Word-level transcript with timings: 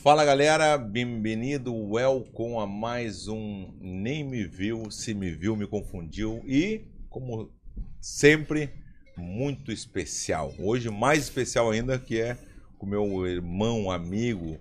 Fala 0.00 0.24
galera, 0.24 0.78
bem-vindo, 0.78 1.74
welcome 1.74 2.56
a 2.58 2.66
mais 2.68 3.26
um 3.26 3.68
Nem 3.80 4.22
Me 4.22 4.44
Viu, 4.44 4.88
Se 4.92 5.12
Me 5.12 5.32
Viu, 5.32 5.56
Me 5.56 5.66
Confundiu 5.66 6.40
e, 6.46 6.86
como 7.10 7.50
sempre, 8.00 8.70
muito 9.16 9.72
especial. 9.72 10.54
Hoje 10.56 10.88
mais 10.88 11.24
especial 11.24 11.68
ainda 11.72 11.98
que 11.98 12.20
é 12.20 12.38
com 12.78 12.86
meu 12.86 13.26
irmão, 13.26 13.90
amigo, 13.90 14.56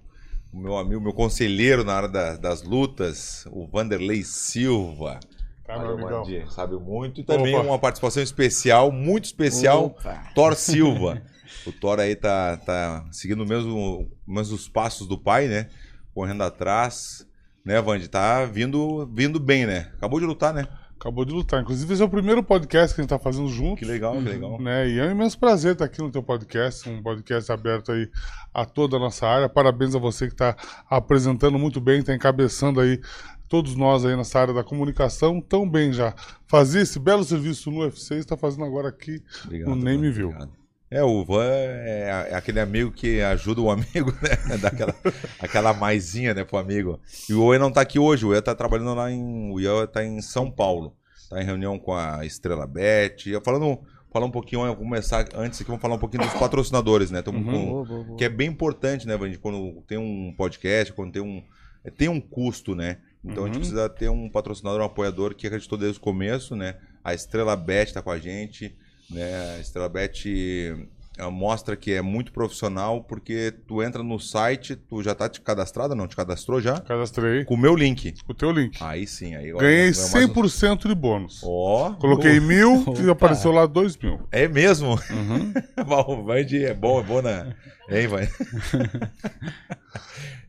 meu 0.51 0.75
amigo, 0.75 0.99
meu 1.01 1.13
conselheiro 1.13 1.83
na 1.83 1.93
área 1.93 2.09
da- 2.09 2.35
das 2.35 2.63
lutas, 2.63 3.45
o 3.51 3.67
Vanderlei 3.67 4.23
Silva. 4.23 5.19
Tá, 5.63 5.75
amigão. 5.75 6.21
Mandir, 6.21 6.51
sabe 6.51 6.77
muito. 6.77 7.21
E 7.21 7.23
também 7.23 7.53
Opa. 7.55 7.63
uma 7.63 7.77
participação 7.77 8.23
especial, 8.23 8.91
muito 8.91 9.25
especial, 9.25 9.85
Opa. 9.85 10.31
Thor 10.33 10.55
Silva. 10.55 11.21
O 11.65 11.71
Thor 11.71 11.99
aí 11.99 12.15
tá, 12.15 12.57
tá 12.57 13.05
seguindo 13.11 13.45
mesmo, 13.45 14.09
mesmo 14.27 14.55
os 14.55 14.67
passos 14.67 15.07
do 15.07 15.17
pai, 15.17 15.47
né? 15.47 15.67
Correndo 16.13 16.43
atrás. 16.43 17.27
Né, 17.63 17.81
Vandy? 17.81 18.07
Tá 18.07 18.45
vindo, 18.45 19.05
vindo 19.13 19.39
bem, 19.39 19.65
né? 19.65 19.91
Acabou 19.97 20.19
de 20.19 20.25
lutar, 20.25 20.53
né? 20.53 20.67
Acabou 20.99 21.23
de 21.25 21.33
lutar. 21.33 21.61
Inclusive, 21.61 21.93
esse 21.93 22.01
é 22.01 22.05
o 22.05 22.09
primeiro 22.09 22.41
podcast 22.41 22.95
que 22.95 23.01
a 23.01 23.03
gente 23.03 23.09
tá 23.09 23.19
fazendo 23.19 23.47
junto. 23.49 23.77
Que 23.77 23.85
legal, 23.85 24.13
que 24.13 24.21
legal. 24.21 24.59
Né? 24.59 24.89
E 24.89 24.99
é 24.99 25.05
um 25.05 25.11
imenso 25.11 25.37
prazer 25.37 25.73
estar 25.73 25.85
aqui 25.85 26.01
no 26.01 26.09
teu 26.09 26.23
podcast, 26.23 26.89
um 26.89 27.03
podcast 27.03 27.51
aberto 27.51 27.91
aí 27.91 28.09
a 28.51 28.65
toda 28.65 28.95
a 28.95 28.99
nossa 28.99 29.27
área. 29.27 29.47
Parabéns 29.47 29.93
a 29.93 29.99
você 29.99 30.25
que 30.25 30.33
está 30.33 30.55
apresentando 30.89 31.59
muito 31.59 31.79
bem, 31.79 31.99
está 31.99 32.15
encabeçando 32.15 32.79
aí 32.79 32.99
todos 33.47 33.75
nós 33.75 34.05
aí 34.05 34.15
nessa 34.15 34.39
área 34.39 34.53
da 34.53 34.63
comunicação 34.63 35.39
tão 35.39 35.69
bem 35.69 35.93
já. 35.93 36.15
Fazia 36.47 36.81
esse 36.81 36.99
belo 36.99 37.23
serviço 37.23 37.69
no 37.69 37.81
UFC 37.81 38.15
e 38.15 38.19
está 38.19 38.35
fazendo 38.35 38.65
agora 38.65 38.89
aqui 38.89 39.21
Obrigado, 39.45 39.69
no 39.69 39.75
Nem 39.75 39.97
Me 39.97 40.07
Vandy, 40.07 40.17
Viu. 40.17 40.27
obrigado. 40.29 40.66
É, 40.89 41.03
o 41.03 41.25
Van 41.25 41.43
é, 41.43 42.27
é 42.31 42.35
aquele 42.35 42.59
amigo 42.61 42.91
que 42.91 43.21
ajuda 43.21 43.59
o 43.61 43.69
amigo, 43.69 44.11
né? 44.21 44.57
Daquela 44.61 44.95
aquela 45.39 45.73
maisinha, 45.73 46.33
né, 46.33 46.43
pro 46.45 46.57
amigo. 46.57 46.99
E 47.29 47.33
o 47.33 47.43
Oe 47.43 47.59
não 47.59 47.71
tá 47.71 47.81
aqui 47.81 47.99
hoje, 47.99 48.25
o 48.25 48.29
Oe 48.29 48.41
tá 48.41 48.55
trabalhando 48.55 48.93
lá 48.95 49.11
em. 49.11 49.51
O 49.51 49.59
Ian 49.59 49.85
tá 49.87 50.03
em 50.03 50.21
São 50.21 50.49
Paulo. 50.49 50.95
Tá 51.29 51.41
em 51.41 51.45
reunião 51.45 51.77
com 51.77 51.93
a 51.93 52.25
Estrela 52.25 52.65
Bet. 52.65 53.29
E 53.29 53.41
Falando, 53.41 53.79
falar 54.13 54.25
um 54.25 54.31
pouquinho, 54.31 54.61
vamos 54.61 54.77
começar 54.77 55.27
antes 55.35 55.59
aqui, 55.59 55.67
vamos 55.67 55.81
falar 55.81 55.95
um 55.95 55.99
pouquinho 55.99 56.23
dos 56.23 56.33
patrocinadores, 56.39 57.11
né? 57.11 57.21
Uhum. 57.27 57.43
com- 57.43 57.51
Boa, 57.51 57.85
boa, 57.85 58.03
boa. 58.05 58.17
que 58.17 58.23
é 58.23 58.29
bem 58.29 58.47
importante, 58.47 59.05
né, 59.05 59.17
Vandy? 59.17 59.37
Quando 59.37 59.83
tem 59.85 59.97
um 59.97 60.33
podcast, 60.37 60.93
quando 60.93 61.11
tem 61.11 61.21
um. 61.21 61.43
é, 61.83 61.91
Tem 61.91 62.07
um 62.07 62.21
custo, 62.21 62.73
né? 62.73 62.99
Então 63.25 63.43
a 63.43 63.47
gente 63.47 63.55
Uhum. 63.55 63.59
precisa 63.61 63.89
ter 63.89 64.09
um 64.09 64.29
patrocinador, 64.29 64.79
um 64.79 64.85
apoiador 64.85 65.35
que 65.35 65.47
acreditou 65.47 65.77
desde 65.77 65.97
o 65.97 66.01
começo, 66.01 66.55
né? 66.55 66.75
A 67.03 67.13
Estrela 67.13 67.57
Bet 67.57 67.93
tá 67.93 68.01
com 68.01 68.11
a 68.11 68.17
gente, 68.17 68.73
né? 69.09 69.55
A 69.55 69.59
Estrela 69.59 69.89
Bet 69.89 70.25
eh, 70.27 71.25
mostra 71.31 71.75
que 71.75 71.93
é 71.93 72.01
muito 72.01 72.31
profissional, 72.31 73.03
porque 73.03 73.51
tu 73.67 73.81
entra 73.81 74.03
no 74.03 74.19
site, 74.19 74.75
tu 74.75 75.01
já 75.01 75.15
tá 75.15 75.27
te 75.27 75.41
cadastrado, 75.41 75.95
não? 75.95 76.07
Te 76.07 76.15
cadastrou 76.15 76.61
já? 76.61 76.79
Cadastrei 76.81 77.43
Com 77.45 77.55
o 77.55 77.57
meu 77.57 77.75
link. 77.75 78.13
o 78.27 78.33
teu 78.33 78.51
link. 78.51 78.77
Aí 78.81 79.07
sim, 79.07 79.33
aí. 79.35 79.51
ó, 79.53 79.57
Ganhei 79.57 79.91
ganhou 79.91 80.11
mais 80.11 80.13
um- 80.29 80.33
100% 80.33 80.87
de 80.87 80.93
bônus. 80.95 81.41
Ó. 81.43 81.93
Coloquei 81.93 82.39
mil 82.39 82.83
e 82.99 83.03
Opa. 83.09 83.11
apareceu 83.11 83.51
lá 83.51 83.65
dois 83.65 83.97
mil. 83.97 84.27
É 84.31 84.47
mesmo? 84.47 84.89
Uhum. 85.09 85.53
o 86.07 86.23
Vandy 86.23 86.63
é 86.65 86.73
bom, 86.73 86.99
é 86.99 87.03
bom 87.03 87.21
na. 87.21 87.55
Hein, 87.89 88.07
Vandy? 88.07 88.29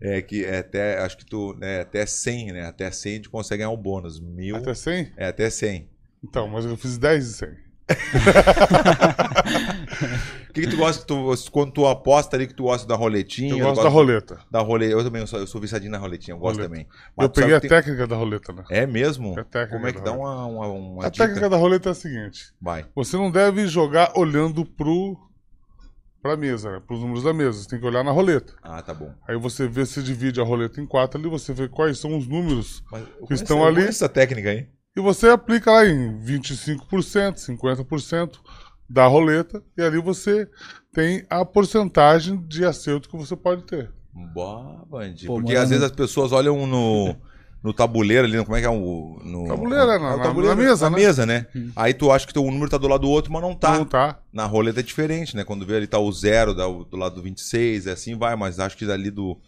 É 0.01 0.23
que 0.23 0.45
é 0.45 0.59
até, 0.59 0.99
acho 1.01 1.17
que 1.19 1.27
tu, 1.27 1.57
né, 1.59 1.81
até 1.81 2.07
100, 2.07 2.53
né? 2.53 2.67
Até 2.67 2.89
100 2.89 3.13
a 3.13 3.17
gente 3.17 3.29
consegue 3.29 3.59
ganhar 3.65 3.71
um 3.71 3.77
bônus. 3.77 4.21
Mil, 4.21 4.55
Até 4.55 4.73
100? 4.73 5.11
é 5.17 5.27
até 5.27 5.51
100. 5.51 5.89
Então, 6.23 6.47
mas 6.47 6.65
eu 6.65 6.77
fiz 6.77 6.97
10 6.99 7.25
de 7.27 7.33
100. 7.33 7.49
O 10.49 10.53
que, 10.53 10.63
que 10.63 10.69
tu 10.69 10.77
gosta, 10.77 11.05
tu, 11.07 11.35
quando 11.53 11.73
tu 11.73 11.87
aposta 11.87 12.37
ali, 12.37 12.47
que 12.47 12.55
tu 12.55 12.65
gosta 12.65 12.87
da 12.87 12.95
roletinha? 12.97 13.53
Eu 13.55 13.59
gosto 13.67 13.83
da 13.83 13.89
roleta. 13.89 14.39
Da 14.51 14.61
roleta. 14.61 14.93
Eu 14.93 15.05
também, 15.05 15.21
eu 15.23 15.27
sou, 15.27 15.39
eu 15.39 15.47
sou 15.47 15.61
viciadinho 15.61 15.91
na 15.93 15.99
roletinha, 15.99 16.35
eu 16.35 16.39
gosto 16.39 16.57
Roleta. 16.57 16.69
também. 16.75 16.87
Eu 17.19 17.29
tu 17.29 17.35
sabe 17.35 17.35
peguei 17.35 17.55
a 17.57 17.61
tem- 17.61 17.71
técnica 17.71 18.07
da 18.07 18.17
roleta, 18.17 18.53
né? 18.53 18.65
É 18.71 18.87
mesmo? 18.87 19.39
A 19.39 19.45
técnica 19.45 19.77
Como 19.77 19.87
é 19.87 19.93
que 19.93 20.01
dá 20.01 20.13
uma, 20.13 20.47
uma, 20.47 20.67
uma 20.67 21.07
A 21.07 21.09
dica? 21.11 21.27
técnica 21.27 21.49
da 21.51 21.57
roleta 21.57 21.91
é 21.91 21.93
a 21.93 21.95
seguinte: 21.95 22.53
Vai. 22.61 22.87
você 22.95 23.17
não 23.17 23.31
deve 23.31 23.67
jogar 23.67 24.13
olhando 24.17 24.65
pro 24.65 25.17
pra 26.21 26.37
mesa, 26.37 26.73
né? 26.73 26.83
Pros 26.87 27.01
números 27.01 27.23
da 27.23 27.33
mesa. 27.33 27.63
Você 27.63 27.69
tem 27.69 27.79
que 27.79 27.87
olhar 27.87 28.03
na 28.03 28.11
roleta. 28.11 28.53
Ah, 28.63 28.83
tá 28.83 28.93
bom. 28.93 29.15
Aí 29.29 29.37
você 29.39 29.69
vê, 29.69 29.87
se 29.87 30.03
divide 30.03 30.41
a 30.41 30.45
roleta 30.45 30.81
em 30.81 30.87
quatro 30.87 31.19
ali, 31.21 31.29
você 31.29 31.53
vê 31.53 31.69
quais 31.69 31.99
são 31.99 32.17
os 32.19 32.27
números 32.27 32.83
Mas 32.91 33.03
eu 33.03 33.07
que 33.07 33.13
conheço- 33.29 33.43
estão 33.45 33.59
eu 33.61 33.67
ali. 33.67 33.83
essa 33.85 34.09
técnica 34.09 34.51
aí. 34.51 34.67
E 34.99 35.01
você 35.01 35.29
aplica 35.29 35.71
lá 35.71 35.87
em 35.87 36.19
25%, 36.21 37.35
50% 37.37 38.33
da 38.91 39.07
roleta. 39.07 39.63
E 39.77 39.83
ali 39.83 40.01
você 40.01 40.49
tem 40.93 41.25
a 41.31 41.45
porcentagem 41.45 42.37
de 42.49 42.65
acerto 42.65 43.09
que 43.09 43.17
você 43.17 43.37
pode 43.37 43.63
ter. 43.63 43.91
Boa, 44.35 44.85
Bandi. 44.91 45.27
Pô, 45.27 45.35
Porque 45.35 45.53
morando- 45.53 45.63
às 45.63 45.71
vezes 45.71 45.85
as 45.85 45.93
pessoas 45.93 46.33
olham 46.33 46.67
no, 46.67 47.15
no 47.63 47.73
tabuleiro 47.73 48.27
ali, 48.27 48.37
no- 48.37 48.45
como 48.45 48.57
é 48.57 48.61
que 48.61 48.67
é 48.67 48.71
o. 48.71 49.21
No, 49.25 49.47
Tabuleiro, 49.47 49.85
é, 49.91 49.99
na- 50.01 50.15
o 50.15 50.19
na- 50.19 50.33
na 50.49 50.57
mesa, 50.57 50.91
na 50.91 50.97
né? 50.97 51.03
mesa, 51.05 51.25
né? 51.27 51.47
Aí 51.77 51.95
tu 51.95 52.11
acha 52.11 52.27
que 52.27 52.33
teu 52.35 52.43
número 52.43 52.69
tá 52.69 52.77
do 52.79 52.89
lado 52.89 53.03
do 53.03 53.09
outro, 53.11 53.33
mas 53.33 53.41
não 53.43 53.55
tá. 53.55 53.79
Não 53.79 53.85
tá. 53.85 54.19
Na 54.33 54.47
roleta 54.47 54.81
é 54.81 54.83
diferente, 54.83 55.37
né? 55.37 55.45
Quando 55.45 55.65
vê 55.65 55.77
ali 55.77 55.87
tá 55.87 55.99
o 56.01 56.11
zero 56.13 56.53
da- 56.55 56.67
do 56.67 56.97
lado 56.97 57.15
do 57.15 57.23
26, 57.23 57.87
é 57.87 57.93
assim 57.93 58.17
vai, 58.19 58.35
mas 58.35 58.59
acho 58.59 58.77
que 58.77 58.91
ali 58.91 59.11
do. 59.13 59.39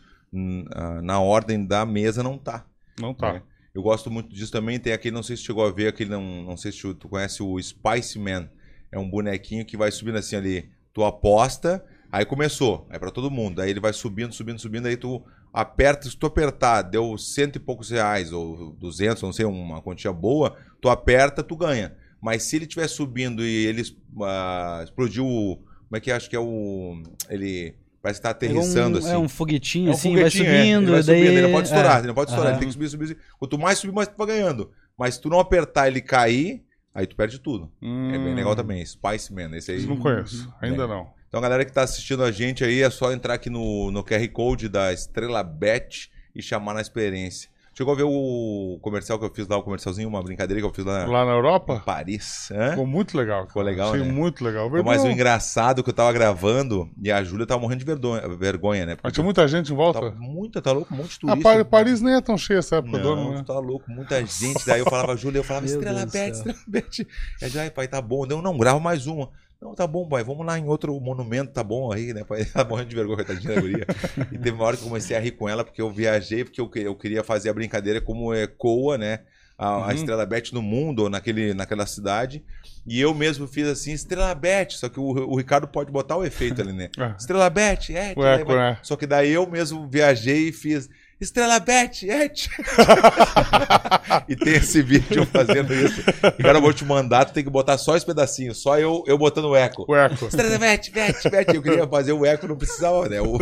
ah, 0.77 1.01
Na 1.03 1.19
ordem 1.19 1.67
da 1.67 1.85
mesa 1.85 2.23
não 2.23 2.39
tá. 2.39 2.65
Não 3.01 3.13
tá. 3.13 3.33
né? 3.33 3.43
Eu 3.75 3.83
gosto 3.83 4.11
muito 4.11 4.35
disso 4.35 4.51
também. 4.51 4.79
Tem 4.79 4.93
aquele, 4.93 5.15
não 5.15 5.23
sei 5.23 5.37
se 5.37 5.45
chegou 5.45 5.65
a 5.65 5.71
ver, 5.71 5.89
aquele, 5.89 6.11
não, 6.11 6.43
não 6.43 6.57
sei 6.57 6.73
se 6.73 6.95
tu 6.95 7.09
conhece 7.09 7.43
o 7.43 7.61
Spice 7.61 8.19
Man. 8.19 8.49
É 8.91 8.99
um 8.99 9.09
bonequinho 9.09 9.65
que 9.65 9.77
vai 9.77 9.91
subindo 9.91 10.19
assim 10.19 10.37
ali. 10.37 10.71
Tu 10.93 11.05
aposta, 11.05 11.85
aí 12.11 12.25
começou. 12.25 12.87
Aí 12.91 12.99
pra 12.99 13.11
todo 13.11 13.31
mundo. 13.31 13.61
Aí 13.61 13.71
ele 13.71 13.81
vai 13.81 13.93
subindo, 13.93 14.33
subindo, 14.33 14.59
subindo. 14.59 14.87
Aí 14.87 14.97
tu 14.97 15.23
aperta. 15.53 16.09
Se 16.09 16.17
tu 16.17 16.27
apertar, 16.27 16.83
deu 16.83 17.17
cento 17.17 17.57
e 17.57 17.61
poucos 17.61 17.91
reais, 17.91 18.33
ou 18.33 18.73
200, 18.73 19.23
não 19.23 19.33
sei, 19.33 19.45
uma 19.45 19.81
quantia 19.81 20.13
boa. 20.13 20.57
Tu 20.81 20.89
aperta, 20.89 21.43
tu 21.43 21.57
ganha. 21.57 21.97
Mas 22.21 22.43
se 22.43 22.57
ele 22.57 22.65
estiver 22.65 22.89
subindo 22.89 23.45
e 23.45 23.67
ele 23.67 23.83
ah, 24.23 24.81
explodiu. 24.85 25.25
Como 25.25 25.97
é 25.97 26.01
que 26.01 26.11
acho 26.11 26.29
que 26.29 26.37
é 26.37 26.41
o. 26.41 27.03
Ele. 27.29 27.75
Parece 28.03 28.19
que 28.21 28.23
tá 28.23 28.31
aterrissando 28.31 28.97
é 28.99 29.01
um, 29.01 29.05
assim. 29.05 29.13
É 29.15 29.19
um 29.19 29.29
foguetinho, 29.29 29.89
É 29.89 29.91
um 29.91 29.93
assim, 29.95 30.11
foguetinho, 30.17 30.45
vai 30.45 30.55
é. 30.55 30.61
subindo, 30.63 30.83
Ele 30.83 30.91
vai 30.91 31.01
e 31.01 31.05
daí... 31.05 31.19
subindo, 31.21 31.33
ele 31.39 31.43
não 31.43 31.53
pode 31.53 31.69
estourar, 31.69 31.97
é. 31.97 31.99
ele 31.99 32.07
não 32.07 32.15
pode 32.15 32.31
estourar, 32.31 32.47
ele 32.51 32.53
Aham. 32.55 32.61
tem 32.61 32.69
que 32.69 32.73
subir, 32.73 32.89
subir, 32.89 33.07
subir. 33.09 33.21
Quanto 33.39 33.59
mais 33.59 33.79
subir, 33.79 33.93
mais 33.93 34.09
tu 34.09 34.15
vai 34.17 34.27
ganhando. 34.27 34.71
Mas 34.99 35.15
se 35.15 35.21
tu 35.21 35.29
não 35.29 35.39
apertar 35.41 35.87
ele 35.89 36.01
cair, 36.01 36.65
aí 36.95 37.07
tu 37.07 37.15
perde 37.15 37.39
tudo. 37.39 37.71
É 37.83 37.87
bem 38.19 38.33
Hum, 38.33 38.35
legal 38.35 38.57
também, 38.57 38.85
Spice 38.85 39.33
Man, 39.33 39.55
esse 39.57 39.71
aí. 39.73 39.83
Não 39.87 39.97
conheço. 39.99 40.51
Ainda 40.63 40.85
É. 40.85 40.87
não. 40.87 41.09
Então, 41.29 41.41
galera 41.41 41.65
que 41.65 41.73
tá 41.73 41.83
assistindo 41.83 42.25
a 42.25 42.33
gente 42.33 42.65
aí, 42.65 42.83
é 42.83 42.91
só 42.91 43.13
entrar 43.13 43.35
aqui 43.35 43.49
no, 43.49 43.91
no 43.93 44.03
QR 44.03 44.27
Code 44.31 44.69
da 44.69 44.93
Estrela 44.93 45.43
Bet 45.45 46.11
e 46.35 46.43
chamar 46.43 46.75
na 46.75 46.81
experiência. 46.81 47.49
Chegou 47.81 47.95
a 47.95 47.97
ver 47.97 48.03
o 48.03 48.79
comercial 48.83 49.19
que 49.19 49.25
eu 49.25 49.33
fiz 49.35 49.49
lá, 49.49 49.57
o 49.57 49.63
comercialzinho, 49.63 50.07
uma 50.07 50.23
brincadeira 50.23 50.61
que 50.61 50.67
eu 50.67 50.75
fiz 50.75 50.85
lá, 50.85 51.07
Lá 51.07 51.25
na 51.25 51.31
em 51.33 51.35
Europa? 51.35 51.81
Paris. 51.83 52.51
Hã? 52.53 52.73
Ficou 52.73 52.87
muito 52.87 53.17
legal. 53.17 53.47
Ficou 53.47 53.63
legal, 53.63 53.89
Achei 53.95 54.05
né? 54.05 54.13
muito 54.13 54.45
legal. 54.45 54.69
Mas 54.85 55.03
o 55.03 55.09
engraçado 55.09 55.81
é 55.81 55.83
que 55.83 55.89
eu 55.89 55.95
tava 55.95 56.13
gravando 56.13 56.91
e 57.03 57.11
a 57.11 57.25
Júlia 57.25 57.47
tava 57.47 57.59
morrendo 57.59 57.79
de 57.79 57.87
vergonha, 57.87 58.29
vergonha 58.37 58.85
né? 58.85 58.99
Mas 59.03 59.15
tinha 59.15 59.25
muita 59.25 59.49
gente 59.49 59.73
em 59.73 59.75
volta? 59.75 59.99
Tava 59.99 60.15
muita, 60.15 60.61
tá 60.61 60.73
louco, 60.73 60.93
um 60.93 60.99
monte 60.99 61.13
de 61.13 61.17
Ah, 61.27 61.29
turista. 61.31 61.59
Pa- 61.59 61.65
Paris 61.65 62.03
nem 62.03 62.17
é 62.17 62.21
tão 62.21 62.37
cheia 62.37 62.59
essa 62.59 62.77
época 62.77 62.99
do 62.99 63.09
ano, 63.09 63.33
né? 63.33 63.45
tá 63.47 63.59
louco, 63.59 63.91
muita 63.91 64.23
gente. 64.27 64.67
Daí 64.67 64.81
eu 64.81 64.85
falava, 64.85 65.17
Júlia, 65.17 65.39
eu 65.39 65.45
falava, 65.45 65.65
Meu 65.65 65.75
Estrela 65.77 66.01
Deus 66.01 66.11
do 66.11 66.13
Bet, 66.13 66.37
céu. 66.37 66.53
Estrela 66.53 66.59
Bet. 66.69 67.09
Aí 67.41 67.49
já, 67.49 67.63
ai, 67.63 67.71
pai, 67.71 67.89
tá 67.89 68.03
bom. 68.03 68.27
Não, 68.27 68.43
não, 68.43 68.59
grava 68.59 68.79
mais 68.79 69.07
uma. 69.07 69.31
Não, 69.61 69.75
tá 69.75 69.87
bom, 69.87 70.09
pai, 70.09 70.25
vamos 70.25 70.47
lá 70.47 70.59
em 70.59 70.65
outro 70.67 70.99
monumento, 71.01 71.53
tá 71.53 71.63
bom 71.63 71.93
aí, 71.93 72.15
né, 72.15 72.25
pai? 72.25 72.47
Ela 72.55 72.65
morrendo 72.69 72.89
de 72.89 72.97
vergonha, 72.97 73.17
coitadinha 73.17 73.53
da 73.53 73.59
guria. 73.61 73.87
E 74.31 74.39
teve 74.39 74.57
uma 74.57 74.65
hora 74.65 74.77
que 74.77 74.83
eu 74.83 74.89
comecei 74.89 75.15
a 75.15 75.21
rir 75.21 75.33
com 75.33 75.47
ela, 75.49 75.63
porque 75.63 75.83
eu 75.83 75.91
viajei, 75.91 76.45
porque 76.45 76.61
eu, 76.61 76.71
eu 76.77 76.97
queria 76.97 77.23
fazer 77.23 77.51
a 77.51 77.53
brincadeira 77.53 78.01
como 78.01 78.33
ecoa, 78.35 78.97
né, 78.97 79.21
a, 79.59 79.89
a 79.89 79.89
Uhum. 79.89 79.93
Estrela 79.93 80.25
Bet 80.25 80.55
no 80.55 80.63
mundo, 80.63 81.01
ou 81.03 81.11
naquele, 81.11 81.53
naquela 81.53 81.85
cidade. 81.87 82.43
E 82.87 82.99
eu 82.99 83.13
mesmo 83.13 83.47
fiz 83.47 83.69
assim, 83.69 83.93
Estrela 83.93 84.35
Bet, 84.35 84.79
só 84.79 84.89
que 84.89 84.99
o, 84.99 85.03
o 85.05 85.37
Ricardo 85.37 85.69
pode 85.69 85.93
botar 85.93 86.17
o 86.17 86.25
efeito 86.25 86.63
ali, 86.63 86.73
né? 86.73 86.89
Ah, 86.99 87.15
Estrela 87.21 87.51
Bet, 87.51 87.95
é. 87.95 88.15
Vai- 88.15 88.43
né? 88.45 88.79
Só 88.83 88.97
que 88.97 89.07
daí 89.07 89.31
eu 89.31 89.47
mesmo 89.47 89.87
viajei 89.91 90.49
e 90.49 90.53
fiz 90.53 90.89
Estrela 91.21 91.61
Bet, 91.61 92.09
é. 92.11 92.31
e 94.27 94.35
tem 94.37 94.55
esse 94.55 94.83
vídeo 94.83 95.27
fazendo 95.27 95.73
isso. 95.75 96.01
E 96.39 96.43
cara, 96.43 96.59
eu 96.59 96.63
vou 96.63 96.73
te 96.73 96.85
mandar, 96.85 97.27
tu 97.27 97.33
tem 97.35 97.45
que 97.45 97.51
botar 97.51 97.77
só 97.77 97.95
esse 97.97 98.07
pedacinho, 98.07 98.55
só 98.55 98.79
eu, 98.79 99.05
eu 99.07 99.19
botando 99.19 99.47
o 99.47 99.57
eco. 99.57 99.85
O 99.87 99.95
eco. 99.95 100.27
Estrela 100.27 100.59
Bet, 100.59 100.91
Bet, 100.91 101.23
Bet. 101.31 101.55
Eu 101.55 101.63
queria 101.63 101.87
fazer 101.87 102.13
o 102.13 102.25
eco, 102.25 102.49
não 102.49 102.57
precisava, 102.57 103.09
né? 103.09 103.21
O 103.21 103.37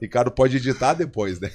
Ricardo 0.00 0.30
pode 0.30 0.56
editar 0.58 0.92
depois, 0.94 1.40
né? 1.40 1.50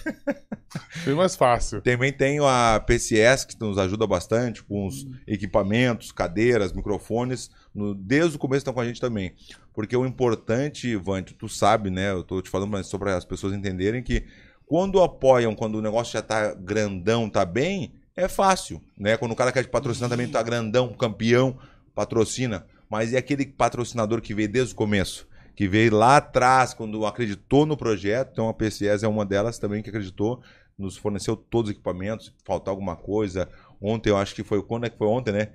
Bem 1.05 1.15
mais 1.15 1.35
fácil. 1.35 1.81
Também 1.81 2.11
tenho 2.11 2.45
a 2.45 2.79
PCS, 2.79 3.45
que 3.45 3.59
nos 3.59 3.77
ajuda 3.77 4.07
bastante 4.07 4.63
com 4.63 4.87
os 4.87 5.05
equipamentos, 5.27 6.11
cadeiras, 6.11 6.73
microfones. 6.73 7.49
No- 7.73 7.93
desde 7.93 8.35
o 8.35 8.39
começo 8.39 8.59
estão 8.59 8.73
com 8.73 8.81
a 8.81 8.85
gente 8.85 8.99
também. 8.99 9.33
Porque 9.73 9.95
o 9.95 10.05
importante, 10.07 10.95
Vante, 10.95 11.35
tu 11.35 11.47
sabe, 11.47 11.91
né? 11.91 12.09
Eu 12.11 12.23
tô 12.23 12.41
te 12.41 12.49
falando 12.49 12.71
mas 12.71 12.87
só 12.87 12.97
para 12.97 13.15
as 13.15 13.23
pessoas 13.23 13.53
entenderem 13.53 14.01
que 14.01 14.25
quando 14.67 15.01
apoiam, 15.01 15.55
quando 15.55 15.75
o 15.75 15.81
negócio 15.81 16.13
já 16.13 16.21
tá 16.21 16.53
grandão, 16.53 17.29
tá 17.29 17.45
bem, 17.45 17.93
é 18.15 18.27
fácil, 18.27 18.81
né? 18.97 19.15
Quando 19.15 19.31
o 19.31 19.35
cara 19.35 19.51
quer 19.51 19.63
te 19.63 19.69
patrocinar 19.69 20.09
também 20.09 20.27
tá 20.27 20.43
grandão, 20.43 20.93
campeão, 20.93 21.57
patrocina. 21.95 22.67
Mas 22.89 23.13
é 23.13 23.17
aquele 23.17 23.45
patrocinador 23.45 24.21
que 24.21 24.33
veio 24.33 24.49
desde 24.49 24.73
o 24.73 24.75
começo, 24.75 25.27
que 25.55 25.67
veio 25.67 25.95
lá 25.95 26.17
atrás, 26.17 26.73
quando 26.73 27.05
acreditou 27.05 27.65
no 27.65 27.77
projeto. 27.77 28.31
Então 28.33 28.49
a 28.49 28.53
PCS 28.53 29.03
é 29.03 29.07
uma 29.07 29.25
delas 29.25 29.57
também 29.57 29.81
que 29.81 29.89
acreditou, 29.89 30.41
nos 30.77 30.97
forneceu 30.97 31.37
todos 31.37 31.69
os 31.69 31.75
equipamentos, 31.75 32.33
faltar 32.43 32.71
alguma 32.71 32.95
coisa. 32.95 33.47
Ontem, 33.81 34.09
eu 34.09 34.17
acho 34.17 34.35
que 34.35 34.43
foi. 34.43 34.61
Quando 34.61 34.85
é 34.85 34.89
que 34.89 34.97
foi 34.97 35.07
ontem, 35.07 35.31
né? 35.31 35.49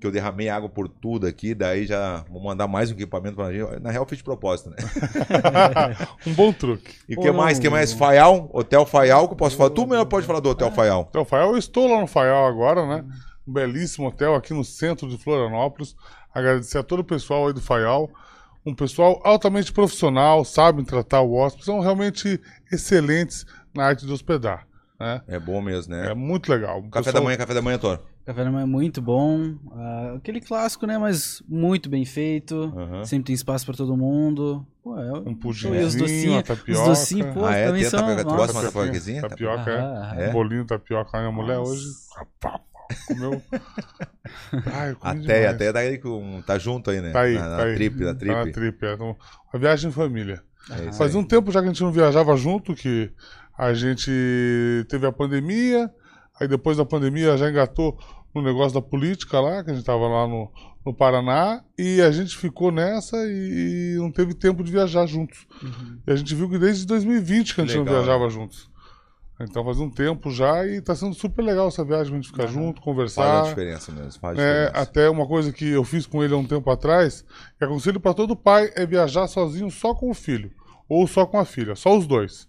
Que 0.00 0.06
eu 0.06 0.10
derramei 0.10 0.48
água 0.48 0.68
por 0.68 0.88
tudo 0.88 1.26
aqui, 1.26 1.54
daí 1.54 1.86
já 1.86 2.24
vou 2.30 2.42
mandar 2.42 2.68
mais 2.68 2.90
um 2.90 2.94
equipamento 2.94 3.36
pra 3.36 3.52
gente. 3.52 3.80
Na 3.80 3.90
real, 3.90 4.04
eu 4.04 4.08
fiz 4.08 4.18
de 4.18 4.24
propósito, 4.24 4.70
né? 4.70 4.76
um 6.26 6.34
bom 6.34 6.52
truque. 6.52 6.94
E 7.08 7.14
o 7.14 7.20
que 7.20 7.30
mais? 7.32 7.58
que 7.58 7.70
mais? 7.70 7.92
Faial? 7.92 8.50
Hotel 8.52 8.84
Faial, 8.84 9.26
que 9.26 9.32
eu 9.32 9.38
posso 9.38 9.56
falar. 9.56 9.70
Tu 9.70 9.86
melhor 9.86 10.04
pode 10.04 10.26
falar 10.26 10.40
do 10.40 10.50
Hotel 10.50 10.70
Faial. 10.70 11.00
Hotel 11.02 11.24
Faial, 11.24 11.52
eu 11.52 11.58
estou 11.58 11.88
lá 11.88 12.00
no 12.00 12.06
Faial 12.06 12.46
agora, 12.46 12.86
né? 12.86 13.04
Um 13.46 13.52
belíssimo 13.52 14.08
hotel 14.08 14.34
aqui 14.34 14.52
no 14.52 14.64
centro 14.64 15.08
de 15.08 15.16
Florianópolis. 15.16 15.96
Agradecer 16.34 16.78
a 16.78 16.82
todo 16.82 17.00
o 17.00 17.04
pessoal 17.04 17.46
aí 17.46 17.54
do 17.54 17.62
Faial. 17.62 18.10
Um 18.66 18.74
pessoal 18.74 19.20
altamente 19.24 19.72
profissional, 19.72 20.44
sabem 20.44 20.84
tratar 20.84 21.20
o 21.20 21.34
hóspede, 21.34 21.64
são 21.64 21.80
realmente 21.80 22.40
excelentes 22.70 23.46
na 23.72 23.86
arte 23.86 24.04
de 24.04 24.12
hospedar. 24.12 24.66
Né? 24.98 25.22
É 25.28 25.38
bom 25.38 25.60
mesmo, 25.60 25.94
né? 25.94 26.10
É 26.10 26.14
muito 26.14 26.50
legal. 26.50 26.82
Café 26.82 27.04
pessoal... 27.04 27.14
da 27.14 27.20
manhã, 27.20 27.36
café 27.36 27.54
da 27.54 27.62
manhã, 27.62 27.78
Toro. 27.78 28.00
Café 28.26 28.42
da 28.42 28.50
manhã 28.50 28.64
é 28.64 28.66
muito 28.66 29.00
bom. 29.00 29.52
Uh, 29.66 30.16
aquele 30.16 30.40
clássico, 30.40 30.84
né? 30.84 30.98
Mas 30.98 31.40
muito 31.48 31.88
bem 31.88 32.04
feito. 32.04 32.56
Uhum. 32.74 33.04
Sempre 33.04 33.26
tem 33.26 33.34
espaço 33.36 33.64
para 33.64 33.76
todo 33.76 33.96
mundo. 33.96 34.66
Pô, 34.82 34.98
é, 34.98 35.12
um 35.12 35.32
pudimzinho, 35.32 35.86
os 35.86 35.94
docinhos, 35.94 36.42
tapioca. 36.42 36.80
Os 36.80 36.88
docinhos, 36.88 37.32
pô, 37.32 37.44
ah, 37.44 37.54
é? 37.54 37.66
também 37.66 37.84
são... 37.84 38.00
Tapioca. 38.00 38.24
Tu 38.24 38.34
gosta 38.34 38.58
de 38.58 38.66
tapiocazinha? 38.66 39.20
Tapioca, 39.22 39.70
é. 40.16 40.24
é. 40.24 40.28
Um 40.28 40.32
bolinho 40.32 40.62
de 40.62 40.66
tapioca. 40.66 41.16
A 41.16 41.20
minha 41.20 41.32
mulher 41.32 41.58
hoje... 41.58 41.84
Comeu. 43.06 43.40
Ai, 44.72 44.96
até, 45.00 45.46
até 45.46 45.72
daí 45.72 45.98
com, 45.98 46.42
tá 46.44 46.58
junto 46.58 46.90
aí, 46.90 47.00
né? 47.00 47.12
Tá 47.12 47.20
aí, 47.22 47.34
na, 47.34 47.48
na 47.48 47.56
tá 47.58 47.74
trip, 47.74 48.00
na 48.00 48.14
trip. 48.14 48.32
Tá 48.32 48.44
na 48.44 48.52
trip, 48.52 48.86
é. 48.86 48.92
Então, 48.92 49.16
a 49.52 49.58
viagem 49.58 49.88
em 49.88 49.92
família. 49.92 50.42
É 50.70 50.92
Faz 50.92 51.14
um 51.14 51.22
tempo 51.22 51.52
já 51.52 51.60
que 51.60 51.66
a 51.66 51.72
gente 51.72 51.82
não 51.82 51.92
viajava 51.92 52.36
junto, 52.36 52.74
que 52.74 53.10
a 53.56 53.72
gente 53.72 54.10
teve 54.88 55.06
a 55.06 55.12
pandemia, 55.12 55.90
aí 56.40 56.48
depois 56.48 56.76
da 56.76 56.84
pandemia 56.84 57.36
já 57.36 57.48
engatou 57.48 57.98
no 58.34 58.42
negócio 58.42 58.74
da 58.74 58.82
política 58.82 59.40
lá, 59.40 59.64
que 59.64 59.70
a 59.70 59.74
gente 59.74 59.84
tava 59.84 60.06
lá 60.06 60.28
no, 60.28 60.50
no 60.84 60.94
Paraná, 60.94 61.62
e 61.78 62.02
a 62.02 62.10
gente 62.10 62.36
ficou 62.36 62.70
nessa 62.70 63.16
e, 63.26 63.94
e 63.94 63.98
não 63.98 64.10
teve 64.10 64.34
tempo 64.34 64.62
de 64.62 64.70
viajar 64.70 65.06
juntos. 65.06 65.46
Uhum. 65.62 65.98
E 66.06 66.12
a 66.12 66.16
gente 66.16 66.34
viu 66.34 66.48
que 66.48 66.58
desde 66.58 66.86
2020 66.86 67.54
que 67.54 67.60
a 67.62 67.64
gente 67.64 67.78
Legal, 67.78 67.86
não 67.86 67.92
viajava 67.92 68.24
né? 68.24 68.30
juntos. 68.30 68.70
Então 69.38 69.62
faz 69.64 69.78
um 69.78 69.90
tempo 69.90 70.30
já 70.30 70.66
e 70.66 70.80
tá 70.80 70.94
sendo 70.94 71.14
super 71.14 71.42
legal 71.42 71.68
essa 71.68 71.84
viagem, 71.84 72.12
a 72.12 72.16
gente 72.16 72.28
ficar 72.28 72.44
uhum. 72.44 72.52
junto, 72.52 72.80
conversar. 72.80 73.22
Faz 73.22 73.46
a 73.46 73.48
diferença 73.50 73.92
mesmo, 73.92 74.20
faz 74.20 74.38
é, 74.38 74.70
Até 74.74 75.10
uma 75.10 75.26
coisa 75.26 75.52
que 75.52 75.68
eu 75.68 75.84
fiz 75.84 76.06
com 76.06 76.24
ele 76.24 76.32
há 76.32 76.36
um 76.36 76.46
tempo 76.46 76.70
atrás, 76.70 77.24
que 77.58 77.64
aconselho 77.64 78.00
para 78.00 78.14
todo 78.14 78.34
pai 78.34 78.70
é 78.74 78.86
viajar 78.86 79.26
sozinho 79.28 79.70
só 79.70 79.94
com 79.94 80.10
o 80.10 80.14
filho. 80.14 80.50
Ou 80.88 81.06
só 81.06 81.26
com 81.26 81.38
a 81.38 81.44
filha, 81.44 81.74
só 81.74 81.96
os 81.96 82.06
dois. 82.06 82.48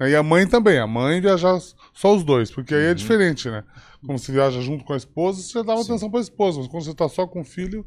E 0.00 0.14
a 0.14 0.22
mãe 0.22 0.46
também, 0.46 0.78
a 0.78 0.86
mãe 0.86 1.20
viajar 1.20 1.58
só 1.98 2.14
os 2.14 2.22
dois, 2.22 2.48
porque 2.48 2.72
aí 2.72 2.84
é 2.84 2.88
uhum. 2.90 2.94
diferente, 2.94 3.50
né? 3.50 3.64
Quando 4.06 4.18
você 4.20 4.30
viaja 4.30 4.60
junto 4.60 4.84
com 4.84 4.92
a 4.92 4.96
esposa, 4.96 5.42
você 5.42 5.64
dá 5.64 5.74
uma 5.74 5.82
Sim. 5.82 5.90
atenção 5.90 6.08
para 6.08 6.20
a 6.20 6.22
esposa, 6.22 6.58
mas 6.60 6.68
quando 6.68 6.84
você 6.84 6.94
tá 6.94 7.08
só 7.08 7.26
com 7.26 7.40
o 7.40 7.44
filho, 7.44 7.84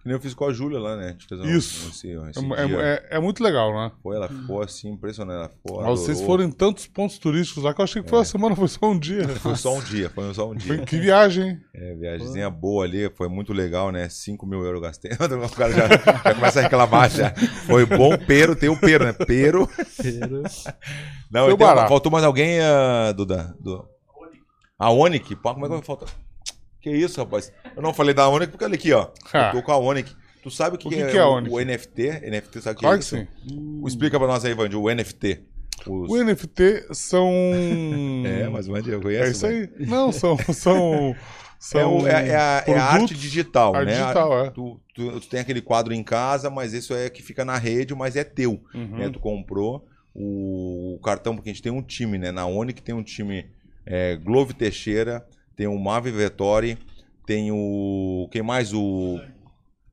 que 0.00 0.06
nem 0.06 0.14
eu 0.14 0.20
fiz 0.20 0.32
com 0.32 0.46
a 0.46 0.52
Júlia 0.52 0.78
lá, 0.78 0.96
né? 0.96 1.14
Um, 1.30 1.44
Isso. 1.44 1.90
Esse, 1.90 2.08
esse 2.08 2.40
é, 2.54 3.08
é, 3.10 3.16
é, 3.16 3.20
muito 3.20 3.44
legal, 3.44 3.70
né? 3.70 3.92
Foi, 4.02 4.16
ela 4.16 4.28
ficou 4.28 4.62
assim, 4.62 4.88
impressionante. 4.88 5.36
Ela 5.36 5.48
ficou, 5.50 5.82
Mas 5.82 6.00
vocês 6.00 6.22
foram 6.22 6.44
em 6.44 6.50
tantos 6.50 6.86
pontos 6.86 7.18
turísticos 7.18 7.62
lá 7.62 7.74
que 7.74 7.82
eu 7.82 7.84
achei 7.84 8.02
que 8.02 8.08
foi 8.08 8.16
é. 8.16 8.20
uma 8.20 8.24
semana, 8.24 8.56
foi 8.56 8.68
só 8.68 8.86
um 8.86 8.98
dia. 8.98 9.28
Foi 9.40 9.56
só 9.56 9.74
um 9.74 9.80
dia, 9.80 10.10
foi 10.10 10.34
só 10.34 10.50
um 10.50 10.54
dia. 10.54 10.76
Foi, 10.76 10.86
que 10.86 10.98
viagem, 10.98 11.48
hein? 11.48 11.60
É, 11.74 11.94
viagemzinha 11.94 12.50
boa 12.50 12.84
ali, 12.84 13.10
foi 13.10 13.28
muito 13.28 13.52
legal, 13.52 13.90
né? 13.90 14.08
5 14.08 14.46
mil 14.46 14.64
euros 14.64 14.80
gastei. 14.80 15.10
O 15.20 15.56
cara 15.56 15.72
já, 15.72 15.88
já 15.88 16.34
começa 16.34 16.60
a 16.60 16.62
reclamar 16.62 17.10
já. 17.10 17.34
Foi 17.66 17.84
bom, 17.86 18.16
pero, 18.26 18.54
tem 18.54 18.68
o 18.68 18.78
pero, 18.78 19.04
né? 19.04 19.12
Pero. 19.12 19.68
pero. 19.96 20.42
Não, 21.30 21.56
tem, 21.56 21.88
faltou 21.88 22.12
mais 22.12 22.24
alguém, 22.24 22.58
uh, 22.60 23.14
Duda? 23.14 23.54
Do... 23.60 23.86
A 24.78 24.90
Onic? 24.90 25.36
Pô, 25.36 25.52
como 25.54 25.66
é 25.66 25.68
que 25.68 25.74
vai 25.74 25.82
faltar? 25.82 26.08
Que 26.80 26.90
isso, 26.90 27.20
rapaz? 27.20 27.52
Eu 27.76 27.82
não 27.82 27.92
falei 27.92 28.14
da 28.14 28.28
Onic 28.28 28.52
porque 28.52 28.64
olha 28.64 28.74
aqui, 28.74 28.92
ó. 28.92 29.08
Eu 29.34 29.52
tô 29.60 29.62
com 29.62 29.72
a 29.72 29.78
Onic. 29.78 30.14
Tu 30.42 30.50
sabe 30.50 30.76
o 30.76 30.78
que, 30.78 30.88
o 30.88 30.90
que, 30.90 31.02
é, 31.02 31.10
que 31.10 31.18
é 31.18 31.24
o, 31.24 31.34
o, 31.34 31.60
NFT? 31.60 32.30
NFT, 32.30 32.62
sabe 32.62 32.72
o 32.72 32.76
que 32.76 32.80
claro 32.80 32.96
é 32.96 33.00
isso? 33.00 33.16
Que 33.16 33.50
sim. 33.50 33.82
Explica 33.86 34.18
pra 34.18 34.26
nós 34.26 34.44
aí, 34.44 34.54
Vandy, 34.54 34.74
o 34.74 34.88
NFT. 34.88 35.44
Os... 35.86 36.10
O 36.10 36.24
NFT 36.24 36.94
são. 36.94 37.30
é, 38.24 38.48
mas 38.48 38.66
Vandy 38.66 38.90
eu 38.90 39.02
conheço. 39.02 39.24
É 39.24 39.30
isso 39.30 39.46
aí. 39.46 39.86
Não, 39.86 40.10
são. 40.12 40.36
são... 40.52 41.14
São 41.60 42.08
é, 42.08 42.30
é, 42.30 42.36
a, 42.36 42.64
é, 42.66 42.74
a, 42.74 42.84
arte 42.84 43.14
digital, 43.14 43.76
a 43.76 43.84
né? 43.84 43.92
Digital, 43.92 44.46
é. 44.46 44.50
Tu, 44.50 44.80
tu, 44.94 45.20
tu, 45.20 45.28
tem 45.28 45.40
aquele 45.40 45.60
quadro 45.60 45.92
em 45.92 46.02
casa, 46.02 46.48
mas 46.48 46.72
isso 46.72 46.94
é 46.94 47.10
que 47.10 47.22
fica 47.22 47.44
na 47.44 47.58
rede, 47.58 47.94
mas 47.94 48.16
é 48.16 48.24
teu. 48.24 48.62
Uhum. 48.74 48.96
Né? 48.96 49.10
Tu 49.10 49.20
comprou 49.20 49.86
o, 50.14 50.94
o, 50.94 50.98
cartão, 51.00 51.36
porque 51.36 51.50
a 51.50 51.52
gente 51.52 51.62
tem 51.62 51.70
um 51.70 51.82
time, 51.82 52.16
né? 52.16 52.32
Na 52.32 52.46
ONI 52.46 52.72
que 52.72 52.82
tem 52.82 52.94
um 52.94 53.02
time 53.02 53.44
é, 53.84 54.16
Glove 54.16 54.54
Teixeira, 54.54 55.22
tem 55.60 55.68
o 55.68 55.78
Mavi 55.78 56.10
Vettori, 56.10 56.78
tem 57.26 57.52
o. 57.52 58.26
Quem 58.32 58.40
mais? 58.40 58.72
O 58.72 59.20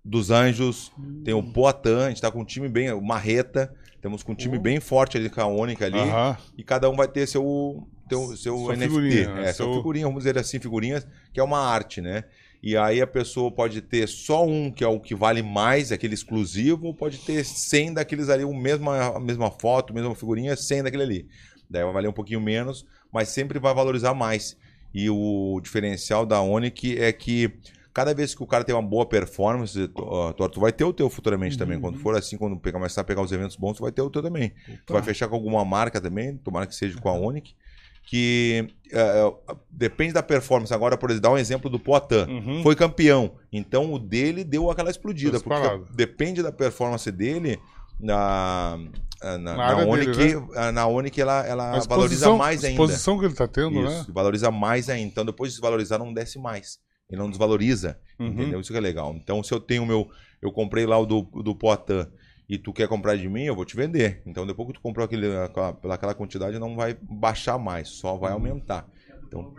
dos 0.02 0.32
Anjos, 0.32 0.94
tem 1.26 1.34
o 1.34 1.44
Poitin, 1.44 1.90
a 1.90 2.08
gente 2.08 2.22
tá 2.22 2.32
com 2.32 2.40
um 2.40 2.46
time 2.46 2.70
bem. 2.70 2.90
O 2.94 3.02
Marreta, 3.02 3.76
temos 4.02 4.24
com 4.24 4.32
um 4.32 4.36
time 4.36 4.58
uh. 4.58 4.62
bem 4.62 4.80
forte 4.80 5.18
ali 5.18 5.30
com 5.30 5.42
a 5.42 5.46
Ônica 5.46 5.86
ali. 5.86 6.00
Uh 6.00 6.06
-huh. 6.06 6.38
E 6.58 6.64
cada 6.64 6.90
um 6.90 6.96
vai 6.96 7.10
ter 7.10 7.28
seu, 7.28 7.86
teu, 8.08 8.38
seu 8.38 8.58
Sua 8.60 8.78
NFT. 8.78 8.88
Figurinha? 8.88 9.40
É, 9.40 9.52
seu... 9.52 9.66
seu 9.66 9.74
figurinha, 9.74 10.06
vamos 10.06 10.24
dizer 10.24 10.38
assim, 10.38 10.58
figurinhas, 10.58 11.06
que 11.34 11.40
é 11.42 11.44
uma 11.44 11.60
arte, 11.60 12.00
né? 12.00 12.24
E 12.64 12.78
aí 12.78 13.02
a 13.02 13.08
pessoa 13.08 13.52
pode 13.52 13.82
ter 13.82 14.08
só 14.08 14.46
um, 14.46 14.72
que 14.72 14.86
é 14.86 14.88
o 14.88 15.02
que 15.02 15.14
vale 15.14 15.44
mais, 15.44 15.92
aquele 15.92 16.14
exclusivo, 16.14 16.88
ou 16.88 16.94
pode 16.94 17.18
ter 17.18 17.44
100 17.44 17.96
daqueles 17.96 18.30
ali, 18.30 18.46
o 18.46 18.54
mesma, 18.54 19.18
a 19.18 19.20
mesma 19.20 19.52
foto, 19.52 19.92
a 19.92 19.94
mesma 19.94 20.16
figurinha, 20.16 20.56
100 20.56 20.84
daquele 20.84 21.04
ali. 21.04 21.28
Daí 21.70 21.84
vai 21.84 21.92
valer 21.92 22.08
um 22.08 22.14
pouquinho 22.14 22.40
menos, 22.40 22.86
mas 23.12 23.28
sempre 23.28 23.60
vai 23.60 23.74
valorizar 23.74 24.14
mais. 24.14 24.56
E 24.94 25.10
o 25.10 25.60
diferencial 25.62 26.26
da 26.26 26.42
Onic 26.42 26.98
é 27.00 27.12
que 27.12 27.52
cada 27.94 28.14
vez 28.14 28.36
que 28.36 28.44
o 28.44 28.48
cara 28.48 28.64
tem 28.64 28.76
uma 28.76 28.82
boa 28.82 29.08
performance, 29.08 29.88
tu, 29.88 30.50
tu 30.50 30.60
vai 30.60 30.72
ter 30.72 30.84
o 30.84 30.94
teu 30.94 31.10
futuramente 31.10 31.56
uhum. 31.56 31.60
também. 31.60 31.80
Quando 31.80 31.98
for 31.98 32.16
assim, 32.16 32.38
quando 32.38 32.60
começar 32.72 33.02
a 33.02 33.04
pegar 33.04 33.24
os 33.24 33.32
eventos 33.32 33.56
bons, 33.56 33.78
tu 33.78 33.82
vai 33.82 33.92
ter 33.92 34.04
o 34.04 34.10
teu 34.10 34.22
também. 34.22 34.54
Opa. 34.68 34.80
Tu 34.86 34.94
vai 34.94 35.02
fechar 35.02 35.28
com 35.28 35.36
alguma 35.36 35.66
marca 35.66 36.00
também, 36.00 36.38
tomara 36.38 36.68
que 36.68 36.76
seja 36.76 36.96
com 37.00 37.10
a 37.10 37.14
Onic, 37.14 37.56
que 38.04 38.68
uh, 38.94 39.58
depende 39.70 40.14
da 40.14 40.24
performance. 40.24 40.74
Agora, 40.74 40.96
por 40.96 41.10
exemplo, 41.10 41.24
dar 41.24 41.36
um 41.36 41.38
exemplo 41.38 41.70
do 41.70 41.80
Poitin. 41.80 42.30
Uhum. 42.30 42.64
Foi 42.64 42.76
campeão. 42.76 43.32
Então 43.52 43.92
o 43.92 44.00
dele 44.00 44.44
deu 44.44 44.70
aquela 44.70 44.90
explodida. 44.90 45.40
Porque 45.40 45.82
depende 45.94 46.44
da 46.44 46.52
performance 46.52 47.12
dele. 47.12 47.60
Na, 48.00 48.78
na, 49.22 49.38
na, 49.38 49.56
na 49.56 49.78
Onic, 49.88 50.12
dele, 50.12 50.40
né? 50.40 50.72
na 50.72 50.88
Onic 50.88 51.20
ela, 51.20 51.46
ela 51.46 51.80
valoriza 51.80 52.34
mais 52.36 52.64
ainda. 52.64 52.82
A 52.82 52.86
exposição 52.86 53.18
que 53.18 53.26
ele 53.26 53.34
está 53.34 53.48
tendo, 53.48 53.80
Isso, 53.80 54.08
né? 54.08 54.14
valoriza 54.14 54.52
mais 54.52 54.90
ainda. 54.90 55.08
Então 55.08 55.26
depois 55.26 55.52
de 55.52 55.56
desvalorizar, 55.56 55.98
não 55.98 56.14
desce 56.14 56.38
mais 56.38 56.80
e 57.10 57.16
não 57.16 57.30
desvaloriza, 57.30 58.00
uhum. 58.20 58.28
entendeu? 58.28 58.60
Isso 58.60 58.72
que 58.72 58.78
é 58.78 58.82
legal. 58.82 59.16
Então, 59.16 59.42
se 59.42 59.54
eu 59.54 59.60
tenho 59.60 59.84
o 59.84 59.86
meu, 59.86 60.10
eu 60.42 60.52
comprei 60.52 60.86
lá 60.86 60.98
o 60.98 61.06
do, 61.06 61.22
do 61.22 61.56
Poitin 61.56 62.08
e 62.50 62.58
tu 62.58 62.74
quer 62.74 62.88
comprar 62.88 63.16
de 63.16 63.28
mim, 63.30 63.44
eu 63.44 63.56
vou 63.56 63.66
te 63.66 63.76
vender. 63.76 64.22
Então, 64.26 64.46
depois 64.46 64.68
que 64.68 64.74
tu 64.74 64.82
comprou 64.82 65.06
aquele, 65.06 65.36
aquela, 65.38 65.74
pelaquela 65.74 66.14
quantidade, 66.14 66.60
não 66.60 66.76
vai 66.76 66.98
baixar 67.02 67.58
mais, 67.58 67.90
só 67.90 68.18
vai 68.18 68.32
uhum. 68.32 68.38
aumentar. 68.38 68.88
Então, 69.26 69.54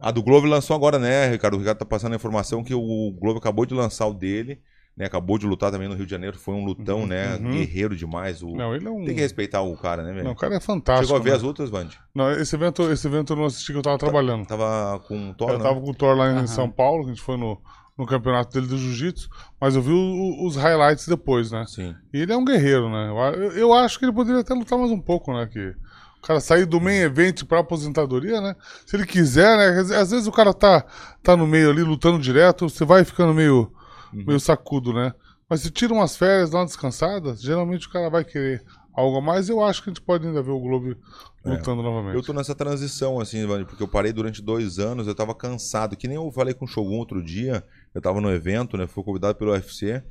a 0.00 0.10
do 0.10 0.22
Globo 0.22 0.46
lançou 0.46 0.74
agora, 0.76 0.98
né, 0.98 1.28
Ricardo? 1.30 1.54
O 1.54 1.58
Ricardo 1.58 1.78
tá 1.78 1.84
passando 1.84 2.12
a 2.12 2.16
informação 2.16 2.64
que 2.64 2.74
o 2.74 3.10
Globo 3.12 3.38
acabou 3.38 3.66
de 3.66 3.74
lançar 3.74 4.06
o 4.06 4.14
dele. 4.14 4.60
Né, 4.94 5.06
acabou 5.06 5.38
de 5.38 5.46
lutar 5.46 5.70
também 5.70 5.88
no 5.88 5.94
Rio 5.94 6.04
de 6.04 6.10
Janeiro, 6.10 6.38
foi 6.38 6.54
um 6.54 6.64
lutão, 6.64 7.00
uhum, 7.00 7.06
né? 7.06 7.36
Uhum. 7.36 7.52
Guerreiro 7.52 7.96
demais. 7.96 8.42
O... 8.42 8.54
Não, 8.54 8.74
ele 8.74 8.86
é 8.86 8.90
um... 8.90 9.04
Tem 9.04 9.14
que 9.14 9.22
respeitar 9.22 9.62
o 9.62 9.74
cara, 9.74 10.02
né, 10.02 10.12
velho? 10.12 10.24
Não, 10.24 10.32
o 10.32 10.36
cara 10.36 10.56
é 10.56 10.60
fantástico. 10.60 11.06
Chegou 11.06 11.20
a 11.20 11.24
ver 11.24 11.30
né? 11.30 11.36
as 11.36 11.42
lutas, 11.42 11.70
Vande? 11.70 11.98
Não, 12.14 12.30
esse 12.30 12.54
evento, 12.54 12.82
esse 12.92 13.06
evento 13.06 13.32
eu 13.32 13.36
não 13.36 13.46
assisti 13.46 13.72
que 13.72 13.78
eu 13.78 13.82
tava 13.82 13.96
trabalhando. 13.96 14.46
Tava 14.46 15.00
com 15.08 15.30
o 15.30 15.34
Thor, 15.34 15.50
Eu 15.50 15.58
né? 15.58 15.64
tava 15.64 15.80
com 15.80 15.90
o 15.90 15.94
Thor 15.94 16.14
lá 16.14 16.30
em 16.30 16.40
uhum. 16.40 16.46
São 16.46 16.70
Paulo, 16.70 17.04
que 17.04 17.10
a 17.10 17.14
gente 17.14 17.24
foi 17.24 17.38
no, 17.38 17.58
no 17.96 18.06
campeonato 18.06 18.52
dele 18.52 18.66
do 18.66 18.76
Jiu-Jitsu, 18.76 19.28
mas 19.60 19.76
eu 19.76 19.82
vi 19.82 19.92
o, 19.92 20.46
os 20.46 20.56
highlights 20.56 21.06
depois, 21.06 21.50
né? 21.50 21.64
Sim. 21.66 21.94
E 22.12 22.20
ele 22.20 22.32
é 22.32 22.36
um 22.36 22.44
guerreiro, 22.44 22.90
né? 22.90 23.08
Eu, 23.34 23.52
eu 23.52 23.72
acho 23.72 23.98
que 23.98 24.04
ele 24.04 24.12
poderia 24.12 24.40
até 24.40 24.54
lutar 24.54 24.78
mais 24.78 24.90
um 24.90 25.00
pouco, 25.00 25.32
né? 25.32 25.46
Que 25.50 25.74
o 26.18 26.26
cara 26.26 26.40
sair 26.40 26.64
do 26.64 26.80
main 26.80 27.00
event 27.00 27.44
pra 27.44 27.60
aposentadoria, 27.60 28.40
né? 28.40 28.54
Se 28.86 28.96
ele 28.96 29.04
quiser, 29.04 29.56
né? 29.56 29.80
Às 29.96 30.10
vezes 30.10 30.26
o 30.26 30.32
cara 30.32 30.54
tá, 30.54 30.84
tá 31.22 31.36
no 31.36 31.46
meio 31.46 31.70
ali 31.70 31.82
lutando 31.82 32.18
direto, 32.18 32.68
você 32.68 32.84
vai 32.84 33.04
ficando 33.04 33.34
meio, 33.34 33.72
uhum. 34.12 34.24
meio 34.26 34.40
sacudo, 34.40 34.92
né? 34.92 35.14
Mas 35.48 35.60
se 35.60 35.70
tira 35.70 35.92
umas 35.92 36.16
férias, 36.16 36.50
dá 36.50 36.58
uma 36.58 36.64
descansada, 36.64 37.36
geralmente 37.36 37.86
o 37.86 37.90
cara 37.90 38.08
vai 38.08 38.24
querer 38.24 38.64
algo 38.94 39.18
a 39.18 39.20
mais. 39.20 39.48
Eu 39.48 39.62
acho 39.62 39.82
que 39.82 39.90
a 39.90 39.92
gente 39.92 40.02
pode 40.02 40.26
ainda 40.26 40.42
ver 40.42 40.50
o 40.50 40.60
Globo 40.60 40.96
lutando 41.44 41.80
é. 41.80 41.84
novamente. 41.84 42.14
Eu 42.14 42.22
tô 42.22 42.32
nessa 42.32 42.54
transição, 42.54 43.18
assim, 43.20 43.46
porque 43.66 43.82
eu 43.82 43.88
parei 43.88 44.12
durante 44.12 44.42
dois 44.42 44.78
anos, 44.78 45.06
eu 45.06 45.14
tava 45.14 45.34
cansado. 45.34 45.96
Que 45.96 46.06
nem 46.06 46.16
eu 46.16 46.30
falei 46.30 46.54
com 46.54 46.64
o 46.64 46.68
Shogun 46.68 46.98
outro 46.98 47.22
dia, 47.22 47.64
eu 47.94 48.00
tava 48.00 48.20
no 48.20 48.30
evento, 48.30 48.76
né? 48.76 48.86
Fui 48.86 49.02
convidado 49.02 49.34
pelo 49.36 49.52
UFC. 49.52 50.02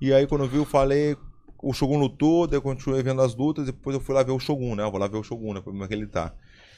E 0.00 0.12
aí, 0.12 0.26
quando 0.26 0.44
eu 0.44 0.48
vi, 0.48 0.56
eu 0.56 0.64
falei. 0.64 1.16
O 1.62 1.72
Shogun 1.72 1.98
lutou, 1.98 2.46
daí 2.46 2.58
eu 2.58 2.62
continuei 2.62 3.02
vendo 3.02 3.22
as 3.22 3.34
lutas, 3.34 3.64
depois 3.64 3.94
eu 3.94 4.00
fui 4.00 4.14
lá 4.14 4.22
ver 4.22 4.30
o 4.30 4.38
Shogun, 4.38 4.76
né? 4.76 4.84
Eu 4.84 4.90
vou 4.90 5.00
lá 5.00 5.08
ver 5.08 5.16
o 5.16 5.22
Shogun, 5.22 5.54
né? 5.54 5.62
Como 5.62 5.82
é 5.82 5.88
que 5.88 5.94
ele 5.94 6.06
tá. 6.06 6.32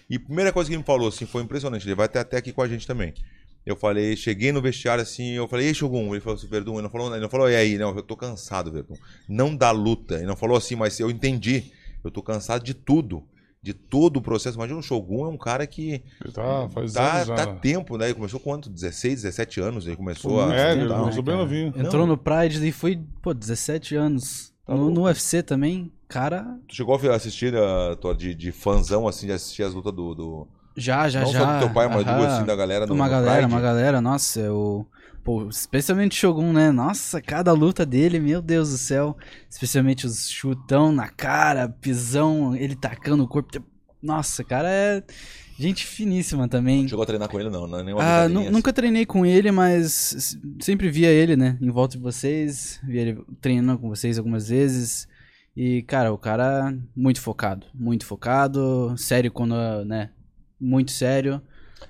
E 0.08 0.16
a 0.16 0.20
primeira 0.20 0.52
coisa 0.52 0.70
que 0.70 0.75
ele 0.75 0.80
me 0.80 0.87
falou, 0.87 1.08
assim, 1.08 1.26
foi 1.26 1.42
impressionante. 1.42 1.87
Ele 1.87 1.97
vai 1.97 2.06
até, 2.06 2.20
até 2.20 2.37
aqui 2.37 2.52
com 2.52 2.62
a 2.62 2.68
gente 2.68 2.87
também. 2.87 3.12
Eu 3.66 3.76
falei, 3.76 4.16
cheguei 4.16 4.50
no 4.50 4.62
vestiário 4.62 5.02
assim, 5.02 5.32
eu 5.32 5.46
falei, 5.46 5.66
ei, 5.66 5.74
Shogun. 5.74 6.14
Ele 6.14 6.20
falou 6.20 6.38
assim, 6.38 6.46
Verdun. 6.46 6.74
Ele 6.74 6.82
não 6.82 6.90
falou, 6.90 7.12
ele 7.12 7.20
não 7.20 7.28
falou, 7.28 7.50
e 7.50 7.56
aí? 7.56 7.76
Não, 7.76 7.94
eu 7.94 8.02
tô 8.02 8.16
cansado, 8.16 8.72
Verdun. 8.72 8.94
Não 9.28 9.54
dá 9.54 9.70
luta. 9.70 10.16
Ele 10.16 10.26
não 10.26 10.36
falou 10.36 10.56
assim, 10.56 10.74
mas 10.74 10.98
eu 10.98 11.10
entendi. 11.10 11.70
Eu 12.02 12.10
tô 12.10 12.22
cansado 12.22 12.64
de 12.64 12.74
tudo. 12.74 13.22
De 13.60 13.74
todo 13.74 14.18
o 14.18 14.22
processo. 14.22 14.56
Imagina 14.56 14.78
o 14.78 14.82
Shogun 14.82 15.26
é 15.26 15.28
um 15.28 15.36
cara 15.36 15.66
que. 15.66 16.00
Tá, 16.32 16.68
faz 16.70 16.92
tá, 16.92 17.16
anos 17.16 17.26
já. 17.26 17.34
tá 17.34 17.46
né? 17.46 17.58
tempo, 17.60 17.98
né? 17.98 18.06
Ele 18.06 18.14
começou 18.14 18.38
quanto? 18.38 18.70
16, 18.70 19.22
17 19.22 19.60
anos. 19.60 19.86
Ele 19.86 19.96
começou 19.96 20.30
Pô, 20.30 20.40
a. 20.40 20.56
É, 20.56 20.72
ele 20.72 20.88
né, 20.88 20.94
começou 20.94 21.22
bem 21.22 21.36
novinho. 21.36 21.68
Entrou 21.76 22.06
Não. 22.06 22.14
no 22.14 22.16
Pride 22.16 22.66
e 22.66 22.72
foi, 22.72 23.00
pô, 23.20 23.34
17 23.34 23.96
anos. 23.96 24.54
Tá 24.64 24.76
no, 24.76 24.90
no 24.90 25.02
UFC 25.02 25.42
também, 25.42 25.90
cara, 26.06 26.58
Tu 26.68 26.76
chegou 26.76 26.94
a 26.94 27.14
assistir 27.14 27.54
uh, 27.54 27.96
tua- 27.96 28.14
de, 28.14 28.34
de 28.34 28.52
fãzão, 28.52 29.08
assim, 29.08 29.26
de 29.26 29.32
assistir 29.32 29.62
as 29.62 29.74
lutas 29.74 29.92
do. 29.92 30.14
do... 30.14 30.48
já, 30.78 31.08
já, 31.08 31.20
não 31.23 31.32
já. 31.32 31.38
só 31.40 31.52
do 31.54 31.58
teu 31.58 31.70
pai, 31.70 31.88
mas 31.88 32.04
do, 32.04 32.11
assim, 32.11 32.44
da 32.44 32.56
galera 32.56 32.87
no, 32.87 32.94
uma 32.94 33.08
galera, 33.08 33.38
Pride? 33.38 33.52
uma 33.52 33.61
galera, 33.61 34.00
nossa, 34.00 34.40
eu. 34.40 34.87
Pô, 35.25 35.47
especialmente 35.49 36.12
o 36.12 36.20
Shogun, 36.20 36.52
né? 36.54 36.70
Nossa, 36.70 37.20
cada 37.20 37.52
luta 37.52 37.85
dele, 37.85 38.18
meu 38.18 38.40
Deus 38.40 38.70
do 38.70 38.78
céu. 38.78 39.14
Especialmente 39.50 40.06
os 40.06 40.30
chutão 40.30 40.90
na 40.90 41.08
cara, 41.08 41.68
pisão, 41.68 42.56
ele 42.56 42.75
tacando 42.75 43.25
o 43.25 43.28
corpo. 43.28 43.62
Nossa, 44.02 44.42
cara, 44.42 44.70
é 44.70 45.02
gente 45.58 45.85
finíssima 45.85 46.49
também. 46.49 46.88
Chegou 46.88 47.02
a 47.02 47.06
treinar 47.06 47.28
com 47.28 47.38
ele, 47.38 47.50
não, 47.50 47.66
não 47.66 47.85
nenhuma 47.85 48.02
Ah, 48.02 48.28
nu- 48.28 48.50
nunca 48.50 48.73
treinei 48.73 49.04
com 49.04 49.26
ele, 49.26 49.50
mas 49.50 50.38
sempre 50.61 50.88
via 50.88 51.11
ele, 51.11 51.37
né? 51.37 51.58
Em 51.61 51.70
volta 51.70 51.97
de 51.97 52.02
vocês, 52.02 52.80
via 52.85 53.02
ele 53.02 53.23
treinando 53.40 53.80
com 53.80 53.88
vocês 53.88 54.16
algumas 54.18 54.49
vezes. 54.49 55.08
E, 55.56 55.82
cara, 55.82 56.12
o 56.12 56.16
cara 56.16 56.73
muito 56.97 57.20
focado, 57.20 57.66
muito 57.75 58.06
focado, 58.06 58.94
sério 58.97 59.32
quando, 59.32 59.56
né? 59.85 60.11
Muito 60.60 60.90
sério. 60.90 61.40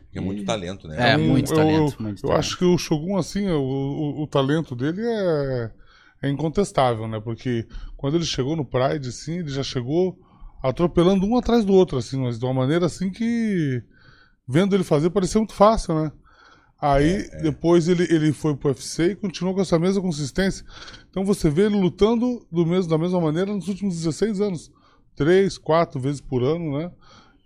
Porque 0.04 0.18
é 0.18 0.20
muito 0.20 0.44
talento, 0.44 0.88
né? 0.88 1.12
É, 1.12 1.16
Um- 1.16 1.28
muito 1.28 1.50
eu- 1.52 1.56
talento, 1.56 1.96
eu, 1.98 2.02
muito 2.02 2.18
eu 2.22 2.28
talento. 2.28 2.38
acho 2.40 2.58
que 2.58 2.64
o 2.64 2.78
Shogun, 2.78 3.16
assim, 3.16 3.48
o, 3.48 3.60
o, 3.60 4.22
o 4.22 4.26
talento 4.26 4.74
dele 4.74 5.02
é, 5.02 5.70
é 6.22 6.30
incontestável, 6.30 7.06
né? 7.06 7.20
Porque 7.20 7.66
quando 7.96 8.16
ele 8.16 8.24
chegou 8.24 8.56
no 8.56 8.64
Pride, 8.64 9.08
assim, 9.08 9.38
ele 9.38 9.50
já 9.50 9.62
chegou 9.62 10.18
atropelando 10.62 11.26
um 11.26 11.36
atrás 11.36 11.64
do 11.64 11.72
outro, 11.72 11.98
assim, 11.98 12.18
mas 12.20 12.38
de 12.38 12.44
uma 12.44 12.54
maneira 12.54 12.86
assim 12.86 13.10
que 13.10 13.82
vendo 14.46 14.74
ele 14.74 14.84
fazer 14.84 15.10
parecia 15.10 15.38
muito 15.40 15.54
fácil, 15.54 15.94
né? 16.02 16.12
Aí 16.80 17.28
depois 17.42 17.88
ele, 17.88 18.04
ele 18.04 18.32
foi 18.32 18.54
pro 18.56 18.68
UFC 18.68 19.10
e 19.12 19.16
continuou 19.16 19.54
com 19.54 19.60
essa 19.60 19.78
mesma 19.78 20.00
consistência. 20.00 20.64
Então 21.10 21.24
você 21.24 21.50
vê 21.50 21.62
ele 21.66 21.76
lutando 21.76 22.46
do 22.52 22.64
mesmo, 22.64 22.88
da 22.88 22.96
mesma 22.98 23.20
maneira 23.20 23.52
nos 23.52 23.66
últimos 23.68 23.96
16 23.96 24.40
anos. 24.40 24.70
Três, 25.16 25.58
quatro 25.58 25.98
vezes 25.98 26.20
por 26.20 26.42
ano, 26.44 26.78
né? 26.78 26.92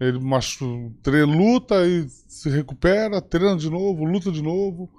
Ele 0.05 0.19
machu... 0.19 0.93
luta 1.27 1.87
e 1.87 2.09
se 2.09 2.49
recupera, 2.51 3.21
treina 3.21 3.57
de 3.57 3.71
novo, 3.71 4.05
luta 4.05 4.31
de 4.33 4.43
novo. 4.43 4.91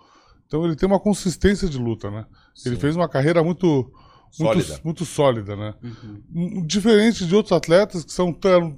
Então 0.47 0.63
ele 0.65 0.75
tem 0.75 0.87
uma 0.87 0.99
consistência 0.99 1.67
de 1.67 1.77
luta, 1.77 2.09
né? 2.11 2.25
Ele 2.65 2.75
Sim. 2.75 2.81
fez 2.81 2.95
uma 2.95 3.09
carreira 3.09 3.43
muito 3.43 3.91
Sólida. 4.31 4.67
muito, 4.73 4.83
muito 4.85 5.05
sólida, 5.05 5.55
né? 5.55 5.73
Uhum. 5.83 6.23
Um- 6.33 6.65
Diferente 6.65 7.25
de 7.25 7.35
outros 7.35 7.51
atletas 7.51 8.03
que 8.05 8.11
são 8.13 8.31
tão, 8.31 8.77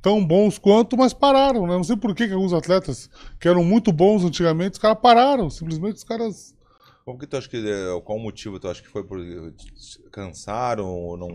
tão 0.00 0.24
bons 0.24 0.58
quanto, 0.58 0.96
mas 0.96 1.12
pararam, 1.12 1.62
né? 1.66 1.74
Não 1.74 1.84
sei 1.84 1.96
por 1.96 2.14
que, 2.14 2.28
que 2.28 2.34
alguns 2.34 2.52
atletas 2.52 3.10
que 3.40 3.48
eram 3.48 3.64
muito 3.64 3.90
bons 3.92 4.24
antigamente, 4.24 4.74
os 4.74 4.78
caras 4.78 4.98
pararam. 5.00 5.50
Simplesmente 5.50 5.96
os 5.96 6.04
caras. 6.04 6.54
Como 7.04 7.18
que 7.18 7.26
tu 7.26 7.36
acha 7.36 7.48
que. 7.48 7.56
é, 7.56 8.00
Qual 8.04 8.18
o 8.18 8.22
motivo 8.22 8.58
tu 8.60 8.68
acha 8.68 8.82
que 8.82 8.88
foi 8.88 9.02
por. 9.04 9.18
Cansaram 10.10 10.86
ou 10.86 11.16
não? 11.16 11.34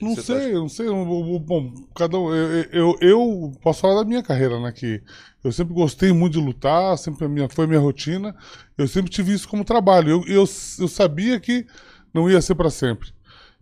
Não 0.00 0.14
tá 0.14 0.22
sei, 0.22 0.54
eu 0.54 0.60
não 0.60 0.68
sei. 0.68 0.86
eu- 0.88 0.94
eu- 0.94 1.38
Bom, 1.40 1.72
cada 1.94 2.18
um. 2.18 2.34
Eu, 2.34 2.64
eu, 2.72 2.96
eu 3.00 3.52
posso 3.62 3.80
falar 3.80 3.96
da 3.96 4.04
minha 4.04 4.22
carreira, 4.22 4.58
né? 4.60 4.72
Que 4.72 5.02
eu 5.44 5.52
sempre 5.52 5.74
gostei 5.74 6.12
muito 6.12 6.34
de 6.38 6.44
lutar, 6.44 6.96
sempre 6.98 7.24
a 7.24 7.28
minha, 7.28 7.48
foi 7.48 7.66
minha 7.66 7.80
rotina. 7.80 8.34
Eu 8.78 8.88
sempre 8.88 9.10
tive 9.10 9.32
isso 9.32 9.48
como 9.48 9.64
trabalho. 9.64 10.10
Eu, 10.10 10.20
eu, 10.26 10.44
eu 10.78 10.88
sabia 10.88 11.38
que 11.38 11.66
não 12.14 12.28
ia 12.30 12.40
ser 12.40 12.54
para 12.54 12.70
sempre. 12.70 13.12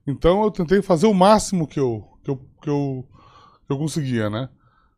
Então 0.07 0.43
eu 0.43 0.51
tentei 0.51 0.81
fazer 0.81 1.07
o 1.07 1.15
máximo 1.15 1.67
que 1.67 1.79
eu, 1.79 2.05
que 2.25 2.31
eu, 2.31 2.37
que 2.63 2.71
eu, 2.71 3.05
que 3.67 3.73
eu 3.73 3.79
conseguia, 3.79 4.31
né? 4.31 4.49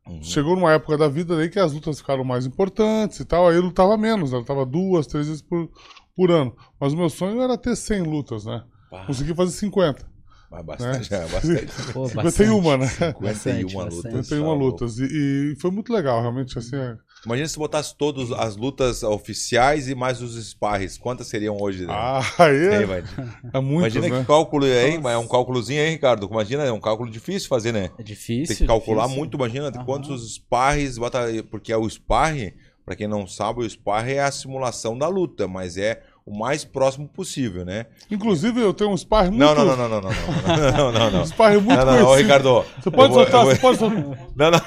Uhum. 0.06 0.22
Chegou 0.22 0.54
numa 0.56 0.72
época 0.72 0.96
da 0.96 1.08
vida 1.08 1.36
aí 1.38 1.48
que 1.48 1.58
as 1.58 1.72
lutas 1.72 1.98
ficaram 1.98 2.24
mais 2.24 2.46
importantes 2.46 3.20
e 3.20 3.24
tal. 3.24 3.48
Aí 3.48 3.56
eu 3.56 3.62
lutava 3.62 3.96
menos, 3.96 4.30
né? 4.30 4.36
Eu 4.36 4.40
lutava 4.40 4.64
duas, 4.66 5.06
três 5.06 5.26
vezes 5.26 5.42
por, 5.42 5.68
por 6.16 6.30
ano. 6.30 6.54
Mas 6.80 6.92
o 6.92 6.96
meu 6.96 7.08
sonho 7.10 7.40
era 7.40 7.56
ter 7.58 7.76
100 7.76 8.02
lutas, 8.02 8.44
né? 8.44 8.62
Consegui 9.06 9.34
fazer 9.34 9.52
50. 9.52 10.09
Mas 10.50 10.64
bastante, 10.64 11.14
é, 11.14 11.26
bastante. 11.28 11.92
Pô, 11.92 12.08
51, 12.08 12.76
né? 12.78 12.86
51 12.88 13.12
Bastante, 13.20 13.62
lutas. 13.76 13.94
bastante. 13.94 14.26
51 14.26 14.40
Tá 14.40 14.46
louco. 14.46 14.64
lutas. 14.64 14.98
E, 14.98 15.04
e 15.52 15.56
foi 15.60 15.70
muito 15.70 15.92
legal, 15.92 16.20
realmente, 16.20 16.58
assim. 16.58 16.76
é- 16.76 16.96
Imagina 17.24 17.46
se 17.48 17.58
botasse 17.58 17.94
todas 17.98 18.32
as 18.32 18.56
lutas 18.56 19.02
oficiais 19.02 19.88
e 19.90 19.94
mais 19.94 20.22
os 20.22 20.42
sparres. 20.42 20.96
Quantas 20.96 21.26
seriam 21.26 21.54
hoje? 21.60 21.84
né? 21.86 21.92
Ah, 21.94 22.20
aí 22.38 22.56
Hein, 22.56 22.72
é, 22.82 22.86
vai? 22.86 23.04
é 23.52 23.60
muitas, 23.60 23.94
Imagina 23.94 24.16
né? 24.16 24.20
que 24.22 24.26
cálculo 24.26 24.64
é, 24.66 24.88
hein? 24.88 25.00
É 25.04 25.18
um 25.18 25.28
cálculozinho 25.28 25.82
aí, 25.82 25.90
Ricardo. 25.90 26.26
Imagina, 26.30 26.64
é 26.64 26.72
um 26.72 26.80
cálculo 26.80 27.10
difícil 27.10 27.46
fazer, 27.48 27.72
né? 27.72 27.90
É 27.98 28.02
difícil. 28.02 28.46
Tem 28.46 28.56
que 28.56 28.66
calcular 28.66 29.02
difícil. 29.02 29.18
muito, 29.18 29.36
imagina 29.36 29.68
Aham. 29.68 29.84
quantos 29.84 30.34
sparres 30.34 30.96
bota. 30.96 31.26
Porque 31.50 31.70
é 31.70 31.76
o 31.76 31.86
sparre, 31.90 32.54
pra 32.86 32.96
quem 32.96 33.06
não 33.06 33.26
sabe, 33.26 33.60
o 33.60 33.68
sparre 33.68 34.14
é 34.14 34.22
a 34.22 34.32
simulação 34.32 34.96
da 34.96 35.06
luta, 35.06 35.46
mas 35.46 35.76
é 35.76 36.02
o 36.30 36.38
mais 36.38 36.64
próximo 36.64 37.08
possível, 37.08 37.64
né? 37.64 37.86
Inclusive, 38.10 38.60
eu 38.60 38.72
tenho 38.72 38.90
um 38.90 38.96
sparring 38.96 39.30
muito... 39.30 39.40
Não, 39.40 39.54
não, 39.54 39.76
não, 39.76 39.76
não, 39.76 39.88
não, 39.88 40.00
não, 40.00 40.10
não, 40.10 40.72
não, 40.72 40.92
não, 40.92 41.06
Um 41.08 41.10
não. 41.10 41.26
sparring 41.26 41.60
muito 41.60 41.76
Não, 41.78 41.84
não, 41.86 41.98
não. 42.00 42.14
Ricardo. 42.14 42.64
Você 42.80 42.90
pode 42.90 43.12
vou- 43.12 43.22
soltar, 43.22 43.44
vou- 43.44 43.54
você 43.54 43.60
pode 43.60 43.78
soltar. 43.78 43.98
Não, 44.36 44.50
não. 44.52 44.60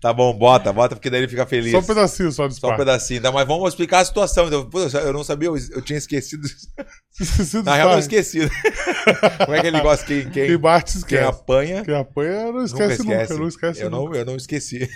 Tá 0.00 0.12
bom, 0.12 0.32
bota, 0.32 0.72
bota, 0.72 0.94
porque 0.94 1.10
daí 1.10 1.20
ele 1.20 1.28
fica 1.28 1.44
feliz. 1.44 1.72
Só 1.72 1.78
um 1.80 1.82
pedacinho 1.82 2.30
só 2.30 2.46
de 2.46 2.54
Só 2.54 2.72
um 2.72 2.76
pedacinho. 2.76 3.20
Tá, 3.20 3.32
mas 3.32 3.46
vamos 3.46 3.68
explicar 3.68 3.98
a 3.98 4.04
situação. 4.04 4.46
Então, 4.46 4.68
eu 5.00 5.12
não 5.12 5.24
sabia, 5.24 5.48
eu 5.48 5.56
eu 5.56 5.82
tinha 5.82 5.98
esquecido. 5.98 6.46
Esqueci 7.20 7.56
do 7.58 7.64
Na 7.64 7.74
real, 7.74 7.92
eu 7.92 7.98
esqueci. 7.98 8.48
Como 9.44 9.56
é 9.56 9.60
que 9.60 9.66
ele 9.66 9.80
gosta? 9.80 10.06
Quem, 10.06 10.30
quem, 10.30 10.46
Quem 10.46 10.56
bate, 10.56 10.92
quem 10.92 10.98
esquece. 11.00 11.24
apanha. 11.24 11.84
Quem 11.84 11.96
apanha 11.96 12.52
não 12.52 12.64
esquece 12.64 13.02
nunca, 13.02 13.34
não 13.34 13.48
esquece 13.48 13.82
eu, 13.82 13.90
nunca. 13.90 14.10
não, 14.10 14.14
eu 14.14 14.24
não 14.24 14.36
esqueci. 14.36 14.88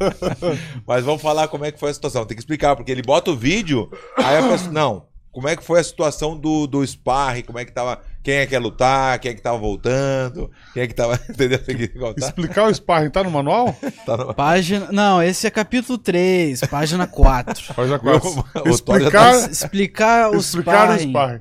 Mas 0.86 1.02
vamos 1.02 1.22
falar 1.22 1.48
como 1.48 1.64
é 1.64 1.72
que 1.72 1.80
foi 1.80 1.90
a 1.90 1.94
situação. 1.94 2.26
Tem 2.26 2.36
que 2.36 2.42
explicar, 2.42 2.76
porque 2.76 2.92
ele 2.92 3.02
bota 3.02 3.30
o 3.30 3.36
vídeo, 3.36 3.90
aí 4.16 4.36
a 4.36 4.48
pessoa. 4.48 4.70
Não. 4.70 5.09
Como 5.32 5.46
é 5.48 5.54
que 5.54 5.62
foi 5.62 5.78
a 5.78 5.84
situação 5.84 6.36
do, 6.36 6.66
do 6.66 6.84
sparring? 6.84 7.42
Como 7.42 7.58
é 7.58 7.64
que 7.64 7.70
tava. 7.72 8.00
Quem 8.22 8.34
é 8.34 8.46
que 8.46 8.52
ia 8.54 8.60
lutar? 8.60 9.18
Quem 9.20 9.30
é 9.30 9.34
que 9.34 9.40
tava 9.40 9.56
voltando? 9.58 10.50
Quem 10.74 10.82
é 10.82 10.86
que 10.88 10.94
tava. 10.94 11.18
Entendeu? 11.30 11.58
Tem 11.62 11.76
que. 11.76 11.90
Explicar 12.18 12.66
o 12.68 12.74
sparring 12.74 13.10
tá 13.10 13.22
no 13.22 13.30
manual? 13.30 13.74
Tá 14.04 14.16
no- 14.16 14.34
Página. 14.34 14.88
Não, 14.90 15.22
esse 15.22 15.46
é 15.46 15.50
capítulo 15.50 15.96
3, 15.98 16.60
página 16.62 17.06
4. 17.06 17.74
Pode 17.74 17.88
já 17.90 17.98
Meu, 18.02 18.20
quase. 18.20 18.38
o 18.38 18.78
Thor 18.82 19.00
já 19.00 19.10
tá- 19.10 19.30
Explicar, 19.48 19.50
Explicar 19.50 20.30
o 20.32 20.36
explicar 20.36 20.90
o 20.90 20.98
sparring. 20.98 21.10
sparring. 21.10 21.40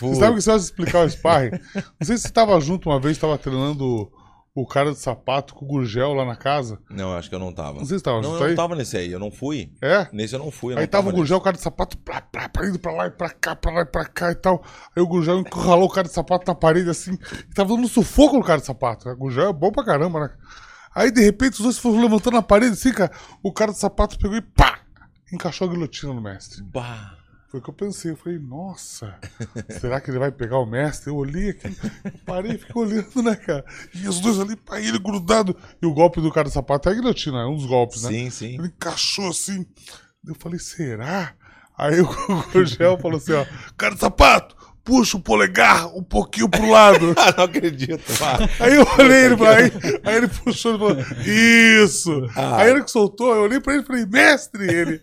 Você 0.00 0.14
sabe 0.20 0.34
que 0.36 0.42
você 0.42 0.50
vai 0.50 0.58
explicar 0.58 1.06
o 1.06 1.10
sparring? 1.10 1.50
Não 1.74 2.06
sei 2.06 2.16
se 2.18 2.22
você 2.24 2.28
tava 2.28 2.60
junto 2.60 2.90
uma 2.90 3.00
vez, 3.00 3.16
tava 3.16 3.38
treinando 3.38 4.12
o 4.54 4.66
cara 4.66 4.90
de 4.92 4.98
sapato 4.98 5.54
com 5.54 5.64
o 5.64 5.68
Gurgel 5.68 6.12
lá 6.12 6.24
na 6.24 6.34
casa. 6.34 6.78
Não, 6.90 7.16
acho 7.16 7.28
que 7.28 7.34
eu 7.34 7.38
não 7.38 7.52
tava. 7.52 7.78
Não 7.78 7.84
sei 7.86 7.98
se 7.98 8.04
tava 8.04 8.20
Não, 8.20 8.34
eu 8.34 8.48
não 8.48 8.54
tava 8.56 8.74
nesse 8.74 8.96
aí, 8.96 9.12
eu 9.12 9.18
não 9.18 9.30
fui. 9.30 9.72
É? 9.80 10.08
Nesse 10.12 10.34
eu 10.34 10.38
não 10.38 10.50
fui. 10.50 10.74
eu 10.74 10.78
Aí 10.78 10.84
não 10.84 10.90
tava 10.90 11.04
o 11.04 11.10
nesse. 11.10 11.18
Gurgel, 11.18 11.38
o 11.38 11.40
cara 11.40 11.56
de 11.56 11.62
sapato, 11.62 11.96
plá, 11.98 12.20
plá, 12.20 12.48
plá, 12.48 12.66
indo 12.66 12.78
pra 12.78 12.92
lá 12.92 13.06
e 13.06 13.10
pra 13.10 13.30
cá, 13.30 13.54
pra 13.54 13.72
lá 13.72 13.82
e 13.82 13.86
pra 13.86 14.04
cá 14.04 14.32
e 14.32 14.34
tal. 14.34 14.62
Aí 14.94 15.02
o 15.02 15.06
Gurgel 15.06 15.38
encurralou 15.38 15.86
o 15.86 15.92
cara 15.92 16.08
de 16.08 16.14
sapato 16.14 16.44
na 16.46 16.54
parede 16.54 16.90
assim, 16.90 17.16
e 17.48 17.54
tava 17.54 17.74
dando 17.76 17.88
sufoco 17.88 18.36
no 18.36 18.44
cara 18.44 18.60
de 18.60 18.66
sapato. 18.66 19.08
O 19.08 19.16
Gurgel 19.16 19.50
é 19.50 19.52
bom 19.52 19.70
pra 19.70 19.84
caramba, 19.84 20.20
né? 20.20 20.30
Aí 20.94 21.12
de 21.12 21.20
repente 21.20 21.52
os 21.54 21.60
dois 21.60 21.78
foram 21.78 22.02
levantando 22.02 22.36
a 22.36 22.42
parede 22.42 22.72
assim, 22.72 22.92
cara. 22.92 23.12
O 23.42 23.52
cara 23.52 23.70
de 23.70 23.78
sapato 23.78 24.18
pegou 24.18 24.36
e 24.36 24.42
pá! 24.42 24.80
Encaixou 25.32 25.68
a 25.68 25.70
guilhotina 25.70 26.12
no 26.12 26.20
mestre. 26.20 26.60
Bah. 26.64 27.19
Foi 27.50 27.58
o 27.58 27.62
que 27.62 27.68
eu 27.68 27.74
pensei. 27.74 28.12
Eu 28.12 28.16
falei, 28.16 28.38
nossa, 28.38 29.18
será 29.80 30.00
que 30.00 30.08
ele 30.08 30.20
vai 30.20 30.30
pegar 30.30 30.58
o 30.58 30.66
mestre? 30.66 31.10
Eu 31.10 31.16
olhei 31.16 31.50
aqui, 31.50 31.66
eu 32.04 32.12
parei 32.24 32.52
e 32.52 32.58
fiquei 32.58 32.80
olhando, 32.80 33.22
né, 33.24 33.34
cara? 33.34 33.64
E 33.92 34.08
os 34.08 34.20
dois 34.20 34.38
ali, 34.38 34.54
pá, 34.54 34.80
ele 34.80 35.00
grudado. 35.00 35.56
E 35.82 35.84
o 35.84 35.92
golpe 35.92 36.20
do 36.20 36.30
cara 36.30 36.46
de 36.46 36.54
sapato 36.54 36.88
é 36.88 36.92
a 36.92 36.94
guilhotina, 36.94 37.40
é 37.40 37.46
um 37.46 37.56
dos 37.56 37.66
golpes, 37.66 38.04
né? 38.04 38.10
Sim, 38.10 38.30
sim. 38.30 38.54
Ele 38.54 38.68
encaixou 38.68 39.30
assim. 39.30 39.66
Eu 40.24 40.36
falei, 40.36 40.60
será? 40.60 41.34
Aí 41.76 42.00
o 42.00 42.06
Gurgel 42.52 42.96
falou 42.98 43.16
assim, 43.16 43.32
ó, 43.32 43.44
cara 43.76 43.94
de 43.94 44.00
sapato, 44.00 44.54
puxa 44.84 45.16
o 45.16 45.20
polegar 45.20 45.88
um 45.96 46.04
pouquinho 46.04 46.48
pro 46.48 46.70
lado. 46.70 47.14
Ah, 47.18 47.34
não 47.36 47.44
acredito. 47.44 48.12
Ah. 48.22 48.64
Aí 48.64 48.76
eu 48.76 48.86
olhei 48.96 49.24
ele 49.24 49.46
aí, 49.46 50.00
aí 50.04 50.16
ele 50.18 50.28
puxou 50.28 50.76
e 50.76 50.78
falou, 50.78 50.96
isso! 51.26 52.28
Ah. 52.36 52.58
Aí 52.58 52.70
ele 52.70 52.84
que 52.84 52.90
soltou, 52.92 53.34
eu 53.34 53.42
olhei 53.42 53.58
pra 53.58 53.74
ele 53.74 53.82
e 53.82 53.86
falei, 53.86 54.06
mestre! 54.06 54.72
Ele 54.72 55.02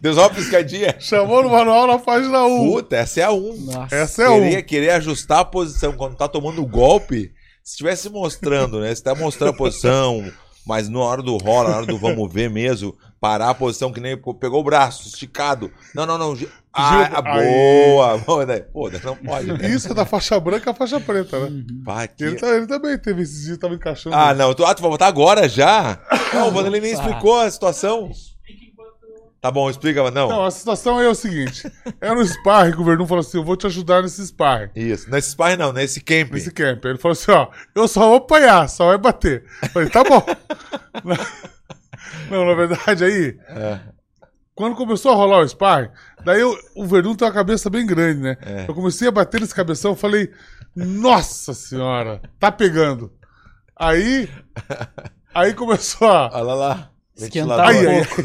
Deu 0.00 0.14
só 0.14 0.22
uma 0.22 0.30
piscadinha. 0.30 0.96
chamou 0.98 1.42
no 1.42 1.50
manual 1.50 1.86
na 1.86 1.98
página 1.98 2.44
1. 2.44 2.70
Puta, 2.70 2.96
essa 2.96 3.20
é 3.20 3.24
a 3.24 3.32
1. 3.32 3.56
Nossa. 3.60 3.94
Essa 3.94 4.22
é 4.22 4.28
um. 4.30 4.40
querer, 4.40 4.62
querer 4.62 4.90
ajustar 4.90 5.40
a 5.40 5.44
posição 5.44 5.92
quando 5.92 6.16
tá 6.16 6.28
tomando 6.28 6.62
o 6.62 6.66
golpe. 6.66 7.32
Se 7.62 7.72
estivesse 7.72 8.08
mostrando, 8.08 8.80
né? 8.80 8.94
Se 8.94 9.02
tá 9.02 9.14
mostrando 9.14 9.50
a 9.50 9.56
posição, 9.56 10.24
mas 10.66 10.88
na 10.88 10.98
hora 10.98 11.22
do 11.22 11.36
rola, 11.36 11.70
na 11.70 11.76
hora 11.76 11.86
do 11.86 11.98
vamos 11.98 12.32
ver 12.32 12.50
mesmo, 12.50 12.96
parar 13.20 13.50
a 13.50 13.54
posição 13.54 13.92
que 13.92 14.00
nem 14.00 14.16
pegou 14.16 14.60
o 14.60 14.64
braço 14.64 15.06
esticado. 15.06 15.70
Não, 15.94 16.04
não, 16.04 16.18
não. 16.18 16.36
Ah, 16.74 17.04
Gira- 17.04 17.22
boa, 17.22 18.18
boa. 18.18 18.46
daí, 18.46 18.62
Pô, 18.62 18.90
não 18.90 19.16
pode, 19.16 19.46
né? 19.52 19.68
Isso 19.68 19.90
é 19.90 19.94
da 19.94 20.06
faixa 20.06 20.40
branca 20.40 20.70
à 20.70 20.74
faixa 20.74 20.98
preta, 20.98 21.38
né? 21.48 21.64
Pá, 21.84 22.06
que- 22.06 22.24
Ele, 22.24 22.36
tá- 22.36 22.48
ele 22.48 22.66
também 22.66 22.96
teve 22.98 23.22
esses 23.22 23.42
dias, 23.44 23.58
tava 23.58 23.74
encaixando. 23.74 24.16
Ah, 24.16 24.32
não. 24.32 24.54
Tu, 24.54 24.64
ah, 24.64 24.74
tu 24.74 24.80
vai 24.80 24.90
botar 24.90 25.06
agora 25.06 25.48
já? 25.48 25.98
Não, 26.32 26.48
o 26.48 26.50
Vanderlei 26.50 26.80
nem 26.80 26.92
explicou 26.92 27.38
a 27.40 27.50
situação. 27.50 28.10
Tá 29.38 29.50
bom, 29.50 29.68
explica, 29.68 30.02
mas 30.04 30.14
não. 30.14 30.28
Não, 30.28 30.44
a 30.44 30.50
situação 30.52 30.98
aí 30.98 31.04
é 31.04 31.08
o 31.08 31.14
seguinte: 31.16 31.68
era 32.00 32.16
um 32.16 32.24
sparring 32.24 32.70
que 32.72 32.80
o 32.80 32.84
Verdun 32.84 33.06
falou 33.08 33.20
assim: 33.22 33.38
eu 33.38 33.44
vou 33.44 33.56
te 33.56 33.66
ajudar 33.66 34.00
nesse 34.00 34.24
sparring. 34.24 34.70
Isso. 34.76 35.10
Nesse 35.10 35.30
sparring 35.32 35.56
não, 35.56 35.72
nesse 35.72 36.00
camping. 36.00 36.34
Nesse 36.34 36.52
camp. 36.52 36.84
Ele 36.84 36.96
falou 36.96 37.12
assim: 37.12 37.32
ó, 37.32 37.48
eu 37.74 37.88
só 37.88 38.00
vou 38.06 38.16
apanhar, 38.18 38.68
só 38.68 38.86
vai 38.86 38.98
bater. 38.98 39.44
Eu 39.62 39.68
falei, 39.70 39.90
tá 39.90 40.04
bom. 40.04 40.24
não, 42.30 42.46
na 42.46 42.54
verdade, 42.54 43.04
aí. 43.04 43.36
É. 43.48 43.80
Quando 44.54 44.76
começou 44.76 45.12
a 45.12 45.14
rolar 45.14 45.40
o 45.40 45.48
sparring, 45.48 45.88
daí 46.24 46.40
eu- 46.40 46.56
o 46.76 46.86
Verdun 46.86 47.14
tem 47.14 47.26
uma 47.26 47.32
cabeça 47.34 47.70
bem 47.70 47.86
grande, 47.86 48.20
né? 48.20 48.36
É. 48.42 48.66
Eu 48.68 48.74
comecei 48.74 49.08
a 49.08 49.12
bater 49.12 49.40
nesse 49.40 49.54
cabeção, 49.54 49.92
eu 49.92 49.96
falei, 49.96 50.30
nossa 50.76 51.54
senhora, 51.54 52.20
tá 52.38 52.52
pegando. 52.52 53.10
Aí. 53.76 54.28
Aí 55.34 55.54
começou 55.54 56.06
a. 56.08 56.30
Olha 56.32 56.42
lá, 56.42 56.54
lá. 56.54 56.90
Esquentar 57.16 57.72
Ventilador. 57.72 58.02
um 58.02 58.04
pouco. 58.04 58.22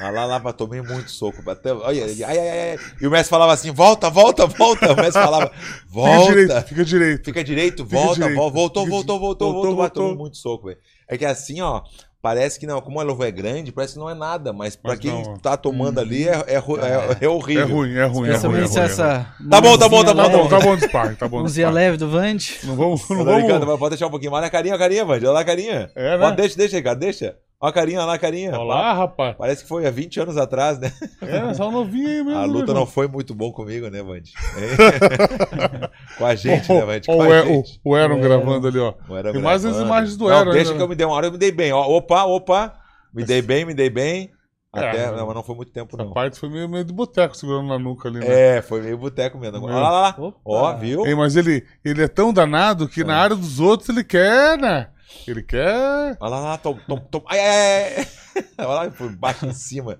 ai. 0.00 0.08
Olha 0.08 0.26
lá, 0.26 0.38
lá, 0.38 0.52
tomei 0.52 0.82
muito 0.82 1.10
soco. 1.10 1.42
Bateu. 1.42 1.84
Ai, 1.86 2.02
ai, 2.02 2.22
ai, 2.24 2.38
ai, 2.38 2.70
ai. 2.72 2.78
E 3.00 3.06
o 3.06 3.10
mestre 3.10 3.30
falava 3.30 3.52
assim: 3.52 3.70
volta, 3.70 4.10
volta, 4.10 4.46
volta. 4.46 4.92
O 4.92 4.96
mestre 4.96 5.22
falava: 5.22 5.50
Fica 5.54 5.86
volta. 5.88 6.26
direito, 6.34 6.62
fica 6.68 6.84
direito. 6.84 7.24
Fica 7.24 7.44
direito, 7.44 7.84
Fica 7.84 7.96
volta, 7.98 8.14
direito. 8.20 8.36
vol- 8.36 8.50
voltou, 8.50 8.86
voltou, 8.86 9.18
voltou, 9.18 9.52
voltou, 9.52 9.74
voltou, 9.74 9.76
bateu 10.06 10.16
muito 10.18 10.36
soco, 10.38 10.66
velho. 10.66 10.78
É 11.08 11.16
que 11.16 11.24
assim, 11.24 11.60
ó, 11.62 11.82
parece 12.22 12.58
que 12.58 12.66
não, 12.66 12.80
como 12.80 12.98
a 12.98 13.02
luva 13.02 13.26
é 13.26 13.30
grande, 13.30 13.70
parece 13.72 13.94
que 13.94 13.98
não 14.00 14.10
é 14.10 14.14
nada, 14.14 14.52
mas 14.52 14.74
pra 14.74 14.92
Mas 14.92 15.00
quem 15.00 15.10
não. 15.22 15.36
tá 15.38 15.56
tomando 15.56 16.00
ali 16.00 16.28
é, 16.28 16.32
é, 16.46 16.54
é- 16.54 16.56
é 16.56 17.24
É 17.24 17.28
horrível. 17.28 17.62
é 17.62 17.66
ruim, 17.70 17.94
é 17.96 18.04
ruim. 18.04 18.28
É 18.30 18.36
ruim, 18.36 18.66
se 18.66 18.76
é 18.78 18.80
ruim. 18.80 18.90
essa. 18.90 19.34
Tá 19.50 19.60
bom, 19.60 19.78
tá 19.78 19.88
bom, 19.88 20.04
tá 20.04 20.12
bom, 20.14 20.22
Tá 20.22 20.28
bom, 20.28 20.36
leve- 20.38 20.48
tá 20.48 20.60
bom 20.60 20.76
de 20.76 20.84
sparring, 20.86 21.14
tá 21.14 21.28
bom 21.28 21.38
Mãozinha 21.38 21.66
sparring. 21.68 21.84
leve 21.84 21.96
do 21.96 22.08
Vande. 22.10 22.58
Não 22.64 22.74
vamos, 22.76 23.08
não 23.08 23.24
Tá 23.24 23.34
brincando, 23.34 23.52
vamos. 23.60 23.66
mas 23.68 23.78
pode 23.78 23.90
deixar 23.90 24.06
um 24.06 24.10
pouquinho 24.10 24.32
mais. 24.32 24.40
Olha 24.42 24.48
a 24.48 24.50
carinha, 24.50 24.74
a 24.74 24.78
carinha, 24.78 25.04
Vandy. 25.04 25.26
Olha 25.26 25.38
a 25.40 25.44
carinha. 25.44 25.90
É, 25.94 26.18
né? 26.18 26.32
deixa, 26.32 26.56
deixa, 26.56 26.82
cara, 26.82 26.96
deixa. 26.96 27.36
Olha 27.58 27.70
a 27.70 27.72
carinha, 27.72 27.98
olha 28.00 28.06
lá 28.06 28.14
a 28.14 28.18
carinha. 28.18 28.50
Olha 28.52 28.64
lá, 28.64 28.92
rapaz. 28.92 29.34
Parece 29.38 29.62
que 29.62 29.68
foi 29.68 29.86
há 29.86 29.90
20 29.90 30.20
anos 30.20 30.36
atrás, 30.36 30.78
né? 30.78 30.92
É, 31.22 31.54
só 31.54 31.70
novinho 31.70 32.06
aí 32.08 32.22
mesmo. 32.22 32.38
A 32.38 32.42
né, 32.42 32.46
luta 32.46 32.74
não 32.74 32.84
foi 32.86 33.08
muito 33.08 33.34
bom 33.34 33.50
comigo, 33.50 33.88
né, 33.88 34.02
Vandy? 34.02 34.32
com 36.18 36.26
a 36.26 36.34
gente, 36.34 36.70
né, 36.72 36.84
Vandy? 36.84 37.10
Ó, 37.10 37.16
Com 37.16 37.18
o, 37.18 37.32
a 37.32 37.36
E- 37.40 37.46
gente. 37.46 37.80
o, 37.84 37.90
o 37.90 37.94
Aaron 37.94 38.18
É. 38.18 38.20
gravando 38.20 38.68
ali, 38.68 38.78
ó. 38.78 38.92
Tem 39.32 39.40
mais 39.40 39.64
as 39.64 39.76
imagens 39.78 40.16
do 40.16 40.28
Não, 40.28 40.36
Aaron 40.36 40.50
deixa 40.52 40.70
ainda, 40.70 40.76
que 40.78 40.82
eu 40.84 40.88
me 40.88 40.94
dei 40.94 41.06
uma 41.06 41.14
hora, 41.16 41.26
eu 41.28 41.32
me 41.32 41.38
dei 41.38 41.50
bem. 41.52 41.72
Ó, 41.72 41.80
opa, 41.96 42.24
opa. 42.24 42.74
Me 43.14 43.24
dei 43.24 43.40
bem, 43.40 43.64
me 43.64 43.72
dei 43.74 43.88
bem. 43.88 44.30
É, 44.74 44.88
Até, 44.90 45.10
né? 45.10 45.16
não, 45.16 45.26
mas 45.26 45.34
não 45.34 45.42
foi 45.42 45.54
muito 45.56 45.72
tempo, 45.72 45.96
não. 45.96 46.12
parte 46.12 46.38
foi 46.38 46.50
meio, 46.50 46.68
meio 46.68 46.84
de 46.84 46.92
boteco 46.92 47.34
segurando 47.34 47.68
na 47.68 47.78
nuca 47.78 48.08
ali, 48.10 48.18
né? 48.18 48.58
É, 48.58 48.60
foi 48.62 48.82
meio 48.82 48.98
boteco 48.98 49.38
mesmo. 49.38 49.64
Olha 49.64 49.74
lá, 49.74 49.90
lá, 49.90 50.14
lá. 50.18 50.32
Ó, 50.44 50.74
viu? 50.76 51.06
Ei, 51.06 51.14
mas 51.14 51.34
ele, 51.34 51.64
ele 51.82 52.02
é 52.02 52.08
tão 52.08 52.30
danado 52.30 52.86
que 52.86 53.02
na 53.02 53.16
área 53.16 53.34
dos 53.34 53.58
outros 53.58 53.88
ele 53.88 54.04
quer, 54.04 54.58
né? 54.58 54.88
Ele 55.26 55.42
quer. 55.42 56.16
Olha 56.20 56.30
lá, 56.30 56.40
lá, 56.40 56.58
tom, 56.58 56.78
tom, 56.86 56.98
tom. 56.98 57.24
Ai, 57.28 57.38
ai, 57.40 57.96
ai. 57.98 58.06
Olha 58.58 58.68
lá, 58.86 58.90
por 58.90 59.10
baixo 59.16 59.46
em 59.46 59.52
cima. 59.52 59.98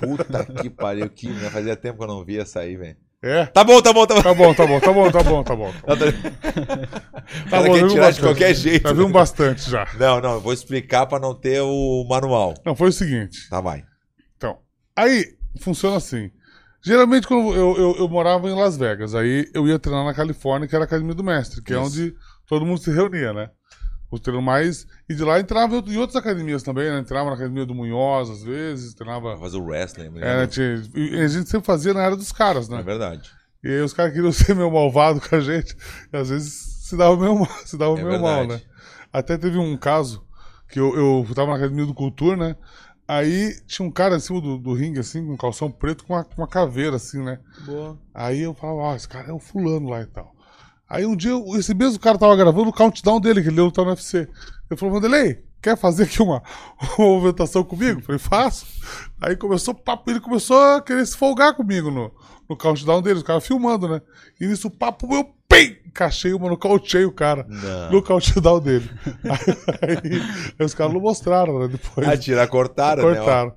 Puta 0.00 0.44
que 0.44 0.68
pariu, 0.68 1.08
que 1.08 1.28
né? 1.28 1.48
fazia 1.50 1.76
tempo 1.76 1.98
que 1.98 2.04
eu 2.04 2.08
não 2.08 2.24
via 2.24 2.44
aí, 2.56 2.76
velho. 2.76 2.96
É. 3.22 3.46
Tá 3.46 3.64
bom, 3.64 3.80
tá 3.80 3.92
bom, 3.92 4.06
tá 4.06 4.14
bom. 4.16 4.22
Tá 4.22 4.34
bom, 4.34 4.54
tá 4.54 4.66
bom, 4.66 4.80
tá 4.80 4.92
bom, 4.92 5.10
tá 5.10 5.22
bom, 5.22 5.42
tá 5.44 5.56
bom. 5.56 5.72
Tá- 5.72 5.94
Tá 7.50 7.62
bom, 7.62 7.66
já 7.66 7.72
viu 7.72 7.88
tirar 7.88 8.10
de 8.10 8.20
bastante. 8.20 8.20
qualquer 8.20 8.54
jeito. 8.54 8.86
Já 8.88 8.92
viu 8.94 9.06
um 9.06 9.12
bastante 9.12 9.70
já. 9.70 9.86
Não, 9.98 10.20
não, 10.20 10.32
eu 10.34 10.40
vou 10.40 10.52
explicar 10.52 11.06
pra 11.06 11.18
não 11.18 11.34
ter 11.34 11.60
o 11.62 12.04
manual. 12.08 12.52
Não, 12.66 12.76
foi 12.76 12.90
o 12.90 12.92
seguinte. 12.92 13.48
Tá, 13.48 13.60
vai. 13.62 13.82
Então, 14.36 14.58
aí 14.94 15.24
funciona 15.60 15.96
assim. 15.96 16.30
Geralmente, 16.84 17.26
quando 17.26 17.54
eu, 17.54 17.76
eu, 17.78 17.96
eu 18.00 18.08
morava 18.08 18.46
em 18.48 18.54
Las 18.54 18.76
Vegas, 18.76 19.14
aí 19.14 19.48
eu 19.54 19.66
ia 19.66 19.78
treinar 19.78 20.04
na 20.04 20.12
Califórnia, 20.12 20.68
que 20.68 20.74
era 20.74 20.84
a 20.84 20.86
Academia 20.86 21.14
do 21.14 21.24
Mestre, 21.24 21.62
que 21.62 21.72
é 21.72 21.76
Isso. 21.76 21.86
onde 21.86 22.14
todo 22.46 22.66
mundo 22.66 22.78
se 22.78 22.90
reunia, 22.92 23.32
né? 23.32 23.48
O 24.14 24.18
treino 24.18 24.40
mais. 24.42 24.86
E 25.08 25.14
de 25.14 25.24
lá 25.24 25.40
entrava 25.40 25.76
em 25.76 25.96
outras 25.96 26.16
academias 26.16 26.62
também, 26.62 26.90
né? 26.90 26.98
Entrava 27.00 27.28
na 27.30 27.36
academia 27.36 27.66
do 27.66 27.74
Munhoz, 27.74 28.30
às 28.30 28.42
vezes, 28.42 28.94
treinava. 28.94 29.36
Fazer 29.38 29.56
o 29.56 29.64
wrestling. 29.64 30.06
É, 30.06 30.10
né, 30.10 30.34
lembro. 30.36 30.46
tinha- 30.48 30.82
e 30.94 31.20
a 31.20 31.28
gente 31.28 31.48
sempre 31.48 31.66
fazia 31.66 31.92
na 31.92 32.02
área 32.02 32.16
dos 32.16 32.30
caras, 32.32 32.68
né? 32.68 32.80
É 32.80 32.82
verdade. 32.82 33.30
E 33.62 33.68
aí 33.68 33.80
os 33.80 33.92
caras 33.92 34.12
queriam 34.12 34.30
ser 34.32 34.54
meio 34.54 34.70
malvado 34.70 35.20
com 35.20 35.34
a 35.34 35.40
gente. 35.40 35.76
E 36.12 36.16
às 36.16 36.28
vezes 36.28 36.52
se 36.88 36.96
dava 36.96 37.16
meio 37.16 37.34
mal, 37.38 37.48
se 37.64 37.76
dava 37.76 37.98
É 37.98 38.04
meio 38.04 38.20
mal, 38.20 38.46
né? 38.46 38.60
Até 39.12 39.36
teve 39.38 39.58
um 39.58 39.76
caso 39.76 40.24
que 40.68 40.78
eu, 40.78 40.94
eu 40.96 41.34
tava 41.34 41.50
na 41.50 41.56
academia 41.56 41.86
do 41.86 41.94
Cultura, 41.94 42.36
né? 42.36 42.56
Aí 43.06 43.54
tinha 43.66 43.86
um 43.86 43.90
cara 43.90 44.16
em 44.16 44.20
cima 44.20 44.40
do, 44.40 44.56
do 44.58 44.72
ringue, 44.72 44.98
assim, 45.00 45.24
com 45.26 45.34
um 45.34 45.36
calção 45.36 45.70
preto 45.70 46.04
com 46.04 46.14
uma, 46.14 46.24
com 46.24 46.40
uma 46.40 46.48
caveira, 46.48 46.96
assim, 46.96 47.22
né? 47.22 47.38
Boa. 47.66 47.98
Aí 48.14 48.40
eu 48.40 48.54
falava, 48.54 48.78
ó, 48.78 48.96
esse 48.96 49.06
cara 49.08 49.28
é 49.28 49.32
o 49.32 49.38
fulano 49.38 49.90
lá 49.90 50.00
e 50.00 50.06
tal. 50.06 50.33
Aí 50.88 51.06
um 51.06 51.16
dia, 51.16 51.32
esse 51.56 51.74
mesmo 51.74 51.98
cara 51.98 52.18
tava 52.18 52.36
gravando 52.36 52.68
o 52.68 52.72
countdown 52.72 53.20
dele, 53.20 53.42
que 53.42 53.48
ele 53.48 53.56
ia 53.56 53.64
lutar 53.64 53.84
no 53.84 53.90
UFC. 53.90 54.28
Ele 54.70 54.78
falou, 54.78 54.94
Vanderlei, 54.94 55.42
quer 55.62 55.76
fazer 55.76 56.04
aqui 56.04 56.20
uma, 56.22 56.42
movimentação 56.98 57.64
comigo? 57.64 58.00
Eu 58.00 58.04
falei, 58.04 58.18
faço. 58.18 58.66
Aí 59.20 59.36
começou 59.36 59.72
o 59.72 59.76
papo, 59.76 60.10
ele 60.10 60.20
começou 60.20 60.60
a 60.60 60.82
querer 60.82 61.06
se 61.06 61.16
folgar 61.16 61.54
comigo 61.54 61.90
no, 61.90 62.12
no 62.48 62.56
countdown 62.56 63.00
dele, 63.00 63.18
os 63.18 63.22
caras 63.22 63.46
filmando, 63.46 63.88
né? 63.88 64.02
E 64.40 64.46
nisso 64.46 64.68
o 64.68 64.70
papo, 64.70 65.12
eu, 65.14 65.34
pim, 65.56 65.76
encaixei 65.86 66.32
uma, 66.32 66.48
nocauteei 66.48 67.04
o 67.04 67.12
cara. 67.12 67.46
Não. 67.48 67.92
No 67.92 68.02
countdown 68.02 68.60
dele. 68.60 68.90
Aí, 69.82 70.20
aí- 70.58 70.66
os 70.66 70.74
caras 70.74 70.92
não 70.92 71.00
mostraram, 71.00 71.58
né? 71.60 71.68
Depois. 71.68 72.06
Ah, 72.08 72.16
tirar, 72.16 72.46
cortaram, 72.48 73.08
né? 73.10 73.16
Cortaram. 73.16 73.54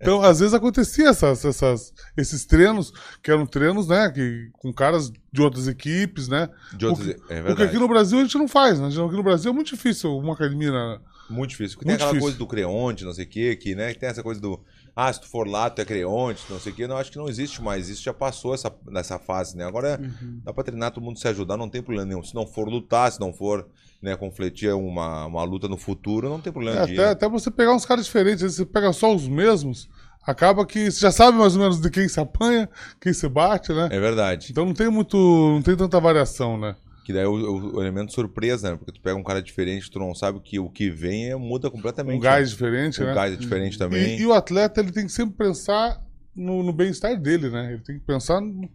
Então, 0.00 0.22
às 0.22 0.40
vezes 0.40 0.54
acontecia 0.54 1.08
essas, 1.08 1.44
essas- 1.44 1.92
esses 2.16 2.44
treinos, 2.44 2.92
que 3.22 3.30
eram 3.30 3.46
treinos, 3.46 3.86
né, 3.88 4.10
que, 4.10 4.48
com 4.52 4.72
caras 4.72 5.10
de 5.32 5.40
outras 5.42 5.68
equipes, 5.68 6.28
né? 6.28 6.48
De 6.76 6.86
outros... 6.86 7.06
O 7.06 7.10
É 7.10 7.14
Porque 7.14 7.34
verdade. 7.34 7.62
aqui 7.64 7.78
no 7.78 7.88
Brasil 7.88 8.18
a 8.18 8.22
gente 8.22 8.38
não 8.38 8.48
faz, 8.48 8.80
né? 8.80 8.88
Aqui 8.88 8.96
no 9.16 9.22
Brasil 9.22 9.50
é 9.50 9.54
muito 9.54 9.68
difícil 9.74 10.16
uma 10.16 10.34
academia. 10.34 10.70
né? 10.72 10.98
Muito 11.28 11.50
difícil. 11.50 11.76
Porque 11.76 11.88
Muito 11.90 11.98
tem 11.98 12.06
aquela 12.06 12.10
difícil. 12.12 12.20
coisa 12.22 12.38
do 12.38 12.46
creonte, 12.46 13.04
não 13.04 13.12
sei 13.12 13.24
o 13.24 13.28
que, 13.28 13.56
que, 13.56 13.74
né? 13.74 13.92
Que 13.92 13.98
tem 14.00 14.08
essa 14.08 14.22
coisa 14.22 14.40
do. 14.40 14.60
Ah, 14.98 15.12
se 15.12 15.20
tu 15.20 15.28
for 15.28 15.46
lá, 15.46 15.68
tu 15.68 15.82
é 15.82 15.84
creonte, 15.84 16.48
não 16.48 16.58
sei 16.58 16.72
o 16.72 16.74
que. 16.74 16.86
Não, 16.86 16.96
acho 16.96 17.12
que 17.12 17.18
não 17.18 17.28
existe 17.28 17.62
mais. 17.62 17.90
Isso 17.90 18.02
já 18.02 18.14
passou 18.14 18.54
essa, 18.54 18.74
nessa 18.86 19.18
fase, 19.18 19.54
né? 19.54 19.64
Agora 19.66 20.00
Uhum. 20.02 20.40
dá 20.42 20.54
pra 20.54 20.64
treinar 20.64 20.90
todo 20.90 21.04
mundo 21.04 21.18
se 21.18 21.28
ajudar, 21.28 21.58
não 21.58 21.68
tem 21.68 21.82
problema 21.82 22.08
nenhum. 22.08 22.22
Se 22.24 22.34
não 22.34 22.46
for 22.46 22.66
lutar, 22.66 23.12
se 23.12 23.20
não 23.20 23.30
for 23.32 23.68
né, 24.00 24.16
confletir 24.16 24.72
uma, 24.72 25.26
uma 25.26 25.44
luta 25.44 25.68
no 25.68 25.76
futuro, 25.76 26.30
não 26.30 26.40
tem 26.40 26.50
problema 26.52 26.80
É, 26.80 26.82
até, 26.84 27.10
até 27.10 27.28
você 27.28 27.50
pegar 27.50 27.74
uns 27.74 27.84
caras 27.84 28.06
diferentes, 28.06 28.36
às 28.42 28.52
vezes 28.52 28.56
você 28.56 28.64
pega 28.66 28.90
só 28.92 29.14
os 29.14 29.28
mesmos, 29.28 29.86
acaba 30.26 30.64
que 30.64 30.90
você 30.90 31.00
já 31.00 31.10
sabe 31.10 31.36
mais 31.36 31.54
ou 31.56 31.60
menos 31.62 31.78
de 31.80 31.90
quem 31.90 32.08
se 32.08 32.18
apanha, 32.18 32.66
quem 33.00 33.12
se 33.12 33.28
bate, 33.28 33.72
né? 33.74 33.88
É 33.92 34.00
verdade. 34.00 34.48
Então 34.50 34.64
não 34.64 34.74
tem 34.74 34.88
muito. 34.90 35.16
não 35.18 35.60
tem 35.62 35.76
tanta 35.76 36.00
variação, 36.00 36.56
né? 36.58 36.74
Que 37.06 37.12
daí 37.12 37.22
é 37.22 37.28
o, 37.28 37.30
o- 37.34 37.76
o 37.76 37.80
elemento 37.80 38.12
surpresa, 38.12 38.72
né? 38.72 38.76
Porque 38.76 38.90
tu 38.90 39.00
pega 39.00 39.14
um 39.16 39.22
cara 39.22 39.40
diferente, 39.40 39.88
tu 39.88 40.00
não 40.00 40.12
sabe 40.12 40.40
que 40.40 40.58
o 40.58 40.68
que 40.68 40.90
vem 40.90 41.30
é, 41.30 41.36
muda 41.36 41.70
completamente. 41.70 42.16
Um 42.18 42.20
gás 42.20 42.48
né? 42.48 42.52
diferente, 42.56 43.00
O 43.00 43.06
né? 43.06 43.14
gás 43.14 43.32
é 43.32 43.36
diferente 43.36 43.78
também. 43.78 44.16
E, 44.18 44.22
e 44.22 44.26
o 44.26 44.32
atleta 44.32 44.80
ele 44.80 44.90
tem 44.90 45.06
que 45.06 45.12
sempre 45.12 45.36
pensar 45.36 46.02
no, 46.34 46.64
no 46.64 46.72
bem-estar 46.72 47.16
dele, 47.16 47.48
né? 47.48 47.74
Ele 47.74 47.82
tem 47.84 47.96
que 48.00 48.04
pensar. 48.04 48.40
no- 48.40 48.68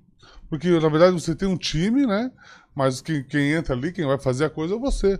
Porque, 0.49 0.69
na 0.69 0.87
verdade, 0.87 1.11
você 1.11 1.35
tem 1.35 1.45
um 1.45 1.57
time, 1.57 2.05
né? 2.07 2.31
Mas 2.73 3.01
quem, 3.01 3.21
quem 3.21 3.51
entra 3.51 3.75
ali, 3.75 3.91
quem 3.91 4.05
vai 4.05 4.17
fazer 4.17 4.45
a 4.45 4.49
coisa 4.49 4.75
é 4.75 4.79
você. 4.79 5.19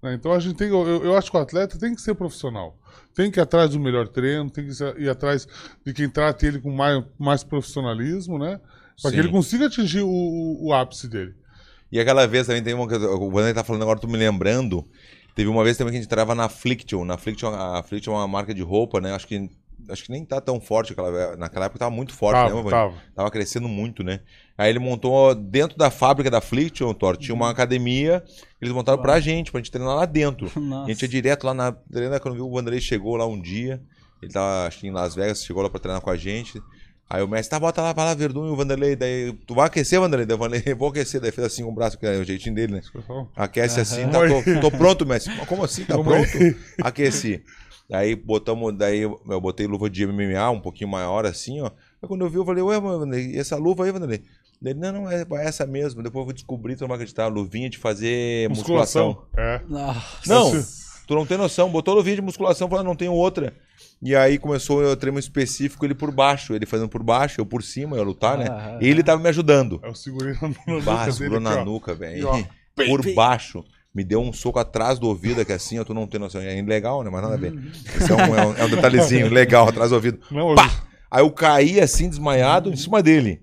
né? 0.00 0.14
Então 0.14 0.32
a 0.32 0.38
gente 0.38 0.54
tem. 0.54 0.68
Eu, 0.68 0.86
eu 1.04 1.16
acho 1.16 1.32
que 1.32 1.36
o 1.36 1.40
atleta 1.40 1.76
tem 1.80 1.96
que 1.96 2.00
ser 2.00 2.14
profissional. 2.14 2.78
Tem 3.12 3.28
que 3.28 3.40
ir 3.40 3.42
atrás 3.42 3.70
do 3.70 3.80
melhor 3.80 4.06
treino, 4.06 4.48
tem 4.48 4.68
que 4.68 4.72
ir 5.02 5.08
atrás 5.08 5.48
de 5.84 5.92
quem 5.92 6.08
trate 6.08 6.46
ele 6.46 6.60
com 6.60 6.70
mais, 6.70 7.02
mais 7.18 7.42
profissionalismo, 7.42 8.38
né? 8.38 8.60
Para 9.02 9.10
que 9.10 9.16
ele 9.18 9.30
consiga 9.32 9.66
atingir 9.66 10.02
o, 10.02 10.08
o- 10.08 10.66
o 10.68 10.72
ápice 10.72 11.08
dele. 11.08 11.34
E 11.92 12.00
aquela 12.00 12.26
vez 12.26 12.46
também 12.46 12.62
tem 12.62 12.72
uma 12.72 12.88
coisa. 12.88 13.06
O 13.10 13.30
Vanderlei 13.30 13.52
tá 13.52 13.62
falando 13.62 13.82
agora, 13.82 13.98
tô 14.00 14.08
me 14.08 14.16
lembrando. 14.16 14.88
Teve 15.34 15.50
uma 15.50 15.62
vez 15.62 15.76
também 15.76 15.92
que 15.92 15.98
a 15.98 16.00
gente 16.00 16.08
trava 16.08 16.34
na 16.34 16.44
Affliction. 16.44 17.04
Na 17.04 17.14
Affliction, 17.14 17.48
a 17.48 17.80
Affliction 17.80 18.14
é 18.14 18.16
uma 18.16 18.28
marca 18.28 18.54
de 18.54 18.62
roupa, 18.62 18.98
né? 18.98 19.14
Acho 19.14 19.26
que, 19.26 19.50
acho 19.90 20.04
que 20.04 20.10
nem 20.10 20.24
tá 20.24 20.40
tão 20.40 20.58
forte. 20.58 20.92
Aquela, 20.92 21.36
naquela 21.36 21.66
época 21.66 21.78
tava 21.78 21.90
muito 21.90 22.14
forte, 22.14 22.38
né, 22.38 22.48
Tava, 22.48 22.62
Vanderlei? 22.62 22.88
tava. 22.88 23.02
Tava 23.14 23.30
crescendo 23.30 23.68
muito, 23.68 24.02
né? 24.02 24.20
Aí 24.56 24.70
ele 24.70 24.78
montou 24.78 25.34
dentro 25.34 25.76
da 25.76 25.90
fábrica 25.90 26.30
da 26.30 26.38
Affliction, 26.38 26.94
Thor, 26.94 27.16
tinha 27.16 27.34
uma 27.34 27.50
academia. 27.50 28.24
Eles 28.60 28.72
montaram 28.72 29.00
pra 29.00 29.20
gente, 29.20 29.50
pra 29.52 29.60
gente 29.60 29.70
treinar 29.70 29.94
lá 29.94 30.06
dentro. 30.06 30.50
Nossa. 30.58 30.86
A 30.86 30.92
gente 30.92 31.02
ia 31.02 31.08
direto 31.08 31.44
lá 31.44 31.52
na. 31.52 31.72
Quando 32.20 32.34
viu 32.34 32.46
o 32.46 32.52
Vanderlei 32.52 32.80
chegou 32.80 33.16
lá 33.16 33.26
um 33.26 33.40
dia. 33.40 33.82
Ele 34.22 34.32
tava, 34.32 34.66
acho 34.66 34.78
que 34.78 34.86
em 34.86 34.92
Las 34.92 35.14
Vegas, 35.14 35.44
chegou 35.44 35.62
lá 35.62 35.68
pra 35.68 35.80
treinar 35.80 36.00
com 36.00 36.08
a 36.08 36.16
gente. 36.16 36.62
Aí 37.12 37.22
o 37.22 37.28
mestre, 37.28 37.50
tá, 37.50 37.60
bota 37.60 37.82
lá, 37.82 37.92
vai 37.92 38.06
lá, 38.06 38.14
Verdun 38.14 38.46
e 38.46 38.50
o 38.52 38.56
Vanderlei. 38.56 38.96
Daí, 38.96 39.34
tu 39.46 39.54
vai 39.54 39.66
aquecer, 39.66 40.00
Vanderlei? 40.00 40.24
Daí 40.24 40.34
eu 40.34 40.38
falei, 40.38 40.62
vou 40.74 40.88
aquecer. 40.88 41.20
Daí 41.20 41.30
fez 41.30 41.46
assim 41.46 41.62
com 41.62 41.68
o 41.68 41.74
braço, 41.74 41.98
que 41.98 42.06
é 42.06 42.16
o 42.16 42.24
jeitinho 42.24 42.54
dele, 42.54 42.72
né? 42.72 42.80
Aquece 43.36 43.80
assim, 43.80 44.08
tá, 44.08 44.20
tô, 44.26 44.60
tô 44.62 44.70
pronto, 44.70 45.04
mestre. 45.04 45.30
Mas 45.36 45.46
Como 45.46 45.62
assim? 45.62 45.84
Tá 45.84 45.98
pronto? 45.98 46.26
Aqueci. 46.82 47.44
Daí 47.86 48.16
botamos, 48.16 48.74
daí 48.78 49.02
eu 49.02 49.40
botei 49.42 49.66
luva 49.66 49.90
de 49.90 50.06
MMA 50.06 50.50
um 50.52 50.60
pouquinho 50.60 50.88
maior 50.88 51.26
assim, 51.26 51.60
ó. 51.60 51.66
Aí 51.66 52.08
quando 52.08 52.24
eu 52.24 52.30
vi, 52.30 52.36
eu 52.36 52.46
falei, 52.46 52.62
ué, 52.62 52.80
Vanderlei, 52.80 53.32
e 53.32 53.38
essa 53.38 53.56
luva 53.56 53.84
aí, 53.84 53.92
Vanderlei? 53.92 54.22
Ele, 54.64 54.80
não, 54.80 54.92
não, 54.92 55.10
é 55.10 55.26
essa 55.44 55.66
mesmo. 55.66 56.02
Depois 56.02 56.22
eu 56.22 56.24
vou 56.24 56.32
descobrir, 56.32 56.76
tu 56.76 56.80
não 56.80 56.88
vai 56.88 56.94
acreditar, 56.94 57.26
luvinha 57.26 57.68
de 57.68 57.76
fazer 57.76 58.48
musculação. 58.48 59.08
Musculação. 59.08 59.28
É. 59.36 59.60
Nossa. 59.68 60.22
Não, 60.26 60.50
tu 61.06 61.14
não 61.14 61.26
tem 61.26 61.36
noção. 61.36 61.68
Botou 61.68 62.02
vídeo 62.02 62.16
de 62.16 62.22
musculação, 62.22 62.70
falando, 62.70 62.86
não 62.86 62.96
tenho 62.96 63.12
outra. 63.12 63.52
E 64.02 64.16
aí 64.16 64.36
começou 64.38 64.82
o 64.82 64.96
treino 64.96 65.18
específico, 65.18 65.84
ele 65.84 65.94
por 65.94 66.10
baixo, 66.10 66.54
ele 66.54 66.66
fazendo 66.66 66.88
por 66.88 67.02
baixo, 67.02 67.40
eu 67.40 67.46
por 67.46 67.62
cima, 67.62 67.96
eu 67.96 68.02
lutar, 68.02 68.36
né? 68.36 68.46
Ah, 68.50 68.78
E 68.80 68.88
ele 68.88 69.02
tava 69.02 69.22
me 69.22 69.28
ajudando. 69.28 69.78
É 69.82 69.88
o 69.88 69.94
segurei 69.94 70.34
na 70.42 70.48
nuca 70.48 70.80
Bah, 70.84 71.00
dele 71.04 71.12
segurou 71.12 71.38
aqui, 71.38 71.56
na 71.56 71.62
ó. 71.62 71.64
nuca, 71.64 71.94
velho. 71.94 72.28
Por 72.74 73.14
baixo. 73.14 73.64
Me 73.94 74.02
deu 74.02 74.20
um 74.22 74.32
soco 74.32 74.58
atrás 74.58 74.98
do 74.98 75.06
ouvido, 75.06 75.40
aqui 75.42 75.52
assim, 75.52 75.78
ó, 75.78 75.84
tu 75.84 75.92
não 75.94 76.06
tem 76.06 76.18
noção. 76.18 76.40
É 76.40 76.60
legal, 76.62 77.04
né? 77.04 77.10
Mas 77.10 77.22
nada 77.22 77.34
a 77.34 77.38
ver. 77.38 77.54
Esse 77.94 78.10
é 78.10 78.14
um, 78.14 78.34
é 78.34 78.46
um- 78.46 78.56
é 78.56 78.64
um 78.64 78.70
detalhezinho 78.70 79.28
legal 79.32 79.68
atrás 79.68 79.90
do 79.90 79.94
ouvido. 79.96 80.18
Não, 80.30 80.48
eu- 80.50 80.56
Pá! 80.56 80.82
Aí 81.10 81.22
eu 81.22 81.30
caí 81.30 81.78
assim, 81.78 82.08
desmaiado, 82.08 82.70
em 82.70 82.76
cima 82.76 83.02
dele. 83.02 83.42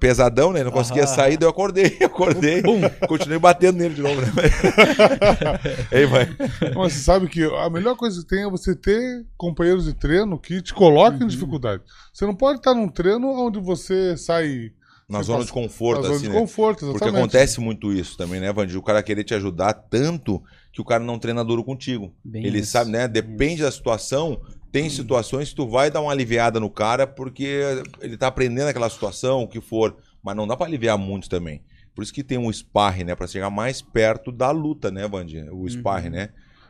Pesadão, 0.00 0.52
né? 0.52 0.64
Não 0.64 0.72
conseguia 0.72 1.06
sair, 1.06 1.36
daí 1.36 1.46
eu 1.46 1.50
acordei, 1.50 1.98
acordei. 2.04 2.62
Continuei 3.08 3.38
batendo 3.38 3.78
nele 3.78 3.94
de 3.94 4.02
novo, 4.02 4.20
né? 4.20 4.26
Aí 5.90 6.06
vai. 6.06 6.28
Mas 6.74 6.92
você 6.94 6.98
sabe 7.00 7.28
que 7.28 7.42
a 7.44 7.70
melhor 7.70 7.96
coisa 7.96 8.20
que 8.20 8.26
tem 8.28 8.42
é 8.44 8.50
você 8.50 8.74
ter 8.74 9.24
companheiros 9.36 9.84
de 9.84 9.94
treino 9.94 10.38
que 10.38 10.60
te 10.62 10.74
colocam 10.74 11.18
Uhum. 11.20 11.24
em 11.24 11.28
dificuldade. 11.28 11.82
Você 12.12 12.24
não 12.26 12.34
pode 12.34 12.58
estar 12.58 12.74
num 12.74 12.88
treino 12.88 13.28
onde 13.28 13.60
você 13.60 14.16
sai 14.16 14.72
Na 15.08 15.18
Você 15.18 15.24
zona 15.26 15.38
passa- 15.40 15.46
de 15.48 15.52
conforto, 15.52 15.96
na 16.00 16.02
zona 16.06 16.14
assim, 16.16 16.26
de 16.26 16.32
né? 16.32 16.38
conforto, 16.40 16.78
Porque 16.80 16.96
exatamente. 16.96 17.18
acontece 17.18 17.60
muito 17.60 17.92
isso 17.92 18.16
também, 18.16 18.40
né, 18.40 18.52
Vandir? 18.52 18.78
O 18.78 18.82
cara 18.82 19.02
querer 19.02 19.24
te 19.24 19.34
ajudar 19.34 19.74
tanto 19.74 20.42
que 20.72 20.80
o 20.80 20.84
cara 20.84 21.04
não 21.04 21.18
treina 21.18 21.44
duro 21.44 21.62
contigo. 21.62 22.12
Bem 22.24 22.46
Ele 22.46 22.60
isso. 22.60 22.72
sabe, 22.72 22.90
né? 22.90 23.06
Depende 23.06 23.62
da 23.62 23.70
situação. 23.70 24.40
Tem 24.72 24.88
situações 24.88 25.50
que 25.50 25.54
tu 25.56 25.68
vai 25.68 25.90
dar 25.90 26.00
uma 26.00 26.10
aliviada 26.10 26.58
no 26.58 26.70
cara 26.70 27.06
porque 27.06 27.60
ele 28.00 28.16
tá 28.16 28.26
aprendendo 28.28 28.68
aquela 28.68 28.88
situação, 28.90 29.42
o 29.42 29.48
que 29.48 29.60
for. 29.60 29.94
Mas 30.22 30.34
não 30.34 30.46
dá 30.46 30.56
pra 30.56 30.66
aliviar 30.66 30.96
muito 30.96 31.28
também. 31.28 31.62
Por 31.94 32.02
isso 32.02 32.12
que 32.14 32.24
tem 32.24 32.38
um 32.38 32.50
sparring, 32.50 33.04
né? 33.04 33.14
Pra 33.14 33.26
chegar 33.26 33.50
mais 33.50 33.82
perto 33.82 34.32
da 34.32 34.50
luta, 34.50 34.90
né, 34.90 35.06
Vandir? 35.06 35.46
O 35.52 35.68
sparring, 35.68 36.08
né? 36.10 36.28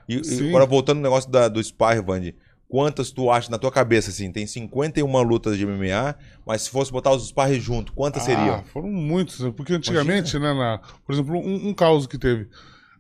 E, 0.09 0.17
e 0.17 0.49
agora 0.49 0.67
voltando 0.67 0.97
no 0.97 1.03
negócio 1.05 1.31
da- 1.31 1.47
do 1.49 1.63
sparring, 1.63 2.03
Vandir. 2.03 2.35
Quantas 2.69 3.13
tu 3.13 3.31
acha 3.31 3.51
na 3.51 3.59
tua 3.59 3.71
cabeça, 3.71 4.09
assim? 4.11 4.33
Tem 4.33 4.47
51 4.47 5.23
lutas 5.23 5.57
de 5.59 5.65
MMA, 5.67 6.17
mas 6.45 6.63
se 6.63 6.71
fosse 6.71 6.91
botar 6.91 7.13
os 7.13 7.29
sparring 7.29 7.61
junto, 7.61 7.93
quantas 7.93 8.23
seriam? 8.25 8.57
Ah, 8.57 8.63
foram 8.65 8.89
muitos, 8.89 9.39
né? 9.41 9.53
porque 9.55 9.75
antigamente, 9.75 10.39
né, 10.39 10.53
na, 10.55 10.81
por 11.07 11.13
exemplo, 11.13 11.37
um, 11.37 11.69
um 11.69 11.75
caos 11.75 12.07
que 12.07 12.17
teve. 12.19 12.49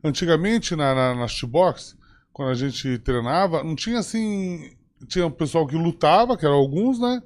Antigamente, 0.04 0.76
na, 0.76 0.94
na, 0.94 1.14
na 1.14 1.26
shootbox, 1.28 1.96
quando 2.32 2.50
a 2.50 2.54
gente 2.54 2.98
treinava, 2.98 3.62
não 3.64 3.74
tinha 3.74 3.98
assim. 3.98 4.70
Tinha 5.06 5.26
o 5.26 5.30
pessoal 5.30 5.66
que 5.66 5.76
lutava, 5.76 6.36
que 6.36 6.44
eram 6.44 6.56
alguns, 6.56 6.98
né? 6.98 7.22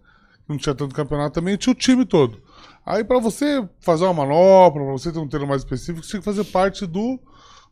Não 0.48 0.56
tinha 0.56 0.74
tanto 0.74 0.94
campeonato 0.94 1.34
também, 1.34 1.56
tinha 1.56 1.72
o 1.72 1.76
time 1.76 2.04
todo. 2.04 2.40
Aí, 2.84 3.02
pra 3.02 3.18
você 3.18 3.68
fazer 3.80 4.04
uma 4.04 4.14
manobra, 4.14 4.84
pra 4.84 4.92
você 4.92 5.10
ter 5.10 5.18
um 5.18 5.26
treino 5.26 5.46
mais 5.46 5.62
específico, 5.62 6.04
você 6.04 6.10
tinha 6.10 6.20
que 6.20 6.24
fazer 6.24 6.44
parte 6.44 6.86
do, 6.86 7.18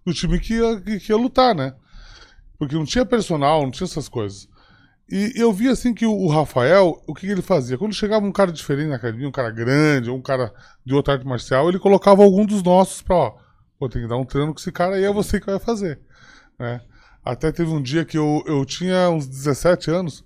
do 0.04 0.12
time 0.12 0.40
que 0.40 0.54
ia, 0.54 0.80
que, 0.80 1.10
ia 1.10 1.16
lutar, 1.16 1.54
né? 1.54 1.74
Porque 2.58 2.74
não 2.74 2.84
tinha 2.84 3.06
personal, 3.06 3.62
não 3.62 3.70
tinha 3.70 3.84
essas 3.84 4.08
coisas. 4.08 4.48
E 5.08 5.32
eu 5.36 5.52
vi 5.52 5.68
assim 5.68 5.94
que 5.94 6.04
o, 6.04 6.26
Rafael, 6.26 7.00
o 7.06 7.14
que, 7.14 7.26
que 7.26 7.32
ele 7.32 7.42
fazia? 7.42 7.78
Quando 7.78 7.94
chegava 7.94 8.26
um 8.26 8.32
cara 8.32 8.50
diferente 8.50 8.88
na 8.88 8.96
academia, 8.96 9.28
um 9.28 9.32
cara 9.32 9.50
grande, 9.50 10.10
ou 10.10 10.16
um 10.16 10.22
cara 10.22 10.52
de 10.84 10.94
outra 10.94 11.14
arte 11.14 11.26
marcial, 11.26 11.68
ele 11.68 11.78
colocava 11.78 12.24
algum 12.24 12.44
dos 12.44 12.62
nossos 12.62 13.02
pra, 13.02 13.14
ó, 13.14 13.36
pô, 13.78 13.88
tem 13.88 14.02
que 14.02 14.08
dar 14.08 14.16
um 14.16 14.24
treino 14.24 14.52
com 14.52 14.58
esse 14.58 14.72
cara 14.72 14.96
aí, 14.96 15.04
é 15.04 15.12
você 15.12 15.38
que 15.38 15.46
vai 15.46 15.60
fazer. 15.60 16.00
Né? 16.58 16.80
Até 17.24 17.50
teve 17.50 17.70
um 17.70 17.80
dia 17.80 18.04
que 18.04 18.18
eu, 18.18 18.42
eu 18.46 18.64
tinha 18.64 19.08
uns 19.10 19.26
17 19.26 19.90
anos, 19.90 20.24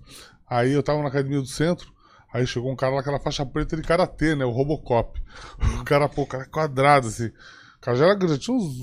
aí 0.48 0.72
eu 0.72 0.82
tava 0.82 1.00
na 1.02 1.08
academia 1.08 1.40
do 1.40 1.46
centro, 1.46 1.92
aí 2.32 2.46
chegou 2.46 2.72
um 2.72 2.76
cara 2.76 2.94
lá 2.94 3.00
aquela 3.00 3.20
faixa 3.20 3.46
preta 3.46 3.76
de 3.76 3.82
karatê, 3.82 4.34
né? 4.34 4.44
O 4.44 4.50
Robocop. 4.50 5.20
O 5.80 5.84
cara, 5.84 6.08
pô, 6.08 6.22
o 6.22 6.26
cara 6.26 6.44
quadrado, 6.46 7.06
assim. 7.06 7.26
O 7.26 7.80
cara 7.80 7.96
já, 7.96 8.06
era, 8.06 8.28
já 8.28 8.36
tinha 8.38 8.56
uns 8.56 8.74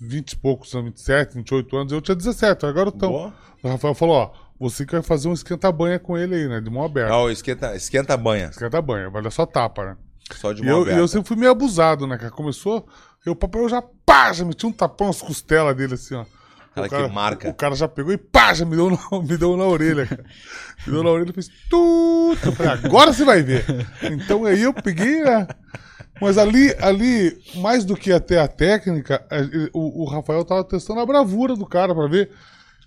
20 0.00 0.32
e 0.32 0.36
poucos, 0.36 0.74
anos, 0.74 0.90
27, 0.92 1.34
28 1.34 1.76
anos, 1.76 1.92
eu 1.92 2.00
tinha 2.00 2.14
17, 2.14 2.64
era 2.64 2.72
garotão. 2.74 3.10
Boa. 3.10 3.34
O 3.62 3.68
Rafael 3.68 3.94
falou, 3.94 4.16
ó, 4.16 4.32
você 4.58 4.86
que 4.86 4.92
vai 4.92 5.02
fazer 5.02 5.28
um 5.28 5.34
esquenta-banha 5.34 5.98
com 5.98 6.16
ele 6.16 6.34
aí, 6.34 6.48
né? 6.48 6.60
De 6.60 6.70
mão 6.70 6.82
aberta. 6.84 7.12
Ah, 7.12 7.22
o 7.22 7.30
esquenta, 7.30 7.76
esquenta 7.76 8.16
banha. 8.16 8.46
Esquenta-banha, 8.46 9.10
vai 9.10 9.22
dar 9.22 9.30
só 9.30 9.44
tapa, 9.44 9.84
né? 9.84 9.96
Só 10.32 10.52
de 10.52 10.62
E 10.62 10.64
mão 10.64 10.72
eu, 10.74 10.78
e 10.78 10.82
aberta. 10.84 11.00
eu 11.00 11.08
sempre 11.08 11.28
fui 11.28 11.36
meio 11.36 11.52
abusado, 11.52 12.06
né, 12.06 12.16
cara? 12.16 12.30
Começou, 12.30 12.86
eu, 13.26 13.36
papai, 13.36 13.62
eu 13.62 13.68
já, 13.68 13.82
pá, 14.06 14.32
já 14.32 14.44
meti 14.44 14.64
um 14.66 14.72
tapão 14.72 15.08
nas 15.08 15.20
costelas 15.20 15.76
dele, 15.76 15.94
assim, 15.94 16.14
ó. 16.14 16.24
Cara, 16.74 16.86
O 16.86 16.90
que 16.90 17.14
marca. 17.14 17.48
O 17.48 17.54
cara 17.54 17.74
já 17.74 17.88
pegou 17.88 18.12
e 18.12 18.16
pá, 18.18 18.54
já 18.54 18.64
me 18.64 18.76
deu 18.76 18.90
na, 18.90 18.98
me 19.22 19.36
deu 19.36 19.56
na 19.56 19.64
orelha, 19.64 20.06
cara. 20.06 20.24
Me 20.86 20.92
deu 20.92 21.02
na 21.02 21.10
orelha 21.10 21.30
e 21.30 21.32
fez 21.34 21.48
tudo. 21.68 22.38
Eu 22.44 22.52
falei, 22.52 22.72
agora 22.72 23.12
você 23.12 23.24
vai 23.24 23.42
ver. 23.42 23.64
Então 24.02 24.44
aí 24.44 24.62
eu 24.62 24.72
peguei, 24.72 25.22
né? 25.22 25.46
Mas 26.20 26.36
ali, 26.38 26.74
ali, 26.80 27.36
mais 27.56 27.84
do 27.84 27.96
que 27.96 28.12
até 28.12 28.38
a 28.38 28.46
técnica, 28.46 29.26
o, 29.72 30.02
o 30.02 30.04
Rafael 30.04 30.44
tava 30.44 30.62
testando 30.62 31.00
a 31.00 31.06
bravura 31.06 31.56
do 31.56 31.66
cara 31.66 31.94
pra 31.94 32.06
ver 32.06 32.30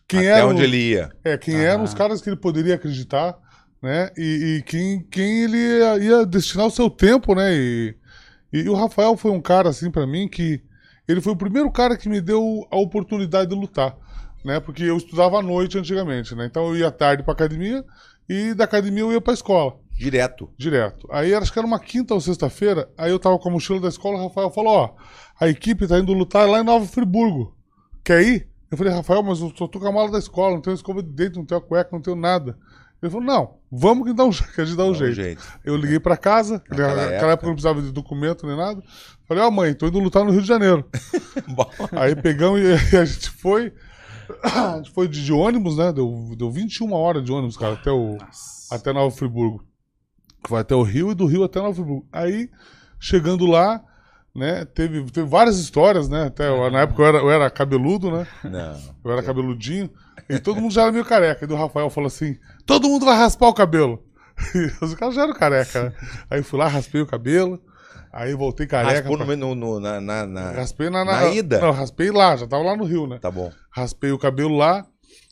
quem 0.08 0.20
Até 0.20 0.38
era. 0.40 0.48
onde 0.48 0.62
ele 0.62 0.78
ia. 0.92 1.10
é, 1.24 1.38
quem 1.38 1.56
eram 1.56 1.84
os 1.84 1.94
caras 1.94 2.22
que 2.22 2.30
ele 2.30 2.36
poderia 2.38 2.76
acreditar, 2.76 3.36
né? 3.82 4.12
E, 4.16 4.58
e 4.60 4.64
quem, 4.64 5.02
quem 5.10 5.44
ele 5.46 5.58
ia, 5.58 5.98
ia 5.98 6.26
destinar 6.26 6.68
o 6.68 6.72
seu 6.72 6.90
tempo, 6.90 7.34
né? 7.34 7.54
E, 7.56 7.96
e 8.54 8.70
o 8.70 8.76
Rafael 8.76 9.18
foi 9.18 9.32
um 9.32 9.42
cara, 9.42 9.70
assim, 9.70 9.90
pra 9.90 10.06
mim, 10.06 10.28
que 10.28 10.62
ele 11.08 11.22
foi 11.22 11.34
o 11.34 11.38
primeiro 11.38 11.72
cara 11.72 11.98
que 11.98 12.10
me 12.10 12.22
deu 12.22 12.66
a 12.72 12.78
oportunidade 12.78 13.50
de 13.50 13.56
lutar, 13.56 13.96
né? 14.44 14.60
Porque 14.60 14.84
eu 14.84 14.98
estudava 14.98 15.40
à 15.40 15.42
noite 15.42 15.78
antigamente, 15.78 16.36
né? 16.36 16.46
Então 16.46 16.68
eu 16.68 16.78
ia 16.78 16.92
tarde 16.92 17.24
pra 17.24 17.34
academia 17.34 17.84
e 18.28 18.54
da 18.54 18.64
academia 18.64 19.02
eu 19.02 19.12
ia 19.12 19.22
pra 19.22 19.34
escola, 19.34 19.78
Direto. 19.98 20.50
direto. 20.58 21.08
Aí 21.12 21.34
acho 21.34 21.52
que 21.52 21.60
era 21.60 21.68
uma 21.68 21.80
quinta 21.80 22.14
ou 22.14 22.22
sexta-feira, 22.22 22.90
aí 22.98 23.12
eu 23.12 23.20
tava 23.20 23.38
com 23.38 23.50
a 23.50 23.52
mochila 23.52 23.80
da 23.80 23.90
escola, 23.90 24.18
o 24.18 24.28
Rafael 24.28 24.50
falou, 24.50 24.74
ó, 24.74 24.96
a 25.40 25.48
equipe 25.48 25.88
tá 25.88 26.00
indo 26.00 26.14
lutar 26.14 26.48
lá 26.50 26.60
em 26.60 26.64
Nova 26.64 26.86
Friburgo. 26.86 27.56
Quer 28.04 28.22
ir? 28.22 28.48
Eu 28.72 28.78
falei, 28.78 28.92
Rafael, 28.92 29.22
mas 29.22 29.40
eu 29.40 29.52
só 29.56 29.68
tô 29.68 29.80
com 29.80 29.88
a 29.88 29.92
mala 29.92 30.10
da 30.10 30.18
escola, 30.18 30.56
não 30.56 30.62
tenho 30.62 30.74
escova 30.74 31.04
de 31.04 31.10
dente, 31.10 31.38
não 31.38 31.46
tenho 31.46 31.62
a 31.62 31.64
cueca, 31.64 31.90
não 31.92 32.02
tenho 32.02 32.16
nada. 32.16 32.58
Ele 33.04 33.12
falou, 33.12 33.26
não, 33.28 33.58
vamos 33.72 34.08
que, 34.08 34.14
dá 34.14 34.24
um, 34.24 34.30
que 34.56 34.62
a 34.62 34.66
gente 34.66 34.78
dá 34.78 34.84
um 34.84 34.88
Dá 34.88 34.92
um 34.92 34.96
jeito. 34.96 35.14
jeito. 35.16 35.44
Eu 35.64 35.76
liguei 35.76 36.00
pra 36.00 36.16
casa, 36.18 36.64
Naquela 36.70 36.88
naquela 36.96 37.04
época. 37.12 37.26
época 37.32 37.46
eu 37.46 37.48
não 37.50 37.56
precisava 37.56 37.82
de 37.82 37.92
documento 37.92 38.48
nem 38.48 38.56
nada. 38.56 38.82
Falei, 39.28 39.44
ó 39.44 39.52
mãe, 39.52 39.74
tô 39.74 39.88
indo 39.88 40.00
lutar 40.00 40.24
no 40.24 40.32
Rio 40.32 40.42
de 40.42 40.48
Janeiro. 40.48 40.90
Aí 41.92 42.16
pegamos 42.16 42.62
e 42.94 42.98
a 42.98 43.06
gente 43.06 43.30
foi. 43.30 43.74
A 44.44 44.78
gente 44.78 44.92
foi 44.92 45.08
de, 45.10 45.22
de 45.24 45.34
ônibus, 45.34 45.76
né? 45.78 45.92
Deu, 45.92 46.34
deu 46.38 46.50
21 46.50 46.94
horas 46.94 47.22
de 47.24 47.32
ônibus, 47.32 47.58
cara, 47.58 47.74
até, 47.74 47.92
o, 47.92 48.18
até 48.72 48.94
Nova 48.94 49.14
Friburgo. 49.14 49.66
Foi 50.48 50.62
até 50.62 50.74
o 50.74 50.82
Rio 50.82 51.12
e 51.12 51.14
do 51.16 51.26
Rio 51.26 51.44
até 51.44 51.60
Nova 51.60 51.74
Friburgo. 51.76 52.08
Aí, 52.12 52.50
chegando 52.98 53.46
lá, 53.46 53.84
né? 54.34 54.64
Teve, 54.64 55.04
teve 55.12 55.28
várias 55.28 55.60
histórias, 55.60 56.08
né? 56.08 56.24
Até, 56.28 56.48
eu- 56.48 56.72
na 56.72 56.82
época 56.82 57.02
eu 57.02 57.06
era, 57.06 57.18
eu 57.18 57.30
era 57.32 57.50
cabeludo, 57.50 58.10
né? 58.12 58.26
não. 58.46 58.80
Eu 59.04 59.12
era 59.12 59.22
cabeludinho. 59.22 59.90
E 60.30 60.40
todo 60.40 60.62
mundo 60.62 60.74
já 60.74 60.84
era 60.84 60.92
meio 60.94 61.04
careca. 61.06 61.44
E 61.44 61.48
do 61.48 61.56
Rafael 61.56 61.90
falou 61.90 62.08
assim: 62.08 62.38
todo 62.66 62.88
mundo 62.90 63.06
vai 63.06 63.18
raspar 63.18 63.48
o 63.48 63.54
cabelo. 63.54 64.04
Os 64.82 64.96
caras 64.96 65.16
já 65.16 65.24
eram 65.24 65.34
careca, 65.34 65.84
né? 65.84 65.94
Aí 66.30 66.42
fui 66.44 66.58
lá, 66.60 66.68
raspei 66.68 67.02
o 67.02 67.06
cabelo. 67.06 67.62
Aí 68.12 68.34
voltei 68.36 68.68
careca. 68.68 68.96
Raspou 69.10 69.18
pra- 69.18 69.36
no, 69.36 69.56
no- 69.56 69.80
na, 69.80 70.00
na, 70.00 70.26
na- 70.26 70.52
Raspei 70.52 70.90
na, 70.90 71.04
na 71.04 71.26
ida? 71.30 71.60
Não, 71.60 71.72
raspei 71.72 72.12
lá, 72.12 72.36
já 72.36 72.46
tava 72.48 72.64
lá 72.64 72.76
no 72.76 72.84
Rio, 72.84 73.08
né? 73.08 73.18
Tá 73.20 73.32
bom. 73.32 73.52
Raspei 73.72 74.12
o 74.12 74.20
cabelo 74.20 74.56
lá. 74.58 74.86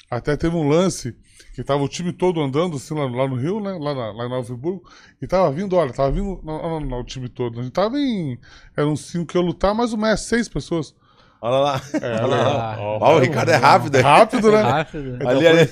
Até 0.10 0.36
teve 0.36 0.56
um 0.56 0.68
lance 0.68 1.16
que 1.56 1.64
tava 1.64 1.82
o 1.84 1.88
time 1.88 2.12
todo 2.12 2.42
andando 2.42 2.76
assim 2.78 2.94
lá, 2.94 3.06
lá 3.06 3.28
no 3.28 3.36
Rio, 3.36 3.60
né? 3.60 3.78
Lá, 3.80 3.94
na, 3.94 4.12
lá 4.12 4.26
em 4.26 4.30
Nova 4.30 4.44
Friburgo. 4.46 4.84
E 5.22 5.28
tava 5.28 5.52
vindo, 5.52 5.76
olha, 5.76 5.94
tava 5.94 6.12
vindo. 6.12 6.40
Não, 6.44 6.62
não, 6.62 6.80
não, 6.82 7.00
o 7.00 7.04
time 7.04 7.30
todo. 7.30 7.60
A 7.60 7.64
gente 7.64 7.72
tava 7.74 7.98
em. 7.98 8.38
Eram 8.76 8.96
cinco 8.96 9.28
que 9.28 9.38
eu 9.38 9.42
lutar, 9.42 9.74
mais 9.76 9.94
o 9.94 9.98
mestre, 9.98 10.30
seis 10.30 10.50
pessoas. 10.50 10.94
Olha 11.42 11.58
lá. 11.58 11.82
É, 12.02 12.08
Olha 12.08 12.24
olha 12.24 12.36
lá. 12.44 12.78
Ó, 12.80 12.98
Ó, 13.02 13.16
o 13.16 13.20
Ricardo 13.20 13.50
é 13.50 13.56
rápido. 13.56 13.96
hein? 13.96 14.04
Rápido, 14.04 14.52
né? 14.52 14.62
Rápido. 14.62 15.16
Então 15.16 15.30
Ali, 15.30 15.48
ali. 15.48 15.70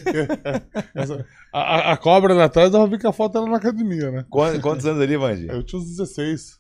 A, 1.54 1.60
a- 1.60 1.94
a 1.94 1.98
cobra 1.98 2.34
lá 2.34 2.46
atrás, 2.46 2.74
eu 2.74 2.88
vi 2.88 2.98
que 2.98 3.08
a 3.08 3.14
foto 3.14 3.38
era 3.38 3.48
na 3.48 3.58
academia, 3.58 4.10
né? 4.12 4.26
Quantos, 4.30 4.62
quantos 4.62 4.86
anos 4.86 5.02
ali, 5.02 5.16
Vandir? 5.18 5.50
Eu 5.52 5.64
tinha 5.64 5.80
uns 5.82 5.88
16. 5.90 6.58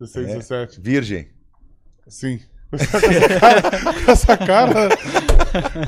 16, 0.00 0.28
É. 0.28 0.34
17. 0.36 0.80
Virgem. 0.80 1.28
Sim. 2.08 2.40
Com 2.70 2.76
essa 2.76 3.00
cara. 3.40 3.62
com 4.04 4.10
essa 4.12 4.36
cara. 4.36 4.88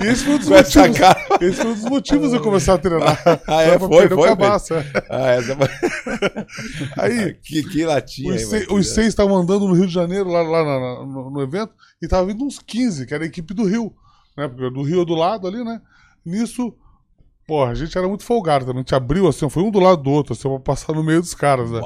E 0.03 0.07
esse 0.07 0.25
foi 0.25 0.35
um 0.35 0.39
dos 0.39 0.49
Com 0.49 0.55
motivos. 0.55 0.99
cara. 0.99 1.21
Esse 1.41 1.53
foi 1.61 1.67
um 1.71 1.75
dos 1.75 1.85
motivos 1.85 2.31
de 2.31 2.37
eu 2.37 2.43
começar 2.43 2.75
a 2.75 2.79
treinar. 2.79 3.23
Ah, 3.47 3.63
é? 3.63 3.79
Foi, 3.79 4.09
foi, 4.09 4.29
cabaço, 4.29 4.75
é. 4.75 4.85
Ah, 5.11 5.31
essa 5.33 5.57
Aí, 6.99 7.35
que, 7.35 7.63
que 7.65 7.85
latinha, 7.85 8.35
os, 8.35 8.41
hein, 8.43 8.47
seis, 8.49 8.63
Vandir? 8.65 8.79
os 8.79 8.89
seis 8.89 9.09
estavam 9.09 9.37
andando 9.37 9.67
no 9.69 9.75
Rio 9.75 9.87
de 9.87 9.93
Janeiro, 9.93 10.29
lá, 10.31 10.41
lá 10.43 10.65
na- 10.65 11.07
no, 11.07 11.31
no 11.31 11.43
evento, 11.43 11.73
e 12.01 12.09
tava 12.09 12.27
vindo 12.27 12.45
uns 12.45 12.59
15, 12.59 13.07
que 13.07 13.15
era 13.15 13.25
a 13.25 13.27
equipe 13.27 13.53
do 13.55 13.65
Rio. 13.65 13.95
Né? 14.37 14.49
Porque 14.49 14.71
do 14.71 14.83
Rio 14.83 15.03
é 15.03 15.05
do 15.05 15.15
lado 15.15 15.47
ali, 15.47 15.63
né? 15.63 15.81
Nisso, 16.25 16.75
porra, 17.47 17.71
a 17.71 17.75
gente 17.75 17.97
era 17.97 18.09
muito 18.09 18.25
folgado 18.25 18.65
também. 18.65 18.81
A 18.81 18.83
gente 18.83 18.95
abriu 18.95 19.27
assim, 19.29 19.49
foi 19.51 19.63
um 19.63 19.71
do 19.71 19.81
lado 19.81 20.03
do 20.03 20.11
outro, 20.11 20.33
assim, 20.33 20.49
pra 20.49 20.59
passar 20.61 20.93
no 20.95 21.03
meio 21.05 21.21
dos 21.21 21.35
caras, 21.35 21.71
né? 21.71 21.81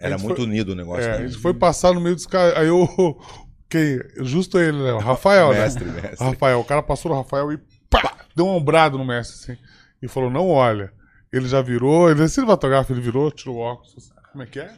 Era 0.00 0.16
A 0.16 0.18
muito 0.18 0.36
foi- 0.36 0.44
unido 0.46 0.70
o 0.70 0.74
negócio. 0.74 1.02
É, 1.04 1.14
a 1.16 1.18
né? 1.20 1.28
gente 1.28 1.38
foi 1.40 1.54
passar 1.54 1.92
no 1.94 2.00
meio 2.00 2.14
dos 2.14 2.26
caras. 2.26 2.56
Aí 2.56 2.66
eu. 2.68 2.86
Quem? 3.70 3.98
Justo 4.18 4.58
ele, 4.58 4.76
né? 4.82 4.92
O 4.92 4.98
Rafael, 5.00 5.48
Mestre, 5.50 5.84
né? 5.84 6.02
mestre. 6.02 6.26
Rafael. 6.26 6.60
O 6.60 6.64
cara 6.64 6.82
passou 6.82 7.10
no 7.10 7.16
Rafael 7.18 7.52
e 7.52 7.58
pá! 7.88 8.16
Deu 8.36 8.46
um 8.46 8.56
ombrado 8.56 8.98
no 8.98 9.04
mestre, 9.04 9.52
assim. 9.54 9.62
E 10.02 10.08
falou: 10.08 10.30
não 10.30 10.48
olha. 10.50 10.92
Ele 11.32 11.48
já 11.48 11.62
virou, 11.62 12.10
ele 12.10 12.22
é 12.22 12.28
cinematográfico, 12.28 12.92
ele 12.92 13.00
virou, 13.00 13.30
tirou 13.30 13.56
o 13.56 13.60
óculos. 13.60 14.12
Como 14.32 14.42
é 14.44 14.46
que 14.46 14.60
é? 14.60 14.74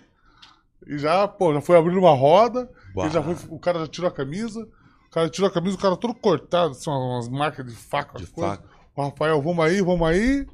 E 0.86 0.96
já, 0.98 1.26
pô, 1.26 1.52
já 1.52 1.60
foi 1.60 1.76
abrindo 1.76 1.98
uma 1.98 2.14
roda. 2.14 2.70
Ele 2.96 3.10
já 3.10 3.22
foi, 3.22 3.36
o 3.48 3.58
cara 3.58 3.80
já 3.80 3.86
tirou 3.86 4.08
a 4.08 4.12
camisa. 4.12 4.60
O 5.06 5.10
cara 5.10 5.28
tirou 5.28 5.48
a 5.48 5.52
camisa, 5.52 5.76
o 5.76 5.80
cara 5.80 5.96
todo 5.96 6.14
cortado, 6.14 6.72
assim, 6.72 6.90
umas 6.90 7.28
marcas 7.28 7.64
de 7.66 7.72
faca. 7.72 8.18
De 8.18 8.26
faca. 8.26 8.64
O 8.96 9.02
Rafael, 9.02 9.40
vamos 9.42 9.64
aí, 9.64 9.80
vamos 9.80 10.08
aí. 10.08 10.46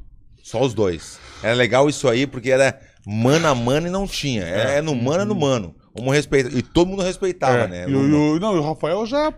Só 0.43 0.63
os 0.63 0.73
dois. 0.75 1.19
Era 1.43 1.55
legal 1.55 1.89
isso 1.89 2.09
aí, 2.09 2.27
porque 2.27 2.51
era 2.51 2.79
mano 3.07 3.47
a 3.49 3.55
mano 3.55 3.87
e 3.87 3.91
não 3.91 4.07
tinha. 4.07 4.43
É, 4.45 4.79
é 4.79 4.83
no 4.83 4.95
mano, 4.95 5.23
é 5.23 5.25
no 5.25 5.35
mano. 5.35 5.75
Vamos 5.95 6.15
respeitar. 6.15 6.51
E 6.57 6.63
todo 6.63 6.89
mundo 6.89 7.03
respeitava, 7.03 7.65
É, 7.65 7.69
né? 7.69 7.87
E, 7.89 7.91
e 7.91 7.95
o- 7.95 8.39
não, 8.41 8.55
e 8.57 8.59
o 8.59 8.63
Rafael 8.63 9.05
já. 9.07 9.33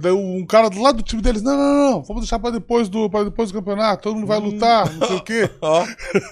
Daí 0.00 0.12
um 0.12 0.44
cara 0.46 0.68
do 0.68 0.80
lado 0.80 0.98
do 0.98 1.02
time 1.02 1.20
deles, 1.20 1.42
não, 1.42 1.56
não, 1.56 1.90
não, 1.90 2.02
vamos 2.02 2.22
deixar 2.22 2.38
pra 2.38 2.50
depois 2.50 2.88
do, 2.88 3.10
pra 3.10 3.24
depois 3.24 3.50
do 3.50 3.58
campeonato, 3.58 4.02
todo 4.04 4.14
mundo 4.14 4.26
vai 4.26 4.38
lutar, 4.38 4.92
não 4.94 5.06
sei 5.08 5.16
o 5.16 5.22
quê. 5.22 5.50
Ó. 5.60 5.82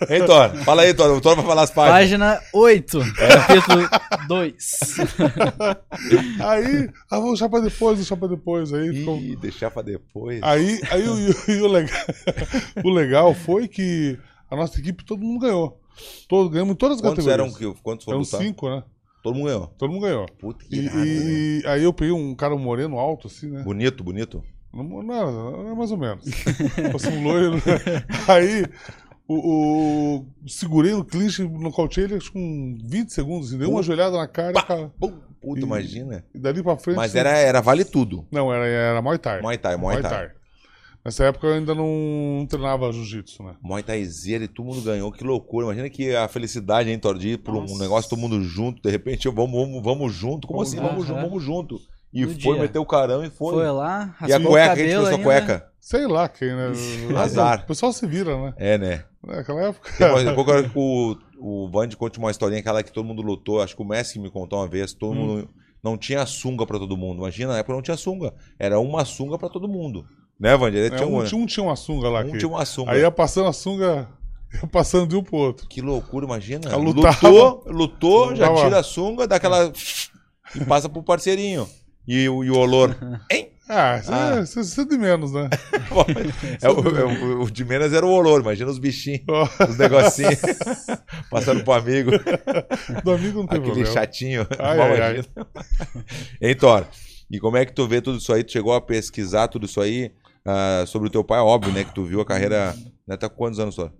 Hein, 0.08 0.24
Thor? 0.26 0.50
Fala 0.64 0.82
aí, 0.82 0.94
Thor. 0.94 1.10
O 1.16 1.20
Thor 1.20 1.34
vai 1.36 1.44
falar 1.44 1.62
as 1.62 1.70
páginas. 1.70 1.98
Página 2.00 2.40
8, 2.52 2.98
capítulo 3.16 3.88
2. 4.28 4.78
Aí, 6.40 6.88
ah, 7.10 7.16
vamos 7.16 7.30
deixar 7.30 7.48
pra 7.48 7.60
depois, 7.60 7.96
deixar 7.98 8.16
pra 8.16 8.28
depois. 8.28 8.72
Aí, 8.72 8.94
ficou- 8.94 9.16
Ih, 9.18 9.36
deixar 9.36 9.70
pra 9.70 9.82
depois. 9.82 10.42
aí, 10.42 10.80
aí 10.90 11.08
o, 11.08 11.16
e 11.50 11.60
o 11.62 11.66
legal, 11.66 12.04
o 12.84 12.90
legal 12.90 13.34
foi 13.34 13.68
que 13.68 14.18
a 14.50 14.56
nossa 14.56 14.78
equipe, 14.78 15.04
todo 15.04 15.22
mundo 15.24 15.40
ganhou. 15.40 15.80
Todo, 16.28 16.50
ganhamos 16.50 16.72
em 16.72 16.76
todas 16.76 16.96
as 16.96 17.02
Quantos 17.02 17.26
eram 17.26 17.46
categorias. 17.46 17.76
que 17.76 17.82
Quantos 17.82 18.04
foram 18.04 18.18
Eram 18.18 18.24
lutar? 18.24 18.40
cinco, 18.40 18.68
né? 18.68 18.82
Todo 19.24 19.34
mundo 19.36 19.46
ganhou. 19.46 19.66
Todo 19.78 19.90
mundo 19.90 20.02
ganhou. 20.02 20.26
Puta 20.38 20.64
que 20.66 20.76
E, 20.76 20.80
irado, 20.84 20.98
né? 20.98 21.04
e- 21.06 21.60
e 21.62 21.66
aí 21.66 21.82
eu 21.82 21.92
peguei 21.94 22.12
um 22.12 22.34
cara 22.34 22.54
moreno 22.56 22.98
alto, 22.98 23.26
assim, 23.26 23.48
né? 23.48 23.62
Bonito, 23.62 24.04
bonito. 24.04 24.44
Não, 24.70 25.02
não, 25.02 25.68
é 25.70 25.74
mais 25.74 25.90
ou 25.90 25.96
menos. 25.96 26.24
Fosse 26.92 27.08
um 27.08 27.22
loiro. 27.24 27.56
Aí, 28.28 28.66
o, 29.26 30.18
o- 30.18 30.26
segurei 30.48 30.92
no 30.92 31.04
clinch, 31.04 31.42
nocauteei 31.42 32.04
ele 32.04 32.16
acho, 32.16 32.30
com 32.32 32.76
20 32.84 33.10
segundos. 33.12 33.48
Assim, 33.48 33.58
dei 33.58 33.66
uma 33.66 33.82
joelhada 33.82 34.16
na 34.18 34.26
cara 34.28 34.50
e 34.50 34.54
cara, 34.62 34.90
Pum, 35.00 35.12
Puta, 35.40 35.60
E- 35.60 35.62
imagina. 35.62 36.24
e 36.34 36.38
dali 36.38 36.62
pra 36.62 36.76
frente. 36.76 36.96
Mas 36.96 37.14
era, 37.14 37.30
era 37.30 37.60
vale 37.62 37.84
tudo. 37.84 38.26
Não, 38.30 38.52
era, 38.52 38.66
era 38.66 39.00
Muay 39.00 39.16
Thai. 39.18 39.40
Muay 39.40 39.56
Thai, 39.58 39.76
Muay 39.76 40.02
Thai. 40.02 40.30
Nessa 41.04 41.24
época 41.24 41.46
eu 41.46 41.54
ainda 41.54 41.74
não 41.74 42.46
treinava 42.48 42.90
jiu-jitsu, 42.90 43.42
né? 43.42 43.56
Muay 43.62 43.82
Thaizeira 43.82 44.44
e 44.44 44.48
todo 44.48 44.64
mundo 44.64 44.80
ganhou. 44.80 45.12
Que 45.12 45.22
loucura. 45.22 45.66
Imagina 45.66 45.90
que 45.90 46.14
a 46.16 46.26
felicidade, 46.28 46.88
hein, 46.90 46.98
ir 47.20 47.36
por 47.38 47.54
um 47.54 47.76
negócio 47.78 48.08
todo 48.08 48.18
mundo 48.18 48.42
junto. 48.42 48.80
De 48.80 48.90
repente, 48.90 49.28
vamos, 49.28 49.52
vamos, 49.52 49.82
vamos 49.82 50.14
junto. 50.14 50.48
Como 50.48 50.62
assim? 50.62 50.76
Vamos, 50.76 51.06
junto, 51.06 51.20
vamos 51.20 51.42
junto. 51.42 51.78
E 52.10 52.22
No 52.22 52.28
foi, 52.28 52.38
dia. 52.38 52.62
meteu 52.62 52.80
o 52.80 52.86
carão 52.86 53.22
e 53.22 53.28
foi. 53.28 53.52
Foi 53.54 53.70
lá, 53.70 54.16
e 54.26 54.32
a 54.32 54.40
cueca, 54.40 54.74
quem 54.76 54.86
te 54.88 54.94
fez 54.96 55.08
a 55.08 55.18
cueca? 55.18 55.68
Sei 55.80 56.06
lá 56.06 56.28
quem, 56.28 56.48
né? 56.54 56.72
Azar. 57.20 57.64
O 57.64 57.66
pessoal 57.66 57.92
se 57.92 58.06
vira, 58.06 58.34
né? 58.40 58.54
É, 58.56 58.78
né? 58.78 59.04
Naquela 59.22 59.62
época. 59.68 59.90
Uma- 60.08 60.32
Qual 60.32 60.44
que 60.46 60.50
era 60.52 60.62
que 60.68 60.78
o, 60.78 61.16
o 61.38 61.68
Vande 61.70 61.96
conta 61.96 62.18
uma 62.18 62.30
historinha, 62.30 62.60
aquela 62.60 62.82
que 62.82 62.92
todo 62.92 63.04
mundo 63.04 63.20
lutou. 63.20 63.60
Acho 63.60 63.76
que 63.76 63.82
o 63.82 63.86
Messi 63.86 64.18
me 64.18 64.30
contou 64.30 64.58
uma 64.60 64.68
vez. 64.68 64.94
Todo 64.94 65.12
Hum. 65.12 65.14
mundo 65.16 65.50
não 65.82 65.98
tinha 65.98 66.24
sunga 66.24 66.64
pra 66.64 66.78
todo 66.78 66.96
mundo. 66.96 67.18
Imagina, 67.18 67.52
na 67.52 67.58
época 67.58 67.74
não 67.74 67.82
tinha 67.82 67.96
sunga. 67.96 68.32
Era 68.58 68.78
uma 68.78 69.04
sunga 69.04 69.36
pra 69.36 69.50
todo 69.50 69.68
mundo. 69.68 70.06
Né, 70.38 70.56
Vande? 70.56 70.76
Ele 70.76 70.86
É, 70.94 70.96
tinha 70.96 71.06
um, 71.08 71.14
uma. 71.14 71.24
tinha, 71.24 71.40
um 71.40 71.46
tinha 71.46 71.64
uma 71.64 71.76
sunga 71.76 72.08
lá. 72.08 72.20
Um 72.20 72.32
que- 72.32 72.38
tinha 72.38 72.48
uma 72.48 72.64
sunga. 72.64 72.92
Aí 72.92 73.00
ia 73.00 73.10
passando 73.10 73.48
a 73.48 73.52
sunga, 73.52 74.08
ia 74.52 74.66
passando 74.68 75.06
de 75.06 75.16
um 75.16 75.22
pro 75.22 75.36
outro. 75.36 75.66
Que 75.68 75.80
loucura, 75.80 76.26
imagina. 76.26 76.68
Ela 76.70 76.76
lutava. 76.82 77.28
Lutou, 77.28 77.62
lutou, 77.66 78.36
já 78.36 78.52
tira 78.54 78.80
a 78.80 78.82
sunga, 78.82 79.26
dá 79.26 79.36
aquela. 79.36 79.72
e 80.54 80.64
passa 80.64 80.88
pro 80.88 81.02
parceirinho. 81.02 81.68
E, 82.06 82.28
o- 82.28 82.44
e 82.44 82.50
o 82.50 82.56
olor. 82.58 82.94
Hein? 83.30 83.50
Ah, 83.66 83.96
isso 83.98 84.12
Ah. 84.12 84.36
é- 84.36 84.42
isso 84.42 84.58
é 84.58 84.62
isso 84.62 84.80
é 84.82 84.84
de 84.84 84.98
menos, 84.98 85.32
né? 85.32 85.48
É 86.60 86.68
o, 86.68 86.98
é 86.98 87.04
o- 87.04 87.42
o 87.44 87.50
de 87.50 87.64
menos 87.64 87.92
era 87.94 88.04
o 88.04 88.10
olor, 88.10 88.42
imagina 88.42 88.70
os 88.70 88.78
bichinhos, 88.78 89.22
os 89.66 89.78
negocinhos. 89.78 90.38
passando 91.30 91.64
pro 91.64 91.72
amigo, 91.72 92.10
Do 93.02 93.12
amigo 93.12 93.38
não 93.38 93.46
tem 93.46 93.58
aquele 93.58 93.72
problema. 93.74 93.86
chatinho. 93.92 94.46
Ai, 94.58 94.80
ai, 94.80 94.96
imagina. 94.96 95.26
hein, 96.42 96.54
Thor? 96.56 96.84
E 97.30 97.38
como 97.40 97.56
é 97.56 97.64
que 97.64 97.72
tu 97.72 97.88
vê 97.88 98.02
tudo 98.02 98.18
isso 98.18 98.32
aí? 98.34 98.44
Tu 98.44 98.52
chegou 98.52 98.74
a 98.74 98.80
pesquisar 98.82 99.48
tudo 99.48 99.64
isso 99.64 99.80
aí 99.80 100.12
ah, 100.44 100.84
sobre 100.86 101.08
o 101.08 101.10
teu 101.10 101.24
pai? 101.24 101.40
Óbvio, 101.40 101.72
né? 101.72 101.84
Que 101.84 101.94
tu 101.94 102.04
viu 102.04 102.20
a 102.20 102.26
carreira. 102.26 102.74
Né, 103.06 103.16
tá 103.16 103.28
com 103.28 103.36
quantos 103.36 103.58
anos, 103.58 103.76
Thor? 103.76 103.90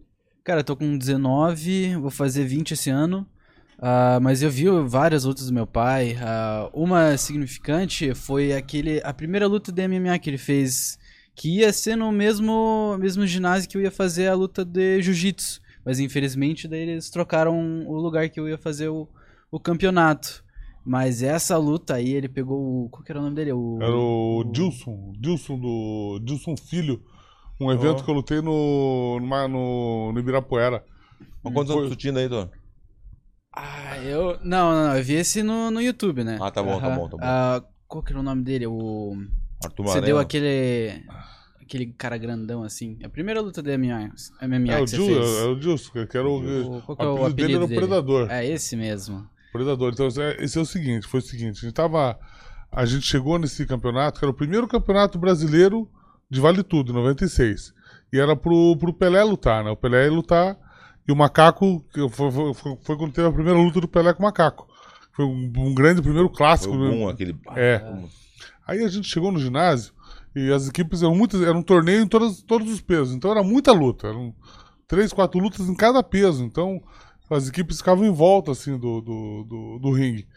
Cara, 0.43 0.61
eu 0.61 0.65
tô 0.65 0.77
com 0.77 0.97
19, 0.99 1.97
vou 1.97 2.11
fazer 2.11 2.45
20 2.45 2.73
esse 2.73 2.91
ano. 2.91 3.27
Ah, 3.79 4.19
mas 4.21 4.43
eu 4.43 4.51
vi 4.51 4.67
várias 4.87 5.25
lutas 5.25 5.47
do 5.47 5.55
meu 5.55 5.67
pai. 5.67 6.17
Ah, 6.21 6.69
uma 6.73 7.17
significante 7.17 8.15
foi 8.15 8.53
aquele 8.53 9.01
a 9.05 9.13
primeira 9.13 9.47
luta 9.47 9.73
de 9.73 9.89
MMA 9.89 10.19
que 10.19 10.31
ele 10.31 10.39
fez, 10.39 10.99
que 11.35 11.59
ia 11.59 11.73
ser 11.73 11.97
no 11.97 12.13
mesmo 12.13 12.97
mesmo 12.99 13.27
ginásio 13.27 13.69
que 13.69 13.77
eu 13.77 13.83
ia 13.83 13.91
fazer 13.91 14.29
a 14.29 14.35
luta 14.35 14.65
de 14.65 15.01
jiu-jitsu. 15.03 15.61
Mas 15.85 15.99
infelizmente 15.99 16.69
daí 16.69 16.81
eles 16.81 17.11
trocaram 17.11 17.87
o 17.87 17.97
lugar 17.97 18.29
que 18.29 18.39
eu 18.39 18.49
ia 18.49 18.59
fazer 18.59 18.89
o, 18.89 19.09
o 19.51 19.59
campeonato. 19.59 20.44
Mas 20.85 21.23
essa 21.23 21.57
luta 21.57 21.95
aí, 21.95 22.13
ele 22.13 22.29
pegou 22.29 22.85
o. 22.85 22.89
Qual 22.91 23.03
que 23.03 23.11
era 23.11 23.19
o 23.19 23.23
nome 23.23 23.35
dele? 23.35 23.53
O, 23.53 23.79
Era 23.81 23.97
o 23.97 24.45
Dilson, 24.53 25.13
Dilson 25.19 25.59
do. 25.59 26.21
Dilson 26.23 26.57
Filho. 26.57 27.03
Um 27.61 27.71
evento 27.73 28.01
Ó. 28.01 28.03
que 28.05 28.11
eu 28.11 28.15
lutei 28.15 28.41
no, 28.43 29.19
numa- 29.21 29.49
no, 29.49 30.13
no 30.13 30.19
Ibirapuera. 30.21 30.85
Mas 31.43 31.53
quantos 31.55 31.73
Foi- 31.73 31.85
anos 31.85 31.97
tu 31.97 31.99
tinha 31.99 32.13
aí, 32.19 32.29
Thor? 32.29 32.51
Ah, 33.57 33.99
eu. 34.03 34.39
Não, 34.43 34.73
não, 34.73 34.89
não, 34.89 34.97
eu 34.97 35.05
vi 35.05 35.15
esse 35.15 35.43
no, 35.43 35.71
no 35.71 35.81
YouTube, 35.81 36.25
né? 36.25 36.39
Ah, 36.41 36.51
tá 36.51 36.63
bom, 36.63 36.79
tá 36.81 36.87
Aham. 36.89 36.97
bom, 36.97 37.09
tá 37.09 37.17
bom. 37.17 37.23
Ah, 37.23 37.65
qual 37.87 38.03
que 38.03 38.13
era 38.13 38.21
o 38.21 38.23
nome 38.23 38.43
dele? 38.43 38.67
O. 38.67 39.17
Arthur 39.65 39.85
Você 39.85 40.01
deu 40.01 40.19
aquele. 40.19 41.03
Aquele 41.63 41.87
cara 41.95 42.19
grandão 42.19 42.63
assim. 42.63 42.99
A 43.03 43.09
primeira 43.09 43.41
luta 43.41 43.63
de 43.63 43.71
MMA, 43.79 44.11
MMA 44.43 44.73
É 44.75 44.81
o, 44.83 44.85
que 44.85 44.91
você 44.91 44.97
Dil, 44.97 45.07
fez. 45.07 45.39
é 45.39 45.45
o 45.47 45.55
Dilson, 45.59 46.07
que 46.07 46.19
era 46.19 46.29
o. 46.29 46.77
O- 46.77 46.83
qual 46.83 46.97
que 46.97 47.03
é 47.03 47.07
o 47.07 47.13
apelido 47.25 47.35
dele 47.37 47.55
era 47.55 47.65
o 47.65 47.69
dele? 47.69 47.81
Predador. 47.81 48.31
É 48.31 48.45
esse 48.47 48.77
mesmo. 48.77 49.27
Predador. 49.55 49.93
Então, 49.93 50.09
é- 50.21 50.45
esse 50.45 50.59
é 50.59 50.61
o 50.61 50.67
seguinte, 50.67 51.07
foi 51.07 51.21
o 51.21 51.23
seguinte, 51.23 51.59
a 51.59 51.61
gente 51.69 51.73
tava. 51.75 52.19
A 52.73 52.85
gente 52.85 53.07
chegou 53.07 53.39
nesse 53.39 53.65
campeonato, 53.65 54.19
que 54.19 54.25
era 54.25 54.33
o 54.33 54.37
primeiro 54.37 54.67
campeonato 54.67 55.17
brasileiro 55.17 55.89
de 56.29 56.41
Vale 56.41 56.65
Tudo, 56.65 56.91
em 56.91 56.95
96. 56.97 57.73
E 58.13 58.19
era 58.19 58.35
pro, 58.35 58.77
pro 58.77 58.93
Pelé 58.93 59.23
lutar, 59.23 59.63
né? 59.63 59.71
O 59.71 59.77
Pelé 59.77 60.07
ia 60.07 60.11
lutar 60.13 60.57
e 61.07 61.13
o 61.13 61.17
Macaco, 61.17 61.85
que 61.93 62.01
foi, 62.09 62.33
foi, 62.33 62.55
foi- 62.55 62.79
foi 62.83 62.97
quando 62.97 63.13
teve 63.13 63.29
a 63.29 63.33
primeira 63.33 63.57
luta 63.59 63.81
do 63.81 63.87
Pelé 63.87 64.13
com 64.13 64.25
o 64.25 64.27
Macaco. 64.27 64.67
Foi 65.13 65.25
um, 65.25 65.53
um 65.57 65.73
grande 65.73 66.03
primeiro 66.03 66.27
Foi 66.29 66.37
clássico. 66.37 66.75
o 66.75 67.07
né? 67.07 67.13
aquele. 67.13 67.37
É. 67.55 67.81
Aí 68.67 68.83
a 68.83 68.89
gente 68.89 69.07
chegou 69.09 69.31
no 69.31 69.39
ginásio 69.39 69.93
e 70.35 70.51
as 70.53 70.69
equipes 70.69 71.01
eram 71.01 71.15
muitas, 71.15 71.41
era 71.43 71.57
um 71.57 71.63
torneio 71.63 72.03
em 72.03 72.09
todas, 72.09 72.43
todos 72.43 72.73
os 72.73 72.81
pesos. 72.81 73.15
Então 73.15 73.31
era 73.31 73.45
muita 73.45 73.71
luta. 73.71 74.09
Eram 74.09 74.35
três, 74.89 75.13
quatro 75.13 75.39
lutas 75.39 75.69
em 75.69 75.77
cada 75.77 76.03
peso. 76.03 76.43
Então 76.45 76.83
as 77.31 77.49
equipes 77.49 77.79
ficavam 77.79 78.05
em 78.05 78.13
volta 78.13 78.53
assim 78.53 78.79
do, 78.79 79.01
do, 79.01 79.45
do, 79.45 79.79
do 79.79 79.93
ringue. 79.93 80.29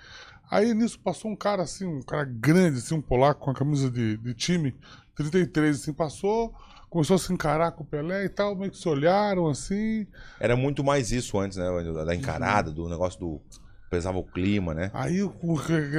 Aí 0.49 0.73
nisso 0.73 0.99
passou 0.99 1.29
um 1.29 1.35
cara 1.35 1.63
assim, 1.63 1.85
um 1.85 2.01
cara 2.01 2.23
grande, 2.23 2.77
assim, 2.77 2.95
um 2.95 3.01
polaco 3.01 3.41
com 3.41 3.51
a 3.51 3.53
camisa 3.53 3.91
de, 3.91 4.15
de 4.17 4.33
time, 4.33 4.73
33, 5.15 5.75
assim, 5.75 5.93
passou, 5.93 6.53
começou 6.89 7.15
a 7.15 7.19
se 7.19 7.33
encarar 7.33 7.71
com 7.71 7.83
o 7.83 7.85
Pelé 7.85 8.25
e 8.25 8.29
tal, 8.29 8.55
meio 8.55 8.71
que 8.71 8.77
se 8.77 8.87
olharam 8.87 9.47
assim. 9.47 10.07
Era 10.39 10.55
muito 10.55 10.83
mais 10.83 11.11
isso 11.11 11.37
antes, 11.37 11.57
né? 11.57 11.65
Da 12.05 12.15
encarada, 12.15 12.71
do 12.71 12.87
negócio 12.87 13.19
do. 13.19 13.41
Pesava 13.89 14.17
o 14.17 14.23
clima, 14.23 14.73
né? 14.73 14.91
Aí 14.93 15.21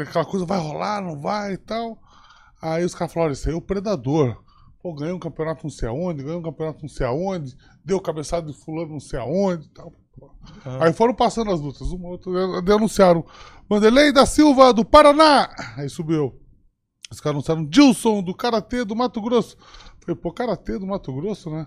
aquela 0.03 0.25
coisa 0.25 0.45
vai 0.45 0.59
rolar, 0.59 1.01
não 1.01 1.19
vai 1.19 1.55
e 1.55 1.57
tal. 1.57 1.99
Aí 2.61 2.85
os 2.85 2.95
caras 2.95 3.13
falaram, 3.15 3.33
isso 3.33 3.49
aí 3.49 3.55
é 3.55 3.57
o 3.57 3.63
predador. 3.63 4.43
Pô, 4.83 4.95
ganhei 4.95 5.15
um 5.15 5.19
campeonato 5.19 5.65
não 5.65 5.71
sei 5.71 5.89
aonde, 5.89 6.23
ganhei 6.23 6.39
um 6.39 6.43
campeonato 6.43 6.83
não 6.83 6.89
sei 6.89 7.07
aonde, 7.07 7.57
deu 7.85 8.01
cabeçada 8.01 8.47
de 8.47 8.53
fulano 8.53 8.93
não 8.93 9.01
sei 9.01 9.19
aonde 9.19 9.67
e 9.67 9.71
tal. 9.71 9.93
Aí 10.81 10.93
foram 10.93 11.15
passando 11.15 11.51
as 11.51 11.61
lutas, 11.61 11.89
uma 11.89 12.09
outra, 12.09 12.63
daí 12.63 12.77
anunciaram 12.77 13.25
Vanderlei 13.69 14.13
da 14.13 14.25
Silva 14.27 14.73
do 14.73 14.85
Paraná. 14.85 15.49
Aí 15.77 15.89
subiu. 15.89 16.39
Os 17.11 17.21
caras 17.21 17.37
anunciaram 17.37 17.65
Dilson 17.65 18.23
do 18.23 18.35
Karatê 18.35 18.85
do 18.85 18.95
Mato 18.97 19.21
Grosso. 19.23 19.57
Falei, 20.01 20.15
pô, 20.21 20.33
Karatê 20.33 20.79
do 20.79 20.87
Mato 20.87 21.13
Grosso, 21.15 21.51
né? 21.51 21.67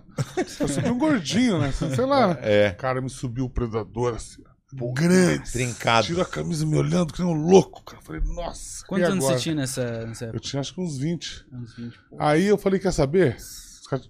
Eu 0.60 0.68
subi 0.68 0.90
um 0.90 0.98
gordinho, 0.98 1.60
né? 1.60 1.72
Sei 1.72 2.06
lá. 2.06 2.30
né? 2.36 2.38
É. 2.42 2.72
Cara, 2.72 3.02
me 3.02 3.10
subiu 3.10 3.46
o 3.46 3.50
predador 3.50 4.16
assim. 4.16 4.42
ó. 4.48 4.52
Grande. 4.94 5.52
Trincado. 5.52 6.08
Tirou 6.08 6.22
a 6.22 6.26
camisa 6.26 6.66
me 6.66 6.78
olhando 6.78 7.12
que 7.12 7.22
nem 7.22 7.30
um 7.32 7.36
louco, 7.50 7.84
cara. 7.84 8.02
Falei, 8.04 8.22
nossa. 8.24 8.86
Quantos 8.88 9.08
anos 9.10 9.24
agora? 9.26 9.38
você 9.38 9.44
tinha 9.44 9.56
nessa, 9.56 10.06
nessa 10.08 10.26
Eu 10.26 10.30
época? 10.30 10.40
tinha 10.48 10.60
acho 10.60 10.74
que 10.74 10.82
uns 10.82 10.98
20. 10.98 11.46
Uns 11.52 11.76
20. 11.76 12.00
pô. 12.10 12.16
Aí 12.20 12.46
eu 12.46 12.58
falei, 12.58 12.80
quer 12.80 12.92
saber? 12.94 13.36
Os 13.36 13.88
caras- 13.88 14.08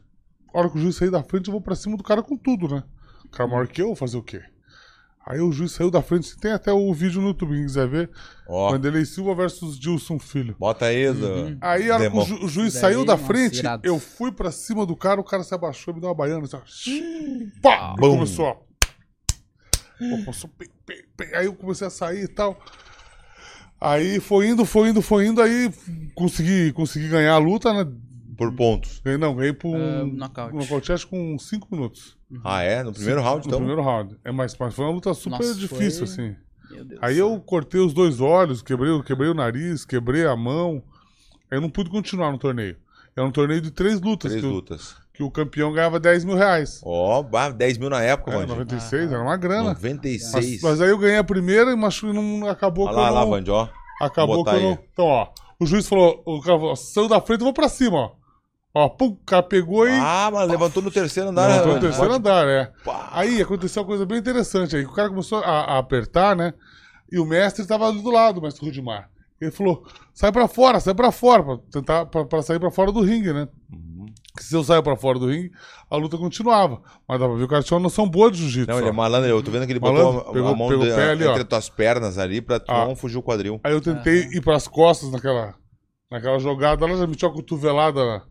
A 0.54 0.60
hora 0.60 0.70
que 0.70 0.78
o 0.78 0.82
juiz 0.82 0.96
sair 0.98 1.10
da 1.10 1.24
frente, 1.24 1.48
eu 1.48 1.52
vou 1.54 1.62
pra 1.62 1.76
cima 1.76 1.98
do 1.98 2.04
cara 2.04 2.22
com 2.22 2.38
tudo, 2.38 2.68
né? 2.68 2.84
O 3.32 3.38
cara 3.38 3.50
maior 3.50 3.68
que 3.68 3.82
eu, 3.82 3.88
vou 3.88 3.96
fazer 3.96 4.18
o 4.18 4.24
quê? 4.24 4.42
Aí 5.26 5.40
o 5.40 5.52
juiz 5.52 5.72
saiu 5.72 5.92
da 5.92 6.02
frente, 6.02 6.36
tem 6.38 6.52
até 6.52 6.74
o 6.74 6.92
vídeo 6.94 7.22
no 7.22 7.28
YouTube, 7.30 7.54
quem 7.54 7.64
quiser 7.66 7.88
ver. 7.88 8.10
Vanderlei 8.48 9.06
Silva 9.06 9.36
versus 9.36 9.80
Dilson 9.80 10.18
Filho. 10.20 10.56
bota 10.60 10.86
aí, 10.86 11.08
Uhum. 11.08 11.58
Aí 11.62 11.90
a 11.92 11.96
hora 11.96 12.10
que 12.12 12.18
o, 12.18 12.22
ju- 12.26 12.44
o 12.46 12.48
juiz 12.50 12.74
Daí, 12.74 12.82
saiu 12.82 13.06
da 13.06 13.14
nossa, 13.14 13.26
frente, 13.28 13.60
irado. 13.60 13.88
eu 13.88 14.00
fui 14.00 14.32
pra 14.32 14.52
cima 14.52 14.84
do 14.86 14.96
cara, 14.96 15.22
o 15.22 15.24
cara 15.24 15.44
se 15.44 15.54
abaixou, 15.54 15.94
me 15.94 16.02
deu 16.02 16.10
uma 16.10 16.16
baiana. 16.16 16.44
Assim, 16.44 16.58
ó. 16.58 17.62
Pá! 17.62 17.96
Bum. 18.00 18.16
Começou, 18.16 18.46
ó. 18.46 18.58
Começou. 20.00 20.50
Aí 21.36 21.46
eu 21.46 21.54
comecei 21.54 21.86
a 21.86 21.92
sair 21.92 22.24
e 22.24 22.28
tal. 22.28 22.60
Aí 23.80 24.20
foi 24.20 24.48
indo, 24.48 24.66
foi 24.66 24.90
indo, 24.90 25.02
foi 25.02 25.28
indo, 25.28 25.42
aí 25.42 25.72
consegui, 26.16 26.72
consegui 26.74 27.08
ganhar 27.10 27.34
a 27.34 27.38
luta, 27.38 27.72
né? 27.74 27.90
Por 28.38 28.52
pontos. 28.56 29.00
Ganhei, 29.06 29.20
não, 29.20 29.36
ganhei 29.36 29.54
por 29.54 29.76
Ah, 29.76 30.04
um 30.04 30.08
nocaute. 30.08 30.56
nocaute, 30.56 30.92
acho 30.92 31.06
que 31.06 31.12
com 31.12 31.38
5 31.38 31.68
minutos. 31.72 32.18
Ah, 32.44 32.62
é? 32.64 32.84
No 32.84 32.94
primeiro 32.94 33.22
round, 33.22 33.40
no 33.46 33.48
então? 33.50 33.60
primeiro 33.60 33.82
round. 33.82 34.18
É, 34.24 34.32
mas, 34.32 34.56
mas 34.58 34.74
foi 34.74 34.86
uma 34.86 34.94
luta 34.94 35.14
super 35.14 35.38
Nossa, 35.40 35.56
difícil, 35.56 36.06
foi- 36.08 36.14
assim. 36.26 36.36
Meu 36.72 36.86
Deus. 36.86 37.00
Aí 37.04 37.18
eu 37.18 37.40
cortei 37.42 37.82
os 37.82 37.94
dois 37.94 38.22
olhos, 38.22 38.62
quebrei, 38.62 39.02
quebrei 39.04 39.30
o 39.30 39.34
nariz, 39.34 39.84
quebrei 39.86 40.26
a 40.26 40.36
mão. 40.36 40.82
Aí 41.52 41.58
eu 41.58 41.62
não 41.62 41.70
pude 41.70 41.90
continuar 41.90 42.32
no 42.32 42.38
torneio. 42.38 42.78
Era 43.16 43.28
um 43.28 43.32
torneio 43.32 43.60
de 43.60 43.72
três 43.72 44.00
lutas, 44.00 44.32
Três 44.32 44.42
que, 44.44 44.50
o- 44.50 44.54
lutas. 44.54 44.96
que 45.14 45.22
o 45.22 45.30
campeão 45.30 45.74
ganhava 45.74 46.00
10 46.00 46.24
mil 46.24 46.38
reais. 46.38 46.80
Ó, 46.86 47.22
bah, 47.22 47.50
10 47.50 47.78
mil 47.78 47.90
na 47.90 48.02
época, 48.02 48.32
É, 48.32 48.36
Vandy. 48.38 48.48
96, 48.52 49.12
era 49.12 49.22
uma 49.22 49.36
grana. 49.36 49.74
96. 49.74 50.34
Mas, 50.34 50.62
mas 50.62 50.82
aí 50.82 50.90
eu 50.90 50.98
ganhei 50.98 51.18
a 51.18 51.24
primeira 51.26 51.72
e 51.72 51.76
machu... 51.76 52.14
não 52.14 52.48
acabou 52.48 52.88
Olha 52.88 52.96
lá, 52.96 53.08
eu 53.10 53.14
lá. 53.16 53.26
Vandy, 53.26 53.52
ó. 53.52 53.68
Acabou 54.02 54.46
que 54.46 54.50
eu 54.52 54.62
não... 54.62 54.72
Então, 54.94 55.06
ó, 55.06 55.28
O 55.60 55.66
juiz 55.66 55.88
falou, 55.88 56.24
o 56.26 56.40
cara 56.42 56.58
falou, 56.58 56.76
saiu 56.78 57.08
da 57.10 57.20
frente, 57.20 57.42
eu 57.42 57.46
vou 57.46 57.54
pra 57.54 57.68
cima, 57.68 57.98
ó. 57.98 58.12
Ó, 58.74 58.88
pum, 58.88 59.08
o 59.08 59.18
cara 59.26 59.44
pegou 59.44 59.86
e... 59.88 59.92
Ah, 59.92 60.30
mas 60.32 60.50
levantou 60.50 60.82
no 60.82 60.90
terceiro 60.90 61.30
andar. 61.30 61.48
Levantou 61.48 61.68
né? 61.70 61.76
no 61.76 61.82
terceiro 61.82 62.14
andar, 62.14 62.48
é. 62.48 62.72
Pá. 62.86 63.10
Aí 63.12 63.42
aconteceu 63.42 63.82
uma 63.82 63.88
coisa 63.88 64.06
bem 64.06 64.18
interessante 64.20 64.76
aí. 64.78 64.86
O 64.86 64.94
cara 64.94 65.10
começou 65.10 65.40
a, 65.40 65.62
a 65.76 65.78
apertar, 65.78 66.36
né? 66.36 66.54
E 67.12 67.20
o 67.20 67.26
mestre 67.26 67.66
tava 67.68 67.88
ali 67.88 68.02
do 68.02 68.10
lado, 68.10 68.38
o 68.40 68.42
mestre 68.42 68.66
Rudimar. 68.66 69.10
Ele 69.42 69.52
falou: 69.52 69.84
sai 70.14 70.32
pra 70.32 70.48
fora, 70.48 70.80
sai 70.80 70.94
pra 70.94 71.12
fora, 71.12 71.44
pra 71.44 71.58
tentar 71.72 72.06
pra, 72.06 72.24
pra 72.24 72.42
sair 72.42 72.60
pra 72.60 72.72
fora 72.72 72.92
do 72.92 73.02
ringue, 73.02 73.34
né? 73.34 73.48
Uhum. 73.74 74.06
Se 74.40 74.56
eu 74.56 74.64
saio 74.64 74.82
pra 74.82 74.96
fora 74.96 75.20
do 75.20 75.28
ringue, 75.28 75.52
a 75.90 75.98
luta 75.98 76.18
continuava. 76.18 76.80
Mas 77.06 77.20
dava 77.20 77.32
pra 77.32 77.34
ver 77.34 77.40
que 77.40 77.46
o 77.46 77.50
cara 77.50 77.64
tinha 77.64 77.76
uma 77.76 77.84
noção 77.84 78.08
boa 78.08 78.32
de 78.32 78.38
jiu-jitsu. 78.38 78.70
Não, 78.72 78.80
ele 78.80 78.88
é 78.88 78.92
malandro. 78.94 79.28
Eu 79.30 79.44
tô 79.44 79.52
vendo 79.52 79.66
que 79.66 79.74
ele 79.74 79.80
Malandro, 79.82 80.04
botou 80.14 80.30
a, 80.30 80.34
pegou- 80.34 80.50
a 80.50 80.56
mão 80.56 80.70
pegou 80.70 80.86
o 80.86 80.88
de- 80.90 80.96
pé 80.96 81.10
ali, 81.10 81.26
ó. 81.26 81.32
entre 81.32 81.44
tuas 81.44 81.68
pernas 81.70 82.18
ali 82.18 82.40
pra 82.40 82.60
tu 82.60 82.72
Ah. 82.72 82.86
não 82.86 82.96
fugir 82.96 83.18
o 83.18 83.24
quadril. 83.24 83.60
Aí 83.64 83.74
eu 83.74 83.82
tentei 83.82 84.20
ir 84.32 84.42
pras 84.42 84.68
costas 84.68 85.12
naquela, 85.12 85.56
naquela 86.10 86.40
jogada 86.40 86.86
lá, 86.86 86.96
já 86.96 87.06
meti 87.08 87.26
uma 87.26 87.34
cotovelada, 87.34 88.22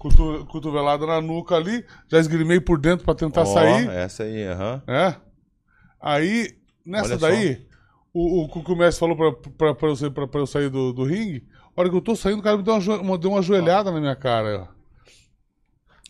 cotu- 0.00 0.46
cotovelada 0.46 1.06
na 1.06 1.20
nuca 1.20 1.54
ali, 1.54 1.84
já 2.08 2.18
esgrimei 2.18 2.58
por 2.58 2.78
dentro 2.80 3.04
pra 3.04 3.14
tentar 3.14 3.42
Ó, 3.42 3.44
sair. 3.44 3.88
Essa 3.90 4.22
aí, 4.24 4.44
aham. 4.46 4.82
É. 4.88 5.14
Aí, 6.00 6.48
nessa 6.84 7.10
Olha 7.10 7.18
daí, 7.18 7.66
o, 8.12 8.40
o, 8.40 8.44
o 8.46 8.64
que 8.64 8.72
o 8.72 8.76
mestre 8.76 8.98
falou 8.98 9.14
pra, 9.14 9.26
eu, 9.26 9.34
eu 10.40 10.46
sair 10.46 10.70
do, 10.70 10.92
do 10.94 11.04
ringue, 11.04 11.46
a 11.76 11.80
hora 11.80 11.90
que 11.90 11.96
eu 11.96 12.00
tô 12.00 12.16
saindo, 12.16 12.40
o 12.40 12.42
cara 12.42 12.56
me 12.56 12.62
deu 12.62 12.74
uma, 12.74 13.18
deu 13.18 13.30
uma 13.30 13.42
joelhada 13.42 13.90
na 13.92 14.00
minha 14.00 14.16
cara. 14.16 14.66
ó. 14.66 14.80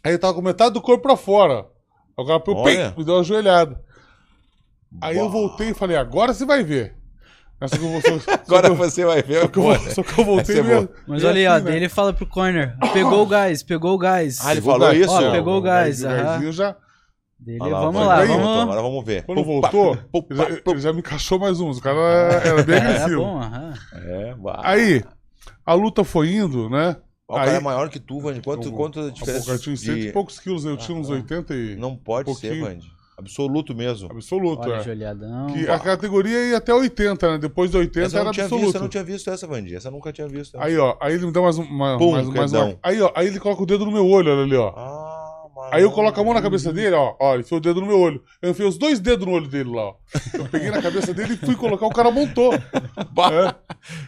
Aí 0.05 0.13
eu 0.13 0.19
tava 0.19 0.35
com 0.35 0.41
metade 0.41 0.73
do 0.73 0.81
corpo 0.81 1.03
pra 1.03 1.17
fora. 1.17 1.67
Aí 2.17 2.25
o 2.25 2.27
cara 2.27 2.41
pim, 2.41 2.99
me 2.99 3.05
deu 3.05 3.17
uma 3.17 3.25
joelhada. 3.25 3.85
Aí 5.01 5.17
eu 5.19 5.27
Bah. 5.27 5.33
voltei 5.33 5.71
e 5.71 5.75
falei, 5.75 5.97
agora 5.97 6.33
você 6.33 6.47
vai 6.47 6.63
ver. 6.63 6.97
Mas 7.61 7.71
Só 7.71 7.77
que 7.77 7.85
eu, 7.85 7.91
vou- 7.91 8.01
só- 8.01 8.19
só 8.21 8.31
Agora 8.33 8.63
que 8.69 8.73
eu- 8.73 8.77
você 8.77 9.05
vai 9.05 9.23
ver. 9.23 9.41
só 9.43 9.49
que 9.49 9.59
eu, 9.59 9.63
vou- 9.63 9.79
só 9.79 10.03
que 10.03 10.19
eu 10.21 10.25
voltei 10.25 10.59
é 10.59 10.63
boa. 10.63 10.89
Mas 11.07 11.25
olha 11.25 11.37
aí, 11.39 11.47
ó, 11.47 11.55
né? 11.55 11.61
daí 11.61 11.77
ele 11.77 11.89
fala 11.91 12.13
pro 12.13 12.27
corner, 12.27 12.75
pegou 12.93 13.23
o 13.23 13.27
gás, 13.27 13.63
pegou 13.63 13.95
o 13.95 13.99
gás. 13.99 14.39
Ah, 14.45 14.53
ele 14.53 14.63
falou 14.63 14.93
isso? 14.93 15.11
Ó, 15.13 15.31
pegou 15.31 15.59
o 15.59 15.61
gás, 15.61 16.03
o 16.03 16.07
gásinho 16.09 16.53
já. 16.53 16.77
Dele, 17.39 17.59
lá, 17.59 17.81
vamos 17.81 18.07
lá, 18.07 18.17
vamos. 18.25 18.37
voltou, 18.37 18.63
Agora 18.63 18.83
vamos 18.83 19.05
ver. 19.05 19.23
Quando 19.25 19.39
Pupa, 19.45 19.71
voltou, 19.71 19.97
pupa, 20.13 20.35
ele 20.35 20.43
já, 20.43 20.61
ele 20.71 20.81
já 20.81 20.93
me 20.93 20.99
encaixou 20.99 21.39
mais 21.39 21.59
uns. 21.59 21.79
O 21.79 21.83
cara 21.83 21.99
era 22.45 22.63
bem 22.63 22.77
É, 22.77 22.79
agressivo. 22.81 23.23
bom, 23.23 23.39
aham. 23.41 23.75
É. 23.95 24.35
Aí, 24.63 25.05
a 25.65 25.73
luta 25.75 26.05
foi 26.05 26.35
indo, 26.35 26.69
né? 26.69 26.97
O 27.27 27.35
cara 27.35 27.51
aí- 27.53 27.57
é 27.57 27.61
maior 27.61 27.89
que 27.89 27.99
tu, 27.99 28.21
Vandy. 28.21 28.43
Quanto, 28.43 28.69
Eu- 28.69 28.73
quanto 28.73 29.01
a 29.01 29.11
diferença 29.11 29.47
cara 29.47 29.59
tinha 29.59 29.75
cento 29.77 29.95
de... 30.01 30.09
e 30.09 30.13
poucos 30.13 30.39
quilos, 30.39 30.65
eu 30.67 30.77
tinha 30.77 30.97
uns 30.99 31.09
80 31.09 31.55
e. 31.55 31.77
Não 31.77 31.97
pode 31.97 32.35
ser, 32.35 32.59
pouquinho. 32.59 32.81
Absoluto 33.21 33.75
mesmo. 33.75 34.11
Absoluto, 34.11 34.63
Olha 34.69 34.77
é. 34.81 34.83
joelhadão. 34.83 35.47
Que 35.49 35.69
a 35.69 35.79
categoria 35.79 36.39
ia 36.51 36.57
até 36.57 36.75
80, 36.75 37.33
né? 37.33 37.39
Depois 37.39 37.71
de 37.71 37.77
80 37.77 38.07
Essa 38.07 38.17
eu 38.17 38.21
era 38.21 38.31
absoluto. 38.31 38.61
visto, 38.65 38.75
eu 38.77 38.81
não 38.83 38.89
tinha 38.89 39.05
visto 39.05 39.31
essa, 39.31 39.47
Vandy. 39.47 39.75
Essa 39.77 39.89
eu 39.89 39.93
nunca 39.93 40.13
tinha 40.13 40.27
visto. 40.29 40.59
Aí, 40.61 40.77
ó, 40.79 40.97
aí 41.01 41.15
ele 41.15 41.27
me 41.27 41.33
dá 41.33 41.41
mais, 41.41 41.59
um- 41.59 41.63
uma, 41.63 41.97
Pum, 41.99 42.13
mais, 42.13 42.29
mais 42.29 42.53
uma. 42.53 42.77
Aí, 42.83 43.01
ó, 43.01 43.13
aí 43.15 43.27
ele 43.27 43.39
coloca 43.39 43.63
o 43.63 43.67
dedo 43.67 43.85
no 43.85 43.93
meu 43.93 44.07
olho, 44.07 44.33
olha 44.33 44.43
ali, 44.43 44.57
ó. 44.57 44.69
Ah, 44.77 45.27
mano. 45.55 45.69
Aí 45.73 45.83
eu 45.83 45.91
coloco 45.93 46.21
a 46.21 46.25
mão 46.25 46.35
na 46.35 46.43
cabeça 46.43 46.73
dele, 46.73 46.97
ó. 46.97 47.15
Ó, 47.21 47.35
ele 47.35 47.43
enfiou 47.43 47.59
o 47.59 47.63
dedo 47.63 47.81
no 47.81 47.87
meu 47.87 47.99
olho. 48.01 48.23
Eu 48.43 48.51
enfiei 48.51 48.67
os 48.69 48.77
dois 48.79 48.99
dedos 48.99 49.27
no 49.27 49.33
olho 49.33 49.47
dele 49.49 49.71
lá, 49.71 49.83
ó. 49.89 49.95
Eu 50.35 50.47
peguei 50.47 50.71
na 50.71 50.81
cabeça 50.83 51.13
dele 51.15 51.35
e 51.35 51.37
fui 51.37 51.55
colocar, 51.55 51.87
o 51.87 51.91
cara 51.91 52.11
montou. 52.11 52.51
Bah, 53.13 53.55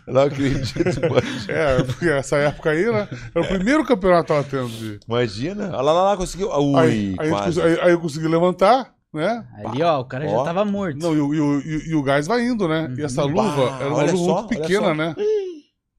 eu 0.07 0.12
não 0.12 0.22
acredito. 0.22 0.72
É, 1.48 1.83
porque 1.83 2.09
essa 2.09 2.37
época 2.37 2.70
aí, 2.70 2.90
né? 2.90 3.09
Era 3.35 3.44
o 3.44 3.48
primeiro 3.48 3.85
campeonato 3.85 4.22
que 4.25 4.29
tava 4.29 4.44
tendo 4.44 4.68
de. 4.68 5.01
Imagina. 5.09 5.68
Olha 5.68 5.83
lá, 5.83 5.92
lá, 5.92 6.03
lá, 6.11 6.16
conseguiu. 6.16 6.48
Ui, 6.51 6.79
Aí, 6.81 7.14
aí, 7.18 7.29
quase. 7.31 7.61
aí- 7.61 7.81
aí 7.81 7.90
eu 7.92 8.01
consegui 8.01 8.29
levantar, 8.29 8.92
né? 9.12 9.46
Ali, 9.64 9.83
ó, 9.83 10.01
o 10.01 10.05
cara 10.05 10.27
Ó. 10.27 10.38
já 10.38 10.44
tava 10.44 10.64
morto. 10.64 10.98
Não, 10.98 11.14
e, 11.14 11.20
o- 11.20 11.35
e 11.35 11.40
o- 11.40 11.61
e- 11.61 11.88
e 11.90 11.94
o 11.94 12.03
gás 12.03 12.27
vai 12.27 12.44
indo, 12.46 12.66
né? 12.68 12.94
E 12.98 13.03
essa 13.03 13.22
luva 13.25 13.70
Bah, 13.70 13.77
era 13.81 13.88
uma 13.88 13.98
olha 13.98 14.12
luva 14.12 14.25
só, 14.25 14.35
muito 14.42 14.51
olha 14.55 14.61
pequena, 14.62 14.87
só. 14.87 14.94
né? 14.94 15.14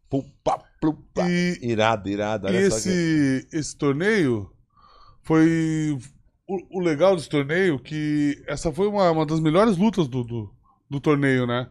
Pupa, 0.10 0.63
plupa. 0.80 1.30
E, 1.30 1.60
Irado, 1.62 2.10
irado. 2.10 2.47
e 2.47 2.49
Olha 2.49 2.71
só 2.71 2.78
que... 2.82 2.89
esse, 2.89 3.47
esse 3.52 3.78
torneio 3.78 4.49
foi. 5.23 5.97
O, 6.47 6.80
o 6.80 6.82
legal 6.82 7.15
desse 7.15 7.30
torneio 7.30 7.80
que 7.80 8.43
essa 8.47 8.71
foi 8.71 8.88
uma, 8.88 9.10
uma 9.12 9.26
das 9.26 9.39
melhores 9.39 9.78
lutas 9.78 10.08
do, 10.08 10.23
do, 10.23 10.54
do 10.89 10.99
torneio, 10.99 11.47
né? 11.47 11.67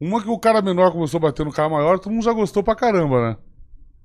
Uma 0.00 0.22
que 0.22 0.28
o 0.30 0.38
cara 0.38 0.62
menor 0.62 0.92
começou 0.92 1.18
a 1.18 1.22
bater 1.22 1.44
no 1.44 1.52
cara 1.52 1.68
maior, 1.68 1.98
todo 1.98 2.12
mundo 2.12 2.24
já 2.24 2.32
gostou 2.32 2.62
pra 2.62 2.74
caramba, 2.74 3.30
né? 3.30 3.36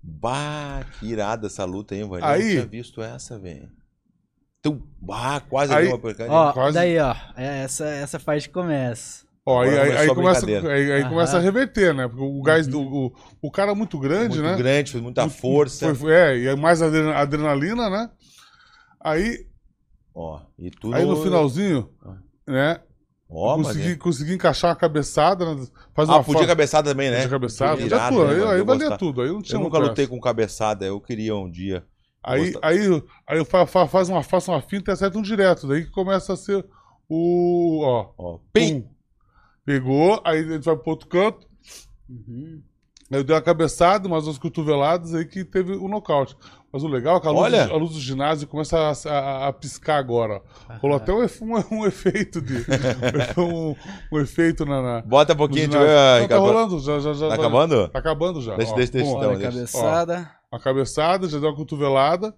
Bah, 0.03 0.83
que 0.99 1.05
irada 1.05 1.47
essa 1.47 1.63
luta, 1.63 1.95
hein, 1.95 2.01
velho? 2.09 2.19
Eu 2.21 2.25
Aí- 2.25 2.43
não 2.43 2.49
tinha 2.49 2.65
visto 2.65 3.01
essa, 3.01 3.39
velho. 3.39 3.69
Então, 4.65 4.81
bah, 5.01 5.41
quase 5.41 5.73
Aí- 5.73 5.79
ali 5.79 5.87
uma 5.89 5.99
porcaria. 5.99 6.31
Ó, 6.31 6.53
quase- 6.53 6.73
daí, 6.75 6.97
ó, 6.97 7.13
é 7.35 7.63
essa, 7.63 7.85
essa 7.85 8.17
parte 8.17 8.47
que 8.47 8.53
começa. 8.53 9.25
Ó, 9.45 9.61
aí, 9.61 9.77
aí, 9.77 9.97
aí 9.97 10.07
começa, 10.15 10.45
aí, 10.45 10.91
aí 10.93 11.03
começa 11.09 11.35
a 11.37 11.41
reverter, 11.41 11.93
né? 11.93 12.07
Porque 12.07 12.23
o 12.23 12.41
gás, 12.41 12.65
do, 12.65 12.79
o, 12.81 13.13
o 13.41 13.51
cara 13.51 13.75
muito 13.75 13.99
grande, 13.99 14.39
Muito 14.39 14.41
né? 14.51 14.55
grande, 14.55 14.89
fez 14.93 15.03
muita 15.03 15.23
Muito- 15.23 15.37
força. 15.37 15.87
Foi- 15.87 15.95
foi- 15.95 16.13
é, 16.13 16.37
e 16.37 16.47
é 16.47 16.55
mais 16.55 16.81
adre- 16.81 17.11
adrenalina, 17.11 17.89
né? 17.89 18.09
Aí, 19.01 19.45
Ó, 20.15 20.39
e 20.57 20.71
tudo... 20.71 20.95
aí 20.95 21.05
no 21.05 21.21
finalzinho, 21.21 21.89
né? 22.47 22.79
Ó, 23.29 23.55
consegui, 23.57 23.91
é- 23.91 23.95
consegui 23.97 24.33
encaixar 24.35 24.69
uma 24.69 24.77
cabeçada, 24.77 25.43
né? 25.55 25.67
Faz 25.93 26.07
Ah, 26.07 26.13
uma 26.13 26.23
podia 26.23 26.47
cabeçada 26.47 26.89
também, 26.91 27.09
né? 27.09 27.17
Podia 27.17 27.29
cabeçada, 27.31 27.81
irado, 27.81 28.15
tudo. 28.15 28.27
né, 28.27 28.33
Aí, 28.45 28.49
aí 28.53 28.59
Eu 28.59 28.65
valia 28.65 28.97
tudo. 28.97 29.21
Aí 29.23 29.27
não 29.27 29.41
tinha 29.41 29.57
Eu 29.57 29.61
muito 29.61 29.73
nunca 29.73 29.85
lutei 29.85 30.07
com 30.07 30.17
cabeçada, 30.21 30.85
eu 30.85 31.01
queria 31.01 31.35
um 31.35 31.51
dia. 31.51 31.83
Aí, 32.23 32.53
aí, 32.61 33.03
aí 33.27 33.45
faz 33.87 34.09
uma, 34.09 34.23
faço 34.23 34.51
uma 34.51 34.61
finta 34.61 34.91
e 34.91 34.93
acerta 34.93 35.17
um 35.17 35.21
direto. 35.21 35.67
Daí 35.67 35.83
que 35.85 35.91
começa 35.91 36.33
a 36.33 36.37
ser 36.37 36.65
o. 37.09 37.81
Ó. 37.83 38.09
Ó, 38.17 38.39
pim! 38.53 38.81
pum. 38.81 38.87
Pegou, 39.65 40.21
aí 40.25 40.39
a 40.39 40.43
gente 40.53 40.65
vai 40.65 40.75
pro 40.75 40.91
outro 40.91 41.07
canto. 41.07 41.47
Uhum. 42.09 42.61
Aí 43.11 43.19
eu 43.19 43.23
dei 43.23 43.35
uma 43.35 43.41
cabeçada, 43.41 44.07
umas 44.07 44.23
duas 44.25 44.37
cotoveladas 44.37 45.13
aí 45.13 45.23
que 45.25 45.43
teve 45.45 45.73
o 45.73 45.87
nocaute. 45.87 46.35
Mas 46.71 46.83
o 46.83 46.87
legal 46.87 47.17
é 47.17 47.19
que 47.19 47.27
a 47.27 47.31
luz, 47.31 47.43
Olha! 47.43 47.65
a 47.65 47.75
luz 47.77 47.91
do 47.93 47.99
ginásio 47.99 48.47
começa 48.47 48.77
a, 48.77 48.91
a- 49.11 49.47
a 49.47 49.53
piscar 49.53 49.97
agora. 49.97 50.41
ó. 50.69 50.73
Rolou 50.81 50.97
até 50.97 51.13
um, 51.13 51.19
um- 51.21 51.77
um 51.79 51.85
efeito 51.85 52.41
de. 52.41 52.55
um, 53.39 53.75
um 54.11 54.19
efeito 54.19 54.65
na. 54.65 54.81
na 54.81 55.01
Bota 55.03 55.33
um 55.33 55.35
pouquinho. 55.37 55.69
Não, 55.69 56.27
tá 56.27 56.37
rolando, 56.37 56.79
já, 56.79 56.99
já, 56.99 57.13
já. 57.13 57.29
Tá 57.29 57.35
já- 57.35 57.41
acabando? 57.41 57.87
Tá 57.89 57.99
acabando 57.99 58.41
já. 58.41 58.55
Deixa- 58.55 58.71
ó. 58.71 58.75
deixa- 58.75 58.91
deixa 58.91 59.11
então, 59.11 59.35
deixa. 59.35 59.51
cabeçada. 59.51 60.31
Uma 60.53 60.59
cabeçada, 60.59 61.27
já 61.27 61.39
deu 61.39 61.49
uma 61.49 61.55
cotovelada. 61.55 62.31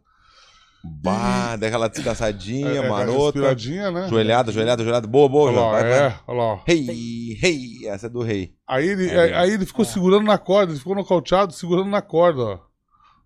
Bah, 0.83 1.55
dá 1.55 1.67
aquela 1.67 1.87
descansadinha, 1.89 2.69
é, 2.81 2.85
é, 2.85 2.89
marota. 2.89 3.39
respiradinha, 3.39 3.91
né? 3.91 4.07
Joelhada, 4.07 4.51
joelhada, 4.51 4.83
joelhada. 4.83 5.07
Boa, 5.07 5.27
boa, 5.27 5.49
Olha 5.51 5.59
lá, 5.59 5.71
Vai, 5.71 5.81
é, 5.91 5.99
vai. 6.09 6.19
olha 6.27 6.37
lá. 6.37 6.43
ó. 6.53 6.59
Rei, 6.65 7.33
rei. 7.41 7.87
Essa 7.87 8.05
é 8.05 8.09
do 8.09 8.21
rei. 8.21 8.53
Aí 8.67 8.87
ele, 8.87 9.09
É 9.09 9.15
mesmo. 9.23 9.35
aí 9.37 9.51
ele 9.51 9.65
ficou 9.65 9.83
segurando 9.83 10.25
na 10.25 10.37
corda, 10.37 10.71
ele 10.71 10.79
ficou 10.79 10.95
nocauteado, 10.95 11.51
segurando 11.53 11.89
na 11.89 12.01
corda, 12.01 12.41
ó. 12.41 12.59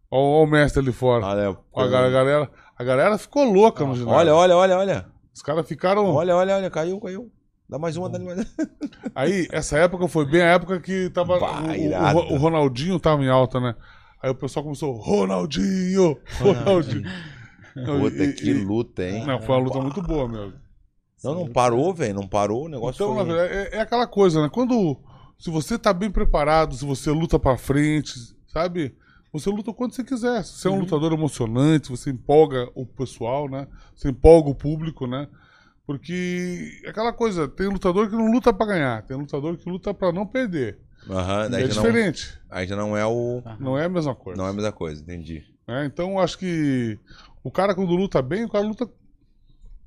Ó, 0.10 0.40
ó 0.40 0.44
o 0.44 0.48
mestre 0.48 0.82
ali 0.82 0.92
fora. 0.92 1.26
Olha, 1.26 1.50
a, 1.76 1.88
ga- 1.88 2.06
a 2.06 2.10
galera, 2.10 2.50
a 2.78 2.84
galera 2.84 3.18
ficou 3.18 3.44
louca 3.44 3.86
no 3.86 3.94
ginásio. 3.94 4.18
olha, 4.18 4.34
olha, 4.36 4.56
olha, 4.58 4.78
olha. 4.78 5.06
Os 5.36 5.42
caras 5.42 5.68
ficaram. 5.68 6.06
Olha, 6.16 6.36
olha, 6.36 6.56
olha. 6.56 6.70
Caiu, 6.72 7.00
caiu. 7.00 7.30
Dá 7.70 7.78
mais 7.78 7.96
uma, 7.98 8.10
dá 8.10 8.18
mais 8.18 8.40
uma. 8.40 8.46
Aí, 9.14 9.48
essa 9.52 9.78
época 9.78 10.08
foi 10.08 10.26
bem 10.26 10.42
a 10.42 10.54
época 10.54 10.80
que 10.80 11.10
tava. 11.12 11.38
Bah, 11.40 11.62
o- 12.16 12.18
o, 12.20 12.34
o 12.34 12.38
Ronaldinho 12.38 13.00
tava 13.00 13.22
em 13.22 13.30
alta, 13.30 13.60
né? 13.60 13.76
Aí 14.22 14.30
o 14.30 14.36
pessoal 14.36 14.64
começou, 14.64 14.94
Ronaldinho! 14.94 16.18
Ronaldinho! 16.40 17.04
Puta, 17.74 18.24
e- 18.24 18.34
que 18.34 18.54
luta, 18.54 19.04
hein? 19.08 19.26
Não, 19.26 19.42
foi 19.42 19.56
uma 19.56 19.64
luta 19.64 19.80
muito 19.82 20.02
boa 20.02 20.28
mesmo. 20.28 20.54
Não, 21.24 21.36
não 21.36 21.48
parou, 21.48 21.94
velho. 21.94 22.14
Não 22.16 22.28
parou. 22.28 22.66
O 22.66 22.70
negócio 22.70 23.04
Então, 23.04 23.16
na 23.16 23.26
foi... 23.26 23.34
verdade, 23.36 23.76
é, 23.76 23.78
é 23.78 23.82
aquela 23.82 24.08
coisa, 24.08 24.42
né? 24.42 24.50
Quando. 24.52 24.98
Se 25.38 25.50
você 25.50 25.78
tá 25.80 25.94
bem 25.94 26.12
preparado, 26.12 26.76
se 26.76 26.84
você 26.84 27.12
luta 27.12 27.40
pra 27.40 27.58
frente, 27.58 28.14
sabe? 28.48 28.94
Você 29.32 29.50
luta 29.50 29.72
quando 29.72 29.94
você 29.94 30.04
quiser. 30.04 30.44
Se 30.44 30.54
você 30.60 30.68
é 30.68 30.72
um 30.72 30.80
lutador 30.80 31.14
emocionante, 31.14 31.90
você 31.90 32.10
empolga 32.10 32.70
o 32.76 32.86
pessoal, 32.86 33.48
né? 33.50 33.68
Você 33.96 34.10
empolga 34.10 34.50
o 34.50 34.56
público, 34.56 35.08
né? 35.08 35.28
Porque 35.86 36.82
é 36.84 36.90
aquela 36.90 37.14
coisa, 37.14 37.48
tem 37.48 37.68
lutador 37.68 38.10
que 38.10 38.16
não 38.16 38.32
luta 38.32 38.52
pra 38.54 38.66
ganhar, 38.66 39.02
tem 39.04 39.16
lutador 39.18 39.56
que 39.58 39.70
luta 39.70 39.94
pra 39.94 40.12
não 40.12 40.26
perder. 40.26 40.80
Aham, 41.08 41.50
daí 41.50 41.64
é 41.64 41.68
já 41.68 41.76
não, 41.76 41.82
diferente, 41.84 42.40
aí 42.50 42.68
já 42.68 42.76
não 42.76 42.96
é 42.98 43.06
o... 43.06 43.42
não 43.60 43.78
é 43.78 43.86
a 43.86 43.90
mesma 43.90 44.16
coisa. 44.16 44.38
Não 44.38 44.48
é 44.48 44.50
a 44.52 44.54
mesma 44.54 44.72
coisa, 44.72 45.02
entendi. 45.02 45.44
né? 45.68 45.86
Então 45.86 46.20
acho 46.20 46.38
que 46.38 46.98
o 47.44 47.52
cara 47.52 47.74
quando 47.76 47.96
luta 47.96 48.22
bem, 48.22 48.46
o 48.46 48.50
cara 48.50 48.66
luta 48.66 48.90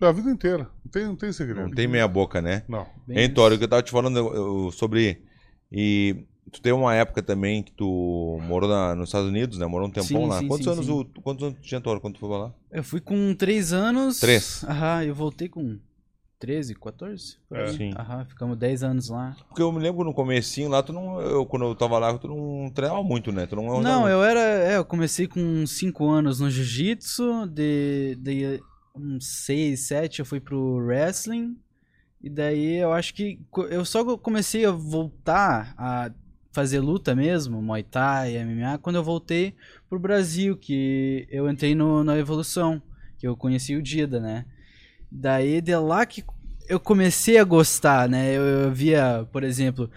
a 0.01 0.13
vida 0.13 0.31
inteira. 0.31 0.69
Não 0.85 0.91
tem, 0.91 1.05
não 1.05 1.17
tem 1.17 1.33
segredo. 1.33 1.61
Não 1.63 1.71
tem 1.71 1.87
meia 1.87 2.09
boca, 2.09 2.43
né? 2.43 2.65
Não. 2.69 2.87
Hein. 3.09 3.33
Tório, 3.33 3.57
que 3.59 3.65
eu 3.65 3.69
tava 3.69 3.83
te 3.83 3.91
falando 3.91 4.19
eu- 4.19 4.71
sobre... 4.73 5.23
E 5.71 6.25
tu 6.51 6.61
teve 6.61 6.75
uma 6.75 6.95
época 6.95 7.23
também 7.23 7.63
que 7.63 7.73
tu 7.73 8.39
morou 8.43 8.69
na- 8.69 8.95
nos 8.95 9.09
Estados 9.09 9.29
Unidos, 9.29 9.59
né? 9.59 9.67
Morou 9.67 9.87
um 9.89 9.91
tempão 9.91 10.23
Sim, 10.23 10.29
lá. 10.29 10.39
sim, 10.41 10.49
quantos, 10.49 10.65
sim, 10.67 10.73
anos 10.73 10.87
sim. 10.87 10.93
O, 10.93 11.05
quantos 11.23 11.45
anos 11.45 11.59
tu 11.61 11.63
tinha, 11.63 11.81
Tório, 11.81 12.01
quando 12.01 12.15
tu 12.15 12.21
foi 12.21 12.29
pra 12.29 12.39
lá? 12.39 12.55
Eu 12.71 12.83
fui 12.85 13.01
com 13.01 13.35
3 13.35 13.73
anos. 13.73 14.19
Três. 14.19 14.65
Aham, 14.65 15.05
eu 15.05 15.15
voltei 15.15 15.49
com 15.49 15.79
13, 16.43 16.75
14? 16.75 17.39
Por 17.49 17.57
É. 17.57 17.63
aí. 17.69 17.77
Sim. 17.77 17.93
Aham, 17.97 18.25
ficamos 18.25 18.57
10 18.59 18.83
anos 18.83 19.09
lá. 19.09 19.37
Porque 19.47 19.63
eu 19.63 19.71
me 19.71 19.79
lembro 19.79 20.03
no 20.03 20.13
comecinho 20.13 20.69
lá, 20.69 20.83
tu 20.83 20.93
não... 20.93 21.21
Eu, 21.21 21.47
quando 21.47 21.67
eu 21.67 21.75
tava 21.77 22.01
lá, 22.01 22.19
tu 22.19 22.27
não 22.27 22.69
treinava 22.69 23.01
muito, 23.05 23.31
né? 23.31 23.47
Tu 23.47 23.55
não... 23.55 23.81
Não, 23.81 24.09
eu 24.09 24.25
era. 24.25 24.41
É, 24.41 24.77
eu 24.77 24.85
comecei 24.85 25.29
com 25.29 25.65
5 25.65 26.11
anos 26.11 26.41
no 26.41 26.51
jiu-jitsu, 26.51 27.47
de, 27.47 28.17
de 28.21 28.61
uns 28.93 29.25
6, 29.45 29.87
7 29.87 30.19
eu 30.19 30.27
fui 30.27 30.41
pro 30.41 30.79
wrestling. 30.79 31.57
E 32.21 32.29
daí 32.29 32.79
eu 32.79 32.93
acho 32.93 33.15
que 33.15 33.39
eu 33.71 33.85
só 33.85 34.17
comecei 34.17 34.65
a 34.65 34.73
voltar 34.73 35.75
a 35.79 36.11
fazer 36.51 36.81
luta 36.81 37.15
mesmo, 37.15 37.63
Muay 37.63 37.85
Thai, 37.85 38.37
MMA, 38.45 38.79
quando 38.79 38.97
eu 38.97 39.05
voltei 39.05 39.55
pro 39.89 39.99
Brasil, 39.99 40.57
que 40.57 41.25
eu 41.31 41.49
entrei 41.49 41.75
no, 41.75 42.03
na 42.03 42.19
Evolução, 42.19 42.83
que 43.17 43.27
eu 43.29 43.37
conheci 43.37 43.77
o 43.77 43.83
Dida, 43.83 44.19
né? 44.21 44.45
Daí 45.15 45.61
de 45.61 45.77
lá 45.77 46.07
que 46.07 46.25
eu 46.67 46.81
comecei 46.81 47.37
a 47.37 47.45
gostar, 47.45 48.09
né? 48.09 48.35
Eu, 48.35 48.43
eu 48.43 48.73
via, 48.73 49.29
por 49.31 49.45
exemplo, 49.45 49.91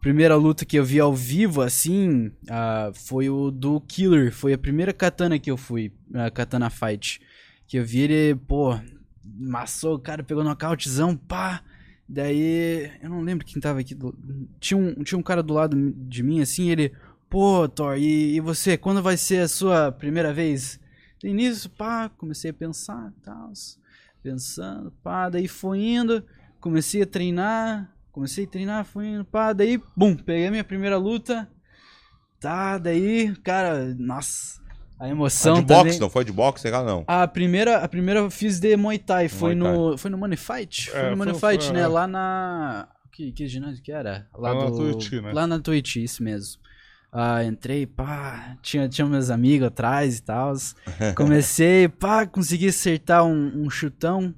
primeira 0.00 0.36
luta 0.36 0.64
que 0.64 0.78
eu 0.78 0.84
vi 0.84 0.98
ao 0.98 1.14
vivo, 1.14 1.60
assim, 1.60 2.28
uh, 2.44 2.94
foi 2.94 3.28
o 3.28 3.50
do 3.50 3.78
Killer. 3.80 4.32
Foi 4.32 4.54
a 4.54 4.58
primeira 4.58 4.92
katana 4.92 5.38
que 5.38 5.50
eu 5.50 5.56
fui, 5.58 5.92
a 6.14 6.30
Katana 6.30 6.70
Fight. 6.70 7.20
Que 7.66 7.78
eu 7.78 7.84
vi 7.84 8.00
ele, 8.00 8.34
pô, 8.34 8.78
massou 9.22 9.96
o 9.96 9.98
cara, 9.98 10.22
pegou 10.22 10.42
nocautezão, 10.42 11.14
pá. 11.14 11.62
Daí, 12.08 12.90
eu 13.02 13.10
não 13.10 13.20
lembro 13.20 13.44
quem 13.44 13.60
tava 13.60 13.80
aqui. 13.80 13.94
Do... 13.94 14.16
Tinha, 14.58 14.78
um, 14.78 14.94
tinha 15.04 15.18
um 15.18 15.22
cara 15.22 15.42
do 15.42 15.52
lado 15.52 15.76
de 15.92 16.22
mim, 16.22 16.40
assim, 16.40 16.70
ele, 16.70 16.90
pô, 17.28 17.68
Thor, 17.68 17.98
e, 17.98 18.36
e 18.36 18.40
você, 18.40 18.78
quando 18.78 19.02
vai 19.02 19.18
ser 19.18 19.40
a 19.40 19.48
sua 19.48 19.92
primeira 19.92 20.32
vez? 20.32 20.80
E 21.22 21.32
nisso, 21.34 21.68
pá, 21.68 22.08
comecei 22.08 22.50
a 22.50 22.54
pensar 22.54 23.12
e 23.14 23.20
tal. 23.22 23.52
Pensando, 24.24 24.90
pá, 25.02 25.28
daí 25.28 25.46
foi 25.46 25.80
indo, 25.80 26.24
comecei 26.58 27.02
a 27.02 27.06
treinar, 27.06 27.94
comecei 28.10 28.44
a 28.44 28.48
treinar, 28.48 28.82
fui 28.86 29.06
indo, 29.06 29.22
pá, 29.22 29.52
daí, 29.52 29.78
bum, 29.94 30.16
peguei 30.16 30.46
a 30.46 30.50
minha 30.50 30.64
primeira 30.64 30.96
luta. 30.96 31.46
Tá, 32.40 32.78
daí, 32.78 33.36
cara, 33.44 33.94
nossa, 33.98 34.62
a 34.98 35.06
emoção 35.10 35.56
Ah, 35.56 35.60
de 35.60 35.66
também. 35.66 35.84
boxe, 35.84 36.00
não 36.00 36.08
foi 36.08 36.24
de 36.24 36.32
boxe, 36.32 36.64
legal, 36.66 36.86
não. 36.86 37.04
A 37.06 37.28
primeira, 37.28 37.80
a 37.84 37.86
primeira 37.86 38.20
eu 38.20 38.30
fiz 38.30 38.58
de 38.58 38.74
Muay 38.78 38.98
Thai, 38.98 39.28
foi 39.28 39.54
Muay 39.54 39.72
no, 39.76 39.98
foi 39.98 40.10
no 40.10 40.16
Money 40.16 40.38
Fight, 40.38 40.90
foi 40.90 41.00
É, 41.00 41.10
no 41.10 41.16
Money 41.18 41.34
foi- 41.34 41.50
Fight, 41.52 41.64
foi, 41.66 41.74
né, 41.74 41.80
é. 41.82 41.86
lá 41.86 42.06
na 42.06 42.88
que, 43.12 43.30
que 43.30 43.46
ginásio 43.46 43.82
que 43.82 43.92
era? 43.92 44.26
Lá, 44.34 44.52
Lá 44.52 44.64
na 44.64 44.70
do, 44.70 44.76
Tuiuti, 44.78 45.20
né? 45.20 45.32
Lá 45.34 45.46
na 45.46 45.60
Twitch, 45.60 45.96
isso 45.96 46.22
mesmo. 46.24 46.62
Ah, 47.16 47.44
entrei, 47.44 47.86
pá, 47.86 48.58
tinha, 48.60 48.88
tinha 48.88 49.06
meus 49.06 49.30
amigos 49.30 49.68
atrás 49.68 50.18
e 50.18 50.22
tal. 50.22 50.52
Comecei, 51.14 51.88
pá, 51.88 52.26
consegui 52.26 52.68
acertar 52.68 53.24
um, 53.24 53.62
um 53.64 53.70
chutão. 53.70 54.34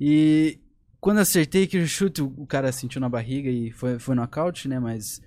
E 0.00 0.58
quando 1.00 1.18
acertei 1.18 1.68
que 1.68 1.78
o 1.78 1.86
chute, 1.86 2.20
o 2.20 2.44
cara 2.44 2.72
sentiu 2.72 3.00
na 3.00 3.08
barriga 3.08 3.48
e 3.48 3.70
foi, 3.70 4.00
foi 4.00 4.16
nocaute, 4.16 4.66
né? 4.66 4.80
Mas 4.80 5.22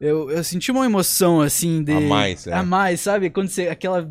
eu, 0.00 0.30
eu 0.30 0.42
senti 0.42 0.70
uma 0.70 0.86
emoção, 0.86 1.42
assim, 1.42 1.84
de... 1.84 1.92
A 1.92 2.00
mais, 2.00 2.46
é. 2.46 2.54
A 2.54 2.62
mais, 2.62 3.00
sabe? 3.02 3.28
Quando 3.28 3.48
você, 3.48 3.68
aquela... 3.68 4.10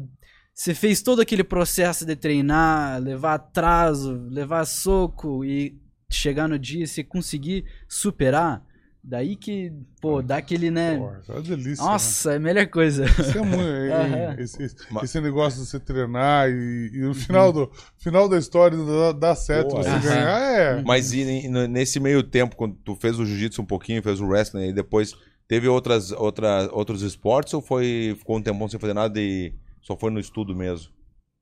Você 0.53 0.75
fez 0.75 1.01
todo 1.01 1.19
aquele 1.19 1.43
processo 1.43 2.05
de 2.05 2.15
treinar, 2.15 3.01
levar 3.01 3.33
atraso, 3.33 4.27
levar 4.29 4.65
soco 4.65 5.43
e 5.43 5.81
chegar 6.11 6.47
no 6.47 6.59
dia 6.59 6.83
e 6.83 6.87
você 6.87 7.03
conseguir 7.03 7.65
superar, 7.89 8.63
daí 9.03 9.35
que, 9.35 9.71
pô, 9.99 10.21
dá 10.21 10.37
aquele, 10.37 10.71
né? 10.71 10.97
Pô, 10.97 11.31
é 11.33 11.35
uma 11.35 11.41
delícia. 11.41 11.83
Nossa, 11.83 12.33
é 12.33 12.35
a 12.37 12.39
melhor 12.39 12.67
coisa. 12.67 13.03
Né? 13.05 13.11
Isso 13.19 13.37
é 13.37 13.41
muito. 13.41 13.63
é- 13.91 14.35
esse, 14.39 14.63
esse- 14.63 14.75
esse 15.03 15.21
negócio 15.21 15.59
de 15.61 15.67
você 15.67 15.79
treinar 15.79 16.49
e, 16.49 16.91
e 16.93 16.99
no 16.99 17.13
final, 17.13 17.51
do, 17.51 17.71
final 17.97 18.29
da 18.29 18.37
história 18.37 18.77
dá, 18.77 19.11
dá 19.11 19.35
certo 19.35 19.71
Pô, 19.75 19.83
você 19.83 19.89
Aham. 19.89 19.99
ganhar. 20.01 20.41
É. 20.41 20.81
Mas 20.83 21.11
e, 21.11 21.21
e 21.21 21.49
nesse 21.67 21.99
meio 21.99 22.23
tempo, 22.23 22.55
quando 22.55 22.75
tu 22.75 22.95
fez 22.95 23.19
o 23.19 23.25
jiu-jitsu 23.25 23.61
um 23.61 23.65
pouquinho, 23.65 24.01
fez 24.01 24.21
o 24.21 24.25
wrestling, 24.27 24.69
e 24.69 24.73
depois 24.73 25.13
teve 25.47 25.67
outras, 25.67 26.11
outra, 26.11 26.69
outros 26.71 27.01
esportes 27.01 27.53
ou 27.53 27.61
foi, 27.61 28.15
ficou 28.17 28.37
um 28.37 28.41
tempão 28.41 28.67
sem 28.69 28.79
fazer 28.79 28.93
nada 28.93 29.19
e 29.19 29.53
só 29.81 29.97
foi 29.97 30.09
no 30.11 30.19
estudo 30.19 30.55
mesmo? 30.55 30.91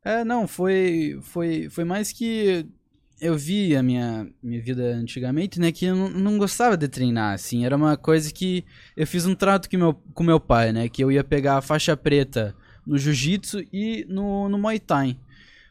É, 0.04 0.24
não, 0.24 0.48
foi, 0.48 1.20
foi, 1.22 1.70
foi 1.70 1.84
mais 1.84 2.12
que 2.12 2.66
eu 3.22 3.38
vi 3.38 3.76
a 3.76 3.84
minha, 3.84 4.28
minha 4.42 4.60
vida 4.60 4.82
antigamente, 4.96 5.60
né, 5.60 5.72
que 5.72 5.86
eu 5.86 5.96
não, 5.96 6.40
gostava 6.40 6.76
de 6.76 6.88
treinar, 6.88 7.36
assim, 7.36 7.64
era 7.64 7.76
uma 7.76 7.96
coisa 7.96 8.34
que 8.34 8.66
eu 8.98 9.06
fiz 9.06 9.28
um 9.28 9.36
trato 9.36 9.70
com 9.70 9.78
meu, 9.78 9.94
com 9.94 10.24
meu 10.24 10.40
pai, 10.40 10.74
né, 10.74 10.90
que 10.90 11.04
eu 11.04 11.12
ia 11.12 11.24
pegar 11.24 11.58
a 11.58 11.62
faixa 11.62 11.96
preta 11.96 12.56
no 12.86 12.98
jiu-jitsu 12.98 13.64
e 13.72 14.06
no, 14.10 14.50
no 14.50 14.58
Muay 14.58 14.80
Thai. 14.80 15.20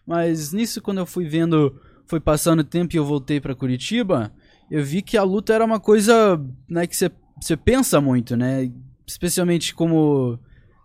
Mas 0.06 0.52
nisso, 0.52 0.80
quando 0.80 0.98
eu 0.98 1.06
fui 1.06 1.26
vendo, 1.26 1.76
foi 2.06 2.20
passando 2.20 2.60
o 2.60 2.64
tempo 2.64 2.94
e 2.94 2.98
eu 2.98 3.04
voltei 3.04 3.40
pra 3.40 3.54
Curitiba, 3.54 4.32
eu 4.70 4.84
vi 4.84 5.02
que 5.02 5.16
a 5.16 5.24
luta 5.24 5.52
era 5.52 5.64
uma 5.64 5.80
coisa, 5.80 6.40
né, 6.68 6.86
que 6.86 6.96
você 6.96 7.56
pensa 7.56 8.00
muito, 8.00 8.36
né, 8.36 8.70
especialmente 9.04 9.74
como 9.74 10.38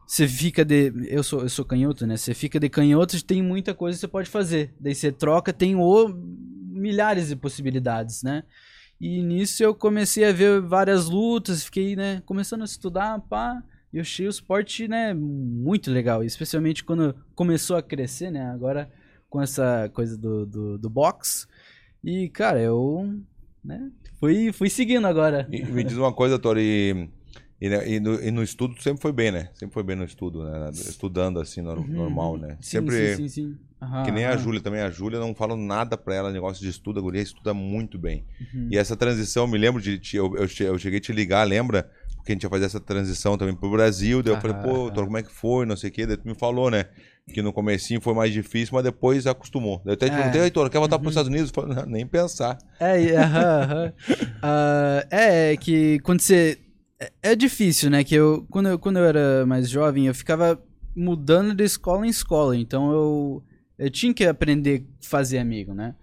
você 0.05 0.27
fica 0.27 0.63
de. 0.63 0.91
Eu 1.07 1.23
sou, 1.23 1.41
eu 1.41 1.49
sou 1.49 1.65
canhoto, 1.65 2.05
né? 2.05 2.17
Você 2.17 2.33
fica 2.33 2.59
de 2.59 2.69
canhoto, 2.69 3.23
tem 3.23 3.41
muita 3.41 3.73
coisa 3.73 3.97
que 3.97 4.01
você 4.01 4.07
pode 4.07 4.29
fazer. 4.29 4.73
Daí 4.79 4.93
você 4.93 5.11
troca, 5.11 5.51
tem 5.51 5.75
o, 5.75 6.09
milhares 6.75 7.29
de 7.29 7.35
possibilidades, 7.35 8.21
né? 8.21 8.43
E 8.99 9.21
nisso 9.21 9.63
eu 9.63 9.73
comecei 9.73 10.23
a 10.23 10.31
ver 10.31 10.61
várias 10.61 11.09
lutas, 11.09 11.65
fiquei, 11.65 11.95
né, 11.95 12.21
começando 12.25 12.61
a 12.61 12.65
estudar, 12.65 13.19
pá. 13.21 13.61
E 13.91 13.97
eu 13.97 14.01
achei 14.01 14.27
o 14.27 14.29
esporte, 14.29 14.87
né, 14.87 15.13
muito 15.13 15.91
legal. 15.91 16.23
Especialmente 16.23 16.83
quando 16.83 17.15
começou 17.33 17.75
a 17.75 17.83
crescer, 17.83 18.31
né? 18.31 18.49
Agora 18.51 18.89
com 19.29 19.41
essa 19.41 19.89
coisa 19.93 20.17
do, 20.17 20.45
do, 20.45 20.77
do 20.77 20.89
box. 20.89 21.47
E, 22.03 22.29
cara, 22.29 22.61
eu. 22.61 23.13
Né, 23.63 23.91
fui, 24.19 24.53
fui 24.53 24.69
seguindo 24.69 25.07
agora. 25.07 25.47
E 25.51 25.63
me 25.63 25.83
diz 25.83 25.97
uma 25.97 26.13
coisa, 26.13 26.37
Tori, 26.37 27.09
e, 27.65 27.67
e, 27.67 27.69
né, 27.69 27.89
e 27.89 27.99
no, 27.99 28.23
e 28.23 28.31
no 28.31 28.43
estudo 28.43 28.75
tu 28.75 28.83
sempre 28.83 29.01
foi 29.01 29.11
bem, 29.11 29.31
né? 29.31 29.49
Sempre 29.53 29.73
foi 29.73 29.83
bem 29.83 29.95
no 29.95 30.03
estudo, 30.03 30.43
né? 30.43 30.69
Estudando 30.71 31.39
assim, 31.39 31.61
nor- 31.61 31.87
normal, 31.87 32.37
né? 32.37 32.47
Uhum. 32.49 32.55
Sim, 32.61 32.61
sempre. 32.61 33.15
sim, 33.15 33.27
sim, 33.27 33.29
sim. 33.29 33.57
Aham, 33.81 34.03
Que 34.05 34.11
nem 34.11 34.25
a 34.25 34.31
aham. 34.33 34.37
Júlia 34.37 34.61
também. 34.61 34.81
A 34.81 34.89
Júlia 34.89 35.19
não 35.19 35.35
falo 35.35 35.55
nada 35.55 35.97
pra 35.97 36.15
ela, 36.15 36.31
negócio 36.31 36.61
de 36.63 36.69
estudo. 36.69 36.99
A 36.99 37.01
guria 37.01 37.21
estuda 37.21 37.53
muito 37.53 37.97
bem. 37.99 38.25
Uhum. 38.39 38.69
E 38.71 38.77
essa 38.77 38.95
transição, 38.95 39.47
me 39.47 39.57
lembro 39.57 39.81
de. 39.81 39.99
te- 39.99 40.17
eu, 40.17 40.35
eu, 40.37 40.47
che- 40.47 40.63
eu 40.63 40.77
cheguei 40.79 40.99
a 40.99 41.01
te 41.01 41.11
ligar, 41.11 41.43
lembra? 41.47 41.89
Porque 42.15 42.31
a 42.31 42.35
gente 42.35 42.43
ia 42.43 42.49
fazer 42.49 42.65
essa 42.65 42.79
transição 42.79 43.37
também 43.37 43.55
pro 43.55 43.69
Brasil. 43.69 44.23
Daí 44.23 44.33
eu 44.33 44.39
falei, 44.41 44.55
pô. 44.61 44.89
Thor, 44.91 45.05
como 45.05 45.17
é 45.17 45.23
que 45.23 45.31
foi? 45.31 45.65
Não 45.65 45.75
sei 45.77 45.89
o 45.89 45.93
quê. 45.93 46.05
Daí 46.07 46.17
tu 46.17 46.27
me 46.27 46.33
falou, 46.35 46.71
né? 46.71 46.85
Que 47.33 47.41
no 47.41 47.51
comecinho 47.53 47.99
foi 48.01 48.13
mais 48.13 48.31
difícil, 48.31 48.73
mas 48.73 48.83
depois 48.83 49.27
acostumou. 49.27 49.81
Daí 49.83 49.91
eu 49.91 49.95
até 49.95 50.07
te 50.09 50.13
É. 50.13 50.15
perguntei, 50.15 50.41
"Ei, 50.41 50.51
Thor, 50.51 50.69
quer 50.69 50.79
voltar 50.79 50.97
pros 50.99 51.07
Uhum. 51.15 51.21
Estados 51.21 51.29
Unidos? 51.29 51.51
Eu 51.55 51.61
falei, 51.63 51.75
"Não, 51.75 51.85
nem 51.85 52.05
pensar. 52.07 52.57
É, 52.79 53.15
aham, 53.17 53.61
aham. 53.63 53.93
Ah, 54.41 55.05
é, 55.11 55.53
é 55.53 55.57
que 55.57 55.99
quando 55.99 56.21
você. 56.21 56.57
É, 56.99 57.11
é 57.23 57.35
difícil, 57.35 57.89
né? 57.89 58.03
Que 58.03 58.15
eu 58.15 58.45
quando, 58.49 58.69
eu. 58.69 58.79
quando 58.79 58.97
eu 58.97 59.05
era 59.05 59.45
mais 59.45 59.69
jovem, 59.69 60.07
eu 60.07 60.15
ficava 60.15 60.61
mudando 60.95 61.53
de 61.53 61.63
escola 61.63 62.05
em 62.05 62.09
escola. 62.09 62.55
Então 62.55 62.91
eu. 62.91 63.43
Eu 63.77 63.89
tinha 63.89 64.13
que 64.13 64.23
aprender 64.25 64.85
a 65.03 65.05
fazer 65.09 65.37
amigo, 65.37 65.73
né? 65.73 65.95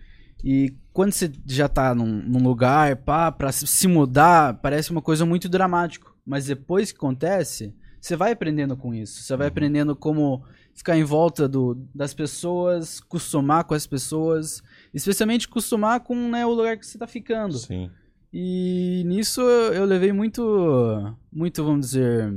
E 0.45 0.75
quando 0.93 1.13
você 1.13 1.33
já 1.47 1.69
tá 1.69 1.95
num, 1.95 2.05
num 2.23 2.43
lugar, 2.43 2.97
pá, 2.97 3.33
pra 3.33 3.51
se- 3.51 3.89
mudar, 3.89 4.55
parece 4.61 4.91
uma 4.91 5.01
coisa 5.01 5.25
muito 5.25 5.49
dramática. 5.49 6.11
Mas 6.27 6.47
depois 6.47 6.93
que 6.93 6.99
acontece, 6.99 7.75
você 7.99 8.15
vai 8.15 8.33
aprendendo 8.33 8.77
com 8.77 8.93
isso. 8.95 9.23
Você 9.23 9.35
vai 9.37 9.47
aprendendo 9.49 9.97
como 9.97 10.45
ficar 10.75 10.99
em 10.99 11.03
volta 11.05 11.49
do, 11.49 11.83
das 11.95 12.13
pessoas, 12.13 13.01
acostumar 13.03 13.65
com 13.65 13.73
as 13.73 13.87
pessoas. 13.87 14.63
Especialmente 14.93 15.47
acostumar 15.47 16.01
com 16.01 16.15
né, 16.29 16.45
o 16.45 16.53
lugar 16.53 16.77
que 16.77 16.87
você 16.87 16.99
tá 16.99 17.07
ficando. 17.07 17.57
Sim. 17.57 17.91
E 18.33 19.03
nisso 19.07 19.43
eu 19.43 19.85
levei 19.85 20.13
muito, 20.13 21.17
muito, 21.31 21.63
vamos 21.63 21.91
dizer, 21.91 22.33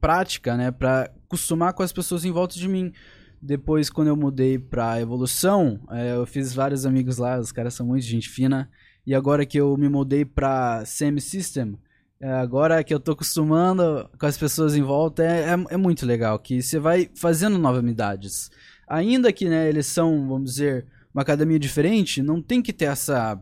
prática, 0.00 0.56
né, 0.56 0.70
Pra 0.70 1.10
acostumar 1.24 1.72
com 1.72 1.82
as 1.82 1.92
pessoas 1.92 2.24
em 2.24 2.30
volta 2.30 2.54
de 2.54 2.68
mim. 2.68 2.92
Depois, 3.40 3.90
quando 3.90 4.08
eu 4.08 4.16
mudei 4.16 4.58
pra 4.58 5.00
Evolução, 5.00 5.80
eh, 5.90 6.14
eu 6.14 6.24
fiz 6.26 6.54
vários 6.54 6.86
amigos 6.86 7.18
lá, 7.18 7.38
os 7.40 7.50
caras 7.50 7.74
são 7.74 7.86
muito 7.86 8.04
gente 8.04 8.28
fina. 8.28 8.70
E 9.06 9.14
agora 9.14 9.44
que 9.44 9.58
eu 9.58 9.76
me 9.76 9.88
mudei 9.88 10.24
pra 10.24 10.84
Semi 10.84 11.20
System, 11.20 11.76
eh, 12.20 12.30
agora 12.30 12.84
que 12.84 12.94
eu 12.94 13.00
tô 13.00 13.12
acostumando 13.12 14.08
com 14.18 14.26
as 14.26 14.38
pessoas 14.38 14.76
em 14.76 14.82
volta, 14.82 15.24
é, 15.24 15.50
é, 15.50 15.74
é 15.74 15.76
muito 15.76 16.06
legal, 16.06 16.38
que 16.38 16.62
você 16.62 16.78
vai 16.78 17.10
fazendo 17.16 17.58
novas 17.58 17.80
amizades. 17.80 18.50
Ainda 18.86 19.32
que, 19.32 19.48
né, 19.48 19.68
eles 19.68 19.86
são, 19.86 20.28
vamos 20.28 20.52
dizer, 20.52 20.86
uma 21.12 21.22
academia 21.22 21.58
diferente, 21.58 22.22
não 22.22 22.40
tem 22.40 22.62
que 22.62 22.72
ter 22.72 22.84
essa, 22.84 23.40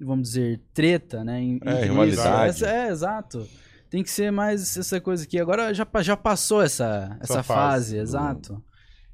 vamos 0.00 0.28
dizer, 0.28 0.60
treta, 0.74 1.22
né? 1.24 1.40
em- 1.40 1.60
É, 1.64 1.84
rivalidade. 1.84 2.56
isso. 2.56 2.64
É, 2.64 2.88
exato. 2.88 3.46
Tem 3.88 4.02
que 4.02 4.10
ser 4.10 4.30
mais 4.30 4.76
essa 4.76 5.00
coisa 5.00 5.24
aqui. 5.24 5.38
Agora 5.38 5.74
já, 5.74 5.86
já 6.00 6.16
passou 6.16 6.62
essa, 6.62 7.18
essa, 7.20 7.32
Essa 7.34 7.42
fase, 7.42 7.64
fase 7.64 7.96
do- 7.96 8.00
exato. 8.02 8.64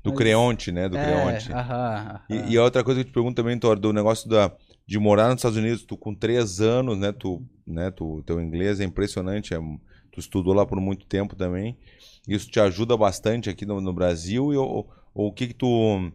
Do 0.02 0.10
Mas- 0.10 0.18
Creonte, 0.18 0.70
né? 0.70 0.88
Do 0.88 0.96
é, 0.96 1.04
Creonte. 1.04 1.52
aham, 1.52 1.94
aham. 1.94 2.20
E, 2.30 2.52
e 2.52 2.56
a 2.58 2.62
outra 2.62 2.84
coisa 2.84 3.00
que 3.00 3.06
eu 3.06 3.10
te 3.10 3.14
pergunto 3.14 3.34
também, 3.34 3.58
Thor, 3.58 3.78
do 3.78 3.92
negócio 3.92 4.28
da, 4.28 4.52
de 4.86 4.98
morar 4.98 5.28
nos 5.28 5.36
Estados 5.38 5.56
Unidos, 5.58 5.82
tu 5.84 5.96
com 5.96 6.14
três 6.14 6.60
anos, 6.60 6.96
né? 6.98 7.10
Tu, 7.10 7.42
né 7.66 7.90
tu, 7.90 8.22
teu 8.24 8.40
inglês 8.40 8.78
é 8.78 8.84
impressionante, 8.84 9.52
é, 9.54 9.58
tu 10.12 10.20
estudou 10.20 10.52
lá 10.54 10.64
por 10.64 10.80
muito 10.80 11.06
tempo 11.06 11.34
também. 11.34 11.76
Isso 12.28 12.48
te 12.50 12.60
ajuda 12.60 12.96
bastante 12.96 13.48
aqui 13.50 13.64
no, 13.66 13.80
no 13.80 13.92
Brasil? 13.92 14.52
E, 14.52 14.56
ou, 14.56 14.88
ou 15.14 15.28
o 15.28 15.32
que 15.32 15.48
que 15.48 15.54
tu... 15.54 16.12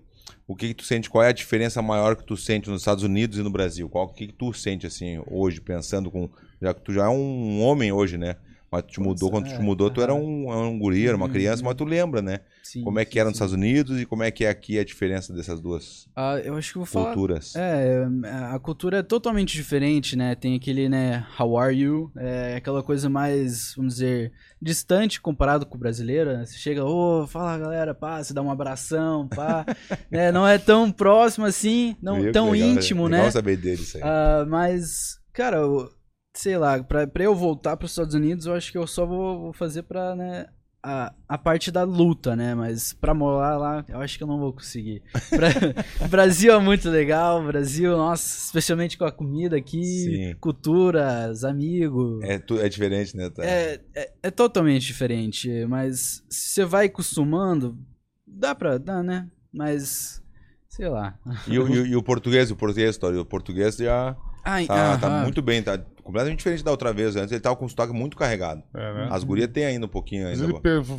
O 0.51 0.55
que 0.55 0.67
que 0.67 0.73
tu 0.73 0.83
sente? 0.83 1.09
Qual 1.09 1.23
é 1.23 1.29
a 1.29 1.31
diferença 1.31 1.81
maior 1.81 2.13
que 2.13 2.25
tu 2.25 2.35
sente 2.35 2.69
nos 2.69 2.81
Estados 2.81 3.05
Unidos 3.05 3.37
e 3.37 3.41
no 3.41 3.49
Brasil? 3.49 3.87
Qual 3.87 4.03
o 4.03 4.09
que 4.09 4.27
que 4.27 4.33
tu 4.33 4.51
sente 4.51 4.85
assim 4.85 5.23
hoje 5.25 5.61
pensando 5.61 6.11
com 6.11 6.29
já 6.61 6.73
que 6.73 6.81
tu 6.81 6.91
já 6.91 7.05
é 7.05 7.07
um 7.07 7.61
homem 7.61 7.93
hoje, 7.93 8.17
né? 8.17 8.35
Mas 8.72 8.84
tu 8.84 8.89
te 8.93 8.99
mudou, 9.01 9.30
quando 9.32 9.45
tu 9.47 9.53
te 9.53 9.61
é, 9.61 9.61
mudou, 9.61 9.91
tu 9.91 10.01
era 10.01 10.13
um, 10.13 10.49
um 10.51 10.80
guri, 10.80 11.07
era 11.07 11.17
uma 11.17 11.28
Uhum, 11.28 11.30
criança, 11.30 11.63
mas 11.63 11.76
tu 11.76 11.84
lembra, 11.86 12.22
né? 12.22 12.39
Sim, 12.63 12.82
como 12.84 12.99
é 12.99 13.05
que 13.05 13.19
era 13.19 13.30
nos 13.30 13.36
sim. 13.36 13.38
Estados 13.38 13.53
Unidos 13.53 13.99
e 14.01 14.05
como 14.05 14.24
é 14.24 14.32
que 14.32 14.45
é 14.45 14.49
aqui 14.49 14.80
a 14.80 14.84
diferença 14.86 15.34
dessas 15.34 15.59
duas 15.61 16.07
Ah, 16.15 16.38
eu 16.43 16.55
acho 16.55 16.72
que 16.74 16.78
vou 16.78 16.86
falar. 16.86 17.13
culturas. 17.13 17.53
É, 17.53 18.05
a 18.53 18.59
cultura 18.59 18.99
é 18.99 19.03
totalmente 19.03 19.53
diferente, 19.53 20.15
né? 20.15 20.36
Tem 20.36 20.55
aquele, 20.55 20.88
né, 20.89 21.26
how 21.39 21.57
are 21.57 21.76
you? 21.76 22.11
É 22.17 22.55
aquela 22.55 22.82
coisa 22.84 23.09
mais, 23.09 23.74
vamos 23.76 23.95
dizer, 23.95 24.32
distante 24.61 25.19
comparado 25.22 25.65
com 25.65 25.76
o 25.76 25.80
brasileiro, 25.80 26.32
né? 26.38 26.45
Você 26.45 26.57
chega, 26.57 26.86
ô, 26.86 27.28
fala 27.28 27.57
galera, 27.57 27.93
pá, 27.93 28.24
você 28.24 28.34
dá 28.34 28.41
um 28.41 28.51
abração, 28.51 29.28
pá. 29.30 29.65
né? 30.11 30.32
Não 30.32 30.47
é 30.47 30.57
tão 30.57 30.91
próximo 30.91 31.45
assim, 31.45 31.95
não 32.01 32.22
Viu? 32.22 32.32
tão 32.32 32.51
Legal, 32.51 32.74
íntimo, 32.76 33.07
legal 33.07 33.09
né? 33.26 33.32
saber 33.32 33.57
dele 33.57 33.82
isso 33.84 33.97
aí. 33.97 34.03
Ah, 34.03 34.45
mas, 34.47 35.19
cara, 35.34 35.57
eu- 35.57 35.89
sei 36.34 36.57
lá, 36.57 36.82
pra, 36.84 37.05
pra 37.07 37.23
eu 37.23 37.36
voltar 37.36 37.77
pros 37.77 37.91
Estados 37.91 38.15
Unidos, 38.15 38.45
eu 38.45 38.53
acho 38.53 38.71
que 38.71 38.77
eu 38.77 38.88
só 38.88 39.05
vou, 39.05 39.39
vou 39.41 39.53
fazer 39.53 39.84
pra, 39.84 40.15
né, 40.15 40.47
a, 40.84 41.13
a 41.27 41.38
parte 41.38 41.69
da 41.71 41.84
luta, 41.84 42.36
né? 42.36 42.55
Mas 42.55 42.93
pra 42.93 43.13
morar 43.13 43.57
lá, 43.57 43.86
eu 43.88 43.99
acho 43.99 44.17
que 44.17 44.23
eu 44.23 44.27
não 44.27 44.39
vou 44.39 44.51
conseguir. 44.53 45.03
Pra- 45.29 46.07
Brasil 46.07 46.53
é 46.53 46.59
muito 46.59 46.89
legal, 46.89 47.43
Brasil, 47.45 47.95
nossa, 47.95 48.45
especialmente 48.45 48.97
com 48.97 49.05
a 49.05 49.11
comida 49.11 49.57
aqui, 49.57 49.84
Sim. 49.84 50.36
culturas, 50.39 51.43
amigos. 51.43 52.23
É, 52.23 52.41
é 52.65 52.69
diferente, 52.69 53.15
né? 53.15 53.29
Tá? 53.29 53.43
É, 53.45 53.79
é, 53.95 54.11
é 54.23 54.32
totalmente 54.32 54.84
diferente, 54.86 55.49
mas 55.67 56.23
se 56.29 56.49
você 56.49 56.65
vai 56.65 56.86
acostumando, 56.88 57.77
dá 58.25 58.55
pra, 58.55 58.77
dá, 58.77 59.03
né? 59.03 59.29
Mas, 59.53 60.23
sei 60.69 60.88
lá. 60.89 61.19
E, 61.47 61.59
o- 61.59 61.67
e 61.67 61.79
o- 61.79 61.86
e 61.91 61.95
o 61.95 62.01
português, 62.01 62.49
o 62.49 62.55
português, 62.55 62.97
o 62.97 63.25
português 63.25 63.75
já 63.75 64.15
Ai, 64.43 64.65
tá, 64.65 64.97
tá 64.97 65.09
muito 65.23 65.41
bem, 65.41 65.61
tá 65.61 65.77
completamente 66.03 66.39
diferente 66.39 66.63
da 66.63 66.71
outra 66.71 66.91
vez. 66.91 67.15
Antes 67.15 67.31
ele 67.31 67.39
tava 67.41 67.55
com 67.55 67.65
o 67.65 67.69
sotaque 67.69 67.93
muito 67.93 68.17
carregado. 68.17 68.63
É, 68.73 68.93
né? 68.93 69.07
As 69.11 69.23
gurias 69.23 69.49
tem 69.51 69.65
ainda 69.65 69.85
um 69.85 69.89
pouquinho 69.89 70.27
ainda. 70.27 70.43
ele, 70.43 70.53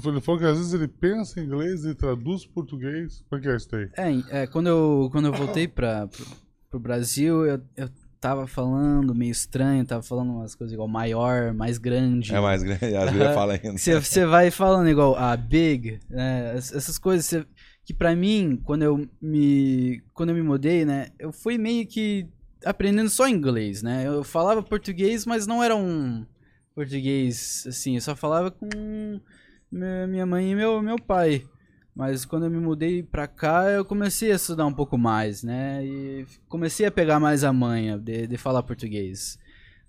ele 0.07 0.21
falou 0.21 0.39
que 0.41 0.47
às 0.47 0.57
vezes 0.59 0.73
ele 0.73 0.87
pensa 0.89 1.41
em 1.41 1.45
inglês 1.45 1.85
e 1.85 1.95
traduz 1.95 2.47
português. 2.47 3.25
Como 3.29 3.41
é 3.41 3.43
que 3.43 3.49
é 3.51 3.57
isso 3.57 3.75
aí? 3.77 3.89
É, 4.31 4.43
é, 4.43 4.47
quando, 4.47 4.69
eu, 4.69 5.09
quando 5.11 5.27
eu 5.27 5.33
voltei 5.33 5.67
pra, 5.67 6.07
pro, 6.07 6.25
pro 6.71 6.81
Brasil, 6.81 7.45
eu, 7.45 7.61
eu 7.77 7.89
tava 8.21 8.47
falando 8.47 9.13
meio 9.15 9.33
estranho, 9.33 9.85
tava 9.85 10.03
falando 10.03 10.31
umas 10.31 10.55
coisas 10.55 10.73
igual 10.73 10.87
maior, 10.87 11.53
mais 11.53 11.77
grande. 11.79 12.33
É 12.33 12.41
mais 12.41 12.63
grande, 12.63 12.95
as 12.95 13.11
gurias 13.11 13.27
Aham. 13.27 13.35
falam 13.35 13.59
ainda. 13.61 13.77
Você, 13.79 14.01
você 14.01 14.25
vai 14.25 14.51
falando 14.53 14.89
igual 14.89 15.17
a 15.17 15.37
big, 15.37 15.99
né? 16.09 16.55
es- 16.57 16.73
Essas 16.73 16.99
coisas 16.99 17.27
você- 17.27 17.45
que 17.85 17.93
pra 17.93 18.15
mim, 18.15 18.61
quando 18.63 18.83
eu 18.83 19.05
me 19.21 20.01
quando 20.15 20.29
eu 20.29 20.37
me 20.37 20.43
mudei, 20.43 20.85
né, 20.85 21.09
eu 21.19 21.33
fui 21.33 21.59
meio 21.59 21.85
que 21.85 22.29
aprendendo 22.65 23.11
só 23.11 23.29
inglês, 23.29 23.83
né? 23.83 24.07
Eu 24.07 24.23
falava 24.25 24.63
português, 24.63 25.27
mas 25.27 25.47
não 25.47 25.63
era 25.63 25.75
um 25.77 26.27
português 26.75 27.65
assim, 27.67 27.97
eu 27.97 28.01
só 28.01 28.17
falava 28.17 28.51
com 28.51 28.69
mi- 29.71 30.07
minha 30.09 30.27
mãe 30.27 30.53
e 30.53 30.55
meu 30.55 30.83
meu 30.83 30.97
pai. 30.99 31.45
Mas 31.95 32.25
quando 32.25 32.47
eu 32.47 32.51
me 32.51 32.59
mudei 32.59 33.03
pra 33.03 33.27
cá, 33.29 33.69
eu 33.71 33.85
comecei 33.85 34.33
a 34.33 34.37
estudar 34.37 34.65
um 34.67 34.73
pouco 34.73 34.97
mais, 34.97 35.43
né? 35.43 35.85
E 35.85 36.27
comecei 36.49 36.87
a 36.87 36.91
pegar 36.91 37.21
mais 37.21 37.45
a 37.45 37.53
manha 37.53 37.99
de, 37.99 38.27
de 38.27 38.37
falar 38.39 38.63
português. 38.63 39.39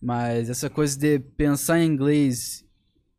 Mas 0.02 0.50
essa 0.50 0.70
coisa 0.70 1.00
de 1.00 1.20
pensar 1.20 1.80
em 1.80 1.88
inglês 1.88 2.66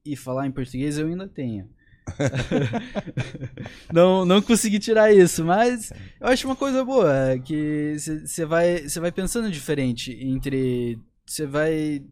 e 0.05 0.15
falar 0.17 0.47
em 0.47 0.53
português 0.53 0.99
eu 0.99 1.07
ainda 1.07 1.27
tenho. 1.27 1.67
não, 3.93 4.25
não 4.25 4.43
consegui 4.43 4.79
tirar 4.79 5.13
isso, 5.13 5.45
mas 5.45 5.93
eu 6.21 6.29
acho 6.29 6.47
uma 6.47 6.57
coisa 6.57 6.85
boa, 6.85 7.31
é 7.31 7.39
que 7.39 7.97
você 7.99 8.45
vai, 8.45 8.89
cê 8.89 9.01
vai 9.01 9.13
pensando 9.13 9.51
diferente 9.51 10.13
entre. 10.21 10.99
Você 11.27 11.47
vai. 11.47 12.03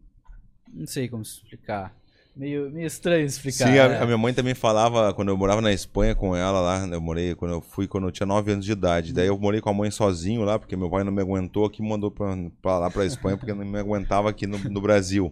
Não 0.73 0.87
sei 0.87 1.07
como 1.07 1.21
explicar. 1.21 1.95
Meio, 2.35 2.71
meio 2.71 2.87
estranho 2.87 3.27
explicar. 3.27 3.67
Sim, 3.67 3.77
a, 3.77 3.89
né? 3.89 3.99
a 3.99 4.05
minha 4.05 4.17
mãe 4.17 4.33
também 4.33 4.55
falava, 4.55 5.13
quando 5.13 5.29
eu 5.29 5.37
morava 5.37 5.61
na 5.61 5.71
Espanha 5.71 6.15
com 6.15 6.35
ela 6.35 6.59
lá, 6.61 6.87
eu 6.87 6.99
morei, 6.99 7.35
quando 7.35 7.51
eu 7.51 7.61
fui, 7.61 7.87
quando 7.87 8.07
eu 8.07 8.11
tinha 8.11 8.25
9 8.25 8.53
anos 8.53 8.65
de 8.65 8.71
idade. 8.71 9.13
Daí 9.13 9.27
eu 9.27 9.37
morei 9.37 9.61
com 9.61 9.69
a 9.69 9.73
mãe 9.73 9.91
sozinho 9.91 10.41
lá, 10.41 10.57
porque 10.57 10.75
meu 10.75 10.89
pai 10.89 11.03
não 11.03 11.11
me 11.11 11.21
aguentou 11.21 11.65
aqui, 11.65 11.83
me 11.83 11.89
mandou 11.89 12.09
pra, 12.09 12.35
pra 12.59 12.79
lá 12.79 12.89
pra 12.89 13.05
Espanha, 13.05 13.37
porque 13.37 13.53
não 13.53 13.63
me 13.63 13.77
aguentava 13.77 14.31
aqui 14.31 14.47
no, 14.47 14.57
no 14.57 14.81
Brasil. 14.81 15.31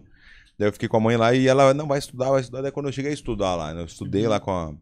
Daí 0.62 0.68
eu 0.68 0.72
fiquei 0.72 0.88
com 0.88 0.96
a 0.96 1.00
mãe 1.00 1.16
lá 1.16 1.34
e 1.34 1.48
ela, 1.48 1.74
não, 1.74 1.88
vai 1.88 1.98
estudar, 1.98 2.30
vai 2.30 2.40
estudar. 2.40 2.62
Daí 2.62 2.70
quando 2.70 2.86
eu 2.86 2.92
cheguei 2.92 3.10
a 3.10 3.14
estudar 3.14 3.56
lá, 3.56 3.72
eu 3.72 3.84
estudei 3.84 4.28
lá 4.28 4.38
com 4.38 4.52
a, 4.52 4.72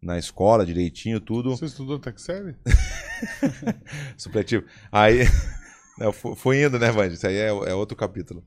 na 0.00 0.16
escola, 0.18 0.64
direitinho, 0.64 1.18
tudo. 1.18 1.50
Você 1.50 1.64
estudou 1.64 1.98
Texere? 1.98 2.54
Supletivo. 4.16 4.64
Aí. 4.92 5.20
Eu 5.98 6.12
fu- 6.12 6.34
fui 6.36 6.62
indo, 6.62 6.78
né, 6.78 6.90
Vandy? 6.92 7.14
Isso 7.14 7.26
aí 7.26 7.36
é, 7.36 7.48
é 7.48 7.74
outro 7.74 7.96
capítulo. 7.96 8.44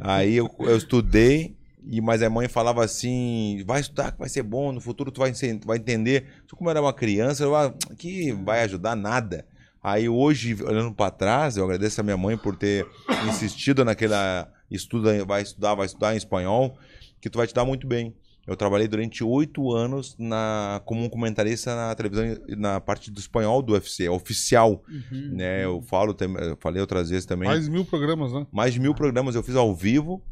Aí 0.00 0.34
eu, 0.34 0.50
eu 0.58 0.76
estudei, 0.76 1.56
e, 1.84 2.00
mas 2.00 2.20
a 2.20 2.28
mãe 2.28 2.48
falava 2.48 2.84
assim: 2.84 3.62
vai 3.64 3.80
estudar, 3.80 4.10
que 4.10 4.18
vai 4.18 4.28
ser 4.28 4.42
bom, 4.42 4.72
no 4.72 4.80
futuro 4.80 5.12
tu 5.12 5.20
vai, 5.20 5.32
vai 5.64 5.78
entender. 5.78 6.26
Só 6.48 6.56
como 6.56 6.68
eu 6.68 6.72
era 6.72 6.82
uma 6.82 6.92
criança, 6.92 7.44
eu 7.44 7.54
ah, 7.54 7.72
que 7.96 8.32
vai 8.32 8.64
ajudar 8.64 8.96
nada. 8.96 9.46
Aí 9.80 10.08
hoje, 10.08 10.60
olhando 10.64 10.92
para 10.92 11.12
trás, 11.12 11.56
eu 11.56 11.62
agradeço 11.62 12.00
a 12.00 12.02
minha 12.02 12.16
mãe 12.16 12.36
por 12.36 12.56
ter 12.56 12.84
insistido 13.28 13.84
naquela 13.84 14.52
estuda, 14.70 15.24
vai 15.24 15.42
estudar, 15.42 15.74
vai 15.74 15.86
estudar 15.86 16.14
em 16.14 16.16
espanhol, 16.16 16.76
que 17.20 17.28
tu 17.30 17.38
vai 17.38 17.46
te 17.46 17.54
dar 17.54 17.64
muito 17.64 17.86
bem. 17.86 18.14
Eu 18.46 18.56
trabalhei 18.56 18.88
durante 18.88 19.22
oito 19.22 19.70
anos 19.72 20.16
na, 20.18 20.80
como 20.84 21.04
um 21.04 21.08
comentarista 21.08 21.76
na 21.76 21.94
televisão, 21.94 22.24
na 22.56 22.80
parte 22.80 23.10
do 23.10 23.20
espanhol 23.20 23.62
do 23.62 23.74
UFC, 23.74 24.08
oficial 24.08 24.82
Uhum. 24.88 25.30
né? 25.34 25.64
Eu 25.64 25.82
falo, 25.82 26.14
tem- 26.14 26.34
eu 26.34 26.56
falei 26.58 26.80
outras 26.80 27.10
vezes 27.10 27.26
também. 27.26 27.48
Mais 27.48 27.64
de 27.66 27.70
mil 27.70 27.84
programas, 27.84 28.32
né? 28.32 28.46
Mais 28.50 28.72
de 28.72 28.80
mil 28.80 28.94
programas 28.94 29.34
eu 29.34 29.42
fiz 29.42 29.54
ao 29.54 29.74
vivo 29.74 30.22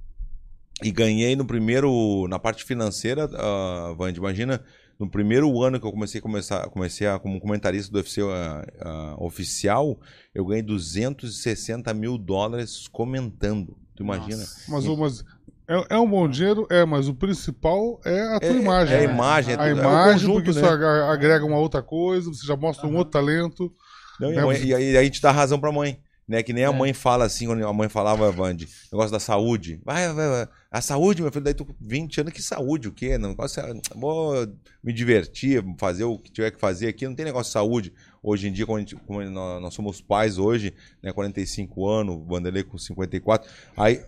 e 0.83 0.91
ganhei 0.91 1.37
no 1.37 1.45
primeiro, 1.45 2.27
na 2.29 2.39
parte 2.39 2.65
financeira, 2.65 3.27
uh, 3.27 3.95
Vand, 3.95 4.15
imagina, 4.17 4.65
no 4.99 5.09
primeiro 5.09 5.63
ano 5.63 5.79
que 5.79 5.87
eu 5.87 5.93
comecei 5.93 6.19
a 6.19 6.23
começar, 6.23 6.69
comecei 6.71 7.07
a, 7.07 7.19
como 7.19 7.39
comentarista 7.39 7.93
do 7.93 7.97
UFC 7.99 8.21
ah, 8.23 8.67
ah, 8.81 9.17
oficial, 9.19 10.01
eu 10.35 10.45
ganhei 10.45 10.63
260 10.63 11.93
mil 11.95 12.17
dólares 12.19 12.89
comentando. 12.89 13.77
Tu 13.99 14.05
imagina? 14.05 14.37
Nossa. 14.39 14.65
Mas, 14.69 14.87
o- 14.87 14.97
mas 14.97 15.25
é, 15.69 15.97
é 15.97 15.99
um 15.99 16.09
bom 16.09 16.29
dinheiro, 16.29 16.67
é, 16.71 16.85
mas 16.85 17.09
o 17.09 17.15
principal 17.15 18.01
é 18.05 18.21
a 18.37 18.39
tua 18.41 18.49
É- 18.51 18.57
imagem. 18.57 18.95
É 18.95 19.05
a 19.05 19.07
né? 19.09 19.13
imagem, 19.13 19.53
é, 19.53 19.55
a 19.57 19.59
tudo- 19.59 19.69
é 19.69 19.75
o 19.75 19.79
imagem, 19.79 20.13
conjunto, 20.15 20.35
porque 20.37 20.51
isso 20.51 20.63
né? 20.63 20.69
aga- 20.69 21.13
agrega 21.13 21.45
uma 21.45 21.59
outra 21.59 21.83
coisa, 21.83 22.29
você 22.33 22.47
já 22.47 22.57
mostra 22.57 22.87
um 22.87 22.95
outro 22.97 23.11
talento. 23.11 23.73
Não, 24.21 24.33
e, 24.33 24.37
né, 24.37 24.43
a 24.43 24.59
e 24.59 24.75
aí 24.75 24.97
a 24.97 25.03
gente 25.03 25.21
dá 25.21 25.33
razão 25.33 25.59
pra 25.59 25.73
mãe. 25.73 25.99
Né? 26.29 26.43
Que 26.43 26.53
nem 26.53 26.63
a 26.63 26.69
É. 26.69 26.73
mãe 26.73 26.93
fala 26.93 27.25
assim, 27.25 27.47
quando 27.47 27.67
a 27.67 27.73
mãe 27.73 27.89
falava, 27.89 28.31
Vande, 28.31 28.69
negócio 28.93 29.11
da 29.11 29.19
saúde. 29.19 29.81
Vai, 29.83 30.13
vai, 30.13 30.29
vai. 30.29 30.49
A 30.71 30.81
saúde, 30.83 31.23
meu 31.23 31.33
filho, 31.33 31.43
daí 31.43 31.55
tu 31.55 31.65
com 31.65 31.75
20 31.81 32.21
anos, 32.21 32.35
que 32.35 32.43
saúde, 32.43 32.87
o 32.87 32.93
quê? 32.93 33.17
Não, 33.17 33.31
negócio 33.31 33.63
é- 33.63 33.73
vou 33.97 34.47
me 34.85 34.93
divertir, 34.93 35.65
fazer 35.79 36.05
o 36.05 36.19
que 36.19 36.31
tiver 36.31 36.51
que 36.51 36.61
fazer 36.61 36.89
aqui, 36.89 37.07
não 37.09 37.15
tem 37.15 37.25
negócio 37.25 37.49
de 37.49 37.53
saúde. 37.55 37.95
Hoje 38.23 38.49
em 38.49 38.53
dia, 38.53 38.67
como, 38.67 38.79
a 38.79 38.81
gente- 38.81 38.97
nós, 39.31 39.73
somos 39.75 40.01
pais 40.01 40.39
hoje, 40.39 40.75
né, 41.03 41.13
45 41.13 41.87
anos, 41.89 42.17
o 42.17 42.25
Vanderlei 42.25 42.63
com 42.65 42.77
54, 42.77 43.49
aí 43.77 44.03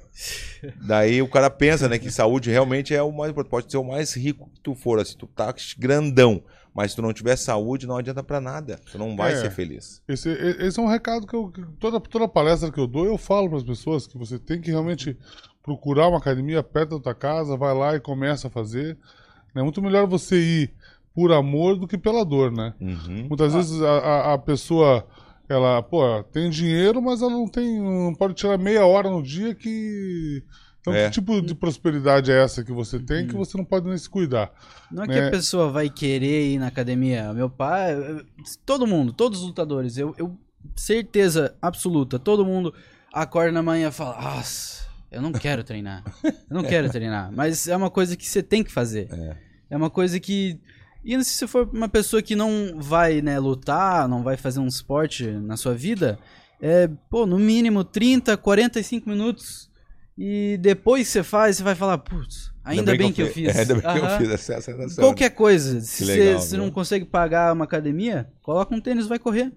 daí 0.86 1.22
o 1.22 1.28
cara 1.28 1.48
pensa, 1.50 1.88
né, 1.88 1.98
que 1.98 2.10
saúde 2.10 2.50
realmente 2.50 2.94
é 2.94 3.02
o 3.02 3.12
mais 3.12 3.30
importante, 3.30 3.50
pode 3.50 3.70
ser 3.70 3.78
o 3.78 3.84
mais 3.84 4.14
rico 4.14 4.50
que 4.54 4.60
tu 4.60 4.74
for, 4.74 4.98
assim, 4.98 5.16
tu 5.16 5.26
tá 5.26 5.54
grandão, 5.78 6.42
mas 6.74 6.90
se 6.90 6.96
tu 6.96 7.02
não 7.02 7.12
tiver 7.12 7.36
saúde, 7.36 7.86
não 7.86 7.96
adianta 7.96 8.22
pra 8.22 8.40
nada, 8.40 8.78
tu 8.90 8.98
não 8.98 9.16
vai 9.16 9.32
É. 9.32 9.36
ser 9.36 9.50
feliz. 9.50 10.02
Esse, 10.08 10.28
esse 10.30 10.78
é 10.78 10.82
um 10.82 10.86
recado 10.88 11.26
que 11.26 11.34
eu. 11.34 11.52
Toda, 11.78 12.00
toda 12.00 12.28
palestra 12.28 12.70
que 12.70 12.78
eu 12.78 12.86
dou, 12.86 13.06
eu 13.06 13.18
falo 13.18 13.48
para 13.48 13.58
as 13.58 13.64
pessoas 13.64 14.06
que 14.06 14.16
você 14.18 14.38
tem 14.38 14.60
que 14.60 14.70
realmente 14.70 15.16
procurar 15.62 16.08
uma 16.08 16.18
academia 16.18 16.62
perto 16.62 16.96
da 16.96 17.02
tua 17.02 17.14
casa, 17.14 17.56
vai 17.56 17.74
lá 17.74 17.94
e 17.96 18.00
começa 18.00 18.48
a 18.48 18.50
fazer. 18.50 18.96
É 19.54 19.62
muito 19.62 19.82
melhor 19.82 20.06
você 20.06 20.36
ir 20.36 20.70
por 21.14 21.32
amor 21.32 21.76
do 21.76 21.86
que 21.86 21.98
pela 21.98 22.24
dor, 22.24 22.50
né? 22.52 22.74
Uhum. 22.80 23.26
Muitas 23.28 23.52
vezes 23.54 23.80
a, 23.82 23.90
a, 23.98 24.34
a 24.34 24.38
pessoa, 24.38 25.06
ela, 25.48 25.82
pô, 25.82 26.22
tem 26.24 26.48
dinheiro, 26.50 27.02
mas 27.02 27.20
ela 27.22 27.30
não 27.30 27.48
tem, 27.48 27.80
não 27.80 28.14
pode 28.14 28.34
tirar 28.34 28.56
meia 28.58 28.84
hora 28.86 29.10
no 29.10 29.22
dia 29.22 29.54
que. 29.54 30.42
Então, 30.80 30.94
É. 30.94 31.04
que 31.06 31.10
tipo 31.10 31.42
de 31.42 31.54
prosperidade 31.54 32.32
é 32.32 32.42
essa 32.42 32.64
que 32.64 32.72
você 32.72 32.98
tem 32.98 33.26
que 33.26 33.34
você 33.34 33.54
não 33.58 33.66
pode 33.66 33.86
nem 33.86 33.98
se 33.98 34.08
cuidar? 34.08 34.50
Não 34.90 35.02
é 35.04 35.06
que 35.06 35.12
né? 35.20 35.28
a 35.28 35.30
pessoa 35.30 35.68
vai 35.70 35.90
querer 35.90 36.52
ir 36.54 36.58
na 36.58 36.68
academia. 36.68 37.34
Meu 37.34 37.50
pai, 37.50 37.92
eu- 37.94 38.24
todo 38.64 38.86
mundo, 38.86 39.12
todos 39.12 39.40
os 39.40 39.46
lutadores, 39.46 39.98
eu, 39.98 40.14
eu 40.16 40.34
certeza 40.74 41.54
absoluta, 41.60 42.18
todo 42.18 42.44
mundo 42.46 42.72
acorda 43.12 43.52
na 43.52 43.62
manhã 43.62 43.88
e 43.88 43.92
fala: 43.92 44.20
Nossa, 44.22 44.86
eu 45.10 45.20
não 45.20 45.32
quero 45.32 45.62
treinar. 45.62 46.02
Eu 46.24 46.32
não 46.48 46.62
quero 46.62 46.88
treinar. 46.90 47.30
Mas 47.30 47.68
é 47.68 47.76
uma 47.76 47.90
coisa 47.90 48.16
que 48.16 48.26
você 48.26 48.42
tem 48.42 48.64
que 48.64 48.72
fazer. 48.72 49.08
É. 49.12 49.36
É 49.70 49.76
uma 49.76 49.90
coisa 49.90 50.18
que. 50.18 50.58
E 51.04 51.22
se 51.24 51.32
você 51.34 51.46
for 51.46 51.68
uma 51.72 51.88
pessoa 51.88 52.20
que 52.22 52.36
não 52.36 52.74
vai, 52.76 53.20
né, 53.22 53.38
lutar, 53.38 54.06
não 54.08 54.22
vai 54.22 54.36
fazer 54.36 54.60
um 54.60 54.66
esporte 54.66 55.26
na 55.26 55.56
sua 55.56 55.74
vida, 55.74 56.18
é, 56.60 56.88
pô, 57.08 57.24
no 57.26 57.38
mínimo 57.38 57.82
30, 57.84 58.36
45 58.36 59.08
minutos. 59.08 59.70
E 60.18 60.58
depois 60.60 61.08
você 61.08 61.22
faz, 61.22 61.56
você 61.56 61.62
vai 61.62 61.74
falar, 61.74 61.96
putz, 61.98 62.52
ainda, 62.62 62.92
bem, 62.98 63.12
que 63.12 63.22
eu, 63.22 63.26
fi- 63.28 63.46
fiz. 63.46 63.56
É, 63.56 63.60
ainda 63.62 63.74
bem 63.74 63.82
que 63.82 63.88
eu 63.88 64.18
fiz 64.18 64.30
essa 64.30 64.52
essa. 64.54 64.72
Qualquer 65.00 65.30
coisa. 65.30 65.80
Se 65.80 66.04
você 66.38 66.56
não 66.58 66.70
consegue 66.70 67.06
pagar 67.06 67.54
uma 67.54 67.64
academia, 67.64 68.30
coloca 68.42 68.74
um 68.74 68.80
tênis 68.80 69.06
e 69.06 69.08
vai 69.08 69.18
correr. 69.18 69.50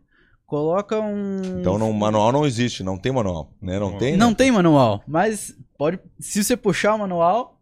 Coloca 0.54 1.00
um. 1.00 1.42
Então 1.60 1.80
não, 1.80 1.92
manual 1.92 2.32
não 2.32 2.46
existe, 2.46 2.84
não 2.84 2.96
tem 2.96 3.12
manual, 3.12 3.52
né? 3.60 3.80
Não 3.80 3.98
tem? 3.98 4.16
Não 4.16 4.30
né? 4.30 4.36
tem 4.36 4.52
manual, 4.52 5.04
mas 5.08 5.56
pode. 5.76 6.00
Se 6.20 6.44
você 6.44 6.56
puxar 6.56 6.94
o 6.94 7.00
manual, 7.00 7.60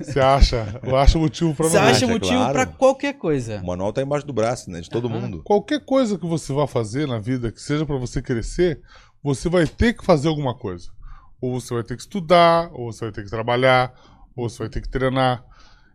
Você 0.00 0.20
acha? 0.20 0.78
Eu 0.84 0.96
acho 0.96 1.18
motivo 1.18 1.52
pra 1.52 1.68
você 1.68 1.80
não 1.80 1.88
acha 1.88 2.04
é 2.04 2.08
motivo 2.08 2.36
claro. 2.36 2.52
pra 2.52 2.66
qualquer 2.66 3.14
coisa. 3.14 3.60
O 3.60 3.66
manual 3.66 3.92
tá 3.92 4.02
embaixo 4.02 4.24
do 4.24 4.32
braço, 4.32 4.70
né? 4.70 4.80
De 4.80 4.88
todo 4.88 5.08
Aham. 5.08 5.20
mundo. 5.20 5.42
Qualquer 5.42 5.84
coisa 5.84 6.16
que 6.16 6.26
você 6.26 6.52
vá 6.52 6.66
fazer 6.68 7.08
na 7.08 7.18
vida, 7.18 7.50
que 7.50 7.60
seja 7.60 7.84
pra 7.84 7.96
você 7.96 8.22
crescer, 8.22 8.80
você 9.20 9.48
vai 9.48 9.66
ter 9.66 9.94
que 9.94 10.04
fazer 10.04 10.28
alguma 10.28 10.54
coisa. 10.54 10.90
Ou 11.40 11.60
você 11.60 11.74
vai 11.74 11.82
ter 11.82 11.96
que 11.96 12.02
estudar, 12.02 12.70
ou 12.72 12.92
você 12.92 13.06
vai 13.06 13.12
ter 13.12 13.24
que 13.24 13.30
trabalhar, 13.30 13.92
ou 14.36 14.48
você 14.48 14.58
vai 14.58 14.68
ter 14.68 14.80
que 14.80 14.88
treinar. 14.88 15.44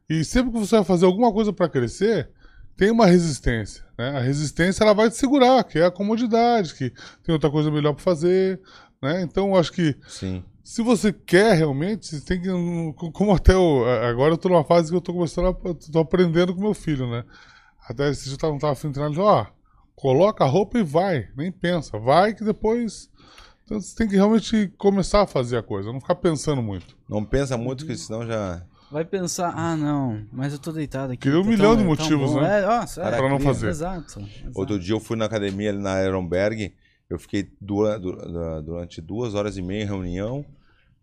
E 0.10 0.26
sempre 0.26 0.52
que 0.52 0.60
você 0.60 0.76
vai 0.76 0.84
fazer 0.84 1.06
alguma 1.06 1.32
coisa 1.32 1.54
pra 1.54 1.70
crescer, 1.70 2.30
tem 2.76 2.92
uma 2.92 3.06
resistência. 3.06 3.86
Né? 4.04 4.18
A 4.18 4.20
resistência 4.20 4.84
ela 4.84 4.94
vai 4.94 5.10
te 5.10 5.16
segurar, 5.16 5.64
que 5.64 5.80
é 5.80 5.86
a 5.86 5.92
comodidade, 5.92 6.76
que 6.76 6.90
tem 7.24 7.32
outra 7.32 7.50
coisa 7.50 7.72
melhor 7.72 7.94
pra 7.94 8.04
fazer. 8.04 8.60
Né? 9.02 9.22
Então, 9.22 9.50
eu 9.50 9.56
acho 9.56 9.72
que 9.72 9.96
Sim. 10.08 10.44
se 10.62 10.82
você 10.82 11.14
quer 11.14 11.56
realmente, 11.56 12.08
você 12.08 12.22
tem 12.22 12.42
que. 12.42 12.50
Como 13.12 13.34
até 13.34 13.56
o. 13.56 13.86
Agora 13.86 14.34
eu 14.34 14.38
tô 14.38 14.50
numa 14.50 14.66
fase 14.66 14.90
que 14.90 14.98
eu 14.98 15.02
tô 15.02 15.14
começando 15.14 15.48
a. 15.48 15.54
tô 15.92 16.00
aprendendo 16.00 16.54
com 16.54 16.62
meu 16.62 16.74
filho, 16.74 17.10
né? 17.10 17.24
Até 17.88 18.10
esse 18.10 18.28
dia 18.28 18.38
eu 18.42 18.50
não 18.50 18.60
tava 18.60 18.74
afim 18.74 18.90
de 18.90 18.96
treinar, 18.96 19.20
ó, 19.20 19.46
coloca 19.96 20.44
a 20.44 20.48
roupa 20.48 20.80
e 20.80 20.84
vai, 20.84 21.30
nem 21.36 21.52
pensa. 21.52 21.98
Vai 21.98 22.34
que 22.34 22.44
depois. 22.44 23.10
Então 23.64 23.80
você 23.80 23.96
tem 23.96 24.08
que 24.08 24.16
realmente 24.16 24.74
começar 24.78 25.22
a 25.22 25.28
fazer 25.28 25.58
a 25.58 25.64
coisa, 25.64 25.92
não 25.92 26.02
ficar 26.02 26.16
pensando 26.16 26.62
muito. 26.62 26.98
Não 27.08 27.24
pensa 27.24 27.58
muito, 27.58 27.86
que 27.86 27.96
senão 27.96 28.26
já. 28.26 28.66
Vai 28.94 29.04
pensar, 29.06 29.52
ah, 29.56 29.76
não, 29.76 30.24
mas 30.32 30.54
eu 30.54 30.60
tô 30.60 30.72
deitado 30.72 31.14
aqui. 31.14 31.22
Cria 31.24 31.40
um 31.40 31.44
tá 31.44 31.50
milhão 31.50 31.72
tão- 31.72 31.78
de 31.78 31.84
motivos, 31.84 32.32
bom. 32.32 32.42
né? 32.42 32.60
É, 32.62 32.66
nossa, 32.66 33.02
é. 33.02 33.18
Pra 33.18 33.28
não 33.28 33.40
fazer. 33.40 33.70
Exato. 33.70 34.20
exato. 34.20 34.52
Outro 34.54 34.78
dia 34.80 34.94
eu 34.94 35.00
fui 35.00 35.18
na 35.18 35.26
academia 35.26 35.72
ali 35.72 35.80
na 35.80 36.04
Ironberg, 36.04 36.72
eu 37.10 37.18
fiquei 37.18 37.50
dura- 37.60 38.00
du- 38.00 38.16
du- 38.16 38.62
durante 38.62 39.02
duas 39.02 39.34
horas 39.34 39.58
e 39.58 39.62
meia 39.64 39.82
em 39.84 39.88
reunião. 39.88 40.46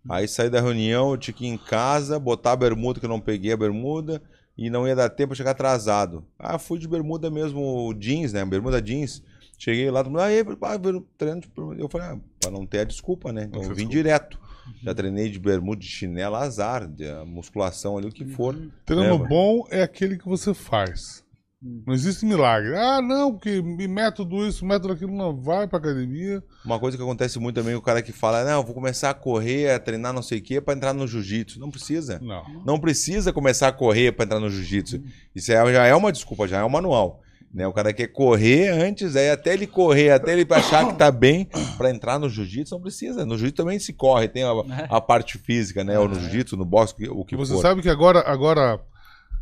Aí 0.09 0.29
saí 0.29 0.49
da 0.49 0.61
reunião, 0.61 1.11
eu 1.11 1.17
tinha 1.19 1.35
que 1.35 1.45
ir 1.45 1.49
em 1.49 1.59
casa, 1.59 2.19
botar 2.19 2.53
a 2.53 2.57
bermuda, 2.57 3.01
que 3.01 3.07
eu 3.07 3.11
não 3.11 3.21
peguei 3.21 3.53
a 3.53 3.57
bermuda, 3.57 4.23
e 4.57 4.71
não 4.71 4.87
ia 4.87 4.95
dar 4.95 5.11
tempo, 5.11 5.33
eu 5.33 5.37
chegar 5.37 5.51
atrasado. 5.51 6.25
Ah, 6.39 6.59
fui 6.59 6.79
de 6.79 6.87
bermuda 6.87 7.29
mesmo, 7.29 7.93
jeans, 7.99 8.33
né? 8.33 8.45
Bermuda 8.45 8.81
jeans. 8.81 9.23
Cheguei 9.59 9.91
lá, 9.91 10.03
todo 10.03 10.13
mundo, 10.13 10.23
aí, 10.23 10.41
ah, 10.41 10.79
treino 11.19 11.41
de 11.41 11.49
bermuda. 11.49 11.81
Eu 11.83 11.89
falei, 11.89 12.07
ah, 12.07 12.19
pra 12.41 12.51
não 12.53 12.65
ter 12.65 12.79
a 12.81 12.85
desculpa, 12.85 13.33
né? 13.33 13.45
Então 13.49 13.61
eu 13.63 13.69
vim 13.71 13.75
desculpa. 13.75 13.93
direto. 13.97 14.39
Já 14.83 14.95
treinei 14.95 15.29
de 15.31 15.39
bermuda, 15.39 15.81
de 15.81 15.87
chinelo, 15.87 16.37
azar, 16.37 16.87
de 16.89 17.09
a 17.09 17.25
musculação 17.25 17.97
ali, 17.99 18.09
o 18.09 18.13
que 18.13 18.25
for. 18.25 18.57
Treino 18.87 19.05
É, 19.05 19.11
mano. 19.13 19.29
bom 19.29 19.67
é 19.71 19.83
aquele 19.83 20.17
que 20.19 20.27
você 20.29 20.53
faz. 20.55 21.23
Não 21.63 21.93
existe 21.93 22.25
milagre. 22.25 22.75
Ah, 22.75 23.03
não, 23.03 23.33
porque 23.33 23.61
me 23.61 23.87
método 23.87 24.49
isso, 24.49 24.65
método 24.65 24.95
aquilo, 24.95 25.15
não. 25.15 25.37
Vai 25.39 25.69
pra 25.69 25.79
academia. 25.79 26.43
Uma 26.65 26.79
coisa 26.79 26.97
que 26.97 27.03
acontece 27.03 27.39
muito 27.39 27.57
também, 27.57 27.75
o 27.75 27.83
cara 27.83 28.01
que 28.01 28.13
fala, 28.13 28.43
não, 28.45 28.61
eu 28.61 28.65
vou 28.65 28.75
começar 28.75 29.11
a 29.11 29.15
correr, 29.15 29.71
a 29.71 29.79
treinar 29.79 30.15
não 30.15 30.23
sei 30.23 30.39
o 30.39 30.43
quê, 30.43 30.59
pra 30.59 30.73
entrar 30.73 30.95
no 30.95 31.07
jiu-jitsu. 31.07 31.61
Não 31.61 31.71
precisa. 31.71 32.19
Não. 32.23 32.63
Não 32.65 32.81
precisa 32.81 33.31
começar 33.31 33.69
a 33.69 33.73
correr 33.73 34.13
pra 34.13 34.25
entrar 34.25 34.41
no 34.41 34.49
jiu-jitsu. 34.49 35.03
Isso 35.35 35.53
é- 35.53 35.73
já 35.75 35.85
é 35.85 35.95
uma 35.95 36.11
desculpa, 36.11 36.49
já 36.49 36.61
é 36.61 36.65
um 36.65 36.69
manual. 36.71 37.21
Né? 37.53 37.67
O 37.67 37.73
cara 37.73 37.93
quer 37.93 38.07
correr 38.07 38.69
antes, 38.69 39.17
aí 39.17 39.31
até 39.31 39.53
ele 39.55 39.67
correr, 39.67 40.11
até 40.11 40.33
ele 40.33 40.47
achar 40.55 40.87
que 40.87 40.95
tá 40.95 41.11
bem 41.11 41.49
pra 41.77 41.91
entrar 41.91 42.19
no 42.19 42.29
jiu-jitsu, 42.29 42.75
não 42.75 42.81
precisa. 42.81 43.27
No 43.27 43.37
jiu-jitsu 43.37 43.57
também 43.57 43.79
se 43.79 43.93
corre, 43.93 44.29
tem 44.29 44.45
a, 44.45 44.53
a 44.89 45.01
parte 45.01 45.37
física, 45.37 45.83
né? 45.83 45.99
Ou 45.99 46.09
no 46.09 46.15
jiu-jitsu, 46.15 46.57
no 46.57 46.65
boxe, 46.65 46.95
o 47.09 47.25
que 47.25 47.37
você 47.37 47.53
for. 47.53 47.61
sabe 47.61 47.83
que 47.83 47.89
agora, 47.89 48.21
agora 48.21 48.81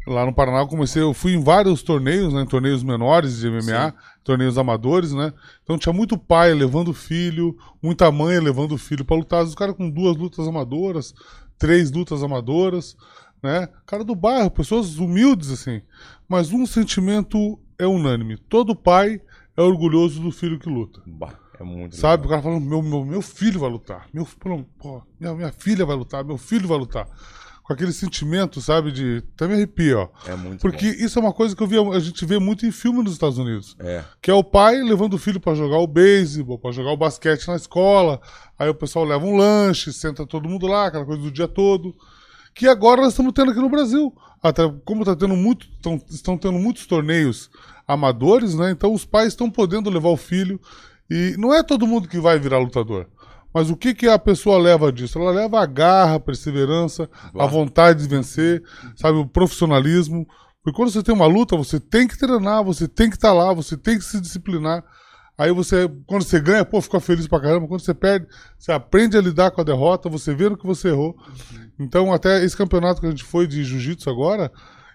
lá 0.07 0.25
no 0.25 0.33
Paraná, 0.33 0.61
eu 0.61 0.67
comecei, 0.67 1.03
eu 1.03 1.13
fui 1.13 1.35
em 1.35 1.43
vários 1.43 1.83
torneios, 1.83 2.33
né? 2.33 2.47
Torneios 2.49 2.83
menores 2.83 3.39
de 3.39 3.51
MMA, 3.51 3.95
torneios 4.25 4.57
amadores, 4.57 5.13
né? 5.13 5.33
Então 5.63 5.79
tinha 5.79 5.93
muito 5.93 6.17
pai 6.17 6.55
levando 6.55 6.95
filho, 6.95 7.57
muita 7.83 8.11
mãe 8.11 8.39
levando 8.41 8.79
filho 8.79 9.05
pra 9.05 9.17
lutar. 9.17 9.41
Às 9.41 9.45
vezes 9.47 9.55
o 9.55 9.59
cara 9.59 9.75
com 9.75 9.91
duas 9.91 10.17
lutas 10.17 10.49
amadoras, 10.49 11.15
três 11.59 11.91
lutas 11.91 12.23
amadoras, 12.23 12.97
né? 13.43 13.69
Cara 13.87 14.03
do 14.03 14.15
bairro, 14.15 14.51
pessoas 14.51 14.97
humildes, 14.99 15.51
assim. 15.51 15.83
Mas 16.27 16.53
um 16.53 16.65
sentimento 16.65 17.59
é 17.79 17.87
unânime. 17.87 18.37
Todo 18.37 18.75
pai 18.75 19.21
é 19.57 19.63
orgulhoso 19.63 20.21
do 20.21 20.31
filho 20.31 20.59
que 20.59 20.69
luta. 20.69 21.01
Bah, 21.07 21.35
é 21.59 21.65
muito 21.65 21.97
Sabe? 21.97 22.27
O 22.27 22.29
legal. 22.29 22.43
cara 22.43 22.43
falando, 22.55 22.69
meu, 22.69 22.83
meu, 22.83 23.05
meu 23.05 23.23
filho 23.23 23.61
vai 23.61 23.71
lutar. 23.71 24.07
Meu, 24.13 24.27
pô, 24.79 25.03
minha, 25.19 25.35
minha 25.35 25.53
filha 25.53 25.85
vai 25.87 25.97
lutar, 25.97 26.25
meu 26.25 26.39
filho 26.39 26.69
vai 26.69 26.79
lutar. 26.79 27.07
Com 27.63 27.75
aquele 27.75 27.93
sentimento, 27.93 28.63
sabe, 28.63 28.91
de. 28.91 29.23
Até 29.35 29.47
me 29.47 29.53
arrepia, 29.53 29.99
ó. 29.99 30.09
É 30.27 30.35
muito 30.35 30.63
Porque 30.63 30.87
isso 30.87 31.19
é 31.19 31.23
uma 31.23 31.35
coisa 31.35 31.55
que 31.55 31.63
eu 31.63 31.67
vi, 31.67 31.77
a 31.79 31.99
gente 31.99 32.25
vê 32.25 32.39
muito 32.39 32.65
em 32.65 32.73
filme 32.73 33.03
nos 33.03 33.13
Estados 33.13 33.37
Unidos. 33.37 33.75
bom. 33.79 33.85
É. 33.87 34.03
Que 34.23 34.31
é 34.31 34.35
o 34.35 34.43
pai 34.43 34.77
levando 34.83 35.13
o 35.15 35.19
filho 35.19 35.39
pra 35.39 35.55
jogar 35.55 35.77
o 35.77 35.87
beisebol, 35.87 36.59
pra 36.59 36.73
jogar 36.73 36.93
o 36.93 36.97
basquete 36.97 37.47
na 37.47 37.57
escola. 37.57 38.23
Aí 38.59 38.71
o 38.71 38.75
pessoal 38.75 39.05
leva 39.05 39.27
um 39.27 39.37
lanche, 39.37 39.93
senta 39.93 40.27
todo 40.27 40.49
mundo 40.49 40.67
lá, 40.67 40.87
aquela 40.87 41.05
coisa 41.05 41.21
do 41.21 41.31
dia 41.31 41.47
todo. 41.47 41.95
Que 42.59 42.67
agora 42.67 43.01
nós 43.03 43.11
estamos 43.13 43.33
tendo 43.33 43.53
aqui 43.53 43.61
no 43.61 43.69
Brasil. 43.69 44.13
Até 44.43 44.63
como 44.85 45.05
tá 45.05 45.15
tendo 45.15 45.37
muito, 45.37 45.67
tão- 45.81 46.03
estão 46.11 46.37
tendo 46.37 46.59
muitos 46.59 46.87
torneios 46.87 47.49
amadores, 47.87 48.55
né? 48.55 48.71
Então 48.73 48.93
os 48.93 49.05
pais 49.05 49.29
estão 49.29 49.49
podendo 49.51 49.89
levar 49.89 50.09
o 50.09 50.17
filho. 50.17 50.61
E 51.09 51.37
não 51.39 51.55
é 51.55 51.63
todo 51.63 51.87
mundo 51.87 52.09
que 52.09 52.19
vai 52.19 52.39
virar 52.39 52.59
lutador. 52.59 53.07
Mas 53.55 53.71
o 53.71 53.77
que, 53.77 53.95
que 53.95 54.09
a 54.09 54.19
pessoa 54.19 54.59
leva 54.59 54.93
disso? 54.93 55.19
Ela 55.19 55.31
leva 55.31 55.61
a 55.63 55.67
garra, 55.67 56.17
a 56.17 56.21
perseverança, 56.21 57.09
a 57.35 57.39
Bah. 57.39 57.47
vontade 57.47 58.03
de 58.03 58.09
vencer, 58.09 58.63
sabe, 58.97 59.19
o 59.19 59.27
profissionalismo. 59.27 60.27
Porque 60.63 60.77
quando 60.77 60.91
você 60.91 61.03
tem 61.03 61.15
uma 61.15 61.27
luta, 61.27 61.57
você 61.57 61.79
tem 61.81 62.07
que 62.09 62.19
treinar, 62.19 62.63
você 62.65 62.87
tem 62.89 63.09
que 63.09 63.17
estar 63.17 63.33
lá, 63.33 63.53
você 63.55 63.77
tem 63.77 63.97
que 63.97 64.05
se 64.05 64.21
disciplinar. 64.21 64.85
Aí 65.39 65.53
você, 65.53 65.89
quando 66.07 66.25
você 66.25 66.41
ganha, 66.41 66.65
pô, 66.65 66.81
fica 66.83 66.99
feliz 67.01 67.27
pra 67.29 67.41
caramba. 67.41 67.69
Quando 67.69 67.81
você 67.81 67.95
perde, 67.95 68.27
você 68.59 68.73
aprende 68.73 69.17
a 69.17 69.21
lidar 69.21 69.53
com 69.53 69.61
a 69.61 69.65
derrota, 69.65 70.09
você 70.09 70.35
vê 70.35 70.49
no 70.49 70.57
que 70.59 70.67
você 70.67 70.89
errou. 70.89 71.17
Então, 71.79 72.13
até 72.13 72.45
esse 72.45 72.57
campeonato 72.57 73.01
que 73.01 73.07
a 73.07 73.11
gente 73.11 73.25
foi 73.25 73.47
de 73.47 73.63
jiu-jitsu 73.65 74.11
agora, 74.11 74.51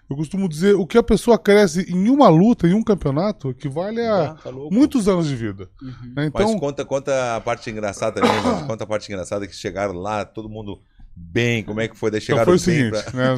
eu 0.08 0.16
costumo 0.16 0.48
dizer, 0.48 0.74
o 0.74 0.86
que 0.86 0.98
a 0.98 1.02
pessoa 1.02 1.38
cresce 1.38 1.90
em 1.90 2.10
uma 2.10 2.28
luta, 2.28 2.66
em 2.66 2.74
um 2.74 2.82
campeonato, 2.82 3.50
equivale 3.50 4.00
a 4.02 4.32
Ah, 4.32 4.34
tá 4.34 4.52
muitos 4.70 5.08
anos 5.08 5.26
de 5.26 5.34
vida. 5.34 5.70
né? 6.14 6.26
Então, 6.26 6.46
Mas 6.50 6.60
conta, 6.60 6.84
conta 6.84 7.36
a 7.36 7.40
parte 7.40 7.70
engraçada 7.70 8.20
também, 8.20 8.40
mas 8.42 8.62
conta 8.66 8.84
a 8.84 8.86
parte 8.86 9.10
engraçada 9.10 9.46
que 9.46 9.54
chegaram 9.56 9.94
lá, 9.94 10.24
todo 10.24 10.48
mundo 10.48 10.78
bem, 11.16 11.62
como 11.62 11.80
é 11.80 11.88
que 11.88 11.96
foi? 11.96 12.10
Daí 12.10 12.18
então 12.18 12.26
chegaram 12.36 12.44
foi 12.46 12.54
o 12.56 12.58
seguinte, 12.58 12.90
pra- 12.90 13.12
né, 13.12 13.34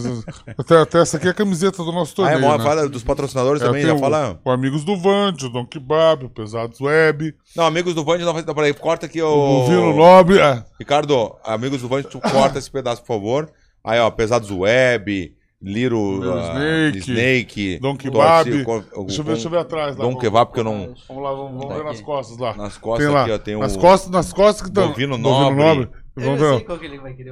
até, 0.59 0.77
até 0.81 0.99
essa 1.01 1.17
aqui 1.17 1.27
é 1.27 1.31
a 1.31 1.35
camiseta 1.35 1.79
do 1.85 1.93
nosso 1.93 2.13
Ah, 2.13 2.17
torneio, 2.17 2.39
é 2.39 2.41
bom, 2.41 2.59
né? 2.59 2.65
fala 2.65 2.89
dos 2.89 3.03
patrocinadores 3.05 3.61
É, 3.63 3.67
também, 3.67 3.83
já 3.83 3.95
o, 3.95 3.99
fala. 3.99 4.41
o 4.45 4.51
Amigos 4.51 4.85
do 4.85 4.97
Vande, 4.97 5.47
o 5.47 5.49
Don 5.51 5.67
Kebab, 5.67 6.25
o 6.25 6.31
Pesados 6.31 6.81
Web, 6.81 7.35
Não, 7.55 7.65
amigos 7.67 7.95
do 7.95 8.05
Vande, 8.05 8.25
não 8.25 8.33
vai 8.33 8.43
dar 8.43 8.55
pra 8.55 8.65
aí. 8.65 8.75
Corta 8.75 9.07
aqui 9.07 9.21
o 9.23 9.27
o. 9.29 9.61
Bovino 9.61 9.95
Nobre, 9.97 10.39
é, 10.39 10.65
Ricardo, 10.79 11.37
amigos 11.45 11.83
do 11.83 11.89
Vande, 11.89 12.09
tu 12.09 12.21
corta 12.21 12.59
esse 12.59 12.71
pedaço, 12.71 13.03
por 13.03 13.09
favor. 13.09 13.51
Aí, 13.85 14.01
ó, 14.01 14.11
Pesados 14.11 14.51
Web, 14.51 15.35
Little, 15.67 16.21
ah, 16.33 16.53
Snake, 16.53 16.99
Snake, 16.99 17.79
Don 17.81 17.97
Kebab. 17.97 18.49
O- 18.95 19.05
deixa 19.05 19.21
eu 19.21 19.25
ver, 19.25 19.33
deixa 19.33 19.47
eu 19.49 19.51
ver 19.51 19.59
atrás 19.59 19.97
lá. 19.97 20.03
Don 20.05 20.11
vamos- 20.11 20.21
Kebab, 20.21 20.47
porque 20.47 20.61
eu 20.61 20.65
não. 20.65 20.95
Vamos 21.09 21.23
lá, 21.25 21.33
vamos, 21.33 21.61
vamos 21.61 21.77
ver 21.77 21.85
nas 21.85 22.01
costas 22.01 22.39
lá. 22.39 22.55
Nas 22.55 22.79
costas 22.79 23.05
tem 23.07 23.15
lá, 23.15 23.23
aqui, 23.23 23.33
ó, 23.33 23.39
tem 23.39 23.59
nas 23.59 23.75
o- 23.75 23.79
costas, 23.81 24.11
nas 24.13 24.33
costas 24.33 24.63
que 24.63 24.69
estão. 24.69 24.89
Bovino 24.89 25.19
Nobre. 25.19 25.89
Vamos 26.15 26.41
ver, 26.41 26.65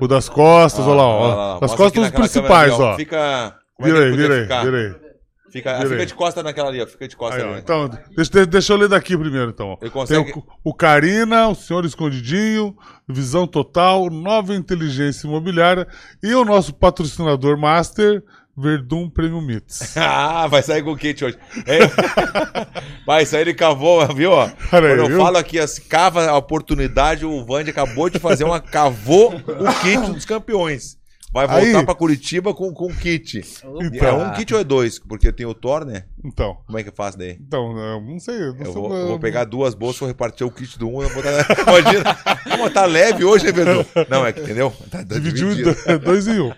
o 0.00 0.08
das 0.08 0.28
costas, 0.28 0.84
olha 0.84 0.96
lá, 0.96 1.06
ó. 1.06 1.28
Das 1.60 1.70
mostra 1.70 1.76
costas 1.76 2.04
aqui 2.04 2.14
os 2.20 2.28
principais, 2.28 2.72
ó. 2.80 2.96
Fica. 2.96 3.54
como 3.76 3.88
é 3.88 3.92
Vira 3.92 4.04
que 4.04 4.10
aí, 4.10 4.16
vira 4.16 4.62
vira 4.62 4.78
aí. 4.78 5.03
Fica, 5.54 5.80
fica 5.82 5.94
aí. 5.94 6.06
de 6.06 6.14
costa 6.14 6.42
naquela 6.42 6.68
ali, 6.68 6.82
ó. 6.82 6.86
Fica 6.86 7.06
de 7.06 7.14
costa 7.16 7.36
Aí, 7.36 7.42
ó, 7.44 7.50
ali. 7.52 7.60
então, 7.60 7.88
deixa, 8.16 8.44
deixa 8.44 8.72
eu 8.72 8.76
ler 8.76 8.88
daqui 8.88 9.16
primeiro, 9.16 9.50
então. 9.50 9.68
ó. 9.68 9.72
Ele 9.74 9.80
Tem 9.82 9.90
consegue. 9.90 10.32
o, 10.36 10.42
o 10.64 10.74
Carina, 10.74 11.46
o 11.46 11.54
Senhor 11.54 11.84
Escondidinho, 11.84 12.76
Visão 13.08 13.46
Total, 13.46 14.10
Nova 14.10 14.52
Inteligência 14.56 15.28
Imobiliária 15.28 15.86
e 16.20 16.34
o 16.34 16.44
nosso 16.44 16.74
patrocinador 16.74 17.56
master, 17.56 18.24
Verdun 18.56 19.08
Premium 19.08 19.40
Mits. 19.40 19.94
Ah, 19.96 20.48
vai 20.48 20.60
sair 20.60 20.82
com 20.82 20.90
o 20.90 20.96
kit 20.96 21.24
hoje. 21.24 21.38
É. 21.66 21.78
Vai 23.06 23.24
sair, 23.24 23.42
ele 23.42 23.54
cavou, 23.54 24.04
viu? 24.14 24.32
ó? 24.32 24.44
Aí, 24.46 24.52
Quando 24.70 24.84
eu 24.86 25.06
viu? 25.06 25.18
falo 25.18 25.36
aqui, 25.36 25.58
assim, 25.58 25.82
cava 25.82 26.26
a 26.26 26.36
oportunidade, 26.36 27.24
o 27.24 27.44
Vande 27.44 27.70
acabou 27.70 28.08
de 28.10 28.18
fazer 28.18 28.42
uma. 28.44 28.60
cavou 28.60 29.34
o 29.34 29.80
kit 29.82 30.10
dos 30.12 30.24
campeões. 30.24 30.96
Vai 31.34 31.48
voltar 31.48 31.78
Aí- 31.80 31.84
pra 31.84 31.94
Curitiba 31.96 32.54
com, 32.54 32.72
com 32.72 32.94
kit. 32.94 33.40
Então. 33.82 34.08
é 34.08 34.12
um 34.12 34.32
kit 34.34 34.54
ou 34.54 34.60
é 34.60 34.62
dois? 34.64 35.00
Porque 35.00 35.32
tem 35.32 35.44
o 35.44 35.52
Thor, 35.52 35.84
né? 35.84 36.04
Então, 36.24 36.56
Como 36.64 36.78
é 36.78 36.84
que 36.84 36.92
faz 36.92 37.16
daí? 37.16 37.32
então, 37.40 37.76
eu 37.76 38.00
não 38.00 38.20
sei. 38.20 38.36
Eu, 38.36 38.54
não 38.54 38.64
Eu 38.64 38.72
vou, 38.72 38.94
eu 38.96 39.06
vou 39.08 39.18
pegar 39.18 39.44
duas 39.44 39.74
bolsas, 39.74 39.98
vou 39.98 40.08
repartir 40.08 40.46
o 40.46 40.50
kit 40.50 40.78
do 40.78 40.88
um 40.88 41.02
e 41.02 41.06
vou 41.08 41.14
botar. 41.22 41.44
Imagina, 41.68 42.14
como 42.56 42.70
tá 42.70 42.86
leve 42.86 43.24
hoje, 43.24 43.50
Verdun? 43.50 43.84
Não, 44.08 44.24
é 44.24 44.32
que, 44.32 44.40
entendeu? 44.42 44.72
Tá, 44.88 44.98
tá 45.04 45.14
dividido. 45.18 45.74
dois, 45.74 46.00
dois 46.00 46.28
em 46.28 46.38
um. 46.40 46.52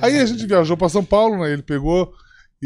Aí 0.00 0.18
a 0.18 0.24
gente 0.24 0.46
viajou 0.46 0.76
pra 0.76 0.88
São 0.88 1.04
Paulo, 1.04 1.36
né? 1.44 1.52
Ele 1.52 1.62
pegou 1.62 2.10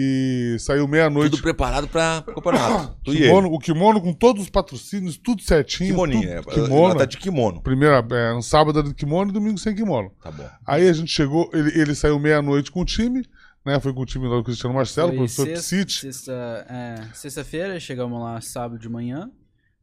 e 0.01 0.57
saiu 0.61 0.87
meia-noite. 0.87 1.31
Tudo 1.33 1.43
preparado 1.43 1.89
pra 1.89 2.23
campeonato. 2.25 2.97
Tu 3.05 3.15
e. 3.15 3.17
Kimono, 3.19 3.49
o 3.53 3.59
kimono 3.59 4.01
com 4.01 4.13
todos 4.13 4.43
os 4.45 4.51
patrocínios, 4.51 5.17
tudo 5.17 5.43
certinho. 5.43 5.91
Kimoninho, 5.91 6.29
é. 6.31 6.41
tudo, 6.43 6.55
kimono. 6.67 6.91
Ela 6.91 6.99
tá 7.01 7.05
de 7.05 7.17
kimono. 7.17 7.61
Primeira, 7.61 8.07
é, 8.13 8.33
no 8.33 8.43
sábado 8.43 8.79
era 8.79 8.89
de 8.89 8.95
kimono 8.95 9.31
e 9.31 9.33
domingo 9.33 9.59
sem 9.59 9.75
kimono. 9.75 10.11
Tá 10.23 10.31
bom. 10.31 10.49
Aí 10.65 10.89
a 10.89 10.93
gente 10.93 11.11
chegou, 11.11 11.51
ele, 11.53 11.79
ele 11.81 11.95
saiu 11.95 12.19
meia-noite 12.21 12.71
com 12.71 12.81
o 12.81 12.85
time, 12.85 13.25
né? 13.67 13.81
Foi 13.81 13.93
com 13.93 14.03
o 14.03 14.07
time 14.07 14.29
do 14.29 14.45
Cristiano 14.45 14.75
Marcelo, 14.75 15.09
Foi 15.09 15.17
professor 15.19 15.47
sexta- 15.57 16.01
sexta- 16.01 16.67
é, 16.69 17.03
Sexta-feira, 17.13 17.81
chegamos 17.81 18.21
lá 18.21 18.41
sábado 18.41 18.79
de 18.79 18.89
manhã. 18.89 19.29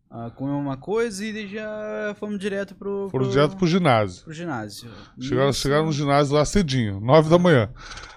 ah, 0.10 0.32
comemos 0.34 0.62
uma 0.62 0.78
coisa 0.78 1.26
e 1.26 1.48
já 1.48 2.16
fomos 2.20 2.40
direto 2.40 2.74
pro, 2.76 3.10
Foram 3.12 3.26
pro, 3.26 3.34
direto 3.34 3.58
pro 3.58 3.68
ginásio. 3.68 4.24
pro 4.24 4.34
ginásio. 4.34 4.90
Chegaram, 5.20 5.50
Isso. 5.50 5.60
chegaram 5.62 5.86
no 5.88 5.92
ginásio 5.92 6.34
lá 6.36 6.46
cedinho, 6.46 7.00
nove 7.02 7.30
da 7.30 7.38
manhã. 7.38 7.70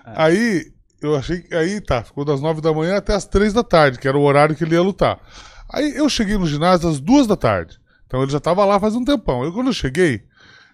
É. 0.06 0.12
Aí, 0.14 0.72
eu 1.00 1.16
achei 1.16 1.42
que. 1.42 1.54
Aí 1.54 1.80
tá, 1.80 2.02
ficou 2.02 2.24
das 2.24 2.40
nove 2.40 2.60
da 2.60 2.72
manhã 2.72 2.96
até 2.96 3.14
as 3.14 3.24
três 3.24 3.52
da 3.52 3.62
tarde, 3.62 3.98
que 3.98 4.08
era 4.08 4.16
o 4.16 4.22
horário 4.22 4.54
que 4.54 4.64
ele 4.64 4.74
ia 4.74 4.82
lutar. 4.82 5.20
Aí 5.70 5.96
eu 5.96 6.08
cheguei 6.08 6.36
no 6.36 6.46
ginásio 6.46 6.88
às 6.88 7.00
duas 7.00 7.26
da 7.26 7.36
tarde. 7.36 7.78
Então 8.06 8.22
ele 8.22 8.32
já 8.32 8.40
tava 8.40 8.64
lá 8.64 8.80
faz 8.80 8.94
um 8.94 9.04
tempão. 9.04 9.44
Eu, 9.44 9.52
quando 9.52 9.66
eu 9.66 9.72
cheguei, 9.72 10.24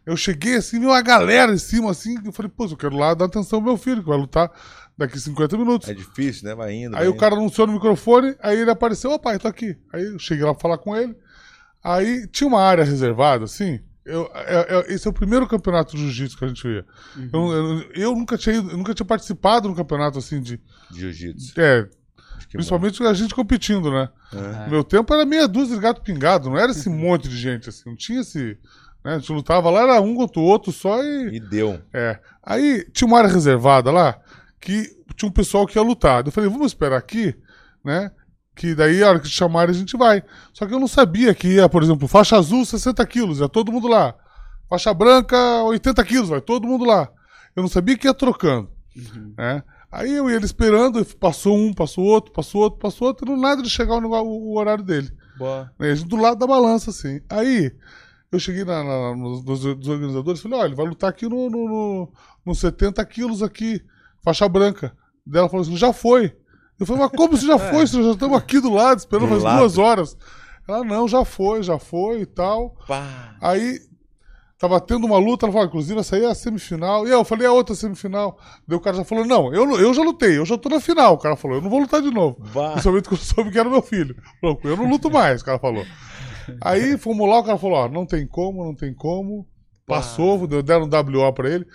eu 0.06 0.16
cheguei 0.16 0.56
assim, 0.56 0.78
viu 0.78 0.90
uma 0.90 1.02
galera 1.02 1.52
em 1.52 1.58
cima 1.58 1.90
assim. 1.90 2.16
Eu 2.24 2.32
falei, 2.32 2.50
pô, 2.54 2.64
eu 2.66 2.76
quero 2.76 2.96
lá 2.96 3.12
dar 3.14 3.24
atenção 3.24 3.58
ao 3.58 3.64
meu 3.64 3.76
filho, 3.76 4.02
que 4.02 4.08
vai 4.08 4.18
lutar 4.18 4.50
daqui 4.96 5.18
50 5.18 5.56
minutos. 5.56 5.88
É 5.88 5.94
difícil, 5.94 6.48
né? 6.48 6.54
Vai 6.54 6.72
indo. 6.72 6.96
Aí 6.96 7.06
vai 7.06 7.08
o 7.08 7.16
cara 7.16 7.34
anunciou 7.34 7.66
no 7.66 7.72
microfone, 7.72 8.36
aí 8.40 8.58
ele 8.58 8.70
apareceu, 8.70 9.10
ô 9.10 9.18
pai, 9.18 9.38
tô 9.38 9.48
aqui. 9.48 9.76
Aí 9.92 10.04
eu 10.04 10.18
cheguei 10.18 10.44
lá 10.44 10.54
pra 10.54 10.62
falar 10.62 10.78
com 10.78 10.96
ele. 10.96 11.16
Aí 11.82 12.26
tinha 12.28 12.46
uma 12.46 12.62
área 12.62 12.84
reservada, 12.84 13.44
assim. 13.44 13.80
Eu, 14.04 14.30
é- 14.34 14.66
é- 14.90 14.92
esse 14.94 15.06
é 15.06 15.10
o 15.10 15.14
primeiro 15.14 15.46
campeonato 15.46 15.96
de 15.96 16.02
jiu-jitsu 16.02 16.36
que 16.38 16.44
a 16.44 16.48
gente 16.48 16.66
ia. 16.68 16.84
Eu, 17.32 17.52
eu, 17.52 17.90
eu 17.94 18.12
nunca 18.14 18.36
tinha 18.36 18.56
ido- 18.56 18.70
eu 18.70 18.76
nunca 18.76 18.92
tinha 18.94 19.06
participado 19.06 19.68
num 19.68 19.74
campeonato 19.74 20.18
assim 20.18 20.40
de. 20.42 20.60
Jiu-jitsu. 20.92 21.58
É, 21.58 21.78
é 21.80 21.88
principalmente 22.52 23.02
a 23.02 23.14
gente 23.14 23.34
competindo, 23.34 23.90
né? 23.90 24.08
bom. 24.32 24.38
É. 24.38 24.64
No 24.66 24.70
meu 24.70 24.84
tempo 24.84 25.12
era 25.14 25.24
meia 25.24 25.48
dúzia 25.48 25.76
de 25.76 25.82
gato 25.82 26.02
pingado, 26.02 26.50
não 26.50 26.58
era 26.58 26.70
esse 26.72 26.88
monte 26.90 27.28
de 27.28 27.36
gente, 27.36 27.68
assim, 27.70 27.82
não 27.86 27.96
tinha 27.96 28.20
esse. 28.20 28.58
Né? 29.02 29.14
A 29.14 29.18
gente 29.18 29.32
lutava 29.32 29.70
lá, 29.70 29.82
era 29.82 30.00
um 30.00 30.14
contra 30.14 30.38
o 30.40 30.44
outro 30.44 30.70
só 30.70 31.02
e. 31.02 31.36
E 31.36 31.40
deu. 31.40 31.80
É. 31.92 32.18
Aí 32.42 32.84
tinha 32.92 33.08
uma 33.08 33.18
área 33.18 33.30
reservada 33.30 33.90
lá 33.90 34.18
que 34.60 34.94
tinha 35.16 35.28
um 35.28 35.32
pessoal 35.32 35.66
que 35.66 35.78
ia 35.78 35.82
lutar. 35.82 36.24
Eu 36.26 36.32
falei, 36.32 36.50
vamos 36.50 36.66
esperar 36.68 36.96
aqui, 36.98 37.34
né? 37.84 38.10
Que 38.54 38.74
daí 38.74 39.02
a 39.02 39.08
hora 39.08 39.18
que 39.20 39.28
te 39.28 39.34
chamarem 39.34 39.74
a 39.74 39.78
gente 39.78 39.96
vai. 39.96 40.22
Só 40.52 40.66
que 40.66 40.72
eu 40.74 40.78
não 40.80 40.86
sabia 40.88 41.34
que 41.34 41.48
ia, 41.54 41.68
por 41.68 41.82
exemplo, 41.82 42.06
faixa 42.06 42.36
azul 42.36 42.64
60 42.64 43.04
quilos, 43.06 43.40
ia 43.40 43.48
todo 43.48 43.72
mundo 43.72 43.88
lá. 43.88 44.14
Faixa 44.68 44.94
branca 44.94 45.36
80 45.64 46.04
quilos, 46.04 46.28
vai 46.28 46.40
todo 46.40 46.66
mundo 46.66 46.84
lá. 46.84 47.08
Eu 47.56 47.62
não 47.62 47.68
sabia 47.68 47.96
que 47.98 48.06
ia 48.06 48.14
trocando, 48.14 48.68
Uhum. 48.96 49.34
né? 49.36 49.62
Aí 49.90 50.12
eu 50.12 50.28
ia 50.28 50.36
ele 50.36 50.44
esperando, 50.44 51.04
passou 51.16 51.56
um, 51.56 51.72
passou 51.72 52.04
outro, 52.04 52.32
passou 52.32 52.62
outro, 52.62 52.80
passou 52.80 53.08
outro, 53.08 53.26
e 53.26 53.30
não 53.30 53.36
nada 53.40 53.62
de 53.62 53.70
chegar 53.70 53.94
o, 53.94 54.00
negócio- 54.00 54.26
o 54.26 54.56
horário 54.58 54.82
dele. 54.82 55.08
Boa. 55.38 55.70
Né? 55.78 55.94
Do 55.94 56.16
lado 56.16 56.36
da 56.38 56.46
balança, 56.46 56.90
assim. 56.90 57.20
Aí, 57.30 57.70
eu 58.32 58.38
cheguei 58.40 58.64
na, 58.64 58.82
na- 58.82 59.16
nos, 59.16 59.44
nos- 59.44 59.76
dos 59.76 59.88
organizadores 59.88 60.40
e 60.40 60.42
falei, 60.42 60.58
olha, 60.58 60.66
ele 60.68 60.74
vai 60.74 60.86
lutar 60.86 61.10
aqui 61.10 61.28
no, 61.28 61.48
no, 61.48 61.68
no, 61.68 62.12
no 62.44 62.54
70 62.54 63.04
quilos 63.06 63.40
aqui, 63.42 63.80
faixa 64.22 64.48
branca. 64.48 64.96
Daí 65.24 65.38
ela 65.40 65.48
falou 65.48 65.62
assim, 65.62 65.76
já 65.76 65.92
foi. 65.92 66.36
Eu 66.78 66.86
falei, 66.86 67.02
mas 67.02 67.12
como 67.12 67.36
se 67.36 67.46
já 67.46 67.58
foi? 67.58 67.86
Se 67.86 67.96
nós 67.96 68.06
já 68.06 68.12
estamos 68.12 68.36
aqui 68.36 68.60
do 68.60 68.70
lado, 68.72 68.98
esperando 68.98 69.28
Do 69.38 69.42
lado. 69.42 69.58
duas 69.58 69.78
horas. 69.78 70.16
Ela, 70.68 70.82
não, 70.84 71.06
já 71.06 71.24
foi, 71.24 71.62
já 71.62 71.78
foi 71.78 72.22
e 72.22 72.26
tal. 72.26 72.74
Pá. 72.88 73.36
Aí, 73.40 73.78
tava 74.58 74.80
tendo 74.80 75.06
uma 75.06 75.18
luta, 75.18 75.44
ela 75.46 75.52
falou, 75.52 75.68
inclusive 75.68 76.00
essa 76.00 76.16
aí 76.16 76.24
é 76.24 76.30
a 76.30 76.34
semifinal. 76.34 77.06
E 77.06 77.10
eu 77.10 77.22
falei, 77.24 77.46
a 77.46 77.52
outra 77.52 77.74
semifinal. 77.74 78.38
Daí 78.66 78.76
o 78.76 78.80
cara 78.80 78.96
já 78.96 79.04
falou, 79.04 79.24
não, 79.26 79.52
eu, 79.54 79.78
eu 79.78 79.92
já 79.94 80.02
lutei, 80.02 80.36
eu 80.38 80.44
já 80.46 80.56
tô 80.58 80.68
na 80.68 80.80
final. 80.80 81.14
O 81.14 81.18
cara 81.18 81.36
falou, 81.36 81.58
eu 81.58 81.62
não 81.62 81.70
vou 81.70 81.78
lutar 81.80 82.00
de 82.02 82.10
novo. 82.10 82.38
Bah. 82.54 82.70
Principalmente 82.72 83.08
quando 83.08 83.20
eu 83.20 83.24
soube 83.26 83.50
que 83.52 83.58
era 83.58 83.68
meu 83.68 83.82
filho. 83.82 84.16
Falou, 84.40 84.58
eu 84.64 84.76
não 84.76 84.88
luto 84.88 85.10
mais, 85.10 85.42
o 85.42 85.44
cara 85.44 85.58
falou. 85.58 85.84
Aí 86.60 86.98
fomos 86.98 87.28
lá, 87.28 87.38
o 87.38 87.44
cara 87.44 87.58
falou, 87.58 87.76
ó, 87.78 87.88
não 87.88 88.04
tem 88.06 88.26
como, 88.26 88.64
não 88.64 88.74
tem 88.74 88.92
como. 88.94 89.46
Passou, 89.86 90.46
deu- 90.46 90.62
deram 90.62 90.86
um 90.86 90.88
WO 90.88 91.32
pra 91.32 91.48
ele. 91.50 91.66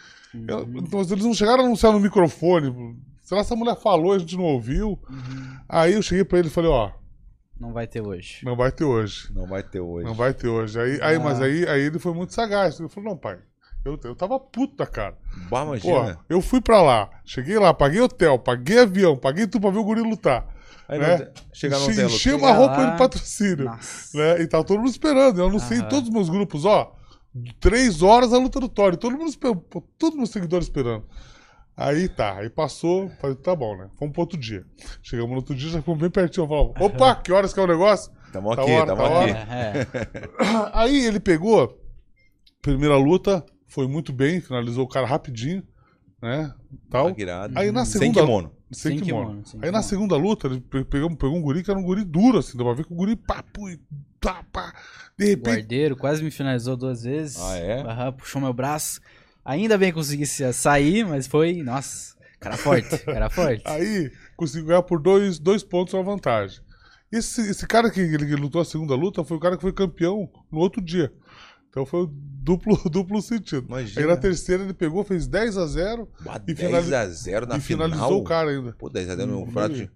Eu- 0.47 0.67
então 0.75 0.99
eles 1.01 1.23
não 1.25 1.33
chegaram 1.33 1.63
a 1.63 1.65
anunciar 1.67 1.93
no 1.93 1.99
microfone. 1.99 2.97
Será 3.29 3.41
que 3.41 3.45
essa 3.45 3.55
mulher 3.55 3.75
falou 3.75 4.13
e 4.13 4.15
a 4.15 4.19
gente 4.19 4.35
não 4.35 4.43
ouviu? 4.45 4.97
Aí 5.67 5.93
eu 5.93 6.01
cheguei 6.01 6.23
pra 6.25 6.39
ele 6.39 6.47
e 6.47 6.51
falei, 6.51 6.71
ó, 6.71 6.89
Não 7.59 7.71
vai 7.71 7.85
ter 7.85 8.01
hoje. 8.01 8.43
não 8.43 8.55
vai 8.55 8.71
ter 8.71 8.85
hoje. 8.85 9.31
Não 9.35 9.45
vai 9.45 9.61
ter 9.61 9.79
hoje. 9.79 10.05
Não 10.07 10.15
vai 10.15 10.33
ter 10.33 10.47
hoje. 10.47 10.79
Aí, 10.79 10.99
aí, 10.99 11.15
Ah. 11.15 11.19
Mas 11.19 11.39
aí, 11.39 11.67
aí 11.67 11.81
ele 11.81 11.99
foi 11.99 12.11
muito 12.11 12.33
sagaz. 12.33 12.79
Ele 12.79 12.89
falou, 12.89 13.11
não, 13.11 13.17
pai, 13.17 13.37
eu, 13.85 13.99
eu 14.03 14.15
tava 14.15 14.39
puto 14.39 14.75
da 14.77 14.87
cara. 14.87 15.15
Bah, 15.47 15.61
imagina. 15.63 16.17
eu 16.27 16.41
fui 16.41 16.59
pra 16.59 16.81
lá, 16.81 17.07
cheguei 17.23 17.59
lá, 17.59 17.71
paguei 17.71 18.01
hotel, 18.01 18.39
paguei 18.39 18.79
avião, 18.79 19.15
paguei 19.15 19.45
tudo 19.45 19.61
pra 19.61 19.69
ver 19.69 19.77
o 19.77 19.83
guri 19.83 20.01
lutar. 20.01 20.47
Aí 20.87 20.97
né? 20.97 21.31
Chegar 21.53 21.77
Enche- 21.77 21.93
tem 21.95 22.05
Enchei 22.07 22.33
uma 22.33 22.47
Chega 22.47 22.51
roupa 22.57 22.77
lá. 22.77 22.89
de 22.93 22.97
patrocínio. 22.97 23.65
Nossa. 23.65 24.17
Né? 24.17 24.41
E 24.41 24.47
tava 24.47 24.63
todo 24.63 24.79
mundo 24.79 24.89
esperando. 24.89 25.39
Eu 25.39 25.45
anunciei 25.45 25.77
em 25.77 25.81
Aham. 25.81 25.89
todos 25.89 26.09
os 26.09 26.13
meus 26.15 26.29
grupos, 26.29 26.65
ó. 26.65 26.95
Três 27.59 28.01
horas 28.01 28.33
a 28.33 28.39
luta 28.39 28.59
do 28.59 28.67
Tori. 28.67 28.97
Todo 28.97 29.15
mundo 29.15 29.29
esperando. 29.29 29.61
Todos 29.99 30.13
os 30.13 30.15
meus 30.17 30.29
seguidores 30.31 30.65
esperando. 30.65 31.05
Aí 31.81 32.09
tá, 32.09 32.37
aí 32.37 32.49
passou, 32.49 33.09
falei, 33.21 33.37
tá 33.37 33.55
bom, 33.55 33.77
né? 33.77 33.89
Fomos 33.97 34.11
pro 34.11 34.21
outro 34.21 34.37
dia. 34.37 34.65
Chegamos 35.01 35.29
no 35.31 35.37
outro 35.37 35.55
dia, 35.55 35.69
já 35.69 35.81
fomos 35.81 36.01
bem 36.01 36.09
pertinho. 36.09 36.45
Falamos, 36.47 36.73
opa, 36.79 37.15
que 37.15 37.31
horas 37.31 37.53
que 37.53 37.59
é 37.59 37.63
o 37.63 37.67
negócio? 37.67 38.11
Tamo 38.33 38.53
Tá 38.55 38.61
aqui, 38.63 38.71
hora, 38.71 38.85
tamo 38.85 39.01
tá 39.01 39.07
aqui. 39.07 39.31
hora. 39.31 39.47
É. 39.49 39.87
Aí 40.77 41.05
ele 41.05 41.19
pegou, 41.21 41.79
primeira 42.61 42.97
luta, 42.97 43.45
foi 43.67 43.87
muito 43.87 44.11
bem, 44.11 44.41
finalizou 44.41 44.83
o 44.83 44.89
cara 44.89 45.07
rapidinho, 45.07 45.63
né? 46.21 46.53
Tal. 46.89 47.13
Irado. 47.17 47.57
Aí 47.57 47.71
na 47.71 47.85
Sem 47.85 47.99
segunda 48.01 48.21
kimono. 48.21 48.51
Sem, 48.71 48.97
Sem 48.97 48.99
kimono. 49.05 49.25
kimono, 49.29 49.45
sem 49.47 49.59
Aí 49.59 49.65
na 49.67 49.79
kimono. 49.79 49.83
segunda 49.83 50.15
luta, 50.17 50.47
ele 50.47 50.59
pe- 50.59 50.83
pegou, 50.85 51.15
pegou 51.15 51.37
um 51.37 51.41
guri 51.41 51.63
que 51.63 51.71
era 51.71 51.79
um 51.79 51.83
guri 51.83 52.03
duro, 52.03 52.37
assim, 52.39 52.57
dá 52.57 52.63
pra 52.63 52.73
ver 52.73 52.85
que 52.85 52.93
o 52.93 52.95
guri 52.95 53.15
pá, 53.15 53.41
pui, 53.41 53.79
tá, 54.19 54.43
pá. 54.51 54.73
De 55.17 55.25
repente. 55.29 55.55
Guardeiro 55.55 55.95
quase 55.95 56.21
me 56.23 56.29
finalizou 56.29 56.75
duas 56.77 57.03
vezes. 57.03 57.39
Ah, 57.41 57.57
é? 57.57 57.81
Aham, 57.81 58.11
puxou 58.13 58.41
meu 58.41 58.53
braço. 58.53 58.99
Ainda 59.43 59.77
bem 59.77 59.89
que 59.89 59.95
consegui 59.95 60.25
se- 60.25 60.51
sair, 60.53 61.05
mas 61.05 61.25
foi. 61.27 61.63
Nossa, 61.63 62.15
cara 62.39 62.57
forte. 62.57 62.97
Cara 63.05 63.29
forte. 63.29 63.63
Aí 63.65 64.11
conseguiu 64.35 64.67
ganhar 64.67 64.83
por 64.83 65.01
dois, 65.01 65.39
dois 65.39 65.63
pontos 65.63 65.93
uma 65.93 66.03
vantagem. 66.03 66.59
Esse, 67.11 67.41
esse 67.49 67.65
cara 67.65 67.89
que, 67.89 67.99
ele, 67.99 68.25
que 68.25 68.35
lutou 68.35 68.61
a 68.61 68.65
segunda 68.65 68.93
luta 68.95 69.23
foi 69.23 69.37
o 69.37 69.39
cara 69.39 69.55
que 69.55 69.61
foi 69.63 69.73
campeão 69.73 70.29
no 70.51 70.59
outro 70.59 70.79
dia. 70.81 71.11
Então 71.69 71.85
foi 71.85 72.01
o 72.03 72.07
duplo, 72.11 72.77
duplo 72.89 73.21
sentido. 73.21 73.65
Imagina. 73.67 74.01
Aí 74.01 74.07
na 74.07 74.15
terceira 74.17 74.63
ele 74.63 74.73
pegou, 74.73 75.03
fez 75.03 75.27
10 75.27 75.57
a 75.57 75.65
0 75.65 76.07
Bah, 76.21 76.35
E 76.47 76.53
10 76.53 76.59
finaliza- 76.59 76.99
a 76.99 77.07
0 77.09 77.45
na 77.47 77.57
e 77.57 77.61
final. 77.61 77.87
finalizou 77.89 78.21
o 78.21 78.23
cara 78.23 78.51
ainda. 78.51 78.73
Pô, 78.73 78.89
10 78.89 79.09
a 79.09 79.15
0 79.15 79.31
no 79.31 79.41
Hum, 79.43 79.51
prato 79.51 79.73
de, 79.75 79.85
de 79.85 79.89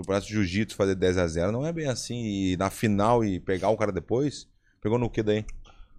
um 0.00 0.04
prato 0.04 0.26
de 0.26 0.32
jiu-jitsu 0.34 0.76
fazer 0.76 0.94
10 0.94 1.18
a 1.18 1.26
0 1.26 1.50
não 1.52 1.66
é 1.66 1.72
bem 1.72 1.88
assim. 1.88 2.14
E 2.24 2.56
na 2.56 2.70
final 2.70 3.24
e 3.24 3.40
pegar 3.40 3.68
o 3.70 3.76
cara 3.76 3.90
depois, 3.90 4.46
pegou 4.80 4.98
no 4.98 5.10
que 5.10 5.22
daí? 5.22 5.44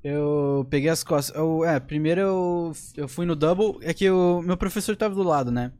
Eu 0.04 0.68
peguei 0.70 0.90
as 0.90 1.04
costas. 1.04 1.36
Eu, 1.36 1.64
é, 1.64 1.80
primeiro 1.80 2.20
eu, 2.22 2.72
eu 2.98 3.08
fui 3.08 3.26
no 3.26 3.36
double. 3.36 3.78
É 3.82 3.94
que 3.94 4.10
o 4.10 4.42
meu 4.42 4.58
professor 4.58 4.96
tava 4.96 5.16
do 5.16 5.24
lado, 5.24 5.52
né? 5.52 5.72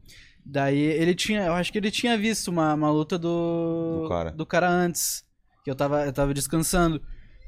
Daí 0.44 0.78
ele 0.78 1.14
tinha. 1.14 1.44
Eu 1.46 1.52
acho 1.54 1.70
que 1.70 1.78
ele 1.78 1.90
tinha 1.90 2.16
visto 2.16 2.48
uma, 2.48 2.74
uma 2.74 2.90
luta 2.90 3.18
do. 3.18 4.02
Do 4.02 4.08
cara. 4.08 4.30
do 4.30 4.46
cara 4.46 4.70
antes. 4.70 5.24
Que 5.62 5.70
eu 5.70 5.74
tava, 5.74 6.04
eu 6.06 6.12
tava 6.12 6.32
descansando. 6.34 7.00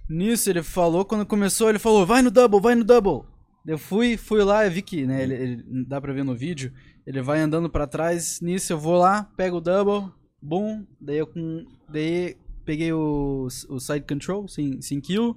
Nisso 0.09 0.49
ele 0.49 0.63
falou, 0.63 1.05
quando 1.05 1.25
começou, 1.27 1.69
ele 1.69 1.79
falou: 1.79 2.05
vai 2.07 2.23
no 2.23 2.31
double, 2.31 2.61
vai 2.61 2.75
no 2.75 2.85
double. 2.85 3.23
Eu 3.67 3.79
fui, 3.79 4.17
fui 4.17 4.45
lá, 4.45 4.65
eu 4.65 4.71
vi 4.71 4.81
que, 4.81 5.05
né, 5.05 5.25
ele, 5.25 5.35
ele- 5.35 5.65
dá 5.89 6.01
pra 6.01 6.13
ver 6.13 6.23
no 6.25 6.37
vídeo, 6.37 6.73
ele 7.05 7.21
vai 7.21 7.41
andando 7.41 7.69
pra 7.69 7.85
trás, 7.85 8.41
nisso 8.41 8.73
eu 8.73 8.79
vou 8.79 8.97
lá, 8.97 9.29
pego 9.37 9.57
o 9.57 9.61
double, 9.61 10.09
boom, 10.41 10.87
daí 11.01 11.19
eu 11.19 11.27
com, 11.27 11.67
daí 11.89 12.37
peguei 12.65 12.93
o, 12.93 13.49
o 13.69 13.81
side 13.81 14.07
control, 14.07 14.47
sem, 14.47 14.81
sem 14.81 15.01
kill, 15.01 15.37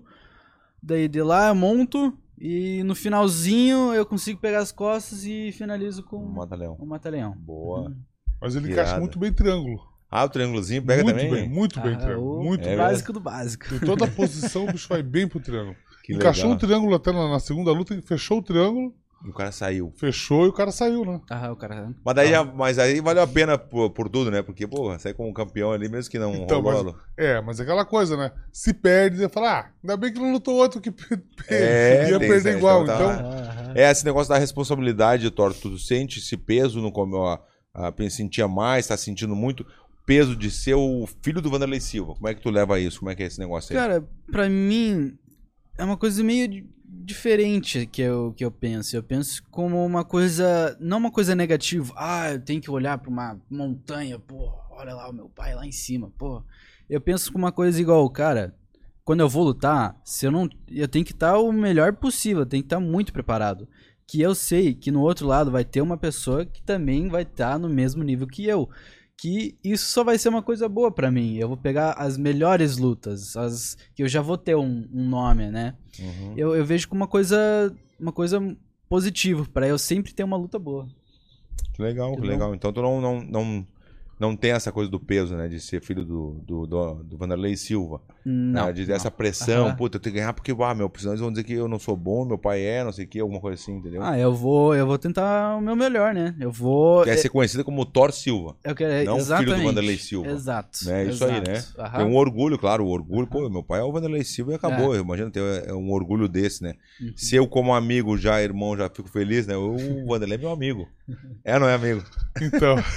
daí 0.81 1.07
de 1.07 1.21
lá 1.21 1.49
eu 1.49 1.55
monto, 1.55 2.13
e 2.37 2.81
no 2.83 2.95
finalzinho 2.95 3.93
eu 3.93 4.05
consigo 4.05 4.39
pegar 4.39 4.59
as 4.59 4.71
costas 4.71 5.23
e 5.25 5.51
finalizo 5.51 6.03
com 6.03 6.17
Mata 6.25 6.55
leão. 6.55 6.75
o 6.79 6.85
mata-leão. 6.85 7.33
Boa. 7.37 7.95
Mas 8.41 8.55
ele 8.55 8.71
encaixa 8.71 8.97
muito 8.99 9.19
bem 9.19 9.33
triângulo. 9.33 9.79
Ah, 10.11 10.23
o 10.23 10.29
triângulozinho 10.29 10.81
pega 10.83 11.03
muito 11.03 11.17
também? 11.17 11.31
bem, 11.31 11.49
muito 11.49 11.79
bem 11.81 11.93
Ah, 11.93 11.97
triângulo. 11.97 12.39
o 12.39 12.43
Muito 12.43 12.63
É 12.63 12.69
bem. 12.69 12.77
básico 12.77 13.13
do 13.13 13.19
básico. 13.19 13.65
Em 13.75 13.79
toda 13.79 14.05
a 14.05 14.07
posição 14.07 14.63
o 14.65 14.71
bicho 14.71 14.87
vai 14.89 15.03
bem 15.03 15.27
pro 15.27 15.39
triângulo. 15.39 15.75
Que 16.03 16.13
Encaixou 16.15 16.45
legal. 16.45 16.55
um 16.55 16.59
triângulo 16.59 16.95
até 16.95 17.11
na, 17.11 17.29
na 17.29 17.39
segunda 17.39 17.71
luta, 17.71 18.01
fechou 18.01 18.39
o 18.39 18.41
triângulo, 18.41 18.95
o 19.27 19.33
cara 19.33 19.51
saiu. 19.51 19.93
fechou 19.97 20.45
e 20.45 20.49
o 20.49 20.53
cara 20.53 20.71
saiu, 20.71 21.03
né? 21.05 21.19
Ah, 21.29 21.51
o 21.51 21.55
cara... 21.55 21.93
Mas, 22.05 22.15
daí, 22.15 22.29
já- 22.29 22.43
mas 22.43 22.79
aí 22.79 23.01
valeu 23.01 23.23
a 23.23 23.27
pena 23.27 23.57
por, 23.57 23.89
por 23.91 24.07
tudo, 24.09 24.31
né? 24.31 24.41
Porque, 24.41 24.65
pô, 24.67 24.97
sair 24.97 25.13
como 25.13 25.33
campeão 25.33 25.71
ali, 25.71 25.89
mesmo 25.89 26.09
que 26.09 26.17
não 26.19 26.33
Então, 26.35 26.61
rolou. 26.61 26.83
mas- 26.85 26.95
É, 27.17 27.41
mas 27.41 27.59
é 27.59 27.63
aquela 27.63 27.83
coisa, 27.85 28.15
né? 28.15 28.31
Se 28.51 28.73
perde, 28.73 29.17
você 29.17 29.27
fala, 29.29 29.59
ah, 29.59 29.71
ainda 29.83 29.97
bem 29.97 30.13
que 30.13 30.19
não 30.19 30.31
lutou 30.31 30.55
outro 30.55 30.79
que 30.79 30.89
É, 31.49 32.09
ia 32.11 32.19
perder 32.19 32.57
igual. 32.57 32.83
então 32.83 32.95
Então, 32.95 33.17
tá- 33.17 33.23
Aham. 33.23 33.73
É 33.75 33.91
esse 33.91 34.03
negócio 34.05 34.29
da 34.33 34.39
responsabilidade, 34.39 35.29
Thor. 35.31 35.53
Tu 35.53 35.77
sente 35.77 36.19
esse 36.19 36.35
peso 36.37 36.81
no 36.81 36.91
come- 36.91 37.15
ó, 37.15 37.37
ah, 37.73 37.93
sentia 38.09 38.47
mais, 38.47 38.87
tá 38.87 38.97
sentindo 38.97 39.35
muito 39.35 39.65
peso 40.05 40.35
de 40.35 40.49
ser 40.49 40.73
o 40.73 41.05
filho 41.21 41.39
do 41.41 41.51
Vanderlei 41.51 41.79
Silva. 41.79 42.15
Como 42.15 42.27
é 42.27 42.33
que 42.33 42.41
tu 42.41 42.49
leva 42.49 42.79
isso? 42.79 42.99
Como 42.99 43.11
é 43.11 43.15
que 43.15 43.21
é 43.21 43.27
esse 43.27 43.37
negócio 43.39 43.73
aí? 43.75 43.79
Cara, 43.79 44.03
pra 44.31 44.49
mim 44.49 45.15
é 45.77 45.83
uma 45.83 45.95
coisa 45.97 46.23
meio 46.23 46.47
diferente 46.91 47.85
que 47.85 48.01
eu, 48.01 48.33
que 48.35 48.43
eu 48.43 48.51
penso. 48.51 48.95
Eu 48.95 49.03
penso 49.03 49.43
como 49.51 49.85
uma 49.85 50.03
coisa, 50.03 50.75
não 50.79 50.97
uma 50.97 51.11
coisa 51.11 51.35
negativa. 51.35 51.93
Ah, 51.95 52.31
eu 52.31 52.39
tenho 52.39 52.61
que 52.61 52.71
olhar 52.71 52.97
pra 52.97 53.09
uma 53.09 53.39
montanha, 53.49 54.17
pô, 54.17 54.51
olha 54.71 54.95
lá 54.95 55.09
o 55.09 55.13
meu 55.13 55.29
pai 55.29 55.53
lá 55.55 55.65
em 55.65 55.71
cima, 55.71 56.11
pô. 56.17 56.43
Eu 56.89 56.99
penso 56.99 57.31
como 57.31 57.45
uma 57.45 57.51
coisa 57.51 57.79
igual, 57.79 58.09
cara, 58.09 58.55
quando 59.05 59.19
eu 59.19 59.29
vou 59.29 59.43
lutar, 59.43 59.99
se 60.03 60.25
eu 60.25 60.31
não, 60.31 60.49
eu 60.67 60.87
tenho 60.87 61.05
que 61.05 61.11
estar 61.11 61.37
o 61.37 61.51
melhor 61.51 61.93
possível, 61.93 62.41
eu 62.41 62.45
tenho 62.45 62.63
que 62.63 62.67
estar 62.67 62.79
muito 62.79 63.13
preparado. 63.13 63.67
Que 64.07 64.21
eu 64.21 64.33
sei 64.33 64.73
que 64.73 64.91
no 64.91 65.01
outro 65.01 65.27
lado 65.27 65.51
vai 65.51 65.63
ter 65.63 65.81
uma 65.81 65.97
pessoa 65.97 66.43
que 66.45 66.63
também 66.63 67.07
vai 67.07 67.21
estar 67.21 67.59
no 67.59 67.69
mesmo 67.69 68.03
nível 68.03 68.25
que 68.25 68.43
eu. 68.45 68.67
Que 69.21 69.57
isso 69.63 69.91
só 69.91 70.03
vai 70.03 70.17
ser 70.17 70.29
uma 70.29 70.41
coisa 70.41 70.69
boa 70.69 70.91
pra 70.91 71.11
mim. 71.11 71.35
Eu 71.35 71.47
vou 71.47 71.57
pegar 71.57 71.93
as 71.93 72.17
melhores 72.17 72.77
lutas, 72.77 73.35
as 73.35 73.77
que 73.93 74.03
eu 74.03 74.07
já 74.07 74.21
vou 74.21 74.37
ter 74.37 74.55
um, 74.55 74.87
um 74.93 75.09
nome, 75.09 75.49
né? 75.49 75.75
Uhum. 75.99 76.33
Eu, 76.37 76.55
eu 76.55 76.65
vejo 76.65 76.87
como 76.87 77.01
uma 77.01 77.07
coisa, 77.07 77.75
uma 77.99 78.13
coisa 78.13 78.39
positiva 78.87 79.45
pra 79.53 79.67
eu 79.67 79.77
sempre 79.77 80.13
ter 80.13 80.23
uma 80.23 80.37
luta 80.37 80.57
boa. 80.57 80.87
Que 81.73 81.81
legal, 81.81 82.15
que 82.15 82.21
legal. 82.27 82.55
Então 82.55 82.71
tu 82.71 82.81
não, 82.81 83.01
não, 83.01 83.21
não, 83.21 83.67
não 84.19 84.35
tem 84.35 84.51
essa 84.51 84.71
coisa 84.71 84.89
do 84.89 84.99
peso, 84.99 85.35
né? 85.35 85.47
De 85.47 85.59
ser 85.59 85.81
filho 85.81 86.05
do, 86.05 86.41
do, 86.45 86.65
do, 86.65 87.03
do 87.03 87.17
Vanderlei 87.17 87.57
Silva. 87.57 88.01
Não, 88.25 88.67
né? 88.67 88.73
De 88.73 88.85
não. 88.85 88.95
essa 88.95 89.09
pressão, 89.09 89.67
Aham. 89.67 89.75
puta, 89.75 89.97
eu 89.97 90.01
tenho 90.01 90.13
que 90.13 90.19
ganhar 90.19 90.33
porque, 90.33 90.51
ah, 90.51 90.73
meu, 90.73 90.91
senão 90.97 91.13
eles 91.13 91.21
vão 91.21 91.31
dizer 91.31 91.43
que 91.43 91.53
eu 91.53 91.67
não 91.67 91.79
sou 91.79 91.95
bom, 91.95 92.25
meu 92.25 92.37
pai 92.37 92.61
é, 92.61 92.83
não 92.83 92.91
sei 92.91 93.05
o 93.05 93.07
que, 93.07 93.19
alguma 93.19 93.39
coisa 93.39 93.61
assim, 93.61 93.77
entendeu? 93.77 94.01
Ah, 94.03 94.17
eu 94.17 94.33
vou, 94.33 94.75
eu 94.75 94.85
vou 94.85 94.97
tentar 94.97 95.55
o 95.55 95.61
meu 95.61 95.75
melhor, 95.75 96.13
né? 96.13 96.35
Eu 96.39 96.51
vou. 96.51 97.03
Quer 97.03 97.17
ser 97.17 97.29
conhecida 97.29 97.63
como 97.63 97.85
Thor 97.85 98.11
Silva. 98.11 98.55
eu 98.63 98.75
quero, 98.75 99.05
não 99.05 99.17
o 99.17 99.19
filho 99.19 99.27
do 99.27 99.33
exatamente. 99.33 99.63
Vanderlei 99.63 99.97
Silva. 99.97 100.29
Exato. 100.29 100.79
Né? 100.85 101.05
Isso 101.05 101.25
aí, 101.25 101.41
né? 101.41 101.63
Aham. 101.77 101.97
Tem 101.97 102.05
um 102.05 102.15
orgulho, 102.15 102.57
claro, 102.57 102.85
o 102.85 102.89
orgulho, 102.89 103.27
pô, 103.27 103.49
meu 103.49 103.63
pai 103.63 103.79
é 103.79 103.83
o 103.83 103.91
Vanderlei 103.91 104.23
Silva 104.23 104.51
e 104.51 104.55
acabou. 104.55 104.95
Imagina 104.95 105.31
ter 105.31 105.41
é, 105.67 105.73
um 105.73 105.91
orgulho 105.91 106.27
desse, 106.27 106.63
né? 106.63 106.73
Uhum. 106.99 107.13
Se 107.15 107.35
eu, 107.35 107.47
como 107.47 107.73
amigo, 107.73 108.17
já 108.17 108.41
irmão, 108.41 108.77
já 108.77 108.89
fico 108.89 109.09
feliz, 109.09 109.47
né? 109.47 109.55
O 109.55 110.05
Vanderlei 110.07 110.37
é 110.37 110.41
meu 110.41 110.51
amigo. 110.51 110.87
É, 111.43 111.57
não 111.57 111.67
é 111.67 111.73
amigo? 111.73 112.03
Então, 112.41 112.77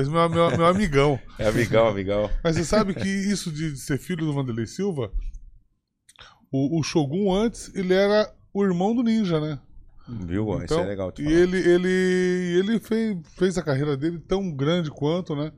esse 0.00 0.08
é 0.08 0.12
meu, 0.12 0.28
meu, 0.28 0.56
meu 0.56 0.66
amigão. 0.66 1.18
É 1.38 1.48
amigão, 1.48 1.86
amigão. 1.86 2.30
Mas 2.42 2.56
você 2.56 2.64
sabe 2.64 2.94
que 2.94 3.08
isso 3.08 3.50
de, 3.52 3.72
de 3.72 3.78
ser 3.98 4.04
filho 4.04 4.24
do 4.26 4.32
Vanderlei 4.32 4.66
Silva, 4.66 5.10
o, 6.50 6.78
o 6.78 6.82
Shogun 6.82 7.32
antes, 7.34 7.74
ele 7.74 7.92
era 7.94 8.32
o 8.52 8.64
irmão 8.64 8.94
do 8.94 9.02
Ninja, 9.02 9.40
né? 9.40 9.58
Viu? 10.08 10.54
Isso 10.56 10.64
Então, 10.64 10.80
é 10.80 10.86
legal. 10.86 11.10
te 11.12 11.22
E 11.22 11.26
ele, 11.32 11.58
ele, 11.58 12.58
ele 12.58 12.78
fez, 12.80 13.16
fez 13.36 13.58
a 13.58 13.62
carreira 13.62 13.96
dele 13.96 14.18
tão 14.20 14.50
grande 14.52 14.90
quanto, 14.90 15.34
né? 15.34 15.52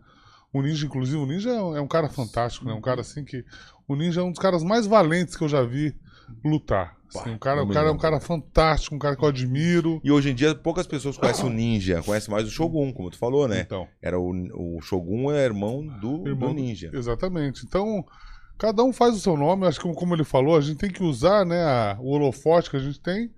O 0.53 0.63
Ninja, 0.63 0.87
inclusive, 0.87 1.19
o 1.19 1.27
Ninja 1.27 1.51
é 1.51 1.61
um, 1.63 1.77
é 1.77 1.81
um 1.81 1.87
cara 1.87 2.09
fantástico, 2.09 2.65
né? 2.65 2.73
Um 2.73 2.81
cara 2.81 3.03
assim 3.03 3.23
que. 3.25 3.45
O 3.87 3.95
Ninja 3.95 4.23
é 4.23 4.25
um 4.25 4.31
dos 4.31 4.41
caras 4.41 4.63
mais 4.63 4.87
valentes 4.87 5.37
que 5.37 5.45
eu 5.45 5.49
já 5.49 5.63
vi 5.63 5.95
lutar. 6.43 6.97
Assim, 7.15 7.31
um 7.31 7.39
cara, 7.39 7.61
eu 7.61 7.65
o 7.65 7.69
cara 7.69 7.89
é 7.89 7.93
um 7.93 7.97
cara 7.99 8.21
fantástico, 8.21 8.95
um 8.95 8.99
cara 8.99 9.15
que 9.17 9.23
eu 9.25 9.29
admiro. 9.29 10.01
E 10.03 10.11
hoje 10.11 10.31
em 10.31 10.35
dia 10.35 10.55
poucas 10.55 10.87
pessoas 10.87 11.17
conhecem 11.19 11.45
o 11.45 11.51
Ninja, 11.51 12.03
conhecem 12.03 12.31
mais 12.33 12.47
o 12.47 12.51
Shogun, 12.51 12.93
como 12.93 13.11
tu 13.11 13.19
falou, 13.19 13.47
né? 13.49 13.61
Então, 13.61 13.87
Era 14.01 14.19
o, 14.19 14.77
o 14.77 14.81
Shogun 14.83 15.31
é 15.31 15.45
irmão 15.45 15.87
do, 16.01 16.27
Irmão 16.27 16.55
do- 16.55 16.61
Ninja. 16.61 16.91
exatamente. 16.95 17.65
Então, 17.67 18.05
cada 18.59 18.83
um 18.85 18.93
faz 18.93 19.15
o 19.15 19.21
seu 19.21 19.37
nome. 19.37 19.67
Acho 19.67 19.81
que, 19.81 19.95
como 19.95 20.15
ele 20.15 20.25
falou, 20.25 20.57
a 20.57 20.61
gente 20.61 20.79
tem 20.79 20.91
que 20.91 21.03
usar 21.03 21.45
né, 21.47 21.63
a- 21.63 21.97
o 22.01 22.11
holofote 22.11 22.71
que 22.71 22.77
a 22.77 22.81
gente 22.81 23.01
tem 23.01 23.31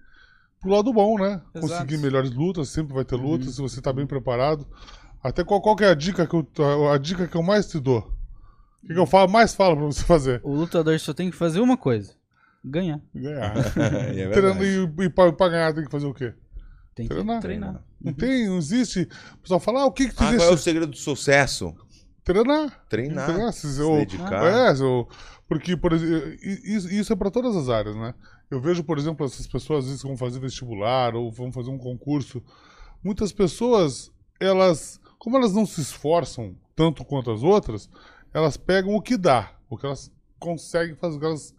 pro 0.61 0.71
lado 0.71 0.93
bom, 0.93 1.19
né? 1.19 1.41
Exato. 1.55 1.61
Conseguir 1.61 1.99
melhores 1.99 2.31
lutas, 2.31 2.69
sempre 2.69 2.95
vai 2.95 3.05
ter 3.05 3.17
lutas, 3.17 3.55
se 3.55 3.61
você 3.63 3.81
tá 3.81 3.93
bem 3.93 4.07
preparado. 4.07 4.67
Até 5.23 5.45
qual, 5.45 5.61
qual 5.61 5.77
que 5.77 5.85
é 5.85 5.89
a 5.89 5.95
dica 5.95 6.27
que 6.27 6.35
eu, 6.35 6.47
a 6.91 6.97
dica 6.99 7.27
que 7.29 7.37
eu 7.37 7.43
mais 7.43 7.67
te 7.69 7.79
dou? 7.79 7.99
O 8.83 8.87
que, 8.87 8.95
que 8.95 8.99
eu 8.99 9.07
falo, 9.07 9.31
mais 9.31 9.55
falo 9.55 9.77
pra 9.77 9.85
você 9.87 10.03
fazer? 10.03 10.41
O 10.43 10.55
lutador 10.55 10.99
só 10.99 11.13
tem 11.13 11.31
que 11.31 11.37
fazer 11.37 11.61
uma 11.61 11.77
coisa: 11.77 12.15
ganhar. 12.65 13.01
Ganhar. 13.15 13.55
é 13.77 14.29
Treino- 14.31 14.55
verdade. 14.55 14.65
e, 14.99 15.05
e 15.05 15.11
pra, 15.11 15.31
pra 15.33 15.49
ganhar 15.51 15.75
tem 15.75 15.85
que 15.85 15.91
fazer 15.91 16.07
o 16.07 16.15
quê? 16.15 16.33
Tem 16.95 17.07
que 17.07 17.15
Treinar. 17.15 17.41
treinar. 17.41 17.85
Não 18.01 18.13
tem, 18.15 18.47
não 18.49 18.57
existe. 18.57 19.07
O 19.35 19.39
pessoal 19.39 19.61
fala, 19.61 19.83
ah, 19.83 19.87
o 19.87 19.93
que 19.93 20.09
que 20.09 20.15
te 20.15 20.23
Ah, 20.23 20.27
qual 20.27 20.31
deixa 20.31 20.47
é 20.47 20.55
o 20.55 20.57
segredo 20.59 20.87
do 20.91 20.97
sucesso? 20.97 21.75
Treinar? 22.25 22.85
Treinar. 22.89 23.27
Treinar, 23.27 23.53
se- 23.53 23.75
Se 23.75 23.83
ou- 23.83 23.97
dedicar. 23.97 24.45
É, 24.45 24.71
eu- 24.81 25.09
porque, 25.49 25.77
por 25.77 25.93
exemplo, 25.93 26.33
isso, 26.43 26.89
isso 26.93 27.13
é 27.13 27.17
para 27.17 27.31
todas 27.31 27.57
as 27.57 27.69
áreas, 27.69 27.97
né? 27.97 28.15
Eu 28.51 28.61
vejo, 28.61 28.83
por 28.85 28.99
exemplo, 28.99 29.25
essas 29.27 29.47
pessoas 29.47 29.81
às 29.81 29.85
vezes 29.87 30.03
que 30.03 30.09
vão 30.09 30.17
fazer 30.17 30.39
vestibular 30.41 31.15
ou 31.15 31.31
vão 31.31 31.53
fazer 31.53 31.71
um 31.71 31.79
concurso. 31.79 32.43
Muitas 33.03 33.33
pessoas, 33.33 34.11
elas, 34.41 35.01
como 35.19 35.37
elas 35.37 35.53
não 35.55 35.65
se 35.67 35.81
esforçam 35.81 36.57
tanto 36.77 37.05
quanto 37.05 37.31
as 37.31 37.43
outras, 37.43 37.89
elas 38.33 38.57
pegam 38.57 38.95
o 38.95 39.03
que 39.03 39.17
dá, 39.17 39.53
o 39.69 39.77
que 39.77 39.87
elas 39.87 40.11
conseguem 40.39 40.95
fazer. 40.97 41.25
elas- 41.25 41.55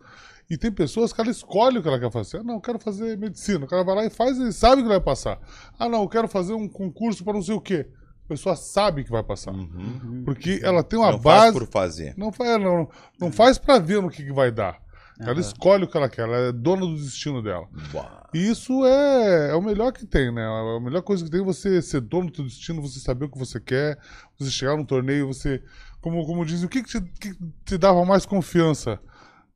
E 0.50 0.58
tem 0.58 0.70
pessoas 0.72 1.14
que 1.14 1.22
ela 1.22 1.32
escolhe 1.32 1.78
o 1.78 1.82
que 1.82 1.88
ela 1.88 1.98
quer 2.00 2.12
fazer. 2.12 2.38
Ah, 2.40 2.44
não, 2.44 2.56
eu 2.56 2.62
quero 2.62 2.78
fazer 2.78 3.18
medicina. 3.18 3.64
O 3.64 3.68
cara 3.68 3.86
vai 3.86 3.96
lá 3.96 4.06
e 4.06 4.10
faz 4.10 4.38
e 4.38 4.52
sabe 4.52 4.82
que 4.82 4.88
vai 4.90 5.00
passar. 5.00 5.40
Ah, 5.80 5.88
não, 5.88 6.02
eu 6.02 6.10
quero 6.10 6.28
fazer 6.28 6.54
um 6.54 6.68
concurso 6.68 7.24
para 7.24 7.32
não 7.34 7.42
sei 7.42 7.56
o 7.56 7.62
quê. 7.62 7.88
A 8.32 8.34
pessoa 8.34 8.56
sabe 8.56 9.04
que 9.04 9.12
vai 9.12 9.22
passar. 9.22 9.52
Uhum. 9.52 10.22
Porque 10.24 10.62
ela 10.64 10.82
tem 10.82 10.98
uma 10.98 11.12
Não 11.12 11.20
faz 11.20 11.42
base. 11.42 11.60
por 11.60 11.68
fazer. 11.68 12.14
Não 12.16 12.32
faz, 12.32 12.62
não, 12.62 12.90
não 13.20 13.30
faz 13.30 13.58
pra 13.58 13.78
ver 13.78 14.02
no 14.02 14.10
que, 14.10 14.24
que 14.24 14.32
vai 14.32 14.50
dar. 14.50 14.80
Ela 15.20 15.40
escolhe 15.40 15.84
o 15.84 15.88
que 15.88 15.98
ela 15.98 16.10
quer, 16.10 16.22
ela 16.22 16.38
é 16.38 16.52
dona 16.52 16.86
do 16.86 16.96
destino 16.96 17.44
dela. 17.44 17.68
Bah. 17.94 18.30
E 18.34 18.50
isso 18.50 18.86
é, 18.86 19.52
é 19.52 19.56
o 19.56 19.62
melhor 19.62 19.92
que 19.92 20.06
tem, 20.06 20.34
né? 20.34 20.44
A 20.44 20.80
melhor 20.80 21.02
coisa 21.02 21.24
que 21.26 21.30
tem 21.30 21.42
é 21.42 21.44
você 21.44 21.82
ser 21.82 22.00
dono 22.00 22.32
do 22.32 22.36
seu 22.38 22.46
destino, 22.46 22.82
você 22.82 23.00
saber 23.02 23.26
o 23.26 23.30
que 23.30 23.38
você 23.38 23.60
quer, 23.60 24.00
você 24.40 24.50
chegar 24.50 24.78
num 24.78 24.86
torneio, 24.86 25.28
você. 25.28 25.62
Como, 26.00 26.26
como 26.26 26.46
dizem, 26.46 26.66
o 26.66 26.70
que, 26.70 26.82
que, 26.82 26.90
te, 26.90 27.02
que 27.20 27.36
te 27.66 27.78
dava 27.78 28.04
mais 28.06 28.26
confiança 28.26 28.98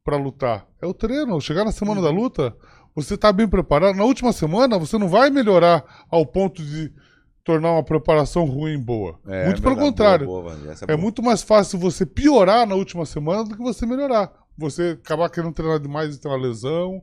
pra 0.04 0.18
lutar? 0.18 0.68
É 0.82 0.86
o 0.86 0.94
treino. 0.94 1.40
Chegar 1.40 1.64
na 1.64 1.72
semana 1.72 2.02
da 2.02 2.10
luta, 2.12 2.54
você 2.94 3.18
tá 3.18 3.32
bem 3.32 3.48
preparado. 3.48 3.96
Na 3.96 4.04
última 4.04 4.34
semana, 4.34 4.78
você 4.78 4.98
não 4.98 5.08
vai 5.08 5.30
melhorar 5.30 6.06
ao 6.12 6.26
ponto 6.26 6.62
de 6.62 6.94
tornar 7.46 7.72
uma 7.74 7.84
preparação 7.84 8.44
ruim 8.44 8.78
boa. 8.78 9.18
É, 9.28 9.46
muito 9.46 9.62
pelo 9.62 9.78
contrário. 9.78 10.26
Boa, 10.26 10.42
boa, 10.56 10.74
É 10.82 10.86
boa. 10.88 10.98
muito 10.98 11.22
mais 11.24 11.42
fácil 11.44 11.78
você 11.80 12.06
piorar 12.06 12.66
na 12.68 12.76
última 12.76 13.06
semana 13.06 13.44
do 13.46 13.56
que 13.56 13.62
você 13.62 13.86
melhorar. 13.86 14.34
Você 14.58 14.98
acabar 15.02 15.30
querendo 15.30 15.54
treinar 15.54 15.80
demais 15.80 16.16
e 16.16 16.20
ter 16.20 16.28
uma 16.28 16.36
lesão. 16.38 17.02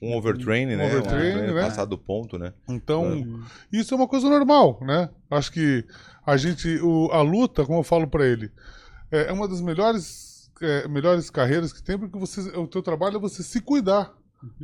Um 0.00 0.16
overtraining, 0.16 0.74
Um 0.74 0.78
né? 0.78 0.86
overtraining, 0.96 1.52
né? 1.52 1.62
Passar 1.62 1.84
do 1.84 1.96
ponto, 1.98 2.36
né? 2.38 2.52
Então, 2.68 3.40
isso 3.72 3.92
é 3.94 3.96
uma 3.96 4.08
coisa 4.08 4.28
normal, 4.28 4.78
né? 4.80 5.10
Acho 5.30 5.52
que 5.52 5.84
a 6.26 6.36
gente, 6.36 6.68
o- 6.82 7.08
a 7.12 7.20
luta, 7.22 7.64
como 7.64 7.78
eu 7.80 7.84
falo 7.84 8.08
pra 8.08 8.26
ele, 8.26 8.50
é 9.12 9.26
é 9.28 9.32
uma 9.32 9.46
das 9.46 9.60
melhores, 9.60 10.50
é, 10.60 10.88
melhores 10.88 11.28
carreiras 11.30 11.72
que 11.72 11.82
tem, 11.82 11.98
porque 11.98 12.18
você, 12.18 12.40
o 12.58 12.66
teu 12.66 12.82
trabalho 12.82 13.16
é 13.18 13.20
você 13.20 13.42
se 13.42 13.60
cuidar. 13.60 14.10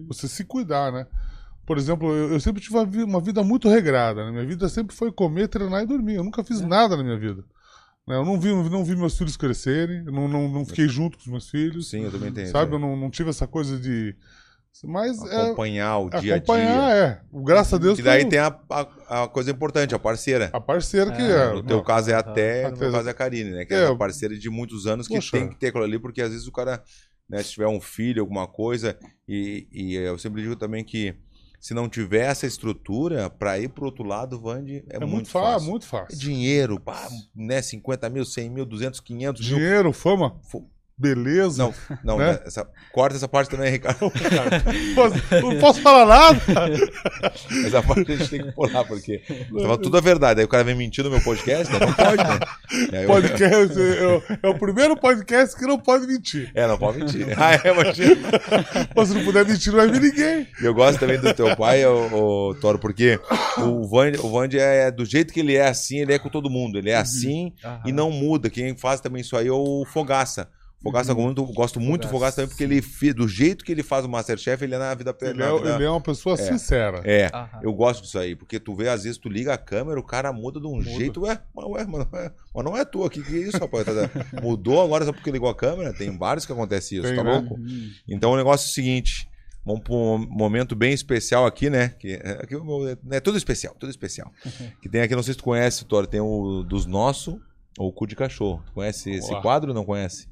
Você 0.08 0.26
se 0.26 0.42
cuidar, 0.44 0.90
né? 0.90 1.06
Por 1.68 1.76
exemplo, 1.76 2.10
eu, 2.10 2.32
eu 2.32 2.40
sempre 2.40 2.62
tive 2.62 2.74
uma 2.76 2.86
vi- 2.86 3.02
uma 3.04 3.20
vida 3.20 3.42
muito 3.44 3.68
regrada. 3.68 4.24
Né? 4.24 4.30
Minha 4.32 4.46
vida 4.46 4.68
sempre 4.70 4.96
foi 4.96 5.12
comer, 5.12 5.48
treinar 5.48 5.82
e 5.82 5.86
dormir. 5.86 6.14
Eu 6.14 6.24
nunca 6.24 6.42
fiz 6.42 6.62
nada 6.62 6.96
na 6.96 7.04
minha 7.04 7.18
vida. 7.18 7.44
né? 8.06 8.16
Eu 8.16 8.24
não 8.24 8.40
vi, 8.40 8.48
não 8.70 8.82
vi 8.82 8.96
meus 8.96 9.18
filhos 9.18 9.36
crescerem, 9.36 10.02
eu 10.06 10.10
não, 10.12 10.26
não, 10.26 10.48
não 10.48 10.64
fiquei 10.64 10.88
junto 10.88 11.18
com 11.18 11.24
os 11.24 11.30
meus 11.30 11.50
filhos. 11.50 11.90
Sim, 11.90 12.04
eu 12.04 12.10
também 12.10 12.32
tenho. 12.32 12.48
Sabe, 12.48 12.74
eu 12.74 12.78
não, 12.78 12.96
não 12.96 13.10
tive 13.10 13.28
essa 13.30 13.46
coisa 13.46 13.78
de. 13.78 14.16
Mas 14.84 15.20
é. 15.24 15.42
Acompanhar 15.42 15.98
o 15.98 16.08
dia 16.08 16.34
a 16.34 16.36
Acompanhar, 16.36 16.90
dia. 16.90 16.96
é. 17.04 17.20
Graças 17.44 17.74
a 17.74 17.78
Deus 17.78 17.98
E 17.98 18.02
daí 18.02 18.20
tem 18.20 18.30
tem 18.30 18.38
a, 18.38 18.58
a, 18.70 19.24
a 19.24 19.28
coisa 19.28 19.50
importante, 19.50 19.94
a 19.94 19.98
parceira. 19.98 20.50
a 20.52 20.60
parceira 20.60 21.10
que 21.12 21.20
É, 21.20 21.30
é. 21.32 21.52
No 21.52 21.62
teu 21.62 21.76
não, 21.78 21.84
caso 21.84 22.10
é 22.10 22.14
até, 22.14 22.64
Até- 22.66 22.86
no 22.86 22.92
caso 22.92 23.08
é 23.08 23.10
a 23.10 23.14
Karine, 23.14 23.50
né? 23.50 23.64
Que 23.64 23.74
É, 23.74 23.82
é, 23.82 23.88
uma 23.88 23.98
parceira 23.98 24.38
de 24.38 24.48
muitos 24.48 24.86
anos 24.86 25.06
que 25.08 25.14
Poxa. 25.14 25.32
tem 25.36 25.48
que 25.48 25.56
ter 25.56 25.68
aquilo 25.68 25.84
ali, 25.84 25.98
porque 25.98 26.22
às 26.22 26.30
vezes 26.30 26.46
o 26.46 26.52
cara, 26.52 26.82
né, 27.28 27.42
se 27.42 27.50
tiver 27.52 27.66
um 27.66 27.80
filho, 27.80 28.22
alguma 28.22 28.46
coisa, 28.46 28.96
e, 29.28 29.66
e 29.72 29.94
eu 29.96 30.16
sempre 30.18 30.42
digo 30.42 30.54
também 30.54 30.84
que 30.84 31.14
se 31.60 31.74
não 31.74 31.88
tiver 31.88 32.26
essa 32.30 32.46
estrutura, 32.46 33.28
pra 33.30 33.58
ir 33.58 33.68
pro 33.68 33.86
outro 33.86 34.04
lado, 34.04 34.38
Vande, 34.38 34.84
é, 34.88 34.96
é, 34.96 35.00
muito, 35.00 35.12
muito 35.14 35.28
fácil. 35.28 35.52
fácil, 35.52 35.70
muito 35.70 35.84
É 35.84 35.88
fácil. 35.88 36.18
dinheiro, 36.18 36.78
pá, 36.80 37.08
né? 37.34 37.60
50 37.62 38.08
mil, 38.08 38.24
100 38.24 38.50
mil, 38.50 38.64
200, 38.64 39.00
500 39.00 39.46
mil. 39.48 39.58
Dinheiro, 39.58 39.92
fama, 39.92 40.36
beleza. 40.98 41.62
Não, 41.62 41.74
não, 42.04 42.18
Né? 42.18 42.32
né? 42.32 42.40
essa, 42.46 42.66
corta 42.92 43.16
essa 43.16 43.28
parte 43.28 43.50
também, 43.50 43.70
Ricardo. 43.70 43.98
Posso- 44.94 45.14
não 45.42 45.58
posso 45.60 45.80
falar 45.80 46.06
nada. 46.06 46.40
Essa 47.66 47.82
parte 47.82 48.12
a 48.12 48.16
gente 48.16 48.30
tem 48.30 48.42
que 48.44 48.52
pular, 48.52 48.84
porque 48.84 49.22
tava 49.60 49.78
tudo 49.78 49.96
a 49.96 50.00
verdade. 50.00 50.40
Aí 50.40 50.44
o 50.46 50.48
cara 50.48 50.64
vem 50.64 50.74
mentir 50.74 51.04
no 51.04 51.10
meu 51.10 51.20
podcast, 51.20 51.72
né? 51.72 51.78
não 51.80 51.92
pode, 51.92 52.16
né? 52.24 53.02
Eu- 53.02 53.06
Podcast, 53.08 53.80
é, 53.80 54.38
é 54.42 54.48
o 54.48 54.58
primeiro 54.58 54.96
podcast 54.96 55.56
que 55.56 55.66
não 55.66 55.78
pode 55.78 56.06
mentir. 56.06 56.50
É, 56.54 56.66
não 56.66 56.78
pode 56.78 56.98
mentir. 56.98 57.26
Ah, 57.38 57.52
é. 57.54 57.72
Mas 58.94 59.08
se 59.08 59.14
não 59.14 59.24
puder 59.24 59.44
mentir, 59.46 59.72
não 59.72 59.78
vai 59.78 59.88
vir 59.90 60.00
ninguém. 60.00 60.46
E 60.60 60.64
eu 60.64 60.74
gosto 60.74 60.98
também 60.98 61.18
do 61.20 61.32
teu 61.34 61.54
pai, 61.56 61.84
o, 61.86 62.54
Toro, 62.60 62.78
porque 62.78 63.18
o 63.58 63.86
Vande, 63.86 64.18
o 64.18 64.28
Vande 64.30 64.58
é 64.58 64.90
do 64.90 65.04
jeito 65.04 65.32
que 65.32 65.40
ele 65.40 65.54
é 65.54 65.68
assim, 65.68 65.98
ele 66.00 66.12
é 66.12 66.18
com 66.18 66.28
todo 66.28 66.50
mundo. 66.50 66.78
Ele 66.78 66.90
é 66.90 66.96
assim 66.96 67.52
Aham. 67.64 67.82
e 67.86 67.92
não 67.92 68.10
muda. 68.10 68.50
Quem 68.50 68.76
faz 68.76 69.00
também 69.00 69.20
isso 69.20 69.36
aí 69.36 69.46
é 69.48 69.52
o 69.52 69.84
Fogaça. 69.92 70.48
Fogaça, 70.80 71.10
eu 71.10 71.16
muito- 71.16 71.44
gosto 71.46 71.80
muito 71.80 72.02
do 72.02 72.08
Fogaça 72.08 72.36
também, 72.36 72.48
porque 72.50 72.62
ele, 72.62 73.12
do 73.12 73.26
jeito 73.26 73.64
que 73.64 73.72
ele 73.72 73.82
faz 73.82 74.04
o 74.04 74.08
Masterchef, 74.08 74.62
ele 74.62 74.76
é 74.76 74.78
na 74.78 74.94
vida... 74.94 75.16
Ele 75.22 75.34
na 75.34 75.46
é, 75.46 75.74
ele 75.74 75.84
é 75.84 75.90
uma 75.90 76.00
pessoa 76.00 76.36
sincera. 76.36 77.00
É, 77.04 77.28
Aham. 77.34 77.60
eu 77.62 77.72
gosto 77.72 78.02
disso 78.04 78.16
aí, 78.16 78.36
porque 78.36 78.60
tu 78.60 78.74
vê, 78.76 78.88
às 78.88 79.02
vezes, 79.02 79.18
tu 79.18 79.28
liga 79.28 79.52
a 79.52 79.58
câmera, 79.58 79.98
o 79.98 80.04
cara 80.04 80.32
muda 80.32 80.60
de 80.60 80.66
um 80.68 80.80
jeito, 80.80 81.22
ué, 81.22 81.40
mas, 81.52 81.66
ué, 81.66 81.84
mas, 81.84 82.06
não 82.10 82.18
é, 82.20 82.32
mas 82.54 82.64
não 82.64 82.76
é 82.76 82.84
tu 82.84 83.02
aqui, 83.04 83.20
que 83.22 83.36
isso, 83.36 83.58
rapaz? 83.58 83.84
Tá- 83.86 83.92
Mudou 84.40 84.80
agora 84.80 85.04
só 85.04 85.12
porque 85.12 85.32
ligou 85.32 85.48
a 85.48 85.54
câmera? 85.54 85.92
Tem 85.92 86.16
vários 86.16 86.46
que 86.46 86.52
acontece 86.52 86.94
isso, 86.96 87.08
Tem, 87.08 87.16
tá 87.16 87.24
né? 87.24 87.32
louco? 87.32 87.58
Então 88.06 88.30
o 88.30 88.36
negócio 88.36 88.66
é 88.68 88.70
o 88.70 88.72
seguinte, 88.72 89.28
vamos 89.66 89.82
para 89.82 89.94
um 89.94 90.18
momento 90.30 90.76
bem 90.76 90.92
especial 90.92 91.44
aqui, 91.44 91.68
né? 91.68 91.88
Que, 91.98 92.12
é, 92.22 92.38
aqui, 92.40 92.54
é 93.10 93.18
tudo 93.18 93.36
especial, 93.36 93.74
tudo 93.80 93.90
especial. 93.90 94.32
que 94.80 94.88
tem 94.88 95.00
aqui, 95.00 95.16
não 95.16 95.24
sei 95.24 95.34
se 95.34 95.38
tu 95.38 95.44
conhece, 95.44 95.84
Thor, 95.84 96.06
tem 96.06 96.20
o 96.20 96.62
dos 96.62 96.86
nossos, 96.86 97.34
ou 97.76 97.88
o 97.88 97.92
cu 97.92 98.06
de 98.06 98.14
cachorro. 98.14 98.62
Tu 98.66 98.72
conhece 98.72 99.10
esse 99.10 99.34
quadro 99.40 99.70
ou 99.70 99.74
não 99.74 99.84
conhece? 99.84 100.28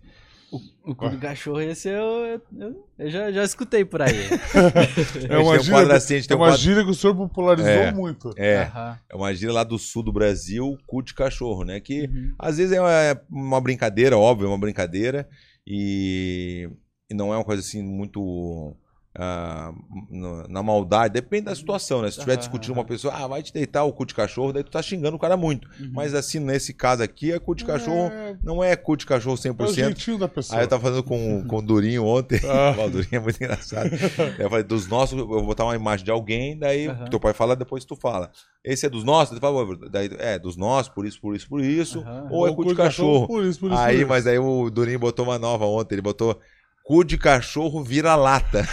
O, 0.53 0.61
o 0.93 0.95
cu 0.95 1.09
do 1.11 1.19
cachorro, 1.19 1.61
esse 1.61 1.89
eu, 1.89 2.41
eu, 2.57 2.77
eu- 2.99 3.11
já, 3.11 3.33
já 3.33 3.43
escutei 3.45 3.85
por 3.85 4.01
aí. 4.01 4.15
É 5.29 5.37
uma 5.39 5.55
um 5.57 5.59
gíria, 5.59 5.73
quadro 5.81 5.93
assim, 5.95 6.15
é 6.17 6.23
tem 6.23 6.37
um 6.37 6.41
uma 6.41 6.47
quadro- 6.49 6.61
gíria 6.63 6.85
que 6.85 6.91
o 6.91 6.95
senhor 6.95 7.17
popularizou 7.17 7.69
É. 7.71 7.93
muito. 7.93 8.33
É, 8.37 8.63
Aham. 8.63 8.99
é 9.11 9.17
uma 9.17 9.35
gíria 9.35 9.53
lá 9.53 9.65
do 9.65 9.77
sul 9.79 10.03
do 10.05 10.13
Brasil, 10.13 10.79
cu 10.87 11.03
de 11.03 11.15
cachorro, 11.15 11.65
né? 11.65 11.81
Que 11.81 12.03
Uhum. 12.05 12.35
às 12.39 12.59
vezes 12.59 12.73
é 12.73 12.81
uma, 12.81 12.93
é 12.93 13.21
uma 13.29 13.61
brincadeira, 13.61 14.17
óbvio, 14.17 14.47
é 14.47 14.49
uma 14.49 14.59
brincadeira. 14.59 15.29
E, 15.67 16.71
e 17.11 17.15
não 17.15 17.33
é 17.35 17.37
uma 17.37 17.45
coisa 17.45 17.61
assim 17.61 17.83
muito. 17.83 18.73
Ah, 19.19 19.73
na, 20.11 20.49
na 20.49 20.63
maldade, 20.63 21.15
depende 21.15 21.47
da 21.47 21.55
situação, 21.55 22.03
né? 22.03 22.09
Se 22.11 22.19
estiver 22.19 22.37
discutindo 22.37 22.73
uma 22.75 22.85
pessoa, 22.85 23.15
ah, 23.15 23.27
vai 23.27 23.43
te 23.43 23.53
deitar 23.53 23.85
o 23.85 23.93
cu 23.93 24.05
de 24.05 24.15
cachorro, 24.15 24.53
daí 24.53 24.63
tu 24.63 24.71
tá 24.71 24.83
xingando 24.83 25.17
o 25.17 25.19
cara 25.19 25.37
muito. 25.37 25.67
Uhum. 25.81 25.91
Mas 25.95 26.15
assim, 26.15 26.39
nesse 26.39 26.75
caso 26.75 27.03
aqui, 27.03 27.33
é 27.33 27.39
cu 27.39 27.55
de 27.55 27.65
cachorro, 27.65 28.11
É, 28.13 28.37
não 28.43 28.63
é 28.63 28.77
cu 28.77 28.97
de 28.97 29.07
cachorro 29.07 29.39
é 29.43 29.51
o 29.51 29.55
100%. 29.55 30.19
da 30.19 30.29
pessoa. 30.29 30.59
Aí 30.59 30.65
eu 30.65 30.69
tava 30.69 30.83
falando 30.83 31.03
com, 31.03 31.45
com 31.49 31.57
o 31.57 31.63
Durinho 31.63 32.05
ontem. 32.05 32.41
Ah. 32.45 32.75
o 32.85 32.91
Durinho 32.91 33.17
é 33.17 33.19
muito 33.21 33.43
engraçado. 33.43 33.91
Eu 34.39 34.51
falei, 34.51 34.65
dos 34.65 34.87
nossos, 34.87 35.19
eu 35.19 35.27
vou 35.27 35.45
botar 35.45 35.65
uma 35.65 35.75
imagem 35.75 36.05
de 36.05 36.11
alguém, 36.11 36.59
daí 36.59 36.89
Aham. 36.89 37.07
teu 37.07 37.19
pai 37.19 37.33
fala, 37.33 37.57
depois 37.57 37.85
tu 37.85 37.97
fala. 37.97 38.31
Esse 38.65 38.87
é 38.87 38.91
dos 38.91 39.05
nossos? 39.05 39.33
Ele 39.33 39.41
fala, 39.41 39.65
daí, 39.91 40.11
é, 40.19 40.39
dos 40.39 40.57
nossos, 40.57 40.93
por 40.93 41.07
isso, 41.07 41.21
por 41.21 41.35
isso, 41.35 41.49
por 41.49 41.61
isso. 41.61 42.01
Aham. 42.01 42.29
Ou 42.31 42.47
é 42.47 42.55
cu 42.55 42.65
de 42.67 42.75
cachorro. 42.75 43.27
Por 43.27 43.45
isso, 43.45 43.61
por 43.61 43.71
isso, 43.71 43.81
aí, 43.81 43.95
por 43.97 44.01
isso. 44.01 44.09
mas 44.09 44.27
aí 44.27 44.39
o 44.39 44.69
Durinho 44.69 44.99
botou 44.99 45.25
uma 45.25 45.39
nova 45.39 45.65
ontem, 45.65 45.95
ele 45.95 46.03
botou 46.03 46.39
cu 46.87 47.03
de 47.03 47.19
cachorro 47.19 47.83
vira-lata. 47.83 48.65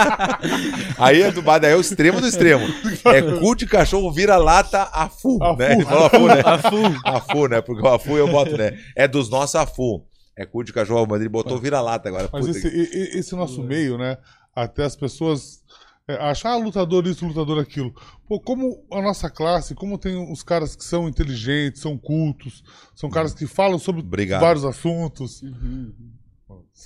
aí 0.96 1.20
é 1.20 1.30
do 1.30 1.42
daí 1.42 1.72
é 1.72 1.76
o 1.76 1.80
extremo 1.80 2.22
do 2.22 2.26
extremo. 2.26 2.64
É 3.04 3.20
cu 3.38 3.54
de 3.54 3.66
cachorro 3.66 4.10
vira-lata 4.10 4.88
a 4.90 5.10
fu, 5.10 5.38
A 5.42 5.54
né? 5.54 5.66
fu. 5.68 5.72
Ele 5.74 5.84
falou 5.84 6.06
a 6.06 6.10
fu, 6.10 6.26
né? 6.26 6.42
A 6.42 6.58
fu. 6.58 6.76
A 7.04 7.20
fu, 7.20 7.48
né? 7.48 7.60
Porque 7.60 7.86
o 7.86 7.88
a 7.88 7.98
fu 7.98 8.16
eu 8.16 8.28
boto, 8.28 8.56
né? 8.56 8.78
É 8.96 9.06
dos 9.06 9.28
nossos 9.28 9.56
a 9.56 9.66
fu. 9.66 10.06
É 10.34 10.46
cu 10.46 10.64
de 10.64 10.72
cachorro, 10.72 11.06
mas 11.08 11.20
ele 11.20 11.28
botou 11.28 11.58
vira-lata 11.58 12.08
agora. 12.08 12.30
Mas 12.32 12.46
esse, 12.46 12.66
esse 12.66 13.36
nosso 13.36 13.62
meio, 13.62 13.98
né? 13.98 14.16
Até 14.54 14.84
as 14.84 14.96
pessoas 14.96 15.62
é, 16.08 16.14
achar 16.14 16.52
ah, 16.52 16.56
lutador 16.56 17.06
isso, 17.06 17.26
lutador 17.26 17.60
aquilo. 17.60 17.92
Pô, 18.26 18.40
como 18.40 18.82
a 18.90 19.02
nossa 19.02 19.28
classe, 19.28 19.74
como 19.74 19.98
tem 19.98 20.16
os 20.32 20.42
caras 20.42 20.74
que 20.74 20.82
são 20.82 21.06
inteligentes, 21.06 21.82
são 21.82 21.98
cultos, 21.98 22.64
são 22.94 23.10
caras 23.10 23.34
que 23.34 23.46
falam 23.46 23.78
sobre 23.78 24.00
Obrigado. 24.00 24.40
vários 24.40 24.64
assuntos. 24.64 25.42
Uhum. 25.42 25.92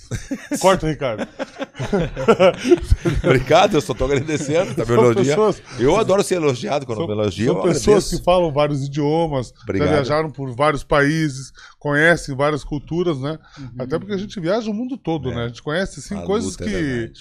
Corta, 0.59 0.87
Ricardo. 0.87 1.27
Obrigado, 3.23 3.75
eu 3.75 3.81
só 3.81 3.93
tô 3.93 4.05
agradecendo. 4.05 4.73
Tá 4.75 4.85
me 4.85 4.95
São 4.95 5.13
pessoas, 5.13 5.61
Eu 5.79 5.95
adoro 5.97 6.23
ser 6.23 6.35
elogiado 6.35 6.85
quando 6.85 6.99
são, 6.99 7.07
me 7.07 7.13
elogiam. 7.13 7.53
são 7.55 7.63
pessoas 7.63 8.09
que 8.09 8.23
falam 8.23 8.51
vários 8.51 8.83
idiomas, 8.85 9.53
Obrigado. 9.63 9.87
já 9.87 9.93
viajaram 9.95 10.29
por 10.29 10.53
vários 10.55 10.83
países, 10.83 11.51
conhecem 11.79 12.35
várias 12.35 12.63
culturas, 12.63 13.19
né? 13.19 13.37
Até 13.77 13.97
porque 13.97 14.13
a 14.13 14.17
gente 14.17 14.39
viaja 14.39 14.69
o 14.69 14.73
mundo 14.73 14.97
todo, 14.97 15.31
É. 15.31 15.35
né? 15.35 15.43
A 15.45 15.47
gente 15.47 15.63
conhece, 15.63 15.99
assim, 15.99 16.15
A 16.17 16.21
coisas 16.23 16.59
é 16.59 16.63
que... 16.63 17.13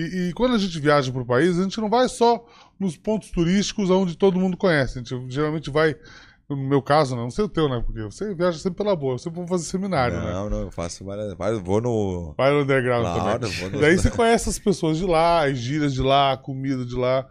E, 0.00 0.28
e 0.28 0.32
quando 0.32 0.54
a 0.54 0.58
gente 0.58 0.78
viaja 0.78 1.10
para 1.10 1.22
o 1.22 1.26
país, 1.26 1.58
a 1.58 1.62
gente 1.64 1.80
não 1.80 1.90
vai 1.90 2.08
só 2.08 2.44
nos 2.78 2.96
pontos 2.96 3.30
turísticos 3.30 3.90
onde 3.90 4.16
todo 4.16 4.38
mundo 4.38 4.56
conhece. 4.56 4.98
A 4.98 5.02
gente 5.02 5.26
geralmente 5.28 5.70
vai, 5.70 5.96
no 6.48 6.56
meu 6.56 6.80
caso, 6.80 7.14
né? 7.14 7.22
não 7.22 7.30
sei 7.30 7.44
o 7.44 7.48
teu, 7.48 7.68
né? 7.68 7.82
Porque 7.84 8.02
você 8.02 8.34
viaja 8.34 8.58
sempre 8.58 8.78
pela 8.82 8.96
boa, 8.96 9.18
você 9.18 9.28
vai 9.28 9.46
fazer 9.46 9.64
seminário, 9.64 10.16
né? 10.18 10.32
Não, 10.32 10.48
não, 10.50 10.60
eu 10.62 10.70
faço 10.70 11.04
várias. 11.04 11.34
várias- 11.34 11.60
Vou 11.60 11.80
no. 11.80 12.34
Vai 12.36 12.50
no 12.52 12.62
underground 12.62 13.02
Claro, 13.04 13.40
também. 13.48 13.70
no- 13.70 13.80
Daí 13.80 13.96
você 13.98 14.10
conhece 14.10 14.48
as 14.48 14.58
pessoas 14.58 14.96
de 14.98 15.04
lá, 15.04 15.44
as 15.46 15.58
gírias 15.58 15.92
de 15.92 16.00
lá, 16.02 16.32
a 16.32 16.36
comida 16.36 16.84
de 16.86 16.94
lá, 16.94 17.26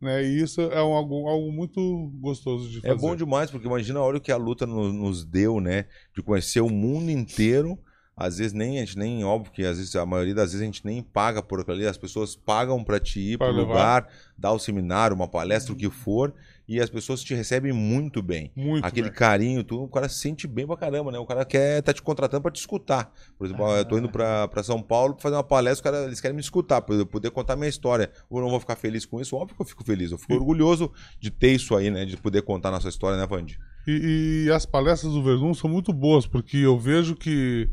né? 0.00 0.24
E 0.24 0.40
isso 0.42 0.60
é 0.60 0.82
um, 0.82 0.94
algo, 0.94 1.28
algo 1.28 1.52
muito 1.52 2.10
gostoso 2.20 2.68
de 2.70 2.80
fazer. 2.80 2.92
É 2.94 2.96
bom 2.96 3.14
demais, 3.14 3.50
porque 3.50 3.66
imagina 3.66 4.00
a 4.00 4.02
hora 4.02 4.18
que 4.18 4.32
a 4.32 4.36
luta 4.36 4.66
no- 4.66 4.92
nos 4.92 5.24
deu, 5.24 5.60
né? 5.60 5.84
De 6.14 6.22
conhecer 6.22 6.60
o 6.60 6.70
mundo 6.70 7.10
inteiro. 7.10 7.78
Às 8.22 8.38
vezes 8.38 8.52
nem, 8.52 8.78
a 8.78 8.84
gente 8.84 8.96
nem, 8.98 9.24
óbvio 9.24 9.52
que 9.52 9.64
às 9.64 9.78
vezes, 9.78 9.96
a 9.96 10.06
maioria 10.06 10.34
das 10.34 10.52
vezes 10.52 10.60
a 10.62 10.64
gente 10.64 10.84
nem 10.84 11.02
paga 11.02 11.42
por 11.42 11.60
aquilo 11.60 11.76
ali, 11.76 11.86
as 11.86 11.96
pessoas 11.98 12.36
pagam 12.36 12.82
pra 12.84 13.00
te 13.00 13.18
ir 13.18 13.38
pro 13.38 13.48
levar. 13.48 13.62
lugar, 13.62 14.08
dar 14.38 14.52
o 14.52 14.58
seminário, 14.58 15.16
uma 15.16 15.26
palestra, 15.26 15.72
o 15.72 15.76
que 15.76 15.90
for, 15.90 16.32
e 16.68 16.80
as 16.80 16.88
pessoas 16.88 17.22
te 17.22 17.34
recebem 17.34 17.72
muito 17.72 18.22
bem. 18.22 18.52
Muito 18.54 18.84
Aquele 18.84 19.08
bem. 19.08 19.18
carinho, 19.18 19.64
tu, 19.64 19.82
o 19.82 19.88
cara 19.88 20.08
se 20.08 20.20
sente 20.20 20.46
bem 20.46 20.66
pra 20.66 20.76
caramba, 20.76 21.10
né? 21.10 21.18
O 21.18 21.26
cara 21.26 21.44
quer 21.44 21.82
tá 21.82 21.92
te 21.92 22.00
contratando 22.00 22.42
pra 22.42 22.50
te 22.52 22.60
escutar. 22.60 23.12
Por 23.36 23.44
exemplo, 23.46 23.66
eu 23.76 23.84
tô 23.84 23.98
indo 23.98 24.08
pra, 24.08 24.46
pra 24.46 24.62
São 24.62 24.80
Paulo 24.80 25.14
pra 25.14 25.22
fazer 25.22 25.34
uma 25.36 25.42
palestra, 25.44 25.74
os 25.74 25.80
cara, 25.80 26.04
eles 26.06 26.20
querem 26.20 26.36
me 26.36 26.40
escutar, 26.40 26.80
pra 26.80 26.94
eu 26.94 27.04
poder 27.04 27.30
contar 27.30 27.56
minha 27.56 27.68
história. 27.68 28.10
Ou 28.30 28.38
eu 28.38 28.42
não 28.44 28.50
vou 28.50 28.60
ficar 28.60 28.76
feliz 28.76 29.04
com 29.04 29.20
isso? 29.20 29.34
Óbvio 29.36 29.56
que 29.56 29.62
eu 29.62 29.66
fico 29.66 29.84
feliz. 29.84 30.12
Eu 30.12 30.18
fico 30.18 30.34
orgulhoso 30.34 30.92
de 31.20 31.30
ter 31.30 31.52
isso 31.52 31.74
aí, 31.74 31.90
né? 31.90 32.04
De 32.04 32.16
poder 32.16 32.42
contar 32.42 32.70
nossa 32.70 32.88
história, 32.88 33.18
né, 33.18 33.26
Vandi? 33.26 33.58
E, 33.86 34.44
e 34.46 34.50
as 34.52 34.64
palestras 34.64 35.12
do 35.12 35.22
Verdun 35.22 35.52
são 35.54 35.68
muito 35.68 35.92
boas, 35.92 36.24
porque 36.26 36.58
eu 36.58 36.78
vejo 36.78 37.16
que 37.16 37.68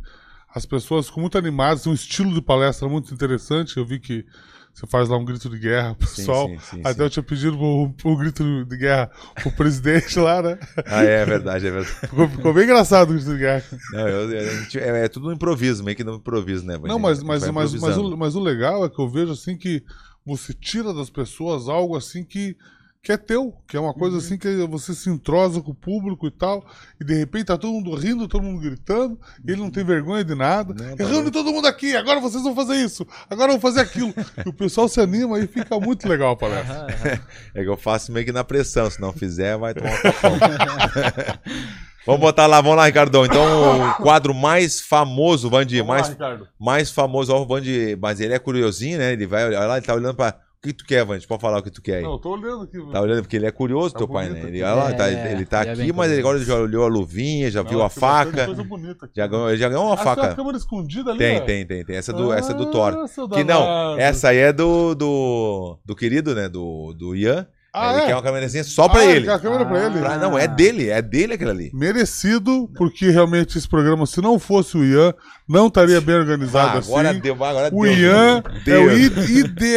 as 0.53 0.65
pessoas 0.65 1.07
ficam 1.07 1.21
muito 1.21 1.37
animadas, 1.37 1.85
um 1.87 1.93
estilo 1.93 2.33
de 2.33 2.41
palestra 2.41 2.87
muito 2.87 3.13
interessante. 3.13 3.77
Eu 3.77 3.85
vi 3.85 3.99
que 3.99 4.25
você 4.73 4.87
faz 4.87 5.09
lá 5.09 5.17
um 5.17 5.25
grito 5.25 5.49
de 5.49 5.59
guerra 5.59 5.93
pro 5.95 6.07
Sim, 6.07 6.15
pessoal. 6.15 6.47
sim, 6.47 6.59
sim, 6.59 6.81
Até 6.83 7.03
eu 7.03 7.09
tinha 7.09 7.23
pedido 7.23 7.57
pro 7.97 8.15
grito 8.17 8.65
de 8.65 8.77
guerra 8.77 9.11
pro 9.41 9.51
presidente 9.51 10.17
lá, 10.19 10.41
né? 10.41 10.57
Ah, 10.85 11.03
é 11.03 11.25
verdade, 11.25 11.67
é 11.67 11.71
verdade. 11.71 11.95
Ficou, 12.07 12.27
ficou 12.29 12.53
bem 12.53 12.63
engraçado 12.63 13.09
o 13.09 13.13
grito 13.13 13.31
de 13.31 13.37
guerra. 13.37 13.63
Não, 13.93 14.07
eu- 14.07 14.31
é, 14.79 15.05
é 15.05 15.07
tudo 15.07 15.29
um 15.29 15.33
improviso, 15.33 15.83
meio 15.83 15.97
que 15.97 16.03
no 16.03 16.15
improviso, 16.15 16.65
né, 16.65 16.75
Vandi? 16.77 16.87
Não, 16.87 16.99
mas, 16.99 17.21
mas, 17.21 17.47
mas, 17.49 17.73
mas, 17.75 17.97
o, 17.97 18.17
mas 18.17 18.35
o 18.35 18.39
legal 18.39 18.85
é 18.85 18.89
que 18.89 18.99
eu 18.99 19.09
vejo 19.09 19.33
assim 19.33 19.57
que 19.57 19.83
você 20.25 20.53
tira 20.53 20.93
das 20.93 21.09
pessoas 21.09 21.67
algo 21.67 21.95
assim 21.97 22.23
que, 22.23 22.55
que 23.01 23.13
é 23.13 23.17
teu, 23.17 23.53
que 23.65 23.77
é 23.77 23.79
uma 23.79 23.93
coisa 23.93 24.17
Uhum. 24.17 24.21
assim 24.21 24.37
que 24.37 24.53
você 24.67 24.93
se 24.93 25.09
entrosa 25.09 25.61
com 25.61 25.71
o 25.71 25.75
público 25.75 26.27
e 26.27 26.31
tal, 26.31 26.65
e 26.99 27.05
de 27.05 27.13
repente 27.13 27.45
tá 27.45 27.57
todo 27.57 27.71
mundo 27.71 27.95
rindo, 27.95 28.27
todo 28.27 28.43
mundo 28.43 28.59
gritando, 28.59 29.17
e 29.47 29.51
ele 29.51 29.61
não 29.61 29.71
tem 29.71 29.85
vergonha 29.85 30.21
de 30.23 30.35
nada. 30.35 30.73
Não, 30.73 30.97
tá 30.97 31.05
Reúne 31.05 31.31
todo 31.31 31.49
mundo 31.51 31.65
aqui, 31.67 31.95
agora 31.95 32.19
vocês 32.19 32.43
vão 32.43 32.53
fazer 32.53 32.75
isso, 32.75 33.07
agora 33.29 33.53
vão 33.53 33.61
fazer 33.61 33.79
aquilo. 33.79 34.13
e 34.45 34.49
o 34.49 34.53
pessoal 34.53 34.89
se 34.89 34.99
anima 34.99 35.39
e 35.39 35.47
fica 35.47 35.79
muito 35.79 36.07
legal 36.09 36.33
a 36.33 36.35
palestra. 36.35 36.75
Aham, 36.75 36.87
aham. 36.87 37.19
É 37.55 37.63
que 37.63 37.69
eu 37.69 37.77
faço 37.77 38.11
meio 38.11 38.25
que 38.25 38.33
na 38.33 38.43
pressão, 38.43 38.89
se 38.89 38.99
não 38.99 39.13
fizer, 39.13 39.57
vai 39.57 39.73
tomar 39.73 39.91
um 39.91 39.95
vamos 42.05 42.21
botar 42.21 42.47
lá, 42.47 42.59
vamos 42.59 42.75
lá, 42.77 42.85
Ricardão. 42.85 43.25
Então, 43.25 43.89
o 43.91 43.93
quadro 43.95 44.33
mais 44.33 44.81
famoso, 44.81 45.49
Vandi, 45.49 45.79
lá, 45.79 45.87
mais, 45.87 46.17
mais 46.59 46.91
famoso, 46.91 47.33
ó, 47.33 47.41
o 47.41 47.47
Vandi, 47.47 47.97
mas 48.01 48.19
ele 48.19 48.33
é 48.33 48.39
curiosinho, 48.39 48.97
né? 48.97 49.13
Ele 49.13 49.25
vai 49.25 49.47
olhar 49.47 49.65
lá, 49.67 49.77
ele 49.77 49.85
tá 49.85 49.93
olhando 49.95 50.15
pra. 50.15 50.37
O 50.61 50.67
que 50.67 50.73
tu 50.73 50.83
quer, 50.85 51.05
Vandi? 51.05 51.25
Pode 51.25 51.39
falar 51.41 51.59
o 51.59 51.63
que 51.63 51.71
tu 51.71 51.81
quer 51.81 51.97
aí. 51.99 52.03
Não, 52.03 52.11
eu 52.13 52.17
tô 52.19 52.31
olhando 52.31 52.63
aqui. 52.63 52.77
Tá 52.91 52.99
olhando, 52.99 53.21
porque 53.21 53.37
ele 53.37 53.45
é 53.45 53.51
curioso, 53.51 53.93
Tá 53.93 53.99
teu 53.99 54.09
pai, 54.09 54.27
né? 54.27 54.41
Ele, 54.45 54.61
olha 54.61 54.73
lá, 54.73 54.93
tá, 54.93 55.09
É, 55.09 55.31
ele 55.31 55.45
tá 55.45 55.61
ele 55.61 55.69
é 55.69 55.71
aqui, 55.71 55.81
bem 55.83 55.93
mas 55.93 56.11
ele, 56.11 56.19
agora 56.19 56.37
ele 56.37 56.45
já 56.45 56.55
olhou 56.55 56.83
a 56.83 56.87
luvinha, 56.89 57.49
já 57.49 57.63
Não, 57.63 57.69
viu 57.69 57.81
a 57.81 57.89
faca. 57.89 58.45
Coisa 58.45 58.63
bonita 58.65 59.05
aqui. 59.05 59.13
Já 59.15 59.25
ganhou, 59.25 59.49
ele 59.49 59.57
já 59.57 59.69
ganhou 59.69 59.85
uma 59.85 59.93
Ah, 59.93 59.97
faca. 59.97 60.21
tem 60.21 60.29
uma 60.31 60.35
câmera 60.35 60.57
escondida 60.57 61.11
ali, 61.11 61.17
Tem, 61.17 61.45
tem, 61.45 61.65
tem, 61.65 61.85
tem. 61.85 61.95
Essa 61.95 62.11
do, 62.11 62.33
essa 62.33 62.51
é 62.51 62.55
do 62.55 62.63
Ah, 62.63 62.71
Thor. 62.71 63.29
Que 63.29 63.45
não, 63.45 63.97
essa 63.97 64.27
aí 64.29 64.37
é 64.37 64.51
do, 64.51 64.93
do, 64.95 65.79
do 65.85 65.95
querido, 65.95 66.35
né? 66.35 66.49
Do, 66.49 66.93
do 66.93 67.15
Ian. 67.15 67.47
Ah, 67.73 67.93
ele 67.93 68.01
é? 68.01 68.05
quer 68.07 68.15
uma 68.15 68.23
câmerazinha 68.23 68.63
só 68.63 68.89
pra 68.89 69.01
Ah, 69.01 69.05
ele. 69.05 69.25
quer 69.25 69.33
a 69.33 69.39
câmera 69.39 69.65
pra 69.65 69.85
ele. 69.85 69.99
Pra- 69.99 70.17
não, 70.17 70.37
é 70.37 70.47
dele, 70.47 70.89
é 70.89 71.01
dele 71.01 71.33
aquilo 71.35 71.51
ali. 71.51 71.69
Merecido, 71.73 72.67
porque 72.75 73.09
realmente 73.11 73.57
esse 73.57 73.67
programa, 73.69 74.05
se 74.05 74.21
não 74.21 74.39
fosse 74.39 74.75
o 74.77 74.83
Ian, 74.83 75.13
não 75.47 75.67
estaria 75.67 76.01
bem 76.01 76.15
organizado 76.15 76.77
Ah, 76.77 76.81
agora 76.81 77.11
assim. 77.11 77.19
deu, 77.19 77.33
agora 77.43 77.69
O 77.71 77.83
deu. 77.83 77.93
Ian 77.93 78.43
é 78.67 78.77
o 78.77 78.91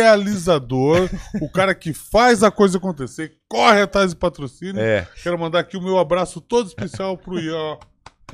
idealizador, 0.03 1.09
o 1.41 1.49
cara 1.51 1.75
que 1.75 1.93
faz 1.93 2.43
a 2.43 2.51
coisa 2.51 2.79
acontecer, 2.79 3.33
corre 3.49 3.83
atrás 3.83 4.11
de 4.11 4.17
patrocínio. 4.17 4.81
É. 4.81 5.07
Quero 5.23 5.39
mandar 5.39 5.61
aqui 5.61 5.77
o 5.77 5.83
meu 5.83 5.99
abraço 5.99 6.41
todo 6.41 6.67
especial 6.69 7.17
pro 7.19 7.39
Ian, 7.39 7.77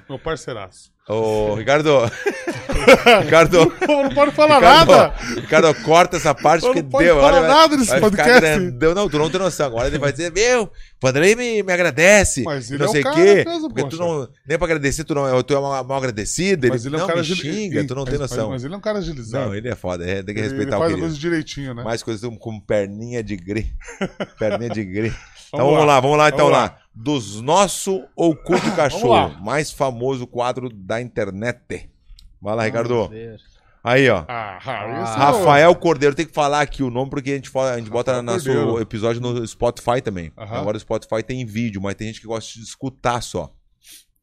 meu 0.08 0.18
parceiraço. 0.18 0.90
Ô, 1.08 1.54
Ricardo. 1.54 1.90
Ricardo. 3.24 3.72
Não 3.86 4.10
pode 4.14 4.32
falar 4.32 4.56
Ricardo, 4.56 4.90
nada! 4.92 5.14
Ricardo, 5.40 5.74
corta 5.82 6.16
essa 6.16 6.34
parte 6.34 6.64
Eu 6.66 6.72
que 6.72 6.82
não 6.82 6.90
posso 6.90 7.04
deu. 7.04 7.16
falar 7.16 7.28
Agora 7.38 7.48
nada 7.48 7.76
nesse 7.76 7.98
podcast. 8.00 8.40
grandão. 8.40 8.94
Não, 8.94 9.08
tu 9.08 9.18
não 9.18 9.30
tem 9.30 9.40
noção. 9.40 9.66
Agora 9.66 9.88
ele 9.88 9.98
vai 9.98 10.12
dizer, 10.12 10.32
meu, 10.32 10.64
o 10.64 10.70
Vanderlei 11.00 11.34
me, 11.34 11.62
me 11.62 11.72
agradece. 11.72 12.42
Mas 12.42 12.70
e 12.70 12.74
ele 12.74 12.82
não 12.84 12.88
é 12.90 12.92
sei 12.92 13.00
o 13.00 13.04
cara 13.04 13.16
quê. 13.16 13.44
mesmo, 13.46 13.68
porque 13.68 13.82
tu 13.88 13.96
poxa. 13.96 14.02
não. 14.02 14.28
Nem 14.46 14.58
pra 14.58 14.66
agradecer, 14.66 15.04
tu, 15.04 15.14
não, 15.14 15.42
tu 15.42 15.54
é 15.56 15.60
mal, 15.60 15.84
mal 15.84 15.98
agradecido. 15.98 16.66
Ele 16.66 16.72
Mas 16.72 16.84
ele 16.86 16.94
é 16.94 16.98
um 16.98 17.00
não 17.00 17.06
cara 17.08 17.20
me 17.20 17.24
xinga, 17.26 17.84
tu 17.86 17.94
não 17.94 18.02
mas- 18.02 18.10
tem 18.10 18.18
noção. 18.18 18.50
Mas, 18.50 18.64
ele 18.64 18.74
é 18.74 18.76
um 18.76 18.80
cara 18.80 18.98
agilizado. 18.98 19.46
Não, 19.46 19.54
ele 19.54 19.68
é 19.68 19.74
foda. 19.74 20.04
é, 20.08 20.22
tem 20.22 20.34
que 20.34 20.40
ele, 20.40 20.48
respeitar 20.48 20.76
ele 20.76 20.76
o 20.76 20.78
faz 20.78 20.82
a 20.82 20.86
querido. 20.88 21.00
coisa 21.06 21.18
direitinho, 21.18 21.74
né? 21.74 21.82
Mais 21.82 22.02
coisas 22.02 22.30
como 22.38 22.60
perninha 22.64 23.22
de 23.22 23.36
grê. 23.36 23.66
perninha 24.38 24.70
de 24.70 24.84
grê. 24.84 25.12
Então 25.48 25.64
Vamos 25.64 25.78
lá. 25.80 25.84
lá, 25.86 26.00
vamos 26.00 26.18
lá 26.18 26.28
então 26.28 26.38
Vamos 26.46 26.52
lá. 26.52 26.76
Dos 27.00 27.40
nosso 27.40 28.04
ou 28.16 28.34
cu 28.34 28.54
de 28.56 28.60
Vamos 28.70 28.76
cachorro. 28.76 29.40
Mais 29.42 29.70
famoso 29.70 30.26
quadro 30.26 30.68
da 30.68 31.00
internet. 31.00 31.88
Vai 32.42 32.56
lá, 32.56 32.64
Ricardo. 32.64 33.08
Aí, 33.84 34.10
ó. 34.10 34.24
Ah, 34.28 34.58
esse 34.60 34.68
Ah, 34.68 35.14
é 35.14 35.18
Rafael 35.18 35.74
Cordeiro, 35.76 36.14
tem 36.14 36.26
que 36.26 36.32
falar 36.34 36.60
aqui 36.60 36.82
o 36.82 36.90
nome 36.90 37.08
porque 37.10 37.30
a 37.30 37.34
gente, 37.36 37.48
fala- 37.48 37.74
a 37.74 37.78
gente 37.78 37.88
bota 37.88 38.20
nosso 38.20 38.80
episódio 38.80 39.20
no 39.20 39.46
Spotify 39.46 40.02
também. 40.02 40.32
Aham. 40.36 40.56
Agora 40.58 40.76
o 40.76 40.80
Spotify 40.80 41.22
tem 41.22 41.44
vídeo, 41.46 41.80
mas 41.80 41.94
tem 41.94 42.08
gente 42.08 42.20
que 42.20 42.26
gosta 42.26 42.52
de 42.58 42.64
escutar 42.64 43.22
só. 43.22 43.52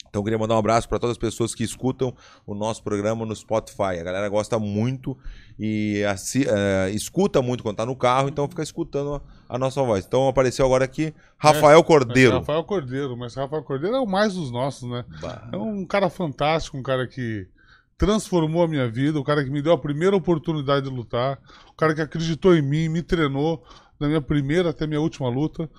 Então 0.10 0.20
eu 0.22 0.24
queria 0.24 0.38
mandar 0.38 0.56
um 0.56 0.60
abraço 0.60 0.88
para 0.88 1.00
todas 1.00 1.14
as 1.14 1.18
pessoas 1.18 1.56
que 1.56 1.64
escutam 1.64 2.14
o 2.46 2.54
nosso 2.54 2.84
programa 2.84 3.26
no 3.26 3.36
Spotify. 3.36 4.00
A 4.00 4.04
galera 4.04 4.30
gosta 4.30 4.60
muito 4.60 5.18
e 5.58 6.04
assi- 6.04 6.46
eh, 6.48 6.92
escuta 6.92 7.42
muito 7.42 7.64
quando 7.64 7.78
tá 7.78 7.86
no 7.86 7.96
carro, 7.96 8.28
então 8.30 8.48
fica 8.48 8.64
escutando 8.64 9.22
a, 9.48 9.58
nossa 9.58 9.82
voz. 9.84 10.06
Então 10.06 10.28
apareceu 10.28 10.66
agora 10.66 10.86
aqui 10.86 11.14
Rafael 11.38 11.80
Mas 11.80 11.88
Cordeiro. 11.88 12.34
Rafael 12.40 12.64
Cordeiro, 12.64 13.18
mas 13.18 13.36
Rafael 13.36 13.64
Cordeiro 13.64 13.96
é 13.96 14.00
o 14.00 14.06
mais 14.06 14.34
dos 14.34 14.52
nossos, 14.52 14.90
né? 14.90 15.06
Bah. 15.22 15.50
É 15.52 15.58
um 15.58 15.86
cara 15.86 16.10
fantástico, 16.10 16.78
um 16.78 16.84
cara 16.84 17.08
que 17.08 17.48
transformou 17.98 18.64
a 18.64 18.68
minha 18.68 18.90
vida, 18.90 19.20
o 19.20 19.24
cara 19.24 19.44
que 19.44 19.50
me 19.50 19.62
deu 19.62 19.74
a 19.74 19.78
primeira 19.78 20.16
oportunidade 20.16 20.90
de 20.90 20.96
lutar, 20.96 21.40
o 21.70 21.74
cara 21.74 21.94
que 21.94 22.02
acreditou 22.02 22.56
em 22.56 22.62
mim, 22.62 22.90
me 22.90 23.02
treinou 23.02 23.64
da 24.00 24.08
minha 24.08 24.22
primeira 24.22 24.70
até 24.70 24.86
minha 24.86 25.00
última 25.00 25.30
luta. 25.30 25.70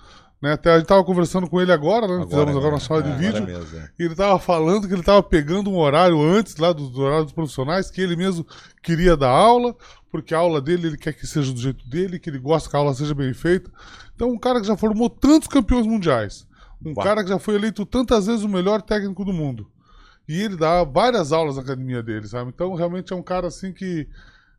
Né? 0.46 0.52
Até 0.52 0.70
a 0.72 0.78
gente 0.78 0.86
tava 0.86 1.02
conversando 1.02 1.50
com 1.50 1.60
ele 1.60 1.72
agora, 1.72 2.06
né? 2.06 2.14
Agora, 2.14 2.28
Fizemos 2.28 2.50
agora 2.50 2.66
né? 2.66 2.72
uma 2.74 2.80
sala 2.80 3.02
de 3.02 3.10
É, 3.10 3.16
vídeo. 3.16 3.44
mesmo, 3.44 3.78
é. 3.78 3.90
E 3.98 4.04
ele 4.04 4.14
tava 4.14 4.38
falando 4.38 4.86
que 4.86 4.94
ele 4.94 5.02
tava 5.02 5.20
pegando 5.20 5.68
um 5.68 5.76
horário 5.76 6.22
antes 6.22 6.56
lá 6.56 6.72
do, 6.72 6.88
do 6.88 7.00
horário 7.00 7.24
dos 7.24 7.32
profissionais, 7.32 7.90
que 7.90 8.00
ele 8.00 8.14
mesmo 8.14 8.46
queria 8.80 9.16
dar 9.16 9.30
aula, 9.30 9.74
porque 10.08 10.32
a 10.32 10.38
aula 10.38 10.60
dele 10.60 10.86
ele 10.86 10.96
quer 10.96 11.12
que 11.14 11.26
seja 11.26 11.52
do 11.52 11.58
jeito 11.60 11.84
dele, 11.88 12.20
que 12.20 12.30
ele 12.30 12.38
gosta 12.38 12.70
que 12.70 12.76
a 12.76 12.78
aula 12.78 12.94
seja 12.94 13.12
bem 13.12 13.34
feita. 13.34 13.68
Então, 14.14 14.30
um 14.30 14.38
cara 14.38 14.60
que 14.60 14.66
já 14.68 14.76
formou 14.76 15.10
tantos 15.10 15.48
campeões 15.48 15.84
mundiais, 15.84 16.46
um 16.84 16.92
Uau. 16.94 17.04
cara 17.04 17.24
que 17.24 17.28
já 17.30 17.40
foi 17.40 17.56
eleito 17.56 17.84
tantas 17.84 18.26
vezes 18.26 18.44
o 18.44 18.48
melhor 18.48 18.80
técnico 18.82 19.24
do 19.24 19.32
mundo. 19.32 19.68
E 20.28 20.40
ele 20.42 20.56
dá 20.56 20.84
várias 20.84 21.32
aulas 21.32 21.56
na 21.56 21.62
academia 21.62 22.02
dele, 22.04 22.28
sabe? 22.28 22.50
Então, 22.54 22.72
realmente 22.74 23.12
é 23.12 23.16
um 23.16 23.22
cara 23.22 23.48
assim 23.48 23.72
que 23.72 24.06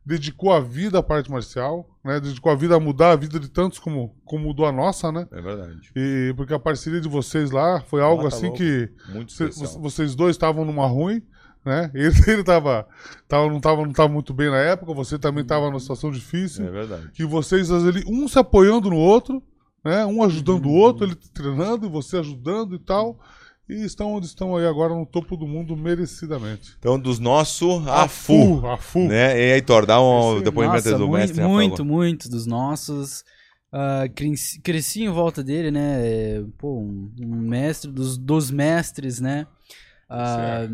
dedicou 0.08 0.50
a 0.50 0.58
vida 0.58 0.98
à 0.98 1.02
parte 1.02 1.30
marcial, 1.30 1.86
né? 2.02 2.18
Dedicou 2.18 2.50
a 2.50 2.54
vida 2.54 2.74
a 2.74 2.80
mudar 2.80 3.10
a 3.10 3.16
vida 3.16 3.38
de 3.38 3.50
tantos 3.50 3.78
como, 3.78 4.16
como 4.24 4.44
mudou 4.44 4.64
a 4.64 4.72
nossa, 4.72 5.12
né? 5.12 5.28
É 5.30 5.40
verdade. 5.42 5.90
E 5.94 6.32
porque 6.34 6.54
a 6.54 6.58
parceria 6.58 6.98
de 6.98 7.08
vocês 7.08 7.50
lá 7.50 7.82
foi 7.82 8.00
algo 8.00 8.22
tá 8.22 8.28
assim 8.28 8.46
louco. 8.46 8.56
que 8.56 8.90
Muito 9.10 9.32
Cê- 9.32 9.50
vocês 9.78 10.14
dois 10.14 10.30
estavam 10.30 10.64
numa 10.64 10.86
ruim, 10.86 11.22
né? 11.62 11.90
Ele, 11.94 12.14
ele 12.26 12.42
tava, 12.42 12.88
tava, 13.28 13.50
não, 13.50 13.60
tava, 13.60 13.82
não 13.82 13.92
tava 13.92 14.08
muito 14.08 14.32
bem 14.32 14.50
na 14.50 14.56
época, 14.56 14.94
você 14.94 15.18
também 15.18 15.44
tava 15.44 15.66
numa 15.66 15.78
situação 15.78 16.10
difícil. 16.10 16.66
É 16.66 16.70
verdade. 16.70 17.10
E 17.18 17.24
vocês 17.24 17.70
ali, 17.70 18.02
um 18.08 18.26
se 18.26 18.38
apoiando 18.38 18.88
no 18.88 18.96
outro, 18.96 19.42
né? 19.84 20.06
Um 20.06 20.22
ajudando 20.22 20.64
o 20.66 20.72
outro, 20.72 21.04
ele 21.04 21.16
treinando 21.34 21.84
e 21.84 21.90
você 21.90 22.16
ajudando 22.16 22.74
e 22.74 22.78
tal. 22.78 23.20
E 23.68 23.84
estão 23.84 24.14
onde 24.14 24.26
estão 24.26 24.56
aí 24.56 24.66
agora 24.66 24.94
no 24.94 25.04
topo 25.04 25.36
do 25.36 25.46
mundo 25.46 25.76
merecidamente. 25.76 26.74
Então, 26.78 26.98
dos 26.98 27.18
nossos, 27.18 27.86
a 27.86 28.08
FU. 28.08 28.66
A 28.66 28.78
FU. 28.78 29.00
Né? 29.08 29.48
E 29.48 29.52
aí, 29.52 29.62
Thor, 29.62 29.84
dá 29.84 30.00
um 30.00 30.36
Esse- 30.36 30.44
depoimento 30.44 30.76
Nossa, 30.86 30.98
do 30.98 31.06
mui- 31.06 31.18
mestre. 31.20 31.42
Muito, 31.42 31.84
muito 31.84 32.28
dos 32.30 32.46
nossos. 32.46 33.24
Ah, 33.70 34.08
cresci, 34.14 34.58
cresci 34.62 35.02
em 35.02 35.10
volta 35.10 35.44
dele, 35.44 35.70
né? 35.70 35.98
é, 36.00 36.42
Pô, 36.56 36.78
um, 36.80 37.12
um 37.20 37.36
mestre 37.36 37.90
dos, 37.92 38.16
dos 38.16 38.50
mestres, 38.50 39.20
né? 39.20 39.46
Ah, 40.08 40.66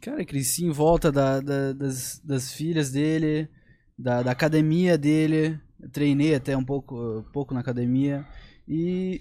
cara, 0.00 0.24
cresci 0.24 0.64
em 0.64 0.70
volta 0.70 1.12
da- 1.12 1.40
da- 1.40 1.72
das, 1.74 2.18
das 2.24 2.52
filhas 2.52 2.90
dele, 2.90 3.48
da, 3.98 4.22
da 4.22 4.30
academia 4.30 4.96
dele. 4.96 5.58
Treinei 5.92 6.34
até 6.34 6.56
um 6.56 6.64
pouco, 6.64 7.18
um 7.18 7.22
pouco 7.32 7.52
na 7.52 7.60
academia. 7.60 8.24
E, 8.66 9.20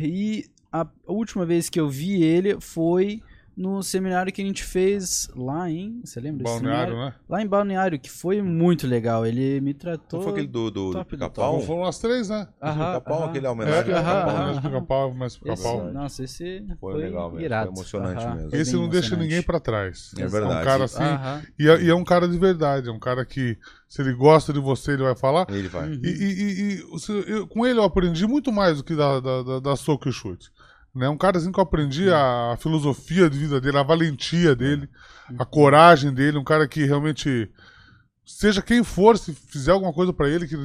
e 0.00 0.44
a 0.72 0.86
última 1.06 1.44
vez 1.46 1.68
que 1.68 1.78
eu 1.80 1.88
vi 1.88 2.22
ele 2.22 2.60
foi 2.60 3.22
no 3.56 3.82
seminário 3.82 4.30
que 4.30 4.42
a 4.42 4.44
gente 4.44 4.62
fez 4.62 5.30
lá 5.34 5.70
em. 5.70 6.02
Você 6.04 6.20
lembra 6.20 6.44
desse 6.44 6.60
Balneário, 6.60 6.94
né? 6.94 7.14
Lá 7.26 7.40
em 7.40 7.46
Balneário, 7.46 7.98
que 7.98 8.10
foi 8.10 8.42
muito 8.42 8.86
legal. 8.86 9.24
Ele 9.24 9.62
me 9.62 9.72
tratou. 9.72 10.18
Não 10.18 10.24
foi 10.24 10.32
aquele 10.32 10.46
do, 10.46 10.70
do, 10.70 10.90
do 10.92 11.04
pica-pau? 11.06 11.58
Foram 11.62 11.84
as 11.84 11.98
três, 11.98 12.28
né? 12.28 12.46
Aham, 12.60 12.84
pica-pau, 12.84 13.24
aquele 13.24 13.46
é 13.46 13.48
É, 13.48 13.52
homenagem 13.52 13.94
Aham, 13.94 13.96
ao 13.96 14.04
pica-pau, 14.04 14.34
aham, 14.36 14.46
né? 14.46 14.52
mas 14.52 14.60
pica-pau, 14.60 15.14
mas 15.14 15.36
pica-pau. 15.38 15.90
nossa, 15.90 16.22
esse 16.24 16.66
Foi 16.78 16.92
foi, 16.92 17.02
legal 17.04 17.30
mesmo, 17.30 17.44
irado. 17.46 17.66
foi 17.68 17.72
emocionante 17.80 18.26
Aham, 18.26 18.34
mesmo. 18.34 18.50
foi 18.50 18.58
Esse 18.60 18.72
não 18.74 18.88
deixa 18.90 18.98
emocionante. 19.06 19.22
ninguém 19.22 19.42
pra 19.42 19.58
trás. 19.58 20.10
É 20.18 20.22
É 20.22 20.26
verdade. 20.26 20.60
um 20.60 20.64
cara 20.64 20.84
assim. 20.84 21.02
Aham. 21.02 21.42
E 21.58 21.68
é, 21.68 21.82
e 21.82 21.88
é 21.88 21.94
um 21.94 22.04
cara 22.04 22.28
de 22.28 22.38
verdade. 22.38 22.88
É 22.90 22.92
um 22.92 22.98
cara 23.00 23.24
que, 23.24 23.56
se 23.88 24.02
ele 24.02 24.12
gosta 24.12 24.52
de 24.52 24.60
você, 24.60 24.92
ele 24.92 25.02
vai 25.02 25.16
falar. 25.16 25.46
Ele 25.48 25.68
vai. 25.68 25.88
Uhum. 25.88 26.00
E, 26.04 26.08
e- 26.08 26.42
e- 26.42 26.74
e 26.74 27.30
eu- 27.32 27.46
com 27.46 27.66
ele 27.66 27.78
eu 27.78 27.84
aprendi 27.84 28.26
muito 28.26 28.52
mais 28.52 28.76
do 28.76 28.84
que 28.84 28.94
da, 28.94 29.18
da, 29.18 29.42
da, 29.42 29.60
da 29.60 29.76
soco 29.76 30.10
e 30.10 30.12
chute. 30.12 30.50
Né? 30.96 31.10
Um 31.10 31.16
cara 31.18 31.36
assim 31.36 31.52
que 31.52 31.60
eu 31.60 31.62
aprendi 31.62 32.10
a 32.10 32.56
filosofia 32.58 33.28
de 33.28 33.38
vida 33.38 33.60
dele, 33.60 33.76
a 33.76 33.82
valentia 33.82 34.56
dele, 34.56 34.88
a 35.38 35.44
coragem 35.44 36.10
dele, 36.12 36.38
um 36.38 36.44
cara 36.44 36.66
que 36.66 36.86
realmente, 36.86 37.50
seja 38.24 38.62
quem 38.62 38.82
for, 38.82 39.18
se 39.18 39.34
fizer 39.34 39.72
alguma 39.72 39.92
coisa 39.92 40.10
pra 40.10 40.26
ele 40.26 40.48
que, 40.48 40.56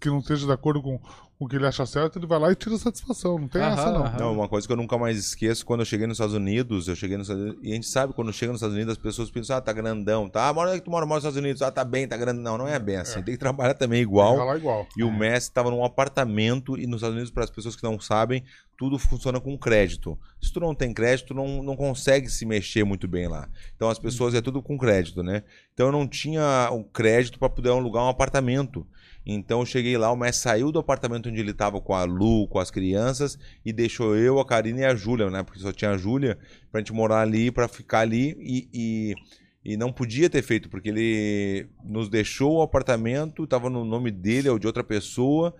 que 0.00 0.08
não 0.08 0.20
esteja 0.20 0.46
de 0.46 0.52
acordo 0.52 0.80
com, 0.80 0.96
com 0.96 1.44
o 1.44 1.48
que 1.48 1.56
ele 1.56 1.66
acha 1.66 1.84
certo, 1.86 2.18
ele 2.18 2.26
vai 2.26 2.38
lá 2.38 2.52
e 2.52 2.54
tira 2.54 2.76
satisfação. 2.78 3.38
Não 3.38 3.48
tem 3.48 3.62
Aham, 3.62 3.72
essa, 3.72 3.90
não. 3.90 4.04
aham. 4.04 4.18
Não, 4.20 4.32
uma 4.34 4.46
coisa 4.48 4.64
que 4.64 4.72
eu 4.72 4.76
nunca 4.76 4.96
mais 4.96 5.18
esqueço, 5.18 5.66
quando 5.66 5.80
eu 5.80 5.86
cheguei 5.86 6.06
nos 6.06 6.18
Estados 6.18 6.34
Unidos, 6.36 6.86
eu 6.86 6.94
cheguei 6.94 7.16
nos 7.16 7.28
Estados 7.28 7.42
Unidos, 7.42 7.64
e 7.66 7.72
a 7.72 7.74
gente 7.74 7.86
sabe 7.88 8.12
quando 8.12 8.32
chega 8.32 8.52
nos 8.52 8.60
Estados 8.60 8.76
Unidos, 8.76 8.92
as 8.92 9.02
pessoas 9.02 9.28
pensam, 9.30 9.56
ah, 9.56 9.60
tá 9.60 9.72
grandão, 9.72 10.28
tá? 10.28 10.48
Ah, 10.48 10.52
mora 10.52 10.68
onde 10.68 10.76
é 10.76 10.78
que 10.80 10.84
tu 10.84 10.90
mora? 10.90 11.04
Mora 11.04 11.16
nos 11.16 11.24
Estados 11.24 11.38
Unidos, 11.38 11.62
ah, 11.62 11.70
tá 11.72 11.82
bem, 11.82 12.06
tá 12.06 12.16
grandão. 12.16 12.58
Não, 12.58 12.58
não 12.58 12.68
é 12.68 12.78
bem 12.78 12.96
assim, 12.96 13.22
tem 13.22 13.34
que 13.34 13.40
trabalhar 13.40 13.74
também 13.74 14.02
igual. 14.02 14.36
lá 14.36 14.56
igual. 14.56 14.86
E 14.96 15.02
o 15.02 15.10
Messi 15.10 15.48
estava 15.48 15.70
num 15.70 15.84
apartamento 15.84 16.78
e 16.78 16.86
nos 16.86 16.98
Estados 16.98 17.14
Unidos, 17.16 17.30
para 17.32 17.42
as 17.42 17.50
pessoas 17.50 17.74
que 17.74 17.82
não 17.82 17.98
sabem, 17.98 18.44
tudo 18.80 18.98
funciona 18.98 19.38
com 19.38 19.58
crédito. 19.58 20.18
Se 20.40 20.50
tu 20.50 20.58
não 20.58 20.74
tem 20.74 20.94
crédito, 20.94 21.34
não, 21.34 21.62
não 21.62 21.76
consegue 21.76 22.30
se 22.30 22.46
mexer 22.46 22.82
muito 22.82 23.06
bem 23.06 23.28
lá. 23.28 23.46
Então 23.76 23.90
as 23.90 23.98
pessoas 23.98 24.32
é 24.32 24.40
tudo 24.40 24.62
com 24.62 24.78
crédito, 24.78 25.22
né? 25.22 25.42
Então 25.74 25.88
eu 25.88 25.92
não 25.92 26.08
tinha 26.08 26.70
o 26.72 26.82
crédito 26.82 27.38
para 27.38 27.50
poder 27.50 27.68
alugar 27.68 28.02
um 28.04 28.08
apartamento. 28.08 28.86
Então 29.26 29.60
eu 29.60 29.66
cheguei 29.66 29.98
lá, 29.98 30.10
o 30.10 30.16
Messi 30.16 30.40
saiu 30.40 30.72
do 30.72 30.78
apartamento 30.78 31.28
onde 31.28 31.38
ele 31.38 31.50
estava 31.50 31.78
com 31.78 31.94
a 31.94 32.04
Lu, 32.04 32.48
com 32.48 32.58
as 32.58 32.70
crianças, 32.70 33.38
e 33.62 33.70
deixou 33.70 34.16
eu, 34.16 34.40
a 34.40 34.46
Karina 34.46 34.80
e 34.80 34.84
a 34.86 34.94
Júlia, 34.94 35.28
né? 35.28 35.42
Porque 35.42 35.60
só 35.60 35.74
tinha 35.74 35.90
a 35.90 35.98
Júlia, 35.98 36.38
pra 36.72 36.80
gente 36.80 36.94
morar 36.94 37.20
ali, 37.20 37.50
pra 37.50 37.68
ficar 37.68 38.00
ali 38.00 38.34
e. 38.40 38.66
e... 38.72 39.14
e 39.62 39.76
não 39.76 39.92
podia 39.92 40.30
ter 40.30 40.40
feito, 40.40 40.70
porque 40.70 40.88
ele 40.88 41.68
nos 41.84 42.08
deixou 42.08 42.56
o 42.56 42.62
apartamento, 42.62 43.44
estava 43.44 43.68
no 43.68 43.84
nome 43.84 44.10
dele 44.10 44.48
ou 44.48 44.58
de 44.58 44.66
outra 44.66 44.82
pessoa, 44.82 45.54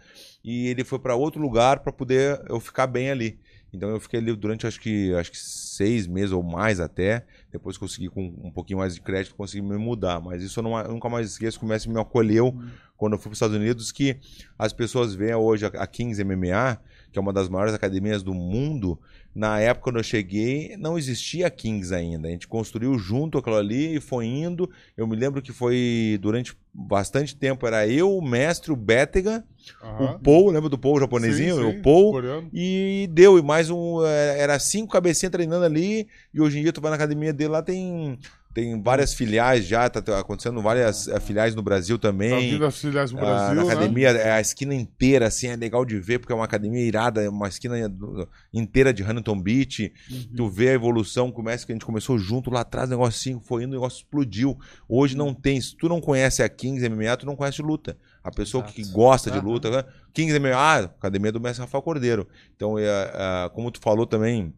e 0.45 0.69
ele 0.69 0.85
foi 0.85 0.99
para 0.99 1.15
outro 1.15 1.41
lugar 1.41 1.81
para 1.81 1.93
poder 1.93 2.41
eu 2.49 2.59
ficar 2.61 2.87
bem 2.87 3.11
ali. 3.11 3.39
Então 3.73 3.89
eu 3.91 4.01
fiquei 4.01 4.19
ali 4.19 4.35
durante 4.35 4.67
acho 4.67 4.81
que 4.81 5.15
acho 5.15 5.31
que 5.31 5.39
seis 5.39 6.07
meses 6.07 6.33
ou 6.33 6.43
mais 6.43 6.81
até. 6.81 7.25
Depois 7.53 7.79
consegui 7.79 8.09
com 8.09 8.23
um 8.43 8.51
pouquinho 8.51 8.81
mais 8.81 8.95
de 8.95 9.01
crédito 9.01 9.35
consegui 9.35 9.63
me 9.63 9.77
mudar. 9.77 10.21
Mas 10.21 10.43
isso 10.43 10.59
eu, 10.59 10.65
não- 10.65 10.79
eu 10.79 10.93
nunca 10.93 11.09
mais 11.09 11.29
esqueço 11.31 11.59
que 11.59 11.65
o 11.65 11.69
Messi 11.69 11.89
me 11.89 12.01
acolheu 12.01 12.53
quando 12.97 13.13
eu 13.13 13.19
fui 13.19 13.25
para 13.31 13.33
os 13.33 13.37
Estados 13.37 13.57
Unidos 13.57 13.93
que 13.93 14.17
as 14.59 14.73
pessoas 14.73 15.15
veem 15.15 15.35
hoje 15.35 15.65
a 15.67 15.69
a 15.69 15.87
Kings 15.87 16.21
MMA, 16.25 16.79
que 17.13 17.19
é 17.19 17.23
uma 17.23 17.33
das 17.33 17.49
maiores 17.49 17.73
academias 17.73 18.23
do 18.23 18.35
mundo. 18.35 18.99
Na 19.35 19.61
época 19.61 19.85
quando 19.85 19.97
eu 19.99 20.03
cheguei 20.03 20.77
não 20.77 20.99
existia 20.99 21.49
Kings 21.51 21.95
ainda. 21.95 22.29
A 22.29 22.31
gente 22.31 22.49
construiu 22.49 22.99
junto 22.99 23.39
aquilo 23.39 23.57
ali 23.57 23.97
e 23.97 24.01
foi 24.01 24.27
indo. 24.27 24.69
Eu 24.97 25.07
me 25.07 25.15
lembro 25.17 25.41
que 25.41 25.53
foi 25.53 26.19
durante 26.21 26.57
bastante 26.73 27.35
tempo 27.37 27.67
era 27.67 27.87
eu, 27.87 28.17
o 28.17 28.23
mestre, 28.23 28.73
o 28.73 28.77
Bétega, 28.77 29.45
Aham. 29.83 30.15
o 30.15 30.19
Paul, 30.21 30.51
lembra 30.51 30.69
do 30.69 30.79
Paul 30.79 30.97
o 30.97 31.01
japonesinho? 31.01 31.57
Sim, 31.57 31.73
sim, 31.73 31.79
o 31.79 31.83
Paul. 31.83 32.13
coreano. 32.13 32.49
E 32.53 33.09
deu, 33.13 33.39
e 33.39 33.43
mais 33.43 33.71
um. 33.71 34.05
é, 34.05 34.41
Era 34.41 34.59
cinco 34.59 34.93
cabecinhas 34.93 35.33
treinando 35.33 35.65
ali. 35.65 36.09
E 36.35 36.41
hoje 36.41 36.59
em 36.59 36.63
dia 36.63 36.73
tu 36.73 36.81
vai 36.81 36.91
na 36.91 36.97
academia 36.97 37.33
dele 37.33 37.51
lá, 37.51 37.63
tem, 37.63 38.19
tem 38.53 38.83
várias 38.83 39.15
filiais 39.15 39.65
já, 39.65 39.89
tá 39.89 40.03
tá 40.03 40.19
acontecendo 40.19 40.61
várias 40.61 41.07
eh, 41.07 41.21
filiais 41.21 41.55
no 41.55 41.63
Brasil 41.63 41.99
Tá 41.99 42.09
também. 42.09 42.51
vindo 42.51 42.65
as 42.67 42.79
filiais 42.81 43.13
no 43.13 43.19
Ah, 43.19 43.21
Brasil, 43.21 43.55
na 43.55 43.63
né? 43.65 43.73
academia, 43.73 44.09
é 44.11 44.33
a 44.33 44.41
esquina 44.41 44.75
inteira, 44.75 45.29
assim, 45.29 45.47
é 45.47 45.55
legal 45.57 45.85
de 45.85 45.99
ver, 46.01 46.19
porque 46.19 46.33
é 46.33 46.37
uma 46.37 46.45
academia 46.45 46.81
irada, 46.83 47.23
é 47.23 47.29
uma 47.29 47.47
esquina 47.49 47.89
do- 47.89 48.29
inteira 48.53 48.93
de 48.93 49.03
Huntington 49.05 49.41
Beach. 49.41 49.93
Uhum. 50.11 50.29
Tu 50.37 50.49
vê 50.49 50.71
a 50.71 50.73
evolução, 50.73 51.31
começa 51.31 51.65
que 51.65 51.73
a 51.73 51.75
gente 51.75 51.85
começou 51.85 52.19
junto 52.19 52.51
lá 52.51 52.61
atrás, 52.63 52.89
o 52.89 52.91
negocinho 52.91 53.41
foi 53.41 53.63
indo, 53.63 53.71
o 53.71 53.75
negócio 53.75 53.99
explodiu. 53.99 54.59
Hoje 54.89 55.17
não 55.17 55.33
tem, 55.33 55.61
se 55.61 55.77
tu 55.77 55.89
não 55.89 56.01
conhece 56.01 56.43
a 56.43 56.49
Kings 56.49 56.85
MMA, 56.89 57.17
tu 57.17 57.27
não 57.27 57.37
conhece 57.37 57.63
luta. 57.63 57.97
A 58.23 58.31
pessoa 58.31 58.63
que 58.65 58.81
Exato. 58.83 58.97
gosta 58.97 59.31
de 59.31 59.39
luta, 59.41 59.71
né? 59.71 59.85
Kings 60.13 60.35
MMA, 60.39 60.57
ah, 60.57 60.79
academia 60.85 61.31
do 61.33 61.41
mestre 61.41 61.63
Rafael 61.63 61.83
Cordeiro. 61.83 62.27
Então, 62.57 62.79
é, 62.79 62.85
é, 62.85 63.49
como 63.55 63.71
tu 63.71 63.81
falou 63.81 64.07
também, 64.07 64.53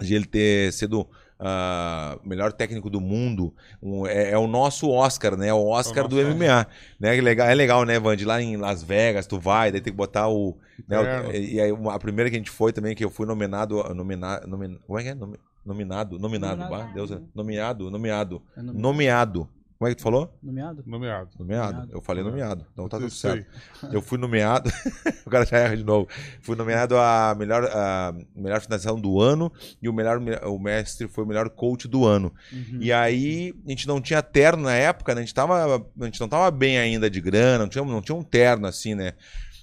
de 0.00 0.14
ele 0.14 0.24
ter 0.26 0.72
sido 0.72 1.08
ah, 1.40 2.18
melhor 2.24 2.52
técnico 2.52 2.90
do 2.90 3.00
mundo, 3.00 3.54
um- 3.82 4.06
é, 4.06 4.30
é 4.32 4.38
o 4.38 4.46
nosso 4.46 4.90
Oscar, 4.90 5.36
né? 5.36 5.52
O 5.52 5.66
Oscar 5.68 6.02
É 6.04 6.06
o 6.06 6.08
do 6.08 6.16
nosso 6.16 6.28
MMA. 6.36 6.66
Né? 6.98 7.14
Que 7.14 7.20
legal, 7.20 7.48
é 7.48 7.54
legal, 7.54 7.84
né, 7.84 7.98
Vande? 7.98 8.24
Lá 8.24 8.40
em 8.42 8.56
Las 8.56 8.82
Vegas, 8.82 9.26
tu 9.26 9.38
vai, 9.38 9.70
daí 9.72 9.80
tem 9.80 9.92
que 9.92 9.96
botar 9.96 10.28
o. 10.28 10.56
né, 10.88 10.96
o- 11.00 11.32
e 11.32 11.60
aí, 11.60 11.72
uma- 11.72 11.94
a 11.94 11.98
primeira 11.98 12.28
que 12.30 12.36
a 12.36 12.38
gente 12.38 12.50
foi 12.50 12.72
também, 12.72 12.94
que 12.94 13.04
eu 13.04 13.10
fui 13.10 13.26
nominado. 13.26 13.82
Nomina, 13.94 14.40
nomin, 14.46 14.78
como 14.86 14.98
é 14.98 15.02
que 15.02 15.08
é? 15.10 15.14
Nomi- 15.14 15.38
Nominado, 15.66 16.18
nominado, 16.18 16.56
Nominado. 16.62 16.84
bah, 16.86 16.92
Deus, 16.94 17.10
nomeado, 17.34 17.90
nomeado. 17.90 18.42
É 18.56 18.62
nome- 18.62 18.80
Nomeado. 18.80 19.48
Como 19.78 19.88
é 19.88 19.94
que 19.94 19.98
tu 19.98 20.02
falou? 20.02 20.36
Nomeado? 20.42 20.82
Nomeado. 20.84 21.30
Nomeado. 21.38 21.72
Nomeado. 21.72 21.92
Eu 21.92 22.02
falei 22.02 22.24
nomeado. 22.24 22.66
Então 22.72 22.88
tá 22.88 22.98
tudo 22.98 23.10
certo. 23.10 23.46
Eu 23.92 24.02
fui 24.02 24.18
nomeado. 24.18 24.68
o 25.24 25.30
cara 25.30 25.46
já 25.46 25.56
erra 25.56 25.76
de 25.76 25.84
novo. 25.84 26.08
Fui 26.42 26.56
nomeado 26.56 26.96
a 26.96 27.32
melhor, 27.38 27.64
a 27.72 28.12
melhor 28.34 28.60
finalização 28.60 29.00
do 29.00 29.20
ano 29.20 29.52
e 29.80 29.88
o 29.88 29.92
melhor 29.92 30.18
o 30.46 30.58
mestre 30.58 31.06
foi 31.06 31.22
o 31.22 31.26
melhor 31.28 31.48
coach 31.48 31.86
do 31.86 32.04
ano. 32.04 32.34
Uhum. 32.52 32.78
E 32.80 32.92
aí 32.92 33.54
a 33.64 33.70
gente 33.70 33.86
não 33.86 34.00
tinha 34.00 34.20
terno 34.20 34.64
na 34.64 34.74
época, 34.74 35.14
né? 35.14 35.20
A 35.20 35.24
gente, 35.24 35.32
tava, 35.34 35.76
a 36.00 36.04
gente 36.06 36.20
não 36.20 36.28
tava 36.28 36.50
bem 36.50 36.76
ainda 36.76 37.08
de 37.08 37.20
grana, 37.20 37.58
não 37.58 37.68
tinha, 37.68 37.84
não 37.84 38.02
tinha 38.02 38.16
um 38.16 38.24
terno 38.24 38.66
assim, 38.66 38.96
né? 38.96 39.12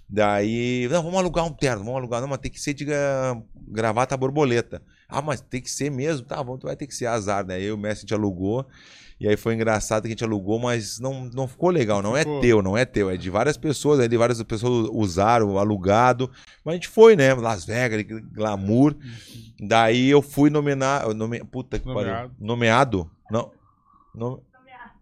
Daí, 0.08 0.88
não, 0.90 1.04
vamos 1.04 1.20
alugar 1.20 1.46
um 1.46 1.52
terno, 1.52 1.84
vamos 1.84 1.98
alugar, 1.98 2.22
não, 2.22 2.28
mas 2.30 2.38
tem 2.38 2.52
que 2.52 2.62
ser 2.62 2.74
de 2.74 2.86
gra- 2.86 3.42
gravata 3.68 4.16
borboleta. 4.16 4.82
Ah, 5.10 5.22
mas 5.22 5.42
tem 5.42 5.62
que 5.62 5.70
ser 5.70 5.90
mesmo? 5.92 6.26
Tá, 6.26 6.38
vamos, 6.42 6.62
vai 6.62 6.76
ter 6.78 6.88
que 6.88 6.96
ser 6.96 7.08
azar, 7.08 7.46
né? 7.46 7.60
Eu 7.60 7.70
e 7.70 7.72
o 7.74 7.78
Messi 7.78 8.00
a 8.00 8.02
gente 8.02 8.14
alugou. 8.14 8.66
E 9.20 9.28
aí 9.30 9.38
foi 9.38 9.54
engraçado 9.54 10.02
que 10.04 10.08
a 10.08 10.12
gente 10.12 10.24
alugou, 10.26 10.60
mas 10.60 11.00
não, 11.00 11.30
não 11.34 11.48
ficou 11.48 11.70
legal. 11.70 12.02
Não 12.02 12.16
Ficou. 12.18 12.38
é 12.38 12.42
teu, 12.42 12.62
não 12.62 12.78
é 12.78 12.84
teu. 12.84 13.10
É 13.10 13.16
de 13.16 13.30
várias 13.30 13.56
pessoas, 13.56 14.00
é 14.02 14.08
de 14.10 14.18
várias 14.18 14.44
pessoas 14.44 14.90
usaram, 14.92 15.58
alugado. 15.58 16.30
Mas 16.66 16.74
a 16.74 16.76
gente 16.76 16.90
foi, 16.90 17.16
né? 17.16 17.34
Las 17.34 17.64
Vegas, 17.66 18.04
glamour. 18.34 18.94
Daí 19.60 20.10
eu 20.10 20.22
fui 20.22 20.50
nominar. 20.50 21.08
Nome, 21.14 21.44
puta 21.46 21.80
que 21.80 21.86
pariu. 21.86 22.02
Nomeado. 22.12 22.34
Nomeado? 22.40 23.12
Não. 23.32 23.52
Nome- 24.14 24.42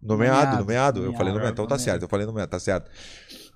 No 0.02 0.18
meado, 0.18 0.58
no 0.60 0.66
meado. 0.66 1.04
Eu 1.06 1.14
falei 1.14 1.34
no 1.34 1.40
meado, 1.40 1.54
então 1.54 1.66
tá 1.66 1.80
certo. 1.80 2.04
Eu 2.04 2.10
falei 2.10 2.26
no 2.28 2.34
meado, 2.34 2.50
tá 2.50 2.60
certo. 2.60 2.92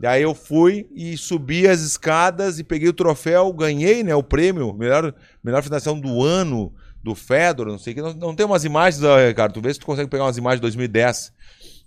E 0.01 0.07
aí 0.07 0.21
eu 0.23 0.33
fui 0.33 0.89
e 0.95 1.17
subi 1.17 1.67
as 1.67 1.81
escadas 1.81 2.57
e 2.57 2.63
peguei 2.63 2.87
o 2.87 2.93
troféu, 2.93 3.51
ganhei, 3.51 4.01
né, 4.03 4.15
o 4.15 4.23
prêmio, 4.23 4.73
melhor, 4.73 5.13
melhor 5.43 5.61
finalização 5.63 5.99
do 5.99 6.23
ano 6.23 6.73
do 7.03 7.15
Fedor, 7.15 7.67
não 7.67 7.77
sei 7.77 7.93
o 7.93 7.95
que. 7.95 8.01
Não, 8.01 8.13
não 8.13 8.35
tem 8.35 8.45
umas 8.45 8.63
imagens, 8.63 9.03
Ricardo, 9.27 9.53
tu 9.53 9.61
vê 9.61 9.73
se 9.73 9.79
tu 9.79 9.85
consegue 9.85 10.09
pegar 10.09 10.25
umas 10.25 10.37
imagens 10.37 10.57
de 10.57 10.61
2010. 10.61 11.33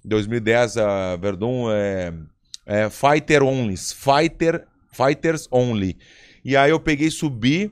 2010, 0.05 0.79
a 0.79 1.17
Verdun 1.17 1.71
é, 1.71 2.13
é 2.65 2.89
Fighter 2.89 3.43
Only, 3.43 3.77
Fighter, 3.77 4.67
Fighters 4.91 5.47
Only. 5.51 5.99
E 6.43 6.57
aí 6.57 6.71
eu 6.71 6.81
peguei, 6.81 7.11
subi, 7.11 7.71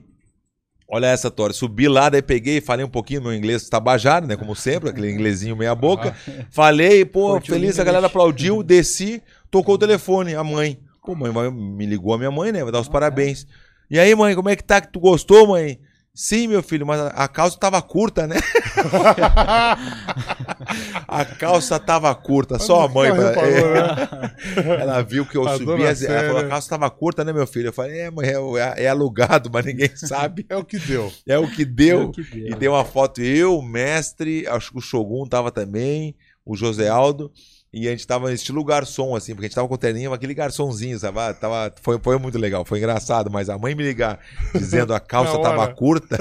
Olha 0.91 1.05
essa, 1.05 1.29
Tora. 1.29 1.53
Subi 1.53 1.87
lá, 1.87 2.09
daí 2.09 2.21
peguei, 2.21 2.59
falei 2.59 2.83
um 2.83 2.89
pouquinho 2.89 3.21
meu 3.21 3.33
inglês 3.33 3.69
tabajara, 3.69 4.25
né? 4.25 4.35
Como 4.35 4.55
sempre, 4.55 4.89
aquele 4.89 5.11
inglesinho 5.11 5.55
meia 5.55 5.75
boca. 5.75 6.15
Falei, 6.49 7.05
pô, 7.05 7.33
Curtiu 7.33 7.53
feliz, 7.53 7.79
a 7.79 7.83
galera 7.83 8.07
aplaudiu, 8.07 8.63
desci, 8.63 9.21
tocou 9.51 9.75
o 9.75 9.77
telefone, 9.77 10.33
a 10.33 10.43
mãe. 10.43 10.79
Pô, 11.05 11.13
mãe, 11.13 11.51
me 11.51 11.85
ligou 11.85 12.13
a 12.13 12.17
minha 12.17 12.31
mãe, 12.31 12.51
né? 12.51 12.63
Vai 12.63 12.71
dar 12.71 12.79
os 12.79 12.89
parabéns. 12.89 13.45
E 13.89 13.99
aí, 13.99 14.15
mãe, 14.15 14.33
como 14.33 14.49
é 14.49 14.55
que 14.55 14.63
tá? 14.63 14.81
Que 14.81 14.91
tu 14.91 14.99
gostou, 14.99 15.47
mãe? 15.47 15.79
Sim, 16.13 16.47
meu 16.47 16.61
filho, 16.61 16.85
mas 16.85 16.99
a 16.99 17.27
calça 17.27 17.57
tava 17.57 17.81
curta, 17.81 18.27
né? 18.27 18.35
a 21.07 21.23
calça 21.23 21.79
tava 21.79 22.13
curta, 22.13 22.59
só 22.59 22.81
a 22.81 22.89
mãe. 22.89 23.11
Pra... 23.13 23.47
É. 23.47 24.81
Ela 24.81 25.01
viu 25.01 25.25
que 25.25 25.37
eu 25.37 25.47
a 25.47 25.57
subi, 25.57 25.83
ela 25.83 25.95
falou, 25.95 26.39
a 26.39 26.47
calça 26.47 26.69
tava 26.69 26.89
curta, 26.89 27.23
né, 27.23 27.31
meu 27.31 27.47
filho? 27.47 27.67
Eu 27.67 27.73
falei, 27.73 27.99
é, 27.99 28.11
mãe, 28.11 28.27
é, 28.27 28.83
é, 28.83 28.89
alugado, 28.89 29.49
mas 29.51 29.65
ninguém 29.65 29.91
sabe. 29.95 30.45
É 30.49 30.57
o 30.57 30.65
que 30.65 30.77
deu. 30.77 31.11
É 31.25 31.37
o 31.37 31.49
que 31.49 31.63
deu. 31.63 32.01
É 32.01 32.03
o 32.03 32.11
que 32.11 32.23
deu. 32.23 32.47
E 32.47 32.55
deu 32.55 32.73
uma 32.73 32.83
foto, 32.83 33.21
eu, 33.21 33.57
o 33.57 33.61
mestre, 33.61 34.45
acho 34.47 34.71
que 34.71 34.77
o 34.77 34.81
Shogun 34.81 35.25
tava 35.25 35.51
também, 35.51 36.15
o 36.45 36.55
José 36.55 36.89
Aldo. 36.89 37.31
E 37.71 37.87
a 37.87 37.91
gente 37.91 38.07
tava 38.07 38.33
estilo 38.33 38.63
garçom, 38.63 39.15
assim, 39.15 39.33
porque 39.33 39.45
a 39.45 39.47
gente 39.47 39.55
tava 39.55 39.67
com 39.67 39.75
o 39.75 39.77
terninho, 39.77 40.11
aquele 40.11 40.33
garçomzinho, 40.33 40.97
sabe? 40.97 41.19
Ah, 41.19 41.33
tava, 41.33 41.71
foi, 41.81 41.99
foi 41.99 42.17
muito 42.17 42.37
legal, 42.39 42.65
foi 42.65 42.79
engraçado, 42.79 43.29
mas 43.29 43.47
a 43.47 43.59
mãe 43.59 43.75
me 43.75 43.83
ligar 43.83 44.19
dizendo 44.53 44.91
a 44.93 44.99
calça 45.01 45.39
tava 45.39 45.67
curta. 45.67 46.17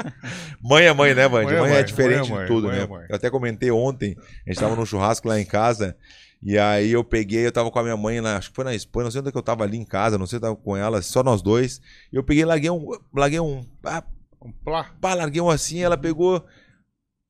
mãe 0.62 0.84
é 0.84 0.92
mãe, 0.92 1.14
né, 1.14 1.26
Band? 1.28 1.44
Mãe, 1.44 1.54
é 1.54 1.60
mãe, 1.60 1.72
é 1.72 1.82
diferente 1.82 2.30
mãe 2.30 2.30
é 2.30 2.34
mãe, 2.34 2.42
de 2.42 2.46
tudo, 2.46 2.68
né? 2.68 2.82
É 2.82 3.12
eu 3.12 3.16
até 3.16 3.30
comentei 3.30 3.70
ontem, 3.70 4.16
a 4.46 4.50
gente 4.50 4.60
tava 4.60 4.76
num 4.76 4.84
churrasco 4.84 5.26
lá 5.26 5.40
em 5.40 5.46
casa, 5.46 5.96
e 6.42 6.58
aí 6.58 6.90
eu 6.90 7.04
peguei, 7.04 7.46
eu 7.46 7.52
tava 7.52 7.70
com 7.70 7.78
a 7.78 7.82
minha 7.84 7.96
mãe, 7.96 8.20
na, 8.20 8.36
acho 8.36 8.50
que 8.50 8.56
foi 8.56 8.64
na 8.64 8.74
Espanha, 8.74 9.04
não 9.04 9.10
sei 9.12 9.20
onde 9.20 9.28
é 9.28 9.32
que 9.32 9.38
eu 9.38 9.42
tava 9.42 9.62
ali 9.62 9.78
em 9.78 9.84
casa, 9.84 10.18
não 10.18 10.26
sei 10.26 10.38
se 10.38 10.44
eu 10.44 10.48
tava 10.50 10.56
com 10.56 10.76
ela, 10.76 11.00
só 11.00 11.22
nós 11.22 11.40
dois. 11.40 11.80
E 12.12 12.16
eu 12.16 12.24
peguei, 12.24 12.44
larguei 12.44 12.68
um. 12.68 12.84
Larguei 13.14 13.38
um. 13.38 13.64
Ah, 13.84 14.02
um 14.42 14.50
plá. 14.50 14.90
Pá, 15.00 15.14
larguei 15.14 15.40
um 15.40 15.48
assim, 15.48 15.80
ela 15.80 15.96
pegou. 15.96 16.44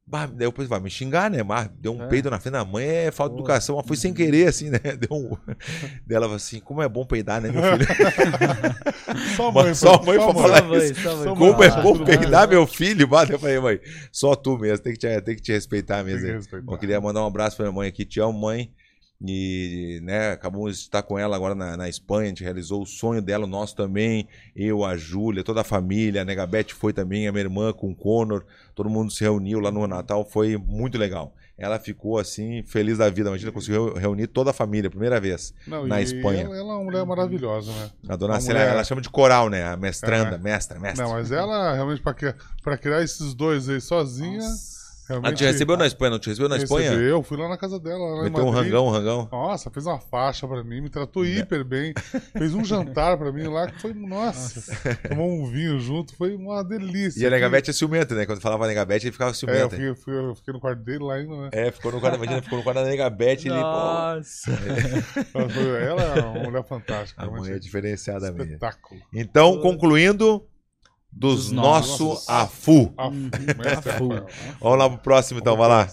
Bah, 0.05 0.27
daí 0.27 0.49
depois 0.49 0.69
vai 0.69 0.81
me 0.81 0.91
xingar, 0.91 1.31
né? 1.31 1.43
Mas 1.43 1.71
deu 1.79 1.95
um 1.95 2.03
é. 2.03 2.09
peido 2.09 2.29
na 2.29 2.39
frente 2.41 2.55
da 2.55 2.65
mãe, 2.65 2.85
é 2.85 3.11
falta 3.13 3.35
de 3.35 3.41
educação, 3.41 3.77
mas 3.77 3.87
foi 3.87 3.97
sem 3.97 4.13
querer, 4.13 4.49
assim, 4.49 4.69
né? 4.69 4.79
Deu 4.99 5.17
um. 5.17 5.37
Dela 6.05 6.27
falou 6.27 6.37
assim: 6.37 6.61
como 6.61 6.83
é 6.83 6.89
bom 6.89 7.07
peidar, 7.07 7.41
né, 7.41 7.51
meu 7.51 7.63
filho? 7.63 7.87
só 9.37 9.49
a 9.49 9.53
mãe, 9.53 9.75
só 9.75 10.03
mãe 10.03 10.19
pra 10.19 10.35
falar 10.35 10.63
mãe, 10.65 10.91
isso. 10.91 11.17
Mãe, 11.17 11.37
como 11.37 11.63
é 11.63 11.83
bom 11.83 12.05
peidar, 12.05 12.49
meu 12.49 12.67
filho? 12.67 13.07
Bah, 13.07 13.25
eu 13.29 13.39
falei, 13.39 13.61
mãe, 13.61 13.81
só 14.11 14.35
tu 14.35 14.59
mesmo, 14.59 14.83
tem 14.83 14.93
que 14.93 14.99
te, 14.99 15.21
tem 15.21 15.37
que 15.37 15.43
te 15.43 15.53
respeitar 15.53 16.03
mesmo. 16.03 16.27
Que 16.27 16.33
respeitar. 16.33 16.73
Eu 16.73 16.79
queria 16.79 17.01
mandar 17.01 17.23
um 17.23 17.27
abraço 17.27 17.57
pra 17.57 17.67
minha 17.67 17.75
mãe 17.75 17.89
aqui, 17.89 18.05
te 18.05 18.21
amo, 18.21 18.39
mãe. 18.39 18.73
E 19.25 20.01
né, 20.03 20.33
acabamos 20.33 20.77
de 20.77 20.83
estar 20.83 21.03
com 21.03 21.17
ela 21.17 21.37
agora 21.37 21.55
na, 21.55 21.77
na, 21.77 21.89
Espanha, 21.89 22.25
a 22.25 22.29
gente 22.29 22.43
realizou 22.43 22.83
o 22.83 22.87
sonho 22.87 23.23
dela, 23.23 23.45
o 23.45 23.49
nosso 23.49 23.77
também, 23.77 24.27
eu, 24.57 24.85
a 24.85 24.97
Júlia, 24.97 25.45
toda 25.45 25.61
a 25.61 25.65
família, 25.65 26.23
a 26.23 26.25
Negabete 26.25 26.75
foi 26.75 26.93
também, 26.93 27.29
a 27.29 27.33
minha 27.33 27.45
irmã 27.45 27.73
com 27.73 27.91
o 27.91 27.95
Conor, 27.95 28.45
todo 28.75 28.91
mundo 28.91 29.13
se 29.13 29.23
reuniu 29.23 29.61
lá 29.61 29.71
no 29.71 29.87
Natal, 29.87 30.25
foi 30.25 30.57
muito 30.57 30.99
legal. 30.99 31.33
Ela 31.57 31.79
ficou 31.79 32.19
assim, 32.19 32.65
feliz 32.65 32.99
da 32.99 33.09
vida, 33.09 33.29
imagina, 33.29 33.53
conseguiu 33.53 33.95
reunir 33.95 34.27
toda 34.27 34.51
a 34.51 34.53
família, 34.53 34.91
primeira 34.91 35.21
vez, 35.21 35.55
Não, 35.69 35.87
na 35.87 36.03
Espanha. 36.03 36.43
Ela, 36.43 36.57
ela, 36.57 36.73
é 36.73 36.75
uma 36.75 36.83
mulher 36.83 37.07
maravilhosa, 37.07 37.71
né? 37.71 37.91
A 38.09 38.17
dona 38.17 38.41
Célia, 38.41 38.63
mulher... 38.63 38.75
ela 38.75 38.83
chama 38.83 39.01
de 39.01 39.09
coral, 39.09 39.49
né? 39.49 39.63
A 39.65 39.77
mestranda, 39.77 40.35
é. 40.35 40.39
mestra, 40.39 40.81
mestra. 40.81 41.05
Não, 41.05 41.13
mas 41.13 41.31
ela 41.31 41.75
realmente, 41.75 42.03
para 42.03 42.77
criar 42.77 43.03
esses 43.03 43.35
dois 43.35 43.69
aí 43.69 43.81
sozinha. 43.81 44.41
Nossa 44.41 44.72
Realmente, 45.09 45.33
ah, 45.33 45.37
te 45.37 45.45
recebeu 45.45 45.77
na 45.77 45.87
Espanha, 45.87 46.11
não 46.11 46.19
te 46.19 46.29
recebeu 46.29 46.49
na 46.49 46.57
Espanha? 46.57 46.91
Recebeu, 46.91 47.23
fui 47.23 47.37
lá 47.37 47.49
na 47.49 47.57
casa 47.57 47.79
dela. 47.81 47.99
Lá 47.99 48.23
Meteu 48.23 48.47
um 48.47 48.51
rangão, 48.51 48.87
um 48.87 48.91
rangão. 48.91 49.29
Nossa, 49.33 49.69
fez 49.71 49.85
uma 49.85 49.99
faixa 49.99 50.47
pra 50.47 50.63
mim, 50.63 50.81
me 50.81 50.89
tratou 50.89 51.27
hiper 51.27 51.65
bem. 51.65 51.93
Fez 52.37 52.55
um 52.55 52.65
jantar 52.65 53.19
pra 53.19 53.33
mim 53.33 53.49
lá 53.49 53.67
que 53.67 53.81
foi, 53.81 53.93
nossa. 53.95 54.77
Tomou 55.09 55.29
um 55.29 55.51
vinho 55.51 55.81
junto, 55.81 56.15
foi 56.15 56.35
uma 56.37 56.63
delícia. 56.63 57.21
E 57.21 57.27
a 57.27 57.31
Negabete 57.31 57.71
é 57.71 57.73
ciumenta, 57.73 58.15
né? 58.15 58.25
Quando 58.27 58.41
falava 58.41 58.67
Negabete, 58.67 59.07
ele 59.07 59.13
ficava 59.13 59.35
ciumento. 59.35 59.75
É, 59.75 59.89
eu 59.89 59.95
fiquei, 59.95 59.95
fui, 59.95 60.15
eu 60.15 60.35
fiquei 60.37 60.55
no 60.55 60.61
quarto 60.61 60.83
dele 60.83 61.03
lá 61.03 61.15
ainda, 61.15 61.37
né? 61.37 61.49
É, 61.53 61.71
ficou 61.73 61.91
no 61.91 62.01
quarto, 62.01 62.17
imagina, 62.17 62.41
ficou 62.41 62.59
no 62.59 62.65
quarto 62.65 62.79
da 62.79 62.85
Negabete. 62.85 63.49
Nossa. 63.49 64.51
Ele, 64.53 65.33
ela 65.85 66.03
é 66.03 66.21
uma 66.21 66.45
mulher 66.45 66.65
fantástica. 66.65 67.23
A 67.23 67.27
mulher 67.27 67.57
é 67.57 67.59
diferenciada 67.59 68.31
mesmo. 68.31 68.45
Espetáculo. 68.45 69.01
Então, 69.13 69.61
concluindo 69.61 70.47
dos, 71.13 71.45
dos 71.45 71.53
nosso 71.53 72.05
nossos 72.07 72.29
AFU. 72.29 72.95
AFU. 72.97 73.13
AFU. 73.77 74.09
Vamos 74.61 74.79
lá 74.79 74.89
pro 74.89 74.99
próximo 74.99 75.41
então, 75.41 75.57
vai 75.57 75.69
lá. 75.69 75.89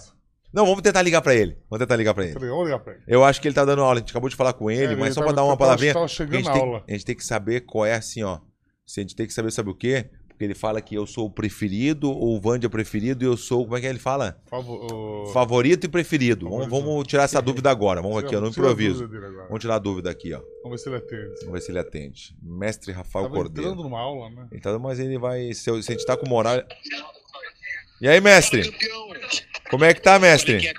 Não, 0.52 0.66
vamos 0.66 0.82
tentar 0.82 1.02
ligar 1.02 1.22
pra 1.22 1.34
ele. 1.34 1.56
Vamos 1.68 1.84
tentar 1.84 1.96
ligar 1.96 2.12
pra 2.12 2.24
ele. 2.24 2.38
Vamos 2.38 2.64
ligar 2.64 2.80
pra 2.80 2.94
ele. 2.94 3.02
Eu 3.06 3.24
acho 3.24 3.40
que 3.40 3.46
ele 3.46 3.54
tá 3.54 3.64
dando 3.64 3.82
aula. 3.82 3.94
A 3.94 3.98
gente 3.98 4.10
acabou 4.10 4.28
de 4.28 4.34
falar 4.34 4.52
com 4.52 4.70
ele, 4.70 4.94
é, 4.94 4.96
mas 4.96 5.06
ele 5.06 5.14
só 5.14 5.20
tá, 5.20 5.26
pra 5.26 5.36
dar 5.36 5.44
uma 5.44 5.56
palavrinha. 5.56 5.94
Tá 5.94 6.02
a, 6.02 6.06
gente 6.06 6.26
tem, 6.26 6.82
a 6.88 6.92
gente 6.92 7.04
tem 7.04 7.14
que 7.14 7.24
saber 7.24 7.60
qual 7.60 7.86
é 7.86 7.94
assim, 7.94 8.22
ó. 8.22 8.40
Se 8.84 8.98
a 8.98 9.02
gente 9.02 9.14
tem 9.14 9.26
que 9.26 9.32
saber, 9.32 9.52
sabe 9.52 9.70
o 9.70 9.74
quê? 9.74 10.10
Porque 10.40 10.46
ele 10.46 10.54
fala 10.54 10.80
que 10.80 10.94
eu 10.94 11.06
sou 11.06 11.26
o 11.26 11.30
preferido, 11.30 12.10
ou 12.10 12.34
o 12.34 12.40
Vandy 12.40 12.64
é 12.64 12.68
preferido, 12.70 13.22
e 13.22 13.26
eu 13.26 13.36
sou. 13.36 13.64
Como 13.64 13.76
é 13.76 13.80
que 13.82 13.86
ele 13.86 13.98
fala? 13.98 14.40
Favor. 14.48 15.30
Favorito 15.34 15.84
e 15.84 15.88
preferido. 15.88 16.48
Vamos, 16.48 16.66
vamos, 16.66 17.06
tirar 17.06 17.24
essa 17.24 17.42
dúvida 17.44 17.70
agora. 17.70 18.00
Vamos 18.00 18.24
aqui, 18.24 18.34
ó, 18.34 18.40
no 18.40 18.48
improviso. 18.48 19.06
Vamos 19.06 19.60
tirar 19.60 19.74
a 19.74 19.78
dúvida 19.78 20.10
aqui, 20.10 20.32
ó. 20.32 20.40
Vamos 20.62 20.70
ver 20.70 20.78
se 20.78 20.88
ele 20.88 20.96
atende. 20.96 21.40
Vamos 21.40 21.52
ver 21.52 21.60
se 21.60 21.70
ele 21.70 21.78
atende. 21.78 22.36
Mestre 22.42 22.90
Rafael 22.90 23.24
Tava 23.26 23.36
Cordeiro. 23.36 23.68
entrando 23.68 23.82
numa 23.82 24.00
aula, 24.00 24.30
né? 24.30 24.48
Ele 24.50 24.62
tá, 24.62 24.78
mas 24.78 24.98
ele 24.98 25.18
vai. 25.18 25.52
Se, 25.52 25.64
se 25.82 25.92
a 25.92 25.94
gente 25.94 26.06
tá 26.06 26.16
com 26.16 26.26
moral. 26.26 26.62
E 28.00 28.08
aí, 28.08 28.18
mestre? 28.18 28.74
Como 29.68 29.84
é 29.84 29.92
que 29.92 30.00
tá, 30.00 30.18
mestre? 30.18 30.72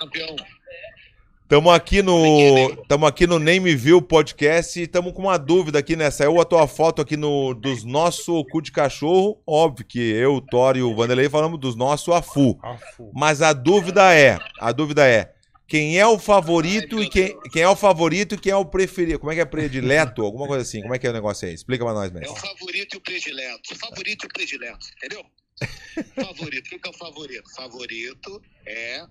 Estamos 1.51 1.73
aqui 1.73 2.01
no, 2.01 2.71
estamos 2.81 3.09
aqui 3.09 3.27
no 3.27 3.37
Name 3.37 3.75
View 3.75 4.01
Podcast 4.01 4.79
e 4.79 4.83
estamos 4.83 5.11
com 5.11 5.23
uma 5.23 5.37
dúvida 5.37 5.79
aqui, 5.79 5.97
né? 5.97 6.09
Saiu 6.09 6.39
a 6.39 6.45
tua 6.45 6.65
foto 6.65 7.01
aqui 7.01 7.17
no 7.17 7.53
dos 7.53 7.83
nosso 7.83 8.45
cu 8.45 8.61
de 8.61 8.71
cachorro. 8.71 9.43
Óbvio 9.45 9.85
que 9.85 9.99
eu, 9.99 10.35
o 10.35 10.41
Thor 10.41 10.77
e 10.77 10.81
o 10.81 10.95
Vanderlei 10.95 11.27
falamos 11.27 11.59
dos 11.59 11.75
nosso 11.75 12.13
afu. 12.13 12.57
afu. 12.63 13.11
Mas 13.13 13.41
a 13.41 13.51
dúvida 13.51 14.13
é, 14.15 14.39
a 14.61 14.71
dúvida 14.71 15.05
é, 15.05 15.33
quem 15.67 15.99
é 15.99 16.07
o 16.07 16.17
favorito 16.17 17.03
e 17.03 17.09
quem, 17.09 17.37
quem 17.51 17.63
é 17.63 17.67
o 17.67 17.75
favorito 17.75 18.35
e 18.35 18.37
quem 18.37 18.53
é 18.53 18.55
o 18.55 18.63
preferido? 18.63 19.19
Como 19.19 19.33
é 19.33 19.35
que 19.35 19.41
é 19.41 19.45
predileto? 19.45 20.21
Alguma 20.21 20.47
coisa 20.47 20.61
assim. 20.61 20.81
Como 20.81 20.95
é 20.95 20.99
que 20.99 21.05
é 21.05 21.09
o 21.09 21.13
negócio 21.13 21.45
aí? 21.49 21.53
Explica 21.53 21.83
pra 21.83 21.93
nós, 21.93 22.13
mestre. 22.13 22.29
É 22.29 22.31
o 22.31 22.35
favorito 22.37 22.93
e 22.93 22.97
o 22.97 23.01
predileto. 23.01 23.75
Favorito 23.75 24.23
e 24.23 24.27
o 24.27 24.29
predileto, 24.29 24.87
entendeu? 24.95 25.25
favorito. 26.15 26.73
O 26.73 26.79
que 26.79 26.87
é 26.87 26.89
o 26.89 26.93
favorito? 26.93 27.53
Favorito 27.53 28.41
é 28.65 29.05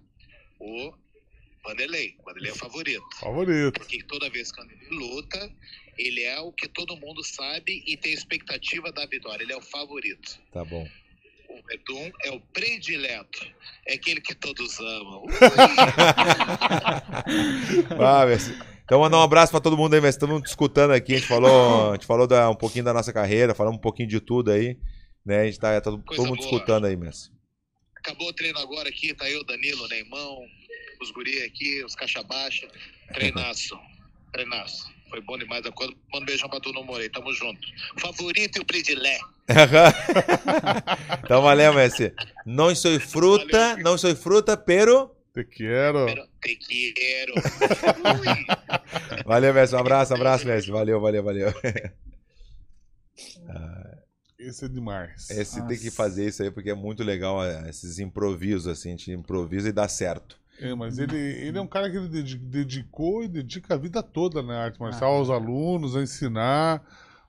o 0.59 0.91
Vanderlei. 1.65 2.16
Vanderlei 2.24 2.51
é 2.51 2.55
o 2.55 2.57
favorito. 2.57 3.05
Favorito. 3.19 3.78
Porque 3.78 4.03
toda 4.05 4.31
vez 4.31 4.51
que 4.51 4.61
ele 4.61 4.77
luta, 4.91 5.53
ele 5.99 6.23
é 6.23 6.41
o 6.41 6.53
que 6.53 6.69
todo 6.69 6.97
mundo 6.97 7.23
sabe 7.23 7.82
e 7.87 7.97
tem 7.97 8.12
expectativa 8.12 8.91
da 8.93 9.07
vitória. 9.07 9.43
Ele 9.43 9.53
é 9.53 9.57
o 9.57 9.62
favorito. 9.62 10.39
Tá 10.53 10.65
bom. 10.65 10.89
O 11.49 11.61
Redum 11.69 12.11
é 12.24 12.31
o 12.31 12.41
predileto. 12.41 13.47
É 13.87 13.95
aquele 13.95 14.20
que 14.20 14.35
todos 14.35 14.78
amam. 14.78 15.24
ah, 17.99 18.24
então, 18.85 19.01
mandar 19.01 19.19
um 19.19 19.23
abraço 19.23 19.53
para 19.53 19.61
todo 19.61 19.77
mundo 19.77 19.95
aí, 19.95 20.05
Estamos 20.05 20.43
escutando 20.49 20.93
aqui. 20.93 21.15
A 21.15 21.19
gente 21.19 21.28
falou, 21.28 21.91
a 21.91 21.95
gente 21.95 22.07
falou 22.07 22.27
da, 22.27 22.49
um 22.51 22.55
pouquinho 22.55 22.85
da 22.85 22.95
nossa 22.95 23.12
carreira, 23.12 23.55
falamos 23.55 23.78
um 23.78 23.82
pouquinho 23.82 24.09
de 24.09 24.20
tudo 24.20 24.51
aí. 24.51 24.78
Né? 25.24 25.43
A 25.43 25.45
gente 25.45 25.59
tá, 25.59 25.81
tá 25.81 25.91
todo, 25.91 26.03
mundo 26.19 26.37
boa. 26.37 26.41
escutando 26.41 26.87
aí, 26.87 26.97
mestre. 26.97 27.32
Acabou 28.01 28.29
o 28.29 28.33
treino 28.33 28.59
agora 28.59 28.89
aqui, 28.89 29.15
tá 29.15 29.29
eu, 29.29 29.45
Danilo, 29.45 29.87
Neimão, 29.89 30.47
os 31.01 31.11
guri 31.11 31.43
aqui, 31.43 31.85
os 31.85 31.95
caixa 31.95 32.23
baixa. 32.23 32.67
Treinaço, 33.13 33.79
treinaço. 34.33 34.91
Foi 35.11 35.21
bom 35.21 35.37
demais. 35.37 35.63
Manda 35.65 35.75
um 36.15 36.25
beijão 36.25 36.49
pra 36.49 36.61
tu, 36.61 36.73
não 36.73 36.85
morei. 36.85 37.11
Tamo 37.11 37.33
junto. 37.35 37.61
Favorito 37.99 38.59
e 38.59 38.61
o 38.61 38.65
predilé. 38.65 39.19
então 41.25 41.43
valeu, 41.43 41.75
Messi. 41.75 42.15
Não 42.47 42.73
sou 42.75 42.99
fruta, 43.01 43.71
valeu, 43.71 43.85
não 43.85 43.99
sou 43.99 44.15
fruta, 44.15 44.57
pero... 44.57 45.17
Te 45.35 45.45
quero. 45.45 46.07
Pero 46.07 46.29
te 46.41 46.93
quero. 46.93 47.35
valeu, 49.27 49.53
Messi. 49.53 49.75
Um 49.75 49.79
abraço, 49.79 50.13
um 50.13 50.17
abraço, 50.17 50.47
Messi. 50.47 50.71
Valeu, 50.71 51.01
valeu, 51.01 51.25
valeu. 51.25 51.53
Esse 54.41 54.65
é 54.65 54.69
demais. 54.69 55.29
Esse 55.31 55.59
Nossa. 55.59 55.69
tem 55.69 55.79
que 55.79 55.91
fazer 55.91 56.27
isso 56.27 56.43
aí, 56.43 56.51
porque 56.51 56.71
é 56.71 56.75
muito 56.75 57.05
legal 57.05 57.45
é, 57.45 57.69
esses 57.69 57.99
improvisos, 57.99 58.67
assim, 58.67 58.89
a 58.89 58.93
gente 58.93 59.12
improvisa 59.12 59.69
e 59.69 59.73
dá 59.73 59.87
certo. 59.87 60.41
É, 60.59 60.75
mas 60.75 60.99
ele, 60.99 61.17
ele 61.17 61.59
é 61.59 61.61
um 61.61 61.67
cara 61.67 61.91
que 61.91 61.97
ele 61.97 62.09
dedicou 62.09 63.23
e 63.23 63.29
dedica 63.29 63.75
a 63.75 63.77
vida 63.79 64.03
toda 64.03 64.43
na 64.43 64.65
arte 64.65 64.81
marcial, 64.81 65.12
ah, 65.12 65.17
aos 65.17 65.31
alunos, 65.31 65.95
a 65.95 66.03
ensinar. 66.03 66.83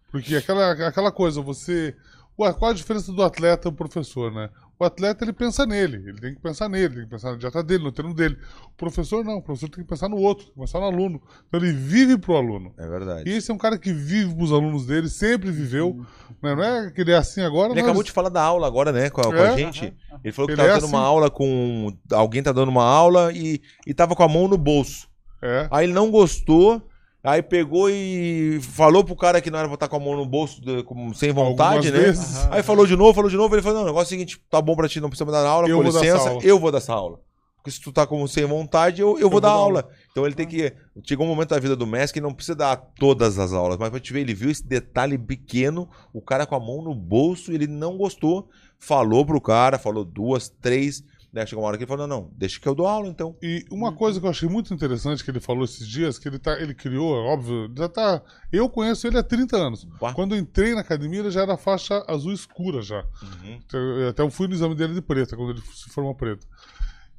Porque 0.10 0.36
aquela, 0.36 0.72
aquela 0.88 1.12
coisa, 1.12 1.42
você. 1.42 1.96
Ué, 2.40 2.52
qual 2.54 2.72
a 2.72 2.74
diferença 2.74 3.12
do 3.12 3.24
atleta 3.24 3.68
e 3.68 3.72
o 3.72 3.74
professor, 3.74 4.32
né? 4.34 4.50
O 4.82 4.84
atleta 4.86 5.24
ele 5.24 5.32
pensa 5.32 5.64
nele, 5.66 5.98
ele 6.08 6.20
tem 6.20 6.34
que 6.34 6.42
pensar 6.42 6.68
nele, 6.68 6.96
tem 6.96 7.04
que 7.04 7.10
pensar 7.12 7.32
na 7.32 7.38
dieta 7.38 7.62
dele, 7.62 7.84
no 7.84 7.92
treino 7.92 8.16
dele. 8.16 8.36
O 8.66 8.76
professor 8.78 9.24
não, 9.24 9.38
o 9.38 9.42
professor 9.44 9.70
tem 9.70 9.84
que 9.84 9.90
pensar 9.90 10.10
no 10.10 10.18
outro, 10.18 10.46
tem 10.46 10.54
que 10.56 10.60
pensar 10.60 10.80
no 10.80 10.86
aluno. 10.86 11.22
Então 11.48 11.60
ele 11.60 11.72
vive 11.72 12.18
pro 12.18 12.36
aluno. 12.36 12.74
É 12.80 12.88
verdade. 12.88 13.30
E 13.30 13.34
esse 13.34 13.52
é 13.52 13.54
um 13.54 13.58
cara 13.60 13.78
que 13.78 13.94
vive 13.94 14.34
pros 14.34 14.52
alunos 14.52 14.88
dele, 14.88 15.08
sempre 15.08 15.52
viveu. 15.52 16.04
Né? 16.42 16.56
Não 16.56 16.64
é 16.64 16.90
que 16.90 17.02
ele 17.02 17.12
é 17.12 17.16
assim 17.16 17.42
agora, 17.42 17.68
Ele 17.68 17.76
mas- 17.76 17.84
acabou 17.84 18.02
de 18.04 18.12
falar 18.12 18.30
da 18.30 18.42
aula 18.42 18.66
agora, 18.66 18.92
né, 18.92 19.10
com 19.12 19.22
a, 19.22 19.26
com 19.26 19.32
a 19.34 19.48
É. 19.50 19.58
gente. 19.58 19.94
Ele 20.24 20.34
falou 20.34 20.48
que 20.48 20.54
Ele 20.54 20.62
tava 20.62 20.70
é 20.70 20.74
dando 20.80 20.88
uma 20.90 20.98
assim. 21.00 21.08
aula 21.08 21.30
com. 21.30 21.96
Alguém 22.12 22.42
tá 22.42 22.52
dando 22.52 22.70
uma 22.70 22.84
aula 22.84 23.32
e, 23.32 23.62
e 23.86 23.94
tava 23.94 24.16
com 24.16 24.24
a 24.24 24.28
mão 24.28 24.48
no 24.48 24.58
bolso. 24.58 25.08
É. 25.44 25.68
Aí 25.72 25.86
ele 25.86 25.94
não 25.94 26.10
gostou. 26.10 26.82
Aí 27.24 27.42
pegou 27.44 27.88
e 27.90 28.60
falou 28.64 29.04
pro 29.04 29.16
cara 29.16 29.40
que 29.40 29.52
não 29.52 29.60
era 29.60 29.68
pra 29.68 29.76
estar 29.76 29.88
com 29.88 29.96
a 29.96 30.00
mão 30.00 30.16
no 30.16 30.26
bolso 30.26 30.60
de- 30.60 30.82
com- 30.84 31.14
sem 31.14 31.32
vontade, 31.32 31.88
Algumas 31.88 31.94
né? 31.94 32.00
vezes. 32.08 32.48
Aí 32.50 32.64
falou 32.64 32.88
de 32.88 32.96
novo, 32.96 33.14
falou 33.14 33.30
de 33.30 33.38
novo. 33.38 33.54
Ele 33.54 33.62
falou: 33.62 33.78
Não, 33.78 33.84
o 33.84 33.88
negócio 33.88 34.06
é 34.06 34.08
o 34.08 34.20
seguinte: 34.20 34.42
tá 34.50 34.60
bom 34.62 34.76
pra 34.76 34.90
ti, 34.90 35.00
não 35.00 35.08
precisa 35.10 35.26
me 35.26 35.32
dar 35.32 35.46
aula, 35.48 35.68
Eu 35.68 35.78
com 35.78 35.84
licença, 35.84 36.30
aula." 36.30 36.44
eu 36.44 36.60
vou 36.60 36.72
dar 36.72 36.80
essa 36.80 36.94
aula. 36.94 37.20
Porque 37.58 37.70
se 37.70 37.80
tu 37.80 37.92
tá 37.92 38.08
com 38.08 38.26
sem 38.26 38.44
vontade, 38.46 39.02
eu, 39.04 39.20
eu, 39.20 39.30
vou 39.30 39.40
dar 39.40 39.50
dar 39.50 39.54
aula. 39.54 39.88
Então 40.10 40.26
ele 40.26 40.34
tem 40.34 40.48
que. 40.48 40.74
Chegou 41.04 41.28
um 41.28 41.30
momento 41.30 41.50
da 41.50 41.60
vida 41.60 41.76
do 41.76 41.86
mestre 41.86 42.16
que 42.20 42.22
não 42.22 42.34
precisa 42.34 42.56
dar 42.56 42.76
todas 42.76 43.38
as 43.38 43.54
aulas, 43.54 43.78
mas 43.78 43.92
pra 43.92 44.00
te 44.00 44.12
ver, 44.12 44.22
ele 44.22 44.34
viu 44.34 44.50
esse 44.50 44.66
detalhe 44.68 45.16
pequeno, 45.16 45.88
o 46.12 46.20
cara 46.24 46.48
com 46.48 46.56
a 46.56 46.60
mão 46.60 46.82
no 46.82 46.96
bolso, 46.96 47.52
ele 47.52 47.68
não 47.68 47.98
gostou, 47.98 48.50
falou 48.80 49.24
pro 49.24 49.40
cara, 49.40 49.78
falou 49.78 50.04
duas, 50.04 50.50
três. 50.50 51.04
Né? 51.32 51.46
Chegou 51.46 51.64
uma 51.64 51.70
hora 51.70 51.78
que 51.78 51.84
ele 51.84 51.88
falou: 51.88 52.08
Não, 52.08 52.22
não, 52.22 52.32
deixa 52.36 52.60
que 52.60 52.68
eu 52.68 52.76
dou 52.76 52.86
aula 52.86 53.08
então. 53.08 53.38
E 53.42 53.66
uma 53.72 53.94
coisa 53.94 54.20
que 54.20 54.26
eu 54.26 54.30
achei 54.30 54.50
muito 54.50 54.74
interessante 54.74 55.24
que 55.24 55.32
ele 55.32 55.40
falou 55.40 55.64
esses 55.64 55.88
dias, 55.88 56.20
que 56.20 56.28
ele, 56.28 56.38
tá, 56.38 56.60
ele 56.60 56.74
criou, 56.74 57.16
é 57.16 57.34
óbvio, 57.34 57.72
já 57.76 57.88
tá. 57.88 58.22
Eu 58.52 58.70
conheço 58.70 59.08
ele 59.08 59.18
há 59.18 59.24
30 59.24 59.56
anos. 59.56 59.84
Bah. 60.00 60.14
Quando 60.14 60.36
eu 60.36 60.40
entrei 60.40 60.76
na 60.76 60.82
academia, 60.82 61.22
ele 61.22 61.32
já 61.32 61.42
era 61.42 61.56
faixa 61.56 62.04
azul 62.08 62.34
escura 62.34 62.82
já. 62.82 63.06
Uhum. 63.22 63.60
Então, 63.66 64.10
Até 64.10 64.22
eu 64.22 64.30
fui 64.30 64.48
no 64.48 64.54
exame 64.54 64.76
dele 64.76 64.94
de 64.94 65.02
preta, 65.02 65.38
quando 65.38 65.52
ele 65.52 65.62
se 65.62 65.90
formou 65.90 66.14
preto. 66.14 66.46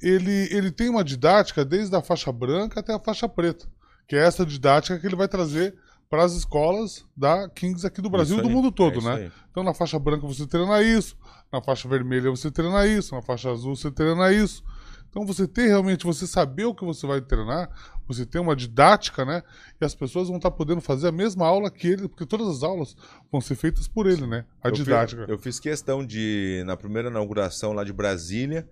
Ele, 0.01 0.48
ele 0.51 0.70
tem 0.70 0.90
uma 0.90 1.05
didática 1.05 1.64
desde 1.64 1.94
a 1.97 2.02
faixa 2.02 2.30
branca 2.30 2.80
até 2.80 2.93
a 2.93 2.98
faixa 2.98 3.28
preta. 3.28 3.66
Que 4.06 4.16
é 4.16 4.26
essa 4.26 4.44
didática 4.44 4.98
que 4.98 5.06
ele 5.06 5.16
vai 5.16 5.28
trazer 5.28 5.74
para 6.12 6.24
as 6.24 6.34
escolas 6.34 7.06
da 7.16 7.48
Kings 7.48 7.86
aqui 7.86 8.02
do 8.02 8.10
Brasil 8.10 8.39
e 8.39 8.43
do 8.43 8.51
mundo 8.51 8.68
é 8.68 8.72
todo, 8.72 8.98
isso 8.98 9.09
né? 9.09 9.14
aí. 9.14 9.32
Então 9.51 9.64
na 9.64 9.72
faixa 9.72 9.98
branca 9.98 10.26
você 10.26 10.47
treina 10.47 10.82
isso, 10.82 11.16
na 11.53 11.61
faixa 11.62 11.89
vermelha 11.89 12.31
você 12.31 12.51
treina 12.51 12.87
isso, 12.87 13.15
na 13.15 13.23
faixa 13.23 13.51
azul 13.51 13.77
você 13.77 13.91
treina 13.91 14.33
isso. 14.33 14.65
Então 15.11 15.27
você 15.27 15.47
ter 15.47 15.66
realmente, 15.66 16.07
você 16.07 16.27
saber 16.27 16.65
o 16.65 16.74
que 16.74 16.87
você 16.87 17.07
vai 17.07 17.20
treinar, 17.20 17.70
você 18.09 18.24
tem 18.24 18.41
uma 18.41 18.57
didática, 18.57 19.27
né? 19.27 19.43
E 19.79 19.85
as 19.85 19.95
pessoas 19.95 20.29
vão 20.29 20.39
estar 20.39 20.51
podendo 20.51 20.81
fazer 20.81 21.09
a 21.09 21.12
mesma 21.12 21.47
aula 21.47 21.70
que 21.70 21.87
ele, 21.87 22.09
porque 22.09 22.24
todas 22.24 22.49
as 22.49 22.62
aulas 22.62 22.97
vão 23.31 23.39
ser 23.39 23.55
feitas 23.55 23.87
por 23.87 24.07
ele, 24.07 24.27
né? 24.27 24.47
A 24.62 24.69
Eu 24.69 24.73
didática. 24.73 25.27
eu 25.29 25.39
fiz 25.39 25.61
questão 25.61 26.05
de, 26.05 26.62
na 26.65 26.79
primeira 26.79 27.11
inauguração 27.11 27.74
lá 27.74 27.85
de 27.85 27.93
Brasília, 27.93 28.66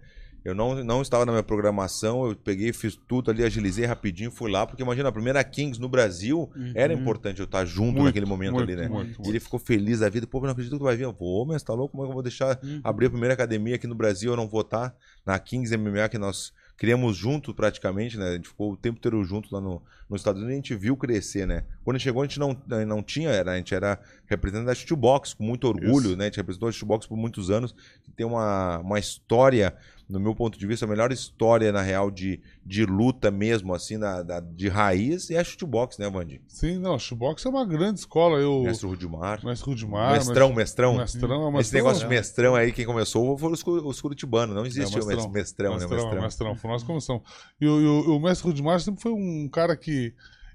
eu 0.45 0.55
não, 0.55 0.83
não 0.83 1.03
estava 1.03 1.27
na 1.27 1.33
minha 1.33 1.43
programação, 1.43 2.27
eu 2.27 2.37
peguei, 2.37 2.73
fiz 2.73 2.99
tudo 3.09 3.31
ali, 3.31 3.45
agilizei 3.45 3.85
rapidinho, 3.85 4.31
fui 4.31 4.51
lá, 4.51 4.67
porque 4.67 4.83
imagina, 4.83 5.09
a 5.09 5.13
primeira 5.13 5.43
Kings 5.45 5.81
no 5.81 5.89
Brasil, 5.89 6.51
era 6.75 6.93
importante 6.93 7.41
eu 7.41 7.45
estar 7.45 7.65
junto 7.65 7.93
Muito, 7.93 8.05
naquele 8.05 8.27
momento 8.27 8.55
muito, 8.55 8.71
ali, 8.71 8.77
né? 8.77 8.89
muito, 8.89 9.23
E 9.25 9.29
ele 9.29 9.41
ficou 9.41 9.59
feliz 9.59 10.01
da 10.01 10.09
vida, 10.09 10.27
pô, 10.27 10.41
não 10.41 10.51
acredito 10.51 10.73
que 10.73 10.79
tu 10.79 10.85
vai 10.85 10.97
vir. 10.97 11.05
Eu 11.05 11.13
vou, 11.13 11.47
mas 11.47 11.63
tá 11.63 11.75
louco, 11.75 11.93
como 11.93 12.05
é 12.05 12.07
que 12.07 12.11
eu 12.11 12.15
vou 12.15 12.23
deixar 12.23 12.59
abrir 12.83 13.07
a 13.07 13.11
primeira 13.11 13.35
academia 13.35 13.75
aqui 13.75 13.87
no 13.87 13.95
Brasil, 13.95 14.33
eu 14.33 14.37
não 14.37 14.49
vou 14.49 14.63
estar 14.63 14.95
na 15.25 15.39
Kings 15.39 15.77
MMA 15.77 16.09
que 16.09 16.19
nós 16.19 16.53
criamos 16.81 17.15
junto 17.15 17.53
praticamente, 17.53 18.17
né? 18.17 18.31
A 18.31 18.33
gente 18.33 18.49
ficou 18.49 18.73
o 18.73 18.77
tempo 18.77 18.97
inteiro 18.97 19.23
junto 19.23 19.55
lá 19.55 19.61
no, 19.61 19.83
nos 20.09 20.23
Estados 20.23 20.41
Unidos 20.41 20.51
e 20.51 20.55
a 20.55 20.63
gente 20.63 20.75
viu 20.75 20.97
crescer, 20.97 21.47
né? 21.47 21.65
Quando 21.85 21.97
a 21.97 21.99
gente 21.99 22.05
chegou, 22.05 22.23
a 22.23 22.25
gente 22.25 22.41
não, 22.41 22.57
não 22.87 23.03
tinha, 23.03 23.29
era, 23.29 23.53
a 23.53 23.57
gente 23.59 23.75
era 23.75 24.01
representante 24.27 24.65
da 24.65 24.75
Shootbox, 24.75 25.35
com 25.35 25.45
muito 25.45 25.69
orgulho, 25.69 26.09
Isso. 26.09 26.17
né? 26.17 26.25
A 26.25 26.29
gente 26.29 26.39
representou 26.39 26.71
a 26.71 26.73
Shootbox 26.73 27.07
por 27.07 27.19
muitos 27.19 27.51
anos, 27.51 27.75
que 28.03 28.11
tem 28.11 28.25
uma, 28.25 28.79
uma 28.79 28.99
história, 28.99 29.77
no 30.11 30.21
meu 30.21 30.35
ponto 30.35 30.59
de 30.59 30.67
vista, 30.67 30.85
a 30.85 30.89
melhor 30.89 31.13
história, 31.13 31.71
na 31.73 31.81
real, 31.81 32.11
de, 32.11 32.41
de 32.67 32.85
luta 32.85 33.31
mesmo, 33.31 33.73
assim, 33.75 33.99
da, 33.99 34.23
da- 34.23 34.41
de 34.41 34.69
raiz, 34.69 35.31
é 35.31 35.39
a 35.39 35.45
Shootbox, 35.45 35.97
né, 35.99 36.11
Vandi? 36.11 36.41
Sim, 36.49 36.79
não, 36.79 36.95
a 36.95 36.99
Shootbox 36.99 37.45
é 37.47 37.49
uma 37.49 37.65
grande 37.65 38.01
escola. 38.01 38.39
Eu, 38.39 38.63
Mestre 38.65 38.87
Rudimar. 38.89 39.45
Mestre 39.45 39.67
Rudimar. 39.67 40.13
mestrão, 40.13 40.53
mestrão. 40.53 40.97
Mestrão, 40.97 41.45
é 41.45 41.49
Esse 41.49 41.53
mestrão, 41.57 41.79
negócio 41.85 42.03
é. 42.05 42.09
de 42.09 42.15
mestrão 42.15 42.55
aí, 42.55 42.73
quem 42.73 42.85
começou 42.85 43.39
foram 43.39 43.55
os, 43.55 43.63
cu- 43.63 43.87
os 43.89 44.01
curitibanos. 44.01 44.55
Não 44.55 44.67
existe 44.67 44.99
É, 44.99 45.03
o 45.03 45.07
mes- 45.07 45.27
mestrão, 45.31 45.73
né? 45.79 45.87
Mestrão. 45.87 46.21
mestrão. 46.23 46.55
Foi 46.57 46.71
nós 46.71 46.83
começamos. 46.83 47.23
E 47.61 47.67
o, 47.67 47.81
e 47.81 47.87
o- 47.87 48.17
o 48.17 48.21
mestre 48.21 48.47
Rudimar 48.49 48.81
sempre 48.81 49.01
foi 49.01 49.13
um 49.13 49.49
cara 49.49 49.77
que 49.77 50.13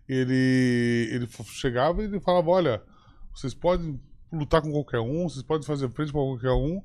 ele, 0.07 1.09
ele 1.11 1.27
chegava 1.45 2.01
e 2.01 2.05
ele 2.05 2.19
falava: 2.19 2.49
olha, 2.49 2.81
vocês 3.33 3.53
podem 3.53 3.99
lutar 4.31 4.61
com 4.61 4.71
qualquer 4.71 4.99
um, 4.99 5.27
vocês 5.29 5.43
podem 5.43 5.65
fazer 5.65 5.89
frente 5.89 6.11
para 6.11 6.21
qualquer 6.21 6.51
um. 6.51 6.81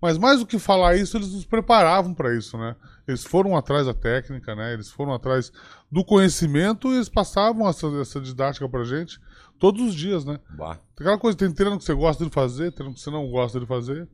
Mas 0.00 0.16
mais 0.16 0.40
do 0.40 0.46
que 0.46 0.58
falar 0.58 0.96
isso, 0.96 1.16
eles 1.16 1.32
nos 1.32 1.44
preparavam 1.44 2.14
para 2.14 2.34
isso, 2.34 2.56
né? 2.56 2.74
Eles 3.06 3.22
foram 3.24 3.56
atrás 3.56 3.86
da 3.86 3.92
técnica, 3.92 4.54
né? 4.54 4.72
Eles 4.72 4.90
foram 4.90 5.12
atrás 5.12 5.52
do 5.90 6.02
conhecimento 6.04 6.88
e 6.90 6.94
eles 6.96 7.08
passavam 7.08 7.68
essa, 7.68 7.86
essa 8.00 8.20
didática 8.20 8.66
pra 8.68 8.82
gente 8.84 9.20
todos 9.58 9.82
os 9.82 9.94
dias, 9.94 10.24
né? 10.24 10.38
Bah. 10.56 10.76
Tem 10.96 11.06
aquela 11.06 11.18
coisa, 11.18 11.36
tem 11.36 11.52
treino 11.52 11.76
que 11.76 11.84
você 11.84 11.92
gosta 11.92 12.24
de 12.24 12.30
fazer, 12.30 12.72
treino 12.72 12.94
que 12.94 13.00
você 13.00 13.10
não 13.10 13.30
gosta 13.30 13.60
de 13.60 13.66
fazer, 13.66 14.08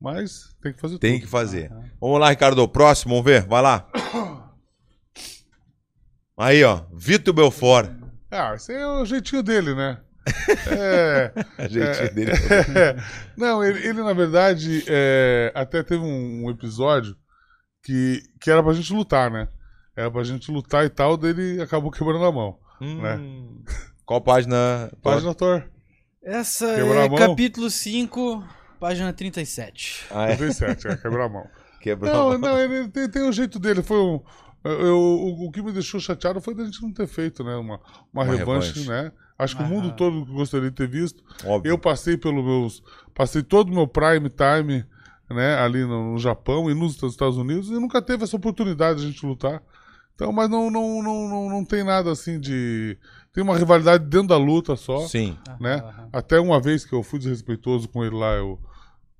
mas 0.00 0.54
tem 0.62 0.72
que 0.72 0.80
fazer 0.80 0.98
Tem 0.98 1.14
tudo. 1.14 1.24
que 1.24 1.30
fazer. 1.30 1.72
Vamos 2.00 2.20
lá, 2.20 2.30
Ricardo. 2.30 2.68
Próximo, 2.68 3.14
vamos 3.14 3.24
ver. 3.24 3.42
Vai 3.46 3.60
lá. 3.62 3.88
Aí, 6.36 6.62
ó. 6.64 6.82
Vitor 6.92 7.34
Belfort. 7.34 7.90
Ah, 8.30 8.54
esse 8.54 8.72
é 8.72 8.86
o 8.86 9.04
jeitinho 9.04 9.42
dele, 9.42 9.74
né? 9.74 10.00
É. 10.70 11.32
A 11.58 11.68
jeitinho 11.68 12.14
dele. 12.14 12.32
Não, 13.36 13.62
ele, 13.62 13.86
ele, 13.86 14.02
na 14.02 14.12
verdade, 14.12 14.84
é, 14.88 15.52
até 15.54 15.82
teve 15.82 16.02
um, 16.02 16.44
um 16.46 16.50
episódio 16.50 17.16
que, 17.82 18.22
que 18.40 18.50
era 18.50 18.62
pra 18.62 18.72
gente 18.72 18.92
lutar, 18.92 19.30
né? 19.30 19.48
Era 19.96 20.10
pra 20.10 20.24
gente 20.24 20.50
lutar 20.50 20.84
e 20.84 20.88
tal, 20.88 21.16
daí 21.16 21.30
ele 21.30 21.62
acabou 21.62 21.90
quebrando 21.90 22.24
a 22.24 22.32
mão. 22.32 22.58
Hum. 22.80 23.62
Qual 24.04 24.20
página? 24.20 24.90
Página 25.02 25.32
Thor, 25.34 25.62
Essa 26.22 26.74
Quebrar 26.74 27.02
a 27.02 27.04
é 27.04 27.08
mão? 27.08 27.18
capítulo 27.18 27.70
5, 27.70 28.44
página 28.80 29.12
37. 29.12 30.06
Ah, 30.10 30.24
é. 30.30 30.36
37, 30.36 30.88
é, 30.88 30.96
quebrou 30.96 31.24
a 31.24 31.28
mão. 31.28 31.46
Quebrou. 31.80 32.10
a 32.10 32.14
Não, 32.14 32.28
mão. 32.30 32.38
não, 32.38 32.58
ele 32.58 32.88
tem, 32.88 33.08
tem 33.08 33.22
o 33.28 33.32
jeito 33.32 33.58
dele. 33.58 33.82
Foi 33.82 33.98
um. 33.98 34.20
Eu- 34.64 34.96
o, 34.98 35.46
o 35.46 35.50
que 35.52 35.62
me 35.62 35.70
deixou 35.72 36.00
chateado 36.00 36.40
foi 36.40 36.54
da 36.54 36.64
gente 36.64 36.80
não 36.82 36.90
ter 36.92 37.06
feito, 37.06 37.44
né? 37.44 37.54
Uma, 37.56 37.76
uma, 38.12 38.22
Uma 38.22 38.24
revanche, 38.24 38.80
revanche. 38.80 38.88
né? 38.88 39.12
Acho 39.38 39.56
que 39.56 39.62
o 39.62 39.66
mundo 39.66 39.92
todo 39.92 40.24
gostaria 40.26 40.70
de 40.70 40.76
ter 40.76 40.88
visto. 40.88 41.22
Óbvio. 41.44 41.70
Eu 41.70 41.78
passei 41.78 42.16
pelo 42.16 42.42
meus. 42.42 42.82
Passei 43.12 43.42
todo 43.42 43.70
o 43.70 43.74
meu 43.74 43.86
prime 43.86 44.30
time, 44.30 44.84
né, 45.28 45.58
ali 45.58 45.84
no, 45.84 46.12
no 46.12 46.18
Japão 46.18 46.70
e 46.70 46.74
nos 46.74 47.02
Estados 47.02 47.36
Unidos, 47.36 47.68
e 47.68 47.74
nunca 47.74 48.00
teve 48.00 48.24
essa 48.24 48.36
oportunidade 48.36 49.00
de 49.00 49.06
a 49.06 49.10
gente 49.10 49.26
lutar. 49.26 49.62
Então, 50.14 50.30
mas 50.32 50.48
não, 50.48 50.70
não, 50.70 51.02
não, 51.02 51.28
não, 51.28 51.48
não 51.50 51.64
tem 51.64 51.82
nada 51.82 52.12
assim 52.12 52.38
de. 52.38 52.96
Tem 53.32 53.42
uma 53.42 53.58
rivalidade 53.58 54.04
dentro 54.04 54.28
da 54.28 54.36
luta 54.36 54.76
só. 54.76 55.00
Sim. 55.08 55.36
né? 55.58 55.76
Aham. 55.76 56.08
Até 56.12 56.38
uma 56.38 56.60
vez 56.60 56.84
que 56.84 56.92
eu 56.92 57.02
fui 57.02 57.18
desrespeitoso 57.18 57.88
com 57.88 58.04
ele 58.04 58.14
lá, 58.14 58.34
eu, 58.34 58.60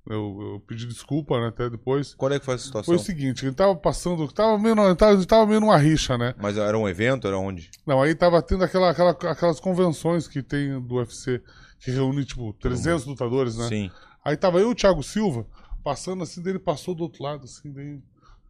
eu, 0.07 0.37
eu 0.53 0.63
pedi 0.67 0.85
desculpa, 0.85 1.39
né? 1.39 1.47
Até 1.47 1.69
depois. 1.69 2.13
Quando 2.13 2.35
é 2.35 2.39
que 2.39 2.45
foi 2.45 2.55
essa 2.55 2.65
situação? 2.65 2.93
Foi 2.93 3.01
o 3.01 3.05
seguinte, 3.05 3.45
ele 3.45 3.55
tava 3.55 3.75
passando. 3.75 4.27
Tava 4.31 4.57
meio, 4.59 4.79
ele 4.79 4.95
tava, 4.95 5.13
ele 5.13 5.25
tava 5.25 5.45
meio 5.47 5.59
numa 5.59 5.77
rixa, 5.77 6.17
né? 6.17 6.35
Mas 6.37 6.57
era 6.57 6.77
um 6.77 6.87
evento? 6.87 7.27
Era 7.27 7.37
onde? 7.37 7.71
Não, 7.85 8.01
aí 8.01 8.13
tava 8.13 8.41
tendo 8.41 8.63
aquela, 8.63 8.91
aquela, 8.91 9.11
aquelas 9.11 9.59
convenções 9.59 10.27
que 10.27 10.43
tem 10.43 10.79
do 10.79 10.95
UFC, 10.95 11.41
que 11.79 11.91
reúne, 11.91 12.23
tipo, 12.23 12.53
300 12.53 13.05
lutadores, 13.05 13.57
né? 13.57 13.67
Sim. 13.67 13.91
Aí 14.23 14.37
tava 14.37 14.59
eu 14.59 14.69
e 14.69 14.71
o 14.71 14.75
Thiago 14.75 15.03
Silva, 15.03 15.45
passando 15.83 16.23
assim, 16.23 16.41
daí 16.41 16.53
ele 16.53 16.59
passou 16.59 16.95
do 16.95 17.03
outro 17.03 17.23
lado, 17.23 17.45
assim, 17.45 17.71
daí 17.71 17.99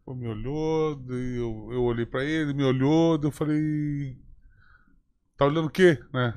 pô, 0.04 0.14
me 0.14 0.28
olhou, 0.28 0.94
daí 0.94 1.36
eu, 1.36 1.68
eu 1.72 1.82
olhei 1.82 2.06
pra 2.06 2.24
ele, 2.24 2.54
me 2.54 2.64
olhou, 2.64 3.18
daí 3.18 3.28
eu 3.28 3.32
falei. 3.32 4.16
Tá 5.36 5.44
olhando 5.44 5.66
o 5.66 5.70
quê, 5.70 5.98
né? 6.14 6.34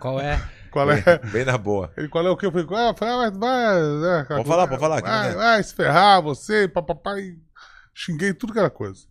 Qual 0.00 0.20
é? 0.20 0.36
Qual 0.70 0.90
é? 0.90 1.00
Bem, 1.18 1.30
bem 1.30 1.44
na 1.44 1.56
boa. 1.58 1.92
Ele, 1.96 2.08
qual 2.08 2.26
é 2.26 2.30
o 2.30 2.36
quê? 2.36 2.46
Eu 2.46 2.52
falei, 2.52 2.66
ah, 2.70 2.92
vai, 2.92 3.16
vai, 3.16 3.30
vai, 3.30 3.82
né, 4.00 4.24
Pode 4.28 4.48
falar, 4.48 4.66
pode 4.68 4.80
falar, 4.80 5.02
que 5.02 5.08
Vai, 5.08 5.32
não 5.34 5.40
é. 5.40 5.44
vai 5.44 5.62
se 5.62 5.74
ferrar, 5.74 6.22
você, 6.22 6.68
papapá, 6.68 7.18
e 7.18 7.38
xinguei 7.94 8.32
tudo 8.34 8.52
que 8.52 8.58
era 8.58 8.70
coisa. 8.70 9.06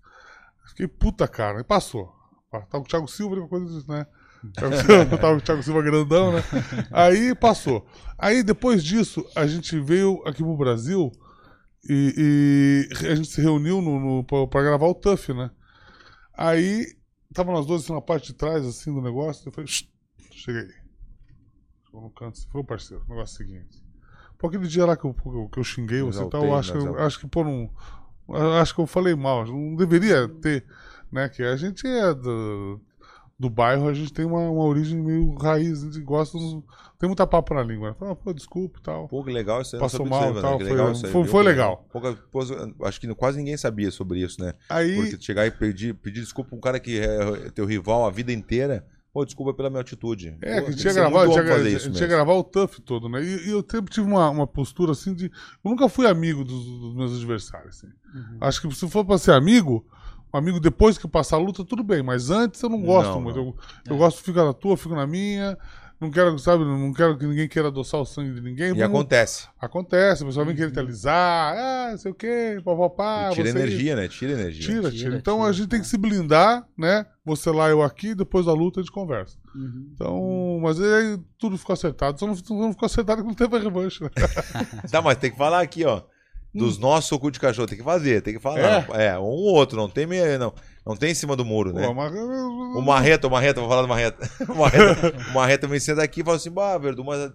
Fiquei 0.69 0.87
puta 0.87 1.27
cara, 1.27 1.59
e 1.59 1.63
passou. 1.63 2.13
Tava 2.51 2.65
com 2.65 2.77
o 2.79 2.83
Thiago 2.83 3.07
Silva, 3.07 3.47
coisa 3.47 3.65
disso, 3.65 3.85
né? 3.89 4.05
Tava 4.55 5.33
com 5.33 5.37
o 5.37 5.41
Thiago 5.41 5.63
Silva 5.63 5.81
grandão, 5.81 6.31
né? 6.31 6.43
Aí 6.91 7.33
passou. 7.35 7.85
Aí 8.17 8.43
depois 8.43 8.83
disso, 8.83 9.25
a 9.35 9.45
gente 9.47 9.79
veio 9.79 10.21
aqui 10.25 10.43
pro 10.43 10.55
Brasil 10.55 11.11
e, 11.89 12.87
e 13.01 13.07
a 13.07 13.15
gente 13.15 13.29
se 13.29 13.41
reuniu 13.41 13.81
no, 13.81 13.99
no, 13.99 14.23
pra, 14.23 14.47
pra 14.47 14.61
gravar 14.63 14.87
o 14.87 14.93
Tuff, 14.95 15.33
né? 15.33 15.49
Aí 16.37 16.85
tava 17.33 17.51
nós 17.51 17.65
dois 17.65 17.83
assim, 17.83 17.93
na 17.93 18.01
parte 18.01 18.27
de 18.27 18.33
trás, 18.33 18.65
assim, 18.65 18.93
do 18.93 19.01
negócio. 19.01 19.47
Eu 19.47 19.51
falei, 19.51 19.67
"Shh, 19.67 19.85
cheguei. 20.31 20.67
Chegou 21.97 22.01
no 22.03 22.09
canto, 22.11 22.47
falou, 22.51 22.63
parceiro, 22.63 23.03
o 23.07 23.09
negócio 23.09 23.41
é 23.41 23.45
o 23.45 23.47
seguinte. 23.47 23.83
Pô, 24.37 24.47
aquele 24.47 24.67
dia 24.67 24.85
lá 24.85 24.95
que 24.95 25.05
eu, 25.05 25.15
que 25.51 25.59
eu 25.59 25.63
xinguei 25.63 26.01
você 26.03 26.23
e 26.23 26.29
tal, 26.29 26.45
eu 26.45 26.55
acho, 26.55 26.71
que- 26.71 26.77
exaltei. 26.77 27.03
acho 27.03 27.19
que, 27.19 27.27
pô, 27.27 27.43
não. 27.43 27.69
eu 28.29 28.53
Acho 28.53 28.75
que 28.75 28.81
eu 28.81 28.85
falei 28.87 29.15
mal, 29.15 29.45
não 29.47 29.75
deveria 29.75 30.27
ter, 30.27 30.63
né? 31.11 31.27
Que 31.27 31.41
a 31.41 31.55
gente 31.55 31.87
é 31.87 32.13
do, 32.13 32.79
do 33.39 33.49
bairro, 33.49 33.87
a 33.87 33.93
gente 33.95 34.13
tem 34.13 34.25
uma, 34.25 34.41
uma 34.47 34.63
origem 34.65 35.01
meio 35.01 35.33
raiz, 35.37 35.81
a 35.81 35.85
gente 35.87 36.01
gosta, 36.01 36.37
não 36.37 36.63
tem 36.99 37.09
muita 37.09 37.25
papo 37.25 37.55
na 37.55 37.63
língua. 37.63 37.95
Fala, 37.95 38.15
pô, 38.15 38.31
desculpa 38.31 38.77
e 38.79 38.83
tal. 38.83 39.07
Pô, 39.07 39.23
que 39.23 39.31
legal 39.31 39.61
isso 39.63 39.75
aí. 39.75 39.79
eu 39.81 39.85
Passou 39.85 40.05
mal 40.05 40.37
e 40.37 40.41
tal, 40.41 40.59
foi- 40.59 40.69
legal 40.69 40.93
foi- 40.95 41.25
foi 41.25 41.41
Que 41.41 41.47
legal. 41.49 41.87
Pouca- 41.91 42.17
acho 42.83 43.01
que 43.01 43.15
quase 43.15 43.39
ninguém 43.39 43.57
sabia 43.57 43.89
sobre 43.89 44.19
isso, 44.19 44.39
né? 44.39 44.53
Aí, 44.69 44.95
Porque 45.09 45.19
chegar 45.23 45.47
e 45.47 45.51
pedir, 45.51 45.95
pedir 45.95 46.19
desculpa 46.19 46.49
pra 46.51 46.57
um 46.57 46.61
cara 46.61 46.79
que 46.79 46.99
é 46.99 47.49
teu 47.55 47.65
rival 47.65 48.05
a 48.05 48.11
vida 48.11 48.31
inteira. 48.31 48.85
Pô, 49.17 49.25
desculpa 49.25 49.51
pela 49.51 49.67
minha 49.67 49.81
atitude. 49.81 50.37
É, 50.43 50.61
Pô, 50.61 50.67
que 50.67 50.75
tinha 50.75 50.93
gravado, 50.93 51.31
tinha, 51.31 51.43
fazer 51.43 51.63
tinha, 51.63 51.77
isso 51.77 51.91
tinha 51.91 52.07
gravar 52.07 52.33
o 52.33 52.43
Tuff 52.43 52.79
todo, 52.83 53.09
né? 53.09 53.23
E, 53.23 53.47
e 53.47 53.49
eu 53.49 53.65
sempre 53.67 53.91
tive 53.91 54.05
uma, 54.05 54.29
uma 54.29 54.45
postura 54.45 54.91
assim 54.91 55.11
de. 55.11 55.25
Eu 55.25 55.71
nunca 55.71 55.89
fui 55.89 56.05
amigo 56.05 56.43
dos, 56.43 56.63
dos 56.63 56.95
meus 56.95 57.15
adversários. 57.15 57.77
assim. 57.77 57.87
Uhum. 58.13 58.37
Acho 58.39 58.61
que 58.61 58.75
se 58.75 58.87
for 58.87 59.03
pra 59.03 59.17
ser 59.17 59.31
amigo, 59.31 59.83
um 60.31 60.37
amigo 60.37 60.59
depois 60.59 60.99
que 60.99 61.07
passar 61.07 61.37
a 61.37 61.39
luta, 61.39 61.65
tudo 61.65 61.83
bem. 61.83 62.03
Mas 62.03 62.29
antes 62.29 62.61
eu 62.61 62.69
não 62.69 62.79
gosto 62.79 63.09
Não, 63.13 63.21
muito. 63.21 63.39
não. 63.39 63.45
Eu, 63.47 63.55
eu 63.87 63.97
gosto 63.97 64.17
de 64.17 64.23
ficar 64.23 64.45
na 64.45 64.53
tua, 64.53 64.77
fico 64.77 64.93
na 64.93 65.07
minha. 65.07 65.57
Não 65.99 66.11
quero, 66.11 66.37
sabe, 66.37 66.63
não 66.63 66.93
quero 66.93 67.17
que 67.17 67.25
ninguém 67.25 67.47
queira 67.47 67.69
adoçar 67.69 67.99
o 67.99 68.05
sangue 68.05 68.31
de 68.35 68.39
ninguém. 68.41 68.67
E 68.67 68.73
Vamos- 68.73 68.83
acontece. 68.83 69.47
Acontece, 69.59 70.21
o 70.21 70.27
pessoal 70.27 70.45
vem 70.45 70.55
querer 70.55 70.69
te 70.71 70.79
alisar, 70.79 71.55
ah, 71.57 71.87
não 71.91 71.97
sei 71.97 72.11
o 72.11 72.13
quê, 72.13 72.61
papapá. 72.63 73.31
Tira 73.33 73.51
você- 73.51 73.57
energia, 73.57 73.95
né? 73.95 74.07
Tira 74.07 74.33
energia. 74.33 74.61
Tira, 74.63 74.81
tira, 74.91 74.91
Tira, 74.91 75.15
Então 75.17 75.37
tira, 75.37 75.49
a 75.49 75.51
gente 75.51 75.67
tem 75.67 75.79
é. 75.79 75.81
que 75.81 75.87
se 75.87 75.97
blindar, 75.97 76.67
né? 76.77 77.03
Você 77.25 77.49
lá, 77.49 77.67
eu 77.69 77.81
aqui, 77.81 78.13
depois 78.13 78.45
da 78.45 78.53
luta 78.53 78.79
a 78.79 78.83
gente 78.83 78.91
conversa. 78.91 79.37
Uhum. 79.55 79.89
Então, 79.93 80.59
mas 80.61 80.79
aí 80.79 81.17
tudo 81.39 81.57
ficou 81.57 81.73
acertado. 81.73 82.19
Só 82.19 82.27
não, 82.27 82.35
não 82.51 82.71
ficou 82.73 82.85
acertado 82.85 83.23
que 83.23 83.27
não 83.27 83.33
teve 83.35 83.55
a 83.55 83.59
revanche. 83.59 84.03
Né? 84.03 84.09
Tá, 84.91 85.01
mas 85.01 85.17
tem 85.17 85.31
que 85.31 85.37
falar 85.37 85.61
aqui, 85.61 85.83
ó. 85.83 86.03
Dos 86.53 86.77
nossos 86.79 87.09
soco 87.09 87.29
de 87.29 87.39
cachorro, 87.39 87.67
tem 87.67 87.77
que 87.77 87.83
fazer, 87.83 88.21
tem 88.21 88.33
que 88.33 88.39
falar. 88.39 88.87
É, 88.99 89.17
um 89.17 89.21
ou 89.23 89.53
outro, 89.55 89.77
não 89.77 89.89
tem 89.89 90.07
meio, 90.07 90.39
não. 90.39 90.53
Não 90.87 90.95
tem 90.95 91.11
em 91.11 91.15
cima 91.15 91.35
do 91.35 91.43
muro, 91.45 91.73
né? 91.73 91.85
Pô, 91.85 91.93
mas- 91.93 92.13
O 92.13 92.81
Marreta, 92.81 93.27
o 93.27 93.31
Marreta, 93.31 93.59
vou 93.59 93.69
falar 93.69 93.81
do 93.81 93.87
Marreta. 93.87 94.29
O 94.47 94.55
Marreta, 94.55 95.13
o 95.29 95.33
Marreta 95.33 95.67
me 95.67 95.79
senta 95.79 96.01
aqui 96.03 96.21
e 96.21 96.23
fala 96.23 96.37
assim, 96.37 96.49
bah, 96.51 96.77
Verdu, 96.77 97.03
mas 97.03 97.29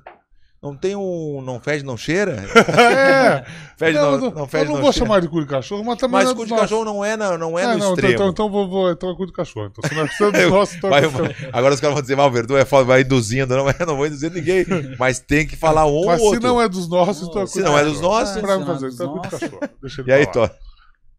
não 0.63 0.77
tem 0.77 0.95
um. 0.95 1.43
Não 1.45 1.59
fede, 1.59 1.85
não 1.85 1.97
cheira? 1.97 2.37
É, 2.73 3.45
Fede, 3.77 3.99
não, 3.99 4.13
não, 4.13 4.19
não, 4.19 4.31
não 4.31 4.47
fede, 4.47 4.65
eu 4.65 4.69
não 4.69 4.75
não 4.77 4.83
vou 4.83 4.93
cheira. 4.93 5.07
chamar 5.07 5.21
de 5.21 5.29
cu 5.29 5.41
de 5.41 5.47
cachorro, 5.49 5.83
mas 5.85 5.99
também 5.99 6.13
Mas 6.19 6.25
não 6.27 6.33
é 6.33 6.35
cu 6.37 6.47
de 6.47 6.55
cachorro 6.55 6.85
não 6.85 7.05
é, 7.05 7.17
na, 7.17 7.37
não 7.37 7.59
é, 7.59 7.63
É, 7.63 7.67
no 7.67 7.71
não, 7.73 7.77
então, 7.79 7.91
extremo. 7.95 8.15
então, 8.15 8.29
então 8.29 8.51
vou, 8.51 8.69
vou, 8.69 8.91
então 8.93 9.11
é 9.11 9.17
cu 9.17 9.27
de 9.27 9.33
cachorro. 9.33 9.67
Então, 9.73 9.89
se 9.89 9.95
não 9.97 10.05
é 10.05 10.09
se 10.09 10.23
é 10.25 10.31
dos 10.31 10.51
nossos, 10.53 10.77
então 10.77 10.89
é 10.95 11.01
Vai- 11.01 11.11
cachorro. 11.11 11.35
agora 11.53 11.75
os 11.75 11.81
caras 11.81 11.95
vão 11.95 12.03
dizer, 12.03 12.19
o 12.19 12.31
Verdu 12.31 12.57
é 12.57 12.65
foda, 12.65 12.85
vai 12.85 13.01
induzindo. 13.03 13.57
Não, 13.57 13.69
eu 13.69 13.87
não 13.87 13.97
vou 13.97 14.07
induzir 14.07 14.31
ninguém. 14.33 14.65
Mas 14.99 15.19
tem 15.19 15.45
que 15.47 15.57
falar 15.57 15.85
um 15.87 16.05
Mas 16.07 16.21
ou 16.21 16.29
se 16.31 16.35
outro. 16.37 16.49
não 16.49 16.63
é 16.63 16.69
dos 16.69 16.89
nossos, 16.89 17.29
então 17.29 17.43
é 17.43 17.45
cu 17.45 17.51
Se 17.51 17.59
de 17.59 17.65
não 17.65 17.77
é 17.77 17.85
dos 17.85 18.01
nossos, 18.01 18.41
Pra 18.41 18.57
se 18.57 18.63
é 18.63 18.65
fazer, 18.67 18.87
dos 18.87 18.95
então 18.95 19.07
é 19.07 19.17
cu 19.17 19.21
de 19.23 19.29
cachorro. 19.31 19.61
Deixa 19.83 20.01
ele 20.03 20.11
E 20.11 20.15
aí, 20.15 20.25
falar. 20.33 20.51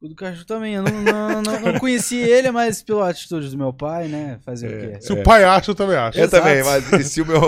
O 0.03 0.09
do 0.09 0.15
cachorro 0.15 0.43
também, 0.45 0.73
eu 0.73 0.83
não, 0.83 0.91
não, 1.01 1.41
não, 1.41 1.59
não 1.61 1.79
conheci 1.79 2.17
ele, 2.17 2.51
mas 2.51 2.83
pela 2.83 3.09
atitude 3.09 3.47
do 3.49 3.57
meu 3.57 3.71
pai, 3.71 4.09
né? 4.09 4.37
Fazer 4.43 4.67
o 4.67 4.77
quê? 4.91 4.97
Se 4.99 5.13
o 5.13 5.23
pai 5.23 5.45
acha, 5.45 5.71
eu 5.71 5.75
também 5.75 5.95
acho. 5.95 6.19
Eu 6.19 6.25
Exato. 6.25 6.43
também, 6.43 6.61
mas 6.61 7.07
se 7.07 7.21
o 7.21 7.25
meu, 7.25 7.39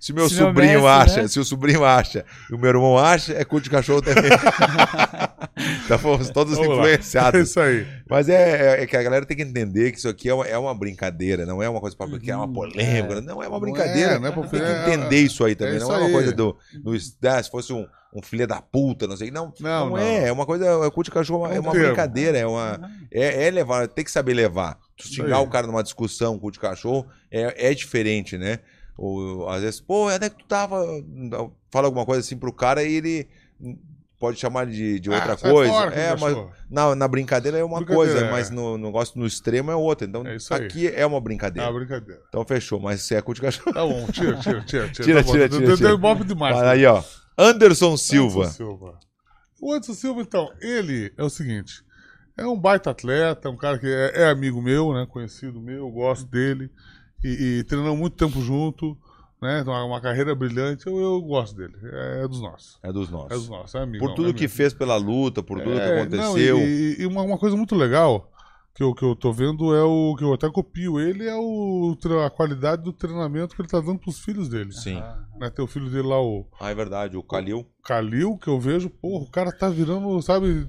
se 0.00 0.12
o 0.12 0.14
meu 0.14 0.26
Se 0.30 0.34
meu 0.36 0.46
sobrinho 0.46 0.82
mestre, 0.84 0.88
acha, 0.88 1.22
né? 1.22 1.28
se 1.28 1.38
o 1.38 1.44
sobrinho 1.44 1.84
acha 1.84 2.24
e 2.50 2.54
o 2.54 2.58
meu 2.58 2.70
irmão 2.70 2.96
acha, 2.96 3.34
é 3.34 3.44
cu 3.44 3.60
de 3.60 3.68
cachorro 3.68 4.00
também. 4.00 4.30
então 5.84 5.98
fomos 5.98 6.30
todos 6.30 6.56
Vamos 6.56 6.78
lá. 6.78 6.84
influenciados. 6.84 7.40
É 7.40 7.42
isso 7.44 7.60
aí. 7.60 7.86
Mas 8.08 8.28
é, 8.30 8.82
é 8.82 8.86
que 8.86 8.96
a 8.96 9.02
galera 9.02 9.26
tem 9.26 9.36
que 9.36 9.42
entender 9.42 9.92
que 9.92 9.98
isso 9.98 10.08
aqui 10.08 10.30
é 10.30 10.34
uma, 10.34 10.46
é 10.46 10.56
uma 10.56 10.74
brincadeira, 10.74 11.44
não 11.44 11.62
é 11.62 11.68
uma 11.68 11.78
coisa 11.78 11.94
pra 11.94 12.06
que 12.18 12.30
é 12.30 12.34
uma 12.36 12.46
Uhum, 12.46 12.52
polêmica, 12.54 13.18
é. 13.18 13.20
não 13.20 13.42
é 13.42 13.46
uma 13.48 13.56
Não 13.56 13.60
brincadeira. 13.60 14.12
é, 14.14 14.18
não 14.18 14.28
é 14.28 14.32
tem 14.32 14.48
que 14.48 14.56
é- 14.56 14.80
entender 14.94 15.20
isso 15.20 15.44
aí 15.44 15.54
também, 15.54 15.76
é 15.76 15.78
não 15.78 15.88
isso 15.88 15.92
é 15.94 15.98
uma 15.98 16.06
aí. 16.06 16.12
coisa 16.12 16.32
do, 16.32 16.56
do 16.82 16.94
ah, 17.28 17.42
se 17.42 17.50
fosse 17.50 17.70
um, 17.70 17.86
um 18.12 18.22
filho 18.22 18.46
da 18.46 18.60
puta, 18.62 19.06
não 19.06 19.16
sei, 19.16 19.30
não, 19.30 19.52
não, 19.60 19.80
Não, 19.86 19.90
não. 19.90 19.98
é, 19.98 20.28
é 20.28 20.32
uma 20.32 20.46
coisa, 20.46 20.64
é 20.66 20.90
cu 20.90 21.02
de 21.02 21.10
cachorro, 21.10 21.46
é 21.46 21.56
É 21.56 21.60
um 21.60 21.62
uma 21.62 21.72
termo. 21.72 21.86
brincadeira, 21.88 22.38
é 22.38 22.46
uma 22.46 22.80
é, 23.10 23.46
é 23.46 23.50
levar, 23.50 23.86
tem 23.88 24.04
que 24.04 24.10
saber 24.10 24.32
levar. 24.34 24.78
Tu 24.96 25.06
xingar 25.08 25.40
o 25.40 25.48
cara 25.48 25.66
numa 25.66 25.82
discussão, 25.82 26.38
cu 26.38 26.50
de 26.50 26.58
cachorro, 26.58 27.06
é, 27.30 27.70
é 27.70 27.74
diferente, 27.74 28.38
né? 28.38 28.60
Ou, 28.96 29.48
às 29.48 29.60
vezes, 29.62 29.80
pô, 29.80 30.08
onde 30.10 30.24
é 30.24 30.30
que 30.30 30.38
tu 30.38 30.46
tava? 30.46 30.84
Fala 31.70 31.86
alguma 31.86 32.04
coisa 32.06 32.20
assim 32.20 32.36
pro 32.36 32.52
cara 32.52 32.82
e 32.82 32.94
ele 32.94 33.28
pode 34.18 34.36
chamar 34.40 34.66
de, 34.66 34.98
de 34.98 35.08
outra 35.10 35.34
Ah, 35.34 35.38
sai 35.38 35.52
coisa. 35.52 35.72
fora, 35.72 35.94
é, 35.94 36.16
mas 36.16 36.36
na, 36.68 36.94
na 36.96 37.06
brincadeira 37.06 37.58
é 37.58 37.62
uma 37.62 37.76
Brincadeira, 37.76 38.10
coisa, 38.12 38.26
é. 38.26 38.30
mas 38.32 38.50
no 38.50 38.76
negócio 38.76 39.16
no 39.20 39.24
extremo 39.26 39.70
é 39.70 39.76
outra. 39.76 40.08
Então 40.08 40.26
É 40.26 40.34
isso 40.34 40.52
aí. 40.52 40.64
aqui 40.64 40.88
é 40.88 41.06
uma 41.06 41.18
É 41.18 41.20
brincadeira. 41.20 41.68
uma 41.70 41.78
brincadeira. 41.78 42.20
Então 42.28 42.44
fechou, 42.44 42.80
mas 42.80 43.02
se 43.02 43.14
é 43.14 43.20
cu 43.22 43.34
de 43.34 43.40
cachorro. 43.42 43.72
Tá 43.72 43.86
bom, 43.86 44.06
tira, 44.10 44.34
tira, 44.38 44.60
tira. 44.64 44.88
Tira, 44.88 45.04
Tira, 45.04 45.20
tá 45.20 45.26
bom. 45.26 45.32
tira, 45.32 45.48
Deu- 45.48 45.58
tira, 45.58 45.66
deu- 45.68 45.76
tira. 45.76 45.88
Deu 45.90 45.96
ibope 45.98 46.24
demais. 46.24 46.56
Olha 46.56 46.70
aí, 46.70 46.84
ó. 46.86 47.00
Anderson 47.38 47.96
Silva. 47.96 48.40
Anderson 48.40 48.56
Silva. 48.56 48.98
O 49.60 49.72
Anderson 49.72 49.94
Silva, 49.94 50.20
então, 50.22 50.50
ele 50.60 51.12
é 51.16 51.22
o 51.22 51.30
seguinte: 51.30 51.82
é 52.36 52.46
um 52.46 52.58
baita 52.58 52.90
atleta, 52.90 53.48
um 53.50 53.56
cara 53.56 53.78
que 53.78 53.86
é, 53.86 54.22
é 54.22 54.30
amigo 54.30 54.60
meu, 54.60 54.92
né? 54.92 55.06
Conhecido 55.08 55.60
meu, 55.60 55.78
eu 55.78 55.90
gosto 55.90 56.26
dele. 56.26 56.70
E, 57.24 57.58
e 57.60 57.64
treinou 57.64 57.96
muito 57.96 58.14
tempo 58.16 58.40
junto, 58.40 58.96
né? 59.42 59.62
Uma, 59.62 59.84
uma 59.84 60.00
carreira 60.00 60.34
brilhante, 60.34 60.86
eu, 60.86 60.96
eu 61.00 61.20
gosto 61.20 61.56
dele. 61.56 61.74
É, 61.82 62.28
dos 62.28 62.40
nossos. 62.40 62.78
É 62.82 62.92
dos 62.92 63.08
É 63.08 63.10
dos 63.10 63.10
nossos. 63.10 63.48
nossos, 63.48 63.74
é 63.74 63.78
amigo. 63.80 63.98
Por 64.04 64.08
não, 64.10 64.14
tudo 64.14 64.28
é 64.30 64.32
que 64.32 64.44
amigo. 64.44 64.52
fez 64.54 64.72
pela 64.72 64.96
luta, 64.96 65.42
por 65.42 65.58
tudo 65.60 65.74
que 65.74 65.80
É, 65.80 66.00
aconteceu. 66.00 66.56
não, 66.58 66.64
e 66.64 66.96
e 67.00 67.06
uma, 67.06 67.22
uma 67.22 67.38
coisa 67.38 67.56
muito 67.56 67.74
legal 67.74 68.30
que 68.78 68.84
eu, 68.84 68.94
que 68.94 69.04
eu 69.04 69.16
tô 69.16 69.32
vendo 69.32 69.74
é 69.74 69.82
o 69.82 70.14
que 70.16 70.22
eu 70.22 70.32
até 70.32 70.48
copio 70.48 71.00
ele, 71.00 71.26
é 71.26 71.34
o, 71.34 71.98
a 72.24 72.30
qualidade 72.30 72.80
do 72.84 72.92
treinamento 72.92 73.56
que 73.56 73.60
ele 73.60 73.68
tá 73.68 73.80
dando 73.80 73.98
pros 73.98 74.20
filhos 74.20 74.48
dele. 74.48 74.70
Sim. 74.70 75.02
Né? 75.36 75.50
Tem 75.50 75.64
o 75.64 75.66
filho 75.68 75.90
dele 75.90 76.06
lá, 76.06 76.22
o 76.22 76.46
Ah, 76.60 76.70
é 76.70 76.76
verdade. 76.76 77.16
O 77.16 77.22
Kalil. 77.24 77.66
Kalil, 77.82 78.38
que 78.38 78.46
eu 78.46 78.60
vejo, 78.60 78.88
porra, 78.88 79.24
o 79.24 79.30
cara 79.32 79.50
tá 79.50 79.68
virando, 79.68 80.22
sabe, 80.22 80.68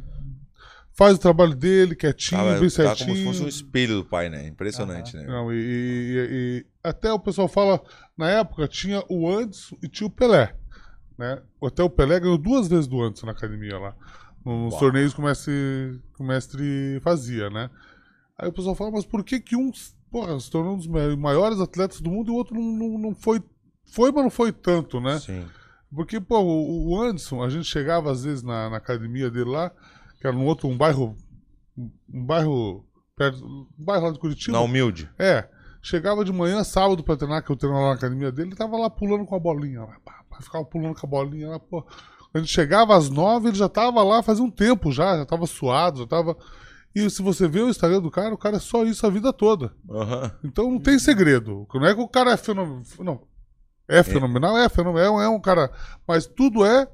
faz 0.92 1.18
o 1.18 1.20
trabalho 1.20 1.54
dele, 1.54 1.96
quietinho, 1.96 2.42
bem 2.60 2.62
tá 2.62 2.70
certinho. 2.72 3.10
como 3.10 3.18
se 3.20 3.24
fosse 3.26 3.44
um 3.44 3.48
espelho 3.48 3.98
do 3.98 4.06
pai, 4.06 4.28
né? 4.28 4.48
Impressionante, 4.48 5.16
né? 5.16 5.28
Não, 5.28 5.54
e, 5.54 5.58
e- 5.58 6.28
e- 6.62 6.66
até 6.84 7.14
o 7.14 7.20
pessoal 7.20 7.48
fala, 7.48 7.80
na 8.18 8.28
época 8.28 8.68
tinha 8.68 9.04
o 9.08 9.30
Anderson 9.30 9.78
e 9.84 9.88
tinha 9.88 10.08
o 10.08 10.12
Pelé, 10.12 10.56
né? 11.16 11.44
Até 11.64 11.84
o 11.84 11.90
Pelé 11.92 12.20
ganhou 12.20 12.40
duas 12.40 12.68
vezes 12.68 12.88
do 12.88 13.04
Anderson 13.04 13.28
na 13.28 13.34
academia 13.34 13.78
lá, 13.78 13.94
nos 14.44 14.72
Uau. 14.74 14.80
torneios 14.80 15.14
que 15.14 15.20
o 15.20 15.24
mestre, 15.24 16.02
que 16.18 16.24
o 16.24 16.26
mestre 16.26 17.00
fazia, 17.04 17.52
né? 17.52 17.70
Aí 18.40 18.48
o 18.48 18.54
pessoal 18.54 18.74
fala, 18.74 18.92
mas 18.92 19.06
por 19.06 19.24
que 19.24 19.40
que 19.40 19.56
um, 19.56 19.70
porra, 20.10 20.40
se 20.40 20.50
tornou 20.50 20.76
um 20.76 20.78
dos 20.78 20.88
ma- 20.88 21.16
maiores 21.18 21.60
atletas 21.60 22.00
do 22.00 22.10
mundo 22.10 22.30
e 22.30 22.32
o 22.32 22.36
outro 22.36 22.56
não, 22.56 22.64
não, 22.64 22.98
não 22.98 23.16
foi, 23.16 23.44
foi, 23.92 24.12
mas 24.12 24.24
não 24.24 24.30
foi 24.32 24.52
tanto, 24.54 25.02
né? 25.02 25.20
Sim. 25.20 25.46
Porque, 25.94 26.22
pô, 26.22 26.40
o 26.40 26.90
o 26.92 27.02
Anderson, 27.02 27.44
a 27.44 27.50
gente 27.50 27.66
chegava 27.66 28.12
às 28.12 28.24
vezes 28.24 28.42
na, 28.42 28.70
na 28.70 28.78
academia 28.78 29.30
dele 29.30 29.50
lá, 29.50 29.72
que 30.22 30.26
era 30.26 30.36
num 30.36 30.46
outro, 30.46 30.68
um 30.70 30.78
bairro, 30.78 31.16
um 31.78 32.26
bairro, 32.26 32.86
perto, 33.16 33.44
um 33.46 33.68
bairro 33.78 34.06
lá 34.06 34.12
de 34.14 34.20
Curitiba. 34.20 34.58
Na 34.58 34.64
humilde. 34.64 35.10
É, 35.20 35.50
chegava 35.82 36.24
de 36.24 36.32
manhã, 36.32 36.64
sábado 36.64 37.04
pra 37.04 37.18
treinar, 37.18 37.44
que 37.44 37.52
eu 37.52 37.56
treinava 37.58 37.84
lá 37.84 37.90
na 37.90 37.96
academia 37.96 38.32
dele, 38.32 38.50
ele 38.50 38.56
tava 38.56 38.78
lá 38.78 38.90
pulando 38.90 39.26
com 39.26 39.36
a 39.36 39.40
bolinha, 39.40 39.82
lá, 39.82 39.98
pá, 40.06 40.24
pá, 40.30 40.42
ficava 40.42 40.64
pulando 40.64 40.96
com 40.98 41.06
a 41.06 41.10
bolinha 41.10 41.50
lá, 41.50 41.60
pô. 41.60 41.82
Quando 41.82 42.36
a 42.36 42.40
gente 42.40 42.54
chegava 42.54 42.96
às 42.96 43.10
nove, 43.10 43.50
ele 43.50 43.58
já 43.58 43.68
tava 43.68 44.02
lá 44.04 44.22
fazia 44.24 44.44
um 44.46 44.52
tempo 44.52 44.92
já, 44.92 45.18
já 45.18 45.26
tava 45.26 45.46
suado, 45.46 46.00
já 46.00 46.08
tava... 46.08 46.38
E 46.94 47.10
se 47.10 47.22
você 47.22 47.48
vê 47.48 47.62
o 47.62 47.70
Instagram 47.70 48.02
do 48.02 48.10
cara, 48.10 48.34
o 48.34 48.38
cara 48.38 48.58
é 48.58 48.60
só 48.60 48.84
isso 48.84 49.06
a 49.06 49.10
vida 49.10 49.32
toda. 49.32 49.72
Aham. 49.90 50.32
Então 50.44 50.72
não 50.72 50.80
tem 50.80 50.98
segredo. 50.98 51.68
Não 51.74 51.86
é 51.86 51.94
que 51.94 52.02
o 52.02 52.08
cara 52.08 52.32
é 52.32 52.38
fenomenal. 52.38 52.84
Não. 53.00 53.22
É 53.88 54.04
fenomenal, 54.04 54.58
é 54.58 54.70
fenomenal. 54.70 55.06
É 55.06 55.10
um, 55.10 55.22
é 55.22 55.30
um 55.30 55.40
cara. 55.40 55.72
Mas 56.08 56.26
tudo 56.26 56.66
é, 56.66 56.88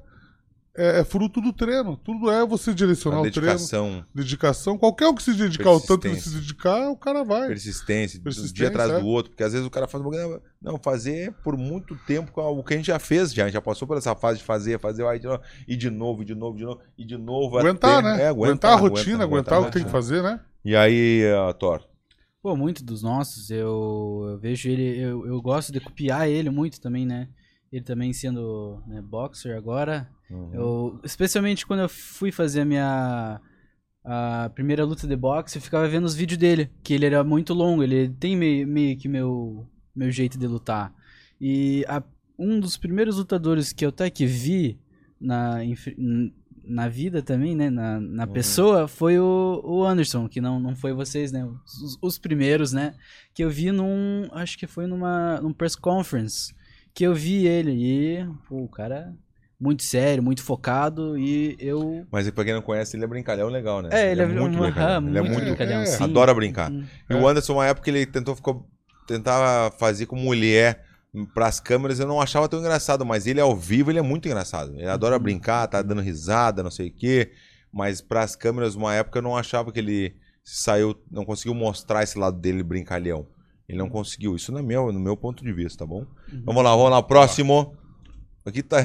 é, 0.76 1.00
é 1.00 1.04
fruto 1.04 1.40
do 1.40 1.52
treino. 1.52 1.96
Tudo 1.96 2.30
é 2.30 2.44
você 2.46 2.72
direcionar 2.74 3.20
o 3.20 3.30
treino, 3.30 3.40
dedicação, 3.40 4.04
dedicação. 4.14 4.78
Qualquer 4.78 5.08
um 5.08 5.14
que 5.14 5.22
se 5.22 5.34
dedicar 5.34 5.70
o 5.70 5.80
tanto 5.80 6.08
que 6.08 6.16
se 6.16 6.30
dedicar, 6.30 6.90
o 6.90 6.96
cara 6.96 7.24
vai. 7.24 7.48
persistência, 7.48 8.20
um 8.20 8.22
Persistência, 8.22 8.54
dia 8.54 8.68
atrás 8.68 8.90
é. 8.90 9.00
do 9.00 9.06
outro, 9.06 9.30
porque 9.32 9.42
às 9.42 9.52
vezes 9.52 9.66
o 9.66 9.70
cara 9.70 9.86
faz 9.88 10.02
uma 10.04 10.10
coisa, 10.10 10.42
não, 10.60 10.78
fazer 10.78 11.32
por 11.42 11.56
muito 11.56 11.96
tempo 12.06 12.30
com 12.32 12.42
o 12.42 12.62
que 12.62 12.74
a 12.74 12.76
gente 12.76 12.86
já 12.86 12.98
fez, 12.98 13.32
já, 13.32 13.44
a 13.44 13.46
gente 13.46 13.54
já 13.54 13.62
passou 13.62 13.88
por 13.88 13.96
essa 13.96 14.14
fase 14.14 14.38
de 14.38 14.44
fazer, 14.44 14.78
fazer, 14.78 15.06
aí 15.06 15.18
de 15.18 15.26
novo, 15.26 15.42
e 15.66 15.76
de 15.76 15.90
novo, 15.90 16.22
e 16.22 16.24
de 16.24 16.34
novo, 16.34 16.56
e 16.56 16.58
de 16.58 16.64
novo, 16.66 16.80
e 16.98 17.04
de 17.04 17.16
novo. 17.16 17.58
Aguentar, 17.58 17.98
até- 17.98 18.16
né? 18.16 18.22
é, 18.24 18.28
aguentar, 18.28 18.72
a 18.72 18.76
rotina, 18.76 19.24
aguentar, 19.24 19.60
o 19.60 19.66
que 19.66 19.72
tem 19.72 19.84
que 19.84 19.90
fazer, 19.90 20.22
né? 20.22 20.40
E 20.64 20.74
aí, 20.74 21.22
uh, 21.32 21.54
Thor? 21.54 21.82
Pô, 22.42 22.54
muito 22.54 22.84
dos 22.84 23.02
nossos, 23.02 23.50
eu, 23.50 24.26
eu 24.30 24.38
vejo 24.38 24.68
ele, 24.68 24.98
eu, 25.00 25.26
eu 25.26 25.42
gosto 25.42 25.72
de 25.72 25.80
copiar 25.80 26.28
ele 26.28 26.50
muito 26.50 26.80
também, 26.80 27.04
né? 27.04 27.28
Ele 27.72 27.84
também 27.84 28.12
sendo 28.12 28.82
né, 28.86 29.00
boxer 29.02 29.56
agora. 29.56 30.08
Uhum. 30.30 30.50
Eu, 30.54 31.00
especialmente 31.04 31.66
quando 31.66 31.80
eu 31.80 31.88
fui 31.88 32.30
fazer 32.32 32.60
a 32.62 32.64
minha 32.64 33.40
a 34.08 34.48
primeira 34.54 34.84
luta 34.84 35.04
de 35.06 35.16
boxe, 35.16 35.58
eu 35.58 35.62
ficava 35.62 35.88
vendo 35.88 36.04
os 36.04 36.14
vídeos 36.14 36.38
dele, 36.38 36.70
que 36.84 36.94
ele 36.94 37.04
era 37.06 37.24
muito 37.24 37.52
longo, 37.52 37.82
ele 37.82 38.08
tem 38.08 38.36
meio, 38.36 38.64
meio 38.66 38.96
que 38.96 39.08
meu, 39.08 39.66
meu 39.94 40.12
jeito 40.12 40.38
de 40.38 40.46
lutar. 40.46 40.94
E 41.40 41.84
a- 41.88 42.02
um 42.38 42.60
dos 42.60 42.76
primeiros 42.76 43.16
lutadores 43.16 43.72
que 43.72 43.84
eu 43.84 43.88
até 43.88 44.08
que 44.08 44.24
vi 44.24 44.78
na, 45.20 45.56
na 46.64 46.88
vida 46.88 47.20
também, 47.20 47.56
né, 47.56 47.68
na, 47.68 47.98
na 48.00 48.24
Uhum. 48.26 48.32
pessoa, 48.32 48.86
foi 48.86 49.18
o, 49.18 49.60
o 49.64 49.84
Anderson, 49.84 50.28
que 50.28 50.40
não, 50.40 50.60
não 50.60 50.76
foi 50.76 50.92
vocês, 50.92 51.32
né, 51.32 51.44
os, 51.44 51.98
os 52.00 52.16
primeiros, 52.18 52.72
né, 52.72 52.94
que 53.34 53.42
eu 53.42 53.50
vi 53.50 53.72
num, 53.72 54.28
acho 54.32 54.56
que 54.56 54.68
foi 54.68 54.86
numa 54.86 55.40
num 55.40 55.52
press 55.52 55.74
conference, 55.74 56.54
que 56.96 57.04
eu 57.04 57.14
vi 57.14 57.46
ele 57.46 57.72
e, 57.72 58.26
pô, 58.48 58.62
o 58.62 58.68
cara 58.68 59.12
muito 59.60 59.82
sério, 59.82 60.22
muito 60.22 60.42
focado 60.42 61.18
e 61.18 61.54
eu 61.60 62.06
Mas 62.10 62.28
pra 62.30 62.42
quem 62.42 62.54
não 62.54 62.62
conhece, 62.62 62.96
ele 62.96 63.04
é 63.04 63.06
brincalhão 63.06 63.48
legal, 63.48 63.82
né? 63.82 63.90
é, 63.92 64.10
ele 64.12 64.22
é 64.22 64.26
muito 64.26 64.56
um- 64.56 64.60
brincalhão. 64.62 65.06
Ele 65.08 65.18
é 65.18 65.20
muito 65.20 65.32
muito 65.34 65.44
brincalhão, 65.44 65.82
é, 65.82 65.86
sim. 65.86 66.02
Adora 66.04 66.34
brincar. 66.34 66.70
Hum. 66.72 66.84
E 67.10 67.14
o 67.14 67.28
Anderson, 67.28 67.52
uma 67.52 67.66
época, 67.66 67.90
ele 67.90 68.06
tentou 68.06 68.34
ficou 68.34 68.66
tentava 69.06 69.70
fazer 69.76 70.06
com 70.06 70.16
mulher 70.16 70.84
pras 71.34 71.60
câmeras, 71.60 72.00
eu 72.00 72.06
não 72.06 72.20
achava 72.20 72.48
tão 72.48 72.58
engraçado, 72.60 73.04
mas 73.06 73.26
ele 73.26 73.40
ao 73.40 73.54
vivo, 73.54 73.90
ele 73.90 73.98
é 73.98 74.02
muito 74.02 74.26
engraçado. 74.26 74.72
Ele 74.74 74.86
adora 74.88 75.18
brincar, 75.18 75.66
tá 75.68 75.80
dando 75.82 76.00
risada, 76.00 76.62
não 76.62 76.70
sei 76.70 76.88
o 76.88 76.92
quê. 76.92 77.30
Mas 77.72 78.00
pras 78.00 78.34
câmeras, 78.34 78.74
uma 78.74 78.94
época, 78.94 79.18
eu 79.18 79.22
não 79.22 79.36
achava 79.36 79.70
que 79.70 79.78
ele 79.78 80.16
saiu, 80.42 80.94
não 81.10 81.24
conseguiu 81.26 81.54
mostrar 81.54 82.02
esse 82.02 82.18
lado 82.18 82.38
dele 82.38 82.62
brincalhão. 82.62 83.26
Ele 83.68 83.78
não 83.78 83.88
conseguiu. 83.88 84.36
Isso 84.36 84.52
no 84.52 84.62
meu, 84.62 84.92
no 84.92 85.00
meu 85.00 85.16
ponto 85.16 85.44
de 85.44 85.52
vista, 85.52 85.80
tá 85.80 85.86
bom? 85.86 86.06
Vamos 86.44 86.62
lá, 86.62 86.70
vamos 86.76 86.90
lá. 86.90 87.02
Próximo. 87.02 87.76
Aqui 88.44 88.62
tá. 88.62 88.76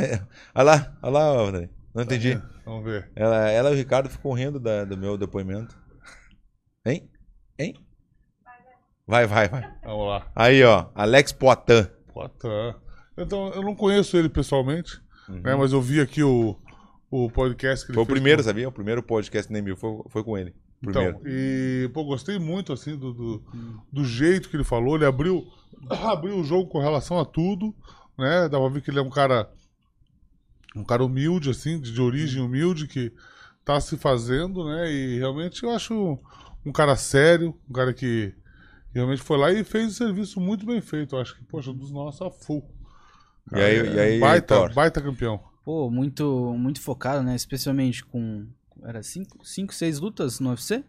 Olha 0.55 0.63
lá, 0.63 0.97
olha 1.03 1.11
lá, 1.11 1.41
André. 1.49 1.69
Não 1.93 2.03
entendi. 2.03 2.41
Vamos 2.65 2.83
ver. 2.85 3.11
Ela, 3.15 3.49
ela 3.51 3.69
e 3.69 3.73
o 3.73 3.77
Ricardo 3.77 4.09
ficam 4.09 4.31
rindo 4.33 4.59
da- 4.59 4.85
do 4.85 4.97
meu 4.97 5.17
depoimento. 5.17 5.77
Hein? 6.85 7.09
Hein? 7.59 7.75
Vai, 9.05 9.27
vai, 9.27 9.47
vai. 9.49 9.71
Vamos 9.83 10.07
lá. 10.07 10.31
Aí, 10.35 10.63
ó. 10.63 10.87
Alex 10.95 11.31
Poitin. 11.31 11.87
Poitin. 12.13 12.75
Então, 13.17 13.49
eu 13.53 13.61
não 13.61 13.75
conheço 13.75 14.15
ele 14.17 14.29
pessoalmente, 14.29 15.01
Uhum. 15.29 15.41
né? 15.41 15.55
Mas 15.55 15.73
eu 15.73 15.81
vi 15.81 15.99
aqui 15.99 16.23
o, 16.23 16.57
o 17.09 17.29
podcast 17.29 17.85
que 17.85 17.91
ele 17.91 17.95
Foi 17.95 18.03
o 18.03 18.07
primeiro, 18.07 18.41
com- 18.41 18.47
sabia? 18.47 18.69
O 18.69 18.71
primeiro 18.71 19.03
podcast 19.03 19.51
nem 19.51 19.61
mil 19.61 19.75
foi, 19.75 20.01
foi 20.09 20.23
com 20.23 20.37
ele. 20.37 20.55
Primeiro. 20.81 21.17
Então, 21.19 21.21
e, 21.25 21.89
pô, 21.93 22.03
gostei 22.03 22.39
muito, 22.39 22.73
assim, 22.73 22.97
do, 22.97 23.13
do, 23.13 23.43
do 23.91 24.03
jeito 24.03 24.49
que 24.49 24.55
ele 24.55 24.63
falou. 24.63 24.95
Ele 24.95 25.05
abriu, 25.05 25.47
abriu 25.89 26.37
o 26.37 26.43
jogo 26.43 26.67
com 26.67 26.79
relação 26.79 27.19
a 27.19 27.25
tudo, 27.25 27.73
né? 28.17 28.49
Dava 28.49 28.65
pra 28.65 28.73
ver 28.73 28.81
que 28.81 28.89
ele 28.89 28.99
é 28.99 29.03
um 29.03 29.09
cara, 29.09 29.49
um 30.75 30.83
cara 30.83 31.03
humilde, 31.03 31.49
assim, 31.49 31.79
de, 31.79 31.93
de 31.93 32.01
origem 32.01 32.41
humilde, 32.41 32.87
que 32.87 33.13
tá 33.63 33.79
se 33.79 33.95
fazendo, 33.95 34.65
né? 34.65 34.91
E 34.91 35.19
realmente 35.19 35.63
eu 35.63 35.69
acho 35.69 36.19
um 36.65 36.71
cara 36.71 36.95
sério, 36.95 37.55
um 37.69 37.73
cara 37.73 37.93
que 37.93 38.33
realmente 38.93 39.21
foi 39.21 39.37
lá 39.37 39.51
e 39.51 39.63
fez 39.63 39.91
o 39.91 39.95
serviço 39.95 40.39
muito 40.39 40.65
bem 40.65 40.81
feito. 40.81 41.15
Eu 41.15 41.21
acho 41.21 41.35
que, 41.35 41.43
poxa, 41.43 41.71
dos 41.73 41.91
nossos 41.91 42.21
a 42.21 42.31
full. 42.31 42.63
E 43.53 43.59
aí, 43.59 43.95
e 43.95 43.99
aí 43.99 44.19
baita, 44.19 44.69
baita 44.69 45.01
campeão. 45.01 45.39
Pô, 45.63 45.89
muito, 45.89 46.53
muito 46.57 46.81
focado, 46.81 47.23
né? 47.23 47.35
Especialmente 47.35 48.03
com. 48.03 48.47
Era 48.83 49.01
5, 49.03 49.73
6 49.73 49.99
lutas 49.99 50.39
no 50.39 50.49
UFC? 50.49 50.83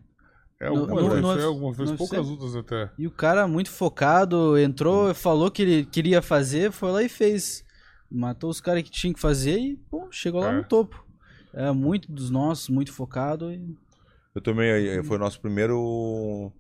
É, 0.61 0.71
No- 0.71 0.81
alguma 0.83 1.01
no- 1.03 1.11
vez, 1.11 1.23
no- 1.23 1.33
foi 1.35 1.43
alguma 1.45 1.73
vez, 1.73 1.91
no 1.91 1.97
poucas 1.97 2.19
UFC? 2.21 2.31
lutas 2.31 2.57
até. 2.57 2.91
E 2.97 3.07
o 3.07 3.11
cara 3.11 3.47
muito 3.49 3.71
focado, 3.71 4.57
entrou, 4.59 5.13
falou 5.15 5.51
que 5.51 5.63
ele 5.63 5.85
queria 5.85 6.23
fazer, 6.23 6.71
foi 6.73 6.91
lá 6.93 7.03
e 7.03 7.09
fez. 7.09 7.65
Matou 8.11 8.49
os 8.51 8.61
caras 8.61 8.83
que 8.83 8.91
tinha 8.91 9.13
que 9.13 9.21
fazer 9.21 9.59
e, 9.59 9.77
pô, 9.91 10.07
chegou 10.11 10.41
lá 10.41 10.53
É. 10.53 10.57
no 10.57 10.65
topo. 10.65 11.05
É 11.55 11.71
muito 11.73 12.11
dos 12.13 12.31
nossos, 12.31 12.69
muito 12.69 12.93
focado. 12.93 13.53
E... 13.53 13.75
Eu 14.35 14.41
também, 14.41 15.03
foi 15.05 15.17
o 15.17 15.21
nosso 15.21 15.41
primeiro. 15.41 16.53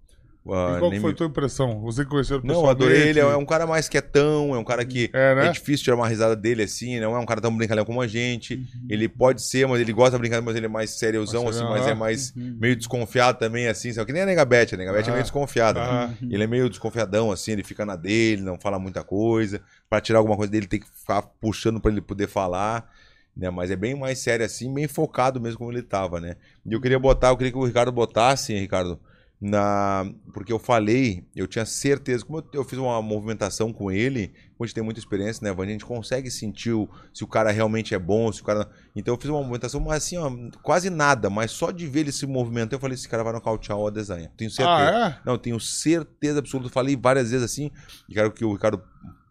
Ah, 0.48 0.74
e 0.76 0.78
qual 0.78 0.90
foi 0.90 0.98
a 0.98 1.12
me- 1.12 1.14
tua 1.14 1.26
impressão? 1.26 1.80
Você 1.82 2.04
conheceu 2.04 2.38
ele 2.38 2.46
Não, 2.46 2.68
adorei 2.68 3.08
ele. 3.10 3.20
É 3.20 3.36
um 3.36 3.44
cara 3.46 3.66
mais 3.66 3.88
quietão, 3.88 4.54
é 4.54 4.58
um 4.58 4.64
cara 4.64 4.84
que 4.84 5.10
É, 5.12 5.32
é, 5.32 5.34
né? 5.34 5.50
difícil 5.50 5.84
tirar 5.84 5.96
uma 5.96 6.08
risada 6.08 6.34
dele 6.34 6.62
assim, 6.64 6.98
não 6.98 7.14
é 7.14 7.18
um 7.18 7.26
cara 7.26 7.40
tão 7.40 7.56
brincalhão 7.56 7.84
como 7.84 8.00
a 8.00 8.06
gente. 8.06 8.54
Uhum. 8.54 8.86
Ele 8.88 9.08
pode 9.08 9.42
ser, 9.42 9.66
mas 9.68 9.80
ele 9.80 9.92
gosta 9.92 10.12
de 10.16 10.18
brincar, 10.18 10.42
mas 10.42 10.56
ele 10.56 10.66
é 10.66 10.68
mais 10.68 10.90
seriozão, 10.90 11.44
Mais 11.44 11.56
assim, 11.56 11.64
mas 11.68 11.86
é 11.86 11.90
aham. 11.90 11.98
mais 11.98 12.32
Uhum. 12.36 12.56
meio 12.60 12.74
desconfiado 12.76 13.38
também, 13.38 13.68
assim, 13.68 13.92
sabe? 13.92 14.06
Que 14.06 14.12
nem 14.12 14.22
a 14.22 14.26
Negabete, 14.26 14.74
a 14.74 14.78
Negabete 14.78 15.08
é 15.08 15.12
meio 15.12 15.22
desconfiada. 15.22 15.80
ah. 15.80 16.08
né? 16.08 16.16
Ele 16.22 16.42
é 16.42 16.46
meio 16.46 16.68
desconfiadão, 16.68 17.30
assim, 17.30 17.52
ele 17.52 17.62
fica 17.62 17.86
na 17.86 17.94
dele, 17.96 18.42
não 18.42 18.58
fala 18.58 18.78
muita 18.78 19.04
coisa. 19.04 19.60
Pra 19.88 20.00
tirar 20.00 20.18
alguma 20.18 20.36
coisa 20.36 20.50
dele, 20.50 20.66
tem 20.66 20.80
que 20.80 20.86
ficar 20.88 21.22
puxando 21.22 21.80
pra 21.80 21.90
ele 21.92 22.00
poder 22.00 22.26
falar. 22.28 22.90
Né, 23.34 23.48
mas 23.48 23.70
é 23.70 23.76
bem 23.76 23.94
mais 23.94 24.18
sério 24.18 24.44
assim, 24.44 24.72
bem 24.74 24.86
focado 24.86 25.40
mesmo 25.40 25.56
como 25.58 25.72
ele 25.72 25.80
tava, 25.82 26.20
né? 26.20 26.36
E 26.66 26.72
eu 26.74 26.80
queria 26.82 26.98
botar, 26.98 27.28
eu 27.28 27.36
queria 27.36 27.50
que 27.50 27.56
o 27.56 27.64
Ricardo 27.64 27.90
botasse, 27.90 28.52
Ricardo, 28.52 29.00
na 29.44 30.08
porque 30.32 30.52
eu 30.52 30.58
falei, 30.58 31.24
eu 31.34 31.48
tinha 31.48 31.66
certeza, 31.66 32.24
como 32.24 32.38
eu, 32.38 32.44
eu 32.60 32.64
fiz 32.64 32.78
uma 32.78 33.02
movimentação 33.02 33.72
com 33.72 33.90
ele, 33.90 34.32
a 34.58 34.64
gente 34.64 34.74
tem 34.76 34.84
muita 34.84 35.00
experiência, 35.00 35.42
né? 35.44 35.54
A 35.60 35.66
gente 35.66 35.84
consegue 35.84 36.30
sentir 36.30 36.70
o- 36.70 36.88
se 37.12 37.24
o 37.24 37.26
cara 37.26 37.50
realmente 37.50 37.92
é 37.92 37.98
bom, 37.98 38.30
se 38.32 38.40
o 38.40 38.44
cara. 38.44 38.70
Então 38.94 39.12
eu 39.12 39.20
fiz 39.20 39.28
uma 39.28 39.40
movimentação, 39.40 39.80
mas 39.80 40.04
assim, 40.04 40.16
ó, 40.16 40.30
quase 40.62 40.88
nada, 40.88 41.28
mas 41.28 41.50
só 41.50 41.72
de 41.72 41.88
ver 41.88 42.00
ele 42.00 42.12
se 42.12 42.24
movimentando, 42.24 42.76
eu 42.76 42.80
falei, 42.80 42.94
esse 42.94 43.08
cara 43.08 43.24
vai 43.24 43.32
nocautear 43.32 43.76
o 43.76 43.86
Adesanha. 43.88 44.30
Tenho 44.36 44.50
certeza. 44.50 44.90
Ah, 44.96 45.08
é? 45.08 45.18
Não, 45.26 45.36
tenho 45.36 45.58
certeza 45.58 46.38
absoluta. 46.38 46.70
Falei 46.70 46.96
várias 46.96 47.32
vezes 47.32 47.44
assim, 47.44 47.72
e 48.08 48.14
quero 48.14 48.30
que 48.30 48.44
o 48.44 48.52
Ricardo 48.52 48.80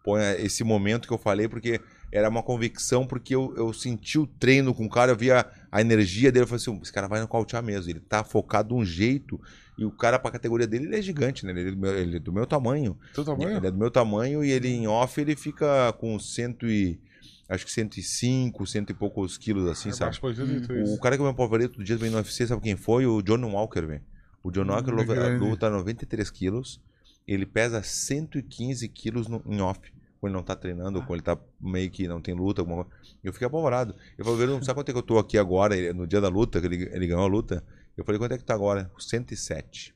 ponha 0.04 0.34
esse 0.38 0.62
momento 0.62 1.08
que 1.08 1.14
eu 1.14 1.18
falei, 1.18 1.48
porque 1.48 1.80
era 2.12 2.28
uma 2.28 2.42
convicção, 2.42 3.06
porque 3.06 3.34
eu, 3.34 3.54
eu 3.56 3.72
senti 3.72 4.18
o 4.18 4.26
treino 4.26 4.74
com 4.74 4.84
o 4.84 4.90
cara, 4.90 5.12
eu 5.12 5.16
via 5.16 5.46
a 5.70 5.80
energia 5.80 6.30
dele, 6.30 6.42
eu 6.42 6.46
falei 6.46 6.60
assim, 6.60 6.78
esse 6.82 6.92
cara 6.92 7.08
vai 7.08 7.20
nocautear 7.20 7.62
mesmo, 7.62 7.90
ele 7.90 8.00
tá 8.00 8.22
focado 8.22 8.68
de 8.68 8.74
um 8.74 8.84
jeito, 8.84 9.40
e 9.78 9.84
o 9.84 9.90
cara 9.90 10.18
pra 10.18 10.30
categoria 10.30 10.66
dele, 10.66 10.86
ele 10.86 10.96
é 10.96 11.02
gigante, 11.02 11.44
né? 11.46 11.52
Ele 11.52 11.68
é 11.68 11.70
do 11.72 11.76
meu, 11.78 11.96
ele 11.98 12.16
é 12.16 12.20
do 12.20 12.32
meu 12.32 12.46
tamanho. 12.46 12.98
Teu 13.14 13.24
tamanho? 13.24 13.56
Ele 13.56 13.66
é 13.66 13.70
do 13.70 13.78
meu 13.78 13.90
tamanho, 13.90 14.44
e 14.44 14.50
ele 14.50 14.68
em 14.68 14.86
off, 14.86 15.20
ele 15.20 15.34
fica 15.36 15.92
com 15.94 16.18
cento 16.18 16.66
e... 16.66 17.00
Acho 17.48 17.66
que 17.66 17.72
105, 17.72 18.66
cento 18.66 18.90
e 18.90 18.94
poucos 18.94 19.36
quilos, 19.36 19.68
assim, 19.68 19.90
É 19.90 19.92
sabe? 19.92 20.06
baixo 20.10 20.20
pra 20.20 20.30
83. 20.30 20.88
O 20.90 20.98
cara 21.00 21.16
que 21.16 21.22
é 21.22 21.26
meu 21.26 21.34
favorito 21.34 21.76
do 21.76 21.84
dia 21.84 21.96
veio 21.98 22.10
no 22.12 22.16
UFC, 22.18 22.46
sabe 22.46 22.62
quem 22.62 22.76
foi? 22.76 23.04
O 23.04 23.20
John 23.20 23.42
Walker, 23.50 23.82
velho. 23.82 24.02
O 24.42 24.50
John 24.50 24.66
Walker 24.66 24.90
Hum, 24.90 24.96
luta, 24.96 25.14
grande. 25.14 25.44
luta 25.44 25.70
93 25.70 26.30
quilos. 26.30 26.80
Ele 27.26 27.44
pesa 27.44 27.82
115 27.82 28.88
quilos 28.88 29.28
no, 29.28 29.42
em 29.46 29.60
off. 29.60 29.80
Quando 30.20 30.30
ele 30.32 30.36
não 30.38 30.42
tá 30.44 30.54
treinando, 30.56 31.00
quando 31.02 31.14
ele 31.14 31.22
tá 31.22 31.38
meio 31.60 31.90
que 31.90 32.06
não 32.08 32.20
tem 32.22 32.34
luta, 32.34 32.62
alguma 32.62 32.84
coisa. 32.84 32.90
Eu 33.22 33.32
fiquei 33.32 33.46
apavorado. 33.46 33.94
Eu 34.16 34.24
falei, 34.24 34.40
"Velho, 34.46 34.62
sabe 34.64 34.78
quanto 34.78 34.88
é 34.88 34.92
que 34.92 34.98
eu 34.98 35.02
tô 35.02 35.18
aqui 35.18 35.36
agora, 35.36 35.76
ele- 35.76 35.92
no 35.92 36.06
dia 36.06 36.20
da 36.20 36.28
luta, 36.28 36.60
que 36.60 36.66
ele, 36.66 36.88
ele 36.92 37.06
ganhou 37.06 37.22
a 37.24 37.26
luta? 37.26 37.62
Eu 37.96 38.04
falei, 38.04 38.18
quanto 38.18 38.32
é 38.32 38.38
que 38.38 38.44
tá 38.44 38.54
agora? 38.54 38.90
107. 38.98 39.94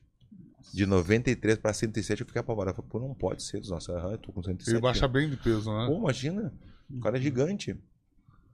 De 0.73 0.85
93 0.85 1.57
pra 1.57 1.73
107 1.73 2.21
eu 2.21 2.27
fiquei 2.27 2.39
apavorado. 2.39 2.71
Eu 2.71 2.75
falei, 2.75 2.89
pô, 2.89 2.99
não 2.99 3.13
pode 3.13 3.43
ser. 3.43 3.61
Nossa, 3.67 3.93
aham, 3.93 4.11
eu 4.11 4.17
tô 4.17 4.31
com 4.31 4.43
107. 4.43 4.69
Ele 4.71 4.81
baixa 4.81 5.07
bem 5.07 5.29
de 5.29 5.37
peso, 5.37 5.71
né? 5.71 5.87
Pô, 5.87 5.97
imagina. 5.97 6.53
O 6.89 6.99
cara 6.99 7.17
é 7.17 7.21
gigante. 7.21 7.75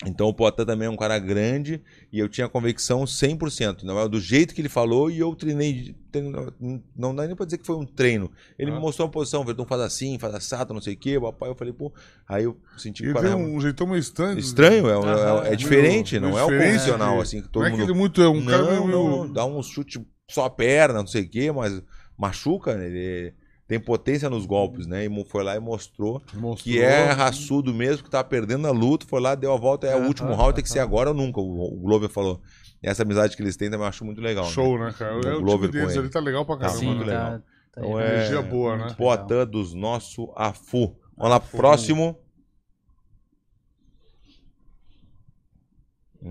Então 0.05 0.27
o 0.27 0.34
Poitin 0.34 0.65
também 0.65 0.88
é 0.88 0.91
um 0.91 0.97
cara 0.97 1.17
grande 1.17 1.81
e 2.11 2.19
eu 2.19 2.27
tinha 2.27 2.49
convicção 2.49 3.03
100%. 3.05 3.84
Não 3.84 3.99
é 3.99 4.07
do 4.09 4.19
jeito 4.19 4.53
que 4.53 4.61
ele 4.61 4.69
falou 4.69 5.09
e 5.09 5.19
eu 5.19 5.34
treinei. 5.35 5.95
treino- 6.11 6.53
Não 6.95 7.15
dá 7.15 7.25
nem 7.25 7.35
pra 7.35 7.45
dizer 7.45 7.57
que 7.57 7.65
foi 7.65 7.75
um 7.75 7.85
treino. 7.85 8.30
Ele 8.59 8.69
Ah. 8.69 8.75
me 8.75 8.80
mostrou 8.80 9.07
uma 9.07 9.11
posição, 9.11 9.43
Verdão 9.43 9.65
faz 9.65 9.81
assim, 9.81 10.19
faz 10.19 10.35
assado, 10.35 10.73
não 10.73 10.81
sei 10.81 10.93
o 10.93 10.97
quê. 10.97 11.19
Papai, 11.19 11.49
eu 11.49 11.55
falei, 11.55 11.73
pô. 11.73 11.91
Aí 12.27 12.43
eu 12.43 12.55
senti 12.77 13.01
que 13.01 13.07
Ele 13.09 13.13
cara 13.15 13.30
é 13.30 13.35
um 13.35 13.59
jeitão 13.59 13.88
meio 13.88 13.99
estranho. 13.99 14.38
estranho, 14.38 14.88
é, 14.88 15.47
é- 15.49 15.53
é 15.53 15.55
diferente, 15.55 16.19
Meio- 16.19 16.31
não 16.31 16.38
é 16.39 16.43
o 16.43 16.47
meio 16.49 16.61
convencional, 16.61 17.15
que- 17.15 17.21
assim, 17.23 17.38
que 17.38 17.43
Não 17.45 17.51
todo 17.51 17.63
é 17.65 17.71
que 17.71 17.77
mundo. 17.77 17.84
ele 17.85 17.91
é 17.91 17.95
muito. 17.95 18.21
É 18.21 18.27
um 18.30 18.45
cara 18.45 18.61
não, 18.63 18.85
meio. 18.88 18.88
não, 18.91 19.09
não, 19.25 19.34
dá 19.34 19.45
um 19.45 19.63
chute 19.63 20.05
só 20.30 20.45
a 20.45 20.49
perna, 20.49 20.99
não 20.99 21.07
sei 21.07 21.23
o 21.23 21.30
quê, 21.30 21.51
mas 21.51 21.81
machuca, 22.17 22.75
né? 22.75 22.85
ele 22.88 23.34
tem 23.68 23.80
potência 23.80 24.30
nos 24.30 24.45
golpes, 24.45 24.85
né? 24.85 25.06
E 25.06 25.26
foi 25.26 25.44
lá 25.44 25.56
e 25.56 25.60
mostrou 25.60 26.22
Mostrou. 26.34 26.56
que 26.57 26.80
é 26.81 27.06
raçudo 27.11 27.73
mesmo, 27.73 28.03
que 28.03 28.10
tá 28.10 28.23
perdendo 28.23 28.68
a 28.68 28.72
luta, 28.72 29.06
foi 29.07 29.22
lá, 29.22 29.35
deu 29.35 29.53
a 29.53 29.57
volta, 29.57 29.88
é 29.88 29.95
o 29.95 30.06
último 30.06 30.34
round, 30.34 30.53
tem 30.56 30.64
que 30.64 30.69
ser 30.69 30.80
agora 30.80 31.10
ou 31.10 31.15
nunca, 31.15 31.40
o, 31.40 31.73
o 31.73 31.80
Glover 31.80 32.10
falou. 32.10 32.41
Essa 32.81 33.03
amizade 33.03 33.38
que 33.38 33.41
eles 33.41 33.56
têm 33.56 33.69
também 33.69 33.85
eu 33.85 33.88
acho 33.90 34.03
muito 34.03 34.19
legal. 34.19 34.44
Show, 34.45 34.77
né? 34.77 34.88
né, 34.88 34.94
cara? 34.98 35.15
O 35.15 35.22
É, 35.27 35.35
o 35.35 35.41
Glover 35.41 35.69
time 35.69 35.81
deles 35.81 35.94
com 35.95 35.99
ali 36.02 36.10
tá 36.10 36.19
legal 36.19 36.45
pra 36.45 36.57
Tá 36.57 36.68
caramba. 36.68 36.84
muito 36.84 36.99
né? 36.99 37.06
legal. 37.06 37.31
tá, 37.31 37.38
tá 37.40 37.81
Então 37.81 37.99
é- 37.99 38.14
Energia 38.15 38.41
boa, 38.41 38.77
né? 38.77 38.94
Poitin 38.98 39.45
dos 39.49 39.73
nosso 39.73 40.34
Afu. 40.35 40.98
Vamos 41.15 41.30
lá, 41.31 41.40
próximo. 41.40 42.18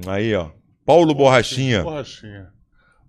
Aí, 0.07 0.35
ó. 0.35 0.51
Paulo 0.85 1.15
Borrachinha. 1.15 1.83
Borrachinha. 1.83 2.53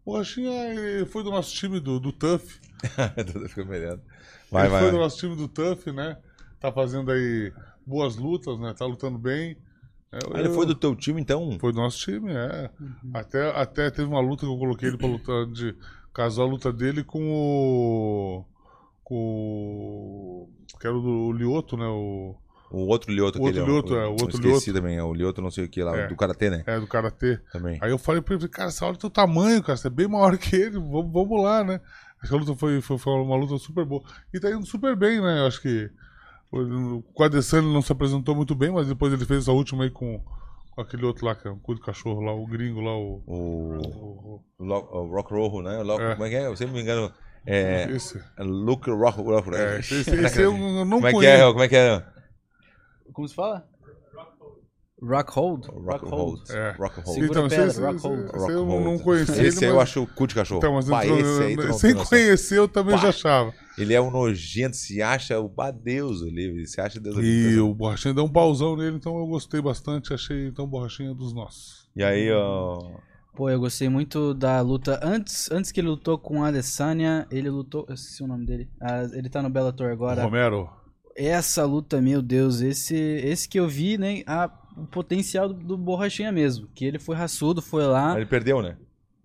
Borrachinha 0.06 0.52
ele 0.74 1.06
foi 1.06 1.24
do 1.24 1.32
nosso 1.32 1.54
time 1.54 1.80
do, 1.80 2.00
do 2.00 2.12
Tuff. 2.12 2.60
Fica 3.50 3.64
melhor. 3.66 4.00
Vai, 4.52 4.64
ele 4.64 4.72
vai. 4.72 4.82
foi 4.82 4.92
do 4.92 4.98
nosso 4.98 5.18
time 5.18 5.36
do 5.36 5.48
Tuff, 5.48 5.92
né? 5.92 6.18
Tá 6.60 6.72
fazendo 6.72 7.12
aí 7.12 7.52
boas 7.86 8.16
lutas, 8.18 8.60
né? 8.60 8.74
Tá 8.78 8.86
lutando 8.86 9.18
bem. 9.18 9.58
É, 10.12 10.20
Ah, 10.34 10.40
ele 10.40 10.50
eu- 10.50 10.54
foi 10.54 10.66
do 10.66 10.76
teu 10.76 10.96
time, 10.96 11.22
então? 11.22 11.58
Foi 11.60 11.72
do 11.72 11.78
nosso 11.80 11.98
time, 12.00 12.32
é. 12.32 12.70
Uhum. 12.80 12.96
Até, 13.14 13.50
até 13.60 13.90
teve 13.90 14.08
uma 14.08 14.20
luta 14.22 14.46
que 14.46 14.52
eu 14.52 14.58
coloquei 14.58 14.90
ele 14.90 14.98
pra 14.98 15.08
lutar 15.08 15.46
de. 15.48 15.76
Casou 16.14 16.46
a 16.46 16.48
luta 16.48 16.72
dele 16.72 17.04
com 17.04 17.20
o. 17.32 18.46
Com 19.04 19.16
o. 19.16 20.50
Que 20.80 20.86
era 20.88 20.96
o 20.96 21.02
do 21.02 21.10
o 21.10 21.32
Lioto, 21.34 21.76
né? 21.78 21.86
O, 21.88 22.36
O 22.74 22.88
outro 22.88 23.12
Lioto. 23.14 23.38
O 23.40 23.44
outro 23.44 23.60
aquele, 23.62 23.72
Lioto, 23.74 23.96
é, 23.96 24.06
o 24.08 24.12
outro 24.12 24.30
Esqueci 24.32 24.72
Lioto. 24.72 24.74
também, 24.74 24.98
é 24.98 25.04
o 25.04 25.14
Lioto 25.14 25.42
não 25.42 25.52
sei 25.52 25.66
o 25.66 25.70
que 25.70 25.84
lá, 25.84 25.96
É. 25.96 26.08
do 26.08 26.16
Karatê, 26.16 26.50
né? 26.50 26.64
é, 26.66 26.80
do 26.80 26.88
Karatê. 26.88 27.38
Também. 27.52 27.78
Aí 27.82 27.92
eu 27.92 27.98
falei 28.00 28.22
pra 28.22 28.34
ele, 28.36 28.48
cara, 28.50 28.72
você 28.72 28.84
olha 28.84 28.96
o 28.96 28.98
teu 28.98 29.10
tamanho, 29.10 29.62
cara, 29.64 29.78
você 29.78 29.88
é 29.88 29.92
bem 29.92 30.08
maior 30.08 30.36
que 30.38 30.56
ele, 30.56 30.80
vamos, 30.80 31.14
vamos 31.14 31.44
lá, 31.44 31.64
né? 31.64 31.80
Acho 32.20 32.30
que 32.32 32.36
a 32.36 32.40
luta 32.40 32.56
foi, 32.56 32.82
foi, 32.82 32.98
foi 32.98 33.14
uma 33.14 33.36
luta 33.36 33.58
super 33.58 33.86
boa. 33.86 34.02
E 34.34 34.40
tá 34.40 34.50
indo 34.50 34.66
super 34.66 34.96
bem, 34.96 35.22
né? 35.22 35.42
Eu 35.42 35.48
acho 35.48 35.62
que 35.62 35.90
o- 36.52 37.04
Adesanya 37.24 37.68
não 37.68 37.82
se 37.82 37.92
apresentou 37.92 38.36
muito 38.36 38.56
bem, 38.56 38.72
mas 38.72 38.88
depois 38.88 39.14
ele 39.14 39.26
fez 39.26 39.42
essa 39.44 39.52
última 39.52 39.84
aí 39.84 39.90
com, 39.92 40.20
com 40.72 40.82
aquele 40.82 41.06
outro 41.06 41.26
lá, 41.26 41.36
que 41.36 41.48
é 41.48 41.52
um 41.52 41.60
cu 41.60 41.76
de 41.76 41.82
cachorro 41.82 42.22
lá, 42.22 42.34
o 42.34 42.46
gringo 42.48 42.80
lá, 42.82 42.96
o... 42.98 43.22
O, 43.28 44.42
o- 44.60 44.64
o, 44.66 45.08
Rock 45.14 45.34
Rojo, 45.34 45.62
né? 45.62 45.78
O 45.80 45.84
Lo- 45.84 46.00
É. 46.02 46.14
Como 46.14 46.26
é 46.26 46.30
que 46.30 46.36
é? 46.36 46.46
Eu 46.48 46.56
sempre 46.56 46.74
me 46.76 46.82
engano. 46.82 47.12
É. 47.46 47.92
esse. 47.92 48.22
Luke 48.40 48.90
Rock 48.90 49.22
Rojo. 49.22 49.54
É, 49.54 49.80
esse, 49.80 49.96
esse, 50.02 50.16
esse 50.16 50.42
eu 50.42 50.54
não 50.86 51.02
Como 51.02 51.08
é 51.08 51.10
que 51.12 51.16
conheço. 51.18 51.44
é? 51.44 51.52
Como 51.52 51.64
é 51.64 51.68
que 51.68 51.76
é? 51.76 52.04
Como 53.14 53.28
se 53.28 53.36
fala? 53.36 53.68
Rockhold? 55.02 55.68
Rockhold. 55.68 56.42
É. 56.52 56.72
Rockhold. 56.78 57.10
Segura 57.14 57.26
Então, 57.32 57.50
pedra, 57.50 57.66
esse, 57.68 57.82
Rockhold. 57.82 58.24
esse 58.36 58.52
eu 58.52 58.66
não 58.66 58.98
conhecia 59.00 59.44
Esse 59.48 59.58
ele, 59.58 59.66
aí 59.66 59.72
eu 59.72 59.76
mas- 59.76 59.84
acho 59.90 60.04
o 60.04 60.08
cu 60.08 60.28
de 60.28 60.36
cachorro. 60.36 60.60
Então, 60.60 60.74
mas 60.76 60.88
Pá, 60.88 61.04
entrou- 61.06 61.20
esse 61.20 61.44
aí 61.44 61.56
não 61.58 61.74
sem 61.74 61.94
noção. 61.94 62.10
conhecer, 62.10 62.58
eu 62.58 62.68
também 62.70 62.96
Pá. 62.96 63.02
já 63.02 63.10
achava. 63.10 63.54
Ele 63.78 63.94
é 63.94 64.00
um 64.00 64.10
nojento, 64.10 64.78
se 64.78 65.02
acha 65.02 65.38
o 65.40 65.52
Deus 65.84 66.22
o 66.22 66.26
livre, 66.30 66.60
ele 66.60 66.68
se 66.68 66.80
acha 66.80 67.02
Deus 67.02 67.18
E 67.20 67.60
o 67.60 67.74
Borrachinha 67.74 68.14
deu 68.14 68.24
um 68.24 68.32
pauzão 68.32 68.78
nele, 68.78 68.96
então 68.96 69.18
eu 69.18 69.28
gostei 69.28 69.62
bastante. 69.62 70.14
Achei 70.14 70.48
então 70.48 70.64
o 70.64 70.68
Borrachinha 70.70 71.14
dos 71.14 71.34
nossos. 71.34 71.90
E 71.96 72.04
aí, 72.04 72.32
ó. 72.32 72.80
Pô, 73.36 73.50
eu 73.50 73.60
gostei 73.60 73.90
muito 73.90 74.34
da 74.36 74.62
luta. 74.62 75.00
Antes, 75.04 75.52
antes 75.52 75.72
que 75.72 75.82
ele 75.82 75.88
lutou 75.90 76.18
com 76.20 76.44
a 76.44 76.48
Adesanya, 76.48 77.28
ele 77.32 77.50
lutou. 77.50 77.84
Eu 77.90 77.96
esqueci 77.96 78.24
o 78.24 78.28
nome 78.28 78.46
dele. 78.46 78.70
Ah, 78.80 79.02
ele 79.12 79.28
tá 79.28 79.42
no 79.42 79.50
Bellator 79.50 79.92
agora. 79.92 80.24
Romero. 80.24 80.70
Essa 81.16 81.66
luta, 81.66 82.02
meu 82.02 82.22
Deus, 82.22 82.62
esse, 82.62 82.96
esse 82.96 83.48
que 83.48 83.60
eu 83.60 83.68
vi, 83.68 83.98
né? 83.98 84.24
A, 84.26 84.50
o 84.76 84.86
potencial 84.88 85.48
do, 85.48 85.54
do 85.54 85.78
Borrachinha 85.78 86.32
mesmo. 86.32 86.68
Que 86.74 86.86
ele 86.86 86.98
foi 87.00 87.16
raçudo, 87.16 87.62
foi 87.62 87.86
lá. 87.86 88.16
Ele 88.16 88.26
perdeu, 88.26 88.62
né? 88.62 88.78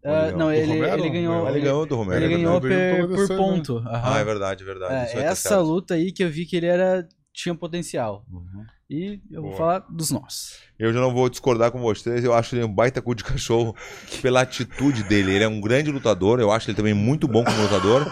Ele 0.04 0.36
não, 0.36 0.52
ele, 0.52 0.72
Romero? 0.74 0.98
ele 1.00 1.10
ganhou. 1.10 1.48
Ele 1.48 1.60
ganhou 1.60 1.86
do 1.86 1.96
Romero. 1.96 2.24
ele 2.24 2.36
ganhou 2.36 2.60
per- 2.60 3.06
por 3.08 3.26
do 3.26 3.36
ponto. 3.36 3.78
aham. 3.78 4.14
Ah, 4.14 4.18
é 4.18 4.24
verdade, 4.24 4.62
é 4.62 4.66
verdade. 4.66 5.10
É, 5.10 5.14
tá 5.14 5.20
essa 5.20 5.48
certo. 5.48 5.62
luta 5.64 5.94
aí 5.94 6.12
que 6.12 6.22
eu 6.22 6.30
vi 6.30 6.46
que 6.46 6.56
ele 6.56 6.66
era 6.66 7.06
tinha 7.32 7.54
potencial. 7.54 8.24
Uhum. 8.30 8.64
E 8.90 9.20
eu 9.30 9.42
vou 9.42 9.50
Boa. 9.50 9.56
falar 9.56 9.78
dos 9.90 10.10
nossos. 10.10 10.56
Eu 10.78 10.90
já 10.94 11.00
não 11.00 11.12
vou 11.12 11.28
discordar 11.28 11.70
com 11.70 11.78
vocês, 11.78 12.24
eu 12.24 12.32
acho 12.32 12.54
ele 12.54 12.64
um 12.64 12.72
baita 12.72 13.02
cu 13.02 13.14
de 13.14 13.22
cachorro 13.22 13.76
pela 14.22 14.40
atitude 14.40 15.02
dele. 15.02 15.34
Ele 15.34 15.44
é 15.44 15.48
um 15.48 15.60
grande 15.60 15.90
lutador, 15.90 16.40
eu 16.40 16.50
acho 16.50 16.70
ele 16.70 16.76
também 16.76 16.94
muito 16.94 17.28
bom 17.28 17.44
como 17.44 17.60
lutador, 17.60 18.06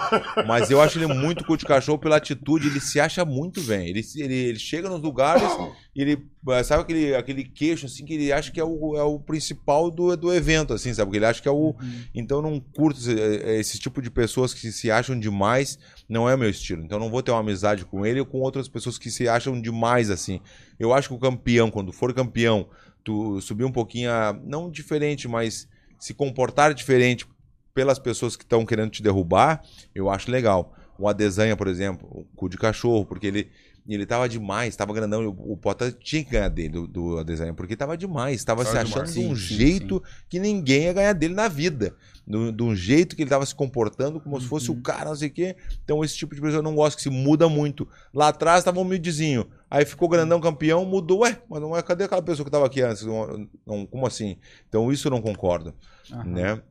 mas 0.47 0.71
eu 0.71 0.83
acho 0.83 0.99
ele 0.99 1.07
muito 1.07 1.45
cu 1.47 1.57
de 1.57 1.65
cachorro 1.65 1.99
pela 1.99 2.17
atitude, 2.17 2.67
ele 2.67 2.81
se 2.81 3.01
acha 3.01 3.25
muito 3.25 3.63
bem. 3.63 3.89
Ele, 3.89 4.05
ele, 4.17 4.35
ele 4.35 4.59
chega 4.59 4.91
nos 4.91 5.01
lugares 5.01 5.51
e 5.95 6.03
ele, 6.03 6.27
eh, 6.51 6.63
sabe 6.63 6.83
aquele, 6.83 7.15
aquele 7.15 7.45
queixo 7.45 7.87
assim 7.87 8.05
que 8.05 8.13
ele 8.13 8.31
acha 8.31 8.53
que 8.53 8.61
é 8.61 8.65
o, 8.65 8.97
é 8.97 9.03
o 9.03 9.19
principal 9.19 9.91
do, 9.91 10.15
do 10.15 10.35
evento, 10.35 10.75
assim, 10.75 10.93
sabe? 10.93 11.07
Porque 11.07 11.19
ele 11.19 11.27
acha 11.27 11.41
que 11.41 11.49
é 11.49 11.53
o. 11.53 11.75
Então 12.15 12.39
eu 12.39 12.43
não 12.43 12.61
curto 12.61 13.01
esse, 13.01 13.19
eh, 13.19 13.59
esse 13.59 13.79
tipo 13.79 14.03
de 14.03 14.11
pessoas 14.11 14.53
que 14.53 14.71
se 14.71 14.91
acham 14.91 15.19
demais, 15.19 15.79
não 16.09 16.29
é 16.29 16.37
meu 16.37 16.49
estilo. 16.51 16.83
Então 16.85 16.99
não 16.99 17.11
vou 17.11 17.23
ter 17.23 17.31
uma 17.31 17.41
amizade 17.41 17.85
com 17.85 18.05
ele 18.07 18.21
ou 18.21 18.27
com 18.27 18.39
outras 18.39 18.69
pessoas 18.69 18.99
que 18.99 19.11
se 19.11 19.29
acham 19.29 19.61
demais, 19.61 20.11
assim. 20.11 20.41
Eu 20.79 20.93
acho 20.93 21.09
que 21.09 21.15
o 21.15 21.19
campeão, 21.19 21.71
quando 21.71 21.93
for 21.93 22.13
campeão, 22.15 22.69
tu 23.05 23.41
subir 23.41 23.65
um 23.65 23.73
pouquinho, 23.73 24.11
a- 24.11 24.39
não 24.45 24.71
diferente, 24.71 25.27
mas 25.29 25.69
se 25.99 26.15
comportar 26.15 26.75
diferente 26.75 27.27
pelas 27.75 27.99
pessoas 27.99 28.37
que 28.37 28.45
estão 28.45 28.65
querendo 28.65 28.91
te 28.91 29.03
derrubar, 29.03 29.63
eu 29.95 30.09
acho 30.11 30.31
legal. 30.31 30.75
O 30.99 31.09
Adesanha, 31.09 31.57
por 31.57 31.69
exemplo, 31.69 32.09
o 32.11 32.25
cu 32.37 32.49
de 32.49 32.57
cachorro, 32.57 33.05
porque 33.05 33.27
ele 33.27 33.51
ele 33.89 34.05
tava 34.05 34.29
demais, 34.29 34.75
tava 34.75 34.93
grandão, 34.93 35.23
e 35.23 35.27
o, 35.27 35.31
o 35.53 35.57
Pota 35.57 35.93
tinha 35.93 36.25
que 36.25 36.31
ganhar 36.33 36.49
dele, 36.49 36.71
do, 36.71 36.87
do 36.89 37.19
Adesanha, 37.19 37.55
porque 37.55 37.77
tava 37.77 37.97
demais, 37.97 38.43
tava 38.43 38.65
Tava 38.65 38.75
se 38.75 38.83
achando 38.83 38.95
demais. 38.95 39.15
de 39.15 39.21
um 39.21 39.29
Sim, 39.37 39.47
sim, 39.47 39.55
jeito 39.57 40.03
que 40.29 40.41
ninguém 40.41 40.83
ia 40.85 40.93
ganhar 40.93 41.13
dele 41.13 41.35
na 41.35 41.47
vida. 41.47 41.95
Do- 42.27 42.65
um 42.65 42.75
jeito 42.75 43.15
que 43.15 43.23
ele 43.23 43.31
tava 43.31 43.47
se 43.47 43.55
comportando 43.55 44.19
como 44.21 44.41
se 44.41 44.49
fosse 44.49 44.71
o 44.71 44.81
cara, 44.83 45.11
não 45.11 45.17
sei 45.17 45.29
o 45.29 45.33
quê. 45.33 45.57
Então 45.85 46.03
esse 46.05 46.17
tipo 46.17 46.35
de 46.35 46.41
pessoa 46.41 46.59
eu 46.59 46.63
não 46.65 46.75
gosto, 46.75 46.97
que 46.97 47.03
se 47.03 47.11
muda 47.11 47.49
muito. 47.49 47.87
Lá 48.13 48.29
atrás 48.29 48.65
tava 48.65 48.81
humildezinho, 48.81 49.47
aí 49.71 49.85
ficou 49.85 50.09
grandão 50.09 50.41
campeão, 50.41 50.85
mudou, 50.85 51.21
ué, 51.21 51.41
mas 51.49 51.61
não 51.61 51.77
é, 51.77 51.83
cadê 51.83 52.05
aquela 52.05 52.23
pessoa 52.23 52.45
que 52.45 52.51
tava 52.51 52.67
aqui 52.67 52.81
antes? 52.83 53.03
Não, 53.05 53.49
não- 53.65 53.87
como 53.87 54.07
assim? 54.07 54.37
Então 54.69 54.91
isso 54.93 55.07
eu 55.07 55.11
não 55.11 55.23
concordo, 55.23 55.73
Aham. 56.13 56.25
né? 56.25 56.63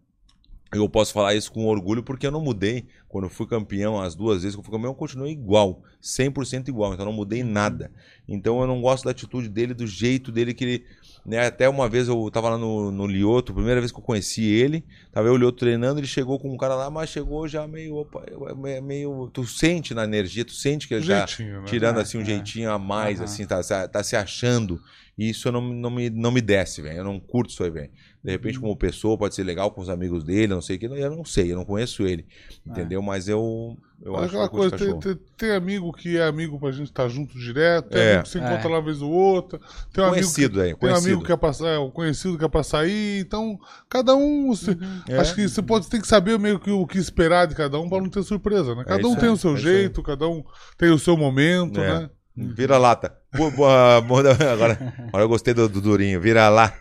Eu 0.74 0.90
posso 0.90 1.14
falar 1.14 1.34
isso 1.36 1.54
com 1.54 1.68
orgulho 1.68 2.04
porque 2.04 2.28
eu 2.28 2.32
não 2.32 2.42
mudei. 2.42 2.86
Quando 3.08 3.26
eu 3.26 3.30
fui 3.30 3.48
campeão, 3.48 4.02
as 4.02 4.14
duas 4.14 4.42
vezes 4.42 4.56
que 4.56 4.60
eu 4.60 4.64
fui 4.64 4.74
campeão, 4.74 4.92
eu 4.92 4.96
continuei 4.96 5.32
igual, 5.32 5.82
100% 6.02 6.68
igual, 6.68 6.94
então 6.94 7.06
eu 7.06 7.10
não 7.12 7.16
mudei 7.16 7.44
nada. 7.44 7.92
Então 8.28 8.60
eu 8.60 8.68
não 8.68 8.82
gosto 8.82 9.06
da 9.06 9.12
atitude 9.12 9.48
dele, 9.48 9.74
do 9.74 9.88
jeito 9.88 10.34
dele 10.34 10.54
que 10.54 10.64
ele. 10.66 10.86
Né, 11.26 11.40
até 11.48 11.68
uma 11.68 11.90
vez 11.90 12.08
eu 12.08 12.30
tava 12.30 12.50
lá 12.50 12.58
no, 12.58 12.92
no 12.92 13.08
Lioto, 13.08 13.52
primeira 13.52 13.80
vez 13.82 13.92
que 13.92 13.98
eu 13.98 14.04
conheci 14.04 14.44
ele, 14.44 14.86
tava 15.12 15.28
eu 15.28 15.34
o 15.34 15.38
Lioto 15.38 15.58
treinando, 15.58 16.00
ele 16.00 16.06
chegou 16.06 16.40
com 16.40 16.54
um 16.54 16.58
cara 16.58 16.76
lá, 16.76 16.88
mas 16.90 17.10
chegou 17.10 17.48
já 17.48 17.68
meio. 17.68 17.96
Opa, 17.96 18.24
meio, 18.56 18.84
meio- 18.84 19.30
tu 19.34 19.44
sente 19.46 19.94
na 19.96 20.04
energia, 20.04 20.46
tu 20.46 20.54
sente 20.54 20.88
que 20.88 20.94
ele 20.94 21.08
tá 21.08 21.26
Jeitinho, 21.26 21.62
né? 21.62 21.68
tirando 21.68 21.98
É, 21.98 22.02
assim 22.04 22.18
um 22.20 22.22
é. 22.22 22.26
jeitinho 22.26 22.70
a 22.72 22.78
mais, 22.78 23.20
Aham. 23.20 23.26
assim, 23.26 23.46
tá, 23.48 23.64
se- 23.64 23.88
tá 23.88 24.04
se 24.04 24.16
achando. 24.16 24.80
E 25.18 25.30
isso 25.30 25.52
não, 25.52 25.62
não, 25.62 25.90
me, 25.90 26.10
não 26.10 26.32
me 26.32 26.42
desce, 26.42 26.82
velho. 26.82 26.98
Eu 27.00 27.04
não 27.04 27.20
curto 27.20 27.50
isso 27.50 27.64
aí, 27.64 27.70
velho. 27.72 27.90
De 28.24 28.32
repente, 28.32 28.60
como 28.60 28.76
pessoa, 28.76 29.18
pode 29.18 29.34
ser 29.34 29.44
legal 29.44 29.72
com 29.72 29.82
os 29.82 29.90
amigos 29.90 30.24
dele, 30.24 30.54
não 30.54 30.62
sei 30.62 30.76
o 30.76 30.80
que. 30.80 30.86
Eu 30.86 31.10
não 31.16 31.24
sei, 31.26 31.52
eu 31.52 31.56
não 31.56 31.66
conheço 31.66 32.06
ele. 32.06 32.28
Entendeu? 32.66 33.02
Mas 33.02 33.28
eu, 33.28 33.78
eu 34.04 34.16
acho 34.18 34.26
aquela 34.28 34.50
coisa, 34.50 34.78
tem, 34.78 35.00
tem- 35.00 35.20
tem 35.38 35.52
amigo 35.52 35.92
que 35.94 36.18
é 36.18 36.28
amigo 36.28 36.60
pra 36.60 36.72
gente 36.72 36.88
estar 36.88 37.08
junto 37.08 37.38
direto, 37.38 37.90
tem 37.90 38.02
É. 38.02 38.10
amigo 38.12 38.24
que 38.24 38.30
se 38.30 38.38
encontra 38.38 38.60
É. 38.60 38.68
lá 38.68 38.78
uma 38.78 38.82
vez 38.84 39.02
ou 39.02 39.12
outra, 39.12 39.60
tem 39.94 40.04
um 40.04 40.08
amigo 40.08 40.28
que, 40.28 40.34
Conhecido 40.34 40.60
aí, 40.62 40.66
tem 40.68 40.76
um 40.76 40.78
conhecido. 40.78 41.06
amigo 41.08 41.24
que 41.26 41.32
é 41.32 41.38
pra, 41.38 41.52
é, 41.68 41.80
um 41.80 41.90
conhecido 41.92 42.38
que 42.38 42.46
é 42.46 42.48
pra 42.48 42.64
sair, 42.64 43.20
então 43.22 43.60
cada 43.90 44.16
um. 44.16 44.56
se- 44.56 44.78
É. 45.10 45.18
Acho 45.18 45.34
que 45.36 45.48
você 45.48 45.62
pode 45.62 45.88
tem 45.88 46.00
que 46.02 46.08
saber 46.08 46.38
meio 46.40 46.60
que 46.60 46.70
o 46.72 46.86
que 46.86 46.98
esperar 46.98 47.48
de 47.48 47.56
cada 47.56 47.80
um 47.80 47.88
pra 47.90 48.00
não 48.02 48.10
ter 48.10 48.24
surpresa, 48.24 48.76
né? 48.76 48.84
Cada 48.86 49.08
um 49.08 49.16
tem 49.16 49.30
o 49.30 49.38
seu 49.38 49.56
é 49.56 49.58
jeito, 49.58 50.04
cada 50.04 50.28
um 50.28 50.44
tem 50.78 50.90
o 50.92 51.00
seu 51.00 51.16
momento, 51.18 51.80
É. 51.80 52.00
né? 52.02 52.10
Vira 52.38 52.78
lata. 52.78 53.16
Agora, 53.34 54.94
agora 55.08 55.24
eu 55.24 55.28
gostei 55.30 55.54
do, 55.54 55.68
do 55.70 55.80
Durinho. 55.82 56.20
Vira 56.20 56.50
lá. 56.50 56.74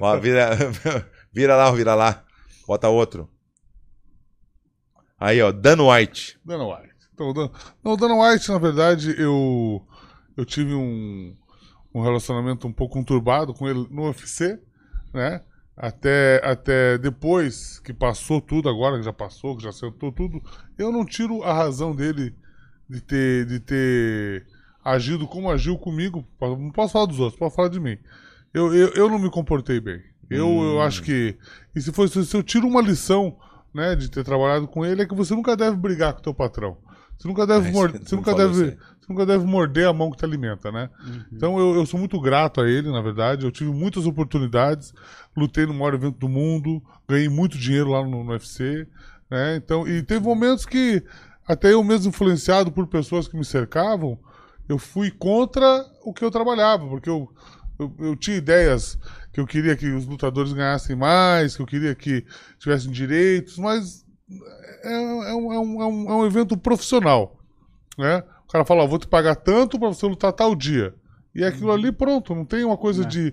Ó, 0.00 0.16
vira, 0.18 0.50
vira 1.32 1.56
lá, 1.56 1.70
vira 1.72 1.94
lá. 1.94 2.22
Bota 2.66 2.88
outro. 2.88 3.28
Aí, 5.20 5.40
ó, 5.42 5.52
Dan 5.52 5.76
White. 5.82 6.38
Dana 6.44 6.64
White. 6.64 6.94
Então, 7.14 7.28
o 7.28 7.34
Dan- 7.34 7.50
não, 7.84 7.92
o 7.92 7.96
Dana 7.96 8.14
White, 8.14 8.50
na 8.50 8.58
verdade, 8.58 9.14
eu, 9.18 9.86
eu 10.36 10.44
tive 10.46 10.72
um, 10.74 11.36
um 11.94 12.00
relacionamento 12.00 12.66
um 12.66 12.72
pouco 12.72 12.94
conturbado 12.94 13.52
com 13.52 13.68
ele 13.68 13.86
no 13.90 14.06
UFC, 14.06 14.58
né? 15.12 15.42
Até, 15.76 16.40
até 16.44 16.98
depois 16.98 17.78
que 17.80 17.92
passou 17.92 18.40
tudo, 18.40 18.68
agora 18.68 18.98
que 18.98 19.02
já 19.04 19.12
passou, 19.12 19.56
que 19.56 19.62
já 19.62 19.72
sentou 19.72 20.10
tudo, 20.12 20.42
eu 20.78 20.90
não 20.92 21.04
tiro 21.06 21.42
a 21.42 21.52
razão 21.54 21.94
dele 21.94 22.34
de 22.88 23.00
ter, 23.00 23.46
de 23.46 23.60
ter 23.60 24.46
agido 24.84 25.26
como 25.26 25.50
agiu 25.50 25.78
comigo. 25.78 26.26
Não 26.40 26.70
posso 26.70 26.92
falar 26.92 27.06
dos 27.06 27.18
outros, 27.20 27.38
posso 27.38 27.56
falar 27.56 27.68
de 27.68 27.80
mim. 27.80 27.96
Eu, 28.52 28.74
eu, 28.74 28.88
eu 28.94 29.08
não 29.08 29.18
me 29.18 29.30
comportei 29.30 29.80
bem. 29.80 30.02
Eu, 30.28 30.46
eu 30.48 30.76
Hum. 30.76 30.80
acho 30.82 31.02
que. 31.02 31.36
E 31.74 31.80
se, 31.80 31.92
fosse, 31.92 32.24
se 32.26 32.36
eu 32.36 32.42
tiro 32.42 32.66
uma 32.66 32.82
lição 32.82 33.36
né, 33.74 33.94
de 33.94 34.10
ter 34.10 34.24
trabalhado 34.24 34.66
com 34.68 34.84
ele, 34.84 35.02
é 35.02 35.06
que 35.06 35.14
você 35.14 35.34
nunca 35.34 35.56
deve 35.56 35.76
brigar 35.76 36.12
com 36.12 36.20
o 36.20 36.22
teu 36.22 36.34
patrão. 36.34 36.76
Você 37.18 37.28
nunca 37.28 37.46
deve, 37.46 37.68
É, 37.68 37.72
mor- 37.72 37.90
você 37.92 38.16
nunca 38.16 38.34
deve, 38.34 38.52
você 38.70 39.06
nunca 39.12 39.26
deve 39.26 39.44
morder 39.44 39.86
a 39.86 39.92
mão 39.92 40.10
que 40.10 40.16
te 40.16 40.24
alimenta, 40.24 40.72
né? 40.72 40.88
Então 41.32 41.58
eu, 41.58 41.74
eu 41.74 41.84
sou 41.86 41.98
muito 42.00 42.18
grato 42.20 42.60
a 42.62 42.68
ele, 42.68 42.90
na 42.90 43.02
verdade. 43.02 43.44
Eu 43.44 43.50
tive 43.52 43.70
muitas 43.70 44.06
oportunidades, 44.06 44.94
lutei 45.36 45.66
no 45.66 45.74
maior 45.74 45.92
evento 45.94 46.16
do 46.18 46.28
mundo, 46.28 46.82
ganhei 47.08 47.28
muito 47.28 47.58
dinheiro 47.58 47.90
lá 47.90 48.02
no, 48.02 48.24
no 48.24 48.30
UFC, 48.32 48.86
né? 49.30 49.56
Então, 49.56 49.86
e 49.86 50.02
teve 50.02 50.24
momentos 50.24 50.64
que 50.64 51.04
até 51.46 51.72
eu 51.72 51.84
mesmo 51.84 52.08
influenciado 52.08 52.72
por 52.72 52.86
pessoas 52.86 53.28
que 53.28 53.36
me 53.36 53.44
cercavam, 53.44 54.18
eu 54.68 54.78
fui 54.78 55.10
contra 55.10 55.84
o 56.02 56.14
que 56.14 56.24
eu 56.24 56.30
trabalhava, 56.30 56.86
porque 56.88 57.10
eu, 57.10 57.28
eu, 57.78 57.92
eu 57.98 58.16
tinha 58.16 58.36
ideias 58.36 58.98
que 59.32 59.40
eu 59.40 59.46
queria 59.46 59.76
que 59.76 59.86
os 59.88 60.06
lutadores 60.06 60.52
ganhassem 60.52 60.96
mais, 60.96 61.54
que 61.56 61.62
eu 61.62 61.66
queria 61.66 61.94
que 61.94 62.24
tivessem 62.58 62.90
direitos, 62.90 63.58
mas 63.58 64.04
é, 64.82 64.92
é 64.92 65.34
um, 65.34 65.52
é 65.52 65.58
um- 65.58 65.82
é 65.82 65.86
um- 65.86 66.24
é 66.24 66.26
evento 66.26 66.56
profissional, 66.56 67.38
né? 67.98 68.22
O 68.48 68.52
cara 68.52 68.64
fala, 68.64 68.82
ó, 68.82 68.86
vou 68.86 68.98
te 68.98 69.06
pagar 69.06 69.36
tanto 69.36 69.78
pra 69.78 69.88
você 69.88 70.04
lutar 70.06 70.32
tal 70.32 70.54
dia. 70.56 70.94
E 71.34 71.44
é 71.44 71.46
aquilo 71.46 71.70
ali, 71.70 71.92
pronto, 71.92 72.34
não 72.34 72.44
tem 72.44 72.64
uma 72.64 72.76
coisa 72.76 73.02
É. 73.04 73.06
de, 73.06 73.32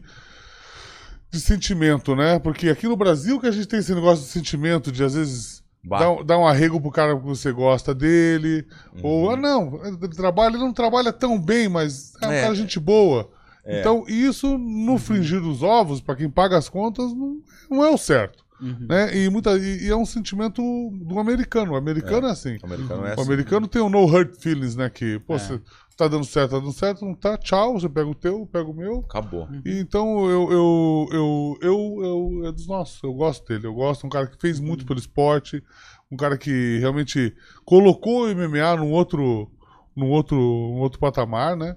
de 1.32 1.40
sentimento, 1.40 2.16
né? 2.16 2.38
Porque 2.40 2.70
aqui 2.70 2.88
no 2.88 2.96
Brasil 2.96 3.40
que 3.40 3.48
a 3.48 3.52
gente 3.52 3.68
tem 3.68 3.80
esse 3.80 3.94
negócio 3.96 4.24
de 4.24 4.30
sentimento, 4.32 4.92
de 4.92 5.04
às 5.04 5.16
vezes 5.16 5.64
dar, 5.84 6.12
um- 6.12 6.24
dar 6.24 6.38
um 6.38 6.46
arrego 6.46 6.80
pro 6.80 6.92
cara 6.92 7.16
que 7.18 7.26
você 7.26 7.52
gosta 7.52 7.94
dele, 7.96 8.66
ou, 9.02 9.26
Uhum. 9.26 9.30
ah, 9.32 9.38
não, 9.38 9.86
ele 9.86 9.98
trabalha, 10.10 10.54
ele 10.56 10.64
não 10.64 10.74
trabalha 10.74 11.12
tão 11.12 11.40
bem, 11.40 11.68
mas 11.68 12.14
é 12.22 12.28
um 12.28 12.32
É. 12.32 12.42
cara 12.44 12.54
gente 12.56 12.80
boa. 12.80 13.30
É. 13.68 13.80
Então, 13.82 14.06
isso 14.08 14.58
no 14.58 14.98
fringir 14.98 15.42
dos 15.42 15.62
ovos, 15.62 16.00
pra 16.02 16.16
quem 16.16 16.30
paga 16.30 16.58
as 16.58 16.70
contas, 16.70 17.14
não, 17.14 17.42
não 17.70 17.84
é 17.86 17.90
o 17.90 17.98
certo. 17.98 18.46
Uhum. 18.62 18.88
Né? 18.90 19.16
E, 19.16 19.30
muita, 19.30 19.52
e, 19.58 19.84
e 19.86 19.90
é 19.90 19.96
um 19.96 20.06
sentimento 20.06 20.62
do 20.92 21.20
americano. 21.20 21.74
O 21.74 21.76
americano 21.76 22.28
é, 22.28 22.32
assim. 22.32 22.58
O 22.64 22.66
americano 22.66 23.06
é 23.06 23.10
O 23.10 23.14
assim. 23.14 23.22
americano 23.22 23.68
tem 23.68 23.82
o 23.82 23.90
no 23.90 24.04
hurt 24.06 24.36
feelings, 24.42 24.76
né? 24.76 24.90
Que, 24.90 25.20
pô, 25.20 25.36
É. 25.36 25.38
você 25.40 25.62
tá 25.96 26.08
dando 26.08 26.26
certo, 26.26 26.52
tá 26.52 26.60
dando 26.60 26.72
certo, 26.72 27.06
não 27.06 27.14
tá, 27.14 27.38
tchau, 27.38 27.74
você 27.80 27.88
pega 27.90 28.08
o 28.08 28.16
teu, 28.16 28.40
eu 28.40 28.46
pego 28.48 28.72
o 28.72 28.76
meu. 28.76 29.00
Acabou. 29.08 29.48
E 29.64 29.80
então 29.80 30.28
eu, 30.30 30.52
eu, 30.52 31.08
eu, 31.12 31.58
eu, 31.62 32.00
eu, 32.42 32.48
é 32.48 32.52
dos 32.52 32.68
nossos, 32.68 33.04
eu 33.04 33.14
gosto 33.14 33.46
dele. 33.48 33.68
Eu 33.68 33.74
gosto, 33.76 34.08
um 34.08 34.10
cara 34.10 34.26
que 34.28 34.40
fez 34.42 34.60
muito 34.60 34.86
pelo 34.88 35.00
esporte, 35.00 35.64
um 36.12 36.18
cara 36.18 36.38
que 36.38 36.80
realmente 36.80 37.36
colocou 37.64 38.26
o 38.26 38.36
MMA 38.36 38.76
num 38.78 38.92
outro, 38.92 39.52
num 39.96 40.10
outro, 40.10 40.36
num 40.38 40.80
outro 40.80 41.00
patamar, 41.00 41.56
né? 41.56 41.76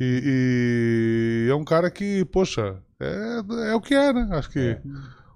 E, 0.00 1.46
e 1.46 1.50
é 1.50 1.54
um 1.54 1.64
cara 1.64 1.90
que, 1.90 2.24
poxa, 2.26 2.76
é, 3.00 3.70
é 3.70 3.74
o 3.74 3.80
que 3.80 3.94
é, 3.94 4.12
né? 4.12 4.28
Acho 4.32 4.50
que 4.50 4.58
É. 4.58 4.80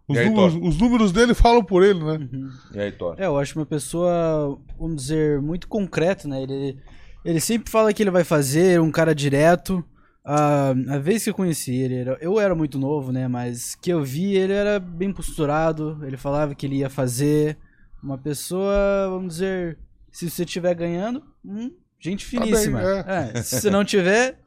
os, 0.08 0.18
aí, 0.18 0.28
números, 0.28 0.54
os 0.60 0.78
números 0.78 1.12
dele 1.12 1.34
falam 1.34 1.62
por 1.64 1.82
ele, 1.82 2.00
né? 2.02 2.28
Uhum. 2.32 2.50
E 2.74 2.78
aí, 2.80 2.92
Thor? 2.92 3.14
É, 3.18 3.26
eu 3.26 3.38
acho 3.38 3.58
uma 3.58 3.66
pessoa, 3.66 4.58
vamos 4.78 4.96
dizer, 5.02 5.40
muito 5.40 5.68
concreta, 5.68 6.26
né? 6.28 6.42
Ele, 6.42 6.78
ele 7.24 7.40
sempre 7.40 7.70
fala 7.70 7.92
que 7.92 8.02
ele 8.02 8.10
vai 8.10 8.24
fazer, 8.24 8.80
um 8.80 8.90
cara 8.90 9.14
direto, 9.14 9.84
A, 10.22 10.70
a 10.90 10.98
vez 10.98 11.24
que 11.24 11.30
eu 11.30 11.34
conheci 11.34 11.74
ele, 11.74 11.94
era- 11.94 12.18
eu 12.20 12.38
era 12.38 12.54
muito 12.54 12.78
novo, 12.78 13.10
né? 13.10 13.26
Mas 13.26 13.74
que 13.74 13.90
eu 13.90 14.04
vi, 14.04 14.34
ele 14.36 14.52
era 14.52 14.78
bem 14.78 15.10
posturado. 15.10 15.98
Ele 16.04 16.18
falava 16.18 16.54
que 16.54 16.66
ele 16.66 16.76
ia 16.76 16.90
fazer. 16.90 17.56
Uma 18.02 18.18
pessoa, 18.18 19.08
vamos 19.08 19.34
dizer, 19.34 19.78
se 20.12 20.28
você 20.28 20.44
estiver 20.44 20.74
ganhando, 20.74 21.22
hum, 21.42 21.70
gente 22.00 22.24
Tá 22.30 22.40
bem, 22.40 22.48
finíssima. 22.48 22.80
é. 22.82 23.30
É, 23.34 23.42
se 23.42 23.60
você 23.60 23.70
não 23.70 23.84
tiver, 23.84 24.38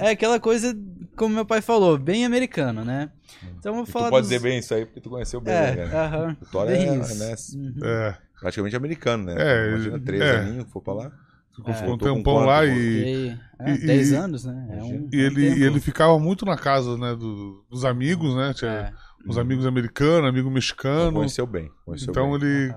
É, 0.00 0.06
é 0.06 0.10
aquela 0.10 0.38
coisa, 0.40 0.76
como 1.16 1.34
meu 1.34 1.44
pai 1.46 1.60
falou, 1.60 1.98
bem 1.98 2.24
americano, 2.24 2.84
né? 2.84 3.10
Então 3.58 3.72
eu 3.72 3.76
vou 3.76 3.84
E 3.84 3.86
falar 3.90 4.06
tu 4.06 4.10
pode 4.10 4.22
dos- 4.22 4.30
dizer 4.30 4.42
bem 4.42 4.58
isso 4.58 4.74
aí 4.74 4.84
porque 4.84 5.00
tu 5.00 5.10
conheceu 5.10 5.40
bem, 5.40 5.54
É, 5.54 5.74
né? 5.74 5.84
aham. 5.94 6.36
O 6.40 6.46
Thor 6.46 6.68
é, 6.68 6.72
bem 6.76 6.86
né, 6.98 7.34
Uhum. 7.54 7.74
é. 7.84 8.16
praticamente 8.40 8.76
americano, 8.76 9.24
né? 9.24 9.34
É, 9.38 9.68
Imagina, 9.70 9.98
três 10.00 10.22
é. 10.22 10.36
aninhos, 10.38 10.66
for 10.70 10.80
pra 10.82 10.92
lá. 10.94 11.12
Ficou, 11.54 11.72
É. 11.72 11.74
ficou 11.76 11.94
um 11.94 11.98
tempão 11.98 12.36
lá 12.44 12.58
pô? 12.60 12.64
e, 12.66 12.68
Fiquei, 12.98 13.36
é, 13.60 13.74
e- 13.74 13.86
10 13.86 14.10
e- 14.12 14.14
anos, 14.14 14.44
né? 14.44 14.68
É 14.78 14.82
um, 14.82 15.08
e 15.10 15.16
um 15.16 15.20
ele, 15.26 15.48
tempo. 15.48 15.58
e 15.58 15.62
ele 15.64 15.80
ficava 15.80 16.18
muito 16.18 16.44
na 16.44 16.56
casa 16.56 16.98
né, 16.98 17.14
do- 17.16 17.64
dos 17.70 17.84
amigos, 17.86 18.34
né? 18.36 18.52
Tinha 18.54 18.70
É. 18.70 18.92
os 19.26 19.38
amigos 19.38 19.64
americanos, 19.66 20.28
amigo 20.28 20.50
mexicano. 20.50 21.14
conheceu 21.14 21.46
bem. 21.46 21.70
Conheceu 21.86 22.10
Então 22.10 22.38
bem. 22.38 22.48
ele 22.48 22.74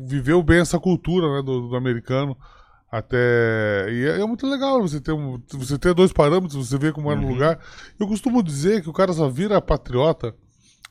viveu 0.00 0.42
bem 0.42 0.60
essa 0.60 0.80
cultura 0.80 1.26
né, 1.36 1.42
do, 1.42 1.68
do 1.68 1.76
americano. 1.76 2.36
Até. 2.98 3.86
E 3.92 4.04
é, 4.06 4.20
é 4.20 4.26
muito 4.26 4.46
legal 4.46 4.80
você 4.80 5.00
ter, 5.00 5.12
um- 5.12 5.40
você 5.52 5.78
ter 5.78 5.92
dois 5.94 6.12
parâmetros, 6.12 6.68
você 6.68 6.78
ver 6.78 6.92
como 6.92 7.10
é 7.12 7.14
no 7.14 7.22
Uhum. 7.26 7.32
lugar. 7.34 7.58
Eu 7.98 8.06
costumo 8.06 8.42
dizer 8.42 8.82
que 8.82 8.88
o 8.88 8.92
cara 8.92 9.12
só 9.12 9.28
vira 9.28 9.60
patriota, 9.60 10.34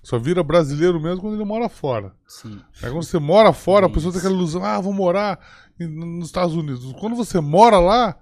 só 0.03 0.19
vira 0.19 0.44
brasileiro 0.44 0.99
mesmo 1.02 1.22
quando 1.22 1.34
ele 1.36 1.44
mora 1.45 1.68
fora. 1.68 2.14
Sim. 2.27 2.60
É 2.84 2.90
quando 2.90 3.03
você 3.03 3.18
mora 3.19 3.52
fora, 3.53 3.88
a 3.88 3.90
pessoa 3.90 4.11
tem 4.11 4.19
Isso. 4.19 4.27
aquela 4.27 4.36
ilusão, 4.40 4.64
ah, 4.64 4.80
vou 4.80 4.94
morar 4.94 5.40
nos 5.80 6.27
Estados 6.27 6.56
Unidos. 6.56 6.94
Quando 6.99 7.15
você 7.15 7.40
mora 7.40 7.80
lá, 7.80 8.15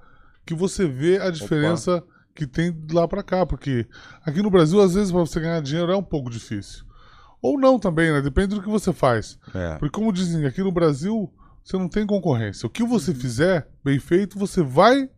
que 0.45 0.53
você 0.53 0.87
vê 0.87 1.19
a 1.19 1.29
diferença 1.29 2.03
que 2.35 2.47
tem 2.47 2.71
de 2.71 2.93
lá 2.95 3.07
pra 3.07 3.21
cá. 3.21 3.45
Porque 3.45 3.85
aqui 4.25 4.41
no 4.41 4.49
Brasil, 4.49 4.81
às 4.81 4.93
vezes, 4.93 5.11
pra 5.11 5.21
você 5.21 5.39
ganhar 5.39 5.61
dinheiro 5.61 5.91
é 5.91 5.95
um 5.95 6.03
pouco 6.03 6.29
difícil. 6.29 6.83
Ou 7.41 7.59
não 7.59 7.77
também, 7.77 8.11
né? 8.11 8.21
Depende 8.21 8.55
do 8.55 8.61
que 8.61 8.69
você 8.69 8.91
faz. 8.93 9.37
É. 9.53 9.75
Porque 9.75 9.89
como 9.91 10.11
dizem, 10.13 10.45
aqui 10.45 10.63
no 10.63 10.71
Brasil, 10.71 11.29
você 11.63 11.77
não 11.77 11.87
tem 11.87 12.05
concorrência. 12.05 12.67
O 12.67 12.69
que 12.69 12.83
você 12.83 13.13
fizer 13.13 13.67
bem 13.83 13.99
feito, 13.99 14.37
você 14.37 14.61
vai, 14.61 15.09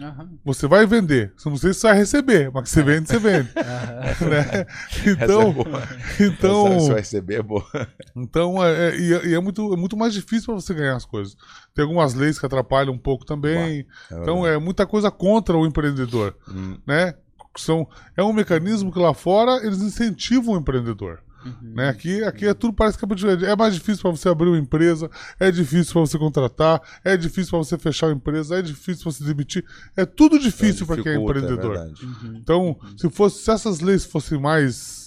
Aham. 0.00 0.28
você 0.44 0.66
vai 0.66 0.86
vender. 0.86 1.32
Você 1.36 1.48
não 1.48 1.56
sei 1.56 1.72
se 1.72 1.80
você 1.80 1.86
vai 1.88 1.96
receber, 1.96 2.50
mas 2.52 2.64
que 2.64 2.68
você 2.70 2.82
vende, 2.82 3.08
você 3.08 3.18
vende. 3.18 3.48
Aham. 3.56 4.28
né? 4.30 4.38
Essa 4.40 4.58
é 4.58 4.66
Então, 5.10 5.54
então, 6.20 6.66
Essa, 6.66 6.76
essa 6.76 6.88
vai 6.88 6.96
receber 7.00 7.34
é 7.36 7.42
boa. 7.42 7.64
então 8.14 8.62
é, 8.64 8.90
é- 8.90 8.96
e 8.98 9.14
é, 9.14 9.32
é 9.34 9.40
muito, 9.40 9.72
é 9.72 9.76
muito 9.76 9.96
mais 9.96 10.12
difícil 10.12 10.46
para 10.46 10.54
você 10.56 10.74
ganhar 10.74 10.96
as 10.96 11.04
coisas. 11.06 11.36
Tem 11.74 11.82
algumas 11.82 12.14
leis 12.14 12.38
que 12.38 12.46
atrapalham 12.46 12.92
um 12.92 12.98
pouco 12.98 13.24
também. 13.24 13.86
Então 14.10 14.46
é 14.46 14.58
muita 14.58 14.86
coisa 14.86 15.10
contra 15.10 15.56
o 15.56 15.66
empreendedor, 15.66 16.36
Hum, 16.48 16.78
né? 16.86 17.14
São, 17.58 17.88
é 18.14 18.22
um 18.22 18.34
mecanismo 18.34 18.92
que 18.92 18.98
lá 18.98 19.14
fora 19.14 19.64
eles 19.64 19.80
incentivam 19.80 20.54
o 20.54 20.58
empreendedor. 20.58 21.20
Uhum. 21.46 21.74
Né? 21.74 21.88
Aqui, 21.88 22.22
aqui 22.24 22.46
é 22.46 22.54
tudo 22.54 22.72
parece 22.72 22.98
que 22.98 23.04
é, 23.04 23.08
muito- 23.08 23.26
é 23.44 23.56
mais 23.56 23.74
difícil 23.74 24.02
para 24.02 24.10
você 24.10 24.28
abrir 24.28 24.48
uma 24.48 24.58
empresa, 24.58 25.10
é 25.38 25.50
difícil 25.50 25.92
para 25.92 26.00
você 26.02 26.18
contratar, 26.18 26.80
é 27.04 27.16
difícil 27.16 27.50
para 27.50 27.58
você 27.58 27.78
fechar 27.78 28.06
uma 28.08 28.14
empresa, 28.14 28.58
é 28.58 28.62
difícil 28.62 29.04
para 29.04 29.12
você 29.12 29.24
demitir. 29.24 29.64
É 29.96 30.04
tudo 30.04 30.38
difícil 30.38 30.86
para 30.86 31.02
quem 31.02 31.12
é 31.12 31.16
dificulta, 31.16 31.38
empreendedor. 31.38 31.76
verdade. 31.76 32.04
Uhum. 32.04 32.38
então, 32.42 32.76
se 32.96 33.08
fosse 33.10 33.42
se 33.42 33.50
essas 33.50 33.80
leis 33.80 34.04
fossem 34.04 34.40
mais 34.40 35.06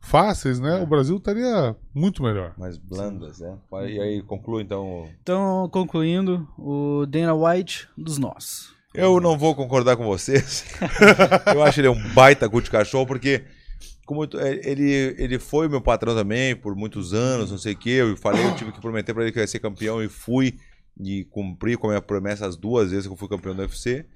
fáceis, 0.00 0.60
né? 0.60 0.80
O 0.80 0.86
Brasil 0.86 1.16
estaria 1.16 1.74
muito 1.92 2.22
melhor. 2.22 2.54
Mais 2.56 2.76
blandas, 2.76 3.40
né? 3.40 3.56
E 3.88 4.00
aí, 4.00 4.22
conclui 4.22 4.62
então. 4.62 5.08
Então, 5.20 5.68
concluindo, 5.72 6.48
o 6.56 7.04
Dana 7.06 7.34
White 7.34 7.88
dos 7.96 8.16
nós. 8.16 8.68
Eu 8.94 9.20
não 9.20 9.36
vou 9.36 9.54
concordar 9.54 9.96
com 9.96 10.06
vocês. 10.06 10.64
eu 11.52 11.62
acho 11.62 11.80
ele 11.80 11.88
um 11.88 12.08
baita 12.14 12.48
cu 12.48 12.62
de 12.62 12.70
cachorro, 12.70 13.06
porque 13.06 13.44
como 14.06 14.24
eu 14.24 14.40
é, 14.40 14.60
ele, 14.62 15.16
ele 15.18 15.38
foi 15.38 15.68
meu 15.68 15.80
patrão 15.80 16.14
também 16.14 16.54
por 16.54 16.76
muitos 16.76 17.12
anos, 17.12 17.50
não 17.50 17.58
sei 17.58 17.74
o 17.74 17.76
que. 17.76 17.90
Eu 17.90 18.16
falei, 18.16 18.46
eu 18.46 18.54
tive 18.54 18.70
que 18.72 18.80
prometer 18.80 19.12
pra 19.12 19.24
ele 19.24 19.32
que 19.32 19.38
eu 19.38 19.42
ia 19.42 19.46
ser 19.48 19.58
campeão 19.58 20.02
e 20.02 20.08
fui. 20.08 20.58
E 20.98 21.24
cumpri 21.24 21.76
com 21.76 21.88
a 21.88 21.90
minha 21.90 22.00
promessa 22.00 22.46
as 22.46 22.56
duas 22.56 22.90
vezes 22.90 23.06
que 23.06 23.12
eu 23.12 23.16
fui 23.16 23.28
campeão 23.28 23.54
do 23.54 23.60
UFC. 23.60 24.06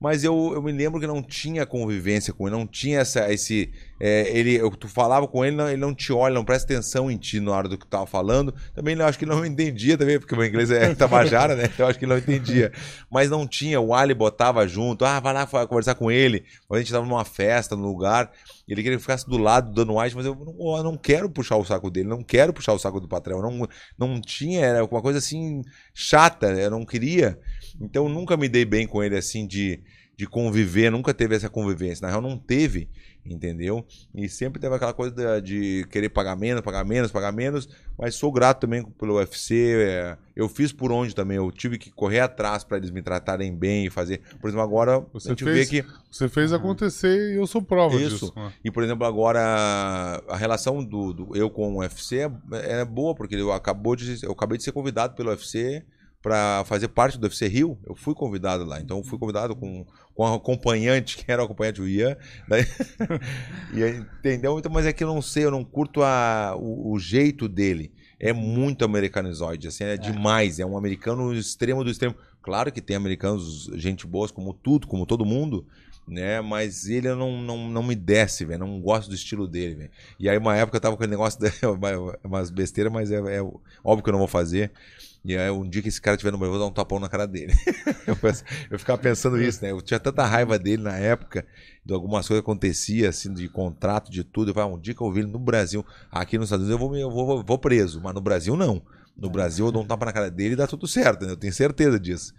Mas 0.00 0.22
eu, 0.22 0.52
eu 0.54 0.62
me 0.62 0.70
lembro 0.70 1.00
que 1.00 1.08
não 1.08 1.20
tinha 1.20 1.66
convivência 1.66 2.32
com 2.32 2.46
ele, 2.46 2.56
não 2.56 2.64
tinha 2.68 3.00
essa, 3.00 3.32
esse. 3.32 3.72
é, 4.00 4.30
ele, 4.36 4.54
eu, 4.54 4.70
tu 4.70 4.86
falava 4.86 5.26
com 5.26 5.44
ele, 5.44 5.56
não- 5.56 5.68
ele 5.68 5.76
não 5.76 5.92
te 5.92 6.12
olha, 6.12 6.32
não 6.34 6.44
presta 6.44 6.72
atenção 6.72 7.10
em 7.10 7.16
ti 7.16 7.40
na 7.40 7.50
hora 7.50 7.68
do 7.68 7.76
que 7.76 7.84
tu 7.84 7.90
tava 7.90 8.06
falando. 8.06 8.54
Também 8.74 8.94
eu 8.96 9.04
acho 9.04 9.18
que 9.18 9.24
ele 9.24 9.32
não 9.32 9.44
entendia 9.44 9.98
também, 9.98 10.20
porque 10.20 10.34
o 10.34 10.38
meu 10.38 10.46
inglês 10.46 10.70
é 10.70 10.94
tabajara, 10.94 11.56
né? 11.56 11.64
Então 11.64 11.84
eu 11.84 11.90
acho 11.90 11.98
que 11.98 12.04
ele 12.04 12.12
não 12.12 12.18
entendia. 12.18 12.70
Mas 13.10 13.28
não 13.28 13.44
tinha, 13.44 13.80
o 13.80 13.92
Ali 13.92 14.14
botava 14.14 14.66
junto, 14.68 15.04
ah, 15.04 15.18
vai 15.18 15.34
lá 15.34 15.44
conversar 15.66 15.96
com 15.96 16.10
ele. 16.12 16.44
A 16.70 16.78
gente 16.78 16.92
tava 16.92 17.04
numa 17.04 17.24
festa, 17.24 17.74
num 17.74 17.86
lugar, 17.88 18.30
ele 18.68 18.82
queria 18.82 18.98
que 18.98 19.02
ficasse 19.02 19.28
do 19.28 19.36
lado 19.38 19.72
do 19.72 19.84
Dan 19.84 19.92
White, 20.00 20.14
mas 20.14 20.26
eu 20.26 20.34
não, 20.34 20.76
eu 20.76 20.82
não 20.84 20.96
quero 20.96 21.28
puxar 21.28 21.56
o 21.56 21.64
saco 21.64 21.90
dele, 21.90 22.08
não 22.08 22.22
quero 22.22 22.52
puxar 22.52 22.72
o 22.72 22.78
saco 22.78 23.00
do 23.00 23.08
patrão. 23.08 23.40
Não, 23.42 23.68
não 23.98 24.20
tinha, 24.20 24.64
era 24.64 24.84
uma 24.84 25.02
coisa 25.02 25.18
assim 25.18 25.62
chata, 25.94 26.48
eu 26.52 26.70
não 26.70 26.84
queria. 26.84 27.38
Então 27.80 28.04
eu 28.04 28.08
nunca 28.08 28.36
me 28.36 28.48
dei 28.48 28.64
bem 28.64 28.86
com 28.86 29.02
ele 29.02 29.16
assim 29.16 29.46
de, 29.46 29.80
de 30.18 30.26
conviver, 30.26 30.90
nunca 30.90 31.14
teve 31.14 31.36
essa 31.36 31.48
convivência. 31.48 32.04
Na 32.04 32.08
real, 32.10 32.20
não 32.20 32.36
teve, 32.36 32.88
entendeu? 33.24 33.86
E 34.12 34.28
sempre 34.28 34.60
teve 34.60 34.74
aquela 34.74 34.92
coisa 34.92 35.40
de 35.40 35.86
querer 35.92 36.08
pagar 36.08 36.34
menos, 36.34 36.60
pagar 36.60 36.84
menos, 36.84 37.12
pagar 37.12 37.30
menos. 37.30 37.68
Mas 37.96 38.16
sou 38.16 38.32
grato 38.32 38.58
também 38.62 38.82
pelo 38.82 39.14
UFC. 39.14 39.76
é, 39.78 40.18
eu 40.34 40.48
fiz 40.48 40.72
por 40.72 40.90
onde 40.90 41.14
também. 41.14 41.36
Eu 41.36 41.52
tive 41.52 41.78
que 41.78 41.92
correr 41.92 42.18
atrás 42.18 42.64
para 42.64 42.78
eles 42.78 42.90
me 42.90 43.00
tratarem 43.00 43.54
bem 43.54 43.86
e 43.86 43.90
fazer. 43.90 44.20
Por 44.40 44.48
exemplo, 44.48 44.64
agora 44.64 44.98
Você 45.12 45.28
a 45.28 45.30
gente 45.30 45.44
fez- 45.44 45.70
vê 45.70 45.82
que. 45.82 45.88
Você 46.10 46.28
fez 46.28 46.52
acontecer 46.52 47.34
e 47.34 47.36
eu 47.36 47.46
sou 47.46 47.62
prova 47.62 47.94
Isso. 47.94 48.08
disso. 48.26 48.32
né? 48.34 48.52
E, 48.64 48.72
por 48.72 48.82
exemplo, 48.82 49.06
agora 49.06 50.20
a 50.28 50.36
relação 50.36 50.84
do, 50.84 51.12
do- 51.12 51.36
eu 51.36 51.48
com 51.48 51.74
o 51.76 51.78
UFC 51.78 52.28
é, 52.52 52.80
é 52.80 52.84
boa, 52.84 53.14
porque 53.14 53.36
eu, 53.36 53.52
acabou 53.52 53.94
de, 53.94 54.18
eu 54.24 54.32
acabei 54.32 54.58
de 54.58 54.64
ser 54.64 54.72
convidado 54.72 55.14
pelo 55.14 55.30
UFC 55.30 55.84
para 56.22 56.64
fazer 56.64 56.88
parte 56.88 57.18
do 57.18 57.24
UFC 57.24 57.46
Rio. 57.46 57.78
Eu 57.86 57.94
fui 57.94 58.14
convidado 58.14 58.64
lá. 58.64 58.80
Então, 58.80 58.98
eu 58.98 59.04
fui 59.04 59.18
convidado 59.18 59.54
com, 59.54 59.86
com 60.14 60.24
um 60.24 60.34
acompanhante, 60.34 61.16
que 61.16 61.30
era 61.30 61.42
o 61.42 61.44
acompanhante, 61.44 61.80
o 61.80 61.88
Ian. 61.88 62.16
Daí, 62.48 62.64
e 63.72 63.82
aí, 63.82 64.04
entendeu? 64.18 64.58
Então, 64.58 64.70
mas 64.72 64.86
é 64.86 64.92
que 64.92 65.04
eu 65.04 65.08
não 65.08 65.22
sei, 65.22 65.44
eu 65.44 65.50
não 65.50 65.64
curto 65.64 66.02
a, 66.02 66.54
o, 66.56 66.92
o 66.92 66.98
jeito 66.98 67.48
dele. 67.48 67.92
É 68.20 68.32
muito 68.32 68.84
americanizoide, 68.84 69.68
assim, 69.68 69.84
é, 69.84 69.96
demais. 69.96 70.58
É 70.58 70.66
um 70.66 70.76
americano 70.76 71.32
extremo 71.32 71.84
do 71.84 71.90
extremo. 71.90 72.16
Claro 72.42 72.72
que 72.72 72.80
tem 72.80 72.96
americanos, 72.96 73.70
gente 73.74 74.06
boas, 74.06 74.32
como 74.32 74.52
tudo, 74.52 74.88
como 74.88 75.06
todo 75.06 75.24
mundo, 75.24 75.66
né? 76.06 76.40
Mas 76.40 76.88
ele 76.88 77.14
não, 77.14 77.40
não, 77.40 77.68
não 77.70 77.82
me 77.82 77.94
desce, 77.94 78.44
velho. 78.44 78.58
Não 78.58 78.80
gosto 78.80 79.08
do 79.08 79.14
estilo 79.14 79.46
dele, 79.46 79.76
velho. 79.76 79.90
E 80.18 80.28
aí, 80.28 80.36
uma 80.36 80.56
época, 80.56 80.78
eu 80.78 80.80
tava 80.80 80.96
com 80.96 81.02
aquele 81.02 81.12
negócio, 81.12 81.38
de, 81.40 81.48
umas 82.24 82.50
besteiras, 82.50 82.92
mas 82.92 83.12
é, 83.12 83.18
é 83.36 83.42
óbvio 83.84 84.02
que 84.02 84.08
eu 84.08 84.12
não 84.12 84.18
vou 84.18 84.28
fazer. 84.28 84.72
E 85.28 85.36
aí, 85.36 85.50
um 85.50 85.68
dia 85.68 85.82
que 85.82 85.88
esse 85.88 86.00
cara 86.00 86.14
estiver 86.14 86.30
no 86.32 86.38
Brasil, 86.38 86.54
eu 86.54 86.58
vou 86.58 86.66
dar 86.68 86.72
um 86.72 86.74
tapão 86.74 86.98
na 86.98 87.08
cara 87.08 87.26
dele. 87.26 87.52
eu, 88.06 88.16
penso- 88.16 88.44
eu 88.70 88.78
ficava 88.78 88.98
pensando 89.00 89.40
isso, 89.40 89.62
né? 89.62 89.70
Eu 89.70 89.82
tinha 89.82 90.00
tanta 90.00 90.24
raiva 90.24 90.58
dele 90.58 90.82
na 90.82 90.96
época, 90.96 91.46
de 91.84 91.92
algumas 91.92 92.26
coisas 92.26 92.42
que 92.42 92.50
acontecia, 92.50 93.10
assim, 93.10 93.32
de 93.34 93.46
contrato, 93.48 94.10
de 94.10 94.24
tudo. 94.24 94.50
Eu 94.50 94.54
falava, 94.54 94.72
um 94.74 94.80
dia 94.80 94.94
que 94.94 95.02
eu 95.02 95.12
vi 95.12 95.20
ele 95.20 95.28
no 95.30 95.38
Brasil, 95.38 95.84
aqui 96.10 96.38
nos 96.38 96.46
Estados 96.46 96.66
Unidos, 96.66 96.80
eu 96.80 96.88
vou, 96.88 96.96
eu 96.96 97.10
vou, 97.10 97.44
vou 97.44 97.58
preso. 97.58 98.00
Mas 98.02 98.14
no 98.14 98.20
Brasil, 98.22 98.56
não. 98.56 98.82
No 99.16 99.28
Brasil, 99.28 99.66
eu 99.66 99.72
dou 99.72 99.82
um 99.82 99.86
tapa 99.86 100.06
na 100.06 100.12
cara 100.12 100.30
dele 100.30 100.54
e 100.54 100.56
dá 100.56 100.66
tudo 100.66 100.86
certo, 100.86 101.26
né? 101.26 101.32
Eu 101.32 101.36
tenho 101.36 101.52
certeza 101.52 102.00
disso. 102.00 102.32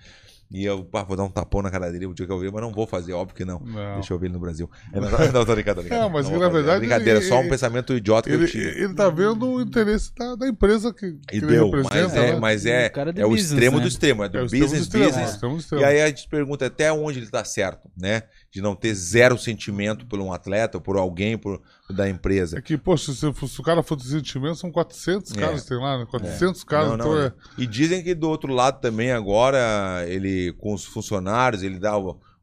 E 0.52 0.66
eu 0.66 0.84
pá, 0.84 1.04
vou 1.04 1.16
dar 1.16 1.24
um 1.26 1.30
tapão 1.30 1.62
na 1.62 1.70
cara 1.70 1.92
dele 1.92 2.08
o 2.08 2.14
dia 2.14 2.26
que 2.26 2.32
eu 2.32 2.40
ver, 2.40 2.52
mas 2.52 2.60
não 2.64 2.72
vou 2.72 2.88
fazer, 2.88 3.14
óbvio 3.14 3.36
que 3.36 3.46
não. 3.46 3.60
Não. 3.60 3.94
Deixa 3.96 4.12
eu 4.14 4.18
ver 4.18 4.26
ele 4.28 4.34
no 4.34 4.40
Brasil. 4.40 4.68
É, 4.92 5.00
Não, 5.00 5.08
não, 5.12 5.20
não, 5.32 5.32
tô 5.32 5.46
tô 5.46 5.54
brincando. 5.54 5.84
Não, 5.84 6.10
mas 6.10 6.28
Não 6.28 6.40
na 6.40 6.50
verdade 6.50 6.80
Brincadeira, 6.80 7.20
ele- 7.20 7.28
só 7.28 7.36
um 7.38 7.42
ele- 7.42 7.50
pensamento 7.52 7.94
idiota 7.96 8.28
que 8.28 8.36
Ele, 8.36 8.46
eu 8.46 8.48
tinha. 8.50 8.64
ele 8.64 8.94
tá 8.96 9.10
vendo 9.12 9.48
o 9.48 9.62
interesse 9.62 10.12
da, 10.16 10.36
da 10.36 10.48
empresa 10.48 10.92
que, 10.92 11.12
que 11.28 11.36
E 11.36 11.38
ele 11.38 11.46
deu, 11.46 11.66
representa. 11.70 11.96
mas 12.00 12.16
é, 12.16 12.34
né? 12.34 12.40
mas 12.40 12.66
é, 12.66 12.88
O 12.88 12.92
cara 12.92 13.14
do 13.14 13.22
é 13.22 13.26
o 13.26 13.30
business, 13.30 13.52
extremo 13.52 13.78
né? 13.78 13.82
do 13.84 13.88
extremo, 13.88 14.24
é 14.24 14.30
do 14.30 14.38
É 14.38 14.42
o 14.42 14.44
business, 14.46 14.74
extremo, 14.74 15.06
business. 15.06 15.24
é 15.28 15.30
o 15.30 15.34
extremo 15.34 15.54
do 15.56 15.60
extremo. 15.60 15.82
E 15.84 15.86
aí 15.86 16.02
a 16.02 16.08
gente 16.08 16.28
pergunta 16.28 16.66
até 16.66 16.92
onde 16.92 17.20
ele 17.20 17.28
tá 17.30 17.44
certo, 17.46 17.88
né? 17.96 18.24
De 18.52 18.62
não 18.62 18.76
ter 18.76 18.94
zero 18.96 19.38
sentimento 19.38 20.06
por 20.08 20.20
um 20.20 20.34
atleta, 20.34 20.80
por 20.80 20.98
alguém, 20.98 21.38
por 21.38 21.62
da 21.90 22.10
empresa. 22.10 22.58
É 22.58 22.62
que, 22.62 22.78
poxa, 22.78 23.14
se, 23.14 23.20
se 23.48 23.60
o 23.60 23.64
cara 23.64 23.84
for 23.84 23.96
de 23.96 24.08
sentimento, 24.08 24.56
são 24.56 24.72
400 24.72 25.32
É. 25.32 25.40
caras 25.40 25.62
que 25.62 25.70
tem 25.70 25.78
lá, 25.78 26.00
né? 26.00 26.08
400 26.10 26.64
caras. 26.64 26.90
Não, 26.90 26.98
não, 26.98 27.06
então 27.06 27.20
é... 27.20 27.24
né? 27.26 27.34
E 27.58 27.68
dizem 27.68 28.04
que 28.04 28.16
do 28.16 28.28
outro 28.28 28.52
lado 28.52 28.82
também 28.82 29.12
agora, 29.12 30.04
ele 30.08 30.52
com 30.54 30.74
os 30.74 30.84
funcionários, 30.86 31.62
ele 31.62 31.78
dá 31.78 31.96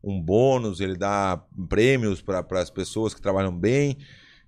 um 0.03 0.21
bônus, 0.21 0.81
ele 0.81 0.97
dá 0.97 1.43
prêmios 1.69 2.23
para 2.23 2.45
as 2.61 2.71
pessoas 2.71 3.13
que 3.13 3.21
trabalham 3.21 3.57
bem. 3.57 3.99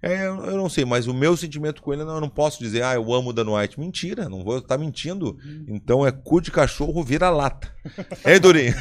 É, 0.00 0.26
eu 0.26 0.56
não 0.56 0.68
sei, 0.68 0.84
mas 0.84 1.08
o 1.08 1.14
meu 1.14 1.36
sentimento 1.36 1.82
com 1.82 1.92
ele, 1.92 2.02
eu 2.02 2.20
não 2.20 2.28
posso 2.28 2.60
dizer, 2.60 2.84
ah, 2.84 2.94
eu 2.94 3.12
amo 3.12 3.30
o 3.30 3.32
Dan 3.32 3.50
White. 3.50 3.80
Mentira, 3.80 4.28
não 4.28 4.44
vou 4.44 4.58
estar 4.58 4.78
mentindo. 4.78 5.36
Então 5.66 6.06
é 6.06 6.12
cu 6.12 6.40
de 6.40 6.52
cachorro 6.52 7.02
vira 7.02 7.30
lata. 7.30 7.74
Hein, 8.24 8.40
Durinho? 8.40 8.74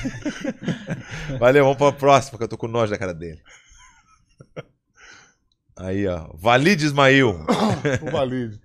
Valeu, 1.40 1.64
vamos 1.64 1.78
para 1.78 1.90
a 1.90 1.94
próxima, 1.94 2.38
que 2.38 2.44
eu 2.44 2.48
tô 2.48 2.58
com 2.58 2.68
nojo 2.68 2.92
da 2.92 2.98
cara 2.98 3.14
dele. 3.14 3.42
Aí, 5.76 6.08
ó. 6.08 6.30
Valide 6.36 6.86
Ismail. 6.86 7.30
o 8.02 8.12
Valide. 8.12 8.60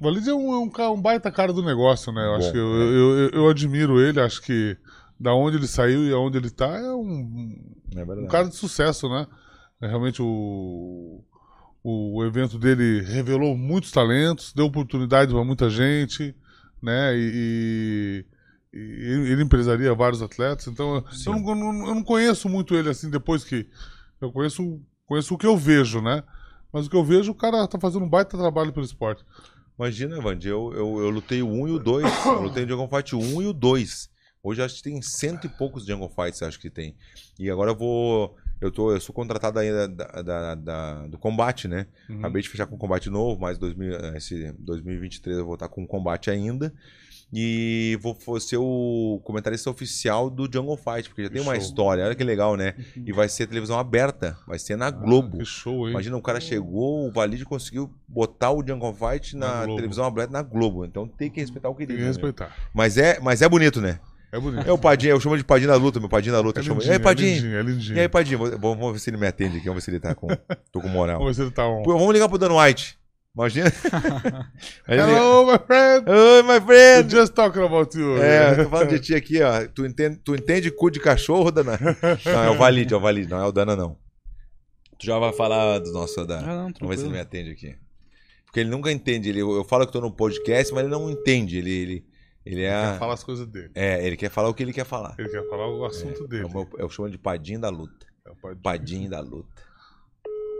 O 0.00 0.04
Valide 0.04 0.30
é 0.30 0.34
um, 0.34 0.52
é 0.52 0.88
um, 0.88 0.92
um 0.92 1.00
baita 1.00 1.30
cara 1.30 1.52
do 1.52 1.62
negócio, 1.62 2.12
né? 2.12 2.24
Eu, 2.24 2.30
Bom, 2.30 2.36
acho 2.36 2.52
que 2.52 2.58
eu, 2.58 2.68
né? 2.68 2.84
eu, 2.84 3.18
eu, 3.18 3.30
eu 3.30 3.48
admiro 3.48 4.00
ele, 4.00 4.20
acho 4.20 4.40
que 4.42 4.76
da 5.18 5.34
onde 5.34 5.56
ele 5.56 5.66
saiu 5.66 6.04
e 6.04 6.12
aonde 6.12 6.38
ele 6.38 6.50
tá 6.50 6.66
é 6.66 6.92
um, 6.92 7.74
É 7.94 8.02
um 8.02 8.26
cara 8.26 8.48
de 8.48 8.56
sucesso, 8.56 9.08
né? 9.08 9.26
É, 9.80 9.86
Realmente 9.86 10.20
o, 10.20 11.24
o 11.84 12.24
evento 12.24 12.58
dele 12.58 13.02
revelou 13.02 13.56
muitos 13.56 13.90
talentos, 13.90 14.52
deu 14.54 14.64
oportunidade 14.66 15.32
para 15.32 15.44
muita 15.44 15.68
gente, 15.68 16.34
né? 16.82 17.14
E, 17.16 18.24
e- 18.72 18.78
e 18.78 19.30
ele 19.32 19.42
empresaria 19.42 19.94
vários 19.94 20.22
atletas. 20.22 20.66
Então 20.66 21.04
eu 21.30 21.34
não, 21.36 21.50
eu 21.86 21.94
não- 21.94 22.02
conheço 22.02 22.48
muito 22.48 22.74
ele 22.74 22.88
assim 22.88 23.10
depois 23.10 23.44
que 23.44 23.68
eu 24.20 24.32
conheço 24.32 24.80
conheço 25.06 25.34
o 25.34 25.38
que 25.38 25.46
eu 25.46 25.56
vejo, 25.56 26.00
né? 26.00 26.22
Mas 26.72 26.86
o 26.86 26.90
que 26.90 26.96
eu 26.96 27.04
vejo, 27.04 27.30
o 27.32 27.34
cara 27.34 27.68
tá 27.68 27.78
fazendo 27.78 28.04
um 28.04 28.08
baita 28.08 28.36
trabalho 28.38 28.72
pelo 28.72 28.86
esporte. 28.86 29.22
Imagina, 29.78 30.20
Vandy, 30.20 30.48
eu, 30.48 30.72
eu, 30.72 30.98
eu 31.02 31.10
lutei 31.10 31.42
o 31.42 31.48
1 31.48 31.68
e 31.68 31.70
o 31.72 31.78
2. 31.78 32.04
Eu 32.26 32.42
lutei 32.42 32.64
o 32.64 32.68
Jungle 32.68 32.88
Fight 32.88 33.14
1 33.14 33.42
e 33.42 33.46
o 33.46 33.52
2. 33.52 34.08
Hoje 34.42 34.62
acho 34.62 34.76
que 34.76 34.82
tem 34.84 35.00
cento 35.02 35.46
e 35.46 35.50
poucos 35.50 35.84
Jungle 35.86 36.08
Fights, 36.08 36.42
acho 36.42 36.58
que 36.60 36.70
tem. 36.70 36.96
E 37.38 37.50
agora 37.50 37.70
eu 37.72 37.76
vou. 37.76 38.36
Eu, 38.60 38.70
tô, 38.70 38.92
eu 38.92 39.00
sou 39.00 39.14
contratado 39.14 39.58
ainda 39.58 39.86
da, 39.88 40.22
da- 40.22 40.54
da- 40.54 41.06
do 41.06 41.18
combate, 41.18 41.68
né? 41.68 41.86
Uhum. 42.08 42.18
Acabei 42.20 42.40
de 42.42 42.48
fechar 42.48 42.66
com 42.66 42.76
um 42.76 42.78
combate 42.78 43.10
novo, 43.10 43.40
mas 43.40 43.58
2000, 43.58 44.16
esse 44.16 44.52
2023 44.58 45.38
eu 45.38 45.44
vou 45.44 45.54
estar 45.54 45.68
com 45.68 45.82
um 45.82 45.86
combate 45.86 46.30
ainda. 46.30 46.72
E 47.36 47.98
vou, 48.00 48.16
vou 48.24 48.38
ser 48.38 48.58
o 48.58 49.20
comentarista 49.24 49.68
oficial 49.68 50.30
do 50.30 50.48
Jungle 50.50 50.76
Fight, 50.76 51.08
porque 51.08 51.22
já 51.24 51.28
Que 51.28 51.34
tem 51.34 51.42
uma 51.42 51.54
show. 51.56 51.62
história, 51.64 52.04
olha 52.04 52.14
que 52.14 52.22
legal, 52.22 52.56
né? 52.56 52.74
E 53.04 53.12
vai 53.12 53.28
ser 53.28 53.48
televisão 53.48 53.76
aberta, 53.76 54.38
vai 54.46 54.58
ser 54.58 54.76
na 54.76 54.88
Globo. 54.90 55.36
Ah, 55.36 55.38
que 55.40 55.44
show, 55.44 55.86
hein? 55.86 55.90
Imagina, 55.90 56.16
o 56.16 56.22
cara 56.22 56.38
chegou, 56.40 57.08
o 57.08 57.12
Valide 57.12 57.44
conseguiu 57.44 57.92
botar 58.06 58.52
o 58.52 58.64
Jungle 58.64 58.94
Fight 58.94 59.36
Na 59.36 59.48
na, 59.48 59.60
Globo. 59.64 59.76
televisão 59.76 60.04
aberta 60.04 60.32
na 60.32 60.42
Globo. 60.42 60.84
Então 60.84 61.08
tem 61.08 61.28
que 61.28 61.40
respeitar 61.40 61.68
o 61.70 61.74
Tem 61.74 61.86
querido. 61.86 61.98
que 61.98 62.02
né? 62.04 62.08
respeitar. 62.08 62.54
Mas, 62.72 62.96
é, 62.98 63.18
mas 63.20 63.42
é 63.42 63.48
bonito, 63.48 63.80
né? 63.80 63.98
É 64.34 64.40
bonito. 64.40 64.68
É 64.68 64.72
o 64.72 64.76
Padinho, 64.76 65.12
eu 65.12 65.20
chamo 65.20 65.36
de 65.36 65.44
Padinho 65.44 65.70
da 65.70 65.76
luta, 65.76 66.00
meu 66.00 66.08
Padinho 66.08 66.34
da 66.34 66.40
luta. 66.40 66.58
É 66.58 66.62
eu 66.62 66.64
chamo. 66.64 66.80
E 66.80 66.84
lindinho, 66.84 66.92
aí, 66.92 66.96
é 66.96 66.98
Padinho? 66.98 67.34
lindinho, 67.34 67.56
é 67.56 67.62
lindinho. 67.62 67.96
E 67.96 68.00
aí, 68.00 68.08
Padinho? 68.08 68.38
Vamos 68.38 68.60
vamos 68.60 68.92
ver 68.92 68.98
se 68.98 69.10
ele 69.10 69.16
me 69.16 69.28
atende 69.28 69.58
aqui, 69.58 69.66
vamos 69.66 69.76
ver 69.76 69.84
se 69.84 69.90
ele 69.92 70.00
tá 70.00 70.12
com, 70.12 70.26
tô 70.72 70.80
com 70.80 70.88
moral. 70.88 71.18
Vamos 71.18 71.36
ver 71.36 71.42
se 71.42 71.46
ele 71.46 71.54
tá 71.54 71.68
on. 71.68 71.84
Pô, 71.84 71.92
vamos 71.92 72.12
ligar 72.12 72.28
pro 72.28 72.36
Dan 72.36 72.52
White. 72.52 72.98
Imagina. 73.32 73.72
Hello, 74.88 75.46
my 75.46 75.58
friend! 75.64 76.08
Oi, 76.08 76.42
my 76.42 76.48
We're 76.48 76.64
friend! 76.64 77.10
just 77.10 77.32
talking 77.32 77.62
about 77.62 77.96
you. 77.96 78.20
É, 78.20 78.52
eu 78.58 78.64
tô 78.64 78.70
falando 78.70 78.90
de 78.90 78.98
ti 78.98 79.14
aqui, 79.14 79.40
ó. 79.40 79.68
Tu 79.72 79.86
entende, 79.86 80.16
tu 80.24 80.34
entende 80.34 80.70
cu 80.72 80.90
de 80.90 80.98
cachorro, 80.98 81.52
Dana? 81.52 81.78
Não, 82.24 82.44
é 82.44 82.50
o 82.50 82.58
Valide, 82.58 82.92
é 82.92 82.96
o 82.96 83.00
Valide, 83.00 83.30
não 83.30 83.40
é 83.40 83.46
o 83.46 83.52
Dana, 83.52 83.76
não. 83.76 83.96
Tu 84.98 85.06
já 85.06 85.18
vai 85.18 85.32
falar 85.32 85.78
do 85.78 85.92
nosso 85.92 86.24
da. 86.26 86.38
Ah, 86.40 86.42
não, 86.42 86.72
Vamos 86.80 86.88
ver 86.88 86.96
se 86.96 87.04
ele 87.04 87.12
tranquilo. 87.12 87.12
me 87.12 87.20
atende 87.20 87.50
aqui. 87.50 87.76
Porque 88.46 88.60
ele 88.60 88.70
nunca 88.70 88.90
entende. 88.90 89.28
Ele, 89.28 89.40
eu 89.40 89.64
falo 89.64 89.86
que 89.86 89.92
tô 89.92 90.00
no 90.00 90.12
podcast, 90.12 90.72
mas 90.74 90.84
ele 90.84 90.92
não 90.92 91.08
entende. 91.08 91.58
Ele, 91.58 91.70
ele, 91.70 92.04
ele 92.44 92.62
é. 92.62 92.92
Quer 92.92 92.98
falar 92.98 93.14
as 93.14 93.24
coisas 93.24 93.46
dele. 93.46 93.70
É, 93.74 94.06
ele 94.06 94.16
quer 94.16 94.30
falar 94.30 94.48
o 94.48 94.54
que 94.54 94.62
ele 94.62 94.72
quer 94.72 94.84
falar. 94.84 95.14
Ele 95.18 95.28
quer 95.28 95.48
falar 95.48 95.68
o 95.68 95.84
assunto 95.84 96.24
É 96.24 96.28
dele. 96.28 96.44
o 96.44 96.48
meu- 96.52 96.68
eu 96.78 96.88
chamo 96.88 97.10
de 97.10 97.18
Padinho 97.18 97.60
da 97.60 97.68
luta. 97.70 98.06
É 98.26 98.30
o 98.30 98.36
Padinho. 98.36 98.62
Padinho 98.62 99.10
da 99.10 99.20
luta. 99.20 99.62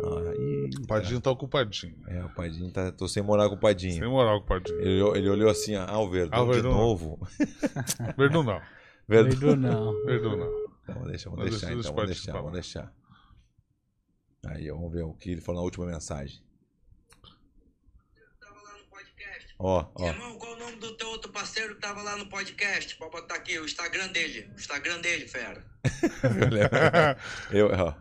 Aí, 0.04 0.70
O 0.82 0.86
Padinho 0.88 1.20
tá 1.20 1.30
ocupadinho. 1.30 1.96
É, 2.08 2.24
o 2.24 2.28
Padinho 2.34 2.70
tá. 2.72 2.90
Tô 2.90 3.06
sem 3.06 3.22
moral 3.22 3.48
com 3.48 3.54
o 3.54 3.60
Padinho. 3.60 3.92
Sem 4.00 4.08
moral 4.08 4.38
com 4.40 4.44
o 4.44 4.48
Padinho. 4.48 4.80
Ele, 4.80 4.90
olhou- 5.00 5.16
ele 5.16 5.30
olhou 5.30 5.48
assim, 5.50 5.76
ah, 5.76 5.98
o 5.98 6.10
Verdão 6.10 6.40
Ah, 6.40 6.42
o 6.42 6.46
de 6.48 6.52
Verdão. 6.54 6.72
novo. 6.72 7.18
Verdun 8.18 8.42
não. 8.44 8.60
Verdão. 9.08 9.30
Verdun 9.38 9.56
não. 9.56 10.04
Verdun 10.04 10.36
não. 10.36 10.64
Então, 10.82 10.94
vamos 10.94 11.08
deixar, 11.10 11.30
vamos 11.30 11.44
Mas 11.44 11.50
deixar, 11.52 11.66
deixa- 11.68 11.80
então, 11.80 11.94
vamos 11.94 12.02
o 12.02 12.06
deixar, 12.06 12.32
vamos 12.32 12.52
deixar. 12.52 12.92
Aí, 14.46 14.68
vamos 14.70 14.92
ver 14.92 15.02
o 15.04 15.14
que 15.14 15.30
ele 15.30 15.40
falou 15.40 15.60
na 15.60 15.64
última 15.64 15.86
mensagem. 15.86 16.42
Tava 18.40 18.60
lá 18.60 18.76
no 18.78 18.84
podcast. 18.90 19.54
Ó, 19.58 19.86
ó. 19.94 20.06
Irmão, 20.08 20.36
qual 20.38 20.52
o 20.54 20.58
nome 20.58 20.76
do 20.76 20.94
teu 20.96 21.08
outro 21.08 21.32
parceiro 21.54 21.74
que 21.76 21.80
tava 21.80 22.02
lá 22.02 22.16
no 22.16 22.26
podcast? 22.26 22.96
Pode 22.96 23.12
botar 23.12 23.36
aqui 23.36 23.56
o 23.60 23.64
Instagram 23.64 24.08
dele. 24.08 24.50
O 24.52 24.58
Instagram 24.58 25.00
dele, 25.00 25.28
fera. 25.28 25.64
Eu, 27.52 27.68
ó. 27.68 27.94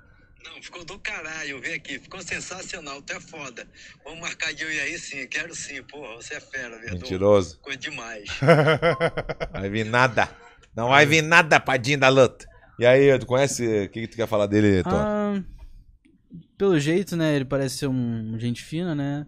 Não, 0.43 0.61
ficou 0.61 0.83
do 0.83 0.97
caralho, 0.99 1.51
eu 1.51 1.61
vi 1.61 1.73
aqui. 1.73 1.99
Ficou 1.99 2.21
sensacional, 2.21 3.01
tu 3.01 3.13
é 3.13 3.19
foda. 3.19 3.65
Vamos 4.03 4.19
marcar 4.19 4.53
de 4.53 4.63
eu 4.63 4.71
ir 4.71 4.79
aí 4.81 4.99
sim, 4.99 5.25
quero 5.27 5.55
sim, 5.55 5.81
porra. 5.83 6.15
Você 6.15 6.33
é 6.33 6.39
fera, 6.41 6.71
verdade. 6.71 6.95
Mentiroso. 6.95 7.55
Ficou 7.57 7.75
demais. 7.77 8.29
Vai 9.53 9.69
vir 9.69 9.85
nada. 9.85 10.27
Não 10.75 10.89
vai 10.89 11.05
vir 11.05 11.21
nada, 11.21 11.61
Padinho 11.61 11.99
da 11.99 12.09
luta. 12.09 12.45
E 12.77 12.85
aí, 12.85 13.17
tu 13.19 13.25
conhece. 13.25 13.85
O 13.85 13.89
que, 13.89 14.01
que 14.01 14.07
tu 14.07 14.17
quer 14.17 14.27
falar 14.27 14.47
dele, 14.47 14.83
Thor? 14.83 14.93
Ah, 14.95 15.41
pelo 16.57 16.77
jeito, 16.77 17.15
né? 17.15 17.35
Ele 17.35 17.45
parece 17.45 17.77
ser 17.77 17.87
um 17.87 18.37
gente 18.37 18.61
fina, 18.63 18.93
né? 18.93 19.25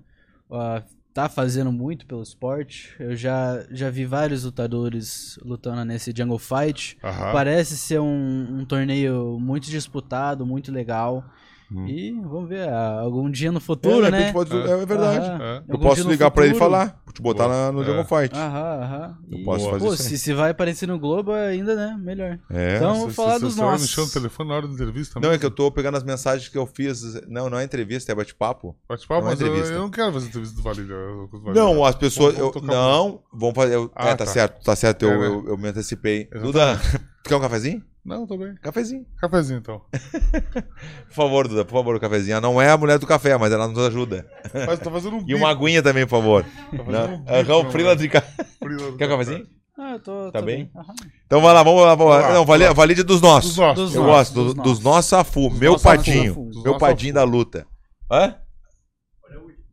Ah, 0.51 0.83
tá 1.15 1.29
fazendo 1.29 1.71
muito 1.71 2.05
pelo 2.05 2.21
esporte. 2.21 2.93
Eu 2.99 3.15
já, 3.15 3.65
já 3.71 3.89
vi 3.89 4.05
vários 4.05 4.43
lutadores 4.43 5.39
lutando 5.41 5.85
nesse 5.85 6.13
Jungle 6.15 6.37
Fight. 6.37 6.97
Parece 7.31 7.77
ser 7.77 8.01
um, 8.01 8.59
um 8.59 8.65
torneio 8.65 9.39
muito 9.39 9.69
disputado, 9.69 10.45
muito 10.45 10.73
legal. 10.73 11.23
Hum. 11.71 11.87
E 11.87 12.11
vamos 12.21 12.47
ver, 12.47 12.69
ah, 12.69 12.99
algum 13.01 13.29
dia 13.29 13.51
no 13.51 13.57
É, 13.57 13.61
futuro, 13.61 14.05
de 14.05 14.11
né? 14.11 14.31
pode- 14.31 14.55
é, 14.55 14.69
é 14.69 14.85
verdade. 14.85 15.25
Aham. 15.29 15.43
É. 15.43 15.57
Eu 15.67 15.73
Algum 15.75 15.79
posso 15.87 16.09
ligar 16.09 16.29
pra 16.31 16.45
ele 16.45 16.55
e 16.55 16.59
falar. 16.59 17.01
Te 17.13 17.21
botar 17.21 17.47
na- 17.47 17.71
no 17.71 17.81
É. 17.81 17.85
Jungle 17.85 18.03
Fight. 18.03 18.35
Aham, 18.35 18.83
aham. 18.83 19.17
Eu 19.31 19.37
E, 19.39 19.43
posso 19.45 19.65
fazer 19.69 19.85
pô, 19.85 19.93
isso 19.93 20.03
aí. 20.03 20.09
se, 20.09 20.17
se 20.19 20.33
vai 20.33 20.51
aparecer 20.51 20.85
no 20.85 20.99
Globo, 20.99 21.31
ainda, 21.31 21.73
né? 21.73 21.97
Melhor. 21.97 22.37
É. 22.51 22.75
Então, 22.75 22.93
Você- 22.93 22.99
vou 23.01 23.09
falar 23.11 23.33
você- 23.35 23.39
dos 23.39 23.53
você 23.55 23.61
vai 23.61 23.71
nossos. 23.71 23.89
mexendo 23.89 24.05
no 24.05 24.11
telefone 24.11 24.49
na 24.49 24.55
hora 24.55 24.67
da 24.67 24.73
entrevista 24.73 25.19
Não, 25.21 25.31
é 25.31 25.37
que 25.37 25.45
eu 25.45 25.51
tô 25.51 25.71
pegando 25.71 25.95
as 25.97 26.03
mensagens 26.03 26.49
que 26.49 26.57
eu 26.57 26.65
fiz. 26.67 27.01
Não, 27.29 27.49
não 27.49 27.57
é 27.57 27.63
entrevista, 27.63 28.11
é 28.11 28.15
bate-papo. 28.15 28.75
Bate-papo, 28.89 29.21
é 29.21 29.29
mas 29.29 29.39
eu, 29.39 29.47
entrevista. 29.47 29.73
eu 29.75 29.79
não 29.79 29.89
quero 29.89 30.11
fazer 30.11 30.27
entrevista 30.27 30.55
do 30.57 30.61
Valide. 30.61 30.89
eu-. 30.91 31.29
Não, 31.53 31.85
as 31.85 31.95
pessoas. 31.95 32.35
Vamos- 32.35 32.53
eu- 32.55 32.61
vamos 32.61 32.75
não, 32.75 33.19
vamos 33.33 33.55
fazer. 33.55 33.75
eu- 33.75 33.91
Ah, 33.95 34.09
é, 34.09 34.15
tá, 34.15 34.25
tá. 34.25 34.31
certo, 34.31 34.63
tá 34.63 34.75
certo. 34.75 35.05
Eu, 35.05 35.23
É, 35.23 35.27
eu, 35.27 35.47
eu 35.47 35.57
me 35.57 35.69
antecipei. 35.69 36.27
Exatamente. 36.29 36.43
Duda, 36.51 36.79
tu 37.25 37.29
quer 37.29 37.35
um 37.35 37.41
cafezinho? 37.41 37.83
Não, 38.05 38.27
tô 38.27 38.37
bem. 38.37 38.53
Cafezinho. 38.61 39.03
Cafezinho, 39.19 39.57
então. 39.57 39.81
Por 41.09 41.13
favor, 41.15 41.47
Duda, 41.47 41.65
por 41.65 41.73
favor, 41.73 41.95
o 41.95 41.99
cafezinho. 41.99 42.33
Ela 42.33 42.41
não 42.41 42.61
é 42.61 42.69
a 42.69 42.77
mulher 42.77 42.99
do 42.99 43.07
café, 43.07 43.35
mas 43.37 43.51
ela 43.51 43.67
nos 43.67 43.79
ajuda. 43.79 44.27
Mas 44.67 44.79
tô 44.79 44.91
fazendo 44.91 45.15
um 45.17 45.23
E 45.27 45.33
uma 45.33 45.49
aguinha 45.49 45.81
também, 45.81 46.05
por 46.05 46.11
favor. 46.11 46.45
fazendo 46.69 46.91
Não, 46.91 47.15
um 47.15 47.17
bico, 47.19 47.31
Aham, 47.33 47.57
o 47.57 47.63
meu 47.63 47.71
Frila 47.71 47.95
de 47.95 48.07
ca... 48.09 48.21
Frila 48.21 48.95
Quer 48.97 49.05
um 49.07 49.09
cafezinho? 49.09 49.47
Ah, 49.77 49.91
eu 49.93 49.99
tô. 49.99 50.31
Tá 50.31 50.39
tô 50.39 50.45
bem? 50.45 50.69
Aham. 50.75 50.93
Então 51.25 51.41
vai 51.41 51.53
lá, 51.53 51.63
vamos 51.63 51.81
lá. 51.81 51.95
Vamos 51.95 52.13
lá. 52.13 52.17
Vamos 52.19 52.33
lá, 52.33 52.37
Não, 52.39 52.45
valide, 52.45 52.73
valide 52.73 53.03
dos 53.03 53.21
nossos. 53.21 53.49
Dos 53.49 53.57
nossos. 53.57 53.83
Dos 53.85 53.95
Eu 53.95 54.03
nossos, 54.03 54.15
gosto 54.15 54.33
do- 54.33 54.43
dos 54.43 54.53
dos 54.53 54.63
nossos. 54.65 54.83
nossos 54.83 55.09
Safu. 55.09 55.49
Meu 55.49 55.71
nossos 55.73 55.83
padinho. 55.83 56.33
Dos 56.35 56.55
Meu 56.63 56.73
nossos 56.73 56.79
padinho 56.79 57.13
da 57.15 57.23
luta. 57.23 57.65
Hã? 58.11 58.35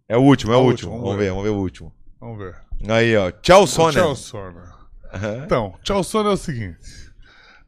É 0.09 0.17
o 0.17 0.21
último, 0.23 0.53
é 0.53 0.57
o 0.57 0.59
É 0.59 0.63
o 0.63 0.67
último. 0.67 0.99
Vamos 1.01 1.17
ver, 1.17 1.29
vamos 1.31 1.45
ver 1.45 1.51
o 1.51 1.59
último. 1.59 1.93
Vamos 2.21 2.39
ver. 2.39 2.55
Aí, 2.89 3.17
ó. 3.17 3.31
Tchau, 3.31 3.67
Sônia. 3.67 4.03
Tchau. 4.15 4.41
Aham. 5.15 5.43
Então, 5.45 5.75
Tchau 5.85 6.03
Sona 6.03 6.31
é 6.31 6.33
o 6.33 6.37
seguinte. 6.37 6.79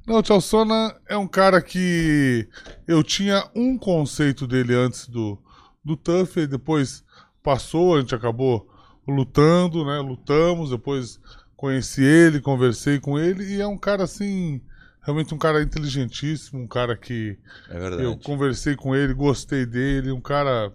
Não, 0.06 0.18
o 0.18 0.22
Tchau 0.22 0.40
Sona 0.40 0.94
é 1.08 1.16
um 1.16 1.26
cara 1.26 1.62
que 1.62 2.46
eu 2.86 3.02
tinha 3.02 3.48
um 3.54 3.78
conceito 3.78 4.46
dele 4.46 4.74
antes 4.74 5.08
do, 5.08 5.38
do 5.82 5.96
Tuff, 5.96 6.38
e 6.40 6.46
depois 6.46 7.02
passou, 7.42 7.96
a 7.96 8.00
gente 8.00 8.14
acabou 8.14 8.68
lutando, 9.08 9.84
né? 9.84 9.98
Lutamos, 10.00 10.70
depois 10.70 11.18
conheci 11.56 12.02
ele, 12.02 12.40
conversei 12.40 13.00
com 13.00 13.18
ele, 13.18 13.44
e 13.44 13.60
é 13.62 13.66
um 13.66 13.78
cara 13.78 14.04
assim, 14.04 14.60
realmente 15.00 15.34
um 15.34 15.38
cara 15.38 15.62
inteligentíssimo, 15.62 16.60
um 16.60 16.66
cara 16.66 16.94
que 16.96 17.38
É 17.70 18.04
eu 18.04 18.18
conversei 18.18 18.76
com 18.76 18.94
ele, 18.94 19.14
gostei 19.14 19.64
dele, 19.64 20.12
um 20.12 20.20
cara 20.20 20.70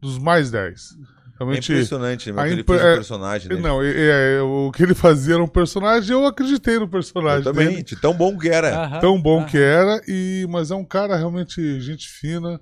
dos 0.00 0.18
mais 0.18 0.50
10. 0.50 0.96
É 1.40 1.44
Realmente. 1.44 1.72
impressionante, 1.72 2.32
né? 2.32 2.34
Porque 2.42 2.52
ele 2.52 2.64
fez 2.64 2.82
um 2.82 2.86
é- 2.86 2.94
personagem, 2.96 3.48
né? 3.48 3.60
Não, 3.60 3.80
é- 3.82 4.36
é, 4.38 4.42
o 4.42 4.72
que 4.72 4.82
ele 4.82 4.94
fazia 4.94 5.34
era 5.34 5.42
um 5.42 5.46
personagem, 5.48 6.10
eu 6.12 6.26
acreditei 6.26 6.78
no 6.80 6.88
personagem 6.88 7.46
Eu 7.46 7.52
também, 7.52 7.68
dele. 7.68 7.82
de 7.84 7.94
tão 8.00 8.12
bom 8.12 8.36
que 8.36 8.48
era. 8.48 8.74
Aham, 8.84 9.00
Tão 9.00 9.22
bom 9.22 9.38
aham. 9.38 9.46
que 9.46 9.56
era, 9.58 10.00
e 10.08 10.46
mas 10.48 10.70
é 10.72 10.74
um 10.74 10.84
cara 10.84 11.16
realmente 11.16 11.80
gente 11.80 12.08
fina, 12.08 12.60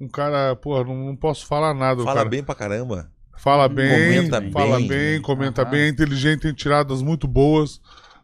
um 0.00 0.08
cara, 0.08 0.56
porra, 0.56 0.82
não, 0.84 0.96
não 0.96 1.16
posso 1.16 1.46
falar 1.46 1.72
nada. 1.72 2.02
Fala 2.02 2.16
cara 2.16 2.28
bem 2.28 2.42
pra 2.42 2.54
caramba. 2.54 3.08
Fala 3.38 3.68
bem, 3.68 3.90
Comenta 3.90 4.50
fala 4.50 4.78
bem. 4.78 4.88
bem, 4.88 5.22
comenta 5.22 5.62
Aham. 5.62 5.70
bem, 5.70 5.80
é 5.82 5.88
inteligente, 5.88 6.40
tem 6.40 6.52
tiradas 6.54 7.02
muito 7.02 7.28
boas. 7.28 7.80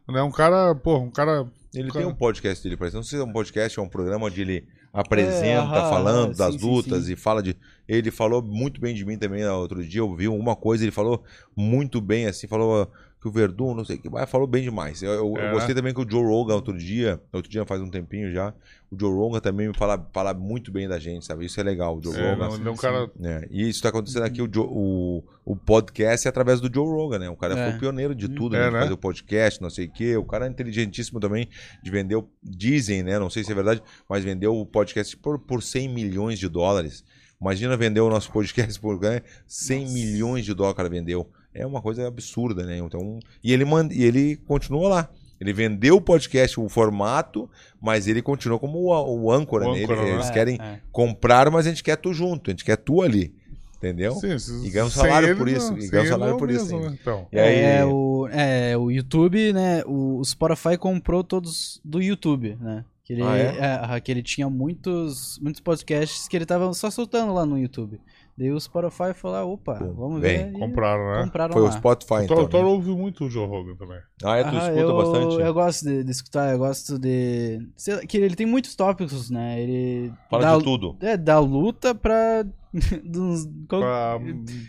Né? 0.08 0.20
Um 0.22 0.32
cara, 0.32 0.74
porra, 0.74 1.04
um 1.04 1.10
cara. 1.10 1.46
Ele 1.72 1.88
Cara. 1.88 2.04
tem 2.04 2.12
um 2.12 2.14
podcast 2.14 2.62
dele, 2.64 2.76
parece. 2.76 2.96
Não 2.96 3.02
sei 3.04 3.18
se 3.18 3.24
é 3.24 3.26
um 3.26 3.32
podcast 3.32 3.78
ou 3.78 3.86
um 3.86 3.88
programa 3.88 4.26
onde 4.26 4.40
ele 4.40 4.66
apresenta, 4.92 5.76
É, 5.78 5.88
falando 5.88 6.34
das 6.36 6.56
sim, 6.56 6.58
sim, 6.58 6.66
lutas 6.66 7.04
sim. 7.06 7.12
e 7.12 7.16
fala 7.16 7.42
de. 7.42 7.56
Ele 7.88 8.10
falou 8.10 8.42
muito 8.42 8.80
bem 8.80 8.94
de 8.94 9.04
mim 9.04 9.18
também 9.18 9.42
no 9.44 9.52
outro 9.54 9.86
dia. 9.86 10.00
Eu 10.00 10.14
vi 10.14 10.28
uma 10.28 10.56
coisa, 10.56 10.84
ele 10.84 10.92
falou 10.92 11.22
muito 11.56 12.00
bem, 12.00 12.26
assim, 12.26 12.46
falou 12.46 12.90
que 13.22 13.28
o 13.28 13.30
Verdun, 13.30 13.72
não 13.72 13.84
sei 13.84 13.94
o 13.94 13.98
que, 14.00 14.10
mas 14.10 14.28
falou 14.28 14.48
bem 14.48 14.64
demais. 14.64 15.00
Eu, 15.00 15.12
eu- 15.12 15.34
eu 15.36 15.42
É. 15.42 15.52
gostei 15.52 15.72
também 15.76 15.94
que 15.94 16.00
o 16.00 16.10
Joe 16.10 16.24
Rogan 16.24 16.56
outro 16.56 16.76
dia, 16.76 17.20
outro 17.32 17.48
dia 17.48 17.64
faz 17.64 17.80
um 17.80 17.88
tempinho 17.88 18.32
já, 18.32 18.52
o 18.90 18.98
Joe 18.98 19.14
Rogan 19.14 19.38
também 19.38 19.68
me 19.68 19.74
fala, 19.76 20.04
fala 20.12 20.34
muito 20.34 20.72
bem 20.72 20.88
da 20.88 20.98
gente, 20.98 21.24
sabe? 21.24 21.46
Isso 21.46 21.60
é 21.60 21.62
legal, 21.62 21.96
o 21.96 22.02
Joe 22.02 22.16
É, 22.16 22.32
Rogan. 22.34 22.58
não, 22.58 22.66
é 22.66 22.70
um 22.72 22.76
cara. 22.76 23.08
É, 23.22 23.46
e 23.48 23.68
isso 23.68 23.80
tá 23.80 23.90
acontecendo 23.90 24.24
aqui, 24.24 24.42
o, 24.42 24.52
Joe- 24.52 24.66
o, 24.68 25.22
o 25.44 25.54
podcast 25.54 26.26
é 26.26 26.30
através 26.30 26.60
do 26.60 26.68
Joe 26.72 26.84
Rogan, 26.84 27.20
né? 27.20 27.30
O 27.30 27.36
cara 27.36 27.56
É. 27.56 27.68
foi 27.68 27.76
o 27.76 27.78
pioneiro 27.80 28.12
de 28.12 28.28
tudo, 28.28 28.56
É, 28.56 28.58
né? 28.58 28.66
De 28.66 28.72
né? 28.74 28.80
fazer 28.80 28.92
o 28.92 28.98
podcast, 28.98 29.62
não 29.62 29.70
sei 29.70 29.86
o 29.86 29.90
quê. 29.92 30.16
O 30.16 30.24
cara 30.24 30.46
é 30.46 30.50
inteligentíssimo 30.50 31.20
também 31.20 31.48
de 31.80 31.90
vender, 31.92 32.16
o- 32.16 32.28
dizem, 32.42 33.04
né? 33.04 33.20
Não 33.20 33.30
sei 33.30 33.44
se 33.44 33.52
é 33.52 33.54
verdade, 33.54 33.80
mas 34.08 34.24
vendeu 34.24 34.56
o 34.56 34.66
podcast 34.66 35.16
por, 35.16 35.38
por 35.38 35.62
100 35.62 35.88
milhões 35.88 36.40
de 36.40 36.48
dólares. 36.48 37.04
Imagina 37.40 37.76
vender 37.76 38.00
o 38.00 38.10
nosso 38.10 38.32
podcast 38.32 38.80
por 38.80 39.00
né? 39.00 39.22
100 39.46 39.88
milhões 39.92 40.44
de 40.44 40.52
dólares 40.54 40.74
o 40.74 40.76
cara 40.76 40.88
vendeu. 40.88 41.30
É 41.54 41.66
uma 41.66 41.82
coisa 41.82 42.06
absurda, 42.06 42.64
né? 42.64 42.78
Então, 42.78 43.18
e 43.42 43.52
ele 43.52 43.64
manda, 43.64 43.92
e 43.94 44.02
ele 44.02 44.36
continua 44.46 44.88
lá. 44.88 45.08
Ele 45.40 45.52
vendeu 45.52 45.96
o 45.96 46.00
podcast, 46.00 46.58
o 46.60 46.68
formato, 46.68 47.50
mas 47.80 48.06
ele 48.06 48.22
continua 48.22 48.58
como 48.60 48.78
o, 48.78 49.22
o 49.24 49.32
âncora. 49.32 49.68
O 49.68 49.74
né? 49.74 49.82
âncora? 49.82 50.08
Eles 50.08 50.28
É, 50.28 50.32
querem 50.32 50.56
é. 50.60 50.78
comprar, 50.92 51.50
mas 51.50 51.66
a 51.66 51.70
gente 51.70 51.82
quer 51.82 51.96
tu 51.96 52.12
junto, 52.14 52.50
a 52.50 52.52
gente 52.52 52.64
quer 52.64 52.76
tu 52.76 53.02
ali. 53.02 53.34
Entendeu? 53.76 54.14
Sim, 54.14 54.38
se- 54.38 54.64
E 54.64 54.70
ganha 54.70 54.84
um 54.84 54.90
sem 54.90 55.02
salário 55.02 55.36
por 55.36 55.48
isso, 55.48 55.72
não. 55.72 55.78
e 55.80 55.88
ganha 55.88 56.04
um 56.04 56.08
salário 56.08 56.36
por 56.36 56.48
isso 56.48 56.62
mesmo, 56.66 56.76
ainda. 56.78 56.90
né? 56.90 56.98
Então. 57.02 57.26
E 57.32 57.38
aí, 57.40 57.56
É, 57.58 57.84
o, 57.84 58.28
é, 58.30 58.76
o 58.76 58.90
YouTube, 58.92 59.52
né? 59.52 59.82
O, 59.84 60.18
o 60.20 60.24
Spotify 60.24 60.76
comprou 60.78 61.24
todos 61.24 61.80
do 61.84 62.00
YouTube, 62.00 62.56
né? 62.60 62.84
Que 63.04 63.14
ele, 63.14 63.22
Ah, 63.24 63.36
é? 63.36 63.96
é, 63.96 64.00
que 64.00 64.12
ele 64.12 64.22
tinha 64.22 64.48
muitos, 64.48 65.40
muitos 65.42 65.60
podcasts 65.60 66.28
que 66.28 66.36
ele 66.36 66.46
tava 66.46 66.72
só 66.72 66.88
soltando 66.88 67.34
lá 67.34 67.44
no 67.44 67.58
YouTube. 67.58 68.00
Daí 68.36 68.50
o 68.50 68.58
Spotify 68.58 69.12
falou, 69.14 69.36
ah, 69.36 69.44
opa, 69.44 69.74
vamos 69.94 70.20
bem, 70.20 70.38
ver. 70.46 70.48
e 70.50 70.52
Compraram, 70.58 71.12
né? 71.18 71.24
Compraram 71.24 71.52
foi 71.52 71.62
lá. 71.62 71.68
o 71.68 71.72
Spotify, 71.72 72.14
O 72.14 72.20
então. 72.22 72.36
Thor, 72.38 72.48
Thor 72.48 72.62
né? 72.62 72.66
ouve 72.70 72.90
muito 72.90 73.24
o 73.26 73.30
Joe 73.30 73.46
Rogan 73.46 73.76
também. 73.76 73.98
Ah, 74.24 74.36
é? 74.38 74.42
Tu 74.44 74.48
Ah, 74.48 74.58
escuta 74.58 74.80
eu, 74.80 74.96
bastante? 74.96 75.34
Eu 75.42 75.54
gosto 75.54 75.84
de, 75.84 76.04
de 76.04 76.10
escutar, 76.10 76.52
eu 76.52 76.58
gosto 76.58 76.98
de. 76.98 77.60
sei 77.76 77.94
lá, 77.96 78.00
que 78.00 78.16
ele 78.16 78.34
tem 78.34 78.46
muitos 78.46 78.74
tópicos, 78.74 79.28
né? 79.30 79.60
Ele. 79.60 80.12
Fala 80.30 80.42
dá, 80.44 80.56
de 80.56 80.64
tudo. 80.64 80.96
É, 81.00 81.16
da 81.16 81.38
luta 81.38 81.94
pra. 81.94 82.44
dos- 83.04 83.46
qual- 83.68 83.82
Pra, 83.82 84.18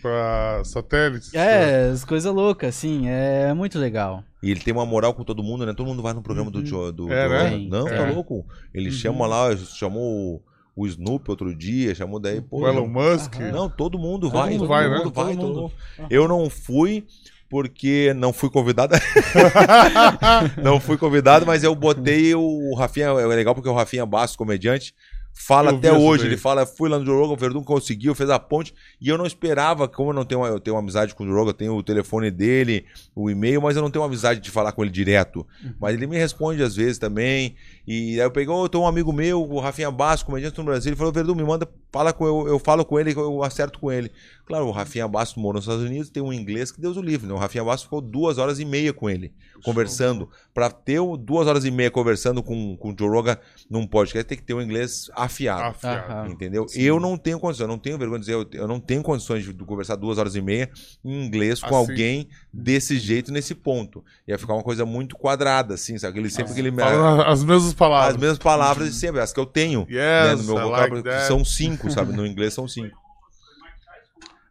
pra 0.01 0.61
satélites. 0.65 1.33
é, 1.33 1.85
as 1.89 2.03
coisas 2.03 2.33
loucas, 2.33 2.75
assim, 2.75 3.07
é 3.07 3.53
muito 3.53 3.79
legal. 3.79 4.25
E 4.43 4.51
ele 4.51 4.59
tem 4.59 4.73
uma 4.73 4.85
moral 4.85 5.13
com 5.13 5.23
todo 5.23 5.41
mundo, 5.41 5.65
né? 5.65 5.73
Todo 5.73 5.87
mundo 5.87 6.03
vai 6.03 6.11
no 6.11 6.21
programa 6.21 6.51
do 6.51 6.65
Joe. 6.65 6.91
Do, 6.91 7.09
É, 7.11 7.27
do- 7.27 7.33
né? 7.33 7.67
Não, 7.69 7.85
tá 7.85 8.11
louco? 8.11 8.45
Ele 8.73 8.91
chama 8.91 9.25
lá, 9.25 9.55
chamou 9.55 10.43
o- 10.75 10.87
Snoop 10.87 11.29
outro 11.29 11.55
dia, 11.55 11.93
chamou 11.95 12.19
daí, 12.19 12.41
pô. 12.41 12.61
O 12.61 12.67
Elon 12.67 12.87
Musk. 12.87 13.35
Não, 13.51 13.69
todo 13.69 13.97
mundo 13.99 14.29
Todo 14.29 14.33
vai. 14.39 14.49
mundo 14.51 14.59
todo 14.59 14.67
vai, 14.69 14.89
né? 14.89 14.97
mundo 14.97 15.11
vai, 15.11 15.35
Todo 15.35 15.41
todo 15.41 15.47
mundo. 15.49 15.61
mundo. 15.61 16.07
Eu 16.09 16.27
não 16.27 16.49
fui 16.49 17.05
porque 17.49 18.13
não 18.15 18.33
fui 18.33 18.49
convidado. 18.49 18.95
não 20.61 20.79
fui 20.79 20.97
convidado, 20.97 21.45
mas 21.45 21.63
eu 21.63 21.73
botei 21.75 22.33
o 22.35 22.73
Rafinha. 22.75 23.07
É 23.07 23.25
legal 23.27 23.53
porque 23.53 23.69
o 23.69 23.73
Rafinha 23.73 24.05
Bastos, 24.05 24.35
comediante, 24.35 24.93
fala 25.33 25.71
Eu 25.71 25.77
até 25.77 25.91
hoje. 25.91 26.25
Ele 26.25 26.37
fala, 26.37 26.65
fui 26.65 26.89
lá 26.89 26.99
no 26.99 27.05
Joe 27.05 27.15
Rogan, 27.15 27.33
o 27.33 27.37
Verdun 27.37 27.63
conseguiu, 27.63 28.15
fez 28.15 28.29
a 28.29 28.39
ponte. 28.39 28.73
E 29.01 29.09
eu 29.09 29.17
não 29.17 29.25
esperava, 29.25 29.87
como 29.87 30.11
eu 30.11 30.13
não 30.13 30.23
tenho, 30.23 30.45
eu 30.45 30.59
tenho 30.59 30.75
uma 30.75 30.81
amizade 30.81 31.13
com 31.13 31.23
o 31.23 31.27
Joe 31.27 31.35
Rogan, 31.35 31.49
eu 31.49 31.53
tenho 31.53 31.75
o 31.75 31.83
telefone 31.83 32.31
dele, 32.31 32.85
o 33.15 33.29
e-mail, 33.29 33.61
mas 33.61 33.75
eu 33.75 33.81
não 33.81 33.89
tenho 33.89 34.01
uma 34.01 34.07
amizade 34.07 34.39
de 34.39 34.51
falar 34.51 34.71
com 34.71 34.83
ele 34.83 34.91
direto. 34.91 35.45
Mas 35.79 35.95
ele 35.95 36.07
me 36.07 36.17
responde 36.17 36.61
às 36.61 36.75
vezes 36.75 36.97
também. 36.97 37.55
E 37.85 38.19
aí 38.19 38.25
eu 38.25 38.31
peguei, 38.31 38.53
oh, 38.53 38.65
eu 38.65 38.69
tenho 38.69 38.83
um 38.83 38.87
amigo 38.87 39.11
meu, 39.11 39.41
o 39.41 39.59
Rafinha 39.59 39.91
Bastos, 39.91 40.23
comediante 40.23 40.57
no 40.57 40.63
Brasil. 40.63 40.89
Ele 40.89 40.95
falou, 40.95 41.11
Verdun, 41.11 41.35
me 41.35 41.43
manda, 41.43 41.67
fala 41.91 42.13
com 42.13 42.25
eu, 42.25 42.47
eu 42.47 42.59
falo 42.59 42.85
com 42.85 42.99
ele, 42.99 43.13
eu 43.13 43.43
acerto 43.43 43.79
com 43.79 43.91
ele. 43.91 44.11
Claro, 44.45 44.67
o 44.67 44.71
Rafinha 44.71 45.07
Bastos 45.07 45.41
mora 45.41 45.55
nos 45.55 45.63
Estados 45.65 45.83
Unidos, 45.83 46.09
tem 46.09 46.21
um 46.21 46.33
inglês 46.33 46.71
que 46.71 46.81
Deus 46.81 46.97
o 46.97 47.01
livre, 47.01 47.25
né? 47.27 47.33
O 47.33 47.37
Rafinha 47.37 47.63
Bastos 47.63 47.83
ficou 47.83 48.01
duas 48.01 48.37
horas 48.37 48.59
e 48.59 48.65
meia 48.65 48.91
com 48.91 49.09
ele, 49.09 49.33
conversando. 49.63 50.29
Pra 50.53 50.69
ter 50.69 50.99
duas 51.17 51.47
horas 51.47 51.63
e 51.65 51.71
meia 51.71 51.89
conversando 51.89 52.43
com, 52.43 52.75
com 52.77 52.91
o 52.91 52.95
Joe 52.97 53.09
Rogan 53.09 53.37
num 53.69 53.87
podcast, 53.87 54.27
tem 54.27 54.37
que 54.37 54.43
ter 54.43 54.53
um 54.53 54.61
inglês 54.61 55.09
afiado. 55.15 55.63
Afiado. 55.63 56.31
Entendeu? 56.31 56.65
Eu 56.75 56.99
não 56.99 57.17
tenho 57.17 57.39
condições, 57.39 57.61
eu 57.63 57.67
não 57.67 57.77
tenho 57.77 57.97
vergonha 57.97 58.19
de 58.19 58.25
dizer, 58.25 58.35
eu, 58.35 58.45
eu 58.53 58.67
não 58.67 58.79
tenho 58.79 59.01
condições 59.01 59.43
de, 59.43 59.53
conversar 59.53 59.95
duas 59.95 60.17
horas 60.17 60.35
e 60.35 60.41
meia 60.41 60.69
em 61.03 61.25
inglês 61.25 61.59
com 61.61 61.67
Assim. 61.67 61.75
alguém 61.75 62.27
desse 62.51 62.99
jeito, 62.99 63.31
nesse 63.31 63.55
ponto. 63.55 64.03
Ia 64.27 64.37
ficar 64.37 64.53
uma 64.53 64.63
coisa 64.63 64.85
muito 64.85 65.15
quadrada, 65.17 65.75
assim, 65.75 65.97
sabe? 65.97 66.19
Ele, 66.19 66.29
sempre 66.29 66.53
que 66.53 66.59
ele 66.59 66.71
me. 66.71 66.83
As 66.83 67.43
mesmas 67.43 67.73
palavras. 67.73 68.15
As 68.15 68.21
mesmas 68.21 68.37
palavras 68.39 68.89
de 68.89 68.95
sempre, 68.95 69.21
as 69.21 69.31
que 69.31 69.39
eu 69.39 69.45
tenho. 69.45 69.87
né, 69.89 70.31
Yes, 70.31 70.39
no 70.39 70.45
meu 70.45 70.55
vocabulário, 70.55 70.95
like 70.95 71.27
são 71.27 71.43
cinco, 71.45 71.89
sabe? 71.89 72.13
No 72.13 72.25
inglês 72.25 72.53
são 72.53 72.67
cinco. 72.67 73.02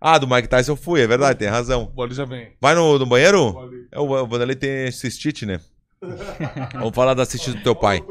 Ah, 0.05 0.19
do 0.19 0.27
Mike 0.27 0.49
Tyson 0.49 0.73
eu 0.73 0.77
fui, 0.77 1.01
é 1.01 1.07
verdade, 1.07 1.39
tem 1.39 1.47
razão. 1.47 1.93
O 1.95 2.09
já 2.11 2.25
vem. 2.25 2.49
Vai 2.61 2.75
no, 2.75 2.99
no 2.99 3.07
banheiro? 3.07 3.87
É, 3.93 4.01
o, 4.01 4.03
o 4.03 4.27
Vanderlei 4.27 4.57
tem 4.57 4.91
cistite, 4.91 5.47
né? 5.47 5.61
Vamos 6.75 6.93
falar 6.93 7.15
da 7.15 7.25
cistite 7.25 7.59
do 7.59 7.63
teu 7.63 7.77
pai. 7.77 8.05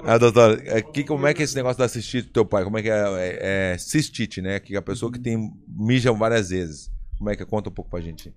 Ah, 0.00 0.18
doutor, 0.18 0.60
é, 0.66 0.82
que, 0.82 1.02
como 1.02 1.26
é 1.26 1.32
que 1.32 1.40
é 1.40 1.44
esse 1.44 1.56
negócio 1.56 1.78
da 1.78 1.88
cistite 1.88 2.26
do 2.26 2.32
teu 2.34 2.44
pai? 2.44 2.64
Como 2.64 2.76
é 2.76 2.82
que 2.82 2.90
é? 2.90 2.92
É, 2.92 3.72
é 3.72 3.78
cistite, 3.78 4.42
né? 4.42 4.60
Que 4.60 4.74
é 4.74 4.78
a 4.78 4.82
pessoa 4.82 5.10
que 5.10 5.18
tem 5.18 5.50
mija 5.66 6.12
várias 6.12 6.50
vezes. 6.50 6.90
Como 7.16 7.30
é 7.30 7.34
que 7.34 7.42
é? 7.42 7.46
Conta 7.46 7.70
um 7.70 7.72
pouco 7.72 7.90
pra 7.90 8.02
gente. 8.02 8.34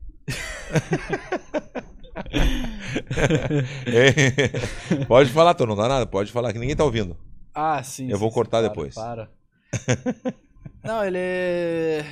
É. 3.88 5.04
Pode 5.06 5.32
falar, 5.32 5.54
tu 5.54 5.66
não 5.66 5.76
dá 5.76 5.90
nada, 5.90 6.06
pode 6.06 6.32
falar, 6.32 6.54
que 6.54 6.60
ninguém 6.60 6.78
tá 6.78 6.86
ouvindo. 6.86 7.18
Ah, 7.54 7.84
sim. 7.84 8.10
Eu 8.10 8.18
vou 8.18 8.30
sim, 8.30 8.36
cortar 8.36 8.62
sim, 8.62 8.70
depois. 8.70 8.96
Para. 8.96 9.30
Não, 10.82 11.04
ele. 11.04 12.06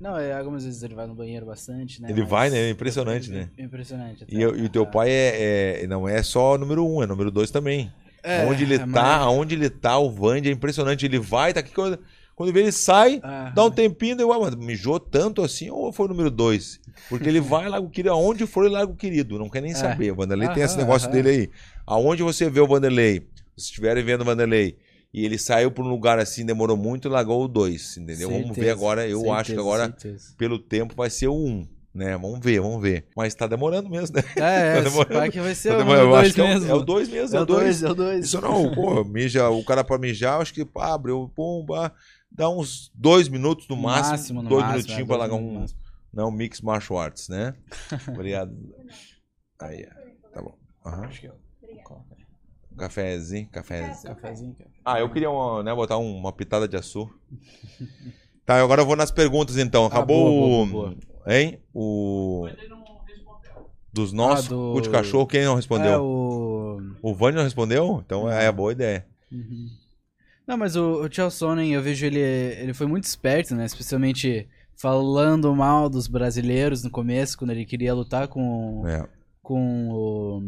Não, 0.00 0.18
é, 0.18 0.32
algumas 0.34 0.64
vezes 0.64 0.82
ele 0.82 0.94
vai 0.94 1.06
no 1.06 1.14
banheiro 1.14 1.46
bastante, 1.46 2.02
né? 2.02 2.10
Ele 2.10 2.20
mas- 2.20 2.30
vai, 2.30 2.50
né? 2.50 2.58
É 2.58 2.70
impressionante, 2.70 3.30
né? 3.30 3.48
Impressionante. 3.58 4.24
até. 4.24 4.34
E, 4.34 4.40
eu- 4.42 4.56
e 4.56 4.64
o 4.64 4.68
teu 4.68 4.82
Ah. 4.82 4.86
pai 4.86 5.10
é, 5.10 5.82
é- 5.82 5.86
não 5.86 6.06
é 6.08 6.22
só 6.22 6.58
número 6.58 6.86
um, 6.86 7.02
é 7.02 7.06
número 7.06 7.30
dois 7.30 7.50
também. 7.50 7.90
É, 8.22 8.44
onde 8.44 8.64
ele 8.64 8.74
é 8.74 8.86
tá, 8.86 9.16
aonde 9.18 9.54
ele 9.54 9.70
tá, 9.70 9.96
o 9.98 10.10
Vandy 10.10 10.48
é 10.48 10.52
impressionante. 10.52 11.06
Ele 11.06 11.18
vai, 11.18 11.52
tá 11.54 11.60
aqui. 11.60 11.72
Quando, 11.72 11.98
quando 12.34 12.52
vê 12.52 12.60
ele 12.60 12.72
sai, 12.72 13.20
Ah. 13.22 13.52
dá 13.54 13.64
um 13.64 13.70
tempinho, 13.70 14.16
daí, 14.16 14.26
ué, 14.26 14.36
mas 14.38 14.54
mijou 14.56 14.98
tanto 14.98 15.42
assim 15.42 15.70
ou 15.70 15.92
foi 15.92 16.06
o 16.06 16.08
número 16.08 16.30
dois? 16.30 16.80
Porque 17.08 17.28
ele 17.28 17.40
vai, 17.40 17.68
larga 17.68 17.86
o 17.86 17.90
querido. 17.90 18.12
Aonde 18.14 18.44
for, 18.46 18.64
ele 18.64 18.74
larga 18.74 18.92
o 18.92 18.96
querido. 18.96 19.38
Não 19.38 19.48
quer 19.48 19.62
nem 19.62 19.70
É. 19.72 19.74
saber. 19.76 20.10
O 20.12 20.16
Vanderlei 20.16 20.48
tem 20.48 20.62
esse 20.62 20.76
negócio 20.76 21.10
dele 21.10 21.28
aí. 21.28 21.50
Aonde 21.86 22.22
você 22.22 22.50
vê 22.50 22.58
o 22.60 22.66
Vanderlei, 22.66 23.20
se 23.56 23.66
estiverem 23.66 24.02
vendo 24.04 24.22
o 24.22 24.24
Vanderlei, 24.24 24.76
e 25.16 25.24
ele 25.24 25.38
saiu 25.38 25.70
pra 25.70 25.82
um 25.82 25.88
lugar 25.88 26.18
assim, 26.18 26.44
demorou 26.44 26.76
muito, 26.76 27.08
largou 27.08 27.42
o 27.42 27.48
dois, 27.48 27.96
entendeu? 27.96 28.28
Vamos 28.28 28.48
ver 28.48 28.54
Certeza, 28.54 28.72
agora. 28.72 29.08
Eu 29.08 29.32
acho 29.32 29.44
que 29.44 29.56
certeza, 29.56 29.60
agora, 29.60 29.84
certeza. 29.86 30.34
pelo 30.36 30.58
tempo, 30.58 30.94
vai 30.94 31.08
ser 31.10 31.28
o 31.28 31.34
um. 31.34 31.66
Né? 31.94 32.14
Vamos 32.18 32.40
ver, 32.40 32.60
vamos 32.60 32.82
ver. 32.82 33.06
Mas 33.16 33.34
tá 33.34 33.46
demorando 33.46 33.88
mesmo, 33.88 34.14
né? 34.14 34.22
É, 34.22 34.34
Tá 34.38 34.50
é, 34.50 34.82
demorando. 34.82 34.88
esse 35.12 35.18
pai 35.18 35.30
que 35.30 35.40
vai 35.40 35.54
ser 35.54 35.70
Tá 35.70 35.74
o 35.76 35.78
demorando. 35.78 36.04
Eu 36.04 36.10
dois 36.10 36.26
acho 36.26 36.34
que 36.34 36.40
é 36.40 36.44
o- 36.44 36.48
mesmo. 36.48 36.68
é 36.70 36.74
o 36.74 36.82
dois 36.84 37.08
mesmo, 37.08 37.36
É 37.36 37.40
o 37.40 37.46
dois, 37.46 37.82
é 37.82 37.88
o 37.90 37.94
dois. 37.94 38.24
isso 38.26 38.40
não, 38.42 38.70
pô, 38.74 39.02
mija, 39.04 39.48
o 39.48 39.64
cara 39.64 39.82
pra 39.82 39.96
mijar, 39.96 40.38
acho 40.42 40.52
que 40.52 40.62
pá, 40.66 40.92
abriu, 40.92 41.32
pumba, 41.34 41.90
dá 42.30 42.50
uns 42.50 42.92
dois 42.94 43.28
minutos 43.30 43.66
no 43.68 43.76
No 43.76 43.82
máximo, 43.82 44.10
máximo, 44.10 44.42
no 44.42 44.48
dois 44.50 44.60
máximo, 44.60 44.74
minutinhos 44.76 45.00
é, 45.00 45.06
pra 45.06 45.16
largar 45.16 45.36
um, 45.36 45.64
não, 46.12 46.30
mix 46.30 46.60
martial 46.60 46.98
arts, 47.00 47.30
né? 47.30 47.54
Obrigado. 48.12 48.54
Aí, 49.58 49.86
tá 50.34 50.42
bom. 50.42 50.54
Aham. 50.84 51.08
Cafézinho, 52.76 53.48
cafézinho. 53.50 54.14
Cafezinho, 54.14 54.54
cara. 54.54 54.70
Ah, 54.84 55.00
eu 55.00 55.10
queria 55.10 55.30
uma, 55.30 55.62
né, 55.62 55.74
botar 55.74 55.98
um- 55.98 56.16
uma 56.16 56.32
pitada 56.32 56.66
de 56.68 56.76
açúcar. 56.76 57.14
Tá, 58.46 58.62
agora 58.62 58.80
eu 58.82 58.86
vou 58.86 58.94
nas 58.94 59.10
perguntas 59.10 59.56
então. 59.58 59.86
Acabou 59.86 60.28
Ah, 60.28 60.30
boa, 60.30 60.66
boa, 60.66 60.88
o. 60.88 60.94
boa. 60.94 60.96
Hein? 61.26 61.58
O. 61.74 62.46
Dos 63.92 64.12
nossos, 64.12 64.46
Ah, 64.46 64.50
do- 64.50 64.72
cu 64.74 64.80
de 64.82 64.90
cachorro, 64.90 65.26
quem 65.26 65.44
não 65.44 65.56
respondeu? 65.56 65.90
É, 65.92 65.98
o... 65.98 66.78
O 67.02 67.12
Vânio 67.14 67.38
não 67.38 67.44
respondeu? 67.44 68.02
Então 68.06 68.30
é 68.30 68.52
boa 68.52 68.70
ideia. 68.70 69.04
Uhum. 69.32 69.68
Não, 70.46 70.56
mas 70.56 70.76
o, 70.76 71.02
o 71.02 71.12
Charles 71.12 71.34
Sonnen, 71.34 71.72
eu 71.72 71.82
vejo 71.82 72.06
ele, 72.06 72.20
ele 72.20 72.72
foi 72.72 72.86
muito 72.86 73.02
esperto, 73.04 73.52
né? 73.54 73.64
Especialmente 73.64 74.46
falando 74.76 75.52
mal 75.56 75.88
dos 75.88 76.06
brasileiros 76.06 76.84
no 76.84 76.90
começo, 76.90 77.36
quando 77.38 77.50
ele 77.50 77.64
queria 77.64 77.94
lutar 77.94 78.28
com, 78.28 78.86
É. 78.86 79.08
com 79.42 79.88
o 79.90 80.42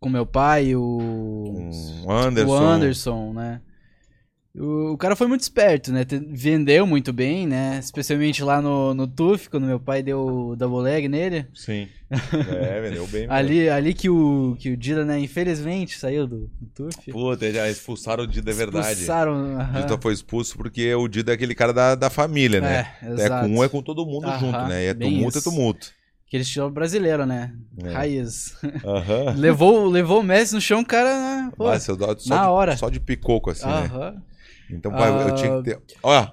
com 0.00 0.08
meu 0.08 0.24
pai, 0.24 0.74
o, 0.74 0.98
Um 2.06 2.10
Anderson. 2.10 2.52
o 2.52 2.56
Anderson, 2.56 3.32
né? 3.34 3.60
O, 4.52 4.94
o 4.94 4.98
cara 4.98 5.14
foi 5.14 5.28
muito 5.28 5.42
esperto, 5.42 5.92
né? 5.92 6.04
Vendeu 6.28 6.84
muito 6.84 7.12
bem, 7.12 7.46
né? 7.46 7.78
Especialmente 7.78 8.42
lá 8.42 8.60
no, 8.60 8.92
no 8.94 9.06
TUF, 9.06 9.48
quando 9.48 9.64
meu 9.66 9.78
pai 9.78 10.02
deu 10.02 10.20
o 10.26 10.56
double 10.56 10.82
leg 10.82 11.06
nele. 11.08 11.46
Sim. 11.54 11.86
É, 12.10 12.80
vendeu 12.80 13.06
bem. 13.06 13.26
Ali, 13.30 13.68
ali 13.68 13.94
que 13.94 14.10
o, 14.10 14.56
que 14.58 14.70
o 14.70 14.76
Dida, 14.76 15.04
né, 15.04 15.20
infelizmente, 15.20 15.96
saiu 15.96 16.26
do, 16.26 16.50
do 16.60 16.66
TUF. 16.74 17.12
Puta, 17.12 17.52
já 17.52 17.70
expulsaram 17.70 18.24
o 18.24 18.26
Dida, 18.26 18.50
é 18.50 18.54
verdade. 18.54 18.88
Expulsaram, 18.88 19.32
O 19.32 19.60
aham. 19.60 19.80
Dida 19.82 19.98
foi 20.02 20.12
expulso 20.14 20.56
porque 20.56 20.92
o 20.92 21.06
Dida 21.06 21.30
é 21.30 21.34
aquele 21.36 21.54
cara 21.54 21.72
da, 21.72 21.94
da 21.94 22.10
família, 22.10 22.60
né? 22.60 22.88
É, 23.00 23.06
É, 23.06 23.12
exato. 23.12 23.48
com 23.48 23.54
um 23.54 23.62
é 23.62 23.68
com 23.68 23.80
todo 23.80 24.04
mundo 24.04 24.26
Aham, 24.26 24.38
junto, 24.40 24.58
né? 24.66 24.82
E 24.82 24.86
é 24.86 24.94
bem 24.94 25.12
tumulto, 25.12 25.38
é 25.38 25.40
tumulto. 25.40 25.92
Aquele 26.30 26.44
estilo 26.44 26.70
brasileiro, 26.70 27.26
né? 27.26 27.52
É. 27.82 27.90
Raiz. 27.90 28.54
Aham. 28.84 29.34
levou, 29.36 29.88
levou 29.88 30.20
o 30.20 30.22
Messi 30.22 30.54
no 30.54 30.60
chão, 30.60 30.78
o 30.80 30.86
cara. 30.86 31.08
né, 31.12 31.50
Pô, 31.56 31.66
Ah, 31.66 31.80
seu 31.80 31.96
dó- 31.96 32.14
só 32.16 32.32
na 32.32 32.42
de, 32.42 32.48
hora. 32.48 32.76
Só 32.76 32.88
de 32.88 33.00
picoco, 33.00 33.50
assim, 33.50 33.66
né? 33.66 33.72
aham. 33.92 34.22
Então, 34.70 34.92
pai, 34.92 35.10
eu 35.10 35.26
Ah. 35.26 35.32
tinha 35.32 35.56
que 35.56 35.64
ter. 35.64 35.82
Olha, 36.00 36.32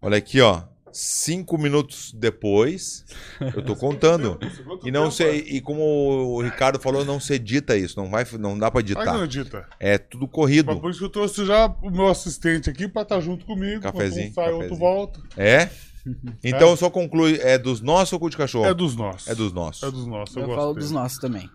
olha 0.00 0.16
aqui, 0.16 0.40
ó. 0.40 0.62
Cinco 0.90 1.56
minutos 1.58 2.12
depois, 2.18 3.04
eu 3.54 3.62
tô 3.62 3.76
contando. 3.76 4.38
E 4.84 4.90
não 4.90 5.08
sei, 5.10 5.38
e 5.46 5.60
como 5.60 5.82
o 5.82 6.42
Ricardo 6.42 6.80
falou, 6.80 7.04
não 7.04 7.20
se 7.20 7.34
edita 7.34 7.76
isso, 7.76 7.96
não 8.00 8.10
vai, 8.10 8.24
não 8.40 8.58
dá 8.58 8.70
pra 8.70 8.80
Ah, 8.80 8.82
não 9.04 9.22
editar. 9.22 9.24
edita. 9.24 9.68
É 9.78 9.98
tudo 9.98 10.26
corrido. 10.26 10.66
Mas 10.72 10.80
por 10.80 10.90
isso 10.90 10.98
que 10.98 11.04
eu 11.04 11.10
trouxe 11.10 11.44
já 11.46 11.66
o 11.82 11.90
meu 11.90 12.08
assistente 12.08 12.68
aqui 12.70 12.88
pra 12.88 13.02
estar 13.02 13.20
junto 13.20 13.44
comigo. 13.44 13.82
Cafezinho, 13.82 14.30
um 14.30 14.32
sai, 14.32 14.44
outro 14.46 14.58
cafezinho. 14.70 14.80
volta. 14.80 15.20
É? 15.36 15.68
Então 16.42 16.76
só 16.76 16.88
conclui, 16.90 17.38
é 17.40 17.58
dos 17.58 17.80
nossos 17.80 18.12
ou 18.12 18.20
cu 18.20 18.30
de 18.30 18.36
cachorro? 18.36 18.66
É 18.66 18.74
dos 18.74 18.96
nossos. 18.96 19.28
É 19.28 19.34
dos 19.34 19.52
nossos. 19.52 19.82
É 19.82 19.90
dos 19.90 20.06
nossos. 20.06 20.36
Eu, 20.36 20.42
Eu, 20.42 20.46
gosto 20.48 20.60
falo 20.60 20.72
dele. 20.74 20.84
dos 20.84 20.90
nossos 20.92 21.18
também. 21.18 21.50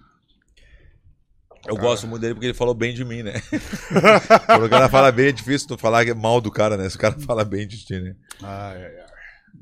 Eu 1.68 1.76
gosto 1.76 2.06
muito 2.08 2.22
dele 2.22 2.36
porque 2.36 2.46
ele 2.46 2.54
falou 2.54 2.76
bem 2.76 2.94
de 2.94 3.04
mim, 3.04 3.24
né? 3.24 3.42
Quando 4.46 4.66
o 4.66 4.70
cara 4.70 4.88
fala 4.88 5.12
bem, 5.12 5.28
é 5.28 5.32
difícil 5.32 5.68
tu 5.68 5.78
falar 5.78 6.06
mal 6.14 6.40
do 6.40 6.52
cara, 6.52 6.78
né? 6.78 6.88
Se 6.88 6.96
o 6.96 7.00
cara 7.00 7.18
fala 7.20 7.44
bem 7.44 7.68
de 7.68 7.84
ti, 7.84 8.00
né? 8.00 8.16
Ai, 8.44 8.78
ai, 8.84 9.00
ai. 9.00 9.06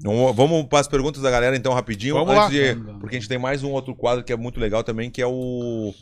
Vamos, 0.02 0.36
vamos 0.36 0.66
para 0.66 0.80
as 0.80 0.88
perguntas 0.88 1.22
da 1.22 1.32
galera, 1.32 1.56
então, 1.56 1.72
rapidinho. 1.72 2.16
Vamos 2.16 2.36
antes 2.36 2.44
lá. 2.44 2.74
de- 2.74 3.00
porque 3.00 3.16
a 3.16 3.20
gente 3.20 3.30
tem 3.30 3.38
mais 3.38 3.64
um 3.64 3.72
outro 3.72 3.96
quadro 3.96 4.24
que 4.24 4.34
é 4.34 4.36
muito 4.36 4.60
legal 4.60 4.84
também, 4.84 5.10
que 5.10 5.22
é 5.22 5.28
o 5.28 5.94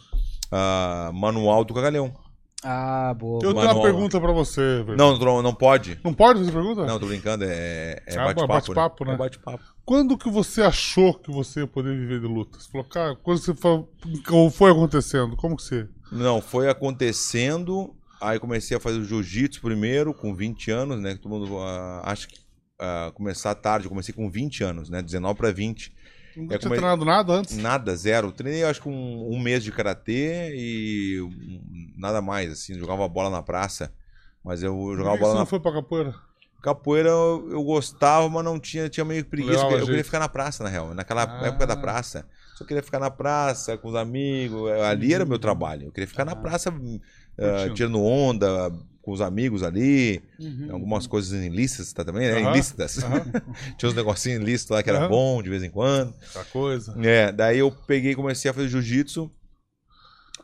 ah, 0.52 1.12
manual 1.14 1.64
do 1.64 1.74
cagalhão. 1.74 2.12
Ah, 2.64 3.14
boa. 3.18 3.40
Eu 3.44 3.54
tenho 3.54 3.72
uma 3.72 3.82
pergunta 3.82 4.20
pra 4.20 4.32
você, 4.32 4.84
velho. 4.84 4.96
Não, 4.96 5.18
não, 5.18 5.42
não 5.42 5.54
pode. 5.54 6.00
Não 6.04 6.14
pode 6.14 6.40
fazer 6.40 6.52
pergunta? 6.52 6.86
Não, 6.86 7.00
tô 7.00 7.08
brincando, 7.08 7.44
é, 7.44 8.02
é 8.06 8.18
Ah, 8.18 8.26
bate-papo. 8.26 8.48
bate-papo, 8.48 9.06
né? 9.06 9.14
É 9.14 9.18
bate-papo. 9.18 9.64
Quando 9.84 10.18
que 10.18 10.30
você 10.30 10.62
achou 10.62 11.14
que 11.14 11.32
você 11.32 11.62
ia 11.62 11.68
poder 11.68 11.98
viver 11.98 12.20
de 12.20 12.28
luta? 12.28 12.60
Você 12.60 12.70
falou, 12.70 12.88
cara, 12.88 13.16
quando 13.16 13.40
você 13.40 13.56
foi, 13.56 13.84
ou 14.32 14.52
foi 14.52 14.72
acontecendo? 14.72 15.36
Como 15.36 15.58
que 15.58 15.64
você. 15.64 15.90
Não, 16.12 16.40
foi 16.40 16.70
acontecendo. 16.70 17.96
Aí 18.22 18.40
comecei 18.40 18.78
a 18.78 18.80
fazer 18.80 19.00
o 19.00 19.04
jiu-jitsu 19.04 19.60
primeiro, 19.62 20.14
com 20.14 20.36
20 20.36 20.70
anos, 20.70 21.02
né? 21.02 21.16
Que 21.16 21.22
todo 21.22 21.32
mundo 21.32 21.58
ah, 21.58 22.04
acha 22.06 22.28
que 22.28 22.36
ah, 22.80 23.12
começar 23.16 23.56
tarde. 23.56 23.86
Eu 23.88 23.90
comecei 23.90 24.14
com 24.14 24.30
20 24.30 24.64
anos, 24.64 24.90
né? 24.90 25.02
19 25.02 25.36
para 25.36 25.52
20. 25.52 25.92
Nunca 26.36 26.56
É, 26.56 26.58
tinha 26.58 26.70
come- 26.70 26.78
treinado 26.80 27.06
nada 27.06 27.34
antes? 27.34 27.58
Nada, 27.58 27.96
zero. 27.96 28.32
Treinei 28.32 28.64
acho 28.64 28.82
que 28.82 28.90
um, 28.90 29.34
um 29.34 29.40
mês 29.40 29.64
de 29.64 29.72
karatê 29.72 30.52
e 30.56 31.20
nada 31.98 32.22
mais, 32.22 32.52
assim. 32.52 32.78
Jogava 32.80 33.08
bola 33.08 33.30
na 33.30 33.42
praça. 33.44 33.92
Mas 34.44 34.64
eu 34.64 34.74
Por 34.76 34.98
jogava 34.98 35.18
que 35.18 35.20
que 35.20 35.20
você 35.20 35.22
bola 35.26 35.34
não 35.34 35.40
na 35.42 35.46
foi 35.46 35.60
pra 35.60 35.72
capoeira? 35.74 36.16
capoeira. 36.64 37.10
Eu, 37.10 37.48
eu 37.52 37.64
gostava, 37.64 38.30
mas 38.30 38.44
não 38.44 38.60
tinha, 38.60 38.88
tinha 38.90 39.04
meio 39.06 39.26
preguiça. 39.26 39.54
Levava 39.54 39.74
Eu, 39.74 39.80
queria 39.80 39.94
jeito. 39.96 40.06
ficar 40.06 40.20
na 40.20 40.30
praça, 40.30 40.64
na 40.64 40.70
real. 40.70 40.94
Naquela 40.94 41.24
Ah. 41.24 41.48
época 41.48 41.66
da 41.68 41.76
praça. 41.76 42.26
Só 42.62 42.68
queria 42.68 42.84
ficar 42.84 43.00
na 43.00 43.10
praça 43.10 43.76
com 43.76 43.90
os 43.90 43.96
amigos. 43.96 44.72
Ali 44.72 45.14
era 45.14 45.26
meu 45.26 45.40
trabalho. 45.40 45.88
Eu 45.88 45.92
queria 45.92 46.08
ficar 46.08 46.24
na 46.24 46.36
praça 46.36 46.70
ah, 46.70 46.74
Curtindo. 46.74 47.74
tirando 47.74 48.04
onda 48.04 48.72
com 49.02 49.12
os 49.12 49.20
amigos 49.20 49.64
ali. 49.64 50.22
Uhum. 50.40 50.68
Algumas 50.72 51.08
coisas 51.08 51.32
ilícitas 51.44 51.92
tá, 51.92 52.06
também, 52.06 52.28
né? 52.30 52.40
Aham. 52.40 52.52
Ilícitas. 52.52 53.00
Tinha 53.78 53.90
uns 53.90 53.96
negocinhos 53.96 54.40
ilícitos 54.44 54.76
lá 54.76 54.84
que 54.84 54.92
era 54.92 55.08
bom 55.08 55.42
de 55.42 55.50
vez 55.50 55.64
em 55.64 55.72
quando. 55.72 56.14
Essa 56.22 56.44
coisa. 56.46 56.96
É, 57.04 57.32
daí 57.32 57.58
eu 57.58 57.72
peguei 57.72 58.12
e 58.12 58.16
comecei 58.16 58.52
a 58.52 58.54
fazer 58.54 58.68
jiu-jitsu. 58.68 59.32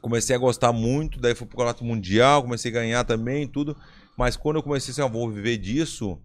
Comecei 0.01 0.35
a 0.35 0.39
gostar 0.39 0.71
muito, 0.71 1.19
daí 1.19 1.35
fui 1.35 1.45
pro 1.45 1.57
campeonato 1.57 1.83
mundial, 1.83 2.41
comecei 2.41 2.71
a 2.71 2.73
ganhar 2.73 3.03
também, 3.03 3.47
tudo. 3.47 3.77
Mas 4.17 4.35
quando 4.35 4.55
eu 4.55 4.63
comecei 4.63 4.91
assim, 4.91 5.01
ah, 5.01 5.07
vou 5.07 5.29
viver 5.29 5.57
disso, 5.57 6.19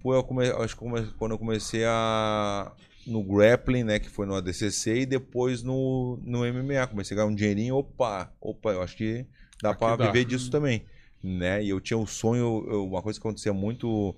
foi 0.00 0.16
eu 0.16 0.22
come... 0.22 0.48
acho 0.48 0.76
que 0.76 0.84
quando 1.18 1.32
eu 1.32 1.38
comecei 1.38 1.84
a 1.84 2.72
no 3.06 3.22
grappling, 3.22 3.84
né, 3.84 3.98
que 3.98 4.08
foi 4.08 4.26
no 4.26 4.34
ADCC 4.34 5.00
e 5.00 5.06
depois 5.06 5.62
no, 5.62 6.18
no 6.24 6.44
MMA, 6.44 6.86
comecei 6.86 7.14
a 7.16 7.20
ganhar 7.20 7.30
um 7.30 7.34
dinheirinho, 7.34 7.76
opa, 7.76 8.32
opa, 8.40 8.70
eu 8.72 8.82
acho 8.82 8.96
que 8.96 9.26
dá 9.60 9.74
dá. 9.74 9.96
viver 9.96 10.24
disso 10.24 10.50
também, 10.50 10.84
né? 11.22 11.62
E 11.62 11.68
eu 11.70 11.80
tinha 11.80 11.98
um 11.98 12.06
sonho, 12.06 12.64
eu- 12.68 12.86
uma 12.86 13.02
coisa 13.02 13.18
que 13.20 13.26
acontecia 13.26 13.52
muito 13.52 14.16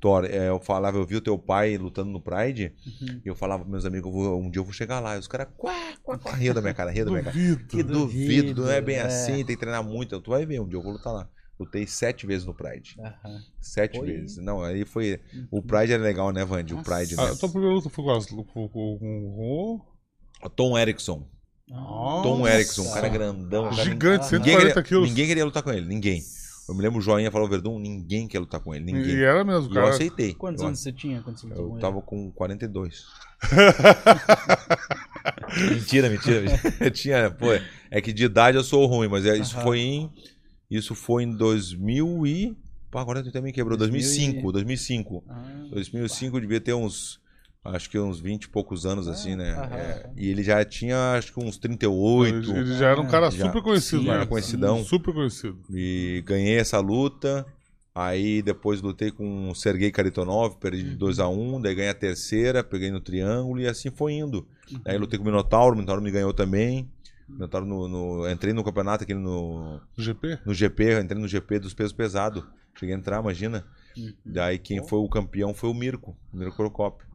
Thor, 0.00 0.24
é, 0.24 0.48
eu 0.48 0.58
falava, 0.58 0.98
eu 0.98 1.06
vi 1.06 1.14
o 1.16 1.20
teu 1.20 1.38
pai 1.38 1.78
lutando 1.78 2.10
no 2.10 2.20
Pride, 2.20 2.74
Uhum. 2.86 3.20
e 3.24 3.28
eu 3.28 3.36
falava 3.36 3.60
pros 3.62 3.70
meus 3.70 3.84
amigos, 3.84 4.12
vou- 4.12 4.40
um 4.40 4.50
dia 4.50 4.58
eu 4.60 4.64
vou 4.64 4.72
chegar 4.72 4.98
lá. 4.98 5.14
E 5.14 5.18
os 5.20 5.28
caras, 5.28 5.46
quá, 5.56 5.74
quá, 6.02 6.18
quá, 6.18 6.34
riam 6.34 6.52
da 6.52 6.60
minha 6.60 6.74
cara, 6.74 6.90
riam 6.90 7.04
da 7.04 7.12
minha 7.12 7.22
cara. 7.22 7.36
Duvido. 7.36 7.68
Que 7.68 7.82
duvido, 7.84 8.62
não 8.62 8.70
é 8.70 8.80
bem 8.80 8.96
é. 8.96 9.02
assim, 9.02 9.44
tem 9.44 9.54
que 9.54 9.56
treinar 9.58 9.84
muito. 9.84 10.20
Tu 10.20 10.30
vai 10.30 10.44
ver, 10.44 10.60
um 10.60 10.66
dia 10.68 10.76
eu 10.76 10.82
vou 10.82 10.92
lutar 10.92 11.12
lá. 11.12 11.28
Lutei 11.60 11.86
sete 11.86 12.26
vezes 12.26 12.46
no 12.46 12.54
Pride. 12.54 12.96
Aham. 12.98 13.40
Sete 13.60 13.98
Foi? 13.98 14.06
vezes. 14.10 14.38
Não, 14.38 14.62
aí 14.62 14.84
foi. 14.84 15.20
O 15.50 15.62
Pride 15.62 15.92
era 15.92 16.02
legal, 16.02 16.32
né, 16.32 16.44
Vandy? 16.44 16.72
O 16.72 16.76
Nossa. 16.78 16.90
Pride, 16.96 17.16
né? 17.16 17.22
Ah, 17.22 17.30
a 17.32 17.36
tua 17.36 17.48
primeira 17.48 17.74
luta 17.74 17.88
foi 17.88 18.04
com, 18.04 19.80
O 20.42 20.50
Tom 20.50 20.76
Erickson. 20.78 21.28
Nossa. 21.68 22.22
Tom 22.28 22.46
Erickson, 22.48 22.82
um 22.82 22.92
cara 22.92 23.08
grandão. 23.08 23.70
cara- 23.70 23.84
Gigante, 23.84 24.24
Ninguém 24.32 24.54
140 24.54 24.68
queria, 24.68 24.82
quilos. 24.82 25.08
ninguém 25.08 25.26
queria 25.26 25.44
lutar 25.44 25.62
com 25.62 25.70
ele, 25.72 25.86
ninguém. 25.86 26.20
Eu 26.68 26.74
me 26.74 26.82
lembro 26.82 26.98
o 26.98 27.02
Joinha 27.02 27.30
falou, 27.30 27.48
Verdun, 27.48 27.78
ninguém 27.78 28.26
quer 28.28 28.38
lutar 28.40 28.60
com 28.60 28.74
ele, 28.74 28.84
ninguém. 28.84 29.14
E 29.16 29.22
era 29.22 29.44
mesmo, 29.44 29.66
E 29.66 29.70
eu 29.70 29.74
cara. 29.74 29.88
aceitei. 29.90 30.34
Quantos 30.34 30.60
eu, 30.62 30.68
anos 30.68 30.80
você 30.80 30.92
tinha 30.92 31.22
quando 31.22 31.38
você 31.38 31.46
lutou 31.46 31.68
com 31.70 31.76
Eu 31.76 31.80
tava 31.80 32.02
com 32.02 32.30
42. 32.32 33.04
mentira, 35.70 36.08
mentira. 36.08 36.40
mentira. 36.40 36.74
Eu 36.80 36.90
tinha, 36.90 37.30
pô, 37.30 37.46
é 37.90 38.00
que 38.00 38.12
de 38.12 38.24
idade 38.24 38.56
eu 38.56 38.64
sou 38.64 38.86
ruim, 38.86 39.08
mas 39.08 39.26
é- 39.26 39.36
isso 39.36 39.54
Aham. 39.56 39.64
foi 39.64 39.80
em 39.80 40.10
isso 40.76 40.94
foi 40.94 41.24
em 41.24 41.36
2000 41.36 42.26
e 42.26 42.56
pá, 42.90 43.00
agora 43.00 43.22
tu 43.22 43.30
também 43.32 43.52
quebrou 43.52 43.76
2000 43.76 44.00
e- 44.00 44.02
2005, 44.04 44.52
2005. 44.52 45.24
Ah, 45.28 45.66
2005 45.70 46.40
devia 46.40 46.60
ter 46.60 46.74
uns 46.74 47.20
acho 47.64 47.88
que 47.88 47.98
uns 47.98 48.18
20 48.20 48.44
e 48.44 48.48
poucos 48.48 48.84
anos 48.84 49.06
assim, 49.06 49.36
né? 49.36 49.52
aham. 49.52 49.76
É, 49.76 50.10
e 50.16 50.28
ele 50.28 50.42
já 50.42 50.64
tinha 50.64 51.12
acho 51.12 51.32
que 51.32 51.38
uns 51.40 51.56
38 51.58 52.50
Ele, 52.52 52.74
já 52.76 52.88
era 52.90 53.00
um 53.00 53.06
cara 53.06 53.30
Já. 53.30 53.46
super 53.46 53.62
conhecido, 53.62 54.02
Sim, 54.02 54.08
né? 54.08 54.14
era 54.14 54.26
conhecidão. 54.26 54.84
Super 54.84 55.14
conhecido. 55.14 55.58
e 55.70 56.22
ganhei 56.26 56.56
essa 56.58 56.78
luta. 56.80 57.46
Aí 57.94 58.40
depois 58.40 58.80
lutei 58.80 59.10
com 59.10 59.50
o 59.50 59.54
Sergei 59.54 59.90
Karitonov, 59.90 60.56
perdi 60.58 60.82
de 60.82 60.96
2 60.96 61.18
a 61.18 61.28
1 61.28 61.60
daí 61.60 61.74
ganhei 61.74 61.90
a 61.90 61.94
terceira, 61.94 62.64
peguei 62.64 62.90
no 62.90 63.00
triângulo 63.00 63.60
e 63.60 63.66
assim 63.66 63.90
foi 63.90 64.14
indo. 64.14 64.46
Aí 64.86 64.96
lutei 64.96 65.18
com 65.18 65.24
o 65.24 65.26
Minotauro, 65.26 65.74
o 65.74 65.76
Minotauro 65.76 66.00
me 66.00 66.10
ganhou 66.10 66.32
também. 66.32 66.88
O 67.32 67.34
Minotauro 67.34 67.66
no, 67.66 67.88
no- 67.88 68.30
entrei 68.30 68.52
no 68.52 68.62
campeonato 68.62 69.04
aqui 69.04 69.14
no, 69.14 69.80
GP? 69.96 70.38
no 70.44 70.52
GP, 70.54 71.00
entrei 71.00 71.20
no 71.20 71.26
GP 71.26 71.58
dos 71.58 71.74
pesos 71.74 71.92
pesados. 71.92 72.44
Cheguei 72.78 72.94
a 72.94 72.98
entrar, 72.98 73.20
imagina. 73.20 73.64
Uhum. 73.96 74.12
Daí 74.24 74.58
quem 74.58 74.86
foi 74.86 74.98
o 74.98 75.08
campeão 75.08 75.52
foi 75.52 75.68
o 75.70 75.74
Mirko, 75.74 76.16
o 76.32 76.36
Mirko 76.36 76.56
Procopio. 76.56 77.06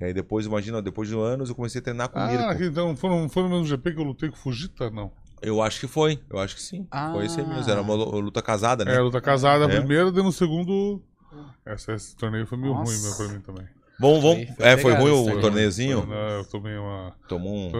E 0.00 0.04
aí 0.04 0.14
depois, 0.14 0.46
imagina, 0.46 0.80
depois 0.82 1.08
de 1.08 1.14
anos 1.18 1.48
eu 1.50 1.54
comecei 1.54 1.80
a 1.80 1.84
treinar 1.84 2.08
com 2.08 2.18
o 2.18 2.22
Ah, 2.22 2.26
Mirko. 2.28 2.44
aqui, 2.50 2.64
então 2.64 2.96
foi 2.96 3.10
no, 3.10 3.28
foi 3.28 3.42
no 3.42 3.48
mesmo 3.50 3.66
GP 3.66 3.92
que 3.94 4.00
eu 4.00 4.04
lutei 4.04 4.28
com 4.30 4.36
o 4.36 4.38
Fujita? 4.38 4.90
Não. 4.90 5.12
Eu 5.42 5.62
acho 5.62 5.80
que 5.80 5.86
foi, 5.86 6.20
eu 6.28 6.38
acho 6.38 6.54
que 6.56 6.62
sim. 6.62 6.86
Ah. 6.90 7.12
Foi 7.12 7.24
esse 7.24 7.40
aí 7.40 7.46
mesmo, 7.46 7.70
era 7.70 7.80
uma 7.80 7.94
lu- 7.94 8.20
luta 8.20 8.42
casada, 8.42 8.84
né? 8.84 8.94
É, 8.94 9.00
luta 9.00 9.20
casada 9.22 9.64
É. 9.64 9.78
primeira, 9.78 10.10
daí 10.12 10.22
no 10.22 10.32
segundo. 10.32 11.02
Essa, 11.64 11.92
esse 11.94 12.14
torneio 12.16 12.46
foi 12.46 12.58
meio 12.58 12.74
Nossa. 12.74 12.92
ruim 12.92 13.02
meu, 13.02 13.16
pra 13.16 13.28
mim 13.28 13.40
também. 13.40 13.66
Bom, 14.00 14.20
vamos. 14.20 14.46
Foi- 14.46 14.54
foi 14.56 14.66
é, 14.66 14.76
foi 14.78 14.94
ruim 14.94 15.10
o 15.12 15.16
torneio. 15.24 15.40
torneiozinho? 15.40 16.02
Foi, 16.06 16.38
eu 16.38 16.44
tomei 16.46 16.76
uma. 16.76 17.14
Tomou 17.28 17.54
um. 17.54 17.70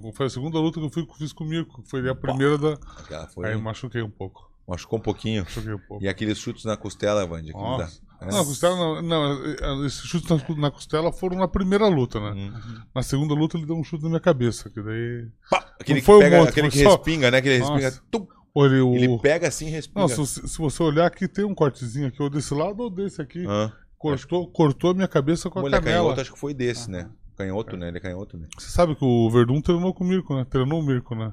Foi, 0.00 0.12
foi 0.12 0.26
a 0.26 0.30
segunda 0.30 0.58
luta 0.58 0.80
que 0.80 0.86
eu 0.86 0.90
fui- 0.90 1.06
fiz 1.18 1.32
comigo. 1.32 1.82
Foi 1.84 2.08
a 2.08 2.14
primeira 2.14 2.56
da. 2.56 2.72
Aquela 2.98 3.26
foi, 3.28 3.46
Aí 3.48 3.52
eu 3.52 3.60
machuquei 3.60 4.02
um 4.02 4.10
pouco. 4.10 4.50
Machucou 4.66 4.98
um 4.98 5.02
pouquinho. 5.02 5.44
Machuquei 5.44 5.74
um 5.74 5.78
pouco. 5.78 6.02
E 6.04 6.08
aqueles 6.08 6.38
chutes 6.38 6.64
na 6.64 6.76
costela, 6.76 7.26
Vandy. 7.26 7.52
dá. 7.52 7.58
Nossa. 7.58 8.00
É. 8.18 8.30
Não, 8.32 8.44
costela 8.46 8.74
não, 8.74 9.02
não, 9.02 9.84
esses 9.86 10.00
chutes 10.00 10.28
na, 10.30 10.56
na 10.56 10.70
costela 10.70 11.12
foram 11.12 11.36
na 11.36 11.46
primeira 11.46 11.86
luta, 11.86 12.18
né? 12.18 12.30
Hum. 12.34 12.80
Na 12.94 13.02
segunda 13.02 13.34
luta 13.34 13.58
ele 13.58 13.66
deu 13.66 13.76
um 13.76 13.84
chute 13.84 14.02
na 14.02 14.08
minha 14.08 14.20
cabeça, 14.20 14.70
que 14.70 14.80
daí. 14.80 15.28
Pá! 15.50 15.58
Aquele 15.78 15.98
Não 15.98 16.00
que 16.00 16.06
foi 16.06 16.16
um 16.16 16.20
pega, 16.20 16.38
monte, 16.38 16.48
aquele 16.48 16.70
foi 16.70 16.78
que 16.78 16.82
só- 16.84 16.96
respinga, 16.96 17.30
né? 17.30 17.38
Aquele 17.38 17.58
respinga. 17.58 17.82
Nossa. 17.90 18.02
tum, 18.10 18.26
Pô, 18.54 18.64
ele, 18.64 18.80
o... 18.80 18.94
ele 18.96 19.18
pega 19.18 19.48
assim 19.48 19.66
e 19.66 19.70
respinga. 19.70 20.00
Não, 20.00 20.08
se, 20.08 20.48
se 20.48 20.56
você 20.58 20.82
olhar 20.82 21.04
aqui, 21.04 21.28
tem 21.28 21.44
um 21.44 21.54
cortezinho 21.54 22.08
aqui, 22.08 22.22
ou 22.22 22.30
desse 22.30 22.54
lado 22.54 22.80
ou 22.84 22.88
desse 22.88 23.20
aqui. 23.20 23.44
Ah, 23.46 23.70
Cortou, 24.10 24.46
cortou 24.50 24.90
a 24.90 24.94
minha 24.94 25.08
cabeça 25.08 25.48
com 25.50 25.58
a 25.60 25.62
ele 25.64 25.74
é 25.74 25.78
canela. 25.80 26.02
canhoto, 26.04 26.20
acho 26.20 26.32
que 26.32 26.38
foi 26.38 26.54
desse, 26.54 26.90
né? 26.90 27.08
Canhoto, 27.36 27.76
né? 27.76 27.88
Ele 27.88 27.98
é 27.98 28.00
canhoto, 28.00 28.36
né? 28.38 28.46
Você 28.58 28.70
sabe 28.70 28.94
que 28.94 29.04
o 29.04 29.30
Verdun 29.30 29.60
treinou 29.60 29.92
com 29.92 30.04
o 30.04 30.06
Mirko, 30.06 30.34
né? 30.34 30.46
Treinou 30.48 30.80
o 30.80 30.82
Mirko, 30.82 31.14
né? 31.14 31.32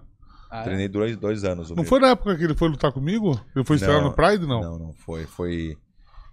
Ah, 0.51 0.59
é? 0.61 0.63
Treinei 0.63 0.87
dois, 0.87 1.15
dois 1.17 1.43
anos. 1.43 1.67
o 1.71 1.75
Não 1.75 1.83
meu. 1.83 1.89
foi 1.89 1.99
na 1.99 2.09
época 2.09 2.35
que 2.37 2.43
ele 2.43 2.53
foi 2.55 2.67
lutar 2.69 2.91
comigo? 2.91 3.39
Ele 3.55 3.65
foi 3.65 3.77
estrear 3.77 4.01
Não, 4.01 4.09
no 4.09 4.15
Pride, 4.15 4.45
não? 4.45 4.61
Não, 4.61 4.79
não 4.79 4.93
foi. 4.93 5.25
Foi. 5.25 5.77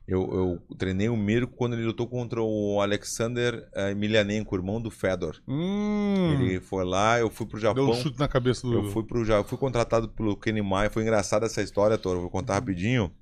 Eu, 0.09 0.59
eu 0.69 0.77
treinei 0.77 1.09
o 1.09 1.17
Mirko 1.17 1.55
quando 1.57 1.75
ele 1.75 1.85
lutou 1.85 2.05
contra 2.09 2.43
o 2.43 2.81
Alexander 2.83 3.65
eh, 3.73 3.93
Emelianenko, 3.93 4.57
irmão 4.57 4.81
do 4.83 4.91
Fedor. 4.91 5.37
Hum, 5.47 6.33
Ele 6.33 6.61
foi 6.61 6.85
lá, 6.85 7.21
eu 7.21 7.31
fui 7.31 7.47
pro 7.47 7.61
deu 7.61 7.69
Japão. 7.69 7.91
um 7.91 7.95
chute 7.95 8.19
na 8.19 8.27
cabeça 8.27 8.67
do... 8.67 8.73
Eu 8.75 8.85
fui 8.91 9.05
pro 9.05 9.25
já 9.25 9.45
fui 9.45 9.57
contratado 9.57 10.09
pelo 10.09 10.37
Kenny 10.37 10.63
Maia, 10.63 10.91
foi 10.91 11.03
engraçada 11.05 11.47
essa 11.47 11.63
história, 11.63 11.97
Toro, 11.97 12.21
vou 12.23 12.29
contar 12.31 12.55
rapidinho. 12.55 13.13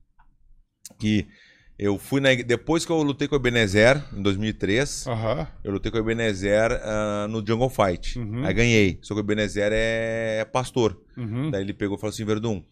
Que 0.98 1.28
eu 1.78 1.96
fui 1.96 2.20
na 2.20 2.34
depois 2.34 2.84
que 2.84 2.90
eu 2.90 3.00
lutei 3.02 3.28
com 3.28 3.36
o 3.36 3.38
Ebenezer 3.38 4.02
em 4.12 4.20
2003, 4.20 5.06
Aham. 5.06 5.46
eu 5.62 5.70
lutei 5.70 5.92
com 5.92 5.98
o 5.98 6.00
Ebenezer 6.00 6.72
ah, 6.82 7.26
no 7.30 7.46
Jungle 7.46 7.70
Fight. 7.70 8.18
Uhum. 8.18 8.44
Aí 8.44 8.52
ganhei. 8.52 8.98
Só 9.00 9.14
que 9.14 9.20
o 9.20 9.22
Ebenezer 9.22 9.70
é 9.72 10.44
pastor. 10.52 11.00
Uhum. 11.16 11.50
Daí 11.52 11.62
ele 11.62 11.72
pegou 11.72 11.96
e 11.96 12.00
falou 12.00 12.12
assim: 12.12 12.24
"Verdun, 12.24 12.64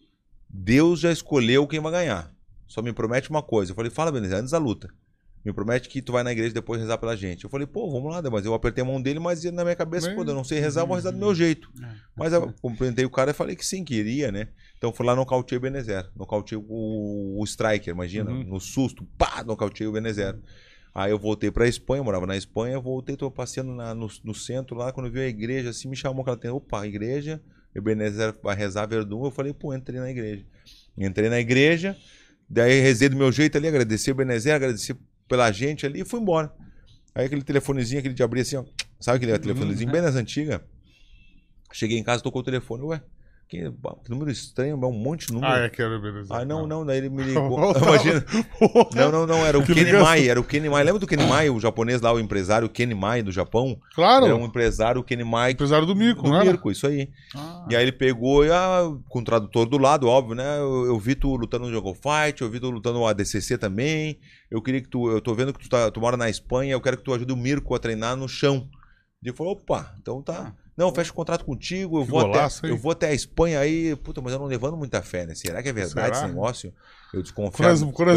Deus 0.49 0.99
já 0.99 1.11
escolheu 1.11 1.65
quem 1.65 1.79
vai 1.79 1.91
ganhar. 1.93 2.35
Só 2.67 2.81
me 2.81 2.91
promete 2.91 3.29
uma 3.29 3.41
coisa". 3.41 3.71
Eu 3.71 3.75
falei: 3.75 3.89
"Fala, 3.89 4.09
Ebenezer, 4.09 4.39
antes 4.39 4.51
da 4.51 4.57
luta. 4.57 4.89
Me 5.45 5.53
promete 5.53 5.87
que 5.87 6.01
tu 6.01 6.11
vai 6.11 6.23
na 6.23 6.33
igreja 6.33 6.53
depois 6.53 6.81
rezar 6.81 6.97
pela 6.97 7.15
gente". 7.15 7.45
Eu 7.45 7.49
falei: 7.49 7.65
"Pô, 7.65 7.89
vamos 7.89 8.11
lá, 8.11 8.21
mas 8.29 8.45
eu 8.45 8.53
apertei 8.53 8.83
a 8.83 8.85
mão 8.85 9.01
dele, 9.01 9.19
mas 9.19 9.41
na 9.45 9.63
minha 9.63 9.75
cabeça, 9.75 10.13
pô, 10.13 10.23
eu 10.23 10.35
não 10.35 10.43
sei 10.43 10.59
rezar, 10.59 10.81
eu 10.81 10.87
vou 10.87 10.97
rezar 10.97 11.11
do 11.11 11.17
meu 11.17 11.33
jeito". 11.33 11.71
É. 11.81 11.87
Mas 12.13 12.33
eu 12.33 12.53
cumprimentei 12.61 13.05
o 13.05 13.09
cara 13.09 13.31
e 13.31 13.33
falei 13.33 13.55
que 13.55 13.65
sim, 13.65 13.85
queria, 13.85 14.33
né? 14.33 14.49
Então 14.77 14.93
fui 14.93 15.05
lá 15.05 15.15
nocauteei 15.15 15.57
o 15.57 15.61
Benezer. 15.61 16.09
Nocauteei 16.15 16.61
o, 16.67 17.39
o 17.39 17.43
Striker, 17.43 17.93
imagina, 17.93 18.31
Uhum. 18.31 18.43
no 18.43 18.59
susto, 18.59 19.05
pá, 19.17 19.43
nocauteei 19.43 19.87
o 19.87 19.91
Benezer. 19.91 20.37
Aí 20.93 21.11
eu 21.11 21.19
voltei 21.19 21.51
pra 21.51 21.67
Espanha, 21.67 22.03
morava 22.03 22.25
na 22.25 22.35
Espanha, 22.37 22.79
voltei, 22.79 23.15
tô 23.15 23.29
passeando 23.29 23.71
na- 23.73 23.93
no, 23.93 24.07
no 24.23 24.33
centro 24.33 24.75
lá, 24.75 24.91
quando 24.91 25.07
eu 25.07 25.11
vi 25.11 25.19
a 25.19 25.27
igreja, 25.27 25.69
assim, 25.69 25.87
me 25.87 25.95
chamou 25.95 26.21
aquela 26.21 26.35
atenção, 26.37 26.57
opa, 26.57 26.85
igreja, 26.87 27.41
o 27.75 27.81
Benezer 27.81 28.35
vai 28.41 28.55
rezar 28.55 28.87
Verdun, 28.87 29.25
eu 29.25 29.31
falei, 29.31 29.53
pô, 29.53 29.73
entrei 29.75 29.99
na 29.99 30.09
igreja. 30.09 30.43
Entrei 30.97 31.29
na 31.29 31.39
igreja, 31.39 31.95
daí 32.49 32.79
rezei 32.79 33.09
do 33.09 33.15
meu 33.15 33.31
jeito 33.31 33.57
ali, 33.57 33.67
agradeci 33.67 34.09
o 34.11 34.15
Benezer, 34.15 34.55
agradeci 34.55 34.95
pela 35.27 35.51
gente 35.51 35.85
ali 35.85 36.01
e 36.01 36.05
fui 36.05 36.19
embora. 36.19 36.51
Aí 37.13 37.25
aquele 37.25 37.43
telefonezinho, 37.43 37.99
aquele 37.99 38.13
de 38.15 38.23
abrir 38.23 38.41
assim, 38.41 38.55
ó, 38.57 38.65
sabe 38.99 39.17
aquele 39.17 39.37
telefonezinho 39.37 39.91
bem 39.91 40.01
das 40.01 40.15
antigas? 40.15 40.61
Cheguei 41.71 41.97
em 41.97 42.03
casa, 42.03 42.23
tocou 42.23 42.41
o 42.41 42.45
telefone, 42.45 42.83
ué, 42.83 43.01
Que, 43.49 43.71
que 44.03 44.09
número 44.09 44.29
estranho, 44.29 44.73
é 44.73 44.85
um 44.85 44.91
monte 44.91 45.27
de 45.27 45.33
número. 45.33 45.53
Ah, 45.53 45.59
é 45.59 45.69
que 45.69 45.81
era 45.81 45.97
beleza. 45.97 46.27
Ah, 46.35 46.43
não, 46.43 46.67
não, 46.67 46.85
daí 46.85 46.97
ele 46.97 47.09
me 47.09 47.23
ligou. 47.23 47.71
Imagina. 47.77 48.25
Não, 48.93 49.09
não, 49.09 49.25
não, 49.25 49.45
era 49.45 49.57
o 49.57 49.61
Que 49.61 49.73
Kenny 49.73 49.85
ligação. 49.85 50.05
Mai, 50.05 50.27
era 50.27 50.37
o 50.37 50.43
Kenny 50.43 50.69
Mai. 50.69 50.83
Lembra 50.83 50.99
do 50.99 51.07
Kenny 51.07 51.25
Mai, 51.25 51.49
o 51.49 51.57
japonês 51.57 52.01
lá, 52.01 52.11
o 52.11 52.19
empresário 52.19 52.67
Kenny 52.67 52.93
Mai 52.93 53.23
do 53.23 53.31
Japão? 53.31 53.79
Claro, 53.95 54.25
Era 54.25 54.35
um 54.35 54.43
empresário, 54.43 54.99
o 54.99 55.03
Kenny 55.03 55.23
Mai, 55.23 55.51
empresário 55.51 55.87
do 55.87 55.95
Mico, 55.95 56.23
do 56.23 56.31
né? 56.31 56.43
Mirko, 56.43 56.69
isso 56.71 56.85
aí. 56.87 57.09
E 57.69 57.75
aí 57.75 57.83
ele 57.83 57.93
pegou, 57.93 58.43
e, 58.45 58.51
ah, 58.51 58.81
com 59.07 59.19
o 59.19 59.23
tradutor 59.23 59.65
do 59.65 59.77
lado, 59.77 60.07
óbvio, 60.09 60.35
né? 60.35 60.57
Eu, 60.57 60.85
eu 60.87 60.99
vi 60.99 61.15
tu 61.15 61.33
lutando 61.37 61.67
no 61.67 61.71
Jungle 61.73 61.95
Fight, 61.95 62.41
eu 62.41 62.49
vi 62.49 62.59
tu 62.59 62.69
lutando 62.69 62.99
no 62.99 63.07
ADCC 63.07 63.57
também. 63.57 64.19
Eu 64.51 64.61
queria 64.61 64.81
que 64.81 64.89
tu, 64.89 65.09
eu 65.09 65.21
tô 65.21 65.33
vendo 65.33 65.53
que 65.53 65.59
tu, 65.61 65.69
tá, 65.69 65.89
tu 65.89 66.01
mora 66.01 66.17
na 66.17 66.29
Espanha, 66.29 66.73
eu 66.73 66.81
quero 66.81 66.97
que 66.97 67.03
tu 67.03 67.13
ajude 67.13 67.31
o 67.31 67.37
Mirko 67.37 67.73
a 67.75 67.79
treinar 67.79 68.17
no 68.17 68.27
chão. 68.27 68.67
E 69.23 69.29
ele 69.29 69.35
falou, 69.37 69.53
opa, 69.53 69.93
então 70.01 70.21
tá. 70.21 70.53
Não, 70.77 70.93
fecha 70.93 71.09
o 71.11 71.13
contrato 71.15 71.43
contigo, 71.43 71.97
eu 71.99 72.05
Que 72.05 72.11
vou, 72.11 72.21
golaço, 72.21 72.59
até, 72.59 72.67
hein? 72.67 72.73
eu 72.75 72.79
vou 72.79 72.91
até 72.91 73.07
a 73.07 73.13
Espanha 73.13 73.59
aí. 73.59 73.95
Puta, 73.95 74.21
mas 74.21 74.31
eu 74.31 74.37
não 74.37 74.45
levando 74.45 74.77
muita 74.77 75.01
fé, 75.01 75.25
né? 75.25 75.33
Será 75.33 75.63
que 75.63 75.69
é 75.69 75.73
verdade 75.73 76.15
Será? 76.15 76.25
esse 76.25 76.27
negócio? 76.27 76.71
Eu 77.11 77.23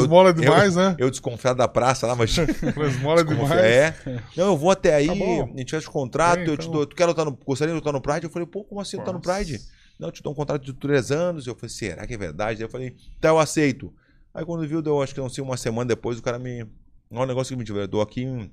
eu- 0.05 0.09
molas 0.11 0.37
é 0.37 0.41
demais, 0.41 0.77
né? 0.77 0.95
Eu 0.99 1.11
desconfiado 1.11 1.57
da 1.57 1.67
praça 1.67 2.07
lá, 2.07 2.15
mas. 2.15 2.37
Molas 3.01 3.23
é 3.23 3.25
demais. 3.25 3.51
É. 3.53 3.95
Não, 4.37 4.49
eu 4.49 4.57
vou 4.59 4.71
até 4.71 4.95
aí, 4.95 5.07
Tá 5.07 5.15
bom. 5.15 5.51
a 5.55 5.59
gente 5.59 5.71
fecha 5.71 5.89
o 5.89 5.93
contrato, 5.93 6.41
Bem, 6.41 6.49
eu 6.49 6.57
te 6.59 6.63
então. 6.67 6.73
dou. 6.73 6.87
Tu 6.87 6.95
quer 6.95 7.07
lutar 7.07 7.25
no. 7.25 7.33
Gostaria 7.33 7.73
de 7.73 7.79
lutar 7.79 7.95
no 7.95 8.01
Pride? 8.01 8.25
Eu 8.25 8.31
falei, 8.31 8.47
pô, 8.47 8.63
como 8.63 8.79
assim 8.81 8.99
lutar 8.99 9.15
no. 9.15 9.21
Pride? 9.21 9.59
Não, 9.99 10.09
eu 10.09 10.13
te 10.13 10.23
dou 10.23 10.33
um 10.33 10.37
contrato 10.37 10.63
de 10.63 10.75
três 10.75 11.11
anos. 11.11 11.47
Eu 11.47 11.55
falei, 11.55 11.71
será 11.71 12.07
que 12.07 12.13
é 12.13 12.19
verdade? 12.19 12.59
Daí 12.59 12.67
eu 12.67 12.71
falei, 12.71 12.95
tá, 13.21 13.29
eu 13.29 13.39
aceito. 13.39 13.91
Aí 14.35 14.45
quando 14.45 14.69
viu, 14.69 14.83
deu 14.83 15.01
acho 15.03 15.15
que 15.15 15.21
não 15.21 15.29
sei, 15.31 15.43
uma 15.43 15.57
semana 15.57 15.89
depois, 15.89 16.19
o 16.19 16.23
cara 16.23 16.39
me. 16.39 16.63
Olha 17.11 17.23
o 17.23 17.27
negócio 17.27 17.55
que 17.55 17.59
me 17.59 17.65
tiver, 17.65 17.83
eu 17.85 17.89
dou 17.89 18.03
aqui 18.03 18.23
em, 18.23 18.51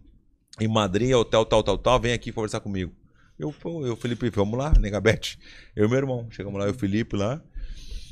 em 0.62 0.68
Madrid, 0.68 1.14
hotel 1.14 1.46
tal, 1.46 1.62
tal, 1.62 1.78
tal, 1.78 2.00
vem 2.00 2.14
aqui 2.14 2.32
conversar 2.32 2.60
comigo. 2.62 2.92
Eu, 3.40 3.54
eu, 3.86 3.96
Felipe, 3.96 4.30
vamos 4.32 4.58
lá, 4.58 4.74
Negabete. 4.80 5.38
Eu 5.76 5.86
e 5.86 5.90
meu 5.90 5.98
irmão. 5.98 6.28
Chegamos 6.32 6.60
lá, 6.60 6.66
eu 6.66 6.72
e 6.72 6.76
o 6.76 6.78
Felipe 6.78 7.16
lá. 7.16 7.42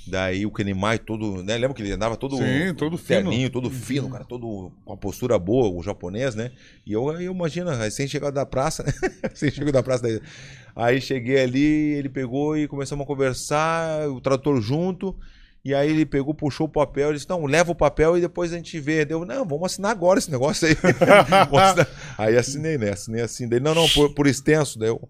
Daí 0.07 0.45
o 0.45 0.51
Kenny 0.51 0.73
Mai 0.73 0.99
todo, 0.99 1.41
né? 1.43 1.57
Lembra 1.57 1.75
que 1.75 1.81
ele 1.81 1.91
andava 1.91 2.15
todo 2.15 2.37
Sim, 2.37 2.75
todo 2.77 2.95
fino. 2.95 3.07
terninho, 3.07 3.49
todo 3.49 3.71
fino, 3.71 4.07
cara, 4.07 4.23
todo 4.23 4.71
com 4.85 4.93
a 4.93 4.97
postura 4.97 5.39
boa, 5.39 5.67
o 5.67 5.81
japonês, 5.81 6.35
né? 6.35 6.51
E 6.85 6.93
eu, 6.93 7.11
eu 7.13 7.31
imagino, 7.31 7.71
recém 7.71 8.07
chegado 8.07 8.35
da 8.35 8.45
praça, 8.45 8.83
né? 8.83 8.93
recém 9.31 9.49
chegado 9.49 9.73
da 9.73 9.81
praça. 9.81 10.03
Daí. 10.03 10.21
Aí 10.75 11.01
cheguei 11.01 11.41
ali, 11.41 11.63
ele 11.63 12.09
pegou 12.09 12.55
e 12.55 12.67
começamos 12.67 13.03
a 13.03 13.07
conversar, 13.07 14.07
o 14.09 14.21
tradutor 14.21 14.61
junto. 14.61 15.15
E 15.65 15.73
aí 15.73 15.89
ele 15.89 16.05
pegou, 16.05 16.31
puxou 16.31 16.67
o 16.67 16.69
papel, 16.69 17.07
ele 17.09 17.17
disse, 17.17 17.27
não, 17.27 17.43
leva 17.47 17.71
o 17.71 17.75
papel 17.75 18.15
e 18.15 18.21
depois 18.21 18.53
a 18.53 18.55
gente 18.55 18.79
vê. 18.79 19.03
Deu, 19.03 19.25
não, 19.25 19.43
vamos 19.43 19.65
assinar 19.65 19.89
agora 19.89 20.19
esse 20.19 20.29
negócio 20.29 20.67
aí. 20.67 20.77
Aí 22.19 22.37
assinei, 22.37 22.77
né? 22.77 22.91
Assinei 22.91 23.23
assim. 23.23 23.49
Daí, 23.49 23.59
não, 23.59 23.73
não, 23.73 23.89
por, 23.89 24.13
por 24.13 24.27
extenso. 24.27 24.77
Daí 24.77 24.89
eu... 24.89 25.09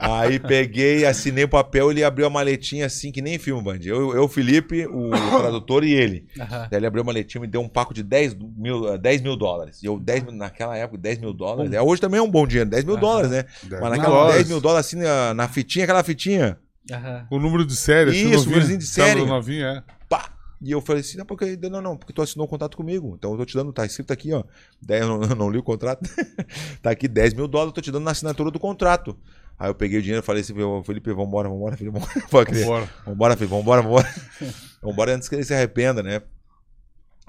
Aí 0.00 0.38
peguei, 0.38 1.04
assinei 1.04 1.44
o 1.44 1.48
papel, 1.48 1.90
ele 1.90 2.04
abriu 2.04 2.26
a 2.26 2.30
maletinha 2.30 2.86
assim, 2.86 3.10
que 3.10 3.20
nem 3.20 3.36
filme, 3.36 3.62
Band. 3.62 3.80
Eu, 3.84 4.14
eu, 4.14 4.28
Felipe, 4.28 4.86
o 4.86 5.10
tradutor 5.38 5.84
e 5.84 5.92
ele. 5.92 6.26
Aham. 6.38 6.68
Daí 6.70 6.78
ele 6.78 6.86
abriu 6.86 7.02
a 7.02 7.06
maletinha 7.06 7.40
e 7.40 7.42
me 7.42 7.48
deu 7.48 7.60
um 7.60 7.68
paco 7.68 7.92
de 7.92 8.02
10 8.02 8.36
mil, 8.56 8.96
10 8.98 9.22
mil 9.22 9.36
dólares. 9.36 9.82
E 9.82 9.86
eu, 9.86 9.98
10 9.98 10.24
mil, 10.24 10.32
naquela 10.32 10.76
época, 10.76 10.98
10 10.98 11.18
mil 11.18 11.32
dólares. 11.32 11.72
Hoje 11.80 12.00
também 12.00 12.18
é 12.18 12.22
um 12.22 12.30
bom 12.30 12.46
dinheiro, 12.46 12.70
10 12.70 12.84
mil 12.84 12.94
Aham. 12.94 13.00
dólares, 13.00 13.30
né? 13.30 13.44
Mas 13.70 13.90
naquela 13.90 14.08
dólares. 14.08 14.36
10 14.36 14.48
mil 14.48 14.60
dólares 14.60 14.86
assim 14.86 14.96
na, 14.96 15.34
na 15.34 15.48
fitinha, 15.48 15.84
aquela 15.84 16.02
fitinha. 16.04 16.58
Aham. 16.90 17.26
O 17.30 17.38
número 17.38 17.64
de 17.64 17.76
série. 17.76 18.10
assim, 18.10 18.18
Isso, 18.20 18.30
novinho. 18.30 18.46
númerozinho 18.50 18.78
de 18.78 18.86
série. 18.86 19.24
Novinho, 19.24 19.66
é. 19.66 19.82
Pá! 20.08 20.30
E 20.60 20.72
eu 20.72 20.80
falei 20.80 21.00
assim, 21.00 21.16
não, 21.18 21.24
porque, 21.24 21.56
não, 21.70 21.80
não, 21.80 21.96
porque 21.96 22.12
tu 22.12 22.20
assinou 22.20 22.46
o 22.46 22.50
contrato 22.50 22.76
comigo. 22.76 23.14
Então 23.16 23.30
eu 23.32 23.38
tô 23.38 23.44
te 23.44 23.54
dando, 23.54 23.72
tá 23.72 23.86
escrito 23.86 24.12
aqui, 24.12 24.32
ó. 24.32 24.42
10, 24.82 25.02
eu, 25.02 25.08
não, 25.08 25.18
não 25.36 25.50
li 25.50 25.58
o 25.58 25.62
contrato. 25.62 26.08
tá 26.82 26.90
aqui 26.90 27.06
10 27.06 27.34
mil 27.34 27.46
dólares, 27.46 27.70
eu 27.70 27.74
tô 27.74 27.80
te 27.80 27.92
dando 27.92 28.04
na 28.04 28.10
assinatura 28.10 28.50
do 28.50 28.58
contrato. 28.58 29.16
Aí 29.58 29.68
eu 29.68 29.74
peguei 29.74 29.98
o 29.98 30.02
dinheiro 30.02 30.22
e 30.22 30.26
falei 30.26 30.42
assim, 30.42 30.54
Felipe, 30.84 31.12
vambora, 31.12 31.48
vambora, 31.48 31.76
filho, 31.76 31.92
vambora. 31.92 32.12
Falei, 32.28 32.64
Bora. 32.64 32.88
Vambora, 33.04 33.36
filho, 33.36 33.50
vambora, 33.50 33.82
vambora. 33.82 34.14
vambora 34.82 35.14
antes 35.14 35.28
que 35.28 35.34
ele 35.34 35.44
se 35.44 35.52
arrependa, 35.54 36.02
né? 36.02 36.22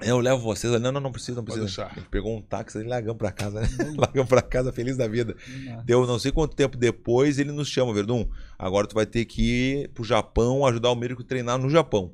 Eu 0.02 0.18
levo 0.18 0.42
vocês. 0.42 0.72
Não, 0.80 0.92
não, 0.92 1.00
não 1.00 1.12
precisa, 1.12 1.36
não 1.36 1.44
precisa. 1.44 1.64
deixar. 1.66 1.86
A 1.86 1.94
gente 1.94 2.08
pegou 2.08 2.36
um 2.36 2.40
táxi 2.40 2.78
e 2.78 2.82
largamos 2.84 3.18
pra 3.18 3.30
casa, 3.30 3.60
né? 3.60 3.68
largamos 3.96 4.28
pra 4.28 4.42
casa 4.42 4.72
feliz 4.72 4.96
da 4.96 5.06
vida. 5.06 5.36
Nossa. 5.66 5.82
Deu 5.84 6.06
não 6.06 6.18
sei 6.18 6.32
quanto 6.32 6.54
tempo 6.56 6.76
depois, 6.76 7.38
ele 7.38 7.52
nos 7.52 7.68
chama, 7.68 7.92
Verdun. 7.92 8.26
Agora 8.58 8.86
tu 8.86 8.94
vai 8.94 9.06
ter 9.06 9.24
que 9.24 9.42
ir 9.42 9.88
pro 9.90 10.04
Japão 10.04 10.64
ajudar 10.66 10.90
o 10.90 10.96
Mirko 10.96 11.22
a 11.22 11.24
treinar 11.24 11.58
no 11.58 11.68
Japão. 11.68 12.12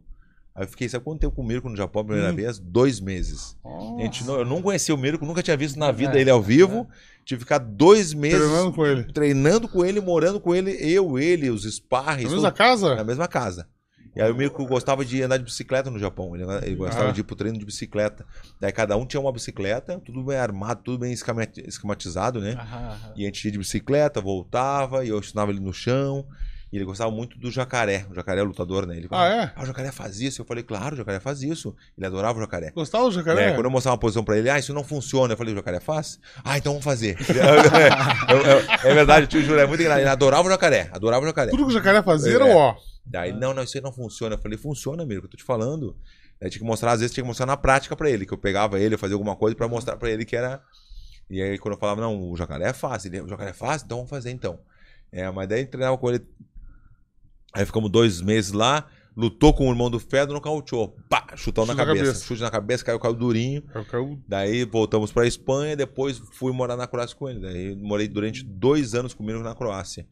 Aí 0.54 0.64
eu 0.64 0.68
fiquei, 0.68 0.88
sabe 0.88 1.04
quanto 1.04 1.20
tempo 1.20 1.36
com 1.36 1.42
o 1.42 1.46
Mirko 1.46 1.68
no 1.68 1.76
Japão 1.76 2.00
a 2.00 2.04
primeira 2.06 2.32
Hum. 2.32 2.36
vez? 2.36 2.58
Dois 2.58 2.98
meses. 2.98 3.56
Gente 3.98 4.24
não, 4.24 4.38
eu 4.38 4.44
não 4.46 4.62
conhecia 4.62 4.94
o 4.94 4.98
Mirko, 4.98 5.26
nunca 5.26 5.42
tinha 5.42 5.56
visto 5.56 5.78
na 5.78 5.92
vida 5.92 6.16
É, 6.16 6.20
ele 6.22 6.30
ao 6.30 6.40
vivo. 6.42 6.88
Tive 7.26 7.40
que 7.40 7.44
ficar 7.44 7.58
dois 7.58 8.14
meses 8.14 8.38
Treinando 8.38 8.72
com 8.72 8.86
ele. 8.86 9.04
treinando 9.12 9.68
com 9.68 9.84
ele, 9.84 10.00
morando 10.00 10.40
com 10.40 10.54
ele, 10.54 10.70
eu, 10.80 11.18
ele, 11.18 11.50
os 11.50 11.64
sparring. 11.64 12.24
Na 12.24 12.30
mesma 12.30 12.52
casa? 12.52 12.94
na 12.94 13.04
mesma 13.04 13.28
casa. 13.28 13.68
E 14.16 14.22
aí 14.22 14.30
o 14.32 14.34
Mirko 14.34 14.64
gostava 14.66 15.04
de 15.04 15.22
andar 15.22 15.36
de 15.36 15.44
bicicleta 15.44 15.90
no 15.90 15.98
Japão. 15.98 16.34
Ele, 16.34 16.44
ele 16.62 16.74
gostava 16.76 17.10
Ah. 17.10 17.12
de 17.12 17.20
ir 17.20 17.24
pro 17.24 17.36
treino 17.36 17.58
de 17.58 17.64
bicicleta. 17.66 18.24
Daí 18.58 18.72
cada 18.72 18.96
um 18.96 19.04
tinha 19.04 19.20
uma 19.20 19.30
bicicleta, 19.30 20.00
tudo 20.04 20.24
bem 20.24 20.38
armado, 20.38 20.80
tudo 20.82 20.98
bem 20.98 21.12
esquema- 21.12 21.46
esquematizado, 21.58 22.40
né? 22.40 22.52
Aham, 22.58 22.86
aham. 22.88 23.12
E 23.14 23.22
a 23.24 23.26
gente 23.26 23.44
ia 23.44 23.52
de 23.52 23.58
bicicleta, 23.58 24.20
voltava, 24.20 25.04
e 25.04 25.10
eu 25.10 25.18
ensinava 25.18 25.50
ele 25.50 25.60
no 25.60 25.72
chão. 25.72 26.24
E 26.72 26.76
ele 26.76 26.84
gostava 26.84 27.10
muito 27.12 27.38
do 27.38 27.48
jacaré. 27.50 28.06
O 28.10 28.14
jacaré 28.14 28.40
é 28.40 28.42
lutador, 28.42 28.86
né? 28.86 28.96
Ele 28.96 29.06
Ah, 29.12 29.28
é? 29.28 29.52
Ah, 29.54 29.62
o 29.62 29.66
jacaré 29.66 29.92
faz 29.92 30.18
isso. 30.20 30.40
Eu 30.40 30.44
falei, 30.46 30.64
claro, 30.64 30.94
o 30.94 30.98
jacaré 30.98 31.20
faz 31.20 31.40
isso. 31.42 31.76
Ele 31.96 32.06
adorava 32.06 32.38
o 32.38 32.40
jacaré. 32.40 32.72
Gostava 32.74 33.04
do 33.04 33.12
jacaré? 33.12 33.50
É, 33.50 33.52
quando 33.52 33.66
eu 33.66 33.70
mostrava 33.70 33.94
uma 33.94 34.00
posição 34.00 34.24
pra 34.24 34.36
ele, 34.36 34.50
ah, 34.50 34.58
isso 34.58 34.74
não 34.74 34.82
funciona. 34.82 35.34
Eu 35.34 35.36
falei, 35.36 35.52
o 35.52 35.56
jacaré 35.56 35.78
faz? 35.78 36.18
Ah, 36.42 36.58
então 36.58 36.72
vamos 36.72 36.84
fazer. 36.84 37.16
é, 37.30 38.86
é- 38.86 38.90
é 38.90 38.94
verdade, 38.94 39.24
eu 39.24 39.28
te 39.28 39.42
juro, 39.44 39.60
é 39.60 39.66
muito 39.66 39.80
engraçado. 39.80 40.00
Ele 40.02 40.08
adorava 40.08 40.48
o 40.48 40.50
jacaré, 40.50 40.88
adorava 40.92 41.22
o 41.22 41.26
jacaré. 41.28 41.50
Tudo 41.50 41.64
que 41.64 41.70
o 41.70 41.74
jacaré 41.74 42.02
fazia 42.02 42.34
era 42.34 42.48
É. 42.48 42.54
ó. 42.54 42.74
Daí, 43.06 43.32
não, 43.32 43.54
não, 43.54 43.62
isso 43.62 43.76
aí 43.76 43.82
não 43.82 43.92
funciona. 43.92 44.34
Eu 44.34 44.38
falei, 44.38 44.58
funciona, 44.58 45.02
amigo, 45.02 45.22
que 45.22 45.26
eu 45.26 45.30
tô 45.30 45.36
te 45.36 45.44
falando. 45.44 45.96
Aí 46.40 46.50
tinha 46.50 46.60
que 46.60 46.66
mostrar, 46.66 46.92
às 46.92 47.00
vezes 47.00 47.14
tinha 47.14 47.22
que 47.22 47.28
mostrar 47.28 47.46
na 47.46 47.56
prática 47.56 47.96
pra 47.96 48.10
ele, 48.10 48.26
que 48.26 48.34
eu 48.34 48.38
pegava 48.38 48.78
ele, 48.78 48.94
eu 48.94 48.98
fazia 48.98 49.14
alguma 49.14 49.36
coisa 49.36 49.56
pra 49.56 49.68
mostrar 49.68 49.96
pra 49.96 50.10
ele 50.10 50.24
que 50.24 50.36
era. 50.36 50.62
E 51.30 51.40
aí 51.40 51.58
quando 51.58 51.74
eu 51.74 51.80
falava, 51.80 52.00
não, 52.00 52.30
o 52.30 52.36
jacaré 52.36 52.68
é 52.68 52.72
fácil, 52.72 53.08
ele, 53.08 53.22
o 53.22 53.28
jacaré 53.28 53.50
é 53.50 53.54
fácil, 53.54 53.86
então 53.86 53.98
vamos 53.98 54.10
fazer 54.10 54.30
então. 54.30 54.58
É, 55.10 55.30
mas 55.30 55.48
daí 55.48 55.64
treinava 55.64 55.96
com 55.96 56.10
ele. 56.10 56.24
Aí 57.54 57.64
ficamos 57.64 57.90
dois 57.90 58.20
meses 58.20 58.52
lá, 58.52 58.86
lutou 59.16 59.54
com 59.54 59.66
o 59.66 59.70
irmão 59.70 59.90
do 59.90 59.98
Fedro, 59.98 60.34
nocauteou. 60.34 60.94
Pá, 61.08 61.26
chutão 61.36 61.64
na 61.64 61.72
Chute 61.72 61.78
na 61.78 61.86
cabeça. 61.86 62.04
cabeça. 62.04 62.24
Chute 62.26 62.42
na 62.42 62.50
cabeça, 62.50 62.84
caiu, 62.84 63.00
caiu 63.00 63.14
durinho. 63.14 63.62
Eu 63.74 63.84
caiu 63.86 64.22
Daí 64.28 64.64
voltamos 64.64 65.10
pra 65.10 65.26
Espanha, 65.26 65.74
depois 65.74 66.20
fui 66.32 66.52
morar 66.52 66.76
na 66.76 66.86
Croácia 66.86 67.16
com 67.16 67.30
ele. 67.30 67.40
Daí 67.40 67.74
morei 67.74 68.08
durante 68.08 68.44
dois 68.44 68.94
anos 68.94 69.14
comigo 69.14 69.38
na 69.38 69.54
Croácia. 69.54 70.06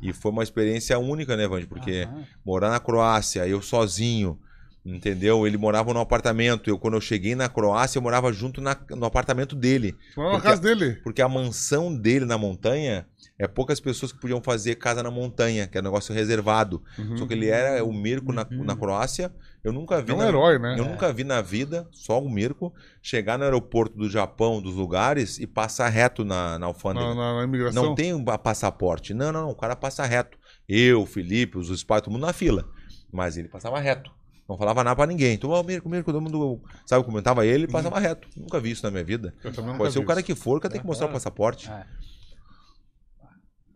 E 0.00 0.12
foi 0.12 0.30
uma 0.32 0.42
experiência 0.42 0.98
única, 0.98 1.36
né, 1.36 1.46
Vande? 1.46 1.66
Porque 1.66 2.08
Aham. 2.10 2.24
morar 2.44 2.70
na 2.70 2.80
Croácia, 2.80 3.46
eu 3.46 3.60
sozinho, 3.60 4.38
entendeu? 4.84 5.46
Ele 5.46 5.56
morava 5.58 5.92
no 5.92 6.00
apartamento. 6.00 6.70
Eu, 6.70 6.78
quando 6.78 6.94
eu 6.94 7.00
cheguei 7.00 7.34
na 7.34 7.48
Croácia, 7.48 7.98
eu 7.98 8.02
morava 8.02 8.32
junto 8.32 8.60
na- 8.60 8.76
no 8.90 9.04
apartamento 9.04 9.54
dele. 9.54 9.98
Morava 10.16 10.36
na 10.36 10.42
casa 10.42 10.62
dele. 10.62 10.96
Porque 11.02 11.20
a 11.20 11.28
mansão 11.28 11.94
dele 11.94 12.24
na 12.24 12.38
montanha 12.38 13.06
é 13.42 13.48
poucas 13.48 13.80
pessoas 13.80 14.12
que 14.12 14.18
podiam 14.20 14.40
fazer 14.42 14.74
casa 14.74 15.02
na 15.02 15.10
montanha, 15.10 15.66
que 15.66 15.78
é 15.78 15.80
um 15.80 15.84
negócio 15.84 16.14
reservado. 16.14 16.82
Uhum. 16.98 17.16
Só 17.16 17.26
que 17.26 17.32
ele 17.32 17.48
era 17.48 17.82
o 17.84 17.92
Mirko 17.92 18.32
na, 18.32 18.46
na 18.50 18.76
Croácia. 18.76 19.32
Eu 19.64 19.72
nunca 19.72 20.00
vi. 20.02 20.12
É 20.12 20.14
um 20.14 20.18
na- 20.18 20.28
herói, 20.28 20.58
né? 20.58 20.76
eu 20.78 20.84
nunca 20.84 21.12
vi 21.12 21.24
na 21.24 21.40
vida, 21.42 21.86
só 21.90 22.20
o 22.22 22.30
Mirko, 22.30 22.72
chegar 23.02 23.38
no 23.38 23.44
aeroporto 23.44 23.96
do 23.96 24.08
Japão, 24.08 24.60
dos 24.60 24.74
lugares, 24.74 25.38
e 25.38 25.46
passar 25.46 25.88
reto 25.88 26.24
na, 26.24 26.58
na 26.58 26.66
alfândega. 26.66 27.06
Na, 27.08 27.14
na- 27.14 27.36
na 27.38 27.44
imigração. 27.44 27.82
Não 27.82 27.94
tem 27.94 28.12
um 28.14 28.24
passaporte. 28.24 29.12
Não, 29.14 29.32
não, 29.32 29.42
não. 29.42 29.50
O 29.50 29.56
cara 29.56 29.74
passa 29.74 30.04
reto. 30.04 30.38
Eu, 30.68 31.02
o 31.02 31.06
Felipe, 31.06 31.58
os 31.58 31.68
Spy, 31.70 32.00
todo 32.02 32.10
mundo 32.10 32.26
na 32.26 32.32
fila. 32.32 32.68
Mas 33.12 33.36
ele 33.36 33.48
passava 33.48 33.78
reto. 33.80 34.10
Não 34.48 34.56
falava 34.58 34.82
nada 34.82 34.96
pra 34.96 35.06
ninguém. 35.06 35.34
Então, 35.34 35.50
ó, 35.50 35.62
Mirko, 35.62 35.88
Mirko, 35.88 36.12
todo 36.12 36.20
mundo. 36.22 36.60
Sabe, 36.84 37.04
comentava 37.04 37.46
ele, 37.46 37.64
ele 37.64 37.72
passava 37.72 37.98
reto. 38.00 38.28
Nunca 38.36 38.58
vi 38.60 38.72
isso 38.72 38.82
na 38.84 38.90
minha 38.90 39.04
vida. 39.04 39.32
Eu 39.44 39.52
também 39.52 39.76
Pode 39.76 39.92
ser 39.92 39.98
o 40.00 40.04
cara 40.04 40.20
isso. 40.20 40.26
que 40.26 40.34
for, 40.34 40.56
o 40.56 40.60
cara 40.60 40.72
tem 40.72 40.80
que 40.80 40.86
mostrar 40.86 41.06
o 41.06 41.12
passaporte. 41.12 41.70
É. 41.70 41.84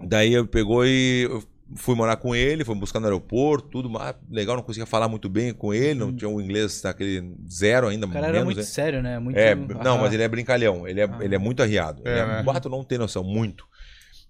Daí 0.03 0.33
eu 0.33 0.47
pegou 0.47 0.85
e 0.87 1.23
eu 1.23 1.43
fui 1.77 1.95
morar 1.95 2.17
com 2.17 2.35
ele, 2.35 2.65
fui 2.65 2.75
buscar 2.75 3.01
no 3.01 3.07
aeroporto, 3.07 3.69
tudo 3.69 3.89
mas 3.89 4.15
legal, 4.31 4.57
não 4.57 4.63
conseguia 4.63 4.87
falar 4.87 5.09
muito 5.09 5.29
bem 5.29 5.53
com 5.53 5.73
ele, 5.73 5.95
não 5.99 6.15
tinha 6.15 6.29
o 6.29 6.41
inglês 6.41 6.81
daquele 6.83 7.35
zero 7.51 7.89
ainda, 7.89 8.07
O 8.07 8.11
cara 8.11 8.27
era 8.27 8.33
menos, 8.35 8.47
muito 8.47 8.59
né? 8.59 8.63
sério, 8.65 9.03
né? 9.03 9.19
Muito... 9.19 9.37
É, 9.37 9.55
não, 9.83 9.99
mas 9.99 10.13
ele 10.13 10.23
é 10.23 10.29
brincalhão, 10.29 10.87
ele 10.87 11.01
é, 11.01 11.05
Ah. 11.05 11.19
ele 11.21 11.35
é 11.35 11.39
muito 11.39 11.63
arriado. 11.63 12.03
É, 12.05 12.11
ele 12.11 12.21
é, 12.21 12.27
né? 12.27 12.43
Bato 12.43 12.69
não 12.69 12.85
tem 12.85 12.99
noção, 12.99 13.25
muito. 13.25 13.67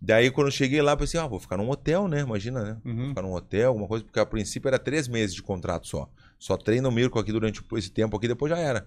Daí 0.00 0.30
quando 0.30 0.48
eu 0.48 0.52
cheguei 0.52 0.80
lá, 0.82 0.96
pensei, 0.96 1.18
ah, 1.18 1.26
vou 1.26 1.40
ficar 1.40 1.56
num 1.56 1.68
hotel, 1.70 2.06
né? 2.08 2.20
Imagina, 2.20 2.62
né? 2.62 2.76
Uhum. 2.84 3.08
Ficar 3.08 3.22
num 3.22 3.32
hotel, 3.32 3.68
alguma 3.68 3.88
coisa, 3.88 4.04
porque 4.04 4.20
a 4.20 4.26
princípio 4.26 4.68
era 4.68 4.78
três 4.78 5.08
meses 5.08 5.34
de 5.34 5.42
contrato 5.42 5.88
só. 5.88 6.08
Só 6.38 6.56
treino 6.56 6.88
o 6.88 6.92
Mirko 6.92 7.18
aqui 7.18 7.32
durante 7.32 7.62
esse 7.74 7.90
tempo 7.90 8.16
aqui, 8.16 8.28
depois 8.28 8.50
já 8.50 8.58
era. 8.58 8.86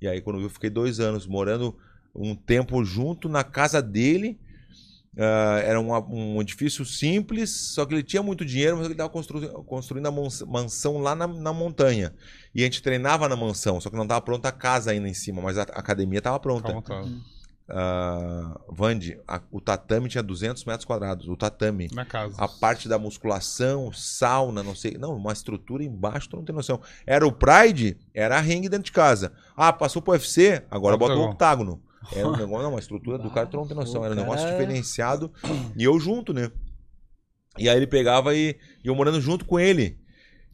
E 0.00 0.06
aí 0.06 0.20
quando 0.20 0.40
eu 0.40 0.50
fiquei 0.50 0.68
dois 0.70 1.00
anos 1.00 1.26
morando 1.26 1.74
um 2.14 2.34
tempo 2.34 2.84
junto 2.84 3.28
na 3.28 3.42
casa 3.42 3.80
dele. 3.82 4.38
Ah, 5.16 5.60
era 5.64 5.80
uma- 5.80 5.98
um 6.04 6.40
edifício 6.40 6.84
simples, 6.84 7.50
só 7.74 7.84
que 7.84 7.94
ele 7.94 8.02
tinha 8.02 8.22
muito 8.22 8.44
dinheiro, 8.44 8.76
mas 8.76 8.84
ele 8.86 8.94
estava 8.94 9.10
construindo 9.66 10.06
a 10.06 10.12
mansão 10.46 10.98
lá 10.98 11.14
na, 11.14 11.26
na 11.26 11.52
montanha. 11.52 12.14
E 12.54 12.60
a 12.62 12.64
gente 12.64 12.82
treinava 12.82 13.28
na 13.28 13.36
mansão, 13.36 13.80
só 13.80 13.90
que 13.90 13.96
não 13.96 14.04
estava 14.04 14.20
pronta 14.20 14.48
a 14.48 14.52
casa 14.52 14.90
ainda 14.90 15.08
em 15.08 15.14
cima, 15.14 15.40
mas 15.42 15.58
a, 15.58 15.62
a 15.62 15.64
academia 15.80 16.18
estava 16.18 16.38
pronta. 16.38 16.68
Calma, 16.82 16.82
ah, 17.70 18.60
Vande, 18.68 19.18
a- 19.26 19.42
o 19.50 19.60
tatame 19.60 20.08
tinha 20.08 20.22
200 20.22 20.64
metros 20.64 20.84
quadrados. 20.84 21.28
O 21.28 21.36
tatame. 21.36 21.88
Na 21.92 22.04
casa. 22.04 22.34
A 22.38 22.48
parte 22.48 22.88
da 22.88 22.98
musculação, 22.98 23.92
sauna, 23.92 24.62
não 24.62 24.74
sei. 24.74 24.96
Não, 24.98 25.14
uma 25.16 25.32
estrutura 25.32 25.82
embaixo, 25.84 26.28
tu 26.30 26.36
não 26.36 26.44
tem 26.44 26.54
noção. 26.54 26.80
Era 27.06 27.26
o 27.26 27.32
Pride, 27.32 27.96
era 28.14 28.38
a 28.38 28.40
ringue 28.40 28.68
dentro 28.68 28.84
de 28.86 28.92
casa. 28.92 29.32
Ah, 29.56 29.72
passou 29.72 30.00
pro 30.00 30.12
UFC, 30.12 30.62
agora 30.70 30.96
botou 30.96 31.16
o 31.16 31.30
octágono. 31.32 31.82
Era 32.12 32.28
um 32.28 32.36
negócio, 32.36 32.62
não, 32.62 32.70
uma 32.70 32.78
estrutura 32.80 33.18
do 33.18 33.30
cara, 33.30 33.46
tu 33.46 33.56
não 33.56 33.66
tem 33.66 33.76
noção. 33.76 34.04
Era 34.04 34.14
um 34.14 34.16
negócio 34.16 34.46
cara- 34.46 34.58
diferenciado. 34.58 35.32
E 35.76 35.84
eu 35.84 35.98
junto, 36.00 36.32
né? 36.32 36.50
E 37.58 37.68
aí 37.68 37.76
ele 37.76 37.86
pegava 37.86 38.34
e, 38.34 38.56
e 38.84 38.88
eu 38.88 38.94
morando 38.94 39.20
junto 39.20 39.44
com 39.44 39.58
ele. 39.58 39.98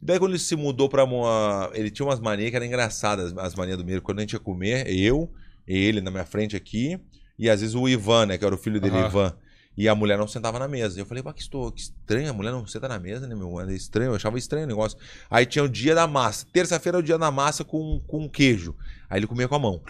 Daí 0.01 0.19
quando 0.19 0.31
ele 0.31 0.39
se 0.39 0.55
mudou 0.55 0.89
pra 0.89 1.03
uma. 1.03 1.69
Ele 1.73 1.89
tinha 1.89 2.05
umas 2.05 2.19
manias 2.19 2.49
que 2.49 2.55
eram 2.55 2.65
engraçadas, 2.65 3.35
as 3.37 3.55
manias 3.55 3.77
do 3.77 3.85
Miro. 3.85 4.01
Quando 4.01 4.19
a 4.19 4.21
gente 4.21 4.33
ia 4.33 4.39
comer, 4.39 4.87
eu, 4.87 5.31
ele 5.67 6.01
na 6.01 6.11
minha 6.11 6.25
frente 6.25 6.55
aqui, 6.55 6.99
e 7.39 7.49
às 7.49 7.61
vezes 7.61 7.75
o 7.75 7.87
Ivan, 7.87 8.25
né? 8.27 8.37
Que 8.37 8.45
era 8.45 8.53
o 8.53 8.57
filho 8.57 8.79
dele, 8.81 8.97
Aham. 8.97 9.07
Ivan. 9.07 9.37
E 9.77 9.89
a 9.89 9.95
mulher 9.95 10.17
não 10.17 10.27
sentava 10.27 10.57
na 10.57 10.67
mesa. 10.69 10.97
E 10.97 11.01
eu 11.01 11.05
falei, 11.05 11.21
bah, 11.21 11.33
que, 11.33 11.41
estou, 11.41 11.69
que 11.69 11.81
estranho, 11.81 12.29
a 12.29 12.33
mulher 12.33 12.51
não 12.51 12.65
senta 12.65 12.87
na 12.87 12.97
mesa, 12.97 13.27
né, 13.27 13.35
meu? 13.35 13.59
É 13.59 13.73
estranho, 13.73 14.11
eu 14.11 14.15
achava 14.15 14.37
estranho 14.37 14.65
o 14.65 14.69
negócio. 14.69 14.97
Aí 15.29 15.45
tinha 15.45 15.63
o 15.63 15.67
dia 15.69 15.93
da 15.93 16.07
massa. 16.07 16.45
Terça-feira 16.53 16.97
é 16.97 17.01
o 17.01 17.03
dia 17.03 17.17
da 17.17 17.29
massa 17.29 17.63
com, 17.65 18.01
com 18.07 18.29
queijo. 18.29 18.73
Aí 19.09 19.19
ele 19.19 19.27
comia 19.27 19.47
com 19.49 19.55
a 19.55 19.59
mão. 19.59 19.81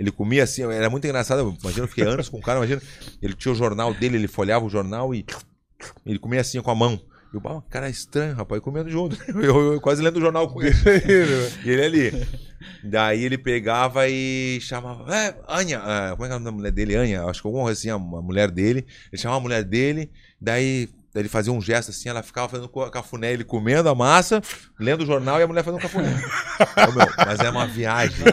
Ele 0.00 0.10
comia 0.10 0.44
assim, 0.44 0.62
era 0.62 0.88
muito 0.88 1.06
engraçado. 1.06 1.54
Imagina, 1.60 1.84
eu 1.84 1.88
fiquei 1.88 2.04
anos 2.04 2.26
com 2.26 2.38
o 2.38 2.40
cara, 2.40 2.58
imagina. 2.58 2.80
Ele 3.20 3.34
tinha 3.34 3.52
o 3.52 3.54
jornal 3.54 3.92
dele, 3.92 4.16
ele 4.16 4.28
folhava 4.28 4.64
o 4.64 4.70
jornal 4.70 5.14
e 5.14 5.26
ele 6.06 6.18
comia 6.18 6.40
assim 6.40 6.58
com 6.62 6.70
a 6.70 6.74
mão. 6.74 6.98
E 7.30 7.36
eu, 7.36 7.40
bah, 7.40 7.62
cara, 7.68 7.86
é 7.86 7.90
estranho, 7.90 8.34
rapaz, 8.34 8.62
comendo 8.62 8.88
junto. 8.88 9.14
Eu, 9.28 9.74
eu 9.74 9.80
quase 9.80 10.02
lendo 10.02 10.16
o 10.16 10.20
jornal 10.20 10.48
com 10.48 10.62
ele. 10.62 10.74
E 11.64 11.70
ele 11.70 11.84
ali. 11.84 12.26
Daí 12.82 13.22
ele 13.22 13.36
pegava 13.36 14.08
e 14.08 14.58
chamava. 14.62 15.14
É, 15.14 15.36
Anya, 15.46 15.80
ah, 15.80 16.10
como 16.12 16.24
é 16.24 16.28
que 16.28 16.32
é 16.32 16.36
o 16.36 16.40
nome 16.40 16.44
da 16.46 16.52
mulher 16.52 16.72
dele? 16.72 16.96
Anya, 16.96 17.24
acho 17.26 17.42
que 17.42 17.46
alguma 17.46 17.64
coisa 17.64 17.78
assim, 17.78 17.90
a 17.90 17.98
mulher 17.98 18.50
dele. 18.50 18.86
Ele 19.12 19.20
chamava 19.20 19.38
a 19.38 19.42
mulher 19.42 19.62
dele, 19.62 20.10
daí 20.40 20.88
ele 21.14 21.28
fazia 21.28 21.52
um 21.52 21.60
gesto 21.60 21.90
assim, 21.90 22.08
ela 22.08 22.22
ficava 22.22 22.48
fazendo 22.48 22.68
cafuné, 22.90 23.32
ele 23.32 23.42
comendo 23.42 23.88
a 23.88 23.94
massa, 23.94 24.40
lendo 24.78 25.02
o 25.02 25.06
jornal 25.06 25.40
e 25.40 25.42
a 25.42 25.46
mulher 25.46 25.64
fazendo 25.64 25.80
cafuné. 25.80 26.08
Ô, 26.88 26.92
meu, 26.92 27.06
mas 27.26 27.40
é 27.40 27.50
uma 27.50 27.66
viagem. 27.66 28.24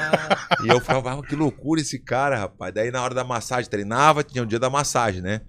E 0.64 0.68
eu 0.68 0.80
ficava, 0.80 1.14
ah, 1.14 1.24
que 1.24 1.36
loucura 1.36 1.82
esse 1.82 1.98
cara, 1.98 2.38
rapaz. 2.38 2.74
Daí 2.74 2.92
na 2.92 3.02
hora 3.02 3.16
da 3.16 3.24
massagem, 3.24 3.70
treinava, 3.70 4.24
tinha 4.24 4.44
o 4.44 4.46
dia 4.46 4.60
da 4.60 4.70
massagem, 4.70 5.22
né? 5.22 5.42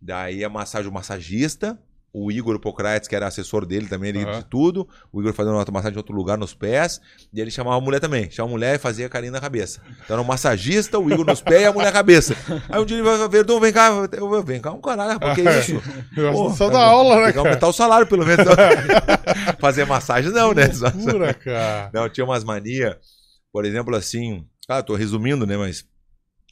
Daí 0.00 0.44
a 0.44 0.48
massagem, 0.50 0.90
o 0.90 0.92
massagista, 0.92 1.78
o 2.18 2.32
Igor 2.32 2.58
Pocrates, 2.58 3.06
que 3.06 3.14
era 3.14 3.26
assessor 3.26 3.66
dele 3.66 3.88
também, 3.88 4.08
ele 4.08 4.24
Aham. 4.24 4.38
de 4.38 4.46
tudo. 4.46 4.88
O 5.12 5.20
Igor 5.20 5.34
fazendo 5.34 5.52
uma 5.54 5.64
massagem 5.70 5.96
em 5.96 5.98
outro 5.98 6.16
lugar 6.16 6.38
nos 6.38 6.54
pés. 6.54 6.98
E 7.30 7.38
ele 7.38 7.50
chamava 7.50 7.76
a 7.76 7.80
mulher 7.80 8.00
também. 8.00 8.30
Chamava 8.30 8.54
a 8.54 8.56
mulher 8.56 8.76
e 8.76 8.78
fazia 8.78 9.06
carinho 9.06 9.32
na 9.32 9.40
cabeça. 9.40 9.82
Então 10.02 10.14
era 10.14 10.22
o 10.22 10.24
massagista, 10.24 10.98
o 10.98 11.12
Igor 11.12 11.26
nos 11.26 11.42
pés 11.42 11.60
e 11.60 11.66
a 11.66 11.72
mulher 11.74 11.84
na 11.88 11.92
cabeça. 11.92 12.34
Aí 12.70 12.80
um 12.80 12.86
dia 12.86 12.96
ele 12.96 13.02
vai, 13.06 13.28
Verdão, 13.28 13.60
vem 13.60 13.70
cá. 13.70 13.90
Eu, 14.12 14.42
vem 14.42 14.58
cá, 14.62 14.72
um 14.72 14.80
caralho, 14.80 15.12
rapaz, 15.12 15.34
que 15.34 15.42
isso? 15.76 15.82
Eu 16.16 16.32
Pô, 16.32 16.50
só 16.54 16.70
da 16.70 16.80
aula, 16.82 17.16
né, 17.16 17.24
Tem 17.24 17.32
que 17.34 17.38
aumentar 17.38 17.68
o 17.68 17.72
salário, 17.74 18.06
pelo 18.06 18.24
menos. 18.24 18.46
Fazer 19.60 19.84
massagem 19.84 20.32
não, 20.32 20.54
né? 20.54 20.70
Loucura, 20.74 21.34
cara. 21.34 21.90
não, 21.92 22.08
tinha 22.08 22.24
umas 22.24 22.44
manias, 22.44 22.96
por 23.52 23.66
exemplo, 23.66 23.94
assim. 23.94 24.42
Ah, 24.66 24.82
tô 24.82 24.94
resumindo, 24.94 25.46
né? 25.46 25.58
Mas. 25.58 25.84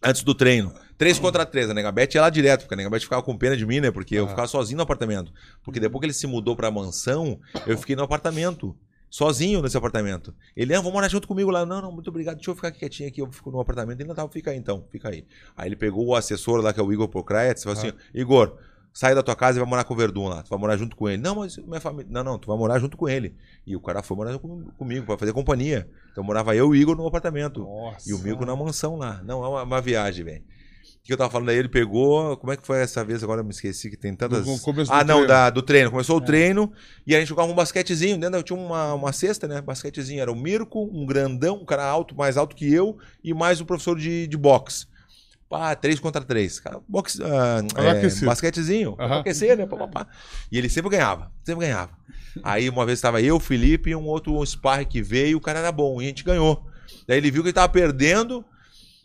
Antes 0.03 0.23
do 0.23 0.35
treino. 0.35 0.75
Três 0.97 1.19
contra 1.19 1.45
três. 1.45 1.69
A 1.69 1.75
Negabete 1.75 2.17
ia 2.17 2.21
lá 2.23 2.31
direto, 2.31 2.61
porque 2.63 2.75
a 2.75 2.77
Negabete 2.77 3.05
ficava 3.05 3.23
com 3.23 3.37
pena 3.37 3.57
de 3.57 3.67
mim, 3.67 3.81
né? 3.81 3.91
Porque 3.91 4.15
eu 4.15 4.27
Ah. 4.27 4.29
ficava 4.29 4.47
sozinho 4.49 4.77
no 4.77 4.83
apartamento. 4.85 5.33
Porque 5.63 5.81
depois 5.81 6.01
que 6.01 6.07
ele 6.07 6.13
se 6.13 6.27
mudou 6.27 6.55
pra 6.55 6.71
mansão, 6.71 7.39
eu 7.67 7.77
fiquei 7.77 7.97
no 7.97 8.03
apartamento. 8.03 8.77
Sozinho 9.11 9.63
nesse 9.63 9.77
apartamento. 9.77 10.35
Ele, 10.57 10.75
ah, 10.75 10.79
vamos 10.79 10.93
morar 10.93 11.09
junto 11.09 11.29
comigo 11.29 11.49
lá. 11.51 11.65
Não, 11.65 11.81
não, 11.81 11.93
muito 11.93 12.09
obrigado. 12.11 12.35
Deixa 12.37 12.51
eu 12.51 12.55
ficar 12.57 12.69
aqui 12.69 12.81
quietinho 12.81 13.09
aqui. 13.09 13.21
Eu 13.21 13.31
fico 13.31 13.51
no 13.51 13.61
apartamento. 13.61 14.01
Ele 14.01 14.09
não 14.09 14.15
tava, 14.15 14.29
fica 14.29 14.51
aí 14.51 14.57
então, 14.57 14.85
fica 14.91 15.09
aí. 15.09 15.25
Aí 15.57 15.69
ele 15.69 15.77
pegou 15.77 16.05
o 16.07 16.17
assessor 16.17 16.61
lá, 16.61 16.73
que 16.73 16.81
é 16.81 16.83
o 16.83 16.93
Igor 16.93 17.07
Pocrates, 17.09 17.63
e 17.63 17.65
falou 17.65 17.79
assim: 17.79 17.93
Igor, 18.13 18.57
sai 18.93 19.15
da 19.15 19.23
tua 19.23 19.37
casa 19.37 19.59
e 19.59 19.61
vai 19.61 19.69
morar 19.71 19.85
com 19.85 19.95
o 19.95 19.97
Verdun 19.97 20.27
lá. 20.29 20.43
Tu 20.43 20.49
vai 20.51 20.59
morar 20.59 20.77
junto 20.77 20.97
com 20.97 21.09
ele. 21.09 21.23
Não, 21.23 21.37
mas 21.37 21.57
minha 21.59 21.81
família. 21.81 22.09
Não, 22.11 22.25
não, 22.25 22.39
tu 22.41 22.49
vai 22.49 22.57
morar 22.59 22.79
junto 22.81 22.97
com 22.97 23.09
ele. 23.09 23.37
E 23.65 23.77
o 23.77 23.81
cara 23.81 24.03
foi 24.03 24.17
morar 24.17 24.37
com- 24.41 24.65
comigo 24.77 25.07
pra 25.07 25.17
fazer 25.17 25.33
companhia. 25.33 25.89
Então 26.11 26.25
morava 26.25 26.57
eu 26.57 26.67
e 26.75 26.79
o 26.79 26.83
Igor 26.83 26.97
no 26.97 27.07
apartamento. 27.07 27.61
Nossa. 27.61 28.11
E 28.11 28.13
o 28.13 28.19
Mico 28.19 28.45
na 28.45 28.57
mansão 28.57 28.97
lá. 28.97 29.23
Não, 29.25 29.45
é 29.45 29.49
uma, 29.49 29.63
uma 29.63 29.81
viagem, 29.81 30.25
velho. 30.25 30.43
Que 31.05 31.13
eu 31.13 31.19
tava 31.19 31.31
falando 31.31 31.51
aí, 31.51 31.59
ele 31.59 31.69
pegou. 31.69 32.35
Como 32.39 32.51
é 32.51 32.57
que 32.57 32.67
foi 32.67 32.81
essa 32.81 33.05
vez? 33.05 33.23
Agora 33.23 33.43
eu 33.43 33.45
me 33.45 33.51
esqueci 33.51 33.91
que 33.91 33.97
tem 33.97 34.17
tantas. 34.17 34.43
Começo 34.63 34.91
do 34.91 34.95
ah, 34.95 35.05
não, 35.05 35.17
treino. 35.17 35.29
da, 35.29 35.51
do 35.51 35.61
treino. 35.61 35.91
Começou 35.91 36.17
o 36.17 36.21
treino 36.21 36.73
e 37.07 37.15
a 37.15 37.19
gente 37.19 37.29
jogava 37.29 37.53
um 37.53 37.55
basquetezinho. 37.55 38.17
Dentro 38.17 38.43
tinha 38.43 38.59
uma, 38.59 38.95
uma 38.95 39.13
cesta, 39.13 39.47
né? 39.47 39.61
Basquetezinho. 39.61 40.23
Era 40.23 40.33
o 40.33 40.35
Mirko, 40.35 40.91
um 40.91 41.05
grandão, 41.05 41.57
um 41.57 41.65
cara 41.67 41.85
alto, 41.85 42.17
mais 42.17 42.39
alto 42.39 42.57
que 42.57 42.73
eu, 42.73 42.97
e 43.23 43.35
mais 43.35 43.61
um 43.61 43.67
professor 43.67 43.99
de, 43.99 44.27
de 44.27 44.37
boxe. 44.39 44.87
Pá, 45.47 45.75
três 45.77 46.01
contra 46.01 46.25
três. 46.25 46.59
Cara, 46.59 46.81
boxe, 46.89 47.23
ah, 47.23 47.61
é, 47.77 48.25
basquetezinho. 48.25 48.97
Pra 48.97 49.05
Aham. 49.05 49.21
aquecer, 49.21 49.59
né? 49.59 49.67
Pá, 49.67 49.77
pá, 49.77 49.89
pá. 49.89 50.07
E 50.51 50.57
ele 50.57 50.71
sempre 50.71 50.91
ganhava, 50.91 51.31
sempre 51.45 51.67
ganhava. 51.67 51.93
Aí 52.43 52.69
uma 52.71 52.87
vez 52.87 52.99
estava 52.99 53.21
eu, 53.21 53.37
o 53.37 53.41
Felipe 53.41 53.91
e 53.91 53.95
um 53.95 54.07
outro 54.07 54.43
sparring 54.45 54.87
que 54.87 55.03
veio, 55.03 55.37
o 55.37 55.41
cara 55.41 55.59
era 55.59 55.71
bom, 55.71 56.01
e 56.01 56.07
a 56.07 56.09
gente 56.09 56.25
ganhou. 56.25 56.67
Daí 57.07 57.19
ele 57.19 57.31
viu 57.31 57.43
que 57.43 57.51
ele 57.51 57.55
tava 57.55 57.69
perdendo, 57.69 58.43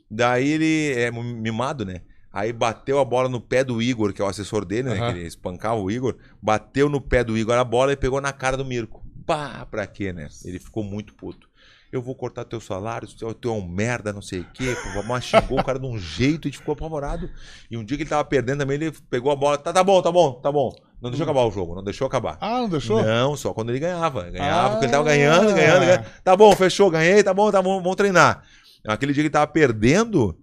daí 0.10 0.48
ele 0.50 0.94
é 1.00 1.12
mimado, 1.12 1.86
né? 1.86 2.02
Aí 2.32 2.54
bateu 2.54 3.00
a 3.00 3.06
bola 3.06 3.28
no 3.28 3.42
pé 3.42 3.64
do 3.64 3.82
Igor, 3.82 4.14
que 4.14 4.22
é 4.22 4.26
o 4.26 4.28
assessor 4.28 4.64
dele, 4.64 4.90
né? 4.90 5.00
Aham. 5.00 5.14
Que 5.14 5.20
ele 5.20 5.28
espancava 5.28 5.76
o 5.80 5.90
Igor. 5.90 6.16
Bateu 6.42 6.88
no 6.88 7.02
pé 7.02 7.24
do 7.24 7.38
Igor 7.38 7.56
a 7.56 7.64
bola 7.64 7.92
e 7.92 7.96
pegou 7.98 8.22
na 8.22 8.32
cara 8.32 8.56
do 8.56 8.64
Mirko. 8.64 9.04
Pá, 9.26 9.66
pra 9.70 9.86
quê, 9.88 10.14
né? 10.14 10.28
Ele 10.46 10.60
ficou 10.60 10.84
muito 10.84 11.14
puto. 11.16 11.50
Eu 11.92 12.04
vou 12.04 12.14
cortar 12.14 12.46
teu 12.46 12.62
salário, 12.62 13.08
tu 13.08 13.50
é 13.50 13.52
um 13.52 13.68
merda, 13.68 14.14
não 14.14 14.22
sei 14.22 14.42
o 14.42 14.48
quê. 14.54 14.76
Pô, 14.94 15.02
mas 15.02 15.24
xingou 15.24 15.60
o 15.60 15.64
cara 15.64 15.80
de 15.80 15.88
um 15.88 15.98
jeito 15.98 16.48
e 16.48 16.52
ficou 16.52 16.74
apavorado. 16.74 17.28
E 17.70 17.76
um 17.76 17.84
dia 17.84 17.98
que 17.98 18.04
ele 18.04 18.10
tava 18.12 18.24
perdendo 18.24 18.60
também, 18.60 18.76
ele 18.76 18.92
pegou 19.10 19.32
a 19.32 19.36
bola. 19.36 19.58
Tá, 19.58 19.74
tá 19.74 19.84
bom, 19.84 20.00
tá 20.00 20.12
bom, 20.12 20.34
tá 20.34 20.52
bom. 20.52 20.72
Não 21.02 21.10
deixou 21.10 21.24
acabar 21.24 21.46
o 21.46 21.52
jogo, 21.52 21.74
não 21.74 21.84
deixou 21.84 22.06
acabar. 22.06 22.38
Ah, 22.42 22.60
não 22.60 22.70
deixou? 22.70 23.02
Não, 23.02 23.36
só 23.36 23.54
quando 23.56 23.70
ele 23.70 23.80
ganhava. 23.80 24.30
Ganhava, 24.30 24.68
Ah. 24.68 24.70
porque 24.72 24.86
ele 24.86 24.92
tava 24.92 25.04
ganhando, 25.06 25.52
ganhando, 25.56 25.80
ganhando. 25.86 26.06
Tá 26.24 26.36
bom, 26.36 26.56
fechou, 26.56 26.92
ganhei, 26.92 27.24
tá 27.24 27.34
bom, 27.34 27.50
tá 27.50 27.60
bom, 27.62 27.82
vamos 27.82 27.96
treinar. 27.96 28.44
Aquele 28.94 29.14
dia 29.14 29.24
que 29.24 29.28
ele 29.28 29.34
tava 29.34 29.48
perdendo, 29.48 30.38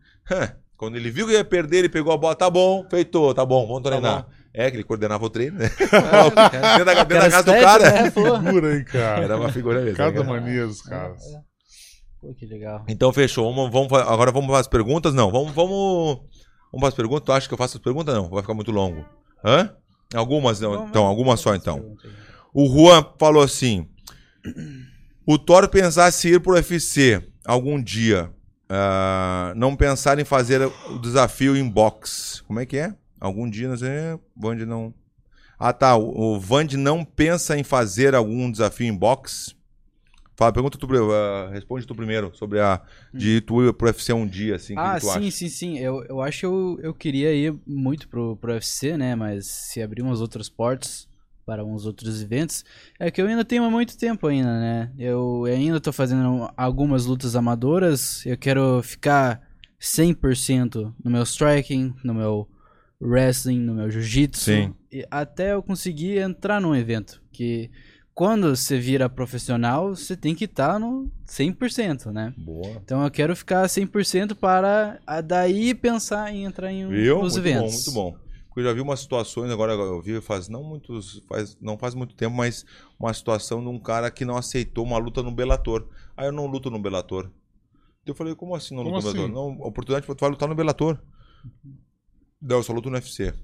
quando 0.77 0.97
ele 0.97 1.11
viu 1.11 1.27
que 1.27 1.33
ia 1.33 1.45
perder, 1.45 1.79
ele 1.79 1.89
pegou 1.89 2.13
a 2.13 2.17
bola, 2.17 2.35
tá 2.35 2.49
bom, 2.49 2.87
feitou, 2.91 3.35
tá 3.35 3.45
bom, 3.45 3.67
vamos 3.67 3.83
treinar. 3.83 4.27
É, 4.53 4.71
que 4.71 4.77
ele 4.77 4.85
coordenava 4.85 5.23
o 5.25 5.29
treino, 5.29 5.59
né? 5.59 5.69
dentro 5.79 6.85
da, 6.87 6.95
dentro 7.05 7.19
da 7.21 7.31
casa 7.31 7.43
do 7.43 7.53
cara. 7.53 7.91
Né? 7.91 8.11
Figura 8.11 8.73
aí, 8.73 8.85
cara. 8.85 9.25
Era 9.25 9.37
uma 9.37 9.53
figura 9.53 9.81
mesmo. 9.83 9.97
Cada 9.99 10.21
Era- 10.21 10.25
mania 10.25 10.67
dos 10.67 10.81
caras. 10.81 11.21
Pô, 12.23 12.33
que 12.33 12.47
legal. 12.47 12.83
Então 12.89 13.13
fechou. 13.13 13.55
Vamos, 13.55 13.71
vamos, 13.71 13.93
agora 14.09 14.33
vamos 14.33 14.49
para 14.49 14.61
as 14.61 14.67
perguntas? 14.67 15.13
Não, 15.13 15.31
vamos, 15.31 15.53
vamos, 15.53 16.21
vamos 16.73 16.81
para 16.81 16.89
as 16.89 16.95
perguntas. 16.95 17.27
Tu 17.27 17.33
acha 17.33 17.49
que 17.49 17.53
eu 17.53 17.59
faço 17.59 17.77
as 17.77 17.83
perguntas? 17.83 18.15
Não, 18.15 18.31
vai 18.31 18.41
ficar 18.41 18.55
muito 18.55 18.71
longo. 18.71 19.05
Hã? 19.45 19.75
Algumas, 20.15 20.59
não. 20.59 20.87
Então, 20.89 21.05
algumas 21.05 21.39
só 21.39 21.55
então. 21.55 21.95
O 22.55 22.67
Juan 22.67 23.05
falou 23.19 23.43
assim: 23.43 23.87
o 25.27 25.37
Thor 25.39 25.69
pensasse 25.69 26.29
em 26.29 26.33
ir 26.33 26.41
pro 26.41 26.55
UFC 26.55 27.23
algum 27.45 27.81
dia, 27.83 28.33
ah, 28.69 29.53
não 29.57 29.77
pensar 29.77 30.19
em 30.19 30.25
fazer 30.25 30.63
o 30.63 30.99
desafio 30.99 31.57
em 31.57 31.69
box. 31.69 32.43
Como 32.47 32.61
é 32.61 32.67
que 32.67 32.77
é? 32.77 32.95
Algum 33.21 33.49
dia, 33.49 33.69
não 33.69 33.77
sei. 33.77 33.89
Não. 34.67 34.93
Ah, 35.59 35.73
tá. 35.73 35.97
O, 35.97 36.35
o 36.35 36.41
Vand 36.41 36.69
não 36.77 37.05
pensa 37.05 37.57
em 37.57 37.65
fazer 37.65 38.15
algum 38.15 38.51
desafio 38.51 38.87
em 38.87 38.95
box? 38.95 39.55
Fala, 40.39 40.53
pergunta 40.53 40.77
tu, 40.77 40.87
ah, 41.13 41.49
responde 41.51 41.87
tu 41.87 41.95
primeiro 41.95 42.31
sobre 42.35 42.61
a 42.61 42.83
de 43.15 43.41
tu 43.41 43.63
ir 43.63 43.73
pro 43.73 43.87
UFC 43.87 44.13
um 44.13 44.27
dia, 44.27 44.57
assim, 44.57 44.75
Ah, 44.77 44.95
que 44.97 45.01
tu 45.01 45.07
sim, 45.07 45.19
acha? 45.19 45.31
sim, 45.31 45.49
sim. 45.49 45.79
Eu, 45.79 46.05
eu 46.05 46.21
acho 46.21 46.41
que 46.41 46.47
eu, 46.47 46.79
eu 46.83 46.93
queria 46.93 47.33
ir 47.33 47.59
muito 47.67 48.07
pro, 48.07 48.37
pro 48.37 48.53
UFC, 48.53 48.99
né? 48.99 49.15
Mas 49.15 49.47
se 49.47 49.81
abrir 49.81 50.03
umas 50.03 50.21
outras 50.21 50.51
portas 50.51 51.09
para 51.47 51.65
uns 51.65 51.87
outros 51.87 52.21
eventos, 52.21 52.65
é 52.99 53.09
que 53.09 53.23
eu 53.23 53.27
ainda 53.29 53.45
tenho 53.45 53.71
muito 53.71 53.97
tempo 53.97 54.27
ainda, 54.27 54.59
né? 54.59 54.91
Eu 54.99 55.45
ainda 55.45 55.81
tô 55.81 55.93
fazendo 55.93 56.51
algumas 56.57 57.07
lutas 57.07 57.37
amadoras. 57.37 58.27
Eu 58.27 58.37
quero 58.37 58.83
ficar 58.83 59.41
100% 59.81 60.93
no 61.03 61.11
meu 61.11 61.23
striking, 61.23 61.95
no 62.03 62.13
meu 62.13 62.49
wrestling, 63.01 63.61
no 63.61 63.75
meu 63.75 63.89
jiu-jitsu. 63.89 64.45
Sim. 64.45 64.75
Até 65.09 65.53
eu 65.53 65.63
conseguir 65.63 66.19
entrar 66.19 66.61
num 66.61 66.75
evento. 66.75 67.23
Que 67.31 67.71
quando 68.13 68.57
você 68.57 68.77
vira 68.79 69.09
profissional, 69.09 69.95
você 69.95 70.17
tem 70.17 70.35
que 70.35 70.47
estar 70.47 70.81
no 70.81 71.09
100%, 71.29 72.11
né? 72.11 72.35
Boa. 72.37 72.81
Então 72.83 73.05
eu 73.05 73.11
quero 73.11 73.37
ficar 73.37 73.65
100% 73.69 74.35
para 74.35 74.99
a 75.07 75.21
daí 75.21 75.75
pensar 75.75 76.35
em 76.35 76.45
entrar 76.45 76.73
em 76.73 76.87
um, 76.87 76.89
Viu? 76.89 77.23
nos 77.23 77.35
Muito 77.35 77.47
eventos. 77.47 77.85
bom, 77.87 78.03
muito 78.05 78.19
bom. 78.19 78.26
Porque 78.57 78.67
eu 78.67 78.71
já 78.71 78.73
vi 78.73 78.81
umas 78.81 79.01
situações, 79.01 79.51
agora 79.51 79.75
eu 79.75 80.01
vi 80.01 80.19
faz 80.23 80.49
não 80.49 80.65
muitos, 80.65 81.23
faz, 81.29 81.59
não 81.61 81.77
faz 81.77 81.95
muito 81.95 82.15
tempo, 82.15 82.35
mas 82.35 82.65
uma 82.99 83.13
situação 83.13 83.61
de 83.61 83.69
um 83.69 83.79
cara 83.79 84.11
que 84.11 84.25
não 84.25 84.35
aceitou 84.35 84.83
uma 84.83 84.97
luta 84.97 85.23
no 85.23 85.31
Bellator. 85.31 85.87
Ah, 86.17 86.25
eu 86.25 86.33
não 86.33 86.47
luto 86.47 86.71
no 86.71 86.79
Bellator. 86.79 87.31
Eu 88.07 88.15
falei, 88.15 88.35
como 88.35 88.55
assim 88.55 88.75
não 88.75 88.83
luto 88.83 88.93
no 88.95 88.99
assim? 89.01 89.13
Bellator? 89.13 89.35
Não, 89.35 89.61
oportunidade 89.61 90.07
pra 90.07 90.15
tu 90.15 90.21
vai 90.23 90.31
lutar 90.31 90.49
no 90.49 90.55
Bellator. 90.55 90.99
Não, 92.41 92.57
eu 92.57 92.63
só 92.63 92.73
luto 92.73 92.89
no 92.89 92.97
UFC. 92.97 93.35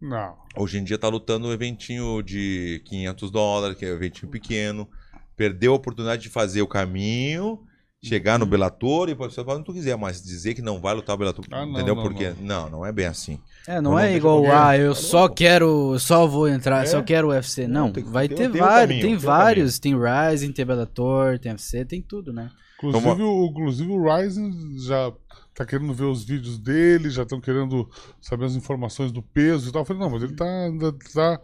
Não. 0.00 0.38
Hoje 0.56 0.78
em 0.78 0.84
dia 0.84 0.96
tá 0.96 1.08
lutando 1.08 1.48
um 1.48 1.52
eventinho 1.52 2.22
de 2.22 2.82
500 2.86 3.30
dólares, 3.30 3.76
que 3.76 3.84
é 3.84 3.92
um 3.92 3.96
eventinho 3.96 4.32
pequeno. 4.32 4.88
Perdeu 5.36 5.74
a 5.74 5.76
oportunidade 5.76 6.22
de 6.22 6.30
fazer 6.30 6.62
o 6.62 6.66
caminho 6.66 7.67
chegar 8.02 8.38
no 8.38 8.46
Bellator 8.46 9.08
e 9.08 9.14
pode 9.14 9.34
ser 9.34 9.44
quando 9.44 9.64
tu 9.64 9.72
quiser, 9.72 9.96
mas 9.96 10.22
dizer 10.22 10.54
que 10.54 10.62
não 10.62 10.80
vai 10.80 10.94
lutar 10.94 11.16
o 11.16 11.18
Bellator, 11.18 11.44
Ah, 11.50 11.66
não, 11.66 11.72
entendeu? 11.72 11.96
não, 11.96 12.02
Porque 12.02 12.32
não. 12.40 12.70
não, 12.70 12.86
é 12.86 12.92
bem 12.92 13.06
assim. 13.06 13.40
É, 13.66 13.80
não 13.80 13.92
Não, 13.92 13.98
é 13.98 14.14
igual, 14.14 14.44
ah, 14.52 14.76
eu 14.78 14.94
Tá 14.94 15.00
só 15.00 15.28
quero, 15.28 15.98
só 15.98 16.26
vou 16.26 16.48
entrar, 16.48 16.84
É. 16.84 16.86
só 16.86 17.02
quero 17.02 17.28
UFC. 17.28 17.66
Não, 17.66 17.90
tem- 17.92 18.04
vai 18.04 18.28
tem- 18.28 18.36
ter 18.36 18.50
tem 18.52 18.60
vários, 18.60 18.80
caminho, 18.82 19.00
tem 19.00 19.10
tem 19.10 19.18
vários, 19.18 19.78
tem 19.80 19.94
Rising, 19.98 20.52
tem 20.52 20.64
Bellator, 20.66 21.38
tem 21.40 21.50
UFC, 21.52 21.84
tem 21.84 22.00
tudo, 22.00 22.32
né? 22.32 22.50
Inclusive, 22.76 23.22
o, 23.22 23.46
inclusive 23.46 23.90
o 23.90 24.04
Ryzen 24.04 24.78
já 24.78 25.12
tá 25.52 25.66
querendo 25.66 25.92
ver 25.92 26.04
os 26.04 26.22
vídeos 26.22 26.56
dele, 26.56 27.10
já 27.10 27.24
estão 27.24 27.40
querendo 27.40 27.90
saber 28.20 28.44
as 28.44 28.54
informações 28.54 29.10
do 29.10 29.20
peso 29.20 29.68
e 29.68 29.72
tal. 29.72 29.82
Eu 29.82 29.86
falei, 29.86 30.00
não, 30.00 30.10
mas 30.10 30.22
ele 30.22 30.36
tá. 30.36 30.44
ainda 30.44 30.92
tá 31.12 31.40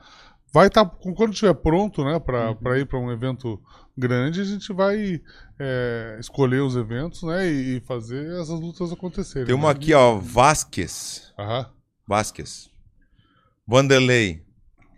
vai 0.54 0.68
estar. 0.68 0.86
quando 0.86 1.32
estiver 1.32 1.52
pronto, 1.54 2.04
né, 2.04 2.20
pra, 2.20 2.52
Uhum. 2.52 2.76
ir 2.76 2.86
pra 2.86 2.98
um 2.98 3.10
evento 3.10 3.60
grande, 3.98 4.40
a 4.40 4.44
gente 4.44 4.72
vai 4.72 5.20
é, 5.58 6.16
escolher 6.20 6.60
os 6.60 6.76
eventos, 6.76 7.22
né, 7.24 7.46
e, 7.46 7.80
fazer 7.80 8.24
essas 8.40 8.60
lutas 8.60 8.92
acontecerem. 8.92 9.46
Tem 9.46 9.54
uma 9.54 9.72
né? 9.72 9.74
aqui, 9.74 9.92
ó, 9.92 10.16
Vasquez. 10.16 11.32
Aham. 11.36 11.70
Vasquez. 12.06 12.70
Vanderlei, 13.66 14.44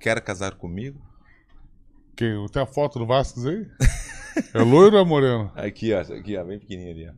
quer 0.00 0.20
casar 0.20 0.56
comigo? 0.56 1.00
Quem? 2.14 2.46
Tem 2.48 2.62
a 2.62 2.66
foto 2.66 2.98
do 2.98 3.06
Vasquez 3.06 3.46
aí? 3.46 3.66
é 4.52 4.58
loiro 4.62 4.96
ou 4.96 5.02
é 5.02 5.04
moreno? 5.04 5.50
Aqui, 5.56 5.92
ó, 5.94 6.00
aqui, 6.00 6.36
ó, 6.36 6.44
bem 6.44 6.58
pequenininha 6.58 6.92
ali, 6.92 7.08
ó. 7.08 7.12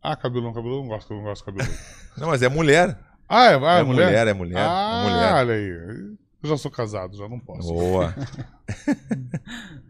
Ah, 0.00 0.14
cabelão, 0.16 0.52
cabelão, 0.52 0.82
não 0.82 0.88
gosto, 0.88 1.12
não 1.12 1.22
gosto 1.22 1.44
de 1.44 1.52
cabelão. 1.52 1.78
Não, 2.16 2.28
mas 2.28 2.42
é 2.42 2.48
mulher. 2.48 2.98
Ah, 3.28 3.46
é, 3.46 3.54
ah, 3.54 3.76
é 3.78 3.80
é 3.80 3.82
mulher? 3.84 4.06
mulher, 4.06 4.26
é 4.28 4.32
mulher, 4.32 4.58
ah, 4.66 5.00
é 5.00 5.10
mulher. 5.10 5.34
olha 5.34 5.54
aí. 5.54 6.18
Eu 6.42 6.48
já 6.50 6.56
sou 6.56 6.70
casado, 6.70 7.16
já 7.16 7.28
não 7.28 7.40
posso. 7.40 7.72
Boa. 7.72 8.14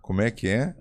Como 0.00 0.22
é 0.22 0.30
que 0.30 0.48
é? 0.48 0.74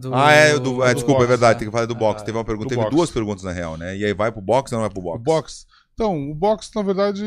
Do... 0.00 0.12
Ah, 0.12 0.32
é, 0.32 0.58
do, 0.58 0.82
é, 0.82 0.92
desculpa, 0.92 1.22
é 1.22 1.26
verdade, 1.26 1.54
né? 1.54 1.58
tem 1.60 1.68
que 1.68 1.72
falar 1.72 1.86
do 1.86 1.94
box. 1.94 2.22
Teve 2.24 2.36
uma 2.36 2.44
pergunta, 2.44 2.68
teve 2.68 2.80
box. 2.82 2.94
duas 2.94 3.10
perguntas 3.10 3.44
na 3.44 3.52
real, 3.52 3.76
né? 3.76 3.96
E 3.96 4.04
aí 4.04 4.12
vai 4.12 4.32
pro 4.32 4.42
box 4.42 4.72
ou 4.72 4.78
não 4.78 4.84
vai 4.84 4.90
pro 4.92 5.00
box? 5.02 5.20
O 5.20 5.22
box. 5.22 5.66
Então, 5.94 6.30
o 6.30 6.34
box, 6.34 6.70
na 6.74 6.82
verdade. 6.82 7.22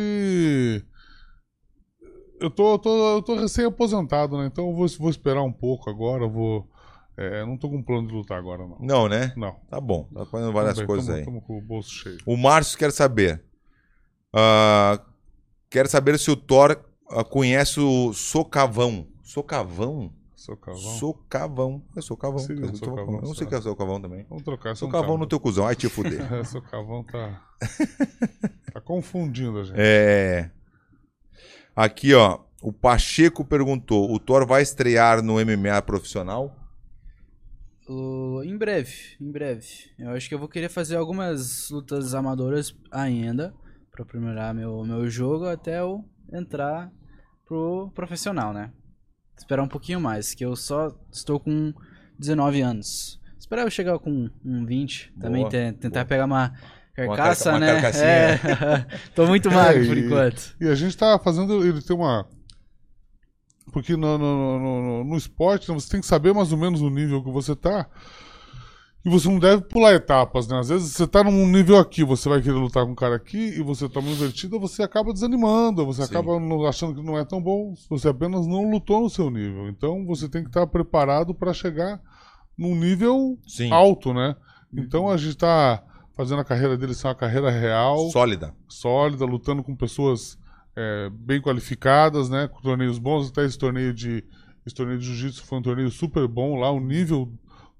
Eu 2.39 2.49
tô, 2.49 2.73
eu 2.73 2.79
tô, 2.79 3.15
eu 3.17 3.21
tô 3.21 3.35
recém-aposentado, 3.35 4.37
né? 4.37 4.47
Então 4.47 4.67
eu 4.69 4.75
vou, 4.75 4.85
vou 4.99 5.09
esperar 5.09 5.43
um 5.43 5.51
pouco 5.53 5.89
agora. 5.89 6.23
eu 6.25 6.29
Vou. 6.29 6.67
É, 7.15 7.45
não 7.45 7.57
tô 7.57 7.69
com 7.69 7.81
plano 7.83 8.07
de 8.07 8.13
lutar 8.13 8.37
agora, 8.37 8.67
não. 8.67 8.77
Não, 8.79 9.07
né? 9.07 9.31
Não. 9.37 9.53
Tá 9.69 9.79
bom, 9.79 10.09
tá 10.13 10.25
fazendo 10.25 10.51
várias 10.51 10.75
Tamo 10.75 10.87
bem, 10.87 10.95
coisas 10.95 11.05
tamo- 11.07 11.17
aí. 11.19 11.25
tamo 11.25 11.41
com 11.41 11.57
o 11.57 11.61
bolso 11.61 11.89
cheio. 11.89 12.17
O 12.25 12.35
Márcio 12.35 12.77
quer 12.77 12.91
saber. 12.91 13.41
Ah, 14.33 14.99
quer 15.69 15.87
saber 15.87 16.17
se 16.19 16.29
o 16.31 16.35
Thor 16.35 16.77
ah, 17.09 17.23
conhece 17.23 17.79
o 17.79 18.13
Socavão. 18.13 19.07
Socavão? 19.23 20.11
Socavão. 20.35 20.79
Socavão. 20.97 21.83
É 21.95 22.01
Socavão. 22.01 22.39
Sim, 22.39 22.55
Eu 22.59 22.75
Socavão, 22.75 23.21
não 23.21 23.33
sei 23.35 23.45
o 23.45 23.49
que 23.49 23.55
é 23.55 23.61
Socavão 23.61 24.01
também. 24.01 24.25
Vamos 24.27 24.43
trocar. 24.43 24.71
é 24.71 24.75
Socavão 24.75 25.17
no 25.17 25.27
teu 25.27 25.39
cuzão. 25.39 25.67
Ai, 25.67 25.75
te 25.75 25.87
fuder. 25.87 26.21
É, 26.33 26.43
Socavão 26.43 27.03
tá. 27.03 27.43
tá 28.73 28.81
confundindo 28.81 29.59
a 29.59 29.63
gente. 29.63 29.75
É. 29.77 30.49
Aqui, 31.75 32.13
ó. 32.13 32.39
O 32.61 32.73
Pacheco 32.73 33.45
perguntou: 33.45 34.11
o 34.11 34.19
Thor 34.19 34.45
vai 34.45 34.61
estrear 34.63 35.21
no 35.21 35.33
MMA 35.35 35.81
profissional? 35.83 36.55
O- 37.87 38.41
Em 38.43 38.57
breve, 38.57 38.91
em 39.19 39.31
breve. 39.31 39.67
Eu 39.97 40.09
acho 40.11 40.27
que 40.27 40.33
eu 40.35 40.39
vou 40.39 40.47
querer 40.47 40.69
fazer 40.69 40.95
algumas 40.95 41.69
lutas 41.69 42.13
amadoras 42.15 42.75
ainda, 42.91 43.53
pra 43.91 44.03
aprimorar 44.03 44.53
meu, 44.53 44.83
meu 44.85 45.09
jogo 45.09 45.45
até 45.47 45.79
eu 45.79 46.03
entrar 46.33 46.89
pro 47.45 47.91
profissional, 47.93 48.53
né? 48.53 48.71
Esperar 49.37 49.63
um 49.63 49.67
pouquinho 49.67 49.99
mais, 49.99 50.33
que 50.33 50.45
eu 50.45 50.55
só 50.55 50.95
estou 51.11 51.39
com 51.39 51.73
19 52.19 52.61
anos. 52.61 53.19
Esperar 53.39 53.63
eu 53.63 53.71
chegar 53.71 53.97
com 53.99 54.29
um 54.45 54.65
20, 54.65 55.13
também 55.19 55.41
Boa, 55.41 55.49
te- 55.49 55.73
tentar 55.73 55.99
boa. 56.01 56.05
pegar 56.05 56.25
uma 56.25 56.53
Uma 56.97 57.07
carcaça, 57.17 57.51
carca- 57.51 57.57
uma 57.57 57.59
né? 57.59 57.81
carcassinha. 57.81 58.87
É. 58.95 59.09
Tô 59.15 59.25
muito 59.27 59.49
magro 59.51 59.85
por 59.87 59.97
e- 59.97 60.05
enquanto. 60.05 60.55
E 60.61 60.67
a 60.67 60.75
gente 60.75 60.95
tá 60.95 61.17
fazendo. 61.19 61.65
Ele 61.65 61.81
tem 61.81 61.95
uma. 61.95 62.27
Porque 63.73 63.95
no, 63.95 64.17
no, 64.17 64.59
no, 64.59 64.81
no- 64.81 65.03
no 65.03 65.17
esporte 65.17 65.69
né, 65.69 65.75
você 65.75 65.89
tem 65.89 66.01
que 66.01 66.07
saber 66.07 66.33
mais 66.33 66.51
ou 66.51 66.57
menos 66.57 66.81
o 66.81 66.89
nível 66.89 67.23
que 67.23 67.31
você 67.31 67.55
tá. 67.55 67.89
E 69.03 69.09
você 69.09 69.27
não 69.27 69.39
deve 69.39 69.63
pular 69.63 69.93
etapas, 69.93 70.47
né? 70.47 70.59
Às 70.59 70.69
vezes 70.69 70.91
você 70.91 71.07
tá 71.07 71.23
num 71.23 71.47
nível 71.47 71.77
aqui, 71.77 72.03
você 72.03 72.29
vai 72.29 72.39
querer 72.39 72.53
lutar 72.53 72.85
com 72.85 72.91
um 72.91 72.95
cara 72.95 73.15
aqui 73.15 73.37
e 73.37 73.61
você 73.63 73.89
toma 73.89 74.07
uma 74.07 74.13
invertida, 74.13 74.59
você 74.59 74.83
acaba 74.83 75.11
desanimando, 75.11 75.83
você 75.85 76.03
Sim. 76.03 76.09
acaba 76.09 76.33
achando 76.69 76.93
que 76.93 77.03
não 77.03 77.17
é 77.17 77.25
tão 77.25 77.41
bom, 77.41 77.73
você 77.89 78.09
apenas 78.09 78.45
não 78.45 78.69
lutou 78.69 79.01
no 79.01 79.09
seu 79.09 79.31
nível. 79.31 79.67
Então 79.69 80.05
você 80.05 80.29
tem 80.29 80.43
que 80.43 80.49
estar 80.49 80.67
preparado 80.67 81.33
para 81.33 81.51
chegar 81.51 81.99
num 82.55 82.75
nível 82.75 83.39
Sim. 83.47 83.71
alto, 83.71 84.13
né? 84.13 84.35
Então 84.71 85.09
a 85.09 85.17
gente 85.17 85.35
tá 85.35 85.83
fazendo 86.13 86.41
a 86.41 86.45
carreira 86.45 86.77
dele 86.77 86.93
ser 86.93 87.07
uma 87.07 87.15
carreira 87.15 87.49
real 87.49 88.09
Sólida. 88.11 88.53
sólida, 88.67 89.25
lutando 89.25 89.63
com 89.63 89.75
pessoas 89.75 90.37
é, 90.75 91.09
bem 91.09 91.41
qualificadas, 91.41 92.29
né? 92.29 92.47
Com 92.47 92.61
torneios 92.61 92.99
bons, 92.99 93.29
até 93.29 93.45
esse 93.45 93.57
torneio 93.57 93.93
de 93.93 94.23
esse 94.63 94.75
torneio 94.75 94.99
de 94.99 95.05
jiu-jitsu 95.05 95.43
foi 95.43 95.57
um 95.57 95.61
torneio 95.63 95.89
super 95.89 96.27
bom 96.27 96.55
lá, 96.59 96.69
o 96.69 96.79
nível 96.79 97.31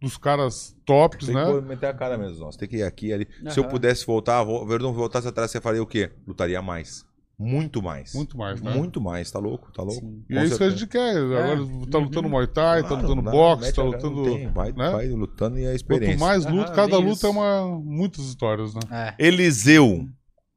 dos 0.02 0.18
caras 0.18 0.76
tops, 0.86 1.28
Tem 1.28 1.36
né? 1.36 1.46
que 1.46 1.62
meter 1.62 1.86
a 1.88 1.94
cara 1.94 2.18
mesmo, 2.18 2.40
nossa. 2.40 2.58
Tem 2.58 2.68
que 2.68 2.78
ir 2.78 2.84
aqui 2.84 3.08
e 3.08 3.14
ali. 3.14 3.28
Se 3.50 3.60
eu 3.60 3.68
pudesse 3.68 4.06
voltar, 4.06 4.42
o 4.42 4.66
Verdun 4.66 4.92
voltasse 4.94 5.28
atrás, 5.28 5.52
você 5.52 5.62
faria 5.62 5.82
o 5.84 5.86
quê? 5.86 6.12
Lutaria 6.28 6.62
mais. 6.62 7.06
Muito 7.38 7.82
mais. 7.82 8.14
Muito 8.14 8.38
mais, 8.38 8.62
né? 8.62 8.72
Muito 8.76 9.02
mais, 9.02 9.32
tá 9.32 9.40
louco? 9.40 9.72
Tá 9.72 9.82
louco? 9.82 10.00
Sim. 10.00 10.24
E 10.30 10.34
Com 10.34 10.40
é 10.40 10.46
isso 10.46 10.58
que 10.58 10.64
a 10.64 10.70
gente 10.70 10.86
quer. 10.88 11.18
Agora 11.18 11.58
tá 11.90 11.98
lutando 11.98 12.30
Muay 12.30 12.46
Thai, 12.48 12.82
tá 12.84 12.88
Claro, 12.90 13.02
lutando 13.04 13.22
dá, 13.24 13.32
boxe, 13.32 13.74
tá 13.74 13.82
lutando. 13.84 14.16
não 14.16 14.24
tem, 14.24 14.48
vai, 14.52 14.72
né? 14.74 14.90
vai 14.92 15.08
lutando 15.10 15.58
e 15.58 15.64
é 15.64 15.68
a 15.68 15.70
Quanto 15.70 15.76
experiência. 15.76 16.20
mais 16.20 16.46
luta, 16.46 16.72
cada 16.72 16.98
bem 16.98 17.06
luta 17.10 17.28
é 17.28 17.30
isso. 17.30 17.40
uma. 17.40 17.80
muitas 17.80 18.26
histórias, 18.26 18.74
né? 18.76 18.82
É. 18.92 19.16
Eliseu, 19.28 20.08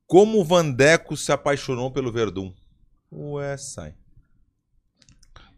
como 0.07 0.41
o 0.41 0.45
Vandeco 0.45 1.17
se 1.17 1.33
apaixonou 1.33 1.91
pelo 1.91 2.13
Verdun? 2.13 2.53
Ué, 3.11 3.57
sai. 3.57 3.95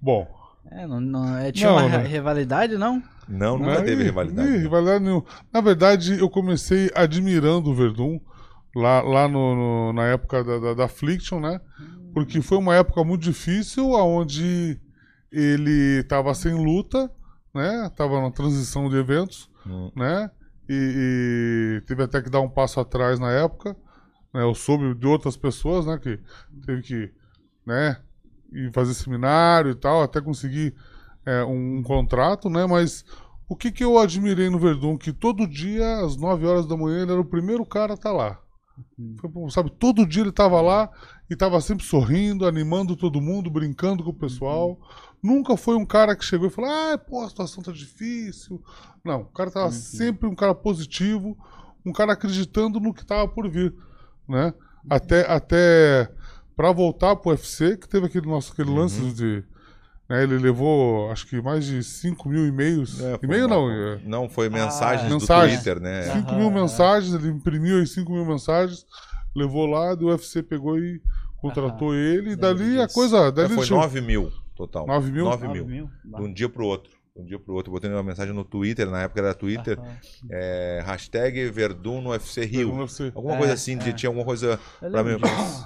Bom. 0.01 0.29
É, 0.71 0.87
não, 0.87 1.01
não, 1.01 1.37
é, 1.39 1.53
tinha 1.53 1.69
Não, 1.71 1.77
uma 1.79 1.89
né? 1.89 2.07
rivalidade, 2.07 2.77
não? 2.77 3.03
Não, 3.29 3.59
nunca 3.59 3.83
teve 3.83 4.03
rivalidade. 4.05 4.49
ih, 4.49 4.53
né? 4.53 4.59
rivalidade 4.59 5.05
nenhuma. 5.05 5.25
Na 5.53 5.61
verdade, 5.61 6.19
eu 6.19 6.29
comecei 6.29 6.91
admirando 6.95 7.71
o 7.71 7.75
Verdun 7.75 8.21
lá, 8.75 9.01
lá 9.03 9.29
no, 9.29 9.55
no- 9.55 9.93
na 9.93 10.07
época 10.07 10.43
da, 10.45 10.59
da, 10.59 10.75
da 10.75 10.85
Affliction, 10.85 11.41
né? 11.41 11.61
Porque 12.13 12.41
foi 12.41 12.59
uma 12.59 12.75
época 12.75 13.03
muito 13.05 13.23
difícil, 13.23 13.91
onde 13.91 14.81
ele 15.31 16.01
estava 16.01 16.33
sem 16.35 16.55
luta, 16.55 17.11
né? 17.55 17.91
Tava 17.97 18.21
na 18.21 18.31
transição 18.31 18.89
de 18.89 18.97
eventos, 18.97 19.51
Hum. 19.67 19.91
né? 19.97 20.31
E, 20.69 21.79
e 21.83 21.87
teve 21.87 22.03
até 22.03 22.21
que 22.23 22.31
dar 22.31 22.41
um 22.41 22.49
passo 22.49 22.79
atrás 22.81 23.19
na 23.21 23.31
época. 23.33 23.77
Né? 24.33 24.43
Eu 24.43 24.55
soube 24.55 24.95
de 24.95 25.07
outras 25.07 25.37
pessoas, 25.37 25.87
né? 25.87 25.99
Que 25.99 26.19
teve 26.65 26.83
que, 26.83 27.13
né? 27.67 27.97
Ir 28.53 28.73
fazer 28.73 28.95
seminário 28.95 29.71
e 29.71 29.75
tal, 29.75 30.03
até 30.03 30.21
conseguir 30.21 30.75
é, 31.25 31.45
um, 31.45 31.79
um 31.79 31.83
contrato, 31.83 32.49
né? 32.49 32.67
Mas 32.67 33.05
o 33.49 33.55
que, 33.55 33.71
que 33.71 33.85
eu 33.85 33.99
admirei 33.99 34.49
no 34.49 34.59
Verdun? 34.59 34.97
Que 34.97 35.13
todo 35.13 35.47
dia, 35.47 36.01
às 36.01 36.17
9 36.17 36.47
horas 36.47 36.67
da 36.67 36.77
manhã, 36.77 37.03
ele 37.03 37.13
era 37.13 37.21
o 37.21 37.25
primeiro 37.25 37.65
cara 37.65 37.93
a 37.93 37.95
estar 37.95 38.13
lá. 38.13 38.41
Foi, 39.21 39.31
pô, 39.31 39.49
Sabe, 39.51 39.71
todo 39.71 40.07
dia 40.07 40.23
ele 40.23 40.31
estava 40.31 40.61
lá 40.61 40.91
e 41.31 41.35
estava 41.35 41.61
sempre 41.61 41.85
sorrindo, 41.85 42.47
animando 42.47 42.97
todo 42.97 43.21
mundo, 43.21 43.51
brincando 43.51 44.05
com 44.05 44.11
o 44.11 44.15
pessoal. 44.15 44.79
Nunca 45.23 45.57
foi 45.57 45.77
um 45.77 45.87
cara 45.87 46.15
que 46.15 46.25
chegou 46.25 46.49
e 46.49 46.51
falou: 46.51 46.71
ah, 46.71 46.99
pô, 46.99 47.23
a 47.23 47.29
situação 47.29 47.63
tá 47.63 47.73
difícil. 47.73 48.63
Não, 49.05 49.23
o 49.23 49.27
cara 49.27 49.51
tava 49.51 49.73
sempre 49.73 50.29
um 50.29 50.35
cara 50.35 50.55
positivo, 50.55 51.37
um 51.85 51.93
cara 51.93 52.13
acreditando 52.13 52.79
no 52.79 52.93
que 52.93 53.05
tava 53.05 53.27
por 53.29 53.49
vir, 53.49 53.75
né? 54.29 54.53
Até, 54.89 55.31
até 55.31 56.11
para 56.57 56.73
voltar 56.73 57.15
pro 57.17 57.31
UFC, 57.31 57.77
que 57.77 57.87
teve 57.89 58.07
aquele 58.07 58.27
nosso 58.27 58.53
aquele 58.53 58.71
lance 58.71 58.99
de. 59.13 59.45
né, 60.09 60.23
ele 60.23 60.39
levou, 60.39 61.11
acho 61.13 61.27
que 61.27 61.41
mais 61.43 61.65
de 61.67 61.85
5 61.85 62.29
mil 62.29 62.47
e-mails. 62.47 62.99
É, 63.01 63.19
foi 63.19 63.29
E-mail 63.29 63.47
não, 63.47 63.71
é, 63.71 64.01
Não, 64.05 64.29
foi 64.29 64.49
mensagens 64.49 65.09
do 65.09 65.19
Mensagens. 65.21 65.57
Twitter, 65.63 65.81
né? 65.81 66.03
5 66.05 66.29
Aham, 66.31 66.39
mil 66.39 66.47
aham. 66.49 66.55
mensagens, 66.63 67.15
ele 67.15 67.29
imprimiu 67.29 67.83
as 67.83 67.91
5 67.91 68.11
mil 68.11 68.25
mensagens, 68.25 68.87
levou 69.35 69.67
lá, 69.67 69.95
do 69.95 70.07
UFC 70.07 70.43
pegou 70.43 70.79
e 70.79 71.01
contratou 71.43 71.95
ele, 71.95 72.31
e 72.31 72.37
dali 72.37 72.81
a 72.81 72.89
coisa. 72.89 73.19
É, 73.29 73.31
Dali 73.31 73.55
foi 73.55 73.65
chegou- 73.65 73.83
9 73.83 74.01
mil 74.01 74.33
total. 74.57 74.87
9 74.87 75.13
mil? 75.13 75.25
9 75.27 75.47
Nove 75.47 75.59
mil. 75.59 75.67
mil? 75.67 75.91
De 76.19 76.23
um 76.23 76.33
dia 76.33 76.49
pro 76.49 76.65
outro. 76.65 76.96
Um 77.17 77.25
dia 77.25 77.39
pro 77.39 77.55
outro. 77.55 77.71
Eu 77.71 77.75
botei 77.75 77.91
uma 77.91 78.03
mensagem 78.03 78.35
no 78.35 78.45
Twitter, 78.45 78.89
na 78.91 79.03
época 79.03 79.21
era 79.21 79.35
Twitter. 79.35 79.79
Aham. 79.79 79.97
é, 80.31 80.83
hashtag 80.85 81.49
Verdun 81.51 82.01
no 82.03 82.11
UFC 82.11 82.45
Rio. 82.45 82.71
Alguma 83.15 83.35
É, 83.35 83.39
coisa 83.39 83.53
assim, 83.55 83.79
é. 83.79 83.93
tinha 83.93 84.09
alguma 84.11 84.25
coisa 84.25 84.61
pra 84.91 85.03
mim. 85.03 85.17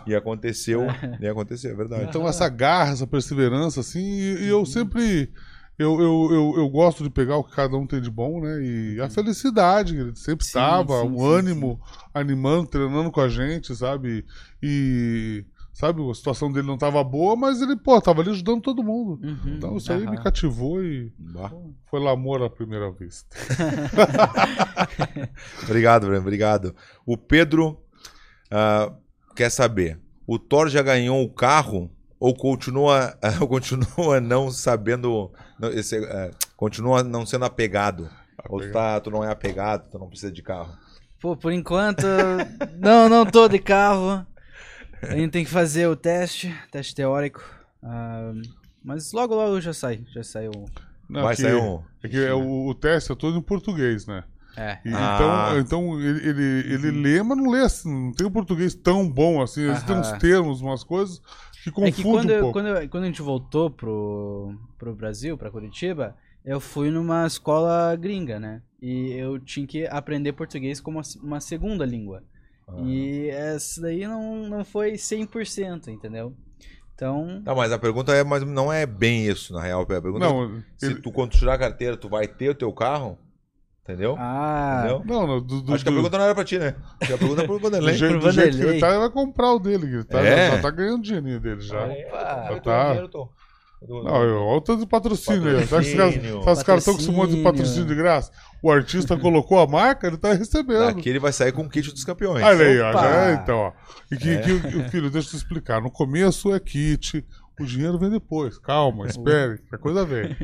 E 0.07 0.15
aconteceu. 0.15 0.87
E 1.21 1.27
aconteceu, 1.27 1.73
é 1.73 1.75
verdade. 1.75 2.05
Então 2.09 2.27
essa 2.29 2.49
garra, 2.49 2.93
essa 2.93 3.07
perseverança, 3.07 3.81
assim, 3.81 4.01
e, 4.01 4.45
e 4.45 4.49
eu 4.49 4.65
sempre. 4.65 5.33
Eu, 5.79 5.99
eu, 5.99 6.29
eu, 6.31 6.55
eu 6.59 6.69
gosto 6.69 7.03
de 7.03 7.09
pegar 7.09 7.39
o 7.39 7.45
que 7.45 7.57
cada 7.57 7.75
um 7.75 7.87
tem 7.87 8.03
de 8.03 8.11
bom, 8.11 8.39
né? 8.43 8.63
E 8.63 9.01
a 9.01 9.09
felicidade, 9.09 9.95
que 9.95 10.01
ele 10.01 10.15
sempre 10.17 10.45
Sim, 10.45 10.49
estava, 10.49 11.01
sim, 11.01 11.09
o 11.11 11.17
sim, 11.19 11.25
ânimo, 11.25 11.81
animando, 12.13 12.69
treinando 12.69 13.11
com 13.11 13.21
a 13.21 13.29
gente, 13.31 13.75
sabe? 13.75 14.27
E 14.63 15.43
sabe? 15.73 16.09
A 16.09 16.15
situação 16.15 16.51
dele 16.53 16.67
não 16.67 16.79
tava 16.79 17.03
boa, 17.05 17.37
mas 17.37 17.61
ele, 17.63 17.77
pô, 17.77 18.01
tava 18.01 18.21
ali 18.23 18.31
ajudando 18.31 18.61
todo 18.63 18.83
mundo. 18.83 19.21
Uhum, 19.23 19.55
Então 19.57 19.77
isso 19.77 19.93
aí 19.93 20.07
me 20.09 20.21
cativou 20.23 20.83
e 20.83 21.13
Bah. 21.19 21.51
foi 21.91 22.07
amor 22.09 22.43
à 22.43 22.49
primeira 22.51 22.91
vista. 22.91 23.37
Obrigado, 25.65 26.07
Breno, 26.07 26.23
obrigado. 26.23 26.75
O 27.07 27.17
Pedro 27.17 27.79
ah, 28.51 28.93
quer 29.35 29.51
saber: 29.51 30.01
o 30.27 30.39
Thor 30.39 30.69
já 30.69 30.83
ganhou 30.83 31.23
o 31.23 31.33
carro 31.33 31.91
ou 32.19 32.35
continua, 32.35 33.17
ou 33.41 33.49
continua 33.49 34.21
não 34.21 34.51
sabendo. 34.51 35.31
não, 35.59 35.69
esse, 35.71 35.97
eh, 35.97 36.31
continua 36.57 37.03
não 37.03 37.25
sendo 37.25 37.45
apegado? 37.45 38.11
Ou 38.49 38.61
tu, 38.61 38.73
tá, 38.73 39.01
tu 39.01 39.11
não 39.11 39.23
é 39.25 39.31
apegado, 39.31 39.91
tu 39.91 39.99
não 39.99 40.09
precisa 40.09 40.33
de 40.33 40.43
carro? 40.43 40.73
Pô, 41.21 41.37
por 41.37 41.53
enquanto, 41.53 42.07
não, 42.79 43.09
não 43.09 43.27
tô 43.27 43.49
de 43.49 43.59
carro. 43.59 44.27
A 45.03 45.15
gente 45.17 45.31
tem 45.31 45.45
que 45.45 45.51
fazer 45.51 45.87
o 45.89 45.97
teste, 45.97 46.55
teste 46.71 46.95
teórico. 46.95 47.43
Ah, 47.83 48.33
mas 48.85 49.13
logo, 49.13 49.35
logo 49.35 49.61
já 49.61 49.73
sai, 49.73 50.03
já 50.13 50.23
sai 50.23 50.49
o... 50.49 50.67
Não, 51.09 51.23
Vai 51.23 51.35
que- 51.35 51.43
sair 51.43 51.55
um. 51.55 51.83
É 52.03 52.09
que 52.09 52.17
é 52.17 52.33
o, 52.33 52.67
o 52.69 52.75
teste 52.75 53.11
é 53.13 53.15
todo 53.15 53.37
em 53.37 53.43
português, 53.43 54.07
né? 54.07 54.23
É. 54.57 54.79
E 54.85 54.91
Ah. 54.95 55.53
Então, 55.59 55.61
então 55.91 56.01
ele, 56.01 56.29
ele, 56.29 56.75
ele 56.75 56.91
lê, 56.91 57.23
mas 57.23 57.37
não 57.37 57.51
lê 57.51 57.61
assim, 57.61 57.89
não 58.07 58.13
tem 58.13 58.27
um 58.27 58.31
português 58.31 58.75
tão 58.75 59.09
bom 59.09 59.41
assim. 59.43 59.63
Eles 59.63 59.83
têm 59.83 59.97
uns 59.97 60.13
termos, 60.13 60.61
umas 60.61 60.85
coisas 60.85 61.21
que 61.63 61.69
É 61.71 61.73
confundem 61.73 61.93
que 61.93 62.03
quando, 62.03 62.31
um 62.31 62.33
eu- 62.33 62.53
quando, 62.53 62.67
eu- 62.69 62.89
quando 62.89 63.05
a 63.05 63.07
gente 63.07 63.23
voltou 63.23 63.71
pro, 63.71 64.55
pro 64.79 64.95
Brasil, 64.95 65.37
pra 65.37 65.51
Curitiba, 65.51 66.17
eu 66.45 66.59
fui 66.61 66.91
numa 66.91 67.27
escola 67.27 67.95
gringa, 67.97 68.39
né? 68.41 68.63
E 68.81 69.13
eu 69.13 69.39
tinha 69.39 69.67
que 69.67 69.87
aprender 69.87 70.33
português 70.33 70.81
como 70.81 71.01
uma 71.23 71.41
segunda 71.41 71.85
língua. 71.85 72.23
Ah. 72.77 72.81
E 72.83 73.29
essa 73.31 73.81
daí 73.83 74.07
não, 74.07 74.49
não 74.49 74.65
foi 74.65 74.93
100%, 74.93 75.89
entendeu? 75.89 76.35
Então, 76.95 77.41
Tá, 77.45 77.55
mas 77.55 77.73
a 77.73 77.79
pergunta 77.79 78.13
é, 78.13 78.23
mas 78.23 78.43
não 78.45 78.71
é 78.73 78.85
bem 78.85 79.27
isso, 79.27 79.53
na 79.55 79.63
real. 79.63 79.83
A 79.83 79.87
pergunta 79.87 80.25
é, 80.25 80.29
Não, 80.29 80.63
se 80.77 80.87
ele- 80.87 81.01
tu, 81.01 81.11
quando 81.11 81.31
tu 81.31 81.39
tirar 81.39 81.55
a 81.55 81.59
carteira, 81.59 81.97
tu 81.97 82.09
vai 82.09 82.29
ter 82.29 82.51
o 82.51 82.55
teu 82.55 82.71
carro? 82.73 83.19
Entendeu? 83.83 84.15
ah, 84.19 84.83
Entendeu? 84.85 85.03
não, 85.07 85.27
não, 85.27 85.41
do, 85.41 85.63
do, 85.63 85.75
Acho 85.75 85.83
que 85.83 85.89
a 85.89 85.93
do- 85.93 85.97
pergunta 85.97 86.19
não 86.19 86.25
era 86.27 86.35
pra 86.35 86.45
ti, 86.45 86.59
né? 86.59 86.77
A 87.03 87.07
pergunta 87.19 87.43
é 87.43 87.47
pro 87.47 87.57
do 87.59 87.63
Vanderlei. 87.63 87.95
jeito, 87.97 88.13
Pro 88.13 88.21
do 88.29 88.31
jeito 88.31 88.57
que 88.57 88.63
ele 88.63 88.79
tá, 88.79 88.91
ele 88.91 88.99
vai 88.99 89.11
comprar 89.11 89.53
o 89.55 89.59
dele. 89.59 89.87
Ele 89.87 90.05
tá, 90.05 90.21
É? 90.21 90.51
já 90.57 90.61
tá 90.63 90.71
ganhando 90.71 90.99
o 90.99 91.03
dinheirinho 91.03 91.41
dele 91.41 91.61
já. 91.63 91.83
Ah, 91.87 91.93
é? 91.93 92.07
Opa. 92.07 92.47
Eu 92.51 92.57
tô 92.57 92.61
Tá. 92.71 92.87
dinheiro, 92.89 93.09
tô. 93.09 93.29
Tô- 93.87 94.03
Não, 94.03 94.23
eu- 94.23 94.37
olha 94.43 94.59
o 94.59 94.61
tanto 94.61 94.81
de 94.81 94.87
patrocínio 94.87 95.59
Patrocínio. 95.67 96.41
os 96.41 96.63
caras 96.63 96.83
estão 96.83 96.95
com 96.95 97.01
esse 97.01 97.11
monte 97.11 97.35
de 97.35 97.43
Patrocínio. 97.43 97.87
de 97.87 97.95
graça? 97.95 98.31
O 98.63 98.71
artista 98.71 99.17
colocou 99.17 99.59
a 99.59 99.67
marca, 99.67 100.07
ele 100.07 100.19
tá 100.19 100.35
recebendo. 100.35 100.95
Daqui 100.95 101.09
ele 101.09 101.19
vai 101.19 101.33
sair 101.33 101.51
com 101.53 101.63
o 101.63 101.69
kit 101.69 101.91
dos 101.91 102.05
campeões. 102.05 102.45
Olha 102.45 102.67
aí, 102.67 102.79
ó. 102.79 102.93
Já 102.93 103.31
é, 103.31 103.35
então, 103.35 103.57
ó. 103.59 103.73
E 104.13 104.17
que, 104.19 104.29
É. 104.31 104.39
que- 104.43 104.61
que- 104.61 104.89
filho, 104.91 105.11
deixa 105.11 105.29
eu 105.29 105.33
te 105.33 105.37
explicar. 105.39 105.81
No 105.81 105.91
começo 105.91 106.55
é 106.55 106.61
kit, 106.61 107.25
o 107.59 107.65
dinheiro 107.65 107.99
vem 107.99 108.11
depois. 108.11 108.59
Calma, 108.59 109.07
espere, 109.09 109.59
que 109.67 109.75
a 109.75 109.79
coisa 109.79 110.05
vem. 110.05 110.37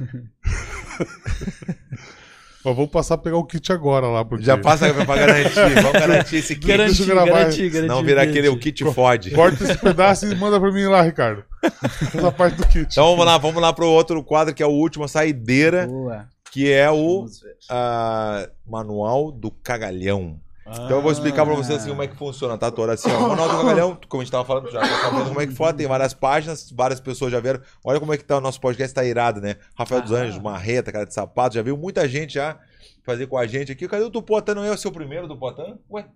Mas 2.64 2.76
vamos 2.76 2.90
passar 2.90 3.14
a 3.14 3.18
pegar 3.18 3.36
o 3.36 3.44
kit 3.44 3.72
agora 3.72 4.06
lá, 4.06 4.24
porque... 4.24 4.44
Já 4.44 4.56
passa 4.56 4.92
pra 4.94 5.16
garantir. 5.16 5.74
Vamos 5.82 5.92
garantir 5.92 6.36
esse 6.36 6.54
kit. 6.54 6.66
Garanti- 6.66 7.04
garantir, 7.04 7.10
eu 7.10 7.14
gravar, 7.16 7.38
garantir, 7.40 7.70
garantir. 7.70 7.88
Não 7.88 8.04
vira 8.04 8.22
aquele 8.22 8.48
o 8.48 8.58
kit 8.58 8.84
fode. 8.92 9.30
Corta 9.32 9.64
esse 9.64 9.78
pedaço 9.78 10.26
e 10.26 10.34
manda 10.36 10.60
pra 10.60 10.70
mim 10.70 10.84
lá, 10.84 11.02
Ricardo. 11.02 11.44
Essa 11.62 12.30
parte 12.30 12.56
do 12.56 12.66
kit. 12.68 12.86
Então 12.92 13.10
vamos 13.10 13.26
lá, 13.26 13.36
vamos 13.36 13.60
lá 13.60 13.72
pro 13.72 13.88
outro 13.88 14.22
quadro 14.22 14.54
que 14.54 14.62
é 14.62 14.66
o 14.66 14.70
último, 14.70 15.04
a 15.04 15.08
saideira, 15.08 15.88
Boa. 15.88 16.28
que 16.52 16.70
é 16.70 16.88
o 16.88 17.26
ah, 17.68 18.48
Manual 18.64 19.32
do 19.32 19.50
Cagalhão. 19.50 20.38
Então 20.66 20.90
eu 20.90 21.02
vou 21.02 21.10
explicar 21.10 21.44
pra 21.44 21.54
vocês 21.54 21.80
assim 21.80 21.90
como 21.90 22.02
é 22.02 22.06
que 22.06 22.16
funciona, 22.16 22.56
tá, 22.56 22.70
Tora? 22.70 22.92
Assim, 22.92 23.10
ó, 23.10 23.18
o 23.18 23.28
Manual 23.30 23.48
do 23.48 23.56
Cagalhão, 23.56 23.98
como 24.08 24.20
a 24.22 24.24
gente 24.24 24.32
tava 24.32 24.44
falando, 24.44 24.70
já 24.70 24.80
tá 24.80 24.86
sabendo 24.86 25.24
como 25.28 25.40
é 25.40 25.46
que 25.46 25.54
foi, 25.54 25.72
tem 25.72 25.86
várias 25.86 26.14
páginas, 26.14 26.70
várias 26.70 27.00
pessoas 27.00 27.32
já 27.32 27.40
viram. 27.40 27.60
Olha 27.84 27.98
como 27.98 28.14
é 28.14 28.16
que 28.16 28.24
tá 28.24 28.38
o 28.38 28.40
nosso 28.40 28.60
podcast, 28.60 28.94
tá 28.94 29.04
irado, 29.04 29.40
né? 29.40 29.56
Rafael 29.76 30.02
dos 30.02 30.12
Ah. 30.12 30.18
Anjos, 30.22 30.38
Marreta, 30.40 30.92
cara 30.92 31.04
de 31.04 31.12
sapato, 31.14 31.54
já 31.56 31.62
viu 31.62 31.76
muita 31.76 32.06
gente 32.08 32.34
já 32.34 32.58
fazer 33.02 33.26
com 33.26 33.36
a 33.36 33.46
gente 33.46 33.72
aqui. 33.72 33.88
Cadê 33.88 34.04
o 34.04 34.10
Tupotã? 34.10 34.54
Não 34.54 34.64
é 34.64 34.70
o 34.70 34.78
seu 34.78 34.92
primeiro 34.92 35.26
Tupotã? 35.26 35.76
Ué? 35.90 36.06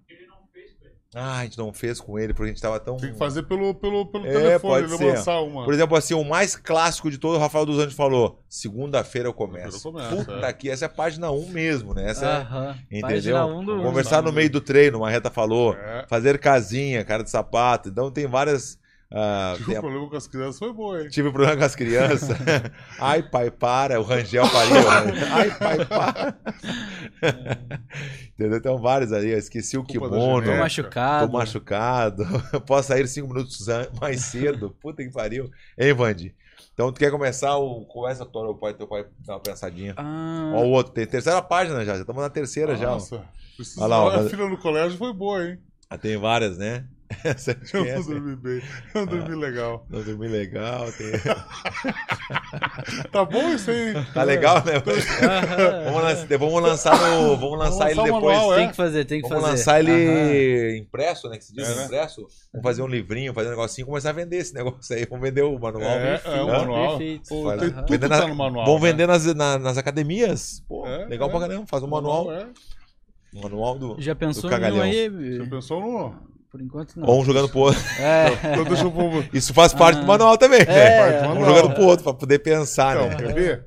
Ah, 1.14 1.38
a 1.38 1.44
gente 1.44 1.56
não 1.56 1.72
fez 1.72 2.00
com 2.00 2.18
ele, 2.18 2.34
porque 2.34 2.50
a 2.50 2.52
gente 2.52 2.60
tava 2.60 2.78
tão. 2.78 2.96
Tem 2.98 3.12
que 3.12 3.18
fazer 3.18 3.44
pelo, 3.44 3.74
pelo, 3.74 4.04
pelo 4.06 4.26
É, 4.26 4.32
telefone, 4.32 4.60
pode 4.60 4.86
ele 4.86 4.96
ser. 4.98 5.16
lançar 5.16 5.40
uma. 5.40 5.64
Por 5.64 5.72
exemplo, 5.72 5.96
assim, 5.96 6.12
o 6.14 6.24
mais 6.24 6.56
clássico 6.56 7.10
de 7.10 7.16
todo, 7.16 7.36
o 7.36 7.38
Rafael 7.38 7.64
dos 7.64 7.78
Anjos 7.78 7.94
falou: 7.94 8.42
segunda-feira 8.48 9.28
eu 9.28 9.32
começo. 9.32 9.82
Começo, 9.82 10.16
Puta 10.16 10.46
é. 10.46 10.52
que 10.52 10.68
essa 10.68 10.84
é 10.84 10.86
a 10.86 10.90
página 10.90 11.30
1 11.30 11.48
mesmo, 11.48 11.94
né? 11.94 12.10
Essa 12.10 12.26
é- 12.26 12.36
Aham. 12.36 12.76
Entendeu? 12.90 13.08
Página 13.08 13.46
um 13.46 13.64
do- 13.64 13.82
Conversar 13.82 14.22
no 14.22 14.32
meio 14.32 14.50
do 14.50 14.60
treino, 14.60 14.98
uma 14.98 15.10
reta 15.10 15.30
falou. 15.30 15.74
É. 15.74 16.04
Fazer 16.08 16.38
casinha, 16.38 17.02
cara 17.04 17.22
de 17.22 17.30
sapato. 17.30 17.88
Então 17.88 18.10
tem 18.10 18.26
várias. 18.26 18.78
Ah, 19.12 19.54
Tive 19.56 19.74
um 19.74 19.78
a- 19.78 19.80
problema 19.80 20.08
com 20.10 20.16
as 20.16 20.26
crianças, 20.26 20.58
foi 20.58 20.72
boa, 20.72 21.02
hein? 21.02 21.08
Tive 21.08 21.30
problema 21.30 21.56
com 21.56 21.64
as 21.64 21.74
crianças. 21.76 22.36
Ai, 22.98 23.22
pai, 23.22 23.50
para. 23.50 24.00
O 24.00 24.02
Rangel 24.02 24.48
pariu. 24.50 24.76
Ai, 25.32 25.50
pai, 25.58 25.84
para. 25.86 26.36
Entendeu? 28.34 28.60
Tem 28.60 28.80
vários 28.80 29.12
ali. 29.12 29.30
Eu 29.30 29.38
esqueci 29.38 29.78
o 29.78 29.84
kimono. 29.84 30.42
Tô 30.44 30.56
machucado. 30.56 31.26
Tô 31.30 31.38
machucado. 31.38 32.24
Posso 32.66 32.88
sair 32.88 33.06
cinco 33.08 33.28
minutos 33.28 33.66
mais 34.00 34.20
cedo. 34.22 34.70
Puta 34.80 35.02
que 35.02 35.10
pariu. 35.10 35.50
Hein, 35.78 35.94
Vandi? 35.94 36.34
Então, 36.74 36.92
tu 36.92 36.98
quer 36.98 37.10
começar? 37.10 37.56
O... 37.56 37.86
Começa, 37.86 38.24
Toro, 38.26 38.50
o 38.50 38.54
pai, 38.54 38.74
teu 38.74 38.86
pai 38.86 39.06
dá 39.24 39.34
uma 39.34 39.40
pensadinha. 39.40 39.94
Ah, 39.96 40.52
Ó, 40.54 40.62
o 40.64 40.70
outro. 40.70 40.92
Tem 40.92 41.06
terceira 41.06 41.40
página 41.40 41.84
já. 41.84 41.94
Já 41.94 42.00
estamos 42.00 42.22
na 42.22 42.28
terceira 42.30 42.76
já. 42.76 42.90
ó. 42.90 42.94
Nossa. 42.94 43.24
Precisa... 43.56 43.80
Olha 43.80 43.88
lá, 43.88 44.04
ó, 44.04 44.10
a 44.10 44.28
filha 44.28 44.46
no 44.46 44.58
colégio 44.58 44.98
foi 44.98 45.12
boa, 45.14 45.42
hein? 45.46 45.58
Ah, 45.88 45.96
Tem 45.96 46.16
várias, 46.18 46.58
né? 46.58 46.84
Essa, 47.24 47.56
Eu 47.72 47.84
não 47.84 48.02
dormi 48.02 48.36
bem. 48.36 48.62
Eu 48.94 49.06
não 49.06 49.06
dormi 49.06 49.34
legal. 49.36 49.86
Não 49.88 50.02
dormi 50.02 50.26
legal. 50.28 50.86
tem- 50.92 51.12
Tá 53.12 53.24
bom 53.24 53.48
isso 53.54 53.70
aí? 53.70 53.94
Tá 54.12 54.22
legal, 54.22 54.56
né? 54.64 54.72
Vamos 55.84 56.02
lançar, 56.02 56.38
vamos 56.38 56.62
lançar 56.62 56.98
no. 57.00 57.36
Vamos 57.36 57.58
lançar 57.58 57.90
ele 57.90 58.00
lançar 58.00 58.12
o 58.12 58.14
depois. 58.16 58.36
manual, 58.36 58.54
é. 58.54 58.56
Tem 58.58 58.68
que 58.70 58.76
fazer, 58.76 59.04
tem 59.04 59.22
que 59.22 59.28
Vamos 59.28 59.44
fazer. 59.44 59.56
lançar 59.56 59.80
ele 59.80 59.90
Aham. 59.92 60.76
impresso, 60.78 61.28
né? 61.28 61.38
Que 61.38 61.44
se 61.44 61.54
diz 61.54 61.68
É, 61.68 61.74
né? 61.76 61.84
impresso. 61.84 62.26
Vamos 62.52 62.64
fazer 62.64 62.82
um 62.82 62.86
livrinho, 62.88 63.32
fazer 63.32 63.48
um 63.48 63.50
negocinho 63.50 63.84
e 63.84 63.86
começar 63.88 64.10
a 64.10 64.12
vender 64.12 64.36
esse 64.38 64.54
negócio 64.54 64.94
aí. 64.96 65.06
Vamos 65.08 65.28
vender 65.28 65.42
o 65.42 65.58
manual. 65.58 65.84
É, 65.90 66.20
é 66.24 66.42
o 66.42 66.46
manual. 66.46 66.98
Perfeito. 66.98 67.28
Pô, 67.28 67.44
Faz- 67.44 67.60
tudo 67.60 67.86
Vender 67.88 68.08
tá 68.08 68.26
no 68.26 68.34
manual. 68.34 68.66
Vamos 68.66 68.82
né? 68.82 68.90
vender 68.90 69.06
nas, 69.06 69.24
na- 69.34 69.58
nas 69.58 69.78
academias. 69.78 70.62
Pô, 70.68 70.86
É, 70.86 71.06
legal 71.06 71.28
é. 71.28 71.30
pra 71.30 71.40
caramba. 71.40 71.66
Faz 71.68 71.82
um 71.82 71.86
O 71.86 71.90
manual. 71.90 72.32
é. 72.32 72.46
Manual 73.32 73.78
do. 73.78 73.96
Já 74.00 74.14
pensou 74.14 74.48
cagalhão. 74.50 74.82
aí? 74.82 75.08
Você 75.08 75.46
pensou 75.50 75.80
no. 75.80 76.35
Por 76.56 76.62
enquanto 76.64 76.96
não. 76.98 77.06
Ou 77.06 77.20
um 77.20 77.24
jogando 77.24 77.50
pro 77.50 77.58
outro. 77.60 77.80
É. 78.00 78.28
Então. 78.32 79.28
Isso 79.32 79.52
faz 79.52 79.74
parte 79.74 79.98
Ah. 79.98 80.00
do 80.00 80.06
manual 80.06 80.38
também. 80.38 80.60
É. 80.60 80.64
né? 80.64 80.98
Parte 80.98 81.18
do 81.18 81.24
Um 81.24 81.28
manual. 81.34 81.54
jogando 81.54 81.74
pro 81.74 81.84
outro, 81.84 82.02
pra 82.04 82.14
poder 82.14 82.38
pensar, 82.38 82.96
Então, 82.96 83.08
né? 83.10 83.16
quer 83.16 83.34
ver? 83.34 83.66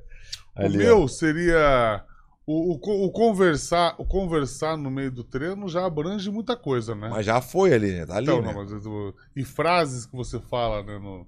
O 0.57 0.61
Ali, 0.65 0.75
ó. 0.77 0.79
meu 0.79 1.07
seria. 1.07 2.03
O, 2.47 2.73
o, 2.73 3.05
o 3.05 3.11
conversar, 3.11 3.93
o 3.99 4.05
conversar 4.05 4.75
no 4.75 4.89
meio 4.89 5.11
do 5.11 5.23
treino 5.23 5.69
já 5.69 5.85
abrange 5.85 6.31
muita 6.31 6.57
coisa, 6.57 6.95
né? 6.95 7.07
Mas 7.11 7.23
já 7.23 7.39
foi 7.41 7.71
ali, 7.75 7.91
né? 7.91 8.07
Tá 8.07 8.15
ali. 8.15 8.23
Então, 8.25 8.41
né? 8.41 8.47
não, 8.51 8.55
mas 8.65 8.71
eu- 8.83 9.13
e 9.35 9.43
frases 9.45 10.07
que 10.07 10.15
você 10.15 10.39
fala, 10.39 10.81
né? 10.81 10.97
No, 10.97 11.27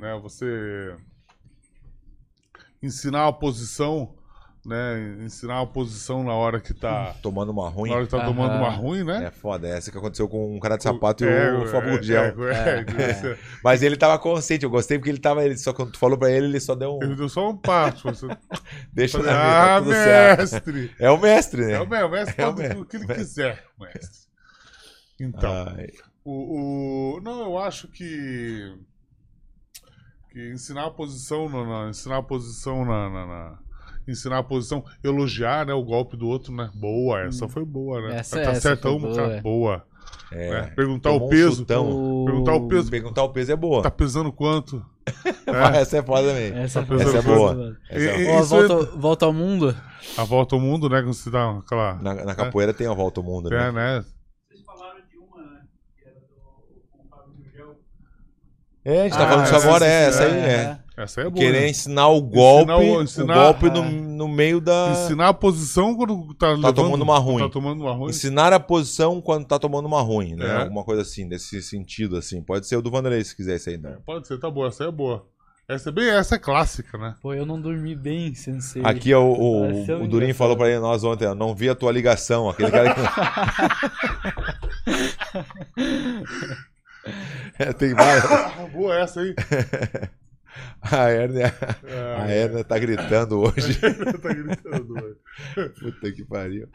né 0.00 0.18
você 0.20 0.96
ensinar 2.82 3.28
a 3.28 3.32
posição, 3.32 4.12
né? 4.64 5.16
Ensinar 5.24 5.60
a 5.62 5.66
posição 5.66 6.22
na 6.22 6.34
hora 6.34 6.60
que 6.60 6.74
tá, 6.74 7.14
Tomando 7.22 7.50
uma 7.50 7.68
ruim. 7.68 7.90
na 7.90 7.96
hora 7.96 8.04
que 8.04 8.10
tá 8.10 8.18
Aham. 8.18 8.26
tomando 8.26 8.54
uma 8.56 8.68
ruim, 8.70 9.02
né? 9.04 9.24
É 9.24 9.30
foda. 9.30 9.66
Essa 9.66 9.90
que 9.90 9.96
aconteceu 9.96 10.28
com 10.28 10.54
um 10.54 10.60
cara 10.60 10.76
de 10.76 10.82
sapato 10.82 11.24
e 11.24 11.28
É, 11.28 11.52
o 11.52 11.66
Fábio 11.66 11.90
é, 11.90 11.92
Gurgel. 11.96 12.22
é, 12.22 12.30
é, 12.52 12.80
é. 13.32 13.38
Mas 13.64 13.82
ele 13.82 13.96
tava 13.96 14.18
consciente, 14.18 14.64
eu 14.64 14.70
gostei 14.70 14.98
porque 14.98 15.10
ele 15.10 15.18
tava. 15.18 15.44
Ele 15.44 15.56
só 15.56 15.72
quando 15.72 15.92
tu 15.92 15.98
falou 15.98 16.18
pra 16.18 16.30
ele, 16.30 16.46
ele 16.46 16.60
só 16.60 16.74
deu 16.74 16.96
um. 16.98 17.02
Ele 17.02 17.16
deu 17.16 17.28
só 17.28 17.48
um 17.48 17.56
passo. 17.56 18.02
Você... 18.08 18.26
Deixa 18.92 19.18
na 19.22 19.30
ah, 19.32 19.34
vida, 19.34 19.64
tá 19.64 19.78
tudo 19.80 19.92
certo. 19.92 20.40
mestre! 20.40 20.94
É 20.98 21.10
o 21.10 21.18
mestre, 21.18 21.64
né? 21.66 21.72
É 21.72 21.80
o 21.80 21.86
mestre, 21.88 22.04
o 22.04 22.10
mestre 22.10 22.42
É 22.42 22.46
o 22.46 22.50
pode 22.54 22.60
mestre. 22.62 22.80
o 22.80 22.84
que 22.84 22.96
ele 22.96 23.06
quiser, 23.06 23.64
mestre. 23.80 24.20
Então, 25.18 25.50
Ai, 25.76 25.88
o, 26.24 27.16
o- 27.16 27.20
não, 27.22 27.40
eu 27.42 27.58
acho 27.58 27.88
que 27.88 28.74
que 30.32 30.52
ensinar 30.52 30.86
a 30.86 30.90
posição 30.90 31.48
na, 31.48 31.64
na- 31.84 31.90
ensinar 31.90 32.18
a 32.18 32.22
posição 32.22 32.84
na, 32.84 33.10
na- 33.10 33.26
na- 33.26 33.58
ensinar 34.10 34.38
a 34.38 34.42
posição, 34.42 34.84
elogiar, 35.02 35.66
né, 35.66 35.72
o 35.74 35.82
golpe 35.84 36.16
do 36.16 36.26
outro, 36.28 36.52
né? 36.52 36.70
Boa, 36.74 37.22
essa 37.22 37.48
foi 37.48 37.64
boa, 37.64 38.00
né? 38.08 38.16
Essa- 38.18 38.40
tá 38.42 38.50
essa 38.50 38.74
uma, 38.90 38.98
boa. 39.00 39.16
cara, 39.16 39.40
boa. 39.42 39.84
é. 40.32 40.50
né? 40.50 40.72
Perguntar 40.76 41.10
o 41.12 41.26
um 41.26 41.28
peso. 41.28 41.62
O- 41.62 42.24
perguntar 42.24 42.54
o 42.54 42.68
peso, 42.68 42.90
Perguntar 42.90 43.22
o 43.22 43.28
peso 43.30 43.52
é 43.52 43.56
boa. 43.56 43.82
tá 43.82 43.90
pesando 43.90 44.32
quanto? 44.32 44.84
Essa 45.74 45.98
é 45.98 46.02
foda 46.02 46.28
também. 46.28 46.52
Essa, 46.58 46.82
Tá 46.84 46.94
Essa 46.94 47.18
é 47.18 47.22
boa. 47.22 47.76
Essa 47.88 48.04
é 48.10 48.22
E- 48.22 48.28
Ó, 48.28 48.40
Isso 48.40 48.48
volta, 48.48 48.96
volta 48.96 49.26
ao 49.26 49.32
mundo. 49.32 49.76
A 50.16 50.24
volta 50.24 50.54
ao 50.54 50.60
mundo, 50.60 50.88
né, 50.88 51.02
quando 51.02 51.14
você 51.14 51.30
dá 51.30 51.50
aquela, 51.58 51.94
Na, 52.02 52.14
na 52.24 52.34
capoeira 52.34 52.72
tem 52.72 52.86
a 52.86 52.94
volta 52.94 53.20
ao 53.20 53.24
mundo, 53.26 53.52
é, 53.52 53.72
né? 53.72 53.98
né? 53.98 54.04
É, 58.84 59.00
a 59.00 59.04
gente 59.04 59.12
tá 59.16 59.24
Ah, 59.24 59.28
falando 59.28 59.44
isso 59.46 59.56
agora, 59.56 59.86
é, 59.86 60.04
essa 60.06 60.24
aí, 60.24 60.32
é. 60.38 60.78
É. 61.00 61.04
Essa 61.04 61.20
é 61.22 61.24
boa. 61.24 61.34
Querer 61.34 61.60
né? 61.62 61.68
ensinar 61.68 62.08
o 62.08 62.20
golpe, 62.20 62.72
o- 62.72 63.02
ensinar- 63.02 63.38
o 63.38 63.42
golpe 63.44 63.70
no, 63.70 63.82
Ah. 63.82 63.90
no 63.90 64.28
meio 64.28 64.60
da. 64.60 64.90
Ensinar 64.92 65.28
a 65.28 65.34
posição 65.34 65.94
quando 65.96 66.34
tá, 66.34 66.48
levando, 66.50 66.74
tomando 66.74 67.02
uma 67.02 67.18
ruim. 67.18 67.42
Tá 67.44 67.48
tomando 67.48 67.80
uma 67.82 67.92
ruim. 67.92 68.10
Ensinar 68.10 68.52
a 68.52 68.60
posição 68.60 69.20
quando 69.20 69.46
tá 69.46 69.58
tomando 69.58 69.86
uma 69.86 70.00
ruim, 70.02 70.34
né? 70.34 70.46
É. 70.46 70.56
Alguma 70.62 70.84
coisa 70.84 71.02
assim, 71.02 71.28
desse 71.28 71.62
sentido, 71.62 72.16
assim. 72.16 72.42
Pode 72.42 72.66
ser 72.66 72.76
o 72.76 72.82
do 72.82 72.90
Vanderlei, 72.90 73.22
se 73.24 73.34
quiser 73.36 73.56
isso 73.56 73.70
aí, 73.70 73.78
né? 73.78 73.96
Pode 74.04 74.26
ser, 74.28 74.38
tá 74.38 74.50
boa. 74.50 74.68
Essa 74.68 74.84
é 74.84 74.90
boa. 74.90 75.26
Essa 75.68 75.90
é 75.90 75.92
bem, 75.92 76.08
essa 76.08 76.34
é 76.34 76.38
clássica, 76.38 76.98
né? 76.98 77.14
Pô, 77.22 77.32
eu 77.32 77.46
não 77.46 77.60
dormi 77.60 77.94
bem, 77.94 78.34
sensei. 78.34 78.82
Aqui 78.84 79.14
ó, 79.14 79.22
o, 79.22 79.38
o, 79.38 79.64
um 79.66 80.02
o 80.02 80.08
Durinho 80.08 80.34
falou 80.34 80.56
pra 80.56 80.68
ele, 80.68 80.80
nós 80.80 81.04
ontem, 81.04 81.26
ó, 81.28 81.34
não 81.34 81.54
vi 81.54 81.68
a 81.68 81.76
tua 81.76 81.92
ligação. 81.92 82.50
Aquele 82.50 82.72
cara 82.72 82.92
que. 82.92 83.00
É, 87.58 87.72
tem 87.72 87.94
várias. 87.94 88.24
Ah, 88.30 88.66
boa 88.72 88.98
essa 88.98 89.20
aí. 89.20 89.34
A 90.82 91.10
Hernia, 91.10 91.54
É, 91.84 92.14
a 92.16 92.28
Hernia 92.30 92.64
tá 92.64 92.78
gritando 92.78 93.40
hoje. 93.40 93.78
tá 93.78 94.32
gritando, 94.32 94.94
velho. 94.94 95.16
Puta 95.80 96.12
que 96.12 96.24
pariu. 96.24 96.68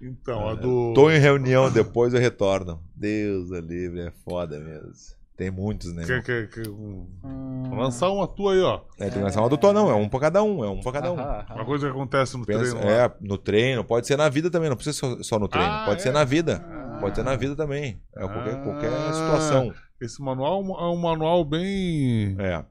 Então, 0.00 0.48
a 0.48 0.54
do. 0.54 0.92
Tô 0.94 1.10
em 1.10 1.18
reunião, 1.18 1.70
depois 1.70 2.14
eu 2.14 2.20
retorno. 2.20 2.80
Deus 2.94 3.50
é 3.52 3.60
livre, 3.60 4.00
é 4.02 4.12
foda 4.24 4.58
mesmo. 4.60 4.92
Tem 5.36 5.50
muitos, 5.52 5.92
né? 5.92 6.04
Quer, 6.04 6.48
quer, 6.48 6.68
um- 6.68 7.06
Hum, 7.24 7.62
Vou 7.68 7.78
lançar 7.78 8.08
uma 8.10 8.26
tua 8.26 8.54
aí, 8.54 8.60
ó. 8.60 8.80
É, 8.98 9.04
tem 9.04 9.18
que 9.18 9.24
lançar 9.24 9.40
uma 9.40 9.48
do 9.48 9.56
Tô, 9.56 9.72
não. 9.72 9.88
É 9.90 9.94
um 9.94 10.08
pra 10.08 10.18
cada 10.20 10.42
um. 10.42 10.64
É 10.64 10.68
um 10.68 10.80
pra 10.80 10.90
cada 10.92 11.12
um. 11.12 11.18
aham, 11.18 11.30
aham. 11.48 11.54
Uma 11.54 11.64
coisa 11.64 11.86
que 11.86 11.92
acontece 11.92 12.36
no 12.36 12.44
Pensa- 12.44 12.74
treino 12.76 12.84
lá. 12.86 12.92
é, 13.04 13.12
no 13.20 13.38
treino, 13.38 13.84
pode 13.84 14.06
ser 14.08 14.16
na 14.16 14.28
vida 14.28 14.50
também, 14.50 14.68
não 14.68 14.76
precisa 14.76 14.96
só, 14.98 15.22
só 15.22 15.38
no 15.38 15.46
treino, 15.48 15.68
Ah, 15.70 15.84
pode 15.86 16.00
é? 16.00 16.02
ser 16.02 16.12
na 16.12 16.24
vida. 16.24 16.64
Ah. 16.68 16.98
Pode 17.00 17.14
ser 17.14 17.22
na 17.22 17.36
vida 17.36 17.54
também. 17.54 18.00
É 18.16 18.20
qualquer, 18.20 18.54
Ah. 18.54 18.62
qualquer 18.62 18.90
situação. 19.12 19.72
Esse 20.00 20.20
manual 20.22 20.60
é 20.60 20.92
um 20.92 20.96
manual 20.96 21.44
bem. 21.44 22.34
É. 22.40 22.64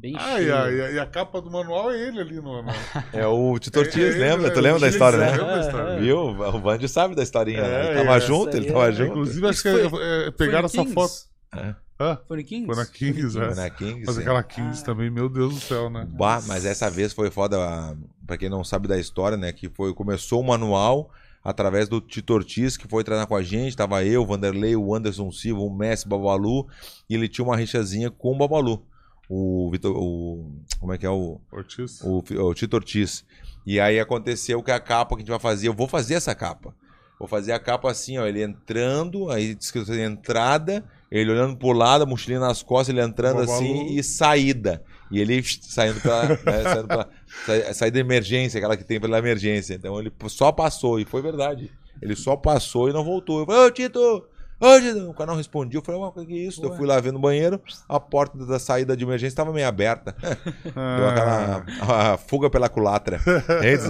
Bem 0.00 0.14
Ah, 0.16 0.34
e 0.40 0.44
cheio. 0.44 0.56
a, 0.56 0.70
e 0.72 0.80
a- 0.80 0.90
e 0.92 0.98
a 1.00 1.06
capa 1.06 1.40
do 1.40 1.50
manual 1.50 1.90
é 1.90 1.98
ele 2.00 2.20
ali 2.20 2.36
no. 2.36 2.62
no... 2.62 2.70
É 3.12 3.26
o 3.26 3.58
Tito 3.58 3.80
Ortiz, 3.80 4.14
É, 4.14 4.18
é, 4.18 4.30
lembra? 4.30 4.46
é, 4.46 4.50
tu 4.50 4.60
lembra 4.60 4.78
da 4.80 4.86
é, 4.86 4.90
história, 4.90 5.16
é, 5.16 5.20
né? 5.20 5.30
lembra 5.32 5.46
da 5.54 5.60
história. 5.60 6.00
Viu? 6.00 6.18
O 6.20 6.60
Vandy 6.60 6.88
sabe 6.88 7.14
da 7.16 7.22
historinha. 7.24 7.60
né? 7.62 7.68
É, 7.68 7.90
ele 7.96 8.04
tava 8.04 8.16
é, 8.16 8.20
junto, 8.20 8.56
ele 8.56 8.66
tava 8.66 8.88
é- 8.88 8.92
junto. 8.92 9.10
Inclusive, 9.10 9.46
acho 9.48 9.62
que 9.62 9.68
Isso 9.68 10.00
é, 10.00 10.26
é, 10.26 10.30
pegaram 10.30 10.68
Foi 10.68 10.78
no 10.78 10.84
essa 10.84 10.94
foto. 10.94 11.10
Kings? 11.10 11.28
É. 11.56 11.74
Hã? 12.00 12.18
Foi 12.28 12.36
no 12.36 12.44
Kings? 12.44 12.66
Foi 12.66 12.76
na 12.76 12.86
Kings, 12.86 13.32
Foi 13.32 13.42
é. 13.44 13.54
na 13.56 13.70
Kings, 13.70 14.02
Mas 14.06 14.18
aquela 14.18 14.42
Kings 14.44 14.84
também, 14.84 15.10
meu 15.10 15.28
Deus 15.28 15.54
do 15.54 15.60
céu, 15.60 15.90
né? 15.90 16.06
Bah, 16.08 16.40
mas 16.46 16.64
essa 16.64 16.88
vez 16.88 17.12
foi 17.12 17.28
foda, 17.28 17.58
ah, 17.58 17.96
pra 18.24 18.38
quem 18.38 18.48
não 18.48 18.62
sabe 18.62 18.86
da 18.86 18.96
história, 18.96 19.36
né? 19.36 19.50
Que 19.52 19.68
foi, 19.68 19.92
começou 19.92 20.40
o 20.40 20.46
manual 20.46 21.10
através 21.42 21.88
do 21.88 22.00
Tito 22.00 22.34
Ortiz, 22.34 22.76
que 22.76 22.86
foi 22.86 23.02
treinar 23.02 23.26
com 23.26 23.34
a 23.34 23.42
gente. 23.42 23.76
Tava 23.76 24.04
eu, 24.04 24.22
o 24.22 24.26
Vanderlei, 24.26 24.76
o 24.76 24.94
Anderson 24.94 25.32
Silva, 25.32 25.60
o 25.62 25.74
Messi, 25.76 26.06
o 26.06 26.08
Babalu. 26.08 26.68
E 27.10 27.14
ele 27.16 27.26
tinha 27.28 27.44
uma 27.44 27.56
rixazinha 27.56 28.10
com 28.12 28.32
o 28.32 28.38
Babalu. 28.38 28.84
O 29.28 29.68
Vitor. 29.70 29.94
O, 29.96 30.50
como 30.80 30.92
é 30.92 30.98
que 30.98 31.04
é 31.06 31.10
o. 31.10 31.40
Ortiz. 31.52 32.00
o, 32.02 32.18
o 32.18 32.54
Tito 32.54 32.74
Ortiz. 32.76 33.24
E 33.66 33.78
aí 33.78 34.00
aconteceu 34.00 34.62
que 34.62 34.70
a 34.70 34.80
capa 34.80 35.14
que 35.14 35.20
a 35.20 35.24
gente 35.24 35.30
vai 35.30 35.38
fazer, 35.38 35.68
eu 35.68 35.74
vou 35.74 35.86
fazer 35.86 36.14
essa 36.14 36.34
capa. 36.34 36.74
Vou 37.18 37.28
fazer 37.28 37.52
a 37.52 37.58
capa 37.58 37.90
assim, 37.90 38.16
ó, 38.16 38.26
ele 38.26 38.42
entrando, 38.42 39.28
aí 39.28 39.56
escrito 39.60 39.92
entrada, 39.92 40.84
ele 41.10 41.32
olhando 41.32 41.56
pro 41.56 41.72
lado, 41.72 42.02
a 42.04 42.06
mochilinha 42.06 42.38
nas 42.40 42.62
costas, 42.62 42.94
ele 42.96 43.04
entrando 43.04 43.40
assim 43.40 43.86
e 43.98 44.02
saída. 44.04 44.82
E 45.10 45.20
ele 45.20 45.42
saindo 45.42 46.00
pela, 46.00 46.28
né, 46.28 46.36
saindo 46.62 46.86
pela 46.88 47.10
sa- 47.44 47.74
saída 47.74 47.94
de 47.96 48.00
emergência, 48.00 48.58
aquela 48.58 48.76
que 48.76 48.84
tem 48.84 49.00
pela 49.00 49.18
emergência. 49.18 49.74
Então 49.74 49.98
ele 49.98 50.12
só 50.28 50.52
passou, 50.52 51.00
e 51.00 51.04
foi 51.04 51.20
verdade. 51.20 51.70
Ele 52.00 52.14
só 52.14 52.36
passou 52.36 52.88
e 52.88 52.92
não 52.92 53.04
voltou. 53.04 53.40
Eu 53.40 53.46
falei, 53.46 53.62
ô 53.66 53.70
Tito! 53.70 54.24
Tito! 54.60 55.10
O 55.10 55.14
cara 55.14 55.30
não 55.30 55.36
respondia. 55.36 55.78
Eu 55.78 55.84
falei, 55.84 56.00
o 56.00 56.12
que 56.26 56.32
é 56.32 56.36
isso? 56.36 56.64
Eu 56.64 56.74
fui 56.76 56.86
lá 56.86 56.98
ver 57.00 57.12
no 57.12 57.18
banheiro, 57.18 57.60
a 57.88 58.00
porta 58.00 58.44
da 58.44 58.58
saída 58.58 58.96
de 58.96 59.04
emergência 59.04 59.32
estava 59.32 59.52
meio 59.52 59.66
aberta. 59.68 60.16
Deu 60.64 61.08
aquela 61.08 61.64
a 62.12 62.16
fuga 62.18 62.50
pela 62.50 62.68
culatra. 62.68 63.20
É 63.62 63.72
isso? 63.72 63.88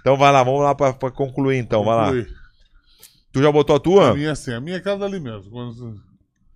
então 0.00 0.16
vai 0.16 0.30
lá, 0.32 0.42
vamos 0.42 0.62
lá 0.62 0.74
pra, 0.74 0.92
pra 0.92 1.10
concluir 1.10 1.56
então, 1.58 1.84
vai 1.84 1.96
lá. 1.96 2.12
Tu 3.32 3.42
já 3.42 3.50
botou 3.52 3.74
a 3.74 3.78
A 3.78 3.80
tua? 3.80 4.14
minha 4.14 4.32
assim, 4.32 4.52
a 4.52 4.60
minha 4.60 4.76
é 4.76 4.78
aquela 4.80 4.98
dali 4.98 5.20
mesmo. 5.20 5.50
Quando- 5.50 6.00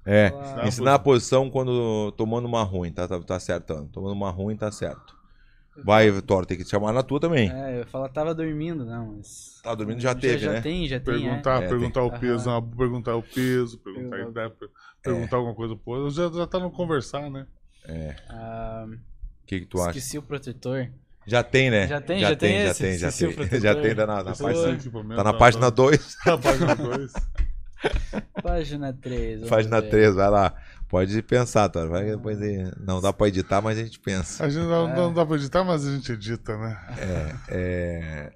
É. 0.04 0.32
Ah, 0.34 0.66
Ensinar 0.66 0.94
a 0.94 0.98
posição 0.98 1.48
quando 1.50 2.12
tomando 2.12 2.46
uma 2.46 2.62
ruim, 2.62 2.92
tá, 2.92 3.06
tá, 3.06 3.20
tá 3.20 3.38
certo. 3.40 3.88
Tomando 3.92 4.12
uma 4.14 4.30
ruim, 4.30 4.56
tá 4.56 4.70
certo. 4.72 5.14
Vai, 5.84 6.10
Vitor, 6.10 6.44
tem 6.44 6.56
que 6.58 6.64
te 6.64 6.70
chamar 6.70 6.92
na 6.92 7.02
tua 7.02 7.18
também. 7.18 7.50
É, 7.50 7.74
eu 7.74 7.78
ia 7.78 7.86
falar 7.86 8.08
tava 8.10 8.34
dormindo, 8.34 8.84
não, 8.84 9.14
mas... 9.16 9.58
Tá 9.62 9.74
dormindo 9.74 10.00
já 10.00 10.14
teve, 10.14 10.38
já 10.38 10.52
né? 10.52 10.60
tem, 10.60 10.86
já 10.86 11.00
tem, 11.00 11.14
Perguntar, 11.14 11.62
É, 11.62 11.68
perguntar 11.68 12.02
o 12.02 12.10
tem. 12.10 12.20
peso, 12.20 12.50
ah, 12.50 12.60
perguntar 12.62 13.16
o 13.16 13.22
peso, 13.22 13.78
perguntar 13.78 14.16
Perguntar- 14.16 14.30
ideia, 14.30 14.50
per- 14.50 14.68
perguntar 15.02 15.36
alguma 15.36 15.54
coisa 15.54 15.74
pro 15.74 15.92
outro. 15.94 16.10
Já, 16.10 16.28
já 16.38 16.46
tá 16.46 16.58
no 16.58 16.70
conversar, 16.70 17.30
né? 17.30 17.46
é. 17.88 18.14
Ah, 18.28 18.84
O 18.86 19.46
que, 19.46 19.60
que 19.60 19.66
tu 19.66 19.80
acha? 19.80 19.90
esqueci 19.98 20.18
o 20.18 20.22
protetor. 20.22 20.88
Já 21.26 21.42
tem, 21.42 21.70
né? 21.70 21.86
Já 21.86 22.00
tem, 22.00 22.18
já 22.20 22.28
já 22.30 22.36
tem, 22.36 22.50
tem 22.58 22.66
já 22.66 22.74
tem, 22.74 22.98
já 22.98 23.08
esqueci 23.08 23.24
o 23.24 23.28
tem. 23.28 23.36
protetor. 23.48 23.60
Já 23.60 23.74
tem, 23.80 23.94
tá 23.94 24.06
na, 24.06 24.16
na 24.24 24.34
página, 24.34 24.50
é 24.50 24.70
o 24.70 24.74
equipamento, 24.74 25.16
tá 25.16 25.24
na 25.24 25.32
página 25.32 25.70
2. 25.70 26.16
Na 26.26 26.38
página 26.38 26.74
2. 26.76 27.12
Página 28.42 28.92
3. 28.92 29.48
Página 29.48 29.82
3, 29.82 30.14
vai 30.14 30.30
lá. 30.30 30.54
Pode 30.92 31.22
pensar, 31.22 31.70
tá? 31.70 31.86
Vai 31.86 32.04
depois 32.04 32.38
de- 32.38 32.70
Não 32.78 33.00
dá 33.00 33.14
pra 33.14 33.26
editar, 33.28 33.62
mas 33.62 33.78
a 33.78 33.82
gente 33.82 33.98
pensa. 33.98 34.44
A 34.44 34.50
gente 34.50 34.66
não, 34.66 34.90
É. 34.90 34.94
não 34.94 35.10
dá 35.10 35.24
pra 35.24 35.36
editar, 35.36 35.64
mas 35.64 35.86
a 35.86 35.90
gente 35.90 36.12
edita, 36.12 36.54
né? 36.58 36.78
É, 37.48 38.32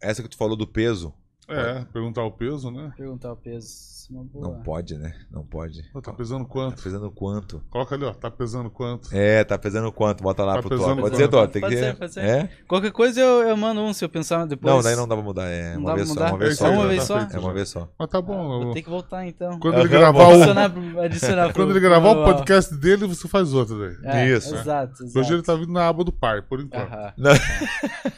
Essa 0.00 0.20
que 0.24 0.28
tu 0.28 0.36
falou 0.36 0.56
do 0.56 0.66
peso, 0.66 1.14
É, 1.48 1.84
perguntar 1.92 2.24
o 2.24 2.32
peso, 2.32 2.68
né? 2.72 2.92
Perguntar 2.96 3.30
o 3.32 3.36
peso. 3.36 4.01
Uma 4.10 4.24
boa. 4.24 4.48
não 4.48 4.62
pode, 4.62 4.96
né? 4.96 5.12
Não 5.30 5.44
pode. 5.44 5.82
Pô, 5.92 6.00
tá 6.00 6.12
pesando 6.12 6.44
Tá 6.44 6.50
quanto? 6.50 6.82
pesando 6.82 7.10
quanto? 7.10 7.62
Coloca 7.70 7.94
ali, 7.94 8.04
ó. 8.04 8.12
Tá 8.12 8.30
pesando 8.30 8.70
quanto? 8.70 9.08
É, 9.12 9.44
tá 9.44 9.58
pesando 9.58 9.90
quanto? 9.92 10.22
Bota 10.22 10.44
lá 10.44 10.54
Tá 10.54 10.62
pro 10.62 10.76
Thor. 10.78 10.96
Pode 10.96 11.16
ser? 11.16 11.28
Thor? 11.28 11.48
Tem 11.48 11.60
Pode 11.62 11.74
que 11.74 11.80
ser, 11.80 11.96
pode 11.96 12.12
ser. 12.14 12.20
É? 12.24 12.48
Qualquer 12.66 12.92
coisa 12.92 13.20
eu, 13.20 13.42
eu 13.48 13.56
mando 13.56 13.80
um 13.80 13.92
se 13.92 14.04
eu 14.04 14.08
pensar 14.08 14.46
depois. 14.46 14.74
Não, 14.74 14.82
daí 14.82 14.96
não 14.96 15.06
dá 15.06 15.14
pra 15.14 15.24
mudar. 15.24 15.46
É 15.48 15.74
Não 15.74 15.80
uma 15.80 15.90
dá 15.90 15.94
vez 15.96 16.12
pra 16.12 16.14
só. 16.14 16.20
mudar? 16.22 16.32
Uma 16.32 16.38
vez 16.38 16.52
É 16.52 16.54
só. 16.56 16.66
aí, 16.66 16.76
uma 16.76 16.86
vez 16.88 17.00
tá 17.00 17.06
só? 17.06 17.36
É 17.36 17.38
uma 17.40 17.52
vez 17.52 17.68
só. 17.68 17.88
Mas 17.98 18.08
tá 18.10 18.18
Ah, 18.18 18.22
bom. 18.22 18.48
vou 18.48 18.62
eu- 18.68 18.72
ter 18.74 18.82
que 18.82 18.90
voltar 18.90 19.26
então. 19.26 19.58
Quando 19.58 19.78
ele 19.78 19.88
gravar 19.88 20.24
o, 20.28 20.32
Adicionar, 20.32 20.72
adicionar 21.04 21.44
pro- 21.52 21.54
quando 21.62 21.70
ele 21.70 21.80
gravar 21.80 22.10
o 22.10 22.24
podcast 22.24 22.74
dele, 22.76 23.06
você 23.06 23.28
faz 23.28 23.52
outro 23.52 23.78
daí. 23.78 23.96
É, 24.04 24.28
Isso. 24.36 24.54
Exato, 24.54 25.04
exato. 25.04 25.18
Hoje 25.18 25.32
ele 25.34 25.42
tá 25.42 25.54
vindo 25.54 25.72
na 25.72 25.86
aba 25.88 26.02
do 26.04 26.12
pai, 26.12 26.42
por 26.42 26.60
enquanto. 26.60 26.92
Aham. 26.92 27.12
Não, 27.16 27.32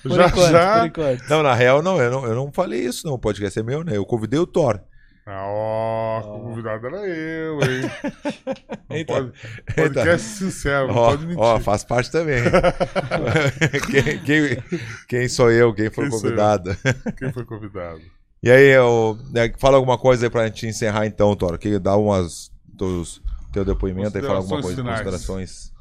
Por 0.02 0.11
já, 0.16 0.27
enquanto, 0.28 0.51
já. 0.51 0.78
por 0.81 0.86
enquanto. 0.86 1.28
não, 1.28 1.43
na 1.43 1.55
real, 1.55 1.82
não 1.82 2.01
eu, 2.01 2.11
não. 2.11 2.24
eu 2.27 2.35
não 2.35 2.52
falei 2.52 2.81
isso, 2.85 3.06
não. 3.06 3.15
O 3.15 3.19
podcast 3.19 3.59
é 3.59 3.62
meu, 3.62 3.82
né? 3.85 3.97
Eu 3.97 4.05
convidei 4.05 4.39
o 4.39 4.47
Thor. 4.47 4.81
Ah, 5.27 5.47
ó, 5.47 6.21
o 6.21 6.41
convidado 6.43 6.87
era 6.87 7.07
eu, 7.07 7.59
hein? 7.63 7.91
Eita. 8.91 9.13
pode, 9.15 9.33
podcast 9.75 10.29
sincero, 10.29 10.89
não 10.89 10.97
Ó, 10.97 11.11
pode 11.11 11.27
mentir. 11.27 11.41
ó, 11.43 11.59
faz 11.61 11.83
parte 11.83 12.11
também. 12.11 12.43
quem, 13.91 14.19
quem, 14.23 14.63
quem 15.09 15.29
sou 15.29 15.51
eu? 15.51 15.73
Quem 15.73 15.91
foi 15.91 16.11
Quem 16.11 16.21
convidado? 16.21 16.77
Quem 17.17 17.33
foi 17.33 17.45
convidado? 17.47 18.03
E 18.43 18.51
aí, 18.51 18.67
eu, 18.69 19.19
né, 19.33 19.51
fala 19.57 19.79
alguma 19.79 19.97
coisa 19.97 20.27
aí 20.27 20.31
pra 20.31 20.47
gente 20.47 20.67
encerrar 20.67 21.07
então, 21.07 21.35
Thor. 21.35 21.57
Que 21.57 21.79
dá 21.79 21.97
umas. 21.97 22.53
Teus, 22.77 23.23
teu 23.51 23.65
depoimento 23.65 24.19
e 24.19 24.21
fala 24.21 24.39
alguma 24.39 24.61
coisa, 24.61 24.83
Considerações 24.83 24.99
considerações. 24.99 25.73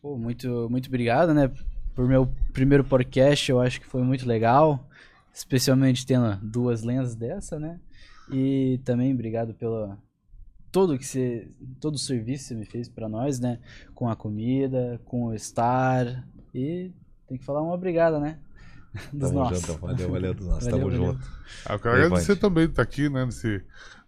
Pô, 0.00 0.16
muito, 0.16 0.68
muito 0.70 0.86
obrigado, 0.86 1.34
né? 1.34 1.50
Por 1.94 2.08
meu 2.08 2.32
primeiro 2.54 2.84
podcast, 2.84 3.50
eu 3.50 3.60
acho 3.60 3.80
que 3.80 3.86
foi 3.86 4.02
muito 4.02 4.26
legal. 4.26 4.82
Especialmente 5.34 6.06
tendo 6.06 6.36
duas 6.40 6.82
lendas 6.82 7.14
dessa, 7.14 7.58
né? 7.58 7.78
E 8.30 8.80
também 8.84 9.12
obrigado 9.12 9.54
pelo 9.54 9.96
todo 10.70 10.98
que 10.98 11.06
você, 11.06 11.48
todo 11.80 11.94
o 11.94 11.98
serviço 11.98 12.44
que 12.44 12.48
você 12.48 12.54
me 12.54 12.64
fez 12.64 12.88
pra 12.88 13.08
nós, 13.08 13.40
né? 13.40 13.58
Com 13.94 14.08
a 14.08 14.16
comida, 14.16 15.00
com 15.04 15.26
o 15.26 15.34
estar 15.34 16.24
e 16.54 16.90
tem 17.26 17.38
que 17.38 17.44
falar 17.44 17.62
uma 17.62 17.74
obrigada, 17.74 18.18
né? 18.18 18.38
Dos 19.12 19.30
Tamo 19.30 19.40
nossos. 19.40 19.60
junto, 19.60 19.80
valeu, 19.80 20.10
valeu 20.10 20.34
dos 20.34 20.46
nossos. 20.46 20.64
Valeu, 20.64 20.78
Tamo 20.78 20.90
valeu. 20.90 21.12
junto. 21.12 21.30
Ah, 21.64 21.74
eu 21.74 21.78
quero 21.78 21.94
agradecer 21.94 22.36
também 22.36 22.64
de 22.64 22.72
estar 22.72 22.82
aqui, 22.82 23.08
né, 23.08 23.24
nesse, 23.24 23.62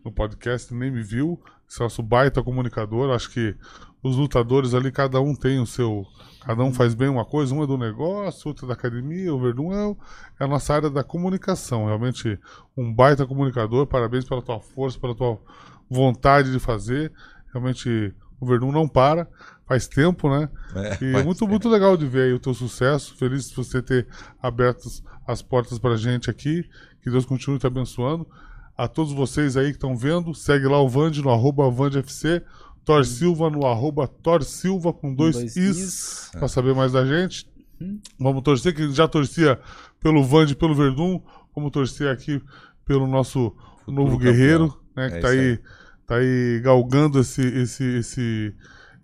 no 0.04 0.10
podcast, 0.10 0.74
nem 0.74 0.90
me 0.90 1.02
viu. 1.02 1.40
Esse 1.68 1.80
nosso 1.80 2.02
baita 2.02 2.42
comunicador. 2.42 3.14
Acho 3.14 3.30
que 3.30 3.54
os 4.02 4.16
lutadores 4.16 4.74
ali, 4.74 4.90
cada 4.90 5.20
um 5.20 5.34
tem 5.34 5.60
o 5.60 5.66
seu. 5.66 6.06
Cada 6.44 6.62
um 6.62 6.72
faz 6.72 6.94
bem 6.94 7.08
uma 7.08 7.24
coisa, 7.24 7.54
um 7.54 7.62
é 7.62 7.66
do 7.66 7.76
negócio, 7.76 8.48
outro 8.48 8.64
é 8.64 8.68
da 8.68 8.74
academia, 8.74 9.34
o 9.34 9.38
Verdun 9.38 9.72
é, 9.72 9.96
é 10.40 10.44
a 10.44 10.48
nossa 10.48 10.74
área 10.74 10.88
da 10.88 11.04
comunicação. 11.04 11.86
Realmente 11.86 12.38
um 12.76 12.92
baita 12.92 13.26
comunicador. 13.26 13.86
Parabéns 13.86 14.24
pela 14.24 14.40
tua 14.40 14.58
força, 14.58 14.98
pela 14.98 15.14
tua 15.14 15.38
vontade 15.88 16.50
de 16.50 16.58
fazer. 16.58 17.12
Realmente 17.52 18.14
o 18.40 18.46
Verdun 18.46 18.72
não 18.72 18.88
para. 18.88 19.28
Faz 19.66 19.86
tempo, 19.86 20.28
né? 20.28 20.48
É, 20.74 21.04
E 21.04 21.16
é 21.16 21.22
muito, 21.22 21.46
muito 21.46 21.68
legal 21.68 21.96
de 21.96 22.06
ver 22.06 22.22
aí 22.22 22.32
o 22.32 22.40
teu 22.40 22.54
sucesso. 22.54 23.14
Feliz 23.16 23.48
de 23.48 23.54
você 23.54 23.80
ter 23.80 24.08
aberto 24.42 24.88
as 25.26 25.42
portas 25.42 25.78
pra 25.78 25.96
gente 25.96 26.30
aqui. 26.30 26.68
Que 27.02 27.10
Deus 27.10 27.24
continue 27.24 27.58
te 27.58 27.66
abençoando. 27.66 28.26
A 28.76 28.88
todos 28.88 29.12
vocês 29.12 29.56
aí 29.58 29.66
que 29.66 29.72
estão 29.72 29.94
vendo, 29.94 30.34
segue 30.34 30.66
lá 30.66 30.80
o 30.80 30.88
Vande 30.88 31.22
no 31.22 31.30
arroba 31.30 31.70
VandeFC. 31.70 32.42
Thor 32.94 33.04
Silva 33.04 33.50
no 33.50 33.66
arroba 33.66 34.08
Thor 34.08 34.42
Silva 34.42 34.92
com 34.92 35.14
dois, 35.14 35.36
Dois 35.36 35.56
is, 35.56 35.76
is. 35.78 36.30
pra 36.32 36.48
saber 36.48 36.74
mais 36.74 36.92
da 36.92 37.04
gente. 37.06 37.46
Uhum. 37.80 38.00
Vamos 38.18 38.42
torcer, 38.42 38.74
que 38.74 38.90
já 38.92 39.06
torcia 39.06 39.58
pelo 40.00 40.24
Vande 40.24 40.52
e 40.52 40.56
pelo 40.56 40.74
Verdun. 40.74 41.20
Vamos 41.54 41.70
torcer 41.70 42.08
aqui 42.08 42.42
pelo 42.84 43.06
nosso 43.06 43.54
novo 43.86 44.18
campeão. 44.18 44.18
guerreiro, 44.18 44.80
né? 44.96 45.10
Que 45.10 45.16
É 45.16 45.20
tá 45.20 45.34
isso 45.34 45.40
aí, 45.40 45.58
tá 46.06 46.16
aí 46.16 46.60
galgando 46.62 47.20
esse, 47.20 47.42
esse, 47.42 47.84
esse, 47.84 48.54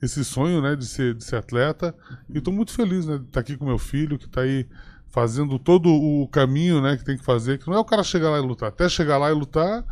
esse 0.02 0.24
sonho, 0.24 0.60
né, 0.60 0.74
de 0.76 0.84
ser, 0.86 1.14
de 1.14 1.24
ser 1.24 1.36
atleta. 1.36 1.94
E 2.28 2.40
tô 2.40 2.50
muito 2.50 2.72
feliz, 2.72 3.06
né, 3.06 3.18
de 3.18 3.24
estar 3.24 3.40
aqui 3.40 3.56
com 3.56 3.64
meu 3.64 3.78
filho, 3.78 4.18
que 4.18 4.28
tá 4.28 4.40
aí 4.42 4.66
fazendo 5.08 5.58
todo 5.58 5.88
o 5.88 6.28
caminho, 6.28 6.82
né, 6.82 6.96
que 6.96 7.04
tem 7.04 7.16
que 7.16 7.24
fazer. 7.24 7.58
Que 7.58 7.66
não 7.68 7.74
é 7.74 7.78
o 7.78 7.84
cara 7.84 8.02
chegar 8.02 8.30
lá 8.30 8.38
e 8.38 8.42
lutar. 8.42 8.68
Até 8.68 8.88
chegar 8.88 9.16
lá 9.18 9.30
e 9.30 9.34
lutar, 9.34 9.84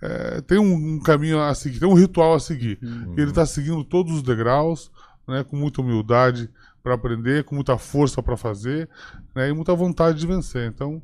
é, 0.00 0.40
tem 0.42 0.58
um, 0.58 0.94
um 0.94 1.00
caminho 1.00 1.40
a 1.40 1.54
seguir, 1.54 1.80
tem 1.80 1.88
um 1.88 1.94
ritual 1.94 2.34
a 2.34 2.40
seguir. 2.40 2.78
E 3.16 3.20
ele 3.20 3.32
tá 3.32 3.44
seguindo 3.44 3.82
todos 3.84 4.12
os 4.14 4.22
degraus, 4.22 4.90
né, 5.26 5.44
com 5.44 5.56
muita 5.56 5.80
humildade 5.80 6.48
para 6.82 6.94
aprender, 6.94 7.44
com 7.44 7.54
muita 7.54 7.76
força 7.76 8.22
para 8.22 8.36
fazer, 8.36 8.88
né, 9.34 9.48
e 9.48 9.52
muita 9.52 9.74
vontade 9.74 10.18
de 10.18 10.26
vencer. 10.26 10.68
Então, 10.68 11.02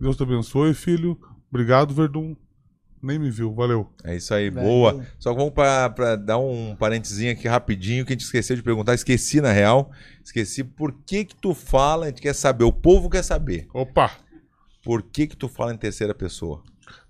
Deus 0.00 0.16
te 0.16 0.22
abençoe, 0.22 0.72
filho. 0.74 1.18
Obrigado, 1.50 1.92
Verdun. 1.92 2.36
Nem 3.00 3.18
me 3.18 3.30
viu, 3.30 3.54
valeu. 3.54 3.88
É 4.02 4.16
isso 4.16 4.34
aí, 4.34 4.50
Valeu. 4.50 4.68
boa. 4.68 5.06
Só 5.20 5.32
vamos 5.32 5.52
pra, 5.52 5.88
pra 5.90 6.16
dar 6.16 6.38
um 6.38 6.74
parentezinho 6.74 7.32
aqui 7.32 7.46
rapidinho 7.46 8.04
que 8.04 8.12
a 8.12 8.14
gente 8.14 8.24
esqueceu 8.24 8.56
de 8.56 8.62
perguntar. 8.62 8.94
Esqueci, 8.94 9.40
na 9.40 9.52
real. 9.52 9.92
Esqueci 10.24 10.64
por 10.64 10.92
que 11.06 11.24
que 11.24 11.36
tu 11.36 11.54
fala, 11.54 12.06
a 12.06 12.08
gente 12.08 12.20
quer 12.20 12.34
saber, 12.34 12.64
o 12.64 12.72
povo 12.72 13.08
quer 13.08 13.22
saber. 13.22 13.68
Opa! 13.72 14.10
Por 14.82 15.02
que 15.02 15.28
que 15.28 15.36
tu 15.36 15.48
fala 15.48 15.72
em 15.72 15.76
terceira 15.76 16.12
pessoa? 16.12 16.62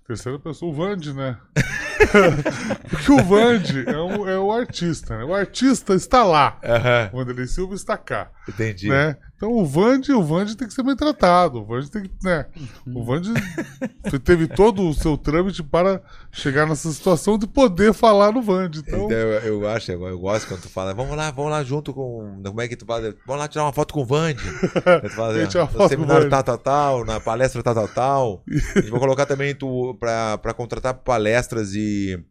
Terceira 0.09 0.39
pessoa, 0.39 0.71
o 0.71 0.73
Vande, 0.75 1.13
né? 1.13 1.37
Porque 2.89 3.11
o 3.11 3.23
Vande 3.23 3.87
é, 3.87 3.95
um- 4.01 4.27
é 4.27 4.39
o 4.39 4.51
artista, 4.51 5.15
né? 5.15 5.23
O 5.23 5.31
artista 5.35 5.93
está 5.93 6.23
lá. 6.23 6.57
Aham, 6.63 7.11
O 7.13 7.17
Vanderlei 7.17 7.45
Silva 7.45 7.75
está 7.75 7.95
cá, 7.95 8.31
entendi. 8.49 8.89
né? 8.89 9.15
Então 9.35 9.53
o 9.53 9.65
Vande, 9.65 10.11
o 10.11 10.21
Vande 10.21 10.57
tem 10.57 10.67
que 10.67 10.73
ser 10.73 10.83
bem 10.83 10.97
tratado. 10.97 11.59
O 11.61 11.65
Vande 11.65 11.89
tem 11.89 12.03
que, 12.03 12.11
né? 12.21 12.45
O 12.93 13.05
Vande 13.05 13.31
teve 14.25 14.47
todo 14.47 14.85
o 14.85 14.93
seu 14.93 15.17
trâmite 15.17 15.63
para 15.63 16.01
chegar 16.29 16.67
nessa 16.67 16.91
situação 16.91 17.37
de 17.37 17.47
poder 17.47 17.93
falar 17.93 18.33
no 18.33 18.41
Vande. 18.41 18.79
Então, 18.79 19.05
Então, 19.05 19.17
eu, 19.17 19.61
eu 19.61 19.67
acho, 19.69 19.91
eu, 19.93 20.05
eu 20.07 20.19
gosto 20.19 20.45
quando 20.45 20.61
tu 20.63 20.69
fala, 20.69 20.93
vamos 20.93 21.15
lá, 21.15 21.31
vamos 21.31 21.51
lá 21.51 21.63
junto 21.63 21.93
com. 21.93 22.41
Como 22.43 22.61
é 22.61 22.67
que 22.67 22.75
tu 22.75 22.85
fala? 22.85 23.15
Vamos 23.25 23.39
lá 23.41 23.47
tirar 23.47 23.63
uma 23.63 23.71
foto 23.71 23.93
com 23.93 24.01
o 24.01 24.05
Vande. 24.05 24.43
Tu 25.01 25.09
fala, 25.11 25.33
no 25.33 25.87
seminário 25.87 26.29
tal, 26.29 26.43
tal, 26.43 26.57
tal, 26.57 27.05
na 27.05 27.19
palestra 27.21 27.63
tal, 27.63 27.75
tal, 27.75 27.87
tal. 27.87 28.43
Gente 28.75 28.89
vai 28.89 28.99
colocar 28.99 29.25
também 29.25 29.55
tu 29.55 29.95
pra, 30.01 30.37
pra 30.37 30.53
contratar 30.53 30.93
palestras 30.95 31.73
e 31.75 32.21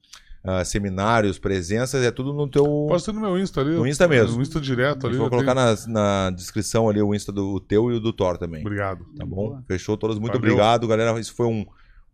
ah, 0.51 0.65
seminários, 0.65 1.39
presenças, 1.39 2.03
é 2.03 2.11
tudo 2.11 2.33
no 2.33 2.49
teu. 2.49 2.65
pode 2.89 3.03
ser 3.03 3.13
no 3.13 3.21
meu 3.21 3.39
Insta 3.39 3.61
ali. 3.61 3.73
No 3.75 3.87
Insta 3.87 4.09
mesmo. 4.09 4.37
No 4.37 4.43
Insta 4.43 4.59
direto 4.61 5.07
ali. 5.07 5.17
eu 5.17 5.29
colocar 5.29 5.55
tenho- 5.55 5.89
na, 5.95 6.25
na 6.27 6.31
descrição 6.31 6.89
ali 6.89 7.03
o 7.03 7.15
Insta 7.15 7.31
do 7.31 7.55
o 7.55 7.61
teu 7.61 7.91
e 7.91 7.95
o 7.97 8.01
do 8.01 8.13
Thor 8.13 8.39
também. 8.39 8.63
Obrigado. 8.63 9.05
Tá 9.17 9.27
bom? 9.27 9.49
Boa. 9.51 9.65
Fechou 9.67 9.97
todos. 9.97 10.19
Muito 10.19 10.33
Valeu. 10.39 10.53
obrigado, 10.53 10.89
galera. 10.89 11.19
Isso 11.21 11.35
foi 11.35 11.47
um 11.47 11.67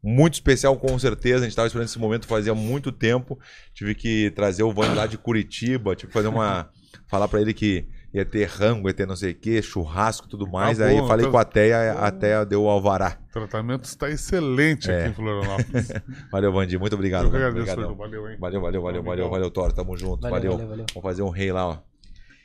muito 0.02 0.34
especial, 0.34 0.76
com 0.76 0.98
certeza. 0.98 1.36
A 1.38 1.40
gente 1.42 1.50
estava 1.50 1.66
esperando 1.66 1.86
esse 1.88 1.98
momento 1.98 2.26
fazia 2.26 2.54
muito 2.54 2.90
tempo. 2.90 3.38
Tive 3.72 3.94
que 3.94 4.30
trazer 4.32 4.62
o 4.62 4.72
Vani 4.72 4.94
lá 4.94 5.06
de 5.06 5.16
Curitiba. 5.16 5.94
Tive 5.94 6.08
que 6.08 6.14
fazer 6.14 6.28
uma. 6.28 6.68
falar 7.06 7.28
pra 7.28 7.40
ele 7.40 7.54
que 7.54 7.86
ia 8.14 8.24
ter 8.24 8.46
rango, 8.48 8.88
ia 8.88 8.94
ter 8.94 9.06
não 9.06 9.16
sei 9.16 9.32
o 9.32 9.34
quê, 9.34 9.60
churrasco 9.60 10.26
e 10.26 10.30
tudo 10.30 10.46
mais. 10.48 10.78
Tá 10.78 10.84
Aí 10.86 10.94
bom, 10.96 11.02
eu 11.02 11.08
falei 11.08 11.26
tá- 11.26 11.32
com 11.32 11.38
a 11.38 11.44
Teia, 11.44 11.92
a 11.94 12.10
Teia 12.12 12.44
deu 12.46 12.62
o 12.62 12.68
alvará. 12.68 13.18
O 13.28 13.32
tratamento 13.32 13.84
está 13.84 14.08
excelente 14.08 14.88
É. 14.90 15.00
aqui 15.00 15.10
em 15.10 15.14
Florianópolis. 15.14 15.88
Valeu, 16.30 16.52
Vandi. 16.52 16.78
Muito 16.78 16.94
obrigado. 16.94 17.24
eu 17.24 17.30
que 17.30 17.36
agradeço. 17.36 17.94
Valeu, 17.96 18.30
hein? 18.30 18.36
Valeu, 18.38 18.60
valeu, 18.60 18.82
valeu, 18.82 19.02
valeu, 19.02 19.28
valeu, 19.28 19.50
Thor. 19.50 19.72
Tamo 19.72 19.96
junto. 19.96 20.22
Valeu, 20.22 20.30
Valeu. 20.30 20.52
valeu, 20.52 20.68
valeu. 20.68 20.86
Vamos 20.94 21.02
fazer 21.02 21.22
um 21.22 21.30
rei 21.30 21.50
lá, 21.52 21.66
ó. 21.68 21.78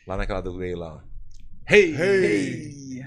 Lá 0.07 0.17
naquela 0.17 0.41
do 0.41 0.57
rei 0.57 0.73
lá, 0.75 0.95
ó. 0.95 0.99
Rei! 1.65 1.95
Hey! 1.95 2.25
Ei. 2.25 3.03